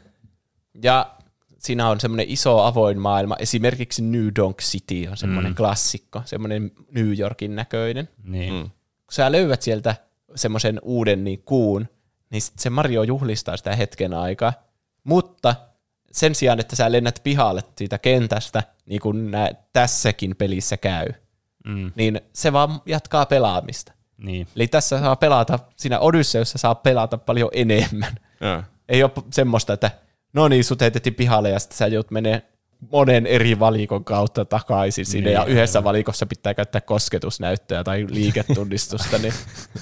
Ja 0.83 1.15
siinä 1.59 1.89
on 1.89 2.01
semmoinen 2.01 2.27
iso 2.29 2.59
avoin 2.59 2.99
maailma. 2.99 3.37
Esimerkiksi 3.39 4.03
New 4.03 4.29
Donk 4.37 4.61
City 4.61 5.07
on 5.11 5.17
semmoinen 5.17 5.53
mm. 5.53 5.57
klassikko, 5.57 6.23
semmoinen 6.25 6.73
New 6.91 7.19
Yorkin 7.19 7.57
näköinen. 7.57 8.09
Niin. 8.25 8.55
Mm. 8.55 8.63
kun 8.63 9.13
sä 9.13 9.33
löydät 9.33 9.63
sieltä 9.63 9.97
semmoisen 10.35 10.81
uuden 10.83 11.25
niin 11.25 11.43
kuun, 11.43 11.89
niin 12.31 12.43
sit 12.43 12.59
se 12.59 12.71
Mario 12.71 13.03
juhlistaa 13.03 13.57
sitä 13.57 13.77
hetken 13.77 14.15
aikaa. 14.15 14.53
Mutta 15.05 15.55
sen 16.13 16.35
sijaan, 16.35 16.61
että 16.61 16.77
sä 16.77 16.93
lennät 16.93 17.21
pihalle 17.25 17.63
siitä 17.79 17.99
kentästä, 17.99 18.63
niin 18.87 19.01
kuin 19.01 19.31
nää 19.31 19.51
tässäkin 19.73 20.37
pelissä 20.37 20.77
käy, 20.77 21.07
Mm. 21.67 21.93
niin 21.95 22.21
se 22.33 22.53
vaan 22.53 22.81
jatkaa 22.87 23.27
pelaamista. 23.27 23.93
Niin. 24.17 24.47
Eli 24.57 24.67
tässä 24.69 25.01
saa 25.01 25.17
pelata, 25.17 25.59
siinä 25.77 25.99
Odysseyssä 25.99 26.59
saa 26.59 26.75
pelata 26.75 27.19
paljon 27.19 27.51
enemmän. 27.53 28.15
Ja. 28.41 28.63
Ei 28.89 29.03
ole 29.03 29.11
semmoista, 29.31 29.73
että 29.73 29.91
no 30.33 30.49
niin, 30.49 30.65
sut 30.65 30.81
heitettiin 30.81 31.15
pihalle 31.15 31.51
ja 31.51 31.59
sitten 31.59 31.79
sä 31.79 31.87
joudut 31.87 32.11
menee 32.11 32.43
monen 32.93 33.27
eri 33.27 33.59
valikon 33.59 34.05
kautta 34.05 34.45
takaisin 34.45 35.07
sinne 35.07 35.31
Niin, 35.31 35.35
ja 35.35 35.45
yhdessä 35.45 35.85
valikossa 35.85 36.27
pitää 36.27 36.55
käyttää 36.55 36.81
kosketusnäyttöä 36.81 37.85
tai 37.85 38.07
liiketunnistusta, 38.09 39.19
niin 39.19 39.35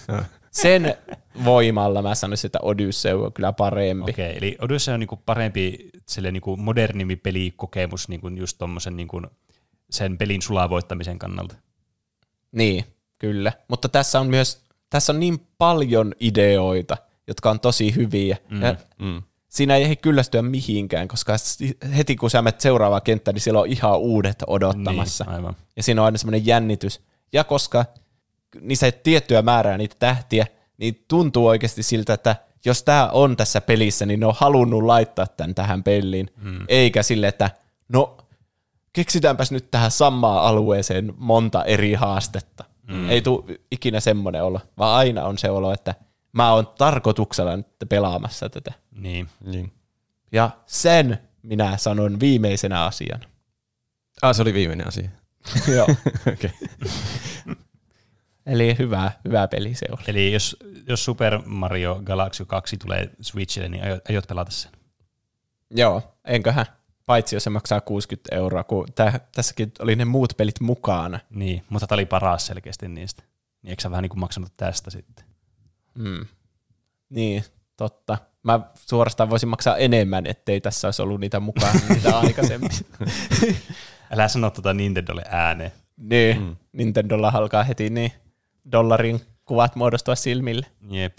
sen 0.52 0.94
voimalla 1.44 2.02
mä 2.02 2.14
sanoisin, 2.14 2.48
että 2.48 2.58
Odyssey 2.62 3.24
on 3.24 3.32
kyllä 3.32 3.52
parempi. 3.52 4.10
Okei, 4.10 4.26
okay, 4.26 4.38
eli 4.38 4.56
Odyssey 4.60 4.94
on 4.94 5.00
niinku 5.00 5.16
parempi 5.16 5.90
niinku 6.32 6.56
modernimpi 6.56 7.16
pelikokemus 7.16 8.08
niinku 8.08 8.28
just 8.28 8.58
tommosen 8.58 8.96
niinku 8.96 9.22
sen 9.90 10.18
pelin 10.18 10.42
sulavoittamisen 10.42 11.18
kannalta. 11.18 11.54
Niin, 12.52 12.84
kyllä. 13.18 13.52
Mutta 13.68 13.88
tässä 13.88 14.20
on 14.20 14.26
myös, 14.26 14.62
tässä 14.90 15.12
on 15.12 15.20
niin 15.20 15.46
paljon 15.58 16.14
ideoita, 16.20 16.96
jotka 17.26 17.50
on 17.50 17.60
tosi 17.60 17.94
hyviä. 17.94 18.36
Mm. 18.50 18.62
Ja 18.62 18.76
Mm. 18.98 19.22
siinä 19.48 19.76
ei 19.76 19.96
kyllästyä 19.96 20.42
mihinkään, 20.42 21.08
koska 21.08 21.36
heti 21.96 22.16
kun 22.16 22.30
sä 22.30 22.42
menet 22.42 22.60
seuraavaan 22.60 23.02
kenttään, 23.02 23.34
niin 23.34 23.42
siellä 23.42 23.60
on 23.60 23.66
ihan 23.68 23.98
uudet 23.98 24.42
odottamassa. 24.46 25.24
Niin, 25.24 25.34
aivan. 25.34 25.56
Ja 25.76 25.82
siinä 25.82 26.02
on 26.02 26.04
aina 26.04 26.18
semmoinen 26.18 26.46
jännitys. 26.46 27.00
Ja 27.32 27.44
koska 27.44 27.84
niissä 28.60 28.86
ei 28.86 28.92
tiettyä 28.92 29.42
määrää 29.42 29.78
niitä 29.78 29.96
tähtiä, 29.98 30.46
niin 30.78 31.04
tuntuu 31.08 31.46
oikeasti 31.46 31.82
siltä, 31.82 32.14
että 32.14 32.36
jos 32.64 32.82
tämä 32.82 33.08
on 33.12 33.36
tässä 33.36 33.60
pelissä, 33.60 34.06
niin 34.06 34.20
ne 34.20 34.26
on 34.26 34.34
halunnut 34.36 34.82
laittaa 34.82 35.26
tämän 35.26 35.54
tähän 35.54 35.82
peliin. 35.82 36.30
Mm. 36.36 36.64
Eikä 36.68 37.02
sille, 37.02 37.28
että 37.28 37.50
no 37.88 38.16
keksitäänpäs 38.92 39.52
nyt 39.52 39.70
tähän 39.70 39.90
samaan 39.90 40.44
alueeseen 40.44 41.14
monta 41.16 41.64
eri 41.64 41.94
haastetta. 41.94 42.64
Mm. 42.88 43.10
Ei 43.10 43.22
tule 43.22 43.60
ikinä 43.70 44.00
semmoinen 44.00 44.44
olo, 44.44 44.60
vaan 44.78 44.96
aina 44.96 45.24
on 45.24 45.38
se 45.38 45.50
olo, 45.50 45.72
että 45.72 45.94
mä 46.32 46.52
oon 46.52 46.66
tarkoituksella 46.66 47.56
nyt 47.56 47.66
pelaamassa 47.88 48.48
tätä. 48.48 48.72
Niin. 48.90 49.28
Niin. 49.44 49.72
Ja 50.32 50.50
sen 50.66 51.18
minä 51.42 51.76
sanon 51.76 52.20
viimeisenä 52.20 52.84
asiana. 52.84 53.28
Ah, 54.22 54.34
se 54.34 54.42
oli 54.42 54.54
viimeinen 54.54 54.88
asia. 54.88 55.08
Joo. 55.74 55.86
Okei. 56.32 56.50
Eli 58.46 58.78
hyvä, 58.78 59.12
hyvä 59.24 59.48
peli 59.48 59.74
se 59.74 59.86
oli. 59.90 60.02
Eli 60.06 60.32
jos, 60.32 60.56
jos 60.88 61.04
Super 61.04 61.38
Mario 61.46 62.00
Galaxy 62.04 62.44
2 62.44 62.76
tulee 62.76 63.10
Switchille, 63.20 63.68
niin 63.68 63.84
aiot, 63.84 64.08
aiot 64.08 64.28
pelata 64.28 64.50
sen. 64.50 64.72
Joo, 65.70 66.02
enköhän. 66.24 66.66
Paitsi 67.06 67.36
jos 67.36 67.44
se 67.44 67.50
maksaa 67.50 67.80
60 67.80 68.36
euroa, 68.36 68.64
kun 68.64 68.86
tä, 68.94 69.20
tässäkin 69.34 69.72
oli 69.78 69.96
ne 69.96 70.04
muut 70.04 70.32
pelit 70.36 70.60
mukana. 70.60 71.20
Niin, 71.30 71.62
mutta 71.68 71.86
tämä 71.86 71.96
oli 71.96 72.06
paras 72.06 72.46
selkeästi 72.46 72.88
niistä. 72.88 73.22
Niin 73.62 73.70
eikö 73.70 73.82
sä 73.82 73.90
vähän 73.90 74.02
niin 74.02 74.10
kuin 74.10 74.20
maksanut 74.20 74.52
tästä 74.56 74.90
sitten? 74.90 75.24
Mm. 75.94 76.26
Niin, 77.08 77.44
totta. 77.76 78.18
Mä 78.42 78.60
suorastaan 78.74 79.30
voisin 79.30 79.48
maksaa 79.48 79.76
enemmän, 79.76 80.26
ettei 80.26 80.60
tässä 80.60 80.88
olisi 80.88 81.02
ollut 81.02 81.20
niitä 81.20 81.40
mukana, 81.40 81.80
niitä 81.88 82.18
aikaisemmin. 82.18 82.70
Älä 84.10 84.28
sano 84.28 84.50
tuota 84.50 84.74
Nintendolle 84.74 85.22
ääneen. 85.28 85.72
niin, 85.96 86.42
mm. 86.42 86.56
Nintendolla 86.72 87.32
alkaa 87.34 87.62
heti 87.64 87.90
niin 87.90 88.12
dollarin 88.72 89.20
kuvat 89.44 89.76
muodostua 89.76 90.14
silmille. 90.14 90.66
Jep. 90.90 91.18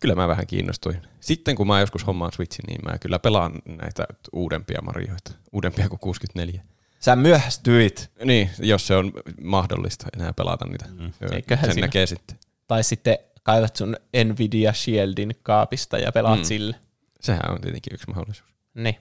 Kyllä 0.00 0.14
mä 0.14 0.28
vähän 0.28 0.46
kiinnostuin. 0.46 1.02
Sitten 1.20 1.56
kun 1.56 1.66
mä 1.66 1.80
joskus 1.80 2.06
hommaan 2.06 2.32
Switchin, 2.32 2.64
niin 2.68 2.80
mä 2.84 2.98
kyllä 2.98 3.18
pelaan 3.18 3.52
näitä 3.64 4.06
uudempia 4.32 4.78
Marioita. 4.82 5.32
Uudempia 5.52 5.88
kuin 5.88 5.98
64. 6.00 6.62
Sä 7.00 7.16
myöhästyit, 7.16 8.10
Niin, 8.24 8.50
jos 8.58 8.86
se 8.86 8.96
on 8.96 9.12
mahdollista 9.42 10.06
enää 10.16 10.32
pelata 10.32 10.64
niitä. 10.66 10.84
Mm. 10.98 11.12
Eiköhän 11.32 11.64
Sen 11.64 11.74
siinä- 11.74 11.86
näkee 11.86 12.06
sitten. 12.06 12.38
tai 12.68 12.84
sitten 12.84 13.18
kaivat 13.42 13.76
sun 13.76 13.96
Nvidia 14.24 14.72
Shieldin 14.72 15.34
kaapista 15.42 15.98
ja 15.98 16.12
pelaat 16.12 16.36
mm. 16.38 16.40
Mm. 16.42 16.44
sille. 16.44 16.76
Sehän 17.20 17.50
on 17.52 17.60
tietenkin 17.60 17.94
yksi 17.94 18.06
mahdollisuus. 18.08 18.50
Niin. 18.74 18.96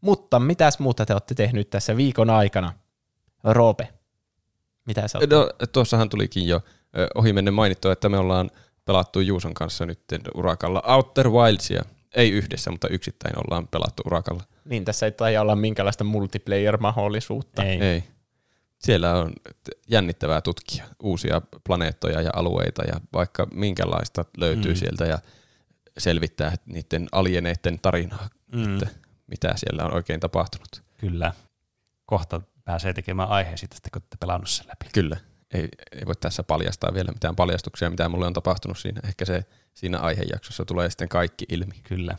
Mutta 0.00 0.38
mitäs 0.40 0.78
muuta 0.78 1.06
te 1.06 1.12
olette 1.12 1.34
tehnyt 1.34 1.70
tässä 1.70 1.96
viikon 1.96 2.30
aikana? 2.30 2.72
Roope, 3.44 3.88
mitä 4.86 5.08
sä 5.08 5.18
oot 5.18 5.30
No, 5.30 5.50
tuossahan 5.72 6.08
tulikin 6.08 6.46
jo 6.48 6.60
ö, 6.98 7.06
ohimennen 7.14 7.54
mainittua, 7.54 7.92
että 7.92 8.08
me 8.08 8.18
ollaan 8.18 8.50
pelattu 8.84 9.20
Juuson 9.20 9.54
kanssa 9.54 9.86
nyt 9.86 10.00
urakalla 10.34 10.82
Outer 10.86 11.28
Wildsia. 11.30 11.82
Ei 12.14 12.30
yhdessä, 12.30 12.70
mutta 12.70 12.88
yksittäin 12.88 13.34
ollaan 13.38 13.68
pelattu 13.68 14.02
urakalla. 14.06 14.42
Niin, 14.64 14.84
tässä 14.84 15.06
ei 15.06 15.12
taida 15.12 15.40
olla 15.40 15.56
minkälaista 15.56 16.04
multiplayer-mahdollisuutta. 16.04 17.62
Ei. 17.64 17.80
Ei. 17.80 18.04
Siellä 18.78 19.14
on 19.14 19.32
jännittävää 19.88 20.40
tutkia 20.40 20.84
uusia 21.02 21.42
planeettoja 21.66 22.20
ja 22.20 22.30
alueita 22.34 22.82
ja 22.84 23.00
vaikka 23.12 23.46
minkälaista 23.54 24.24
löytyy 24.36 24.72
Mm. 24.72 24.76
sieltä 24.76 25.04
ja 25.04 25.18
selvittää 25.98 26.54
niiden 26.66 27.08
alieneiden 27.12 27.78
tarinaa, 27.82 28.28
Mm. 28.52 28.72
että 28.74 28.88
mitä 29.26 29.52
siellä 29.56 29.84
on 29.84 29.94
oikein 29.94 30.20
tapahtunut. 30.20 30.82
Kyllä. 30.98 31.32
Kohta 32.06 32.40
pääsee 32.64 32.92
tekemään 32.92 33.28
aiheen 33.28 33.58
sitten, 33.58 33.78
kun 33.92 34.02
olette 34.02 34.16
pelannut 34.20 34.48
sen 34.50 34.66
läpi. 34.68 34.86
Kyllä. 34.94 35.16
Ei, 35.54 35.68
ei 35.92 36.06
voi 36.06 36.14
tässä 36.16 36.42
paljastaa 36.42 36.94
vielä 36.94 37.12
mitään 37.12 37.36
paljastuksia, 37.36 37.90
mitä 37.90 38.08
mulle 38.08 38.26
on 38.26 38.32
tapahtunut 38.32 38.78
siinä. 38.78 39.00
Ehkä 39.04 39.24
se 39.24 39.44
siinä 39.74 39.98
aihejaksossa 39.98 40.64
tulee 40.64 40.90
sitten 40.90 41.08
kaikki 41.08 41.44
ilmi. 41.48 41.74
Kyllä. 41.84 42.16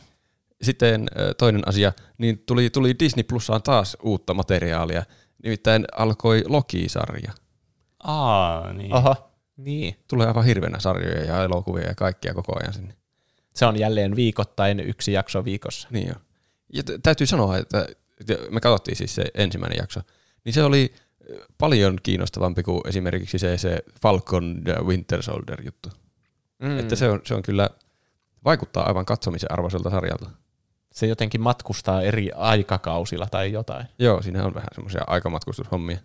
Sitten 0.62 1.08
toinen 1.38 1.68
asia, 1.68 1.92
niin 2.18 2.38
tuli, 2.38 2.70
tuli 2.70 2.96
Disney 2.98 3.22
Plusaan 3.22 3.62
taas 3.62 3.96
uutta 4.02 4.34
materiaalia. 4.34 5.02
Nimittäin 5.44 5.84
alkoi 5.96 6.44
Loki-sarja. 6.46 7.32
Aa, 8.02 8.72
niin. 8.72 8.94
Oho, 8.94 9.30
niin. 9.56 9.96
Tulee 10.08 10.26
aivan 10.26 10.44
hirveänä 10.44 10.78
sarjoja 10.78 11.24
ja 11.24 11.44
elokuvia 11.44 11.86
ja 11.86 11.94
kaikkia 11.94 12.34
koko 12.34 12.58
ajan 12.60 12.72
sinne. 12.72 12.94
Se 13.54 13.66
on 13.66 13.78
jälleen 13.78 14.16
viikoittain 14.16 14.80
yksi 14.80 15.12
jakso 15.12 15.44
viikossa. 15.44 15.88
Niin 15.90 16.08
jo. 16.08 16.14
Ja 16.72 16.82
t- 16.82 17.02
täytyy 17.02 17.26
sanoa, 17.26 17.58
että 17.58 17.86
me 18.50 18.60
katsottiin 18.60 18.96
siis 18.96 19.14
se 19.14 19.24
ensimmäinen 19.34 19.78
jakso, 19.78 20.00
niin 20.44 20.52
se 20.52 20.62
oli 20.62 20.94
paljon 21.58 21.98
kiinnostavampi 22.02 22.62
kuin 22.62 22.88
esimerkiksi 22.88 23.38
se, 23.38 23.58
se 23.58 23.78
Falcon 24.02 24.62
ja 24.66 24.82
Winter 24.82 25.22
Soldier 25.22 25.64
juttu. 25.64 25.88
Mm. 26.58 26.78
Että 26.78 26.96
se 26.96 27.10
on, 27.10 27.20
se 27.24 27.34
on 27.34 27.42
kyllä, 27.42 27.70
vaikuttaa 28.44 28.86
aivan 28.86 29.04
katsomisen 29.06 29.52
arvoiselta 29.52 29.90
sarjalta. 29.90 30.30
se 30.92 31.06
jotenkin 31.06 31.40
matkustaa 31.40 32.02
eri 32.02 32.30
aikakausilla 32.32 33.26
tai 33.30 33.52
jotain. 33.52 33.86
Joo, 33.98 34.22
siinä 34.22 34.44
on 34.44 34.54
vähän 34.54 34.68
semmoisia 34.74 35.04
aikamatkustushommia. 35.06 35.98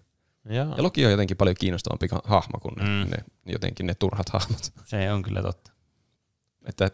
Joo. 0.50 0.76
Ja 0.78 0.84
Loki 0.84 1.06
on 1.06 1.12
jotenkin 1.12 1.38
paljon 1.38 1.56
kiinnostavampi 1.60 2.08
hahmo 2.24 2.60
kuin 2.60 2.76
Mm. 2.76 3.10
ne, 3.12 3.18
jotenkin 3.46 3.86
ne 3.86 3.96
turhat 3.96 4.30
hahmot. 4.30 4.72
Se 4.86 5.12
on 5.12 5.24
kyllä 5.24 5.42
totta. 5.42 5.72
Että 6.66 6.92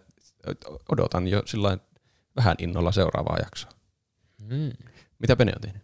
odotan 0.91 1.27
jo 1.27 1.43
sillain 1.45 1.79
vähän 2.35 2.55
innolla 2.59 2.91
seuraavaa 2.91 3.37
jaksoa. 3.43 3.71
Mm. 4.41 4.71
Mitä 5.19 5.35
Pene 5.35 5.51
on 5.55 5.61
tehnyt? 5.61 5.81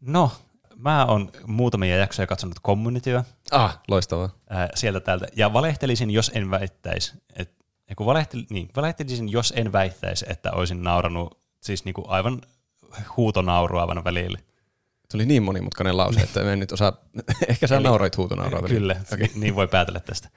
No, 0.00 0.32
mä 0.76 1.04
oon 1.06 1.30
muutamia 1.46 1.96
jaksoja 1.96 2.26
katsonut 2.26 2.60
Communityä 2.62 3.24
Ah, 3.50 3.78
loistavaa. 3.88 4.28
ää, 4.50 4.68
sieltä 4.74 5.00
täältä. 5.00 5.26
Ja 5.36 5.52
valehtelisin, 5.52 6.10
jos 6.10 6.30
en 6.34 6.50
väittäisi, 6.50 7.12
että 7.36 7.64
kun 7.96 8.06
valehtel, 8.06 8.42
niin, 8.50 8.68
valehtelisin, 8.76 9.28
jos 9.28 9.52
en 9.56 9.72
väittäisi, 9.72 10.24
että 10.28 10.52
olisin 10.52 10.82
nauranut 10.82 11.38
siis 11.60 11.84
niinku 11.84 12.04
aivan 12.08 12.42
huutonaurua 13.16 13.80
aivan 13.80 14.04
välillä. 14.04 14.38
Tuli 15.12 15.26
niin 15.26 15.42
monimutkainen 15.42 15.96
lause, 15.96 16.20
että 16.20 16.52
en 16.52 16.58
nyt 16.58 16.72
osaa, 16.72 16.92
ehkä 17.48 17.66
sä 17.66 17.76
Eli- 17.76 17.84
nauroit 17.84 18.16
huutonauraa. 18.16 18.62
välillä. 18.62 18.94
Kyllä, 18.94 19.24
okay. 19.26 19.40
niin 19.40 19.54
voi 19.54 19.68
päätellä 19.68 20.00
tästä. 20.00 20.28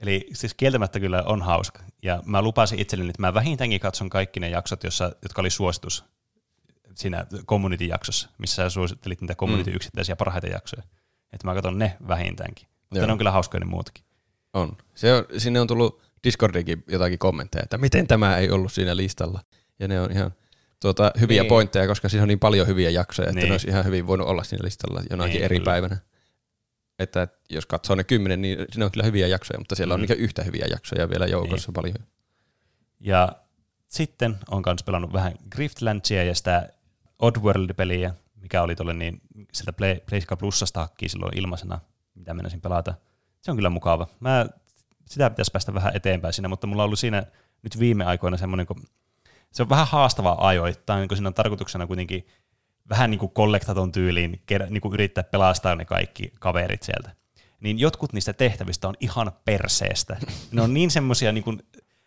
Eli 0.00 0.28
siis 0.32 0.54
kieltämättä 0.54 1.00
kyllä 1.00 1.22
on 1.26 1.42
hauska. 1.42 1.82
Ja 2.02 2.22
mä 2.26 2.42
lupasin 2.42 2.78
itselleni, 2.78 3.10
että 3.10 3.22
mä 3.22 3.34
vähintäänkin 3.34 3.80
katson 3.80 4.10
kaikki 4.10 4.40
ne 4.40 4.48
jaksot, 4.48 4.84
jossa, 4.84 5.12
jotka 5.22 5.42
oli 5.42 5.50
suositus 5.50 6.04
siinä 6.94 7.26
Community-jaksossa, 7.46 8.28
missä 8.38 8.54
sä 8.56 8.70
suosittelit 8.70 9.20
niitä 9.20 9.34
Community-yksittäisiä 9.34 10.16
parhaita 10.16 10.46
jaksoja. 10.46 10.82
Että 11.32 11.46
mä 11.46 11.54
katson 11.54 11.78
ne 11.78 11.96
vähintäänkin. 12.08 12.68
Mutta 12.82 12.98
Joo. 12.98 13.06
ne 13.06 13.12
on 13.12 13.18
kyllä 13.18 13.30
hauskoja 13.30 13.60
ne 13.60 13.66
muutkin. 13.66 14.04
On. 14.52 14.76
Se 14.94 15.14
on. 15.14 15.24
Sinne 15.38 15.60
on 15.60 15.66
tullut 15.66 16.02
Discordiinkin 16.24 16.84
jotakin 16.88 17.18
kommentteja, 17.18 17.62
että 17.62 17.78
miten 17.78 18.06
tämä 18.06 18.36
ei 18.38 18.50
ollut 18.50 18.72
siinä 18.72 18.96
listalla. 18.96 19.40
Ja 19.78 19.88
ne 19.88 20.00
on 20.00 20.12
ihan 20.12 20.34
tuota, 20.80 21.10
hyviä 21.20 21.42
Niin. 21.42 21.48
pointteja, 21.48 21.86
koska 21.86 22.08
siinä 22.08 22.22
on 22.22 22.28
niin 22.28 22.38
paljon 22.38 22.66
hyviä 22.66 22.90
jaksoja, 22.90 23.28
että 23.28 23.40
Niin. 23.40 23.48
ne 23.48 23.52
olisi 23.54 23.68
ihan 23.68 23.84
hyvin 23.84 24.06
voinut 24.06 24.28
olla 24.28 24.44
siinä 24.44 24.64
listalla 24.64 25.02
jonakin 25.10 25.32
Niin, 25.34 25.44
eri 25.44 25.56
kyllä. 25.56 25.64
päivänä. 25.70 25.96
Että 26.98 27.28
jos 27.50 27.66
katsoo 27.66 27.96
ne 27.96 28.04
kymmenen, 28.04 28.42
niin 28.42 28.58
siinä 28.70 28.84
on 28.84 28.90
kyllä 28.90 29.04
hyviä 29.04 29.26
jaksoja, 29.26 29.58
mutta 29.58 29.74
siellä 29.74 29.94
on 29.94 30.00
Mm. 30.00 30.06
niin 30.08 30.18
yhtä 30.18 30.42
hyviä 30.42 30.66
jaksoja 30.70 31.10
vielä 31.10 31.26
joukossa 31.26 31.72
paljon. 31.72 31.96
Ja 33.00 33.32
sitten 33.88 34.38
on 34.50 34.62
myös 34.66 34.82
pelannut 34.82 35.12
vähän 35.12 35.32
Griftlandsia 35.50 36.24
ja 36.24 36.34
sitä 36.34 36.68
Oddworld-peliä, 37.22 38.14
mikä 38.40 38.62
oli 38.62 38.76
tuolle 38.76 38.94
niin 38.94 39.20
sieltä 39.52 39.72
Play, 39.72 39.96
PlayStation 40.08 40.38
Plusasta 40.38 40.80
hakkii 40.80 41.08
silloin 41.08 41.38
ilmaisena, 41.38 41.80
mitä 42.14 42.34
menisin 42.34 42.60
pelata. 42.60 42.94
Se 43.40 43.50
on 43.50 43.56
kyllä 43.56 43.70
mukava. 43.70 44.06
Mä, 44.20 44.46
sitä 45.06 45.30
pitäisi 45.30 45.52
päästä 45.52 45.74
vähän 45.74 45.96
eteenpäin 45.96 46.34
siinä, 46.34 46.48
mutta 46.48 46.66
mulla 46.66 46.82
on 46.82 46.84
ollut 46.84 46.98
siinä 46.98 47.22
nyt 47.62 47.78
viime 47.78 48.04
aikoina 48.04 48.36
semmoinen, 48.36 48.66
kun 48.66 48.82
se 49.52 49.62
on 49.62 49.68
vähän 49.68 49.86
haastavaa 49.86 50.48
ajoittain, 50.48 51.08
kun 51.08 51.16
siinä 51.16 51.28
on 51.28 51.34
tarkoituksena 51.34 51.86
kuitenkin 51.86 52.26
vähän 52.88 53.10
niin 53.10 53.18
kuin 53.18 53.32
kollektaton 53.32 53.92
tyyliin 53.92 54.42
niin 54.70 54.80
kuin 54.80 54.94
yrittää 54.94 55.24
pelastaa 55.24 55.76
ne 55.76 55.84
kaikki 55.84 56.32
kaverit 56.40 56.82
sieltä. 56.82 57.10
Niin 57.60 57.78
jotkut 57.78 58.12
niistä 58.12 58.32
tehtävistä 58.32 58.88
on 58.88 58.94
ihan 59.00 59.32
perseestä. 59.44 60.16
Ne 60.52 60.62
on 60.62 60.74
niin 60.74 60.90
semmoisia, 60.90 61.32
niin 61.32 61.44
kuin, 61.44 61.62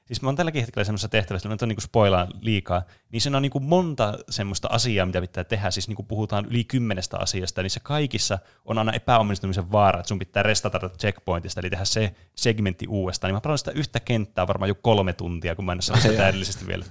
siis 0.05 0.21
mä 0.21 0.27
oon 0.27 0.35
tälläkin 0.35 0.61
hetkellä 0.61 0.83
semmoisessa 0.83 1.07
tehtävässä, 1.07 1.49
mä 1.49 1.55
en 1.61 1.67
niin 1.67 1.81
spoilaan 1.81 2.27
liikaa, 2.41 2.83
niin 3.11 3.21
siinä 3.21 3.37
on 3.37 3.41
niin 3.41 3.51
monta 3.61 4.17
semmoista 4.29 4.67
asiaa, 4.71 5.05
mitä 5.05 5.21
pitää 5.21 5.43
tehdä, 5.43 5.71
siis 5.71 5.87
niin 5.87 6.05
puhutaan 6.07 6.45
yli 6.45 6.63
kymmenestä 6.63 7.17
asiasta, 7.17 7.61
niin 7.61 7.69
se 7.69 7.79
kaikissa 7.79 8.39
on 8.65 8.77
aina 8.77 8.93
epäonnistumisen 8.93 9.71
vaara, 9.71 9.99
että 9.99 10.07
sun 10.07 10.19
pitää 10.19 10.43
restatata 10.43 10.89
checkpointista, 10.89 11.59
eli 11.59 11.69
tehdä 11.69 11.85
se 11.85 12.15
segmentti 12.35 12.87
uudestaan. 12.87 13.29
Niin 13.29 13.35
mä 13.35 13.41
pelaan 13.41 13.57
sitä 13.57 13.71
yhtä 13.71 13.99
kenttää 13.99 14.47
varmaan 14.47 14.69
jo 14.69 14.75
kolme 14.75 15.13
tuntia, 15.13 15.55
kun 15.55 15.65
mä 15.65 15.71
en 15.71 15.79
ole 15.91 16.01
sitä 16.01 16.13
täydellisesti 16.13 16.67
vielä. 16.67 16.85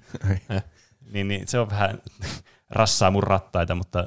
niin, 1.13 1.29
niin, 1.29 1.49
se 1.49 1.59
on 1.59 1.71
vähän 1.71 2.03
rassaa 2.71 3.11
mun 3.11 3.23
rattaita, 3.23 3.75
mutta 3.75 4.05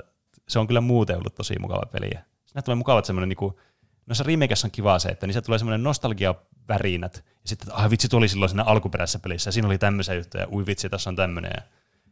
se 0.47 0.59
on 0.59 0.67
kyllä 0.67 0.81
muuten 0.81 1.17
ollut 1.17 1.35
tosi 1.35 1.59
mukava 1.59 1.85
peli. 1.91 2.09
Siinä 2.45 2.61
tulee 2.61 2.75
mukavat 2.75 3.05
semmoinen, 3.05 3.29
niin 3.29 3.53
noissa 4.07 4.23
remakeissä 4.23 4.67
on 4.67 4.71
kiva 4.71 4.99
se, 4.99 5.09
että 5.09 5.27
niissä 5.27 5.41
tulee 5.41 5.59
semmoinen 5.59 5.83
nostalgia-värinät, 5.83 7.15
ja 7.15 7.49
sitten, 7.49 7.69
että 7.69 7.83
ah 7.83 7.89
vitsi, 7.89 8.09
tuo 8.09 8.17
oli 8.17 8.27
silloin 8.27 8.49
siinä 8.49 8.63
alkuperäisessä 8.63 9.19
pelissä, 9.19 9.47
ja 9.47 9.51
siinä 9.51 9.67
oli 9.67 9.77
tämmöisiä 9.77 10.15
juttuja, 10.15 10.43
ja 10.43 10.49
ui 10.51 10.65
vitsi, 10.65 10.89
tässä 10.89 11.09
on 11.09 11.15
tämmöinen. 11.15 11.51
Ja, 11.55 11.63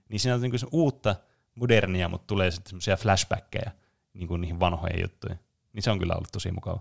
niin 0.10 0.20
siinä 0.20 0.36
on 0.36 0.42
niin 0.42 0.52
kuin 0.52 0.60
se 0.60 0.68
uutta, 0.72 1.16
modernia, 1.56 2.10
mutta 2.10 2.28
tulee 2.28 2.52
sitten 2.52 2.70
semmoisia 2.70 2.98
flashbackkejä 2.98 3.72
niin 4.14 4.28
kuin 4.28 4.42
niihin 4.42 4.60
vanhoihin 4.60 5.02
juttuihin. 5.02 5.40
Niin 5.74 5.84
se 5.84 5.92
on 5.92 6.00
kyllä 6.00 6.14
ollut 6.16 6.32
tosi 6.32 6.52
mukava. 6.52 6.80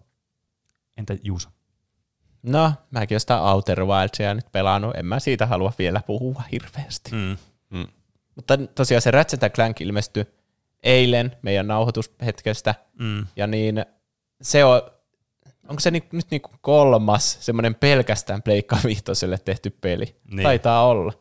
Entä 0.97 1.17
Juuso? 1.23 1.49
No, 2.43 2.73
mäkin 2.91 3.15
olen 3.15 3.20
sitä 3.20 3.41
Outer 3.41 3.84
Wildsia 3.84 4.34
nyt 4.34 4.52
pelannut. 4.52 4.97
En 4.97 5.07
mä 5.07 5.20
siitä 5.20 5.47
halua 5.47 5.73
vielä 5.78 6.01
puhua 6.07 6.43
hirveästi. 6.52 7.10
Mm. 7.12 7.36
Mm. 7.70 7.86
Mutta 8.34 8.57
tosiaan 8.57 9.02
se 9.02 9.10
Ratchet 9.10 9.55
Clank 9.55 9.81
ilmestyi 9.81 10.26
eilen 10.83 11.36
meidän 11.43 11.67
nauhoitushetkestä. 11.67 12.75
Mm. 12.99 13.26
Ja 13.36 13.47
niin 13.47 13.86
se 14.43 14.65
on, 14.65 14.83
onko 15.68 15.81
se 15.81 15.91
nyt 15.91 16.31
niinku 16.31 16.51
kolmas 16.60 17.36
semmoinen 17.41 17.75
pelkästään 17.75 18.43
Pleikka 18.43 18.78
Vihtoselle 18.84 19.39
tehty 19.39 19.70
peli? 19.81 20.17
Niin. 20.31 20.43
Taitaa 20.43 20.86
olla. 20.86 21.12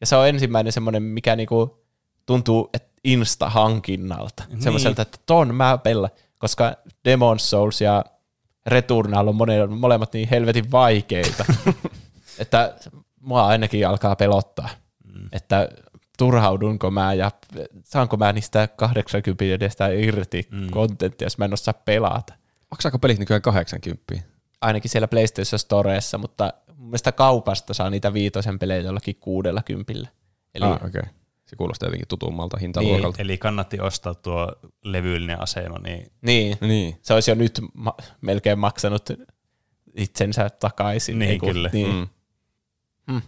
Ja 0.00 0.06
se 0.06 0.16
on 0.16 0.28
ensimmäinen 0.28 0.72
semmoinen, 0.72 1.02
mikä 1.02 1.36
niinku 1.36 1.84
tuntuu 2.26 2.70
et 2.74 2.84
insta-hankinnalta. 3.04 4.44
Niin. 4.48 4.62
Semmoiselta, 4.62 5.02
että 5.02 5.18
ton 5.26 5.54
mä 5.54 5.78
pellä. 5.78 6.10
Koska 6.38 6.76
Demon's 6.86 7.38
Souls 7.38 7.80
ja 7.80 8.04
Returnal 8.66 9.28
on 9.28 9.34
mone, 9.36 9.66
molemmat 9.66 10.12
niin 10.12 10.28
helvetin 10.28 10.72
vaikeita. 10.72 11.44
että 12.38 12.74
mua 13.20 13.46
ainakin 13.46 13.88
alkaa 13.88 14.16
pelottaa. 14.16 14.68
Mm. 15.04 15.28
Että 15.32 15.68
turhaudunko 16.18 16.90
mä 16.90 17.14
ja 17.14 17.30
saanko 17.84 18.16
mä 18.16 18.32
niistä 18.32 18.68
80 18.76 19.44
edestä 19.44 19.88
irti 19.88 20.48
mm. 20.50 20.70
kontenttia, 20.70 21.26
jos 21.26 21.38
mä 21.38 21.44
en 21.44 21.52
osaa 21.52 21.74
pelata. 21.74 22.34
Maksaako 22.76 22.98
pelit 22.98 23.18
nykyään 23.18 23.42
80? 23.42 24.14
Ainakin 24.60 24.90
siellä 24.90 25.08
PlayStation 25.08 25.58
Storeessa, 25.58 26.18
mutta 26.18 26.52
mun 26.76 26.86
mielestä 26.88 27.12
kaupasta 27.12 27.74
saa 27.74 27.90
niitä 27.90 28.12
viitosen 28.12 28.58
pelejä 28.58 28.80
jollakin 28.80 29.16
kuudella 29.16 29.62
kympillä. 29.62 30.08
Eli 30.54 30.64
Eli, 30.64 30.72
ah, 30.72 30.76
okei. 30.76 30.88
Okay. 30.88 31.02
Se 31.46 31.56
kuulostaa 31.56 31.86
jotenkin 31.86 32.08
tutummalta 32.08 32.56
Niin. 32.56 32.60
hintaluokalta. 32.62 33.22
Eli 33.22 33.38
kannatti 33.38 33.80
ostaa 33.80 34.14
tuo 34.14 34.52
levyllinen 34.84 35.40
asema, 35.40 35.78
niin 35.78 36.12
niin, 36.22 36.58
Niin. 36.60 36.98
se 37.02 37.14
olisi 37.14 37.30
jo 37.30 37.34
nyt 37.34 37.60
ma- 37.74 37.96
melkein 38.20 38.58
maksanut 38.58 39.08
itsensä 39.96 40.50
takaisin. 40.50 41.18
Niin, 41.18 41.40
kuin- 41.40 41.52
kyllä. 41.52 41.70
Niin. 41.72 42.08
Mm. 43.06 43.22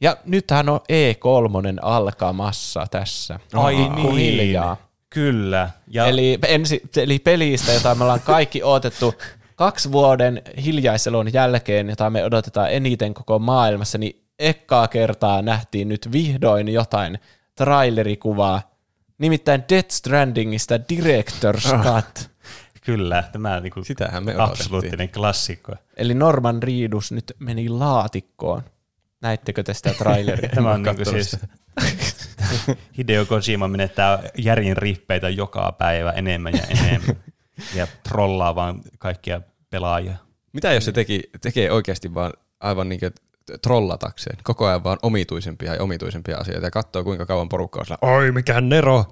Ja 0.00 0.16
nythän 0.24 0.68
on 0.68 0.80
E3 0.88 1.78
alkamassa 1.82 2.86
tässä. 2.90 3.40
Ai 3.52 3.76
Pikkuhiljaa. 3.76 4.87
Kyllä. 5.10 5.70
Ja 5.86 6.06
Eli, 6.06 6.38
ensi, 6.48 6.82
eli 6.96 7.18
pelistä, 7.18 7.72
jota 7.72 7.94
me 7.94 8.04
ollaan 8.04 8.20
kaikki 8.20 8.62
odotettu 8.62 9.14
kaksi 9.56 9.92
vuoden 9.92 10.42
hiljaiselon 10.64 11.32
jälkeen, 11.32 11.88
jota 11.88 12.10
me 12.10 12.24
odotetaan 12.24 12.72
eniten 12.72 13.14
koko 13.14 13.38
maailmassa, 13.38 13.98
niin 13.98 14.24
ekkaa 14.38 14.88
kertaa 14.88 15.42
nähtiin 15.42 15.88
nyt 15.88 16.08
vihdoin 16.12 16.68
jotain 16.68 17.18
trailerikuvaa, 17.54 18.62
nimittäin 19.18 19.64
Death 19.68 19.90
Strandingista 19.90 20.74
Director's 20.76 21.82
Cut. 21.82 22.30
kyllä, 22.80 23.24
tämä 23.32 23.60
niinku 23.60 23.84
Sitähän 23.84 24.24
me 24.24 24.30
odotettiin. 24.34 24.52
absoluuttinen 24.52 25.08
klassikko. 25.08 25.72
Eli 25.96 26.14
Norman 26.14 26.62
Reedus 26.62 27.12
nyt 27.12 27.32
meni 27.38 27.68
laatikkoon. 27.68 28.62
Näittekö 29.20 29.62
te 29.62 29.74
sitä 29.74 29.94
traileria? 29.94 30.50
Tämä 30.54 30.72
on 30.72 30.82
niinku 30.82 31.04
siis 31.04 31.36
Hideo 32.98 33.26
Kojima 33.26 33.68
menettää 33.68 34.22
järjen 34.38 34.76
rippeitä 34.76 35.28
joka 35.28 35.72
päivä 35.78 36.10
enemmän 36.10 36.52
ja 36.52 36.62
enemmän. 36.80 37.16
ja 37.74 37.86
trollaa 38.08 38.54
vaan 38.54 38.80
kaikkia 38.98 39.40
pelaajia. 39.70 40.16
Mitä 40.52 40.72
jos 40.72 40.84
se 40.84 40.92
teki, 40.92 41.22
tekee 41.40 41.72
oikeasti 41.72 42.14
vaan 42.14 42.32
aivan 42.60 42.88
niin 42.88 43.00
kuin 43.00 43.12
trollatakseen, 43.62 44.38
koko 44.44 44.66
ajan 44.66 44.84
vaan 44.84 44.98
omituisempia 45.02 45.74
ja 45.74 45.82
omituisempia 45.82 46.36
asioita 46.36 46.66
ja 46.66 46.70
katsoo 46.70 47.04
kuinka 47.04 47.26
kauan 47.26 47.48
porukka 47.48 47.80
on 47.80 47.86
sillä, 47.86 47.98
oi 48.02 48.32
mikä 48.32 48.60
nero. 48.60 49.04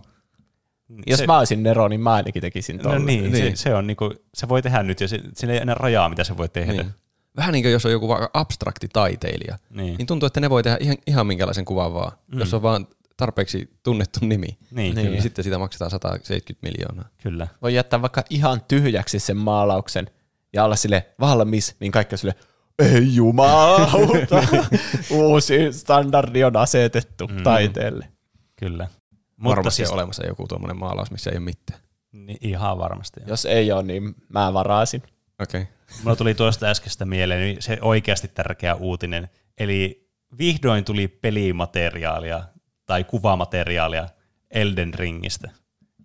Jos 1.06 1.18
se, 1.18 1.26
mä 1.26 1.38
olisin 1.38 1.62
Nero, 1.62 1.88
niin 1.88 2.00
mä 2.00 2.14
ainakin 2.14 2.40
tekisin 2.42 2.76
no 2.76 2.82
tolle. 2.82 2.98
niin, 2.98 3.22
niin. 3.22 3.36
Se, 3.36 3.42
Niin. 3.42 3.56
se, 3.56 3.74
on 3.74 3.86
niinku, 3.86 4.12
se 4.34 4.48
voi 4.48 4.62
tehdä 4.62 4.82
nyt 4.82 5.00
ja 5.00 5.08
se, 5.08 5.20
sillä 5.34 5.54
ei 5.54 5.60
enää 5.60 5.74
rajaa, 5.74 6.08
mitä 6.08 6.24
se 6.24 6.36
voi 6.36 6.48
tehdä. 6.48 6.72
Niin. 6.72 6.90
Vähän 7.36 7.52
niin 7.52 7.62
kuin 7.64 7.72
jos 7.72 7.86
on 7.86 7.92
joku 7.92 8.08
vaikka 8.08 8.30
abstrakti 8.34 8.88
taiteilija, 8.92 9.58
Niin. 9.70 9.96
niin 9.96 10.06
tuntuu, 10.06 10.26
että 10.26 10.40
ne 10.40 10.50
voi 10.50 10.62
tehdä 10.62 10.76
ihan, 10.80 10.96
ihan 11.06 11.26
minkälaisen 11.26 11.64
kuvan 11.64 11.94
vaan, 11.94 12.12
mm. 12.32 12.38
jos 12.38 12.54
on 12.54 12.62
vaan 12.62 12.86
tarpeeksi 13.16 13.70
tunnettu 13.82 14.20
nimi. 14.22 14.58
Niin, 14.70 14.94
Niin, 14.94 15.22
sitten 15.22 15.42
siitä 15.42 15.58
maksetaan 15.58 15.90
170 15.90 16.66
miljoonaa. 16.68 17.08
kyllä. 17.22 17.48
Voi 17.62 17.74
jättää 17.74 18.02
vaikka 18.02 18.24
ihan 18.30 18.60
tyhjäksi 18.68 19.18
sen 19.18 19.36
maalauksen 19.36 20.10
ja 20.52 20.64
olla 20.64 20.76
sille 20.76 21.06
valmis, 21.20 21.76
niin 21.80 21.92
kaikki 21.92 22.14
on 22.14 22.18
sille, 22.18 22.34
ei 22.78 23.14
jumalauta, 23.14 24.42
uusi 25.10 25.72
standardi 25.72 26.44
on 26.44 26.56
asetettu 26.56 27.26
mm. 27.26 27.42
taiteelle. 27.42 28.08
Kyllä. 28.56 28.88
Mutta 29.36 29.56
Varmasti 29.56 29.76
siis, 29.76 29.90
on 29.90 29.94
olemassa 29.94 30.26
joku 30.26 30.46
tuommoinen 30.48 30.76
maalaus, 30.76 31.10
missä 31.10 31.30
ei 31.30 31.36
ole 31.36 31.44
mitään. 31.44 31.80
niin, 32.12 32.38
ihan 32.40 32.78
varmasti. 32.78 33.20
Jos 33.26 33.44
ei 33.44 33.72
ole, 33.72 33.82
niin 33.82 34.14
mä 34.28 34.52
varasin. 34.52 35.02
Okei. 35.42 35.62
Okay. 35.62 35.72
Mulla 36.02 36.16
tuli 36.16 36.34
tuosta 36.34 36.66
äskeistä 36.66 37.04
mieleen 37.04 37.40
niin 37.40 37.62
se 37.62 37.78
oikeasti 37.80 38.28
tärkeä 38.28 38.74
uutinen. 38.74 39.28
Eli 39.58 40.08
vihdoin 40.38 40.84
tuli 40.84 41.08
pelimateriaalia 41.08 42.42
tai 42.86 43.04
kuvamateriaalia 43.04 44.08
Elden 44.50 44.94
Ringistä. 44.94 45.50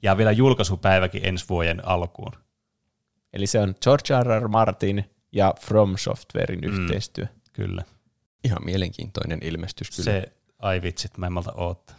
Ja 0.04 0.18
vielä 0.18 0.32
julkaisupäiväkin 0.32 1.26
ensi 1.26 1.46
vuoden 1.50 1.88
alkuun. 1.88 2.32
Eli 3.34 3.48
se 3.48 3.60
on 3.60 3.76
George 3.82 4.24
R. 4.24 4.42
R. 4.44 4.48
Martin 4.48 5.06
ja 5.32 5.54
From 5.62 5.98
Softwarein 5.98 6.62
mm. 6.62 6.68
yhteistyö. 6.68 7.26
Kyllä. 7.54 7.84
Ihan 8.44 8.66
mielenkiintoinen 8.66 9.40
ilmestys 9.42 9.90
kyllä. 9.90 10.04
Se, 10.04 10.32
ai 10.60 10.82
vitsit, 10.82 11.18
mä 11.18 11.26
en 11.26 11.34
malta 11.34 11.54
oottaa. 11.56 11.96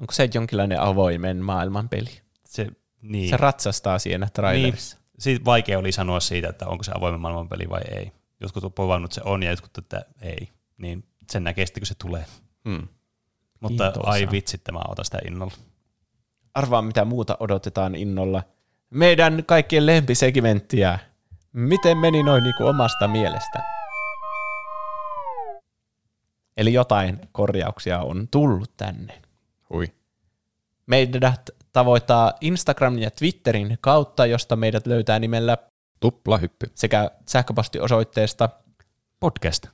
Onko 0.00 0.12
se 0.12 0.28
jonkinlainen 0.34 0.80
avoimen 0.80 1.36
maailman 1.36 1.88
peli? 1.88 2.20
Se, 2.46 2.66
niin. 3.02 3.30
Se 3.30 3.36
ratsastaa 3.36 3.98
siinä 3.98 4.28
trailerissa. 4.32 4.96
Niin. 4.96 5.04
Siitä 5.18 5.44
vaikea 5.44 5.78
oli 5.78 5.92
sanoa 5.92 6.20
siitä, 6.20 6.48
että 6.48 6.66
onko 6.66 6.84
se 6.84 6.92
avoimen 6.94 7.20
maailman 7.20 7.48
peli 7.48 7.68
vai 7.68 7.82
ei. 7.90 8.12
Jotkut 8.40 8.64
on 8.64 8.72
povannut, 8.72 9.10
että 9.10 9.14
se 9.14 9.30
on 9.30 9.42
ja 9.42 9.50
jotkut, 9.50 9.78
että 9.78 10.04
ei. 10.20 10.48
Niin 10.76 11.04
sen 11.32 11.44
näkee 11.44 11.66
sitten, 11.66 11.80
kun 11.80 11.86
se 11.86 11.94
tulee. 11.94 12.24
Hmm. 12.68 12.88
Mutta 13.68 13.84
Kiintoisaa. 13.84 14.12
ai 14.12 14.28
vitsit, 14.30 14.60
mä 14.72 14.80
otan 14.88 15.04
sitä 15.04 15.18
innolla. 15.26 15.52
Arvaa, 16.54 16.82
mitä 16.82 17.04
muuta 17.04 17.36
odotetaan 17.40 17.94
innolla. 17.94 18.42
Meidän 18.90 19.42
kaikkien 19.46 19.86
lempisegmenttiä. 19.86 20.98
Miten 21.52 21.98
meni 21.98 22.22
noin 22.22 22.42
niin 22.42 22.54
kuin 22.58 22.68
omasta 22.68 23.08
mielestä? 23.08 23.62
Eli 26.56 26.72
jotain 26.72 27.20
korjauksia 27.32 28.00
on 28.00 28.28
tullut 28.30 28.76
tänne. 28.76 29.22
Hui. 29.70 29.86
Meidät 30.86 31.50
tavoittaa 31.72 32.32
Instagram 32.40 32.98
ja 32.98 33.10
Twitterin 33.10 33.78
kautta, 33.80 34.26
josta 34.26 34.56
meidät 34.56 34.86
löytää 34.86 35.18
nimellä 35.18 35.58
Tuplahyppy. 36.00 36.66
sekä 36.74 37.10
sähköpostiosoitteesta. 37.28 38.48
Podcast 39.20 39.66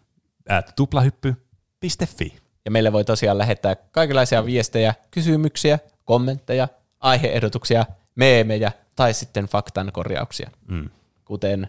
at 0.49 0.73
tuplahyppy.fi. 0.77 2.39
Ja 2.65 2.71
meille 2.71 2.93
voi 2.93 3.05
tosiaan 3.05 3.39
lähettää 3.39 3.77
kaikenlaisia 3.77 4.45
viestejä, 4.45 4.95
kysymyksiä, 5.11 5.79
kommentteja, 6.05 6.69
aiheehdotuksia, 7.01 7.87
meemejä 8.15 8.73
tai 8.97 9.15
sitten 9.15 9.45
faktan 9.45 9.93
korjauksia. 9.93 10.51
Mm. 10.69 10.89
Kuten 11.25 11.69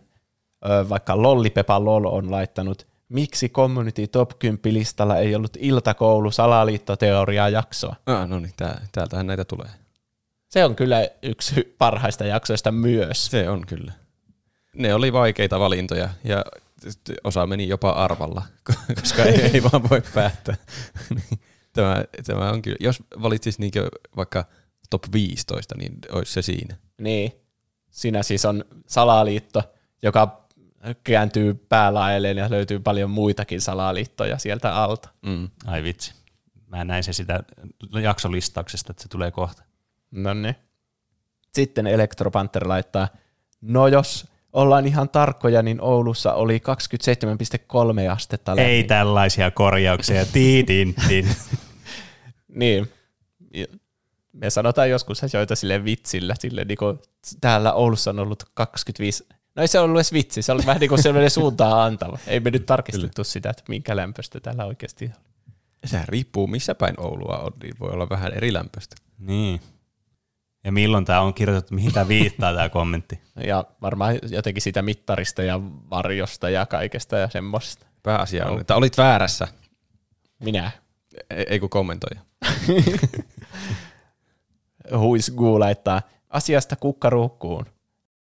ö, 0.66 0.90
vaikka 0.90 1.22
Lollipepa 1.22 1.86
Lol 1.86 2.06
on 2.06 2.32
laittanut, 2.32 2.88
miksi 3.10 3.50
Community 3.50 4.08
Top 4.08 4.32
10 4.40 4.74
listalla 4.74 5.18
ei 5.18 5.36
ollut 5.36 5.58
iltakoulu 5.60 6.32
salaliittoteoriaa 6.32 7.50
jaksoa. 7.50 7.96
Ah, 8.06 8.28
no 8.28 8.40
niin, 8.40 8.54
tää, 8.58 8.82
täältähän 8.92 9.28
näitä 9.28 9.46
tulee. 9.46 9.70
Se 10.48 10.66
on 10.66 10.76
kyllä 10.76 11.08
yksi 11.22 11.76
parhaista 11.78 12.26
jaksoista 12.26 12.72
myös. 12.72 13.26
Se 13.26 13.50
on 13.50 13.66
kyllä. 13.68 13.92
Ne 14.76 14.94
oli 14.94 15.14
vaikeita 15.14 15.60
valintoja 15.60 16.10
ja 16.24 16.46
osa 17.24 17.48
meni 17.48 17.68
jopa 17.68 17.90
arvalla, 17.90 18.46
koska 19.02 19.24
ei, 19.24 19.42
ei 19.42 19.64
vaan 19.64 19.90
voi 19.90 20.02
päättää. 20.14 20.56
Niin, 21.10 21.40
tämä, 21.74 22.04
tämä 22.26 22.52
on 22.52 22.62
kyllä, 22.62 22.78
jos 22.80 23.04
valitsisi 23.22 23.60
niinkö 23.60 23.90
vaikka 24.16 24.46
top 24.90 25.04
15, 25.14 25.76
niin 25.78 25.98
olisi 26.12 26.34
se 26.34 26.42
siinä. 26.42 26.76
Niin. 27.02 27.32
Siinä 27.90 28.24
siis 28.24 28.46
on 28.46 28.66
salaliitto, 28.88 29.64
joka 30.04 30.48
kääntyy 31.04 31.54
päälaelleen 31.54 32.38
ja 32.38 32.50
löytyy 32.50 32.80
paljon 32.80 33.10
muitakin 33.10 33.62
salaliittoja 33.62 34.38
sieltä 34.38 34.76
alta. 34.76 35.10
Mm. 35.22 35.50
Ai 35.66 35.84
vitsi. 35.84 36.14
Mä 36.68 36.84
näin 36.84 37.04
se 37.04 37.14
sitä 37.14 37.44
jaksolistauksesta, 38.02 38.92
että 38.92 39.04
se 39.04 39.10
tulee 39.10 39.32
kohta. 39.32 39.64
No 40.12 40.34
niin. 40.34 40.56
Sitten 41.54 41.88
Electropanther 41.88 42.68
laittaa, 42.68 43.08
no 43.62 43.88
jos 43.88 44.31
ollaan 44.54 44.88
ihan 44.88 45.10
tarkkoja, 45.10 45.62
niin 45.62 45.82
Oulussa 45.82 46.34
oli 46.34 46.62
27,3 48.08 48.12
astetta 48.12 48.56
lämmin. 48.56 48.74
Ei 48.74 48.84
tällaisia 48.84 49.52
korjauksia. 49.52 50.26
Tiidin, 50.26 50.96
tin. 51.08 51.28
Niin. 52.56 52.92
Me 54.34 54.50
sanotaan 54.50 54.90
joskus 54.90 55.24
asioita 55.24 55.56
sille 55.56 55.84
vitsillä, 55.84 56.36
sille 56.40 56.66
niin 56.66 56.78
kuin, 56.78 57.00
täällä 57.42 57.74
Oulussa 57.74 58.10
on 58.10 58.20
ollut 58.20 58.44
25, 58.54 59.28
no 59.56 59.62
ei 59.62 59.68
se 59.68 59.80
ollut 59.80 59.98
edes 59.98 60.14
vitsi, 60.14 60.42
se 60.42 60.52
oli 60.52 60.66
vähän 60.66 60.80
niin 60.80 60.90
kuin 60.90 61.04
sellainen 61.04 61.32
suuntaan 61.32 61.82
antava. 61.82 62.18
Ei 62.28 62.40
me 62.40 62.52
nyt 62.52 62.66
tarkistettu 62.66 63.24
sitä, 63.24 63.50
että 63.50 63.64
minkä 63.68 63.96
lämpöistä 63.96 64.40
täällä 64.40 64.66
oikeasti 64.66 65.06
on. 65.06 65.12
Sehän 65.86 66.08
riippuu 66.08 66.48
missä 66.48 66.76
päin 66.76 67.00
Oulua 67.00 67.38
on, 67.38 67.52
niin 67.64 67.74
voi 67.80 67.92
olla 67.92 68.10
vähän 68.10 68.34
eri 68.34 68.54
lämpöistä. 68.54 68.96
Niin. 69.20 69.62
Ja 70.64 70.72
milloin 70.72 71.06
tämä 71.06 71.22
on 71.22 71.34
kirjoitettu, 71.34 71.76
mihin 71.76 71.94
tämä 71.94 72.08
viittaa 72.08 72.54
tämä 72.54 72.70
kommentti? 72.70 73.22
Ja 73.36 73.66
varmaan 73.82 74.20
jotenkin 74.30 74.62
siitä 74.62 74.82
mittarista 74.82 75.44
ja 75.44 75.60
varjosta 75.90 76.50
ja 76.50 76.66
kaikesta 76.66 77.18
ja 77.18 77.30
semmoista. 77.30 77.86
Pääasia 78.04 78.48
on, 78.48 78.62
että 78.62 78.76
olit 78.76 78.98
väärässä, 78.98 79.48
Minä. 80.44 80.72
ei, 81.30 81.46
ei 81.50 81.60
kun 81.60 81.70
kommentoija. 81.70 82.22
Huisguu 84.98 85.60
laittaa 85.60 86.02
asiasta 86.30 86.76
kukkaruukkuun. 86.76 87.66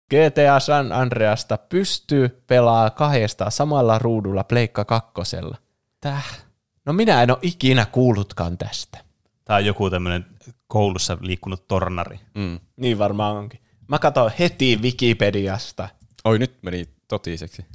GTA 0.10 0.60
San 0.60 0.92
Andreasta 0.92 1.58
pystyy 1.58 2.44
pelaa 2.48 2.90
kahdesta 2.90 3.50
samalla 3.50 4.00
ruudulla 4.00 4.44
Pleikka 4.44 4.86
kakkosella. 4.86 5.58
Täh? 6.02 6.44
No 6.86 6.94
minä 6.94 7.24
en 7.24 7.32
ole 7.32 7.40
ikinä 7.42 7.86
kuullutkaan 7.86 8.58
tästä. 8.58 9.11
Tämä 9.52 9.60
on 9.60 9.66
joku 9.66 9.90
tämmöinen 9.90 10.26
koulussa 10.68 11.18
liikkunut 11.22 11.68
tornari. 11.68 12.20
Mm. 12.36 12.60
Niin 12.76 12.98
varmaan 12.98 13.36
onkin. 13.38 13.60
Mä 13.88 14.00
katson 14.00 14.32
heti 14.40 14.80
Wikipediasta. 14.82 15.90
Oi, 16.24 16.40
nyt 16.40 16.58
meni 16.62 16.90
totiseksi. 17.08 17.66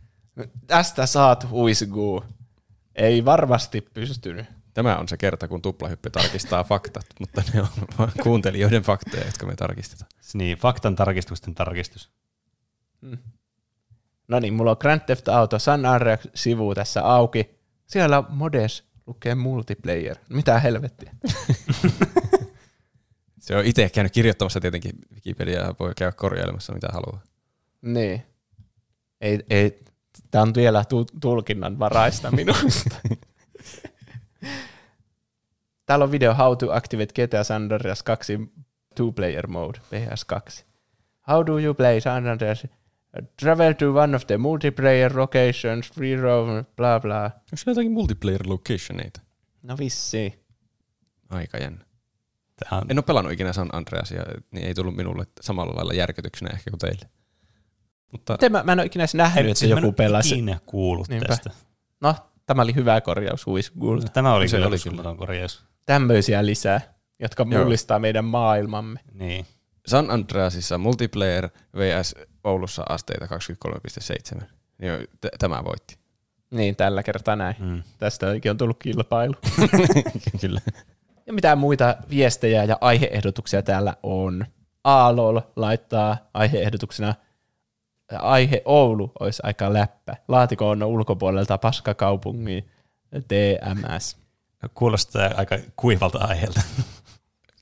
Tästä 0.66 1.06
saat 1.06 1.50
huisguu. 1.50 2.24
Ei 2.94 3.24
varmasti 3.24 3.80
pystynyt. 3.80 4.46
Tämä 4.74 4.96
on 4.96 5.08
se 5.08 5.16
kerta, 5.16 5.48
kun 5.48 5.62
tuplahyppy 5.62 6.10
tarkistaa 6.10 6.64
faktat, 6.64 7.06
mutta 7.20 7.42
ne 7.55 7.60
on 7.60 7.68
vain 7.98 8.12
kuuntelijoiden 8.22 8.82
faktoja, 8.82 9.26
jotka 9.26 9.46
me 9.46 9.56
tarkistetaan. 9.56 10.10
Niin, 10.34 10.58
faktan 10.58 10.96
tarkistusten 10.96 11.55
tarkistus. 11.55 12.10
No 14.28 14.40
niin, 14.40 14.55
mulla 14.55 14.70
on 14.70 14.76
Grand 14.80 15.00
Theft 15.00 15.28
Auto 15.28 15.58
San 15.58 15.86
Andreas-sivu 15.86 16.74
tässä 16.74 17.05
auki. 17.05 17.50
Siellä 17.86 18.24
modes 18.28 18.84
lukee 19.07 19.35
multiplayer. 19.35 20.17
Mitä 20.28 20.59
helvettiä? 20.60 21.12
Se 23.39 23.57
on 23.57 23.65
itse 23.65 23.89
käynyt 23.89 24.12
kirjoittamassa 24.12 24.60
tietenkin 24.60 24.93
Wikipediaa, 25.15 25.75
voi 25.81 25.93
käydä 25.97 26.12
korjailemassa 26.12 26.73
mitä 26.73 26.89
haluaa. 26.93 27.23
Niin. 27.83 28.23
Ei, 29.20 29.44
ei, 29.51 29.85
tämä 30.31 30.43
on 30.43 30.55
vielä 30.55 30.85
tu- 30.85 31.07
tulkinnan 31.20 31.78
varaista 31.78 32.31
minusta. 32.31 32.97
Täällä 35.86 36.05
on 36.05 36.12
video 36.12 36.35
How 36.35 36.57
to 36.57 36.73
activate 36.73 37.26
GTA 37.26 37.44
San 37.44 37.62
Andreas 37.62 38.02
2 38.02 38.39
two-player 38.94 39.47
mode, 39.47 39.78
PS2. 39.78 40.65
How 41.28 41.47
do 41.47 41.59
you 41.59 41.75
play 41.75 42.01
San 42.01 42.26
Andreas? 42.26 42.67
Travel 43.43 43.73
to 43.73 43.93
one 43.94 44.17
of 44.17 44.26
the 44.26 44.36
multiplayer 44.36 45.17
locations, 45.17 45.93
free 45.94 46.17
roam, 46.17 46.65
bla 46.76 47.01
bla. 47.01 47.25
Onko 47.25 47.41
siellä 47.55 47.70
jotakin 47.70 47.93
multiplayer 47.93 48.41
locationeita? 48.47 49.20
No 49.62 49.76
vissi. 49.78 50.44
Aika 51.28 51.59
jännä. 51.59 51.85
Tämä 52.57 52.81
on, 52.81 52.86
En 52.91 52.99
ole 52.99 53.02
pelannut 53.05 53.33
ikinä 53.33 53.52
San 53.52 53.68
Andreasia, 53.73 54.23
niin 54.51 54.67
ei 54.67 54.75
tullut 54.75 54.97
minulle 54.97 55.26
samalla 55.41 55.75
lailla 55.76 55.93
järkytyksenä 55.94 56.51
ehkä 56.55 56.70
kuin 56.70 56.78
teille. 56.78 57.09
Mutta 58.12 58.33
Miten 58.33 58.52
mä, 58.52 58.62
mä 58.62 58.73
en 58.73 58.78
ole 58.78 58.86
ikinä 58.86 59.02
edes 59.02 59.15
nähnyt, 59.15 59.47
että 59.47 59.59
siis 59.59 59.70
mä 59.70 59.76
en 59.78 59.83
joku 59.83 59.86
ole 59.89 59.94
pelasi. 59.94 60.35
ikinä 60.35 60.59
kuullut 60.67 61.09
Niinpä. 61.09 61.26
tästä. 61.28 61.51
No, 62.01 62.15
tämä 62.47 62.62
oli 62.62 62.75
hyvä 62.75 63.01
korjaus 63.01 63.47
Huisgulta. 63.47 64.07
No, 64.07 64.10
tämä 64.12 64.35
oli 64.35 64.49
Se 64.49 64.57
kyllä 64.57 64.67
oli 64.67 64.75
uskomaton 64.76 65.17
korjaus. 65.17 65.65
Tämmöisiä 65.86 66.47
lisää, 66.47 66.81
jotka 67.20 67.47
Joo. 67.51 67.62
mullistaa 67.62 67.99
meidän 67.99 68.25
maailmamme. 68.25 69.01
Niin. 69.12 69.47
San 69.86 70.10
Andreasissa 70.10 70.78
multiplayer 70.78 71.48
vs. 71.76 72.15
Oulussa 72.44 72.84
asteita 72.89 73.26
23,7. 74.39 74.44
Niin 74.78 75.08
t- 75.20 75.39
tämä 75.39 75.65
voitti. 75.65 75.98
Niin, 76.50 76.76
tällä 76.76 77.02
kertaa 77.02 77.36
näin. 77.36 77.56
Mm. 77.58 77.82
Tästä 77.98 78.26
oikein 78.26 78.50
on 78.50 78.56
tullut 78.56 78.78
kilpailu. 78.78 79.34
Kyllä. 80.40 80.60
Ja 81.26 81.32
mitä 81.32 81.56
muita 81.56 81.97
viestejä 82.10 82.65
ja 82.65 82.78
aiheehdotuksia 82.81 83.62
täällä 83.62 83.97
on? 84.02 84.47
Aalol 84.84 85.40
laittaa 85.56 86.16
aiheehdotuksena 86.34 87.15
aihe 88.12 88.62
Oulu 88.65 89.12
olisi 89.20 89.42
aika 89.44 89.73
läppä. 89.73 90.16
Laatiko 90.28 90.70
on 90.70 90.82
ulkopuolelta 90.82 91.58
paskakaupungin 91.58 92.68
TMS. 93.28 94.16
Kuulostaa 94.74 95.31
aika 95.36 95.58
kuivalta 95.76 96.18
aiheelta. 96.18 96.60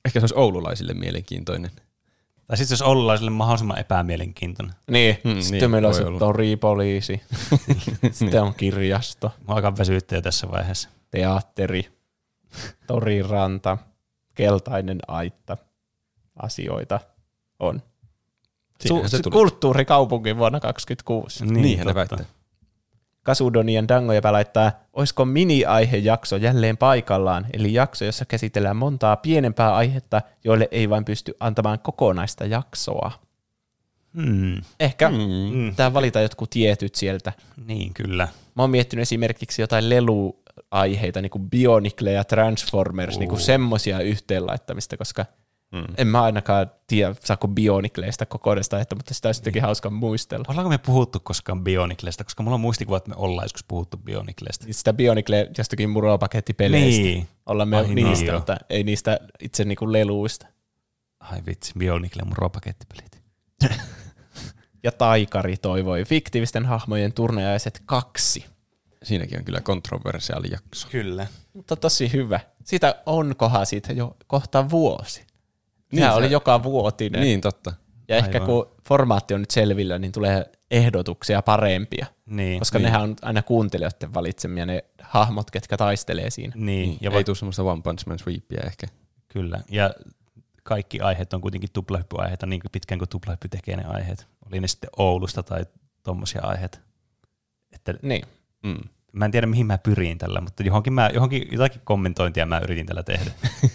Ehkä 0.05 0.21
se 0.21 0.23
olisi 0.23 0.35
oululaisille 0.35 0.95
mielenkiintoinen. 0.95 1.71
Tai 2.47 2.57
sitten 2.57 2.73
jos 2.75 2.83
oululaisille 2.83 3.31
mahdollisimman 3.31 3.79
epämielenkiintoinen. 3.79 4.75
Niin, 4.91 5.19
Hmm, 5.25 5.33
mm, 5.33 5.41
sitten 5.41 5.61
niin, 5.61 5.71
meillä 5.71 5.89
on 5.89 5.95
se 5.95 6.05
toripoliisi, 6.19 7.23
sitten 8.13 8.43
on 8.43 8.55
kirjasto, 8.55 9.33
Mä 9.49 9.55
alkaa 9.55 9.77
väsyttää 9.79 10.21
tässä 10.21 10.51
vaiheessa. 10.51 10.89
teatteri, 11.11 11.89
toriranta, 12.87 13.79
keltainen 14.35 14.99
aitta, 15.09 15.57
asioita 16.43 17.01
on. 17.61 17.83
Se 18.81 18.89
Su- 18.89 19.23
tuli. 19.23 19.33
kulttuurikaupunki 19.33 20.37
vuonna 20.37 20.61
2026. 20.61 21.45
Niin, 21.45 21.63
Niinhän 21.63 21.87
ne 21.87 21.95
totta. 21.95 22.17
väittää. 22.17 22.34
Kasudonien 23.25 23.89
Dangoja 23.89 24.33
laittaa, 24.33 24.73
olisiko 24.93 25.25
mini-aihejakso 25.25 26.37
jälleen 26.37 26.77
paikallaan, 26.77 27.47
eli 27.53 27.75
jakso, 27.75 28.05
jossa 28.05 28.25
käsitellään 28.25 28.77
montaa 28.77 29.17
pienempää 29.17 29.75
aihetta, 29.75 30.23
joille 30.45 30.69
ei 30.71 30.91
vain 30.91 31.05
pysty 31.05 31.35
antamaan 31.41 31.79
kokonaista 31.79 32.45
jaksoa. 32.45 33.13
Hmm. 34.15 34.63
Ehkä 34.81 35.09
Mm. 35.09 35.17
Mm. 35.59 35.71
pitää 35.71 35.95
valita 35.95 36.21
jotkut 36.21 36.51
tietyt 36.51 36.95
sieltä. 36.95 37.33
Niin, 37.67 37.95
kyllä. 37.95 38.29
Mä 38.55 38.63
oon 38.63 38.71
miettinyt 38.71 39.03
esimerkiksi 39.03 39.63
jotain 39.63 39.91
leluaiheita, 39.91 41.23
niin 41.23 41.31
kuin 41.31 41.51
Bionicle 41.51 42.13
ja 42.13 42.25
Transformers, 42.25 43.19
niin 43.19 43.29
kuin 43.29 43.41
semmosia 43.41 44.01
yhteenlaittamista, 44.01 44.97
koska 44.97 45.27
Mm. 45.75 45.85
en 45.97 46.07
mä 46.07 46.23
ainakaan 46.23 46.71
tiedä, 46.87 47.15
saako 47.21 47.49
Bionicleista 47.49 48.27
kokonaista 48.27 48.77
aihetta, 48.77 48.97
mutta 48.97 49.15
sitä 49.15 49.29
olisi 49.29 49.41
jotenkin 49.41 49.63
hauska 49.63 49.91
muistella. 49.91 50.45
Ollaanko 50.49 50.69
me 50.69 50.79
puhuttu 50.79 51.21
koskaan 51.21 51.65
Bioniclesta? 51.65 52.25
Koska 52.25 52.43
mulla 52.43 52.55
on 52.55 52.61
muistikuva, 52.61 52.97
että 52.97 53.11
me 53.11 53.17
ollaan 53.19 53.45
joskus 53.45 53.65
puhuttu 53.65 53.97
Bioniclesta. 53.97 54.67
Sitä 54.71 54.93
Bionicle 54.93 55.51
jostakin 55.59 55.91
muropakettipeleistä. 55.91 57.03
Niin. 57.03 57.29
Ollaan 57.47 57.69
me 57.69 57.77
Ai 57.77 57.89
niin, 57.89 58.07
niistä, 58.07 58.27
joo. 58.27 58.39
mutta 58.39 58.57
ei 58.71 58.85
niistä 58.85 59.21
itse 59.41 59.65
niinku 59.65 59.93
leluista. 59.93 60.47
Ai 61.21 61.41
vitsi, 61.47 61.73
Bionicle 61.79 62.23
mun 62.25 62.37
ruopakettipelit. 62.37 63.23
Ja 64.83 64.93
Taikari 64.93 65.57
toivoi 65.57 66.05
fiktiivisten 66.05 66.67
hahmojen 66.67 67.13
turnajaiset 67.13 67.83
kaksi. 67.87 68.45
Siinäkin 69.03 69.39
on 69.39 69.45
kyllä 69.45 69.61
kontroversiaali 69.61 70.51
jakso. 70.51 70.89
Kyllä. 70.91 71.27
Mutta 71.53 71.77
tosi 71.77 72.13
hyvä. 72.13 72.41
Siitä 72.65 73.03
onkohan 73.07 73.67
siitä 73.67 73.93
jo 73.93 74.17
kohta 74.27 74.71
vuosi. 74.71 75.27
Sehän 75.95 76.13
se- 76.13 76.17
oli 76.19 76.31
joka 76.31 76.63
vuotinen. 76.63 77.21
Niin, 77.21 77.41
totta. 77.41 77.73
Ja 78.09 78.17
ehkä 78.17 78.33
Aivan. 78.37 78.47
kun 78.47 78.71
formaatti 78.89 79.35
on 79.35 79.41
nyt 79.41 79.51
selvillä, 79.51 79.99
niin 79.99 80.13
tulee 80.13 80.53
ehdotuksia 80.71 81.43
parempia. 81.43 82.07
Niin, 82.27 82.59
Koska 82.59 82.79
nehän 82.79 83.03
on 83.03 83.17
aina 83.23 83.43
kuuntelijoiden 83.43 84.15
valitsemia 84.15 84.67
ne 84.67 84.85
hahmot, 85.03 85.51
ketkä 85.51 85.77
taistelee 85.77 86.31
siinä. 86.31 86.53
niin, 86.57 86.91
Ja 86.93 86.97
ja 87.01 87.11
ei 87.11 87.15
voi, 87.15 87.25
tule 87.25 87.37
semmoista 87.37 87.63
One 87.63 87.83
Punch 87.83 88.07
Man 88.07 88.19
sweepia 88.19 88.61
ehkä. 88.67 88.87
kyllä. 89.29 89.61
Ja 89.71 89.91
kaikki 90.63 91.01
aiheet 91.01 91.33
on 91.33 91.41
kuitenkin 91.41 91.71
tuplahyppyaiheita 91.73 92.47
niin 92.47 92.61
pitkään 92.73 92.99
kuin 92.99 93.09
tuplahyppy 93.09 93.49
tekee 93.49 93.77
ne 93.77 93.85
aiheet. 93.85 94.27
Oli 94.51 94.61
ne 94.61 94.69
sitten 94.69 94.91
Oulusta 94.97 95.43
tai 95.43 95.67
tommosia 96.03 96.43
aiheita. 96.43 96.79
Että 97.73 97.95
Niin. 98.03 98.23
Mm. 98.63 98.79
mä 99.13 99.25
en 99.25 99.31
tiedä 99.31 99.47
mihin 99.47 99.67
mä 99.67 99.79
pyrin 99.79 100.19
tällä, 100.19 100.41
mutta 100.41 100.63
johonkin, 100.63 100.93
mä, 100.93 101.11
johonkin 101.15 101.49
jotakin 101.53 101.81
kommentointia 101.85 102.47
mä 102.47 102.59
yritin 102.59 102.87
tällä 102.87 103.03
tehdä. 103.03 103.31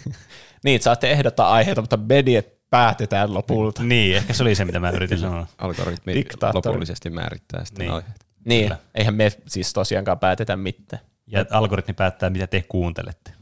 Niin, 0.64 0.82
saatte 0.82 1.10
ehdottaa 1.10 1.52
aiheita, 1.52 1.80
mutta 1.80 1.96
mediet 1.96 2.60
päätetään 2.70 3.34
lopulta. 3.34 3.82
niin, 3.82 4.16
ehkä 4.16 4.32
se 4.32 4.42
oli 4.42 4.54
se, 4.54 4.64
mitä 4.64 4.80
mä 4.80 4.90
yritin 4.90 5.18
sanoa. 5.18 5.46
Algoritmi 5.58 6.14
Diktaattori. 6.14 6.68
lopullisesti 6.68 7.10
määrittää 7.10 7.64
sitten 7.64 7.78
Niin. 7.86 7.88
niin. 7.88 7.96
aiheet. 7.96 8.26
Niin, 8.44 8.64
Kyllä. 8.64 8.78
eihän 8.94 9.14
me 9.14 9.32
siis 9.46 9.72
tosiaankaan 9.72 10.18
päätetä 10.18 10.56
mitään. 10.56 11.02
Ja 11.26 11.44
algoritmi 11.50 11.94
päättää, 11.94 12.30
mitä 12.30 12.46
te 12.46 12.64
kuuntelette. 12.68 13.32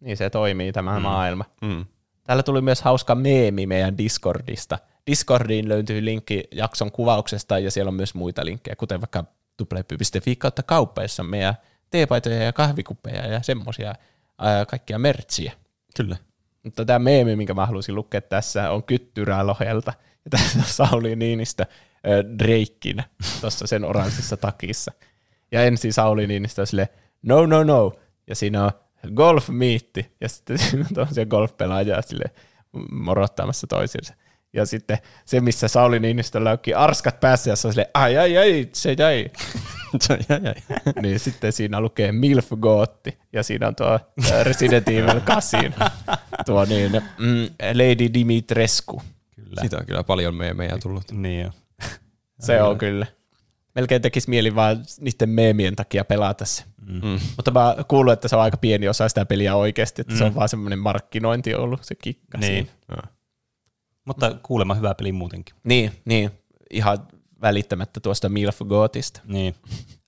Niin 0.00 0.16
se 0.16 0.30
toimii 0.30 0.72
tämä 0.72 0.96
mm. 0.98 1.02
maailma. 1.02 1.44
Mm. 1.62 1.84
Täällä 2.24 2.42
tuli 2.42 2.60
myös 2.60 2.82
hauska 2.82 3.14
meemi 3.14 3.66
meidän 3.66 3.98
Discordista. 3.98 4.78
Discordiin 5.10 5.68
löytyy 5.68 6.04
linkki 6.04 6.44
jakson 6.52 6.92
kuvauksesta 6.92 7.58
ja 7.58 7.70
siellä 7.70 7.88
on 7.88 7.94
myös 7.94 8.14
muita 8.14 8.44
linkkejä, 8.44 8.76
kuten 8.76 9.00
vaikka 9.00 9.24
tuplepy.fi 9.56 10.36
kautta 10.36 10.62
kauppa, 10.62 11.02
jossa 11.02 11.22
on 11.22 11.30
meidän 11.30 11.54
teepaitoja 11.90 12.42
ja 12.42 12.52
kahvikuppeja 12.52 13.26
ja 13.26 13.42
semmosia 13.42 13.94
ää, 14.38 14.66
kaikkia 14.66 14.98
mertsiä. 14.98 15.52
Kyllä. 15.96 16.16
Mutta 16.62 16.84
tämä 16.84 16.98
meemi, 16.98 17.36
minkä 17.36 17.54
mä 17.54 17.66
halusin 17.66 17.94
lukea 17.94 18.20
tässä, 18.20 18.70
on 18.70 18.82
Kyttyrää 18.82 19.46
Lohelta. 19.46 19.92
Ja 20.24 20.30
tässä 20.30 20.58
on 20.58 20.64
Sauli 20.64 21.16
Niinistö 21.16 21.62
äh, 21.62 22.24
tuossa 23.40 23.66
sen 23.66 23.84
oranssissa 23.84 24.36
takissa. 24.36 24.92
Ja 25.52 25.64
ensin 25.64 25.92
Sauli 25.92 26.26
Niinistö 26.26 26.60
on 26.60 26.66
silleen, 26.66 26.88
no, 27.22 27.46
no, 27.46 27.64
no. 27.64 27.92
Ja 28.26 28.34
siinä 28.34 28.64
on 28.64 28.70
golf 29.14 29.48
miitti. 29.48 30.16
Ja 30.20 30.28
sitten 30.28 30.58
siinä 30.70 30.86
on 30.90 31.06
tosiaan 31.06 31.28
golfpelaajia 31.28 32.02
sille 32.02 32.24
morottamassa 32.92 33.66
toisiinsa. 33.66 34.14
Ja 34.54 34.66
sitten 34.66 34.98
se, 35.24 35.40
missä 35.40 35.68
Sauli 35.68 36.00
Niinistöllä 36.00 36.50
onkin 36.50 36.76
arskat 36.76 37.20
päässä, 37.20 37.50
ja 37.50 37.56
se 37.56 37.66
on 37.66 37.72
silleen, 37.72 37.90
ai, 37.94 38.16
ai, 38.18 38.38
ai, 38.38 38.68
se 38.72 38.94
jäi. 38.98 39.30
jäi, 40.08 40.18
jäi. 40.28 40.54
niin 41.02 41.18
sitten 41.20 41.52
siinä 41.52 41.80
lukee 41.80 42.12
Milf 42.12 42.48
Gootti, 42.60 43.18
ja 43.32 43.42
siinä 43.42 43.68
on 43.68 43.74
tuo 43.76 44.00
Resident 44.42 44.88
Evil 44.88 45.20
8, 45.20 45.74
tuo 46.46 46.64
niin, 46.64 46.92
mm, 47.18 47.48
Lady 47.72 48.14
Dimitrescu. 48.14 49.02
Kyllä. 49.34 49.60
Siitä 49.60 49.76
on 49.76 49.86
kyllä 49.86 50.04
paljon 50.04 50.34
meemejä 50.34 50.78
tullut. 50.82 51.12
Niin 51.12 51.42
jo. 51.44 51.50
Se 52.40 52.62
on 52.62 52.78
kyllä. 52.78 53.06
Melkein 53.74 54.02
tekisi 54.02 54.30
mieli 54.30 54.54
vaan 54.54 54.84
niiden 55.00 55.28
meemien 55.28 55.76
takia 55.76 56.04
pelata 56.04 56.44
se. 56.44 56.64
Mm. 56.86 57.20
Mutta 57.36 57.50
mä 57.50 57.76
kuulun, 57.88 58.12
että 58.12 58.28
se 58.28 58.36
on 58.36 58.42
aika 58.42 58.56
pieni 58.56 58.88
osa 58.88 59.08
sitä 59.08 59.24
peliä 59.24 59.54
oikeasti, 59.54 60.00
että 60.00 60.12
mm. 60.12 60.18
se 60.18 60.24
on 60.24 60.34
vaan 60.34 60.48
semmoinen 60.48 60.78
markkinointi 60.78 61.54
ollut, 61.54 61.84
se 61.84 61.94
kikka 61.94 62.38
Niin. 62.38 62.52
siinä. 62.52 62.68
Ja. 62.96 63.02
Mutta 64.04 64.36
kuulemma 64.42 64.74
hyvä 64.74 64.94
peli 64.94 65.12
muutenkin. 65.12 65.54
Niin, 65.64 65.92
niin. 66.04 66.30
Ihan 66.70 66.98
välittämättä 67.42 68.00
tuosta 68.00 68.28
Milf 68.28 68.58
Gootista. 68.68 69.20
Niin. 69.24 69.54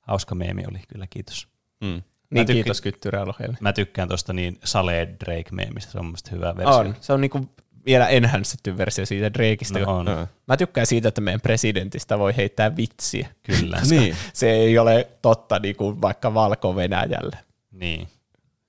Hauska 0.01 0.35
meemi 0.35 0.65
oli, 0.71 0.79
kyllä 0.89 1.07
kiitos. 1.11 1.49
Mm. 1.81 1.87
Niin, 1.89 2.03
tykkään- 2.31 2.47
kiitos 2.47 2.81
Kyttyrää 2.81 3.27
Lohelle. 3.27 3.57
Mä 3.61 3.73
tykkään 3.73 4.09
tosta 4.09 4.33
niin 4.33 4.59
Sale 4.65 5.09
Drake-meemistä, 5.25 5.93
se 5.93 5.99
on 5.99 6.05
mun 6.05 6.15
hyvä 6.31 6.57
versio. 6.57 6.77
On. 6.77 6.95
Se 7.01 7.13
on 7.13 7.21
niinku 7.21 7.49
vielä 7.87 8.09
enhancedty 8.09 8.77
versio 8.77 9.07
siitä 9.07 9.33
Drakeista. 9.35 9.79
No 9.79 9.97
on. 9.99 10.07
Mä 10.49 10.57
tykkään 10.57 10.87
siitä, 10.87 11.09
että 11.09 11.21
meidän 11.21 11.41
presidentistä 11.41 12.19
voi 12.19 12.37
heittää 12.37 12.77
vitsiä. 12.77 13.29
kyllä. 13.43 13.81
Niin. 13.91 14.17
Se 14.33 14.51
ei 14.51 14.79
ole 14.79 15.09
totta 15.23 15.59
niin 15.59 15.77
kuin 15.77 16.01
vaikka 16.03 16.35
Valko-Venäjällä, 16.35 17.37
Niin. 17.71 18.09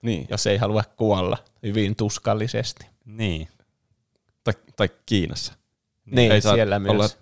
Niin. 0.02 0.28
jos 0.30 0.48
ei 0.48 0.58
halua 0.58 0.84
kuolla 0.98 1.38
hyvin 1.64 1.96
tuskallisesti. 1.96 2.86
Niin. 3.06 3.48
Tai, 4.54 4.62
tai 4.76 4.90
Kiinassa. 5.06 5.54
Niin, 6.06 6.32
ei 6.32 6.42
saa 6.42 6.54
siellä 6.56 6.76
olla 6.76 6.94
myös. 7.04 7.18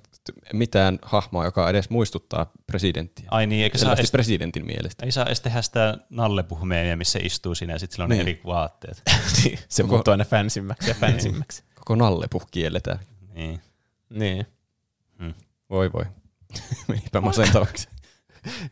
mitään 0.53 0.99
hahmoa, 1.01 1.45
joka 1.45 1.69
edes 1.69 1.89
muistuttaa 1.89 2.51
presidenttiä. 2.67 3.27
Ai 3.31 3.47
niin, 3.47 3.63
eikä 3.63 3.77
saa 3.77 3.93
edes, 3.93 4.11
presidentin 4.11 4.65
mielestä. 4.65 5.05
ei 5.05 5.11
saa 5.11 5.25
edes 5.25 5.41
tehdä 5.41 5.61
sitä 5.61 5.97
nallepuhumeemia, 6.09 6.97
missä 6.97 7.19
istuu 7.21 7.55
siinä 7.55 7.73
ja 7.73 7.79
sitten 7.79 7.95
sillä 7.95 8.03
on 8.03 8.09
Niin. 8.09 8.21
eri 8.21 8.41
vaatteet. 8.45 9.01
Niin, 9.43 9.59
se 9.69 9.83
Koko- 9.83 9.93
muuttuu 9.95 10.11
aina 10.11 10.25
fansimmäksi 10.25 10.89
ja 10.89 10.95
fansimmäksi. 10.95 11.63
Koko 11.75 11.95
nallepuh 11.95 12.47
kielletään. 12.51 12.99
Niin. 13.33 13.61
niin. 14.09 14.45
Voi 15.69 15.93
voi. 15.93 16.05
Menipä 16.87 17.21
masentavaksi. 17.21 17.87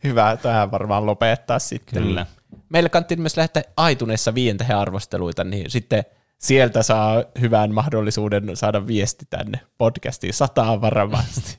Hyvä, 0.04 0.36
tähän 0.42 0.70
varmaan 0.70 1.06
lopettaa 1.06 1.58
sitten. 1.58 2.02
Kyllä. 2.02 2.26
Meille 2.68 2.88
kannattiin 2.88 3.20
myös 3.20 3.36
lähettää 3.36 3.62
aituneessa 3.76 4.34
viien 4.34 4.58
tähän 4.58 4.78
arvosteluita, 4.78 5.44
niin 5.44 5.70
sitten 5.70 6.04
sieltä 6.44 6.82
saa 6.82 7.24
hyvän 7.40 7.74
mahdollisuuden 7.74 8.56
saada 8.56 8.86
viesti 8.86 9.24
tänne 9.30 9.60
podcastiin 9.78 10.34
sataan 10.34 10.80
varmasti. 10.80 11.58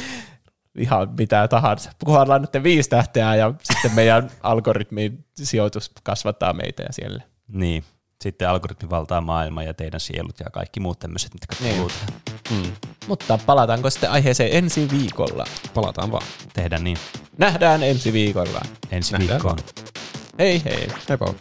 Ihan 0.78 1.14
mitä 1.18 1.48
tahansa. 1.48 1.90
Kunhan 2.04 2.30
annatte 2.30 2.62
viisi 2.62 2.90
tähteä 2.90 3.34
ja 3.34 3.54
sitten 3.62 3.94
meidän 3.94 4.30
algoritmin 4.42 5.24
sijoitus 5.42 5.90
kasvattaa 6.02 6.52
meitä 6.52 6.82
ja 6.82 6.92
siellä. 6.92 7.22
Niin. 7.48 7.84
Sitten 8.22 8.48
algoritmi 8.48 8.90
valtaa 8.90 9.20
maailmaa 9.20 9.62
ja 9.62 9.74
teidän 9.74 10.00
sielut 10.00 10.40
ja 10.40 10.50
kaikki 10.52 10.80
muut 10.80 10.98
tämmöiset, 10.98 11.34
mitkä 11.34 11.56
Niin. 11.60 11.74
kuuluu 11.74 11.90
tähän. 11.90 12.20
Mm. 12.50 12.72
Mutta 13.08 13.38
palataanko 13.46 13.90
sitten 13.90 14.10
aiheeseen 14.10 14.56
ensi 14.56 14.88
viikolla? 14.90 15.44
Palataan 15.74 16.12
vaan. 16.12 16.26
Tehdään 16.52 16.84
niin 16.84 16.98
Nähdään 17.38 17.82
ensi 17.82 18.12
viikolla. 18.12 18.60
ensi 18.90 19.12
Nähdään 19.12 19.30
viikkoon. 19.30 19.58
Hei 20.38 20.62
hei. 20.64 20.88
Heippa. 21.08 21.34